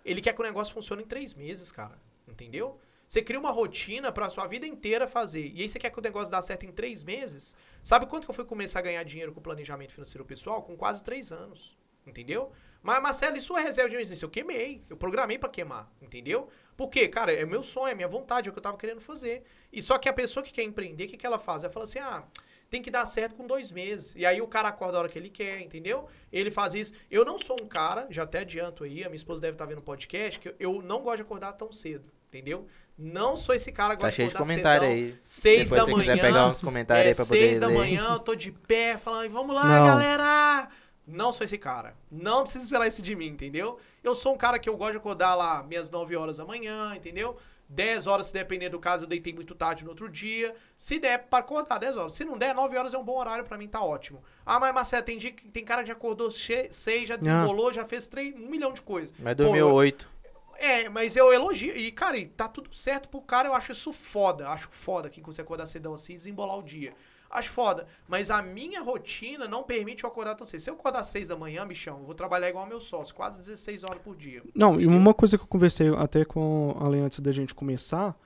ele 0.05 0.21
quer 0.21 0.33
que 0.33 0.41
o 0.41 0.45
negócio 0.45 0.73
funcione 0.73 1.03
em 1.03 1.07
três 1.07 1.35
meses, 1.35 1.73
cara. 1.73 1.99
Entendeu? 2.29 2.79
Você 3.09 3.23
cria 3.23 3.41
uma 3.41 3.51
rotina 3.51 4.13
pra 4.13 4.29
sua 4.29 4.47
vida 4.47 4.67
inteira 4.67 5.09
fazer. 5.09 5.51
E 5.55 5.63
aí 5.63 5.69
você 5.69 5.79
quer 5.79 5.89
que 5.89 5.99
o 5.99 6.03
negócio 6.03 6.31
dê 6.31 6.43
certo 6.43 6.67
em 6.67 6.71
três 6.71 7.03
meses? 7.03 7.57
Sabe 7.83 8.05
quanto 8.07 8.27
que 8.27 8.31
eu 8.31 8.35
fui 8.35 8.45
começar 8.45 8.81
a 8.81 8.83
ganhar 8.83 9.03
dinheiro 9.03 9.33
com 9.33 9.41
planejamento 9.41 9.93
financeiro 9.93 10.27
pessoal? 10.27 10.63
Com 10.63 10.77
quase 10.77 11.03
três 11.03 11.33
anos. 11.33 11.79
Entendeu? 12.07 12.53
Mas, 12.83 13.03
Marcelo, 13.03 13.37
e 13.37 13.41
sua 13.41 13.61
reserva 13.61 13.89
de 13.89 13.97
emergência? 13.97 14.27
Eu 14.27 14.31
queimei. 14.31 14.85
Eu 14.91 14.97
programei 14.97 15.39
pra 15.39 15.49
queimar. 15.49 15.91
Entendeu? 16.03 16.49
Por 16.77 16.91
quê? 16.91 17.09
Cara, 17.09 17.33
é 17.33 17.47
meu 17.47 17.63
sonho, 17.63 17.89
é 17.91 17.95
minha 17.95 18.07
vontade, 18.07 18.49
é 18.49 18.51
o 18.51 18.53
que 18.53 18.59
eu 18.59 18.63
tava 18.63 18.77
querendo 18.77 19.01
fazer. 19.01 19.43
E 19.73 19.83
só 19.83 19.97
que 19.97 20.09
a 20.09 20.13
pessoa 20.13 20.45
que 20.45 20.53
quer 20.53 20.63
empreender, 20.63 21.07
o 21.07 21.09
que, 21.09 21.17
que 21.17 21.27
ela 21.27 21.39
faz? 21.39 21.65
Ela 21.65 21.73
fala 21.73 21.85
assim: 21.85 21.99
ah, 22.01 22.25
tem 22.71 22.83
que 22.83 22.91
dar 22.91 23.07
certo 23.07 23.35
com 23.35 23.47
dois 23.47 23.71
meses. 23.71 24.15
E 24.17 24.27
aí 24.27 24.41
o 24.41 24.47
cara 24.47 24.69
acorda 24.69 24.99
a 24.99 25.01
hora 25.01 25.09
que 25.09 25.19
ele 25.19 25.31
quer, 25.31 25.61
entendeu? 25.61 26.09
Ele 26.31 26.51
faz 26.51 26.75
isso. 26.75 26.93
Eu 27.11 27.25
não 27.25 27.39
sou 27.39 27.57
um 27.61 27.67
cara, 27.67 28.07
já 28.11 28.25
até 28.25 28.41
adianto 28.41 28.85
aí, 28.85 29.03
a 29.03 29.09
minha 29.09 29.17
esposa 29.17 29.41
deve 29.41 29.55
estar 29.55 29.67
vendo 29.67 29.79
o 29.79 29.83
podcast, 29.83 30.39
que 30.39 30.55
eu 30.59 30.83
não 30.83 31.03
gosto 31.03 31.17
de 31.17 31.23
acordar 31.23 31.55
tão 31.55 31.73
cedo, 31.73 32.13
entendeu? 32.29 32.67
Não 32.99 33.37
sou 33.37 33.55
esse 33.55 33.71
cara 33.71 33.95
que 33.97 34.03
Tá 34.03 34.11
cheio 34.11 34.29
de 34.29 34.35
comentário 34.35 34.81
cedão. 34.83 34.95
aí. 34.97 35.19
Seis 35.25 35.71
Depois 35.71 35.81
da 35.81 35.85
se 35.85 35.91
você 35.93 35.97
manhã. 35.97 36.15
quiser 36.17 36.27
pegar 36.27 36.47
uns 36.49 36.61
comentários 36.61 37.07
é, 37.07 37.09
aí 37.11 37.15
pra 37.15 37.25
poder 37.25 37.39
seis 37.39 37.61
da 37.61 37.67
ler. 37.69 37.75
manhã, 37.79 38.09
eu 38.15 38.19
tô 38.19 38.35
de 38.35 38.51
pé, 38.51 38.99
falando, 38.99 39.31
vamos 39.31 39.55
lá, 39.55 39.65
Não. 39.65 39.87
galera! 39.87 40.69
Não 41.07 41.33
sou 41.33 41.45
esse 41.45 41.57
cara. 41.57 41.95
Não 42.11 42.43
precisa 42.43 42.65
esperar 42.65 42.87
isso 42.89 43.01
de 43.01 43.15
mim, 43.15 43.29
entendeu? 43.29 43.79
Eu 44.05 44.15
sou 44.15 44.35
um 44.35 44.37
cara 44.37 44.59
que 44.59 44.69
eu 44.69 44.77
gosto 44.77 44.93
de 44.93 44.97
acordar 44.99 45.35
lá 45.35 45.63
minhas 45.63 45.91
9 45.91 46.15
horas 46.17 46.37
da 46.39 46.45
manhã, 46.45 46.95
entendeu? 46.95 47.37
10 47.71 48.07
horas, 48.07 48.27
se 48.29 48.33
depender 48.33 48.69
do 48.71 48.79
caso, 48.81 49.05
eu 49.05 49.09
deitei 49.09 49.33
muito 49.33 49.55
tarde 49.55 49.85
no 49.85 49.91
outro 49.91 50.09
dia. 50.09 50.55
Se 50.77 50.99
der 50.99 51.19
para 51.19 51.39
acordar 51.39 51.79
10 51.79 51.97
horas. 51.97 52.15
Se 52.15 52.25
não 52.25 52.37
der, 52.37 52.55
9 52.55 52.77
horas 52.77 52.93
é 52.95 52.99
um 52.99 53.05
bom 53.05 53.19
horário 53.19 53.45
pra 53.45 53.57
mim, 53.59 53.69
tá 53.69 53.83
ótimo. 53.83 54.23
Ah, 54.45 54.59
mas 54.59 54.75
Marcelo, 54.75 55.03
tem 55.05 55.19
dia 55.19 55.31
que 55.33 55.49
tem 55.49 55.65
cara 55.65 55.83
que 55.83 55.89
já 55.89 55.93
acordou 55.95 56.31
6, 56.31 56.75
já 57.07 57.17
desembolou, 57.17 57.73
já 57.73 57.85
fez 57.85 58.09
três, 58.09 58.35
um 58.35 58.49
milhão 58.49 58.73
de 58.73 58.83
coisas. 58.83 59.15
Mas 59.19 59.37
dormiu 59.37 59.71
oito. 59.73 60.11
É, 60.59 60.89
mas 60.89 61.17
eu 61.17 61.33
elogio. 61.33 61.77
E, 61.77 61.91
cara, 61.93 62.19
e 62.19 62.27
tá 62.27 62.49
tudo 62.49 62.75
certo 62.75 63.09
pro 63.09 63.21
cara, 63.21 63.49
eu 63.49 63.55
acho 63.55 63.73
isso 63.73 63.93
foda. 63.93 64.49
Acho 64.49 64.69
foda 64.71 65.09
que 65.09 65.21
você 65.21 65.41
acordar 65.41 65.67
cedão 65.67 65.95
assim 65.95 66.15
e 66.15 66.17
desembolar 66.17 66.59
o 66.59 66.63
dia. 66.63 66.93
Acho 67.31 67.51
foda. 67.51 67.87
Mas 68.09 68.31
a 68.31 68.43
minha 68.43 68.81
rotina 68.81 69.47
não 69.47 69.63
permite 69.63 70.05
eu 70.05 70.11
acordar 70.11 70.35
tão 70.35 70.47
cedo. 70.47 70.61
Se 70.61 70.71
eu 70.71 70.75
acordar 70.75 71.01
às 71.01 71.09
6 71.09 71.29
da 71.29 71.37
manhã, 71.37 71.67
bichão, 71.67 71.99
eu 71.99 72.05
vou 72.05 72.15
trabalhar 72.15 72.49
igual 72.49 72.67
meu 72.67 72.81
sócio, 72.81 73.15
quase 73.15 73.39
16 73.39 73.85
horas 73.85 74.01
por 74.03 74.17
dia. 74.17 74.43
Não, 74.55 74.81
e 74.81 74.87
uma 74.87 75.13
coisa 75.13 75.37
que 75.37 75.45
eu 75.45 75.49
conversei 75.49 75.95
até 75.95 76.25
com 76.25 76.75
a 76.81 76.87
Alen 76.87 77.03
antes 77.03 77.21
da 77.21 77.31
gente 77.31 77.55
começar, 77.55 78.17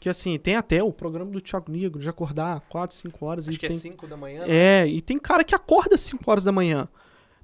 que 0.00 0.08
assim, 0.08 0.36
tem 0.38 0.56
até 0.56 0.82
o 0.82 0.92
programa 0.92 1.30
do 1.30 1.40
Thiago 1.40 1.70
Negro 1.70 2.00
de 2.00 2.08
acordar 2.08 2.60
4, 2.68 2.96
5 2.96 3.24
horas 3.24 3.48
Acho 3.48 3.56
e 3.56 3.58
que 3.58 3.68
tem 3.68 3.76
é 3.76 3.80
5 3.80 4.06
da 4.06 4.16
manhã. 4.16 4.40
né? 4.40 4.46
É, 4.48 4.86
e 4.86 5.00
tem 5.00 5.18
cara 5.18 5.44
que 5.44 5.54
acorda 5.54 5.94
às 5.94 6.00
5 6.00 6.28
horas 6.28 6.42
da 6.42 6.50
manhã. 6.50 6.88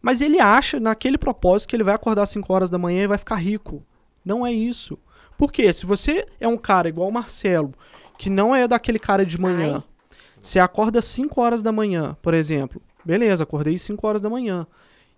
Mas 0.02 0.20
ele 0.20 0.40
acha, 0.40 0.80
naquele 0.80 1.18
propósito, 1.18 1.68
que 1.68 1.76
ele 1.76 1.84
vai 1.84 1.94
acordar 1.94 2.22
às 2.22 2.30
5 2.30 2.52
horas 2.52 2.68
da 2.68 2.78
manhã 2.78 3.04
e 3.04 3.06
vai 3.06 3.18
ficar 3.18 3.36
rico. 3.36 3.84
Não 4.26 4.44
é 4.46 4.52
isso. 4.52 4.98
Por 5.38 5.52
quê? 5.52 5.72
Se 5.72 5.86
você 5.86 6.26
é 6.40 6.48
um 6.48 6.56
cara 6.56 6.88
igual 6.88 7.08
o 7.08 7.12
Marcelo, 7.12 7.72
que 8.18 8.28
não 8.28 8.54
é 8.56 8.66
daquele 8.66 8.98
cara 8.98 9.24
de 9.24 9.40
manhã, 9.40 9.82
você 10.40 10.58
acorda 10.58 10.98
às 10.98 11.04
5 11.04 11.40
horas 11.40 11.62
da 11.62 11.70
manhã, 11.70 12.16
por 12.20 12.34
exemplo. 12.34 12.82
Beleza, 13.04 13.44
acordei 13.44 13.76
às 13.76 13.82
5 13.82 14.04
horas 14.06 14.20
da 14.20 14.28
manhã. 14.28 14.66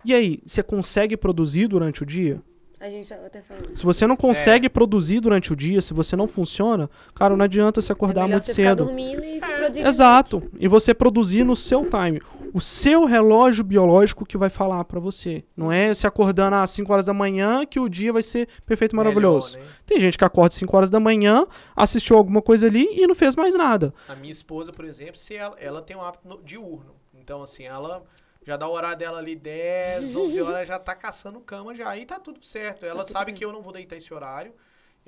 E 0.05 0.13
aí, 0.13 0.39
você 0.45 0.61
consegue 0.61 1.17
produzir 1.17 1.67
durante 1.67 2.03
o 2.03 2.05
dia? 2.05 2.41
A 2.79 2.89
gente 2.89 3.09
tava 3.09 3.25
até 3.25 3.41
falando. 3.41 3.75
Se 3.75 3.83
você 3.83 4.07
não 4.07 4.15
consegue 4.15 4.67
É. 4.67 4.69
produzir 4.69 5.19
durante 5.19 5.51
o 5.51 5.55
dia, 5.55 5.81
se 5.81 5.93
você 5.93 6.15
não 6.15 6.29
funciona, 6.29 6.89
cara, 7.13 7.35
não 7.35 7.43
adianta 7.43 7.81
você 7.81 7.91
acordar 7.91 8.23
é 8.25 8.31
muito 8.31 8.45
você 8.45 8.53
ficar 8.53 8.69
cedo. 8.69 8.85
dormindo 8.85 9.21
e 9.25 9.39
produzir. 9.39 9.85
Exato. 9.85 10.43
E 10.57 10.67
você 10.69 10.93
produzir 10.93 11.43
no 11.43 11.57
seu 11.57 11.85
time. 11.89 12.21
O 12.53 12.59
seu 12.61 13.05
relógio 13.05 13.63
biológico 13.63 14.25
que 14.25 14.37
vai 14.37 14.49
falar 14.49 14.83
pra 14.85 14.99
você. 14.99 15.43
Não 15.55 15.71
é 15.71 15.93
se 15.93 16.07
acordando 16.07 16.55
às 16.55 16.69
5 16.71 16.91
horas 16.91 17.05
da 17.05 17.13
manhã 17.13 17.65
que 17.65 17.79
o 17.79 17.87
dia 17.89 18.11
vai 18.13 18.23
ser 18.23 18.47
perfeito 18.65 18.93
e 18.93 18.95
maravilhoso. 18.95 19.57
Melhor, 19.57 19.67
né? 19.69 19.75
Tem 19.85 19.99
gente 19.99 20.17
que 20.17 20.25
acorda 20.25 20.49
às 20.49 20.55
5 20.55 20.75
horas 20.75 20.89
da 20.89 20.99
manhã, 20.99 21.45
assistiu 21.75 22.17
alguma 22.17 22.41
coisa 22.41 22.67
ali 22.67 22.87
e 22.91 23.05
não 23.07 23.15
fez 23.15 23.35
mais 23.35 23.55
nada. 23.55 23.93
A 24.07 24.15
minha 24.15 24.31
esposa, 24.31 24.71
por 24.71 24.85
exemplo, 24.85 25.15
se 25.17 25.35
ela, 25.35 25.55
ela 25.59 25.81
tem 25.81 25.95
um 25.95 26.01
hábito 26.01 26.27
no- 26.27 26.41
diurno. 26.43 26.95
Então, 27.13 27.43
assim, 27.43 27.63
ela 27.65 28.03
já 28.45 28.57
dá 28.57 28.67
o 28.67 28.71
horário 28.71 28.97
dela 28.97 29.19
ali 29.19 29.35
10, 29.35 30.15
11 30.15 30.41
horas, 30.41 30.67
já 30.67 30.79
tá 30.79 30.95
caçando 30.95 31.39
cama 31.39 31.75
já. 31.75 31.89
Aí 31.89 32.05
tá 32.05 32.19
tudo 32.19 32.43
certo. 32.43 32.85
Ela 32.85 33.03
tudo 33.03 33.11
sabe 33.11 33.25
bem. 33.27 33.35
que 33.35 33.45
eu 33.45 33.51
não 33.51 33.61
vou 33.61 33.71
deitar 33.73 33.95
esse 33.97 34.11
horário. 34.13 34.53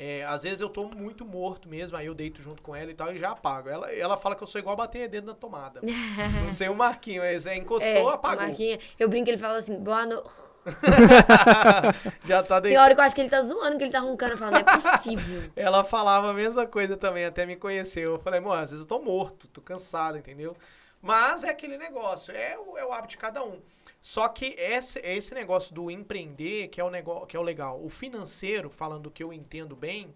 É, 0.04 0.26
às 0.26 0.42
vezes 0.42 0.60
eu 0.60 0.68
tô 0.68 0.86
muito 0.86 1.24
morto 1.24 1.70
mesmo, 1.70 1.96
aí 1.96 2.08
eu 2.08 2.16
deito 2.16 2.42
junto 2.42 2.60
com 2.64 2.76
ela 2.76 2.90
e 2.90 2.94
tal 2.96 3.14
e 3.14 3.20
já 3.20 3.30
apago. 3.30 3.70
Ela, 3.70 3.94
ela 3.94 4.18
fala 4.18 4.36
que 4.36 4.42
eu 4.42 4.48
sou 4.48 4.58
igual 4.58 4.76
bater 4.76 5.08
dedo 5.08 5.28
na 5.28 5.36
tomada. 5.36 5.80
não 6.44 6.52
sei 6.52 6.70
o 6.70 6.76
Marquinho, 6.76 7.22
mas 7.22 7.46
é, 7.46 7.56
encostou, 7.56 8.10
É, 8.10 8.14
apagou. 8.16 8.48
Marquinha. 8.48 8.80
Eu 8.98 9.08
brinco, 9.08 9.30
ele 9.30 9.38
fala 9.38 9.58
assim, 9.58 9.78
boa 9.78 10.04
noite. 10.08 10.28
já 12.26 12.42
tá 12.42 12.56
Tem 12.56 12.72
deitado. 12.72 12.84
hora 12.84 12.96
que 12.96 13.02
eu 13.02 13.06
acho 13.06 13.14
que 13.14 13.22
ele 13.22 13.30
tá 13.30 13.44
zoando, 13.44 13.78
que 13.78 13.84
ele 13.84 13.92
tá 13.92 14.00
roncando. 14.00 14.34
Eu 14.34 14.38
falo, 14.40 14.52
não 14.54 14.58
é 14.58 14.64
possível. 14.64 15.52
Ela 15.56 15.84
falava 15.84 16.32
a 16.32 16.34
mesma 16.34 16.66
coisa 16.66 16.98
também, 16.98 17.26
até 17.26 17.46
me 17.46 17.56
conheceu. 17.56 18.14
Eu 18.14 18.20
falei, 18.20 18.40
amor, 18.40 18.58
às 18.58 18.72
vezes 18.72 18.84
eu 18.84 18.88
tô 18.88 18.98
morto, 19.00 19.48
tô 19.50 19.62
cansado, 19.62 20.18
entendeu? 20.18 20.58
Mas 21.00 21.44
é 21.44 21.50
aquele 21.52 21.78
negócio, 21.78 22.34
é 22.36 22.58
o, 22.58 22.76
é 22.76 22.84
o 22.84 22.92
hábito 22.92 23.10
de 23.10 23.18
cada 23.20 23.44
um. 23.44 23.60
Só 24.02 24.28
que 24.28 24.56
esse, 24.58 25.00
é 25.00 25.16
esse 25.16 25.34
negócio 25.36 25.74
do 25.76 25.92
empreender 25.92 26.70
que 26.70 26.82
é 26.82 26.84
o 26.84 26.90
negócio, 26.90 27.28
que 27.28 27.38
é 27.38 27.40
o 27.40 27.44
legal. 27.44 27.84
O 27.84 27.90
financeiro, 27.90 28.70
falando 28.70 29.04
do 29.04 29.12
que 29.12 29.24
eu 29.24 29.32
entendo 29.32 29.76
bem, 29.76 30.14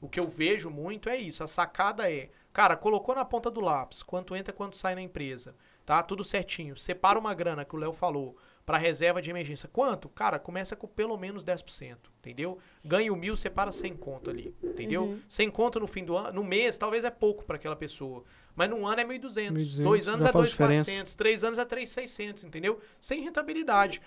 o 0.00 0.08
que 0.08 0.20
eu 0.20 0.28
vejo 0.28 0.70
muito 0.70 1.08
é 1.08 1.16
isso. 1.16 1.42
A 1.42 1.46
sacada 1.48 2.10
é, 2.10 2.30
cara, 2.52 2.76
colocou 2.76 3.14
na 3.14 3.24
ponta 3.24 3.50
do 3.50 3.60
lápis, 3.60 4.02
quanto 4.02 4.36
entra, 4.36 4.52
quanto 4.52 4.76
sai 4.76 4.94
na 4.94 5.02
empresa, 5.02 5.56
tá? 5.84 6.02
Tudo 6.02 6.22
certinho. 6.22 6.76
Separa 6.76 7.18
uma 7.18 7.34
grana 7.34 7.64
que 7.64 7.74
o 7.74 7.78
Léo 7.78 7.92
falou 7.92 8.36
para 8.66 8.78
reserva 8.78 9.22
de 9.22 9.30
emergência. 9.30 9.68
Quanto? 9.72 10.08
Cara, 10.08 10.40
começa 10.40 10.74
com 10.74 10.88
pelo 10.88 11.16
menos 11.16 11.44
10%, 11.44 11.96
entendeu? 12.18 12.58
Ganha 12.84 13.12
o 13.12 13.16
mil, 13.16 13.36
separa 13.36 13.70
100 13.70 13.94
conto 13.94 14.28
ali, 14.28 14.52
entendeu? 14.62 15.04
Uhum. 15.04 15.20
100 15.28 15.50
conto 15.50 15.78
no 15.78 15.86
fim 15.86 16.04
do 16.04 16.16
ano, 16.16 16.32
no 16.32 16.44
mês 16.44 16.76
talvez 16.76 17.04
é 17.04 17.10
pouco 17.10 17.44
para 17.44 17.54
aquela 17.54 17.76
pessoa, 17.76 18.24
mas 18.56 18.68
no 18.68 18.84
ano 18.84 19.00
é 19.00 19.04
1.200, 19.04 19.52
1.200, 19.52 19.82
dois 19.84 20.08
anos 20.08 20.26
é 20.26 20.32
faz 20.32 20.48
diferença. 20.48 20.90
2.400, 20.90 21.14
três 21.14 21.44
anos 21.44 21.58
é 21.60 21.64
3.600, 21.64 22.42
entendeu? 22.42 22.80
Sem 23.00 23.22
rentabilidade. 23.22 24.02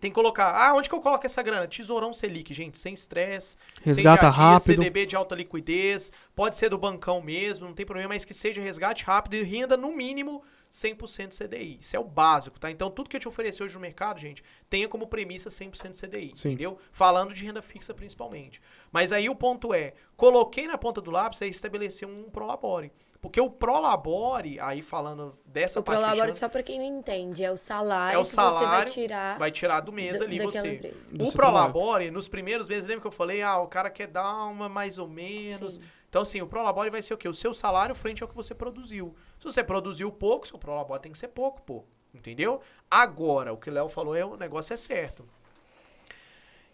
Tem 0.00 0.10
que 0.10 0.14
colocar, 0.14 0.54
ah, 0.56 0.74
onde 0.74 0.88
que 0.88 0.94
eu 0.94 1.00
coloco 1.00 1.26
essa 1.26 1.42
grana? 1.42 1.68
Tesourão 1.68 2.14
Selic, 2.14 2.54
gente, 2.54 2.78
sem 2.78 2.94
estresse, 2.94 3.58
Resgata 3.82 4.22
sem 4.22 4.30
rápido. 4.30 4.76
CDB 4.76 5.04
de 5.04 5.14
alta 5.14 5.34
liquidez, 5.34 6.10
pode 6.34 6.56
ser 6.56 6.70
do 6.70 6.78
bancão 6.78 7.20
mesmo, 7.20 7.66
não 7.66 7.74
tem 7.74 7.84
problema, 7.84 8.14
mas 8.14 8.24
que 8.24 8.32
seja 8.32 8.62
resgate 8.62 9.04
rápido 9.04 9.34
e 9.34 9.42
renda 9.42 9.76
no 9.76 9.94
mínimo 9.94 10.42
100% 10.70 11.36
CDI. 11.36 11.78
Isso 11.80 11.96
é 11.96 11.98
o 11.98 12.04
básico, 12.04 12.58
tá? 12.60 12.70
Então 12.70 12.90
tudo 12.90 13.08
que 13.10 13.16
eu 13.16 13.20
te 13.20 13.28
oferecer 13.28 13.62
hoje 13.64 13.74
no 13.74 13.80
mercado, 13.80 14.20
gente, 14.20 14.42
tenha 14.68 14.86
como 14.88 15.06
premissa 15.06 15.48
100% 15.50 15.94
CDI, 16.00 16.32
Sim. 16.36 16.48
entendeu? 16.50 16.78
Falando 16.92 17.34
de 17.34 17.44
renda 17.44 17.60
fixa 17.60 17.92
principalmente. 17.92 18.60
Mas 18.92 19.12
aí 19.12 19.28
o 19.28 19.34
ponto 19.34 19.74
é, 19.74 19.94
coloquei 20.16 20.66
na 20.66 20.78
ponta 20.78 21.00
do 21.00 21.10
lápis 21.10 21.42
é 21.42 21.46
estabelecer 21.46 22.06
um 22.06 22.30
Prolabore. 22.30 22.92
Porque 23.20 23.38
o 23.38 23.50
Prolabore, 23.50 24.58
aí 24.60 24.80
falando 24.80 25.38
dessa 25.44 25.80
O 25.80 25.82
parte 25.82 25.98
prolabore, 25.98 26.20
fechando, 26.22 26.38
só 26.38 26.48
pra 26.48 26.62
quem 26.62 26.78
não 26.78 26.86
entende, 26.98 27.44
é 27.44 27.50
o 27.50 27.56
salário 27.56 28.14
É 28.16 28.18
o 28.18 28.22
que 28.22 28.28
você 28.30 28.36
vai 28.36 28.50
salário, 28.52 28.92
tirar 28.92 29.38
vai 29.38 29.50
tirar 29.50 29.80
do 29.80 29.92
mês 29.92 30.18
da- 30.20 30.24
ali 30.24 30.38
você. 30.38 30.74
empresa. 30.76 30.96
Do 31.12 31.26
O 31.26 31.32
Prolabore, 31.32 32.10
nos 32.10 32.28
primeiros 32.28 32.66
meses, 32.66 32.86
lembra 32.86 33.02
que 33.02 33.06
eu 33.08 33.10
falei, 33.12 33.42
ah, 33.42 33.58
o 33.58 33.66
cara 33.68 33.90
quer 33.90 34.06
dar 34.06 34.44
uma 34.46 34.70
mais 34.70 34.96
ou 34.98 35.06
menos. 35.06 35.74
Sim. 35.74 35.82
Então, 36.10 36.22
assim, 36.22 36.42
o 36.42 36.46
Prolabore 36.46 36.90
vai 36.90 37.00
ser 37.00 37.14
o 37.14 37.16
quê? 37.16 37.28
O 37.28 37.34
seu 37.34 37.54
salário 37.54 37.94
frente 37.94 38.20
ao 38.22 38.28
que 38.28 38.34
você 38.34 38.52
produziu. 38.52 39.14
Se 39.38 39.44
você 39.44 39.62
produziu 39.62 40.10
pouco, 40.10 40.46
seu 40.46 40.58
Prolabore 40.58 41.00
tem 41.00 41.12
que 41.12 41.18
ser 41.18 41.28
pouco, 41.28 41.62
pô. 41.62 41.84
Entendeu? 42.12 42.60
Agora, 42.90 43.52
o 43.52 43.56
que 43.56 43.70
o 43.70 43.72
Léo 43.72 43.88
falou, 43.88 44.16
é, 44.16 44.24
o 44.24 44.36
negócio 44.36 44.74
é 44.74 44.76
certo. 44.76 45.24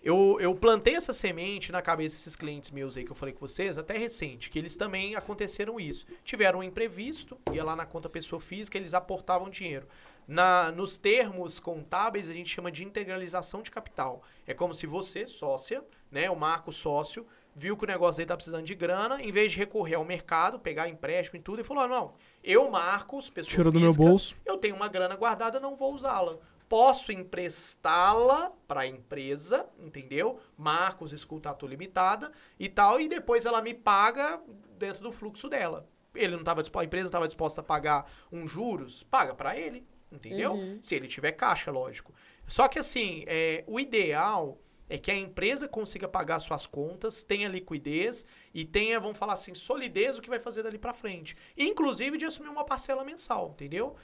Eu, 0.02 0.38
eu 0.40 0.54
plantei 0.54 0.94
essa 0.94 1.12
semente 1.12 1.70
na 1.70 1.82
cabeça 1.82 2.16
desses 2.16 2.36
clientes 2.36 2.70
meus 2.70 2.96
aí 2.96 3.04
que 3.04 3.10
eu 3.10 3.16
falei 3.16 3.34
com 3.34 3.40
vocês, 3.40 3.76
até 3.76 3.98
recente, 3.98 4.48
que 4.48 4.58
eles 4.58 4.76
também 4.76 5.16
aconteceram 5.16 5.78
isso. 5.78 6.06
Tiveram 6.24 6.60
um 6.60 6.62
imprevisto, 6.62 7.36
ia 7.52 7.64
lá 7.64 7.76
na 7.76 7.84
conta 7.84 8.08
pessoa 8.08 8.40
física, 8.40 8.78
eles 8.78 8.94
aportavam 8.94 9.50
dinheiro. 9.50 9.86
Na, 10.26 10.70
nos 10.70 10.96
termos 10.96 11.58
contábeis, 11.58 12.30
a 12.30 12.32
gente 12.32 12.54
chama 12.54 12.70
de 12.70 12.84
integralização 12.84 13.60
de 13.62 13.70
capital. 13.70 14.22
É 14.46 14.54
como 14.54 14.72
se 14.72 14.86
você, 14.86 15.26
sócia, 15.26 15.84
né, 16.10 16.30
o 16.30 16.36
Marco 16.36 16.72
sócio, 16.72 17.26
viu 17.58 17.74
que 17.74 17.84
o 17.84 17.86
negócio 17.86 18.18
dele 18.18 18.28
tá 18.28 18.36
precisando 18.36 18.66
de 18.66 18.74
grana, 18.74 19.20
em 19.22 19.32
vez 19.32 19.52
de 19.52 19.58
recorrer 19.58 19.94
ao 19.94 20.04
mercado, 20.04 20.58
pegar 20.58 20.90
empréstimo 20.90 21.38
e 21.38 21.42
tudo, 21.42 21.62
e 21.62 21.64
falou: 21.64 21.84
"Ah, 21.84 21.88
não, 21.88 22.14
eu, 22.44 22.70
Marcos, 22.70 23.30
pessoa 23.30 23.50
Tira 23.50 23.70
do 23.70 23.80
meu 23.80 23.88
física, 23.88 24.04
bolso. 24.04 24.36
eu 24.44 24.58
tenho 24.58 24.76
uma 24.76 24.88
grana 24.88 25.16
guardada, 25.16 25.58
não 25.58 25.74
vou 25.74 25.94
usá-la. 25.94 26.36
Posso 26.68 27.12
emprestá-la 27.12 28.52
para 28.68 28.80
a 28.80 28.86
empresa, 28.86 29.66
entendeu? 29.78 30.38
Marcos 30.56 31.12
Escultato 31.12 31.66
Limitada 31.66 32.30
e 32.58 32.68
tal, 32.68 33.00
e 33.00 33.08
depois 33.08 33.46
ela 33.46 33.62
me 33.62 33.72
paga 33.72 34.40
dentro 34.76 35.02
do 35.02 35.12
fluxo 35.12 35.48
dela. 35.48 35.88
Ele 36.14 36.32
não 36.32 36.40
estava 36.40 36.62
disposto, 36.62 36.82
a 36.82 36.86
empresa 36.86 37.04
não 37.04 37.08
estava 37.08 37.28
disposta 37.28 37.60
a 37.60 37.64
pagar 37.64 38.10
um 38.32 38.46
juros, 38.48 39.02
paga 39.04 39.34
para 39.34 39.56
ele, 39.56 39.86
entendeu? 40.10 40.52
Uhum. 40.52 40.78
Se 40.82 40.94
ele 40.94 41.06
tiver 41.06 41.32
caixa, 41.32 41.70
lógico. 41.70 42.12
Só 42.46 42.68
que 42.68 42.78
assim, 42.78 43.24
é, 43.26 43.64
o 43.66 43.78
ideal 43.78 44.58
é 44.88 44.98
que 44.98 45.10
a 45.10 45.16
empresa 45.16 45.68
consiga 45.68 46.08
pagar 46.08 46.38
suas 46.40 46.66
contas, 46.66 47.24
tenha 47.24 47.48
liquidez 47.48 48.26
e 48.54 48.64
tenha, 48.64 49.00
vamos 49.00 49.18
falar 49.18 49.34
assim, 49.34 49.54
solidez 49.54 50.18
o 50.18 50.22
que 50.22 50.28
vai 50.28 50.38
fazer 50.38 50.62
dali 50.62 50.78
para 50.78 50.92
frente. 50.92 51.36
Inclusive 51.56 52.16
de 52.18 52.24
assumir 52.24 52.48
uma 52.48 52.64
parcela 52.64 53.04
mensal, 53.04 53.50
entendeu? 53.50 53.96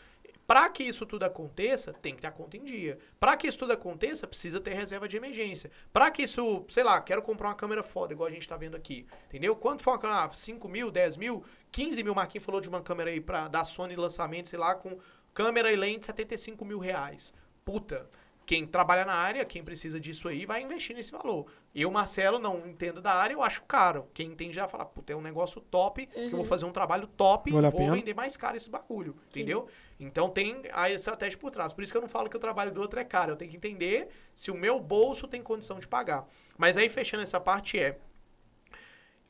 Para 0.46 0.68
que 0.68 0.82
isso 0.82 1.06
tudo 1.06 1.22
aconteça, 1.22 1.92
tem 1.92 2.14
que 2.14 2.20
ter 2.20 2.26
a 2.26 2.32
conta 2.32 2.56
em 2.56 2.64
dia. 2.64 2.98
Para 3.18 3.36
que 3.36 3.46
isso 3.46 3.58
tudo 3.58 3.72
aconteça, 3.72 4.26
precisa 4.26 4.60
ter 4.60 4.74
reserva 4.74 5.08
de 5.08 5.16
emergência. 5.16 5.70
Para 5.92 6.10
que 6.10 6.22
isso, 6.22 6.64
sei 6.68 6.82
lá, 6.82 7.00
quero 7.00 7.22
comprar 7.22 7.48
uma 7.48 7.54
câmera 7.54 7.82
foda, 7.82 8.12
igual 8.12 8.28
a 8.28 8.32
gente 8.32 8.48
tá 8.48 8.56
vendo 8.56 8.76
aqui. 8.76 9.06
Entendeu? 9.28 9.54
Quanto 9.54 9.82
for 9.82 9.92
uma 9.92 9.98
câmera? 9.98 10.24
Ah, 10.24 10.30
5 10.30 10.68
mil, 10.68 10.90
10 10.90 11.16
mil, 11.16 11.44
15 11.70 12.02
mil. 12.02 12.14
Marquinhos 12.14 12.44
falou 12.44 12.60
de 12.60 12.68
uma 12.68 12.82
câmera 12.82 13.10
aí 13.10 13.20
pra, 13.20 13.48
da 13.48 13.64
Sony 13.64 13.94
lançamento, 13.94 14.48
sei 14.48 14.58
lá, 14.58 14.74
com 14.74 14.98
câmera 15.32 15.72
e 15.72 15.76
lente, 15.76 16.06
75 16.06 16.64
mil 16.64 16.78
reais. 16.78 17.32
Puta. 17.64 18.10
Quem 18.44 18.66
trabalha 18.66 19.04
na 19.04 19.14
área, 19.14 19.44
quem 19.44 19.62
precisa 19.62 20.00
disso 20.00 20.26
aí, 20.28 20.44
vai 20.44 20.62
investir 20.62 20.96
nesse 20.96 21.12
valor. 21.12 21.46
Eu, 21.74 21.90
Marcelo, 21.90 22.38
não 22.38 22.66
entendo 22.66 23.00
da 23.00 23.12
área, 23.12 23.34
eu 23.34 23.42
acho 23.42 23.62
caro. 23.62 24.08
Quem 24.12 24.32
entende 24.32 24.54
já 24.54 24.66
fala, 24.66 24.84
puta, 24.84 25.12
é 25.12 25.16
um 25.16 25.20
negócio 25.20 25.60
top, 25.60 26.06
que 26.06 26.24
eu 26.26 26.36
vou 26.36 26.44
fazer 26.44 26.64
um 26.64 26.72
trabalho 26.72 27.06
top, 27.06 27.50
Vale 27.52 27.70
vou 27.70 27.92
vender 27.92 28.14
mais 28.14 28.36
caro 28.36 28.56
esse 28.56 28.68
bagulho, 28.68 29.16
entendeu? 29.28 29.68
Então 29.98 30.28
tem 30.28 30.62
a 30.72 30.90
estratégia 30.90 31.38
por 31.38 31.50
trás. 31.50 31.72
Por 31.72 31.84
isso 31.84 31.92
que 31.92 31.96
eu 31.96 32.02
não 32.02 32.08
falo 32.08 32.28
que 32.28 32.36
o 32.36 32.40
trabalho 32.40 32.72
do 32.72 32.80
outro 32.80 32.98
é 32.98 33.04
caro. 33.04 33.32
Eu 33.32 33.36
tenho 33.36 33.50
que 33.50 33.56
entender 33.56 34.08
se 34.34 34.50
o 34.50 34.54
meu 34.54 34.80
bolso 34.80 35.28
tem 35.28 35.40
condição 35.40 35.78
de 35.78 35.86
pagar. 35.86 36.26
Mas 36.58 36.76
aí, 36.76 36.88
fechando 36.88 37.22
essa 37.22 37.40
parte, 37.40 37.78
é 37.78 37.98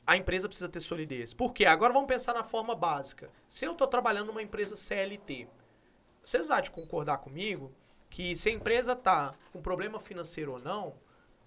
a 0.05 0.17
empresa 0.17 0.47
precisa 0.47 0.67
ter 0.67 0.81
solidez. 0.81 1.33
Por 1.33 1.53
quê? 1.53 1.65
Agora 1.65 1.93
vamos 1.93 2.07
pensar 2.07 2.33
na 2.33 2.43
forma 2.43 2.75
básica. 2.75 3.29
Se 3.47 3.65
eu 3.65 3.71
estou 3.71 3.87
trabalhando 3.87 4.27
numa 4.27 4.41
empresa 4.41 4.75
CLT, 4.75 5.47
vocês 6.23 6.49
há 6.49 6.59
de 6.59 6.71
concordar 6.71 7.19
comigo 7.19 7.71
que 8.13 8.35
se 8.35 8.47
a 8.47 8.51
empresa 8.51 8.95
tá 8.95 9.33
com 9.51 9.59
problema 9.59 9.99
financeiro 9.99 10.51
ou 10.51 10.59
não, 10.59 10.93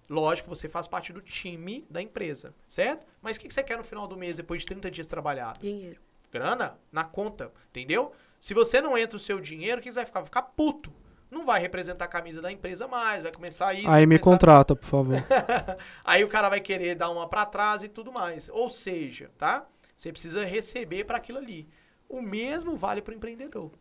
lógico, 0.09 0.49
você 0.49 0.67
faz 0.67 0.85
parte 0.85 1.13
do 1.13 1.21
time 1.21 1.85
da 1.89 2.01
empresa, 2.01 2.53
certo? 2.67 3.05
Mas 3.21 3.37
o 3.37 3.39
que 3.39 3.47
que 3.47 3.53
você 3.53 3.63
quer 3.63 3.77
no 3.77 3.85
final 3.85 4.05
do 4.05 4.17
mês, 4.17 4.35
depois 4.35 4.61
de 4.61 4.67
30 4.67 4.91
dias 4.91 5.07
trabalhado? 5.07 5.61
Dinheiro. 5.61 6.01
grana 6.29 6.77
na 6.91 7.05
conta, 7.05 7.53
entendeu? 7.69 8.11
Se 8.37 8.53
você 8.53 8.81
não 8.81 8.97
entra 8.97 9.15
o 9.15 9.19
seu 9.19 9.39
dinheiro, 9.39 9.79
o 9.79 9.81
que 9.81 9.89
você 9.89 9.99
vai 9.99 10.05
ficar? 10.05 10.19
Vai 10.19 10.25
ficar 10.25 10.41
puto. 10.41 10.91
Não 11.31 11.45
vai 11.45 11.59
representar 11.61 12.03
a 12.03 12.07
camisa 12.09 12.41
da 12.41 12.51
empresa 12.51 12.85
mais, 12.85 13.23
vai 13.23 13.31
começar 13.31 13.73
isso. 13.73 13.89
Aí 13.89 14.05
me 14.05 14.19
começar- 14.19 14.31
contrata, 14.37 14.75
por 14.75 14.85
favor. 14.85 15.15
Aí 16.03 16.21
o 16.23 16.27
cara 16.27 16.49
vai 16.49 16.59
querer 16.59 16.95
dar 16.95 17.09
uma 17.09 17.29
pra 17.29 17.45
trás 17.45 17.81
e 17.81 17.87
tudo 17.87 18.11
mais. 18.11 18.49
Ou 18.49 18.69
seja, 18.69 19.31
tá? 19.37 19.65
Você 19.95 20.11
precisa 20.11 20.43
receber 20.45 21.05
para 21.05 21.15
aquilo 21.17 21.37
ali. 21.37 21.67
O 22.09 22.21
mesmo 22.21 22.75
vale 22.75 23.01
para 23.01 23.13
o 23.13 23.15
empreendedor. 23.15 23.71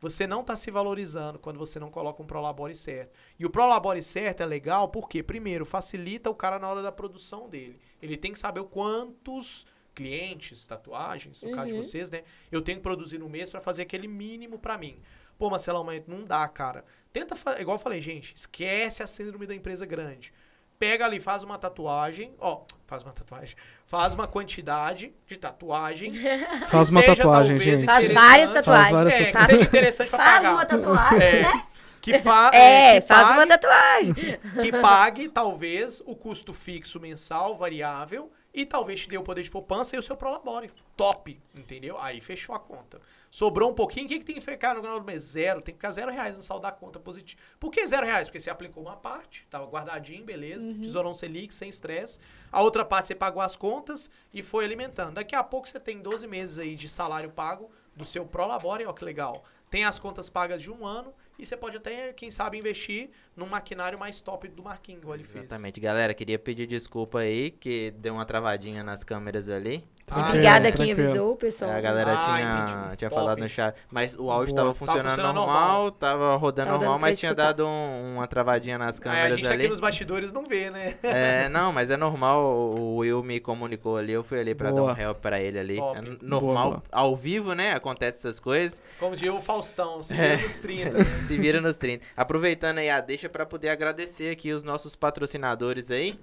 Você 0.00 0.26
não 0.26 0.42
está 0.42 0.54
se 0.56 0.70
valorizando 0.70 1.38
quando 1.38 1.58
você 1.58 1.80
não 1.80 1.90
coloca 1.90 2.22
um 2.22 2.26
Prolabore 2.26 2.76
certo. 2.76 3.12
E 3.38 3.46
o 3.46 3.50
Prolabore 3.50 4.02
certo 4.02 4.42
é 4.42 4.46
legal 4.46 4.88
porque, 4.88 5.22
primeiro, 5.22 5.64
facilita 5.64 6.28
o 6.28 6.34
cara 6.34 6.58
na 6.58 6.68
hora 6.68 6.82
da 6.82 6.92
produção 6.92 7.48
dele. 7.48 7.80
Ele 8.02 8.16
tem 8.16 8.32
que 8.32 8.38
saber 8.38 8.60
o 8.60 8.66
quantos 8.66 9.66
clientes, 9.94 10.66
tatuagens, 10.66 11.42
no 11.42 11.50
caso 11.52 11.68
de 11.68 11.72
Uhum. 11.72 11.82
vocês, 11.82 12.10
né? 12.10 12.22
Eu 12.52 12.60
tenho 12.60 12.76
que 12.78 12.82
produzir 12.82 13.18
no 13.18 13.28
mês 13.28 13.48
para 13.48 13.62
fazer 13.62 13.82
aquele 13.82 14.06
mínimo 14.06 14.58
para 14.58 14.76
mim. 14.76 15.00
Pô, 15.38 15.48
Marcelão, 15.48 15.82
mas 15.84 16.06
não 16.06 16.22
dá, 16.24 16.46
cara. 16.48 16.84
Tenta, 17.12 17.34
igual 17.58 17.76
eu 17.76 17.82
falei, 17.82 18.02
gente, 18.02 18.34
esquece 18.36 19.02
a 19.02 19.06
síndrome 19.06 19.46
da 19.46 19.54
empresa 19.54 19.86
grande. 19.86 20.32
Pega 20.78 21.04
ali, 21.06 21.20
faz 21.20 21.42
uma 21.42 21.56
tatuagem, 21.58 22.34
ó, 22.38 22.62
faz 22.86 23.02
uma 23.02 23.12
tatuagem, 23.12 23.56
faz 23.86 24.12
uma 24.14 24.26
quantidade 24.26 25.14
de 25.26 25.36
tatuagens. 25.36 26.12
que 26.12 26.28
Faz 26.68 26.90
uma 26.90 27.00
seja, 27.00 27.16
tatuagem, 27.16 27.56
talvez, 27.56 27.80
gente. 27.80 27.86
Faz 27.86 28.12
várias 28.12 28.50
Faz 28.50 28.64
tatuagens. 28.64 28.92
várias 28.92 29.14
É, 29.14 29.32
Faz- 29.32 29.52
interessante 29.54 30.08
pra 30.10 30.18
Faz 30.18 30.32
pagar. 30.36 30.52
uma 30.52 30.66
tatuagem, 30.66 31.22
É, 31.28 31.42
né? 31.42 31.66
Que, 32.02 32.18
fa 32.18 32.50
É, 32.54 33.00
que 33.00 33.06
faz 33.06 33.28
pague- 33.28 33.38
uma 33.38 33.46
tatuagem. 33.46 34.14
que 34.62 34.72
pague, 34.80 35.28
talvez, 35.28 36.02
o 36.04 36.14
custo 36.14 36.52
fixo 36.52 37.00
mensal, 37.00 37.56
variável, 37.56 38.30
e 38.52 38.64
talvez 38.66 39.00
te 39.00 39.08
dê 39.08 39.18
o 39.18 39.22
poder 39.22 39.42
de 39.42 39.50
poupança 39.50 39.96
e 39.96 39.98
o 39.98 40.02
seu 40.02 40.16
prolabore. 40.16 40.70
Top, 40.96 41.40
entendeu? 41.54 41.98
Aí 42.00 42.20
fechou 42.20 42.54
a 42.54 42.58
conta. 42.60 43.00
Sobrou 43.36 43.70
um 43.70 43.74
pouquinho, 43.74 44.06
o 44.06 44.08
que, 44.08 44.18
que 44.20 44.24
tem 44.24 44.34
que 44.36 44.40
ficar 44.40 44.74
no 44.74 44.80
final 44.80 44.98
do 44.98 45.04
mês? 45.04 45.22
Zero. 45.22 45.60
Tem 45.60 45.74
que 45.74 45.78
ficar 45.78 45.90
zero 45.90 46.10
reais 46.10 46.34
no 46.34 46.42
saldo 46.42 46.62
da 46.62 46.72
conta 46.72 46.98
positivo. 46.98 47.38
Por 47.60 47.70
que 47.70 47.86
zero 47.86 48.06
reais? 48.06 48.28
Porque 48.28 48.40
você 48.40 48.48
aplicou 48.48 48.82
uma 48.82 48.96
parte, 48.96 49.46
tava 49.50 49.66
guardadinho, 49.66 50.24
beleza. 50.24 50.66
Tesourão 50.72 51.12
Selic, 51.12 51.54
sem 51.54 51.68
estresse. 51.68 52.18
A 52.50 52.62
outra 52.62 52.82
parte 52.82 53.08
você 53.08 53.14
pagou 53.14 53.42
as 53.42 53.54
contas 53.54 54.10
e 54.32 54.42
foi 54.42 54.64
alimentando. 54.64 55.16
Daqui 55.16 55.36
a 55.36 55.44
pouco 55.44 55.68
você 55.68 55.78
tem 55.78 56.00
12 56.00 56.26
meses 56.26 56.56
aí 56.56 56.74
de 56.74 56.88
salário 56.88 57.28
pago 57.28 57.70
do 57.94 58.06
seu 58.06 58.24
prolabore, 58.24 58.86
ó 58.86 58.94
que 58.94 59.04
legal. 59.04 59.44
Tem 59.68 59.84
as 59.84 59.98
contas 59.98 60.30
pagas 60.30 60.62
de 60.62 60.70
um 60.70 60.86
ano 60.86 61.12
e 61.38 61.44
você 61.44 61.58
pode 61.58 61.76
até, 61.76 62.14
quem 62.14 62.30
sabe, 62.30 62.56
investir 62.56 63.10
num 63.36 63.46
maquinário 63.46 63.98
mais 63.98 64.20
top 64.20 64.48
do 64.48 64.62
Marquinhos, 64.62 65.02
igual 65.02 65.14
ele 65.16 65.24
fez. 65.24 65.44
Exatamente, 65.44 65.78
galera. 65.80 66.14
Queria 66.14 66.38
pedir 66.38 66.66
desculpa 66.66 67.18
aí, 67.20 67.50
que 67.50 67.90
deu 67.98 68.14
uma 68.14 68.24
travadinha 68.24 68.82
nas 68.82 69.04
câmeras 69.04 69.48
ali. 69.48 69.84
Ah, 70.08 70.28
Obrigada 70.28 70.68
é, 70.68 70.70
quem 70.72 70.86
tranquilo. 70.86 71.08
avisou, 71.10 71.36
pessoal. 71.36 71.72
a 71.72 71.80
galera 71.80 72.12
Ah, 72.16 72.24
tinha, 72.36 72.54
entendi. 72.84 72.96
tinha 72.98 73.10
Top. 73.10 73.20
falado 73.20 73.38
no 73.40 73.48
chat. 73.48 73.76
Mas 73.90 74.16
o 74.16 74.30
áudio 74.30 74.54
Boa. 74.54 74.62
tava 74.66 74.74
funcionando 74.74 75.08
funcionando 75.08 75.34
normal, 75.34 75.72
normal. 75.72 75.90
tava 75.90 76.36
rodando 76.36 76.66
Tava 76.70 76.78
normal, 76.78 76.98
mas 77.00 77.18
tinha 77.18 77.30
escutar. 77.32 77.46
dado 77.48 77.66
um- 77.66 78.14
uma 78.14 78.26
travadinha 78.28 78.78
nas 78.78 78.96
É, 78.96 79.00
a 79.00 79.02
câmeras 79.02 79.36
gente 79.40 79.48
ali. 79.48 79.62
aqui 79.62 79.68
nos 79.70 79.80
bastidores 79.80 80.32
não 80.32 80.44
vê, 80.44 80.70
né? 80.70 80.94
É, 81.02 81.48
não, 81.48 81.72
mas 81.72 81.90
é 81.90 81.96
normal, 81.96 82.40
o 82.40 82.98
Will 82.98 83.20
me 83.24 83.40
comunicou 83.40 83.96
ali, 83.96 84.12
eu 84.12 84.22
fui 84.22 84.38
ali 84.38 84.54
pra 84.54 84.70
Boa. 84.70 84.94
dar 84.94 85.00
um 85.00 85.04
help 85.08 85.18
pra 85.18 85.40
ele 85.40 85.58
ali. 85.58 85.76
Top. 85.76 85.98
É 85.98 86.02
normal, 86.22 86.54
Boa, 86.70 86.76
boa. 86.76 86.82
ao 86.92 87.16
vivo, 87.16 87.52
né, 87.52 87.72
acontece 87.72 88.18
essas 88.18 88.38
coisas. 88.38 88.80
Como 89.00 89.16
diria 89.16 89.34
o 89.34 89.42
Faustão, 89.42 90.00
se 90.02 90.14
É. 90.14 90.36
vê 90.36 90.42
nos 90.44 90.58
30. 90.60 90.96
Se 91.26 91.36
vira 91.36 91.60
nos 91.60 91.78
30. 91.78 92.06
Aproveitando 92.16 92.78
aí 92.78 92.88
a 92.88 93.00
deixa 93.00 93.25
pra 93.28 93.46
poder 93.46 93.68
agradecer 93.68 94.30
aqui 94.30 94.52
os 94.52 94.62
nossos 94.62 94.96
patrocinadores 94.96 95.90
aí, 95.90 96.18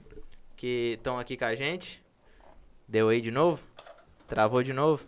que 0.55 0.93
estão 0.95 1.19
aqui 1.19 1.37
com 1.37 1.45
a 1.45 1.55
gente. 1.55 2.01
Deu 2.87 3.09
aí 3.09 3.21
de 3.21 3.31
novo? 3.31 3.63
Travou 4.27 4.63
de 4.63 4.73
novo? 4.73 5.05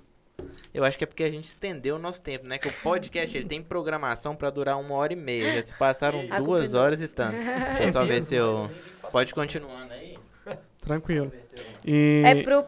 Eu 0.74 0.84
acho 0.84 0.98
que 0.98 1.04
é 1.04 1.08
porque 1.08 1.24
a 1.24 1.32
gente 1.32 1.46
estendeu 1.46 1.96
o 1.96 2.00
nosso 2.00 2.22
tempo, 2.22 2.46
né? 2.46 2.58
Que 2.58 2.68
o 2.68 2.74
podcast 2.82 3.36
ele 3.36 3.48
tem 3.48 3.62
programação 3.62 4.36
pra 4.36 4.50
durar 4.50 4.78
uma 4.78 4.96
hora 4.96 5.14
e 5.14 5.16
meia. 5.16 5.56
Já 5.56 5.62
se 5.64 5.74
passaram 5.74 6.20
A 6.20 6.22
culpa 6.24 6.44
duas 6.44 6.74
é 6.74 6.78
horas 6.78 7.02
e 7.02 7.08
tanto. 7.08 7.38
Deixa 7.38 7.84
eu 7.84 7.92
só 7.94 8.04
ver 8.04 8.22
se 8.22 8.36
eu. 8.36 8.70
Pode 9.12 9.34
continuando 9.34 9.94
aí. 9.94 10.18
Tranquilo. 10.82 11.32
Deixa 11.32 11.68
E 11.86 12.22
É 12.26 12.44
pro, 12.44 12.66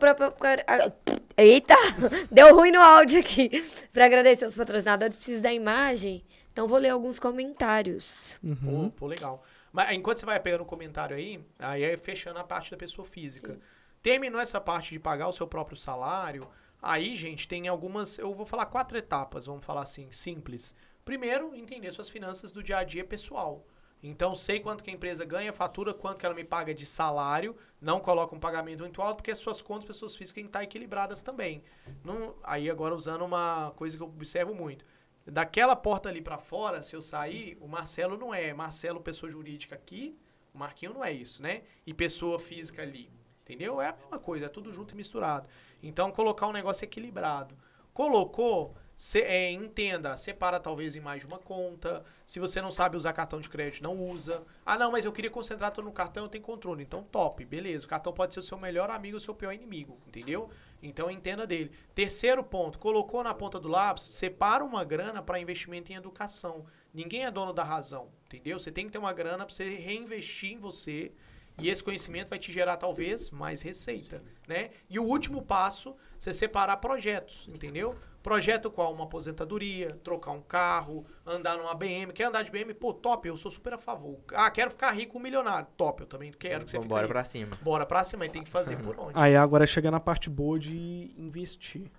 ah, 0.68 0.92
Eita! 1.38 1.76
Deu 2.32 2.56
ruim 2.56 2.72
no 2.72 2.82
áudio 2.82 3.20
aqui. 3.20 3.64
Pra 3.94 4.06
agradecer 4.06 4.46
os 4.46 4.56
patrocinadores, 4.56 5.16
preciso 5.16 5.44
da 5.44 5.54
imagem. 5.54 6.24
Então 6.58 6.68
vou 6.68 6.80
ler 6.80 6.90
alguns 6.90 7.20
comentários. 7.20 8.40
Uhum. 8.44 8.90
Pô, 8.90 8.96
pô, 8.98 9.06
legal. 9.06 9.44
Mas 9.72 9.92
enquanto 9.92 10.18
você 10.18 10.26
vai 10.26 10.40
pegando 10.40 10.62
o 10.62 10.66
comentário 10.66 11.16
aí, 11.16 11.40
aí 11.60 11.84
é 11.84 11.96
fechando 11.96 12.40
a 12.40 12.44
parte 12.44 12.72
da 12.72 12.78
pessoa 12.78 13.08
física. 13.08 13.60
Terminou 14.02 14.42
essa 14.42 14.60
parte 14.60 14.90
de 14.90 15.00
pagar 15.00 15.28
o 15.28 15.32
seu 15.32 15.46
próprio 15.46 15.78
salário, 15.78 16.50
aí, 16.82 17.16
gente, 17.16 17.48
tem 17.48 17.68
algumas. 17.68 18.18
Eu 18.18 18.34
vou 18.34 18.44
falar 18.44 18.66
quatro 18.66 18.98
etapas, 18.98 19.46
vamos 19.46 19.64
falar 19.64 19.84
assim, 19.84 20.08
simples. 20.12 20.74
Primeiro, 21.06 21.54
entender 21.54 21.92
suas 21.92 22.10
finanças 22.10 22.52
do 22.52 22.64
dia 22.64 22.80
a 22.80 22.84
dia 22.84 23.06
pessoal. 23.06 23.64
Então, 24.02 24.34
sei 24.34 24.60
quanto 24.60 24.84
que 24.84 24.90
a 24.90 24.94
empresa 24.94 25.24
ganha, 25.24 25.54
fatura, 25.54 25.94
quanto 25.94 26.18
que 26.18 26.26
ela 26.26 26.34
me 26.34 26.44
paga 26.44 26.74
de 26.74 26.88
salário, 26.88 27.56
não 27.80 28.00
coloca 28.00 28.36
um 28.36 28.40
pagamento 28.40 28.80
muito 28.80 29.00
alto, 29.00 29.18
porque 29.18 29.32
as 29.32 29.38
suas 29.38 29.62
contas, 29.62 29.86
pessoas 29.86 30.16
físicas, 30.16 30.34
têm 30.34 30.44
que 30.46 30.50
estar 30.50 30.64
equilibradas 30.64 31.22
também. 31.22 31.64
Não, 32.04 32.34
aí, 32.44 32.68
agora, 32.68 32.96
usando 32.96 33.24
uma 33.24 33.74
coisa 33.76 33.96
que 33.96 34.02
eu 34.02 34.08
observo 34.08 34.56
muito. 34.56 34.84
Daquela 35.30 35.76
porta 35.76 36.08
ali 36.10 36.22
pra 36.22 36.38
fora, 36.38 36.82
se 36.82 36.96
eu 36.96 37.02
sair, 37.02 37.58
o 37.60 37.68
Marcelo 37.68 38.18
não 38.18 38.34
é. 38.34 38.54
Marcelo, 38.54 39.02
pessoa 39.02 39.30
jurídica 39.32 39.76
aqui, 39.76 40.18
o 40.54 40.58
Marquinho 40.58 40.94
não 40.94 41.04
é 41.04 41.12
isso, 41.12 41.42
né? 41.42 41.64
E 41.86 41.94
pessoa 41.94 42.40
física 42.40 42.82
ali. 42.82 43.12
Entendeu? 43.44 43.82
É 43.82 43.90
a 43.90 43.94
mesma 43.94 44.20
coisa, 44.20 44.46
é 44.46 44.50
tudo 44.50 44.74
junto 44.74 44.94
e 44.94 44.98
misturado. 44.98 45.48
Então, 45.82 46.12
colocar 46.12 46.48
um 46.48 46.52
negócio 46.52 46.84
equilibrado. 46.84 47.56
Colocou, 47.94 48.76
se- 48.96 49.22
é, 49.22 49.52
entenda, 49.52 50.16
separa 50.18 50.60
talvez 50.60 50.96
em 50.96 51.00
mais 51.00 51.22
de 51.22 51.28
uma 51.28 51.40
conta. 51.40 52.04
Se 52.26 52.40
você 52.40 52.62
não 52.62 52.72
sabe 52.72 52.96
usar 52.98 53.14
cartão 53.14 53.40
de 53.42 53.50
crédito, 53.50 53.82
não 53.84 53.98
usa. 53.98 54.44
Ah, 54.66 54.78
não, 54.78 54.92
mas 54.92 55.06
eu 55.06 55.12
queria 55.12 55.32
concentrar 55.32 55.72
tudo 55.72 55.86
no 55.86 55.92
cartão, 55.92 56.24
eu 56.26 56.30
tenho 56.30 56.44
controle. 56.44 56.84
Então, 56.84 57.04
top, 57.04 57.44
beleza. 57.46 57.86
O 57.86 57.90
cartão 57.90 58.14
pode 58.14 58.34
ser 58.34 58.40
o 58.40 58.44
seu 58.44 58.58
melhor 58.58 58.90
amigo 58.90 59.16
ou 59.16 59.18
o 59.18 59.22
seu 59.22 59.34
pior 59.34 59.54
inimigo, 59.54 59.98
entendeu? 60.08 60.50
Então, 60.82 61.10
entenda 61.10 61.48
dele. 61.48 61.72
Terceiro 61.94 62.44
ponto, 62.44 62.78
colocou 62.78 63.24
na 63.24 63.34
ponta 63.34 63.60
do 63.60 63.68
lápis, 63.68 64.04
separa 64.04 64.64
uma 64.64 64.84
grana 64.84 65.22
para 65.22 65.40
investimento 65.40 65.92
em 65.92 65.96
educação. 65.96 66.66
Ninguém 66.94 67.26
é 67.26 67.32
dono 67.32 67.54
da 67.54 67.64
razão, 67.64 68.10
entendeu? 68.26 68.60
Você 68.60 68.72
tem 68.72 68.86
que 68.86 68.92
ter 68.92 68.98
uma 68.98 69.14
grana 69.14 69.46
para 69.46 69.54
você 69.54 69.76
reinvestir 69.76 70.54
em 70.54 70.58
você 70.58 71.12
e 71.60 71.70
esse 71.70 71.84
conhecimento 71.84 72.30
vai 72.30 72.38
te 72.38 72.52
gerar 72.52 72.78
talvez 72.78 73.32
mais 73.32 73.62
receita, 73.62 74.24
né? 74.48 74.70
E 74.90 75.00
o 75.00 75.04
último 75.04 75.42
passo, 75.42 75.96
você 76.18 76.34
separar 76.34 76.78
projetos, 76.78 77.48
entendeu? 77.52 77.98
Projeto 78.28 78.70
qual? 78.70 78.94
Uma 78.94 79.06
aposentadoria, 79.06 79.98
trocar 80.04 80.32
um 80.32 80.42
carro, 80.42 81.06
andar 81.26 81.58
numa 81.58 81.74
BM. 81.74 82.12
Quer 82.12 82.26
andar 82.26 82.44
de 82.44 82.52
BM? 82.52 82.74
Pô, 82.74 82.94
top, 82.94 83.26
eu 83.26 83.38
sou 83.38 83.50
super 83.50 83.76
a 83.76 83.78
favor. 83.78 84.20
Ah, 84.34 84.52
quero 84.52 84.70
ficar 84.70 84.92
rico, 84.92 85.18
um 85.18 85.22
milionário. 85.22 85.66
Top, 85.78 86.02
eu 86.02 86.08
também 86.08 86.34
quero 86.38 86.66
que 86.66 86.72
você 86.72 86.76
fique 86.76 86.90
Bora 86.90 87.04
rico. 87.04 87.14
pra 87.14 87.24
cima. 87.24 87.58
Bora 87.62 87.86
pra 87.86 88.04
cima, 88.04 88.26
mas 88.26 88.34
tem 88.34 88.44
que 88.44 88.50
fazer 88.50 88.76
por 88.80 89.00
onde? 89.00 89.14
Aí 89.14 89.34
agora 89.34 89.66
chega 89.66 89.90
na 89.90 90.02
parte 90.02 90.30
boa 90.30 90.60
de 90.60 91.10
investir. 91.18 91.90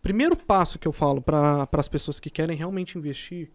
Primeiro 0.00 0.34
passo 0.34 0.78
que 0.78 0.88
eu 0.88 0.92
falo 0.92 1.20
para 1.20 1.68
as 1.70 1.88
pessoas 1.88 2.18
que 2.18 2.30
querem 2.30 2.56
realmente 2.56 2.96
investir, 2.96 3.52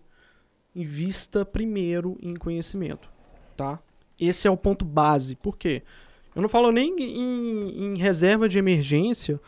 invista 0.76 1.44
primeiro 1.44 2.16
em 2.22 2.36
conhecimento, 2.36 3.10
tá? 3.58 3.80
Esse 4.20 4.48
é 4.48 4.52
o 4.52 4.58
ponto 4.58 4.86
base. 4.86 5.36
Por 5.36 5.58
quê? 5.58 5.82
Eu 6.36 6.44
não 6.44 6.50
falo 6.50 6.72
nem 6.72 6.96
em, 6.96 7.86
em 7.86 7.98
reserva 7.98 8.48
de 8.48 8.60
emergência 8.60 9.42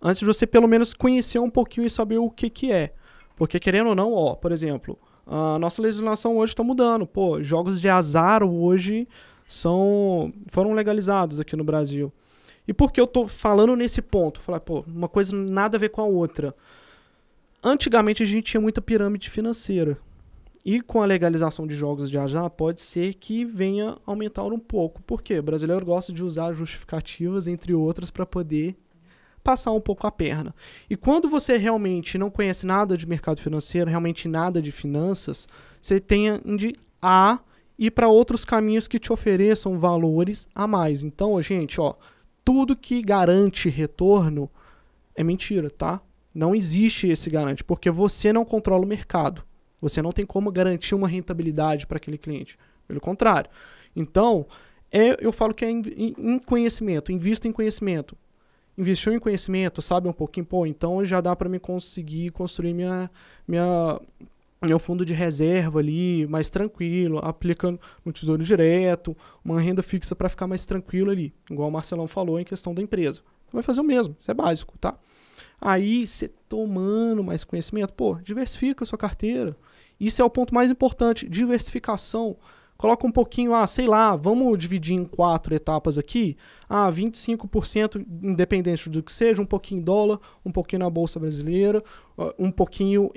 antes 0.00 0.20
de 0.20 0.26
você 0.26 0.46
pelo 0.46 0.66
menos 0.66 0.92
conhecer 0.92 1.38
um 1.38 1.50
pouquinho 1.50 1.86
e 1.86 1.90
saber 1.90 2.18
o 2.18 2.30
que 2.30 2.50
que 2.50 2.70
é. 2.72 2.92
Porque 3.36 3.60
querendo 3.60 3.88
ou 3.88 3.94
não, 3.94 4.12
ó, 4.12 4.34
por 4.34 4.52
exemplo, 4.52 4.98
a 5.26 5.58
nossa 5.58 5.82
legislação 5.82 6.36
hoje 6.36 6.52
está 6.52 6.62
mudando. 6.62 7.06
Pô, 7.06 7.42
jogos 7.42 7.80
de 7.80 7.88
azar 7.88 8.42
hoje 8.42 9.08
são 9.46 10.32
foram 10.50 10.72
legalizados 10.72 11.40
aqui 11.40 11.56
no 11.56 11.64
Brasil. 11.64 12.12
E 12.66 12.72
por 12.72 12.90
que 12.92 13.00
eu 13.00 13.06
tô 13.06 13.28
falando 13.28 13.76
nesse 13.76 14.02
ponto? 14.02 14.40
Falar, 14.40 14.60
pô, 14.60 14.84
uma 14.86 15.08
coisa 15.08 15.34
nada 15.34 15.76
a 15.76 15.80
ver 15.80 15.90
com 15.90 16.00
a 16.00 16.04
outra. 16.04 16.54
Antigamente 17.62 18.22
a 18.22 18.26
gente 18.26 18.50
tinha 18.50 18.60
muita 18.60 18.80
pirâmide 18.80 19.30
financeira. 19.30 19.98
E 20.64 20.80
com 20.80 21.00
a 21.00 21.06
legalização 21.06 21.64
de 21.64 21.76
jogos 21.76 22.10
de 22.10 22.18
azar, 22.18 22.50
pode 22.50 22.82
ser 22.82 23.14
que 23.14 23.44
venha 23.44 23.96
aumentar 24.04 24.42
um 24.42 24.58
pouco. 24.58 25.00
Por 25.02 25.22
quê? 25.22 25.38
O 25.38 25.42
brasileiro 25.42 25.86
gosta 25.86 26.12
de 26.12 26.24
usar 26.24 26.52
justificativas, 26.54 27.46
entre 27.46 27.72
outras, 27.72 28.10
para 28.10 28.26
poder 28.26 28.76
passar 29.46 29.70
um 29.70 29.80
pouco 29.80 30.08
a 30.08 30.10
perna. 30.10 30.52
E 30.90 30.96
quando 30.96 31.28
você 31.28 31.56
realmente 31.56 32.18
não 32.18 32.28
conhece 32.28 32.66
nada 32.66 32.96
de 32.96 33.06
mercado 33.06 33.40
financeiro, 33.40 33.88
realmente 33.88 34.26
nada 34.26 34.60
de 34.60 34.72
finanças, 34.72 35.46
você 35.80 36.00
tende 36.00 36.74
a 37.00 37.38
ir 37.78 37.92
para 37.92 38.08
outros 38.08 38.44
caminhos 38.44 38.88
que 38.88 38.98
te 38.98 39.12
ofereçam 39.12 39.78
valores 39.78 40.48
a 40.52 40.66
mais. 40.66 41.04
Então, 41.04 41.40
gente, 41.40 41.80
ó, 41.80 41.94
tudo 42.44 42.74
que 42.74 43.00
garante 43.00 43.68
retorno 43.68 44.50
é 45.14 45.22
mentira, 45.22 45.70
tá? 45.70 46.00
Não 46.34 46.52
existe 46.52 47.06
esse 47.06 47.30
garante, 47.30 47.62
porque 47.62 47.88
você 47.88 48.32
não 48.32 48.44
controla 48.44 48.84
o 48.84 48.88
mercado. 48.88 49.44
Você 49.80 50.02
não 50.02 50.10
tem 50.10 50.26
como 50.26 50.50
garantir 50.50 50.96
uma 50.96 51.06
rentabilidade 51.06 51.86
para 51.86 51.98
aquele 51.98 52.18
cliente. 52.18 52.58
Pelo 52.88 53.00
contrário. 53.00 53.48
Então, 53.94 54.44
é, 54.90 55.16
eu 55.24 55.30
falo 55.30 55.54
que 55.54 55.64
é 55.64 55.70
em, 55.70 55.82
em- 55.96 56.38
conhecimento, 56.40 57.12
invista 57.12 57.46
em 57.46 57.52
conhecimento. 57.52 58.16
Investiu 58.78 59.12
em 59.12 59.18
conhecimento, 59.18 59.80
sabe 59.80 60.08
um 60.08 60.12
pouquinho, 60.12 60.44
pô, 60.44 60.66
então 60.66 61.04
já 61.04 61.20
dá 61.20 61.34
para 61.34 61.48
mim 61.48 61.58
conseguir 61.58 62.30
construir 62.30 62.74
minha, 62.74 63.10
minha, 63.48 63.98
meu 64.62 64.78
fundo 64.78 65.04
de 65.04 65.14
reserva 65.14 65.78
ali 65.78 66.26
mais 66.26 66.50
tranquilo, 66.50 67.18
aplicando 67.22 67.80
um 68.04 68.12
tesouro 68.12 68.42
direto, 68.44 69.16
uma 69.42 69.60
renda 69.60 69.82
fixa 69.82 70.14
para 70.14 70.28
ficar 70.28 70.46
mais 70.46 70.66
tranquilo 70.66 71.10
ali, 71.10 71.32
igual 71.50 71.68
o 71.68 71.72
Marcelão 71.72 72.06
falou 72.06 72.38
em 72.38 72.44
questão 72.44 72.74
da 72.74 72.82
empresa. 72.82 73.22
Você 73.46 73.52
vai 73.52 73.62
fazer 73.62 73.80
o 73.80 73.84
mesmo, 73.84 74.14
isso 74.18 74.30
é 74.30 74.34
básico, 74.34 74.76
tá? 74.78 74.94
Aí, 75.60 76.06
você 76.06 76.28
tomando 76.48 77.24
mais 77.24 77.42
conhecimento, 77.42 77.94
pô, 77.94 78.16
diversifica 78.16 78.84
a 78.84 78.86
sua 78.86 78.98
carteira. 78.98 79.56
Isso 79.98 80.20
é 80.20 80.24
o 80.24 80.30
ponto 80.30 80.54
mais 80.54 80.70
importante, 80.70 81.28
diversificação. 81.28 82.36
Coloca 82.76 83.06
um 83.06 83.12
pouquinho, 83.12 83.54
ah, 83.54 83.66
sei 83.66 83.86
lá, 83.86 84.14
vamos 84.16 84.58
dividir 84.58 84.94
em 84.94 85.04
quatro 85.04 85.54
etapas 85.54 85.96
aqui. 85.96 86.36
Ah, 86.68 86.90
25% 86.90 88.04
independente 88.22 88.90
do 88.90 89.02
que 89.02 89.12
seja, 89.12 89.40
um 89.40 89.46
pouquinho 89.46 89.80
em 89.80 89.84
dólar, 89.84 90.18
um 90.44 90.52
pouquinho 90.52 90.80
na 90.80 90.90
bolsa 90.90 91.18
brasileira, 91.18 91.82
ah, 92.18 92.34
um 92.38 92.50
pouquinho 92.50 93.10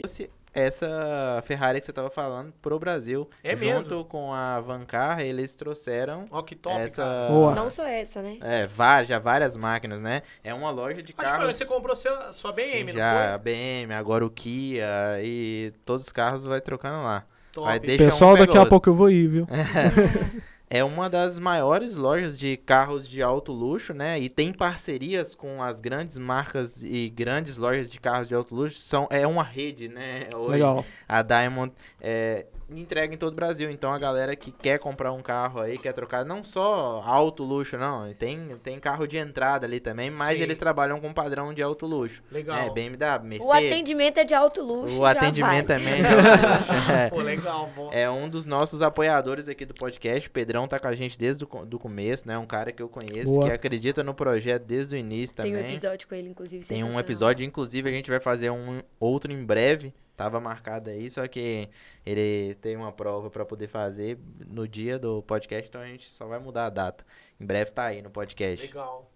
Essa 0.52 1.42
Ferrari 1.44 1.80
que 1.80 1.86
você 1.86 1.94
tava 1.94 2.10
falando 2.10 2.52
pro 2.62 2.80
Brasil. 2.80 3.30
É 3.44 3.56
Junto 3.56 3.66
mesmo? 3.66 4.06
com 4.06 4.34
a 4.34 4.60
Vancar, 4.60 5.22
eles 5.22 5.56
trouxeram 5.56 6.26
Ó, 6.32 6.42
que 6.42 6.56
top, 6.56 6.80
essa. 6.80 7.04
cara. 7.04 7.30
Boa. 7.30 7.56
Não 7.56 7.70
só 7.70 7.84
essa, 7.86 8.22
né? 8.22 8.38
É, 8.42 8.68
já 9.06 9.20
várias 9.20 9.56
máquinas, 9.56 10.02
né? 10.02 10.24
É 10.44 10.54
uma 10.54 10.72
loja 10.72 11.04
de 11.04 11.14
Acho 11.14 11.14
que 11.14 11.22
foi, 11.24 11.26
carros. 11.40 11.58
você 11.58 11.66
comprou 11.66 11.96
seu, 11.96 12.34
sua 12.34 12.52
BM, 12.52 12.94
já, 12.94 13.36
a 13.36 13.38
não 13.38 13.44
BM, 13.44 13.94
agora 13.94 14.26
o 14.26 14.30
Kia 14.30 14.88
e 15.22 15.72
todos 15.86 16.08
os 16.08 16.12
carros 16.12 16.46
vai 16.46 16.60
trocando 16.62 17.04
lá. 17.04 17.26
Foi? 17.54 17.64
Vai 17.64 17.80
Top. 17.80 17.88
deixar 17.88 18.06
Pessoal, 18.06 18.36
um 18.36 18.38
daqui 18.38 18.58
a 18.58 18.66
pouco 18.66 18.90
eu 18.90 18.94
vou 18.94 19.10
ir, 19.10 19.28
viu? 19.28 19.48
É 20.72 20.84
uma 20.84 21.10
das 21.10 21.40
maiores 21.40 21.96
lojas 21.96 22.38
de 22.38 22.56
carros 22.56 23.10
de 23.10 23.24
alto 23.24 23.52
luxo, 23.52 23.92
né? 23.92 24.20
E 24.20 24.30
tem 24.30 24.54
parcerias 24.54 25.34
com 25.34 25.64
as 25.64 25.82
grandes 25.82 26.20
marcas 26.20 26.84
e 26.84 27.10
grandes 27.10 27.58
lojas 27.58 27.90
de 27.90 28.00
carros 28.00 28.28
de 28.28 28.36
alto 28.36 28.54
luxo. 28.54 28.80
São, 28.80 29.08
é 29.10 29.26
uma 29.26 29.42
rede, 29.42 29.88
né? 29.88 30.30
Hoje, 30.36 30.52
Legal. 30.52 30.86
A 31.08 31.24
Diamond 31.24 31.74
é, 32.00 32.46
entrega 32.72 33.14
em 33.14 33.18
todo 33.18 33.34
o 33.34 33.36
Brasil. 33.36 33.70
Então 33.70 33.92
a 33.92 33.98
galera 33.98 34.36
que 34.36 34.52
quer 34.52 34.80
comprar 34.80 35.12
um 35.12 35.22
carro 35.22 35.60
aí, 35.62 35.78
quer 35.78 35.94
trocar, 35.94 36.26
não 36.26 36.44
só 36.44 37.02
alto 37.06 37.44
luxo, 37.44 37.78
não. 37.78 38.14
Tem, 38.14 38.56
tem 38.64 38.80
carro 38.80 39.08
de 39.08 39.18
entrada 39.18 39.66
ali 39.66 39.80
também, 39.80 40.10
mas 40.10 40.38
Sim. 40.38 40.44
eles 40.44 40.58
trabalham 40.58 41.00
com 41.00 41.14
padrão 41.14 41.54
de 41.54 41.62
alto 41.62 41.86
luxo. 41.86 42.22
Legal. 42.32 42.58
É, 42.58 42.70
BMW, 42.70 43.24
Mercedes. 43.24 43.48
O 43.48 43.52
atendimento 43.52 44.20
é 44.20 44.24
de 44.24 44.34
alto 44.34 44.62
luxo. 44.62 45.00
O 45.00 45.06
já 45.06 45.12
atendimento 45.12 45.68
vai. 45.68 45.78
também 45.78 45.94
é 45.94 46.02
de 46.02 46.08
alto 46.08 46.72
luxo. 46.74 46.92
É. 46.92 47.10
Pô, 47.10 47.22
legal, 47.22 47.70
bom. 47.76 47.90
É 47.92 48.10
um 48.10 48.28
dos 48.30 48.46
nossos 48.46 48.82
apoiadores 48.82 49.48
aqui 49.48 49.66
do 49.66 49.74
podcast. 49.74 50.28
O 50.28 50.32
Pedrão 50.32 50.68
tá 50.68 50.80
com 50.80 50.88
a 50.88 50.96
gente 50.96 51.18
desde 51.18 51.44
o 51.44 51.66
do 51.66 51.80
começo, 51.80 52.28
né? 52.28 52.38
Um 52.38 52.46
cara 52.46 52.72
que 52.72 52.82
eu 52.82 52.90
conheço, 52.90 53.34
Boa. 53.34 53.48
que 53.48 53.52
acredita 53.52 54.04
no 54.04 54.14
projeto 54.14 54.64
desde 54.64 54.96
o 54.96 54.98
início 54.98 55.36
Tem 55.36 55.52
também. 55.52 55.66
um 55.66 55.70
episódio 55.70 56.08
com 56.08 56.16
ele, 56.16 56.30
inclusive. 56.30 56.66
Tem 56.66 56.84
um 56.84 57.00
episódio, 57.00 57.46
inclusive 57.46 57.90
a 57.90 57.94
gente 57.94 58.10
vai 58.10 58.20
fazer 58.20 58.50
um 58.50 58.82
outro 59.00 59.32
em 59.32 59.44
breve. 59.44 59.94
Tava 60.20 60.38
marcado 60.42 60.90
aí, 60.90 61.10
só 61.10 61.26
que 61.30 61.70
ele 62.06 62.54
tem 62.56 62.76
uma 62.76 62.92
prova 62.92 63.30
pra 63.30 63.46
poder 63.46 63.70
fazer 63.70 64.20
no 64.46 64.68
dia 64.68 65.00
do 65.00 65.24
podcast, 65.24 65.70
então 65.70 65.80
a 65.80 65.88
gente 65.88 66.10
só 66.10 66.28
vai 66.28 66.38
mudar 66.38 66.66
a 66.66 66.70
data. 66.70 67.06
Em 67.40 67.46
breve 67.46 67.72
tá 67.72 67.86
aí 67.86 68.02
no 68.02 68.10
podcast. 68.10 68.68
Legal. 68.68 69.10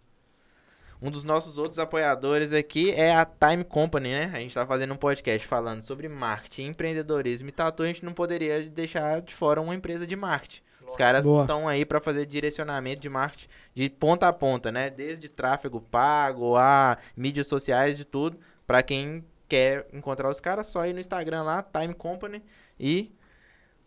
Um 1.01 1.11
dos 1.11 1.25
nossos 1.25 1.57
outros 1.57 1.77
apoiadores 1.77 2.53
aqui 2.53 2.91
é 2.91 3.13
a 3.13 3.25
Time 3.25 3.65
Company, 3.65 4.13
né? 4.13 4.31
A 4.33 4.39
gente 4.39 4.55
tá 4.55 4.65
fazendo 4.65 4.93
um 4.93 4.97
podcast 4.97 5.45
falando 5.45 5.83
sobre 5.83 6.07
marketing, 6.07 6.67
empreendedorismo 6.67 7.49
e 7.49 7.51
tatu. 7.51 7.83
A 7.83 7.87
gente 7.87 8.05
não 8.05 8.13
poderia 8.13 8.69
deixar 8.69 9.21
de 9.21 9.35
fora 9.35 9.59
uma 9.59 9.75
empresa 9.75 10.07
de 10.07 10.15
marketing. 10.15 10.61
Os 10.87 10.95
caras 10.95 11.25
estão 11.25 11.67
aí 11.67 11.83
para 11.83 11.99
fazer 11.99 12.25
direcionamento 12.25 13.01
de 13.01 13.09
marketing 13.09 13.49
de 13.75 13.89
ponta 13.89 14.29
a 14.29 14.31
ponta, 14.31 14.71
né? 14.71 14.89
Desde 14.89 15.27
tráfego 15.27 15.81
pago 15.81 16.55
a 16.55 16.97
mídias 17.13 17.47
sociais, 17.47 17.97
de 17.97 18.05
tudo, 18.05 18.39
para 18.65 18.81
quem 18.81 19.25
quer 19.53 19.85
encontrar 19.93 20.31
os 20.31 20.39
caras, 20.39 20.65
só 20.65 20.83
ir 20.87 20.93
no 20.93 20.99
Instagram 20.99 21.43
lá, 21.43 21.61
Time 21.61 21.93
Company. 21.93 22.43
E 22.79 23.15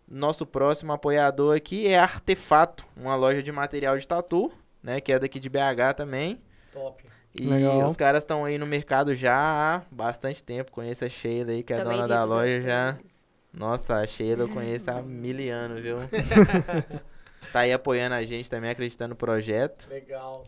nosso 0.06 0.46
próximo 0.46 0.92
apoiador 0.92 1.56
aqui 1.56 1.88
é 1.88 1.98
Artefato, 1.98 2.86
uma 2.96 3.16
loja 3.16 3.42
de 3.42 3.50
material 3.50 3.98
de 3.98 4.06
tatu, 4.06 4.52
né? 4.80 5.00
Que 5.00 5.12
é 5.12 5.18
daqui 5.18 5.40
de 5.40 5.48
BH 5.48 5.96
também. 5.96 6.40
Top. 6.72 7.04
E 7.34 7.48
Legal. 7.48 7.84
os 7.84 7.96
caras 7.96 8.22
estão 8.22 8.44
aí 8.44 8.58
no 8.58 8.66
mercado 8.66 9.12
já 9.12 9.34
há 9.34 9.82
bastante 9.90 10.40
tempo. 10.40 10.70
Conheço 10.70 11.04
a 11.04 11.08
Sheila 11.08 11.50
aí, 11.50 11.64
que 11.64 11.72
é 11.72 11.80
a 11.80 11.84
dona 11.84 12.06
da 12.06 12.22
loja 12.22 12.62
já. 12.62 12.96
Nossa, 13.52 13.96
a 13.96 14.06
Sheila 14.06 14.44
eu 14.44 14.48
conheço 14.48 14.88
há 14.88 15.02
mil 15.02 15.52
anos, 15.52 15.80
viu? 15.80 15.96
tá 17.52 17.60
aí 17.60 17.72
apoiando 17.72 18.14
a 18.14 18.22
gente 18.22 18.48
também, 18.48 18.70
acreditando 18.70 19.10
no 19.10 19.16
projeto. 19.16 19.88
Legal. 19.90 20.46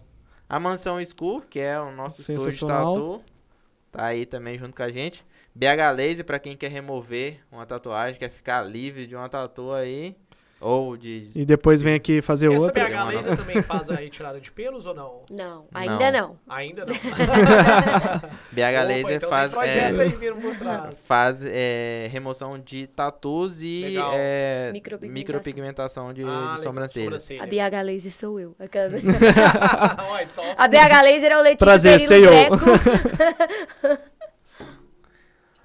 A 0.49 0.61
Mansão 0.61 1.05
School, 1.05 1.43
que 1.43 1.59
é 1.59 1.79
o 1.81 1.91
nosso 1.91 2.21
estúdio 2.21 2.53
de 2.53 2.67
tatu, 2.67 3.21
tá 3.91 4.07
aí 4.07 4.27
também 4.27 4.59
junto 4.59 4.75
com 4.77 4.83
a 4.83 4.91
gente. 4.91 5.25
BH 5.55 5.91
Laser, 5.97 6.25
pra 6.25 6.39
quem 6.39 6.57
quer 6.57 6.71
remover 6.71 7.41
uma 7.51 7.67
tatuagem, 7.67 8.19
quer 8.19 8.31
ficar 8.31 8.63
livre 8.63 9.07
de 9.07 9.17
uma 9.17 9.29
tatu 9.29 9.73
aí, 9.73 10.17
ou 10.61 10.97
de... 10.97 11.29
E 11.35 11.45
depois 11.45 11.81
vem 11.81 11.95
aqui 11.95 12.21
fazer 12.21 12.53
Essa 12.53 12.67
outra. 12.67 12.85
BH 12.85 13.05
Laser 13.15 13.37
também 13.37 13.63
faz 13.63 13.89
a 13.91 13.95
retirada 13.95 14.41
de 14.41 14.51
pelos 14.51 14.87
ou 14.87 14.95
não? 14.95 15.23
Não, 15.31 15.67
ainda 15.73 16.11
não. 16.11 16.37
Ainda 16.49 16.85
não. 16.85 16.95
BH 18.51 18.59
Opa, 18.59 18.83
Laser 18.83 19.17
então 19.17 19.29
faz... 19.29 19.55
é, 19.55 19.87
aí 19.87 20.09
vindo 20.09 20.35
por 20.37 20.57
trás. 20.57 21.07
faz 21.07 21.41
é, 21.45 22.09
remoção 22.11 22.59
de 22.59 22.87
tatus 22.89 23.63
e 23.63 23.97
é, 24.15 24.71
Micropigmentação. 24.73 25.15
micropigmentação 25.15 26.13
de, 26.13 26.25
Ah, 26.25 26.55
de 26.57 26.63
sobrancelha. 26.63 27.19
A 27.41 27.47
BH 27.47 27.83
Laser 27.85 28.13
sou 28.13 28.41
eu. 28.41 28.57
A 28.59 28.65
BH 30.67 31.03
Laser 31.03 31.31
é 31.33 31.39
o 31.39 31.43
Letícia 31.43 31.67
Prazer, 31.67 32.01
sei 32.01 32.25
eu. 32.27 32.31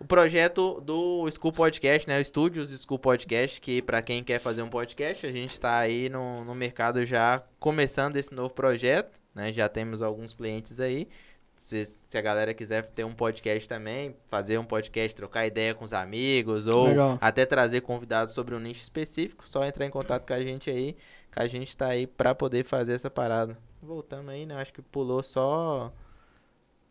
O 0.04 0.06
projeto 0.06 0.82
do 0.82 1.26
School 1.32 1.54
Podcast, 1.54 2.06
né? 2.10 2.18
O 2.18 2.22
Estúdios 2.22 2.78
School 2.82 3.00
Podcast, 3.00 3.62
que 3.62 3.82
pra 3.82 4.02
quem 4.02 4.22
quer 4.22 4.38
fazer 4.38 4.62
um 4.62 4.68
podcast, 4.68 5.26
a 5.26 5.32
gente 5.32 5.58
tá 5.58 5.78
aí 5.78 6.10
no, 6.10 6.44
no 6.44 6.54
mercado 6.54 7.06
já 7.06 7.42
começando 7.58 8.18
esse 8.18 8.34
novo 8.34 8.50
projeto, 8.54 9.18
né? 9.34 9.54
Já 9.54 9.70
temos 9.70 10.02
alguns 10.02 10.34
clientes 10.34 10.78
aí. 10.82 11.08
Se, 11.56 11.86
se 11.86 12.18
a 12.18 12.22
galera 12.22 12.54
quiser 12.54 12.86
ter 12.90 13.06
um 13.06 13.14
podcast 13.14 13.70
também, 13.70 14.14
fazer 14.28 14.58
um 14.58 14.66
podcast, 14.66 15.16
trocar 15.16 15.48
ideia 15.48 15.74
com 15.74 15.86
os 15.86 15.94
amigos, 15.94 16.68
ou 16.68 16.88
Legal. 16.88 17.18
até 17.22 17.46
trazer 17.46 17.80
convidados 17.80 18.34
sobre 18.34 18.56
um 18.56 18.60
nicho 18.60 18.82
específico, 18.82 19.48
só 19.48 19.64
entrar 19.64 19.86
em 19.86 19.90
contato 19.90 20.28
com 20.28 20.34
a 20.34 20.42
gente 20.42 20.70
aí, 20.70 20.98
que 21.32 21.40
a 21.40 21.48
gente 21.48 21.78
tá 21.78 21.88
aí 21.88 22.06
pra 22.08 22.36
poder 22.36 22.66
fazer 22.66 22.92
essa 22.92 23.10
parada. 23.10 23.58
Voltando 23.82 24.32
aí, 24.32 24.46
né? 24.46 24.56
Acho 24.56 24.74
que 24.74 24.82
pulou 24.82 25.24
só. 25.24 25.94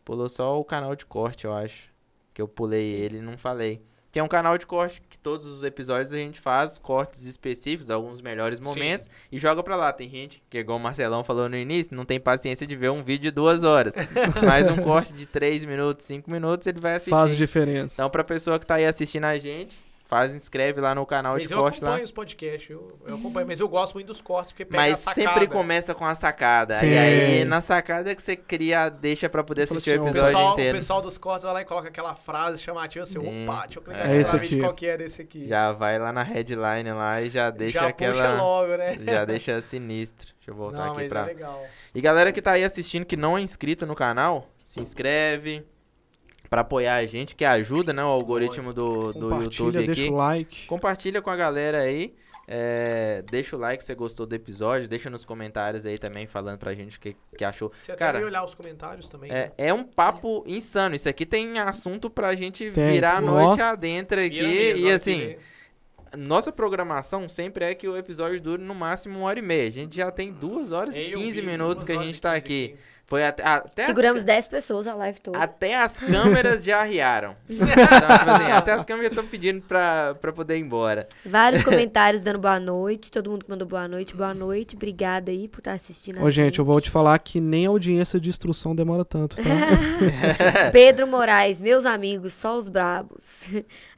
Pulou 0.02 0.30
só 0.30 0.58
o 0.58 0.64
canal 0.64 0.96
de 0.96 1.04
corte, 1.04 1.44
eu 1.44 1.52
acho. 1.52 1.91
Que 2.32 2.40
eu 2.40 2.48
pulei 2.48 2.92
ele 2.92 3.18
e 3.18 3.22
não 3.22 3.36
falei. 3.36 3.82
Que 4.10 4.18
é 4.18 4.22
um 4.22 4.28
canal 4.28 4.58
de 4.58 4.66
corte 4.66 5.00
que 5.08 5.18
todos 5.18 5.46
os 5.46 5.62
episódios 5.62 6.12
a 6.12 6.18
gente 6.18 6.38
faz 6.38 6.78
cortes 6.78 7.24
específicos, 7.24 7.90
alguns 7.90 8.20
melhores 8.20 8.60
momentos, 8.60 9.08
e 9.30 9.38
joga 9.38 9.62
pra 9.62 9.74
lá. 9.74 9.90
Tem 9.90 10.06
gente 10.06 10.42
que, 10.50 10.58
igual 10.58 10.76
o 10.76 10.80
Marcelão 10.80 11.24
falou 11.24 11.48
no 11.48 11.56
início, 11.56 11.96
não 11.96 12.04
tem 12.04 12.20
paciência 12.20 12.66
de 12.66 12.76
ver 12.76 12.90
um 12.90 13.02
vídeo 13.02 13.22
de 13.22 13.30
duas 13.30 13.62
horas. 13.62 13.94
Mas 14.44 14.68
um 14.68 14.76
corte 14.76 15.14
de 15.14 15.24
três 15.24 15.64
minutos, 15.64 16.04
cinco 16.04 16.30
minutos, 16.30 16.66
ele 16.66 16.78
vai 16.78 16.92
assistir. 16.92 17.10
Faz 17.10 17.34
diferença. 17.34 17.94
Então, 17.94 18.10
pra 18.10 18.22
pessoa 18.22 18.58
que 18.58 18.66
tá 18.66 18.74
aí 18.74 18.84
assistindo 18.84 19.24
a 19.24 19.38
gente, 19.38 19.78
faz, 20.12 20.34
inscreve 20.34 20.78
lá 20.78 20.94
no 20.94 21.06
canal 21.06 21.34
Mas 21.34 21.48
de 21.48 21.54
eu 21.54 21.58
corte 21.58 21.80
lá. 21.82 21.88
acompanho 21.88 22.04
os 22.04 22.10
podcasts, 22.10 22.68
eu, 22.68 22.86
eu 23.06 23.14
acompanho, 23.16 23.46
mas 23.46 23.60
eu 23.60 23.66
gosto 23.68 23.94
muito 23.94 24.08
dos 24.08 24.20
cortes, 24.20 24.52
porque 24.52 24.66
pega 24.66 24.82
Mas 24.82 25.06
a 25.06 25.14
sempre 25.14 25.22
sacada. 25.24 25.46
começa 25.46 25.94
com 25.94 26.04
a 26.04 26.14
sacada. 26.14 26.76
Sim. 26.76 26.88
E 26.90 26.98
aí, 26.98 27.44
na 27.46 27.62
sacada 27.62 28.10
é 28.10 28.14
que 28.14 28.22
você 28.22 28.36
cria, 28.36 28.90
deixa 28.90 29.28
pra 29.30 29.42
poder 29.42 29.62
assistir 29.62 29.92
assim, 29.92 30.00
o 30.00 30.02
ó, 30.02 30.04
O 30.04 30.08
episódio 30.10 30.28
pessoal, 30.32 30.50
o 30.50 30.52
inteiro. 30.52 30.78
pessoal 30.78 31.00
dos 31.00 31.16
cortes 31.16 31.44
vai 31.44 31.52
lá 31.54 31.62
e 31.62 31.64
coloca 31.64 31.88
aquela 31.88 32.14
frase 32.14 32.58
chamativa 32.58 33.04
assim, 33.04 33.20
Sim. 33.20 33.44
opa, 33.44 33.62
deixa 33.62 33.78
eu 33.78 33.82
clicar 33.82 34.00
É 34.02 34.04
aqui 34.10 34.16
esse 34.20 34.30
pra 34.30 34.38
ver 34.40 34.60
qual 34.60 34.74
que 34.74 34.86
é 34.86 34.96
desse 34.98 35.22
aqui. 35.22 35.46
Já 35.46 35.72
vai 35.72 35.98
lá 35.98 36.12
na 36.12 36.22
headline 36.22 36.92
lá 36.92 37.22
e 37.22 37.30
já 37.30 37.48
deixa 37.50 37.80
Já 37.80 37.88
aquela. 37.88 38.12
puxa 38.12 38.32
logo, 38.34 38.76
né? 38.76 38.98
Já 39.02 39.24
deixa 39.24 39.60
sinistro. 39.62 40.34
Deixa 40.36 40.50
eu 40.50 40.54
voltar 40.54 40.76
Não, 40.78 40.92
aqui 40.92 40.96
mas 41.02 41.08
pra. 41.08 41.20
é 41.22 41.24
legal. 41.24 41.64
E 41.94 42.00
galera 42.02 42.32
que 42.32 42.42
tá 42.42 42.52
aí 42.52 42.64
assistindo 42.64 43.06
que 43.06 43.16
não 43.16 43.38
é 43.38 43.40
inscrito 43.40 43.86
no 43.86 43.94
canal, 43.94 44.46
se 44.58 44.78
inscreve 44.80 45.64
pra 46.52 46.60
apoiar 46.60 46.96
a 46.96 47.06
gente, 47.06 47.34
que 47.34 47.46
ajuda, 47.46 47.94
né, 47.94 48.04
o 48.04 48.08
algoritmo 48.08 48.74
do, 48.74 49.10
do 49.14 49.30
Compartilha, 49.30 49.64
YouTube 49.64 49.86
deixa 49.86 50.02
aqui. 50.02 50.10
o 50.10 50.14
like. 50.16 50.66
Compartilha 50.66 51.22
com 51.22 51.30
a 51.30 51.36
galera 51.36 51.80
aí. 51.80 52.14
é, 52.46 53.22
deixa 53.30 53.56
o 53.56 53.58
like 53.58 53.82
se 53.82 53.86
você 53.86 53.94
gostou 53.94 54.26
do 54.26 54.34
episódio. 54.34 54.86
Deixa 54.86 55.08
nos 55.08 55.24
comentários 55.24 55.86
aí 55.86 55.96
também 55.98 56.26
falando 56.26 56.58
pra 56.58 56.74
gente 56.74 56.98
o 56.98 57.00
que, 57.00 57.16
que 57.38 57.42
achou. 57.42 57.72
Você 57.80 57.92
até 57.92 57.98
Cara, 58.04 58.22
olhar 58.22 58.44
os 58.44 58.54
comentários 58.54 59.08
também. 59.08 59.30
É, 59.30 59.34
né? 59.34 59.52
é 59.56 59.72
um 59.72 59.82
papo 59.82 60.44
insano. 60.46 60.94
Isso 60.94 61.08
aqui 61.08 61.24
tem 61.24 61.58
assunto 61.58 62.10
pra 62.10 62.34
gente 62.34 62.70
Tem. 62.70 62.92
virar 62.92 63.14
a 63.14 63.18
Ó. 63.18 63.20
noite 63.22 63.62
adentro 63.62 64.20
aqui. 64.20 64.74
E 64.76 64.84
olha 64.84 64.96
assim, 64.96 65.36
que- 66.10 66.18
nossa 66.18 66.52
programação 66.52 67.30
sempre 67.30 67.64
é 67.64 67.74
que 67.74 67.88
o 67.88 67.96
episódio 67.96 68.38
dure 68.38 68.62
no 68.62 68.74
máximo 68.74 69.20
uma 69.20 69.28
hora 69.28 69.38
e 69.38 69.42
meia. 69.42 69.68
A 69.68 69.70
gente 69.72 69.96
já 69.96 70.10
tem 70.10 70.30
duas 70.30 70.70
horas 70.70 70.94
e 70.94 71.12
Eu 71.12 71.18
15 71.18 71.40
vi, 71.40 71.46
minutos 71.46 71.82
que 71.82 71.92
a 71.92 72.02
gente 72.02 72.18
e 72.18 72.20
tá 72.20 72.32
15 72.32 72.38
aqui. 72.38 72.76
Foi 73.04 73.26
até, 73.26 73.42
até, 73.46 73.84
Seguramos 73.84 74.20
as, 74.20 74.24
10 74.24 74.46
pessoas 74.48 74.86
a 74.86 74.94
live 74.94 75.20
toda. 75.20 75.36
até 75.38 75.74
as 75.76 76.00
câmeras 76.00 76.64
já 76.64 76.80
arriaram. 76.80 77.36
Então, 77.50 77.66
tipo 78.18 78.30
assim, 78.30 78.50
até 78.52 78.72
as 78.72 78.84
câmeras 78.86 79.10
já 79.10 79.20
estão 79.20 79.26
pedindo 79.30 79.60
pra, 79.62 80.14
pra 80.20 80.32
poder 80.32 80.56
ir 80.56 80.60
embora. 80.60 81.06
Vários 81.26 81.62
comentários 81.64 82.22
dando 82.22 82.38
boa 82.38 82.58
noite. 82.58 83.10
Todo 83.10 83.30
mundo 83.30 83.44
que 83.44 83.50
mandou 83.50 83.68
boa 83.68 83.86
noite, 83.86 84.16
boa 84.16 84.32
noite. 84.32 84.76
Obrigada 84.76 85.30
aí 85.30 85.46
por 85.46 85.58
estar 85.58 85.72
assistindo. 85.72 86.20
a 86.20 86.22
Ô, 86.24 86.30
gente, 86.30 86.58
eu 86.58 86.64
vou 86.64 86.80
te 86.80 86.88
falar 86.90 87.18
que 87.18 87.38
nem 87.38 87.66
a 87.66 87.68
audiência 87.68 88.18
de 88.18 88.30
instrução 88.30 88.74
demora 88.74 89.04
tanto, 89.04 89.36
tá? 89.36 89.42
Pedro 90.72 91.06
Moraes, 91.06 91.60
meus 91.60 91.84
amigos, 91.84 92.32
só 92.32 92.56
os 92.56 92.68
brabos. 92.68 93.42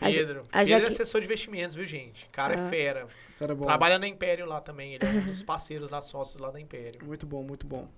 A 0.01 0.07
Pedro. 0.11 0.43
a 0.53 0.65
Pedro 0.65 0.85
é 0.87 0.89
assessor 0.89 1.21
de 1.21 1.27
investimentos, 1.27 1.77
viu, 1.77 1.87
gente? 1.87 2.29
Cara 2.33 2.55
Ah. 2.59 2.67
é 2.67 2.69
fera. 2.71 3.07
Cara, 3.39 3.53
é 3.53 3.55
bom. 3.55 3.65
Trabalha 3.65 3.99
na 3.99 4.09
Império 4.09 4.47
lá 4.47 4.61
também. 4.61 4.95
Ele 4.95 5.05
é 5.05 5.09
um 5.09 5.21
dos 5.23 5.43
parceiros 5.43 5.91
lá, 5.91 6.01
sócios 6.01 6.41
lá 6.41 6.51
da 6.51 6.61
Império. 6.61 7.01
Muito 7.05 7.27
bom, 7.27 7.43
muito 7.43 7.67
bom. 7.67 7.89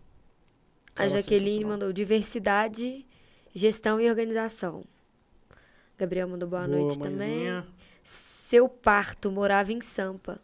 A 0.97 1.09
Jaqueline 1.09 1.65
mandou 1.65 1.93
diversidade, 1.93 3.07
gestão 3.55 4.01
e 4.01 4.09
organização. 4.09 4.85
Gabriel 5.99 6.29
mandou 6.29 6.49
boa, 6.49 6.67
noite 6.67 6.99
mãezinha. 6.99 7.63
também. 7.63 7.75
Seu 8.03 8.69
parto 8.69 9.31
morava 9.31 9.73
em 9.73 9.81
Sampa. 9.81 10.41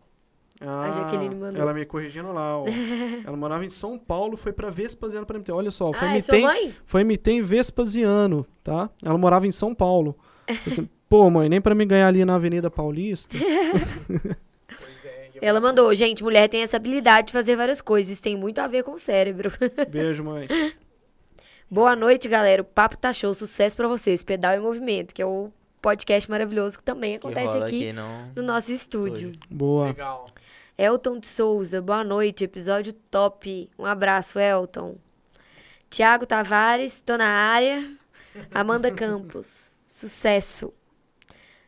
Ah, 0.61 0.91
Jaqueline 0.93 1.35
mandou. 1.35 1.61
Ela 1.61 1.74
me 1.74 1.85
corrigindo 1.85 2.33
lá, 2.33 2.59
ó. 2.59 2.65
ela 3.27 3.37
morava 3.37 3.65
em 3.65 3.69
São 3.69 3.99
Paulo, 3.99 4.37
foi 4.37 4.53
pra 4.53 4.70
Vespasiano 4.70 5.27
pra 5.27 5.39
MT. 5.39 5.51
Olha 5.53 5.70
só, 5.70 5.93
foi 5.93 6.09
Ah, 6.09 6.12
é 6.12 6.19
MT, 6.19 6.41
mãe? 6.41 6.74
foi 6.85 7.05
MT 7.05 7.31
em 7.33 7.43
Vespasiano, 7.43 8.47
tá? 8.62 8.89
Ela 9.05 9.19
morava 9.19 9.47
em 9.47 9.53
São 9.53 9.74
Paulo. 9.74 10.16
Assim, 10.66 10.89
Pô, 11.09 11.29
mãe, 11.29 11.49
nem 11.49 11.61
pra 11.61 11.74
me 11.74 11.85
ganhar 11.85 12.09
ali 12.09 12.24
na 12.24 12.37
Avenida 12.37 12.70
Paulista. 12.70 13.37
Ela 15.43 15.60
mandou, 15.60 15.93
gente, 15.93 16.23
mulher 16.23 16.48
tem 16.48 16.62
essa 16.62 16.77
habilidade 16.77 17.27
de 17.27 17.32
fazer 17.32 17.56
várias 17.56 17.81
coisas, 17.81 18.20
tem 18.20 18.36
muito 18.36 18.60
a 18.60 18.69
ver 18.69 18.85
com 18.85 18.93
o 18.93 18.98
cérebro. 18.98 19.51
Beijo, 19.90 20.23
mãe. 20.23 20.47
Boa 21.69 21.97
noite, 21.97 22.28
galera. 22.28 22.62
O 22.62 22.64
Papo 22.64 22.97
tá 22.97 23.12
show, 23.12 23.35
sucesso 23.35 23.74
pra 23.74 23.89
vocês. 23.89 24.23
Pedal 24.23 24.55
em 24.55 24.60
Movimento, 24.60 25.12
que 25.12 25.20
é 25.20 25.27
o 25.27 25.51
podcast 25.81 26.31
maravilhoso 26.31 26.78
que 26.78 26.85
também 26.85 27.19
Que 27.19 27.27
acontece 27.27 27.55
rola 27.55 27.66
aqui 27.66 27.93
no... 27.93 28.32
no 28.36 28.43
nosso 28.43 28.70
estúdio. 28.70 29.32
Boa. 29.51 29.86
Legal. 29.86 30.27
Elton 30.78 31.19
de 31.19 31.27
Souza, 31.27 31.82
boa 31.82 32.05
noite, 32.05 32.44
episódio 32.44 32.93
top. 32.93 33.69
Um 33.77 33.85
abraço, 33.85 34.39
Elton. 34.39 34.94
Tiago 35.90 36.24
Tavares, 36.24 37.01
tô 37.01 37.16
na 37.16 37.27
área. 37.27 37.85
Amanda 38.55 38.93
Campos, 38.94 39.82
sucesso. 39.85 40.73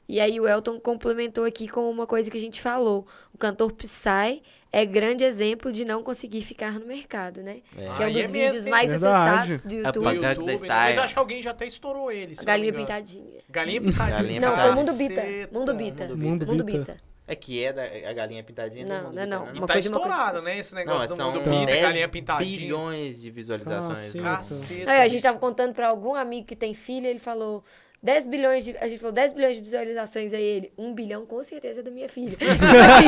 E 0.09 0.21
aí 0.21 0.39
o 0.39 0.47
Elton 0.47 0.79
complementou 0.79 1.45
aqui 1.45 1.67
com 1.67 1.91
uma 1.91 2.07
coisa 2.07 2.31
que 2.31 2.37
a 2.37 2.41
gente 2.41 2.61
falou. 2.61 3.07
O 3.35 3.39
cantor 3.39 3.73
Psy 3.73 4.43
é 4.73 4.85
grande 4.87 5.25
exemplo 5.25 5.73
de 5.73 5.85
não 5.85 6.03
conseguir 6.03 6.43
ficar 6.43 6.73
no 6.79 6.87
mercado, 6.87 7.43
né? 7.43 7.59
É. 7.77 7.81
Que 7.81 7.83
é 7.83 7.87
um 7.89 7.93
Ah, 7.93 7.97
dos 7.97 8.07
é 8.07 8.11
mesmo, 8.13 8.33
vídeos 8.33 8.65
hein? 8.65 8.71
mais 8.71 8.91
Verdade. 8.91 9.17
acessados 9.53 9.63
do 9.63 9.75
É 9.75 9.77
YouTube. 9.79 10.05
Pagando 10.05 10.41
YouTube, 10.41 10.61
né? 10.63 10.69
Mas 10.69 10.99
acho 10.99 11.15
que 11.15 11.19
alguém 11.21 11.43
já 11.43 11.51
até 11.51 11.67
estourou 11.67 12.11
ele. 12.13 12.35
galinha 12.45 12.73
pintadinha. 12.73 13.41
Galinha 13.51 13.81
pintadinha. 13.81 14.17
Galinha 14.17 14.41
Não, 14.41 14.49
foi 14.49 14.57
pintadinha. 14.57 14.75
Mundo 14.85 14.95
Bita. 14.95 15.23
Mundo 15.53 15.75
Bita. 15.75 16.05
Mundo 16.05 16.17
Mundo 16.19 16.47
Mundo 16.47 16.65
Bita. 16.65 16.79
Bita. 16.79 17.15
É 17.27 17.35
que 17.35 17.65
é 17.65 17.73
da 17.73 17.83
a 17.83 18.13
galinha 18.13 18.45
pintadinha. 18.45 18.85
Não, 18.87 19.05
mundo 19.05 19.15
não 19.15 19.23
é 19.23 19.27
não. 19.27 19.39
Bita, 19.47 19.55
E 19.55 19.59
Uma 19.59 19.67
tá 19.67 19.73
coisa, 19.73 19.89
uma 19.89 19.99
coisa. 20.01 20.13
estourado, 20.15 20.43
né? 20.43 20.59
Esse 20.59 20.75
negócio 20.75 21.17
Não, 21.17 21.33
do 21.33 21.41
mundo 21.41 21.45
Tá. 21.45 21.51
Bita, 21.51 21.67
10 21.67 21.83
galinha 21.83 22.09
pintadinha. 22.09 22.59
bilhões 22.59 23.21
de 23.21 23.31
visualizações. 23.31 23.99
Caceta. 23.99 24.19
no- 24.19 24.25
Caceta. 24.37 24.91
Aí, 24.93 25.01
a 25.01 25.09
gente 25.09 25.23
tava 25.23 25.39
contando 25.39 25.73
pra 25.75 25.89
algum 25.89 26.15
amigo 26.15 26.47
que 26.47 26.55
tem 26.55 26.75
filho, 26.75 27.07
ele 27.07 27.19
falou 27.19 27.65
10 28.05 28.27
bilhões 28.27 28.65
de. 28.67 28.77
A 28.77 28.87
gente 28.87 28.99
falou 29.01 29.13
10 29.13 29.33
bilhões 29.33 29.57
de 29.57 29.63
visualizações 29.63 30.35
aí 30.35 30.45
ele. 30.45 30.73
1 30.77 30.95
bilhão 30.95 31.25
com 31.25 31.43
certeza 31.43 31.81
é 31.81 31.83
da 31.83 31.91
minha 31.91 32.09
filha. 32.09 32.37
Tipo 32.37 32.45
assim, 32.55 33.07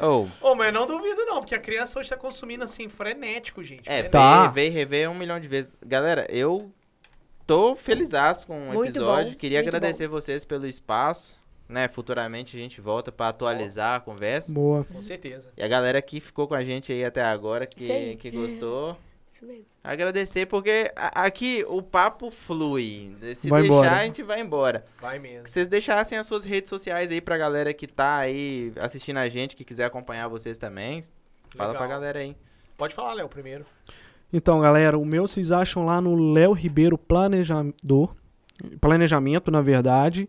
Oh, 0.00 0.26
Ô, 0.40 0.54
mas 0.54 0.68
eu 0.68 0.72
não 0.72 0.86
duvido 0.86 1.26
não, 1.26 1.40
porque 1.40 1.54
a 1.54 1.58
criança 1.58 1.98
hoje 1.98 2.08
tá 2.08 2.16
consumindo 2.16 2.64
assim, 2.64 2.88
frenético, 2.88 3.62
gente. 3.62 3.80
é, 3.80 4.04
frenético. 4.04 4.12
Tá. 4.12 4.46
ver, 4.46 4.70
ver, 4.70 4.72
rever 4.78 5.10
um 5.10 5.14
milhão 5.14 5.38
de 5.40 5.48
vezes. 5.48 5.76
Galera, 5.84 6.26
eu 6.30 6.70
tô 7.44 7.74
felizaço 7.74 8.46
com 8.46 8.70
o 8.70 8.72
Muito 8.72 8.92
episódio. 8.92 9.32
bom, 9.32 9.38
Queria 9.38 9.58
muito 9.58 9.68
agradecer 9.68 10.06
vocês 10.06 10.44
pelo 10.44 10.66
espaço. 10.66 11.38
Né, 11.68 11.86
futuramente 11.86 12.56
a 12.56 12.60
gente 12.60 12.80
volta 12.80 13.12
pra 13.12 13.28
atualizar 13.28 13.96
a 13.96 14.00
conversa. 14.00 14.52
Boa. 14.52 14.84
Com 14.84 15.00
certeza. 15.00 15.52
E 15.56 15.62
a 15.62 15.68
galera 15.68 16.02
que 16.02 16.20
ficou 16.20 16.48
com 16.48 16.54
a 16.54 16.64
gente 16.64 16.92
aí 16.92 17.04
até 17.04 17.22
agora, 17.22 17.64
que, 17.64 18.16
que 18.16 18.30
gostou. 18.30 18.96
Isso 19.40 19.46
mesmo. 19.46 19.64
Agradecer, 19.82 20.44
porque 20.46 20.92
a- 20.94 21.24
aqui 21.24 21.64
o 21.66 21.80
papo 21.82 22.30
flui. 22.30 23.16
Se 23.34 23.48
Vai 23.48 23.62
deixar, 23.62 23.74
embora. 23.76 23.96
a 23.96 24.04
gente 24.04 24.22
vai 24.22 24.40
embora. 24.40 24.84
Vai 25.00 25.18
mesmo. 25.18 25.44
Que 25.44 25.50
vocês 25.50 25.66
deixassem 25.66 26.18
as 26.18 26.26
suas 26.26 26.44
redes 26.44 26.68
sociais 26.68 27.10
aí 27.10 27.20
pra 27.22 27.38
galera 27.38 27.72
que 27.72 27.86
tá 27.86 28.18
aí 28.18 28.72
assistindo 28.80 29.16
a 29.16 29.28
gente, 29.28 29.56
que 29.56 29.64
quiser 29.64 29.84
acompanhar 29.84 30.28
vocês 30.28 30.58
também. 30.58 31.02
Fala 31.56 31.74
pra 31.74 31.86
galera 31.86 32.18
aí. 32.18 32.36
Pode 32.76 32.94
falar, 32.94 33.14
Léo, 33.14 33.28
primeiro. 33.28 33.64
Então, 34.32 34.60
galera, 34.60 34.96
o 34.98 35.04
meu 35.04 35.26
vocês 35.26 35.50
acham 35.50 35.84
lá 35.84 36.00
no 36.00 36.32
Léo 36.32 36.52
Ribeiro 36.52 36.96
Planejador. 36.98 38.14
Planejamento, 38.80 39.50
na 39.50 39.60
verdade. 39.62 40.28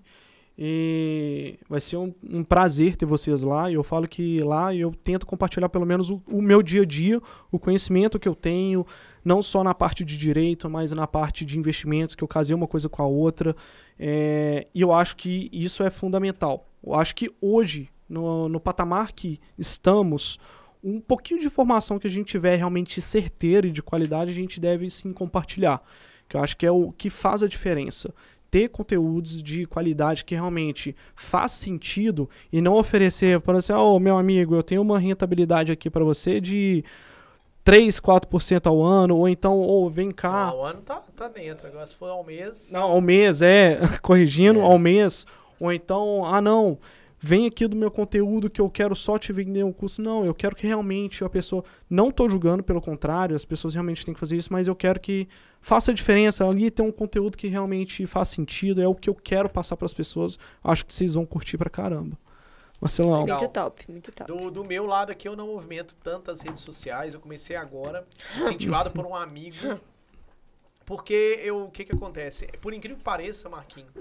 E 0.64 1.58
vai 1.68 1.82
ser 1.82 1.98
um, 1.98 2.14
um 2.24 2.44
prazer 2.44 2.96
ter 2.96 3.08
vocês 3.08 3.42
lá. 3.42 3.72
E 3.72 3.74
eu 3.74 3.84
falo 3.84 4.08
que 4.08 4.44
lá 4.44 4.72
eu 4.76 4.94
tento 4.94 5.26
compartilhar 5.26 5.70
pelo 5.70 5.88
menos 5.88 6.12
o, 6.12 6.22
o 6.28 6.40
meu 6.40 6.62
dia 6.62 6.84
a 6.84 6.86
dia, 6.86 7.20
o 7.52 7.58
conhecimento 7.58 8.20
que 8.20 8.28
eu 8.28 8.36
tenho, 8.36 8.86
não 9.26 9.42
só 9.42 9.64
na 9.64 9.74
parte 9.74 10.06
de 10.06 10.16
direito, 10.16 10.70
mas 10.70 10.92
na 10.92 11.08
parte 11.08 11.44
de 11.44 11.58
investimentos, 11.58 12.14
que 12.14 12.24
eu 12.24 12.28
casei 12.28 12.56
uma 12.56 12.68
coisa 12.68 12.88
com 12.88 13.02
a 13.02 13.08
outra. 13.08 13.56
É, 13.98 14.68
e 14.72 14.82
eu 14.82 14.94
acho 14.94 15.16
que 15.16 15.50
isso 15.52 15.82
é 15.82 15.90
fundamental. 15.90 16.70
Eu 16.86 16.94
acho 16.94 17.16
que 17.16 17.32
hoje, 17.42 17.90
no, 18.08 18.48
no 18.48 18.60
patamar 18.60 19.14
que 19.14 19.40
estamos, 19.58 20.38
um 20.84 21.02
pouquinho 21.02 21.40
de 21.40 21.48
informação 21.48 21.98
que 21.98 22.06
a 22.06 22.12
gente 22.12 22.28
tiver 22.28 22.56
realmente 22.56 23.02
certeira 23.02 23.66
e 23.66 23.72
de 23.72 23.82
qualidade, 23.82 24.30
a 24.30 24.36
gente 24.36 24.60
deve 24.60 24.88
sim 24.92 25.12
compartilhar. 25.12 25.82
Que 26.30 26.38
eu 26.38 26.44
acho 26.44 26.56
que 26.56 26.68
é 26.68 26.72
o 26.72 26.92
que 26.92 27.10
faz 27.10 27.42
a 27.42 27.48
diferença. 27.48 28.14
Ter 28.52 28.68
conteúdos 28.68 29.42
de 29.42 29.66
qualidade 29.66 30.26
que 30.26 30.36
realmente 30.36 30.94
faz 31.16 31.54
sentido 31.54 32.30
e 32.52 32.62
não 32.62 32.74
oferecer, 32.76 33.40
por 33.40 33.56
exemplo, 33.56 33.82
ô 33.82 33.98
meu 34.00 34.18
amigo, 34.18 34.54
eu 34.54 34.62
tenho 34.62 34.82
uma 34.82 35.00
rentabilidade 35.00 35.72
aqui 35.72 35.90
para 35.90 36.04
você 36.04 36.42
de 36.42 36.84
3, 37.64 37.98
4% 38.00 38.68
ao 38.68 38.84
ano, 38.84 39.16
ou 39.18 39.30
então, 39.30 39.58
ou 39.58 39.90
vem 39.90 40.12
cá. 40.12 40.50
Ah, 40.50 40.54
o 40.56 40.64
ano 40.66 40.82
tá, 40.82 41.02
tá 41.16 41.28
dentro. 41.30 41.66
Agora, 41.68 41.88
se 41.88 41.96
for 41.96 42.10
ao 42.10 42.24
mês. 42.26 42.72
Não, 42.74 42.92
ao 42.92 43.00
mês, 43.00 43.42
é, 43.42 43.80
corrigindo, 44.02 44.60
É. 44.60 44.64
ao 44.64 44.78
mês. 44.78 45.26
Ou 45.60 45.72
então, 45.72 46.26
ah 46.26 46.42
não, 46.42 46.78
vem 47.22 47.46
aqui 47.46 47.68
do 47.68 47.76
meu 47.76 47.92
conteúdo 47.92 48.50
que 48.50 48.60
eu 48.60 48.70
quero 48.70 48.96
só 48.96 49.18
te 49.20 49.32
vender 49.32 49.64
um 49.64 49.72
curso. 49.72 50.02
Não, 50.02 50.26
eu 50.26 50.34
quero 50.34 50.56
que 50.56 50.66
realmente 50.66 51.24
a 51.24 51.30
pessoa. 51.30 51.64
Não 51.90 52.12
tô 52.12 52.28
julgando, 52.28 52.64
pelo 52.64 52.82
contrário, 52.82 53.36
as 53.36 53.46
pessoas 53.46 53.76
realmente 53.76 54.04
têm 54.04 54.14
que 54.14 54.20
fazer 54.20 54.36
isso, 54.36 54.52
mas 54.52 54.68
eu 54.68 54.76
quero 54.76 55.00
que 55.00 55.28
faça 55.62 55.92
a 55.92 55.94
diferença. 55.94 56.48
Ali 56.48 56.72
tem 56.72 56.84
um 56.84 56.92
conteúdo 56.92 57.38
que 57.38 57.48
realmente 57.48 58.06
faz 58.08 58.30
sentido, 58.30 58.82
é 58.82 58.88
o 58.88 58.96
que 58.96 59.10
eu 59.10 59.16
quero 59.16 59.48
passar 59.48 59.78
para 59.78 59.86
as 59.86 59.94
pessoas. 59.94 60.38
Acho 60.64 60.86
que 60.86 60.94
vocês 60.94 61.14
vão 61.14 61.26
curtir 61.26 61.58
pra 61.58 61.70
caramba. 61.70 62.18
Marcelão. 62.82 63.22
Legal. 63.22 63.38
Muito 63.38 63.52
top, 63.52 63.86
muito 63.88 64.12
top. 64.12 64.32
Do, 64.32 64.50
do 64.50 64.64
meu 64.66 64.88
lado 64.88 65.12
aqui, 65.12 65.28
eu 65.28 65.36
não 65.36 65.46
movimento 65.46 65.96
tantas 66.04 66.42
redes 66.42 66.64
sociais. 66.64 67.14
Eu 67.14 67.20
comecei 67.20 67.56
agora, 67.56 68.08
incentivado 68.40 68.90
por 68.90 69.06
um 69.06 69.16
amigo. 69.16 69.80
Porque 70.84 71.40
eu, 71.44 71.66
o 71.66 71.72
que 71.72 71.86
que 71.86 71.96
acontece? 71.96 72.48
Por 72.60 72.74
incrível 72.74 72.98
que 72.98 73.04
pareça, 73.04 73.48
Marquinhos, 73.48 73.92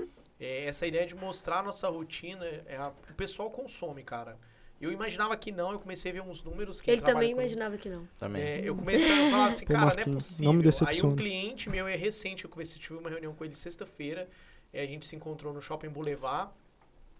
é, 0.40 0.64
essa 0.64 0.86
ideia 0.86 1.06
de 1.06 1.14
mostrar 1.14 1.58
a 1.58 1.62
nossa 1.62 1.88
rotina, 1.88 2.44
é 2.66 2.76
a- 2.76 2.92
o 3.10 3.14
pessoal 3.14 3.50
consome, 3.50 4.02
cara. 4.02 4.38
Eu 4.80 4.90
imaginava 4.90 5.36
que 5.36 5.52
não, 5.52 5.72
eu 5.72 5.78
comecei 5.78 6.10
a 6.10 6.14
ver 6.14 6.22
uns 6.22 6.42
números 6.42 6.80
que 6.80 6.90
Ele 6.90 7.02
também 7.02 7.34
com- 7.34 7.40
imaginava 7.42 7.76
que 7.76 7.90
não. 7.90 8.08
Também. 8.18 8.42
É, 8.42 8.60
eu 8.64 8.74
comecei 8.74 9.12
a 9.12 9.30
falar 9.30 9.46
assim, 9.48 9.64
cara, 9.66 9.94
não 9.94 10.00
é 10.02 10.04
possível. 10.14 10.52
não 10.54 10.58
me 10.62 10.70
Aí 10.86 11.02
um 11.02 11.14
cliente 11.14 11.68
meu 11.68 11.86
é 11.86 11.94
recente, 11.96 12.44
eu 12.44 12.50
conversei, 12.50 12.80
tive 12.80 12.94
uma 12.98 13.10
reunião 13.10 13.34
com 13.34 13.44
ele 13.44 13.54
sexta-feira, 13.54 14.26
é, 14.72 14.80
a 14.82 14.86
gente 14.86 15.04
se 15.04 15.14
encontrou 15.14 15.52
no 15.52 15.60
Shopping 15.60 15.90
Boulevard. 15.90 16.50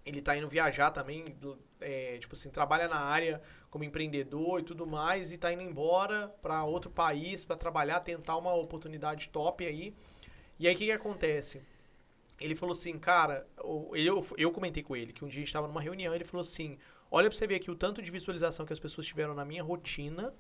Ele 0.07 0.23
tá 0.23 0.35
indo 0.35 0.49
viajar 0.49 0.91
também, 0.91 1.27
é, 1.79 2.17
tipo 2.19 2.35
assim, 2.35 2.49
trabalha 2.49 2.89
na 2.89 2.97
área 2.99 3.43
como 3.71 3.85
empreendedor 3.85 4.61
e 4.61 4.63
tudo 4.63 4.87
mais, 4.87 5.31
e 5.31 5.37
tá 5.37 5.53
indo 5.53 5.61
embora 5.63 6.29
para 6.41 6.65
outro 6.65 6.91
país 6.91 7.45
para 7.45 7.55
trabalhar, 7.57 8.01
tentar 8.01 8.39
uma 8.39 8.55
oportunidade 8.55 9.29
top 9.29 9.67
aí. 9.67 9.95
E 10.59 10.67
aí 10.67 10.75
o 10.75 10.79
que, 10.79 10.87
que 10.87 10.93
acontece? 10.93 11.61
Ele 12.41 12.57
falou 12.57 12.73
assim, 12.73 12.99
cara, 12.99 13.47
o- 13.63 13.95
eu, 13.95 14.27
eu 14.39 14.51
comentei 14.51 14.83
com 14.83 14.97
ele 14.97 15.13
que 15.13 15.25
um 15.25 15.29
dia 15.29 15.41
a 15.43 15.45
gente 15.45 15.53
tava 15.53 15.69
numa 15.69 15.81
reunião, 15.81 16.15
ele 16.15 16.25
falou 16.25 16.43
assim: 16.43 16.79
olha 17.11 17.29
pra 17.29 17.37
você 17.37 17.47
ver 17.47 17.57
aqui 17.57 17.71
o 17.71 17.75
tanto 17.75 18.01
de 18.01 18.11
visualização 18.11 18.65
que 18.65 18.73
as 18.73 18.79
pessoas 18.79 19.07
tiveram 19.07 19.35
na 19.35 19.45
minha 19.45 19.63
rotina, 19.63 20.33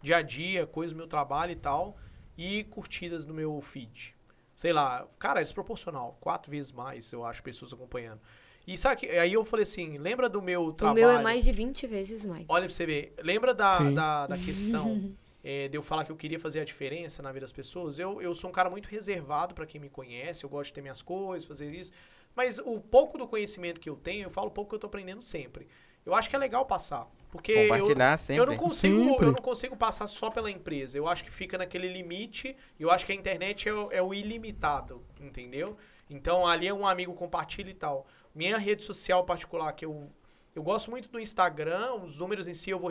dia 0.00 0.18
a 0.18 0.22
dia, 0.22 0.66
coisas 0.66 0.92
do 0.92 0.96
meu 0.96 1.08
trabalho 1.08 1.52
e 1.52 1.56
tal, 1.56 1.96
e 2.36 2.64
curtidas 2.64 3.26
no 3.26 3.34
meu 3.34 3.60
feed. 3.60 4.14
Sei 4.54 4.72
lá, 4.72 5.06
cara, 5.18 5.40
é 5.40 5.44
desproporcional. 5.44 6.16
Quatro 6.20 6.50
vezes 6.50 6.72
mais, 6.72 7.10
eu 7.12 7.24
acho, 7.24 7.42
pessoas 7.42 7.72
acompanhando. 7.72 8.20
E 8.66 8.76
sabe 8.76 9.00
que, 9.00 9.06
aí 9.06 9.32
eu 9.32 9.44
falei 9.44 9.62
assim, 9.62 9.96
lembra 9.98 10.28
do 10.28 10.42
meu 10.42 10.64
O 10.64 10.72
trabalho? 10.72 11.00
meu 11.00 11.10
é 11.10 11.22
mais 11.22 11.44
de 11.44 11.52
20 11.52 11.86
vezes 11.86 12.24
mais. 12.24 12.44
Olha 12.48 12.64
pra 12.66 12.72
você 12.74 12.84
ver, 12.84 13.14
lembra 13.22 13.54
da, 13.54 13.74
Sim. 13.74 13.94
da, 13.94 14.26
da 14.26 14.36
questão 14.38 15.14
é, 15.42 15.68
de 15.68 15.76
eu 15.76 15.82
falar 15.82 16.04
que 16.04 16.12
eu 16.12 16.16
queria 16.16 16.38
fazer 16.38 16.60
a 16.60 16.64
diferença 16.64 17.22
na 17.22 17.30
vida 17.32 17.44
das 17.44 17.52
pessoas? 17.52 17.98
Eu, 17.98 18.20
eu 18.20 18.34
sou 18.34 18.50
um 18.50 18.52
cara 18.52 18.68
muito 18.70 18.86
reservado 18.88 19.54
pra 19.54 19.66
quem 19.66 19.80
me 19.80 19.88
conhece, 19.88 20.44
eu 20.44 20.50
gosto 20.50 20.68
de 20.68 20.74
ter 20.74 20.82
minhas 20.82 21.02
coisas, 21.02 21.46
fazer 21.48 21.70
isso. 21.72 21.92
Mas 22.34 22.58
o 22.58 22.80
pouco 22.80 23.16
do 23.18 23.26
conhecimento 23.26 23.80
que 23.80 23.88
eu 23.90 23.96
tenho, 23.96 24.24
eu 24.24 24.30
falo 24.30 24.50
pouco 24.50 24.70
que 24.70 24.74
eu 24.74 24.78
tô 24.78 24.86
aprendendo 24.86 25.22
sempre. 25.22 25.66
Eu 26.06 26.14
acho 26.14 26.30
que 26.30 26.36
é 26.36 26.38
legal 26.38 26.64
passar. 26.64 27.06
Porque 27.30 27.52
eu, 27.52 27.62
Compartilhar 27.68 28.18
sempre. 28.18 28.40
eu 28.42 28.46
não 28.46 28.56
consigo, 28.56 29.10
Sempre. 29.12 29.26
eu 29.26 29.32
não 29.32 29.42
consigo 29.42 29.76
passar 29.76 30.06
só 30.06 30.30
pela 30.30 30.50
empresa. 30.50 30.96
Eu 30.96 31.06
acho 31.06 31.22
que 31.22 31.30
fica 31.30 31.58
naquele 31.58 31.92
limite. 31.92 32.56
e 32.78 32.82
Eu 32.82 32.90
acho 32.90 33.04
que 33.04 33.12
a 33.12 33.14
internet 33.14 33.68
é, 33.68 33.72
o- 33.74 33.92
é 33.92 34.00
o 34.02 34.14
ilimitado, 34.14 35.04
entendeu? 35.20 35.76
Então 36.08 36.46
ali 36.46 36.72
um 36.72 36.86
amigo 36.86 37.12
compartilha 37.12 37.70
e 37.70 37.74
tal. 37.74 38.06
Minha 38.34 38.56
rede 38.56 38.82
social 38.82 39.24
particular 39.24 39.72
que 39.72 39.84
eu 39.84 40.08
eu 40.54 40.62
gosto 40.62 40.90
muito 40.90 41.08
do 41.08 41.20
Instagram, 41.20 41.94
os 42.02 42.18
números 42.18 42.48
em 42.48 42.54
si 42.54 42.70
eu 42.70 42.80
vou 42.80 42.90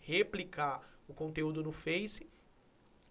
replicar 0.00 0.80
o 1.08 1.14
conteúdo 1.14 1.62
no 1.62 1.72
Face, 1.72 2.28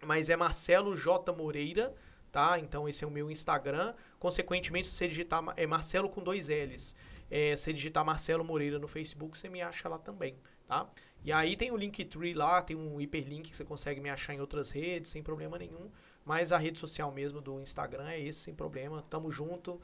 mas 0.03 0.29
é 0.29 0.35
Marcelo 0.35 0.95
J 0.95 1.31
Moreira, 1.33 1.93
tá? 2.31 2.57
Então 2.59 2.87
esse 2.87 3.03
é 3.03 3.07
o 3.07 3.11
meu 3.11 3.29
Instagram. 3.29 3.93
Consequentemente, 4.19 4.87
se 4.87 4.93
você 4.93 5.07
digitar 5.07 5.43
é 5.55 5.67
Marcelo 5.67 6.09
com 6.09 6.21
dois 6.21 6.49
L's, 6.49 6.95
é, 7.29 7.55
se 7.55 7.63
você 7.63 7.73
digitar 7.73 8.03
Marcelo 8.03 8.43
Moreira 8.43 8.79
no 8.79 8.87
Facebook, 8.87 9.37
você 9.37 9.47
me 9.49 9.61
acha 9.61 9.87
lá 9.87 9.97
também, 9.97 10.35
tá? 10.67 10.89
E 11.23 11.31
aí 11.31 11.55
tem 11.55 11.71
o 11.71 11.77
Linktree 11.77 12.33
lá, 12.33 12.61
tem 12.61 12.75
um 12.75 12.99
hiperlink 12.99 13.51
que 13.51 13.55
você 13.55 13.63
consegue 13.63 14.01
me 14.01 14.09
achar 14.09 14.33
em 14.33 14.41
outras 14.41 14.71
redes 14.71 15.11
sem 15.11 15.21
problema 15.21 15.57
nenhum. 15.57 15.89
Mas 16.25 16.51
a 16.51 16.57
rede 16.57 16.77
social 16.77 17.11
mesmo 17.11 17.41
do 17.41 17.59
Instagram 17.59 18.07
é 18.07 18.19
esse, 18.19 18.39
sem 18.39 18.53
problema. 18.53 19.03
Tamo 19.09 19.31
junto. 19.31 19.81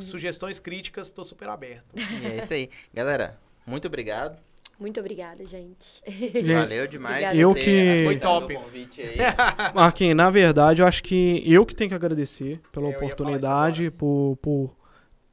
Sugestões, 0.00 0.58
críticas, 0.58 1.12
tô 1.12 1.22
super 1.22 1.48
aberto. 1.48 1.94
E 1.94 2.26
é 2.26 2.42
isso 2.42 2.52
aí. 2.52 2.70
Galera, 2.92 3.38
muito 3.66 3.86
obrigado. 3.86 4.40
Muito 4.78 5.00
obrigada, 5.00 5.42
gente. 5.44 6.02
Gente, 6.06 6.52
Valeu 6.52 6.86
demais. 6.86 7.32
Eu 7.34 7.54
ter 7.54 7.64
que- 7.64 8.04
Foi 8.04 8.18
top. 8.18 8.54
o 8.54 8.60
convite 8.60 9.00
aí. 9.00 9.16
Marquinhos, 9.74 10.14
na 10.16 10.28
verdade, 10.30 10.82
eu 10.82 10.86
acho 10.86 11.02
que 11.02 11.42
eu 11.46 11.64
que 11.64 11.74
tenho 11.74 11.88
que 11.88 11.94
agradecer 11.96 12.60
pela 12.72 12.86
eu 12.88 12.90
oportunidade, 12.92 13.90
por, 13.90 14.36
por 14.42 14.76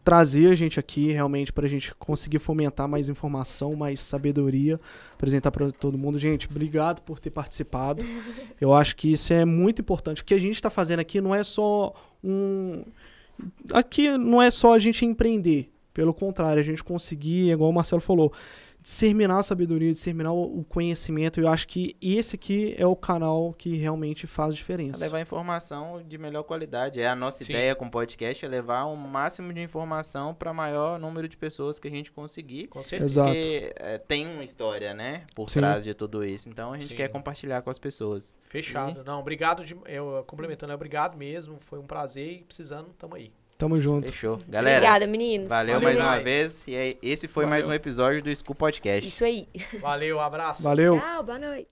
trazer 0.02 0.50
a 0.50 0.56
gente 0.56 0.80
aqui 0.80 1.12
realmente 1.12 1.52
pra 1.52 1.68
gente 1.68 1.94
conseguir 1.96 2.40
fomentar 2.40 2.88
mais 2.88 3.10
informação, 3.10 3.76
mais 3.76 4.00
sabedoria, 4.00 4.80
apresentar 5.14 5.52
pra 5.52 5.72
todo 5.72 5.98
mundo. 5.98 6.18
Gente, 6.18 6.48
obrigado 6.50 7.02
por 7.02 7.20
ter 7.20 7.30
participado. 7.30 8.02
Eu 8.62 8.74
acho 8.74 8.96
que 8.96 9.12
isso 9.12 9.34
é 9.34 9.44
muito 9.44 9.82
importante. 9.82 10.22
O 10.22 10.26
que 10.26 10.34
a 10.34 10.38
gente 10.40 10.62
tá 10.62 10.70
fazendo 10.70 11.00
aqui 11.02 11.20
não 11.20 11.36
é 11.36 11.44
só 11.44 11.94
um. 12.24 12.84
Aqui 13.74 14.18
não 14.18 14.42
é 14.42 14.50
só 14.50 14.74
a 14.74 14.80
gente 14.80 15.06
empreender. 15.06 15.70
Pelo 15.94 16.14
contrário, 16.14 16.60
a 16.60 16.64
gente 16.66 16.84
conseguir, 16.84 17.52
igual 17.52 17.70
o 17.70 17.74
Marcelo 17.74 18.02
falou, 18.02 18.34
disseminar 18.84 19.40
a 19.40 19.44
sabedoria, 19.44 19.92
disseminar 19.94 20.34
o 20.34 20.64
conhecimento. 20.66 21.40
Eu 21.40 21.48
acho 21.48 21.66
que 21.68 21.96
esse 22.02 22.36
aqui 22.36 22.76
é 22.78 22.86
o 22.86 22.96
canal 22.96 23.54
que 23.54 23.78
realmente 23.78 24.28
faz 24.28 24.54
diferença. 24.54 25.04
levar 25.04 25.22
informação 25.22 26.04
de 26.06 26.18
melhor 26.18 26.44
qualidade. 26.44 27.00
É 27.00 27.08
a 27.08 27.16
nossa 27.16 27.44
Sim. 27.44 27.54
ideia 27.54 27.74
com 27.74 27.86
o 27.86 27.92
podcast 27.92 28.46
é 28.46 28.48
levar 28.48 28.84
o 28.84 28.96
máximo 28.96 29.54
de 29.54 29.62
informação 29.62 30.36
para 30.36 30.54
maior 30.54 31.00
número 31.00 31.30
de 31.30 31.38
pessoas 31.38 31.80
que 31.80 31.88
a 31.88 31.92
gente 31.92 32.12
conseguir. 32.12 32.68
Com 32.68 32.84
certeza. 32.84 33.22
Exato. 33.22 33.32
Porque 33.32 33.74
é, 33.78 33.98
tem 33.98 34.28
uma 34.28 34.44
história, 34.44 34.94
né, 34.94 35.24
por 35.34 35.50
Sim. 35.50 35.60
trás 35.60 35.86
de 35.86 35.94
tudo 35.94 36.26
isso. 36.26 36.50
Então 36.50 36.74
a 36.74 36.78
gente 36.78 36.90
Sim. 36.90 36.98
quer 36.98 37.08
compartilhar 37.08 37.62
com 37.62 37.70
as 37.70 37.80
pessoas. 37.80 38.36
Fechado. 38.44 39.02
Não, 39.06 39.20
obrigado. 39.20 39.64
De, 39.64 39.78
eu, 39.86 40.24
complementando, 40.28 40.74
é 40.74 40.76
obrigado 40.76 41.18
mesmo. 41.18 41.58
Foi 41.62 41.80
um 41.80 41.88
prazer 41.88 42.34
e 42.34 42.44
precisando, 42.44 42.90
tamo 42.98 43.16
aí. 43.16 43.32
Tamo 43.64 43.80
junto. 43.80 44.12
Fechou. 44.12 44.38
Galera, 44.48 44.78
Obrigada, 44.78 45.08
meninos. 45.08 45.48
valeu 45.48 45.76
Valeu 45.76 45.82
mais 45.88 45.96
uma 45.98 46.04
demais. 46.20 46.24
vez. 46.24 46.64
E 46.68 46.76
aí, 46.76 46.98
esse 47.02 47.30
foi 47.30 47.46
mais 47.46 47.64
um 47.64 47.68
Valeu. 47.68 47.78
episódio 47.78 48.22
do 48.22 48.36
School 48.36 48.56
Podcast. 48.56 49.08
Isso 49.08 49.24
aí. 49.24 49.48
Valeu, 49.80 50.20
abraço. 50.20 50.64
Valeu. 50.64 51.00
Tchau, 51.00 51.24
boa 51.24 51.40
noite. 51.40 51.68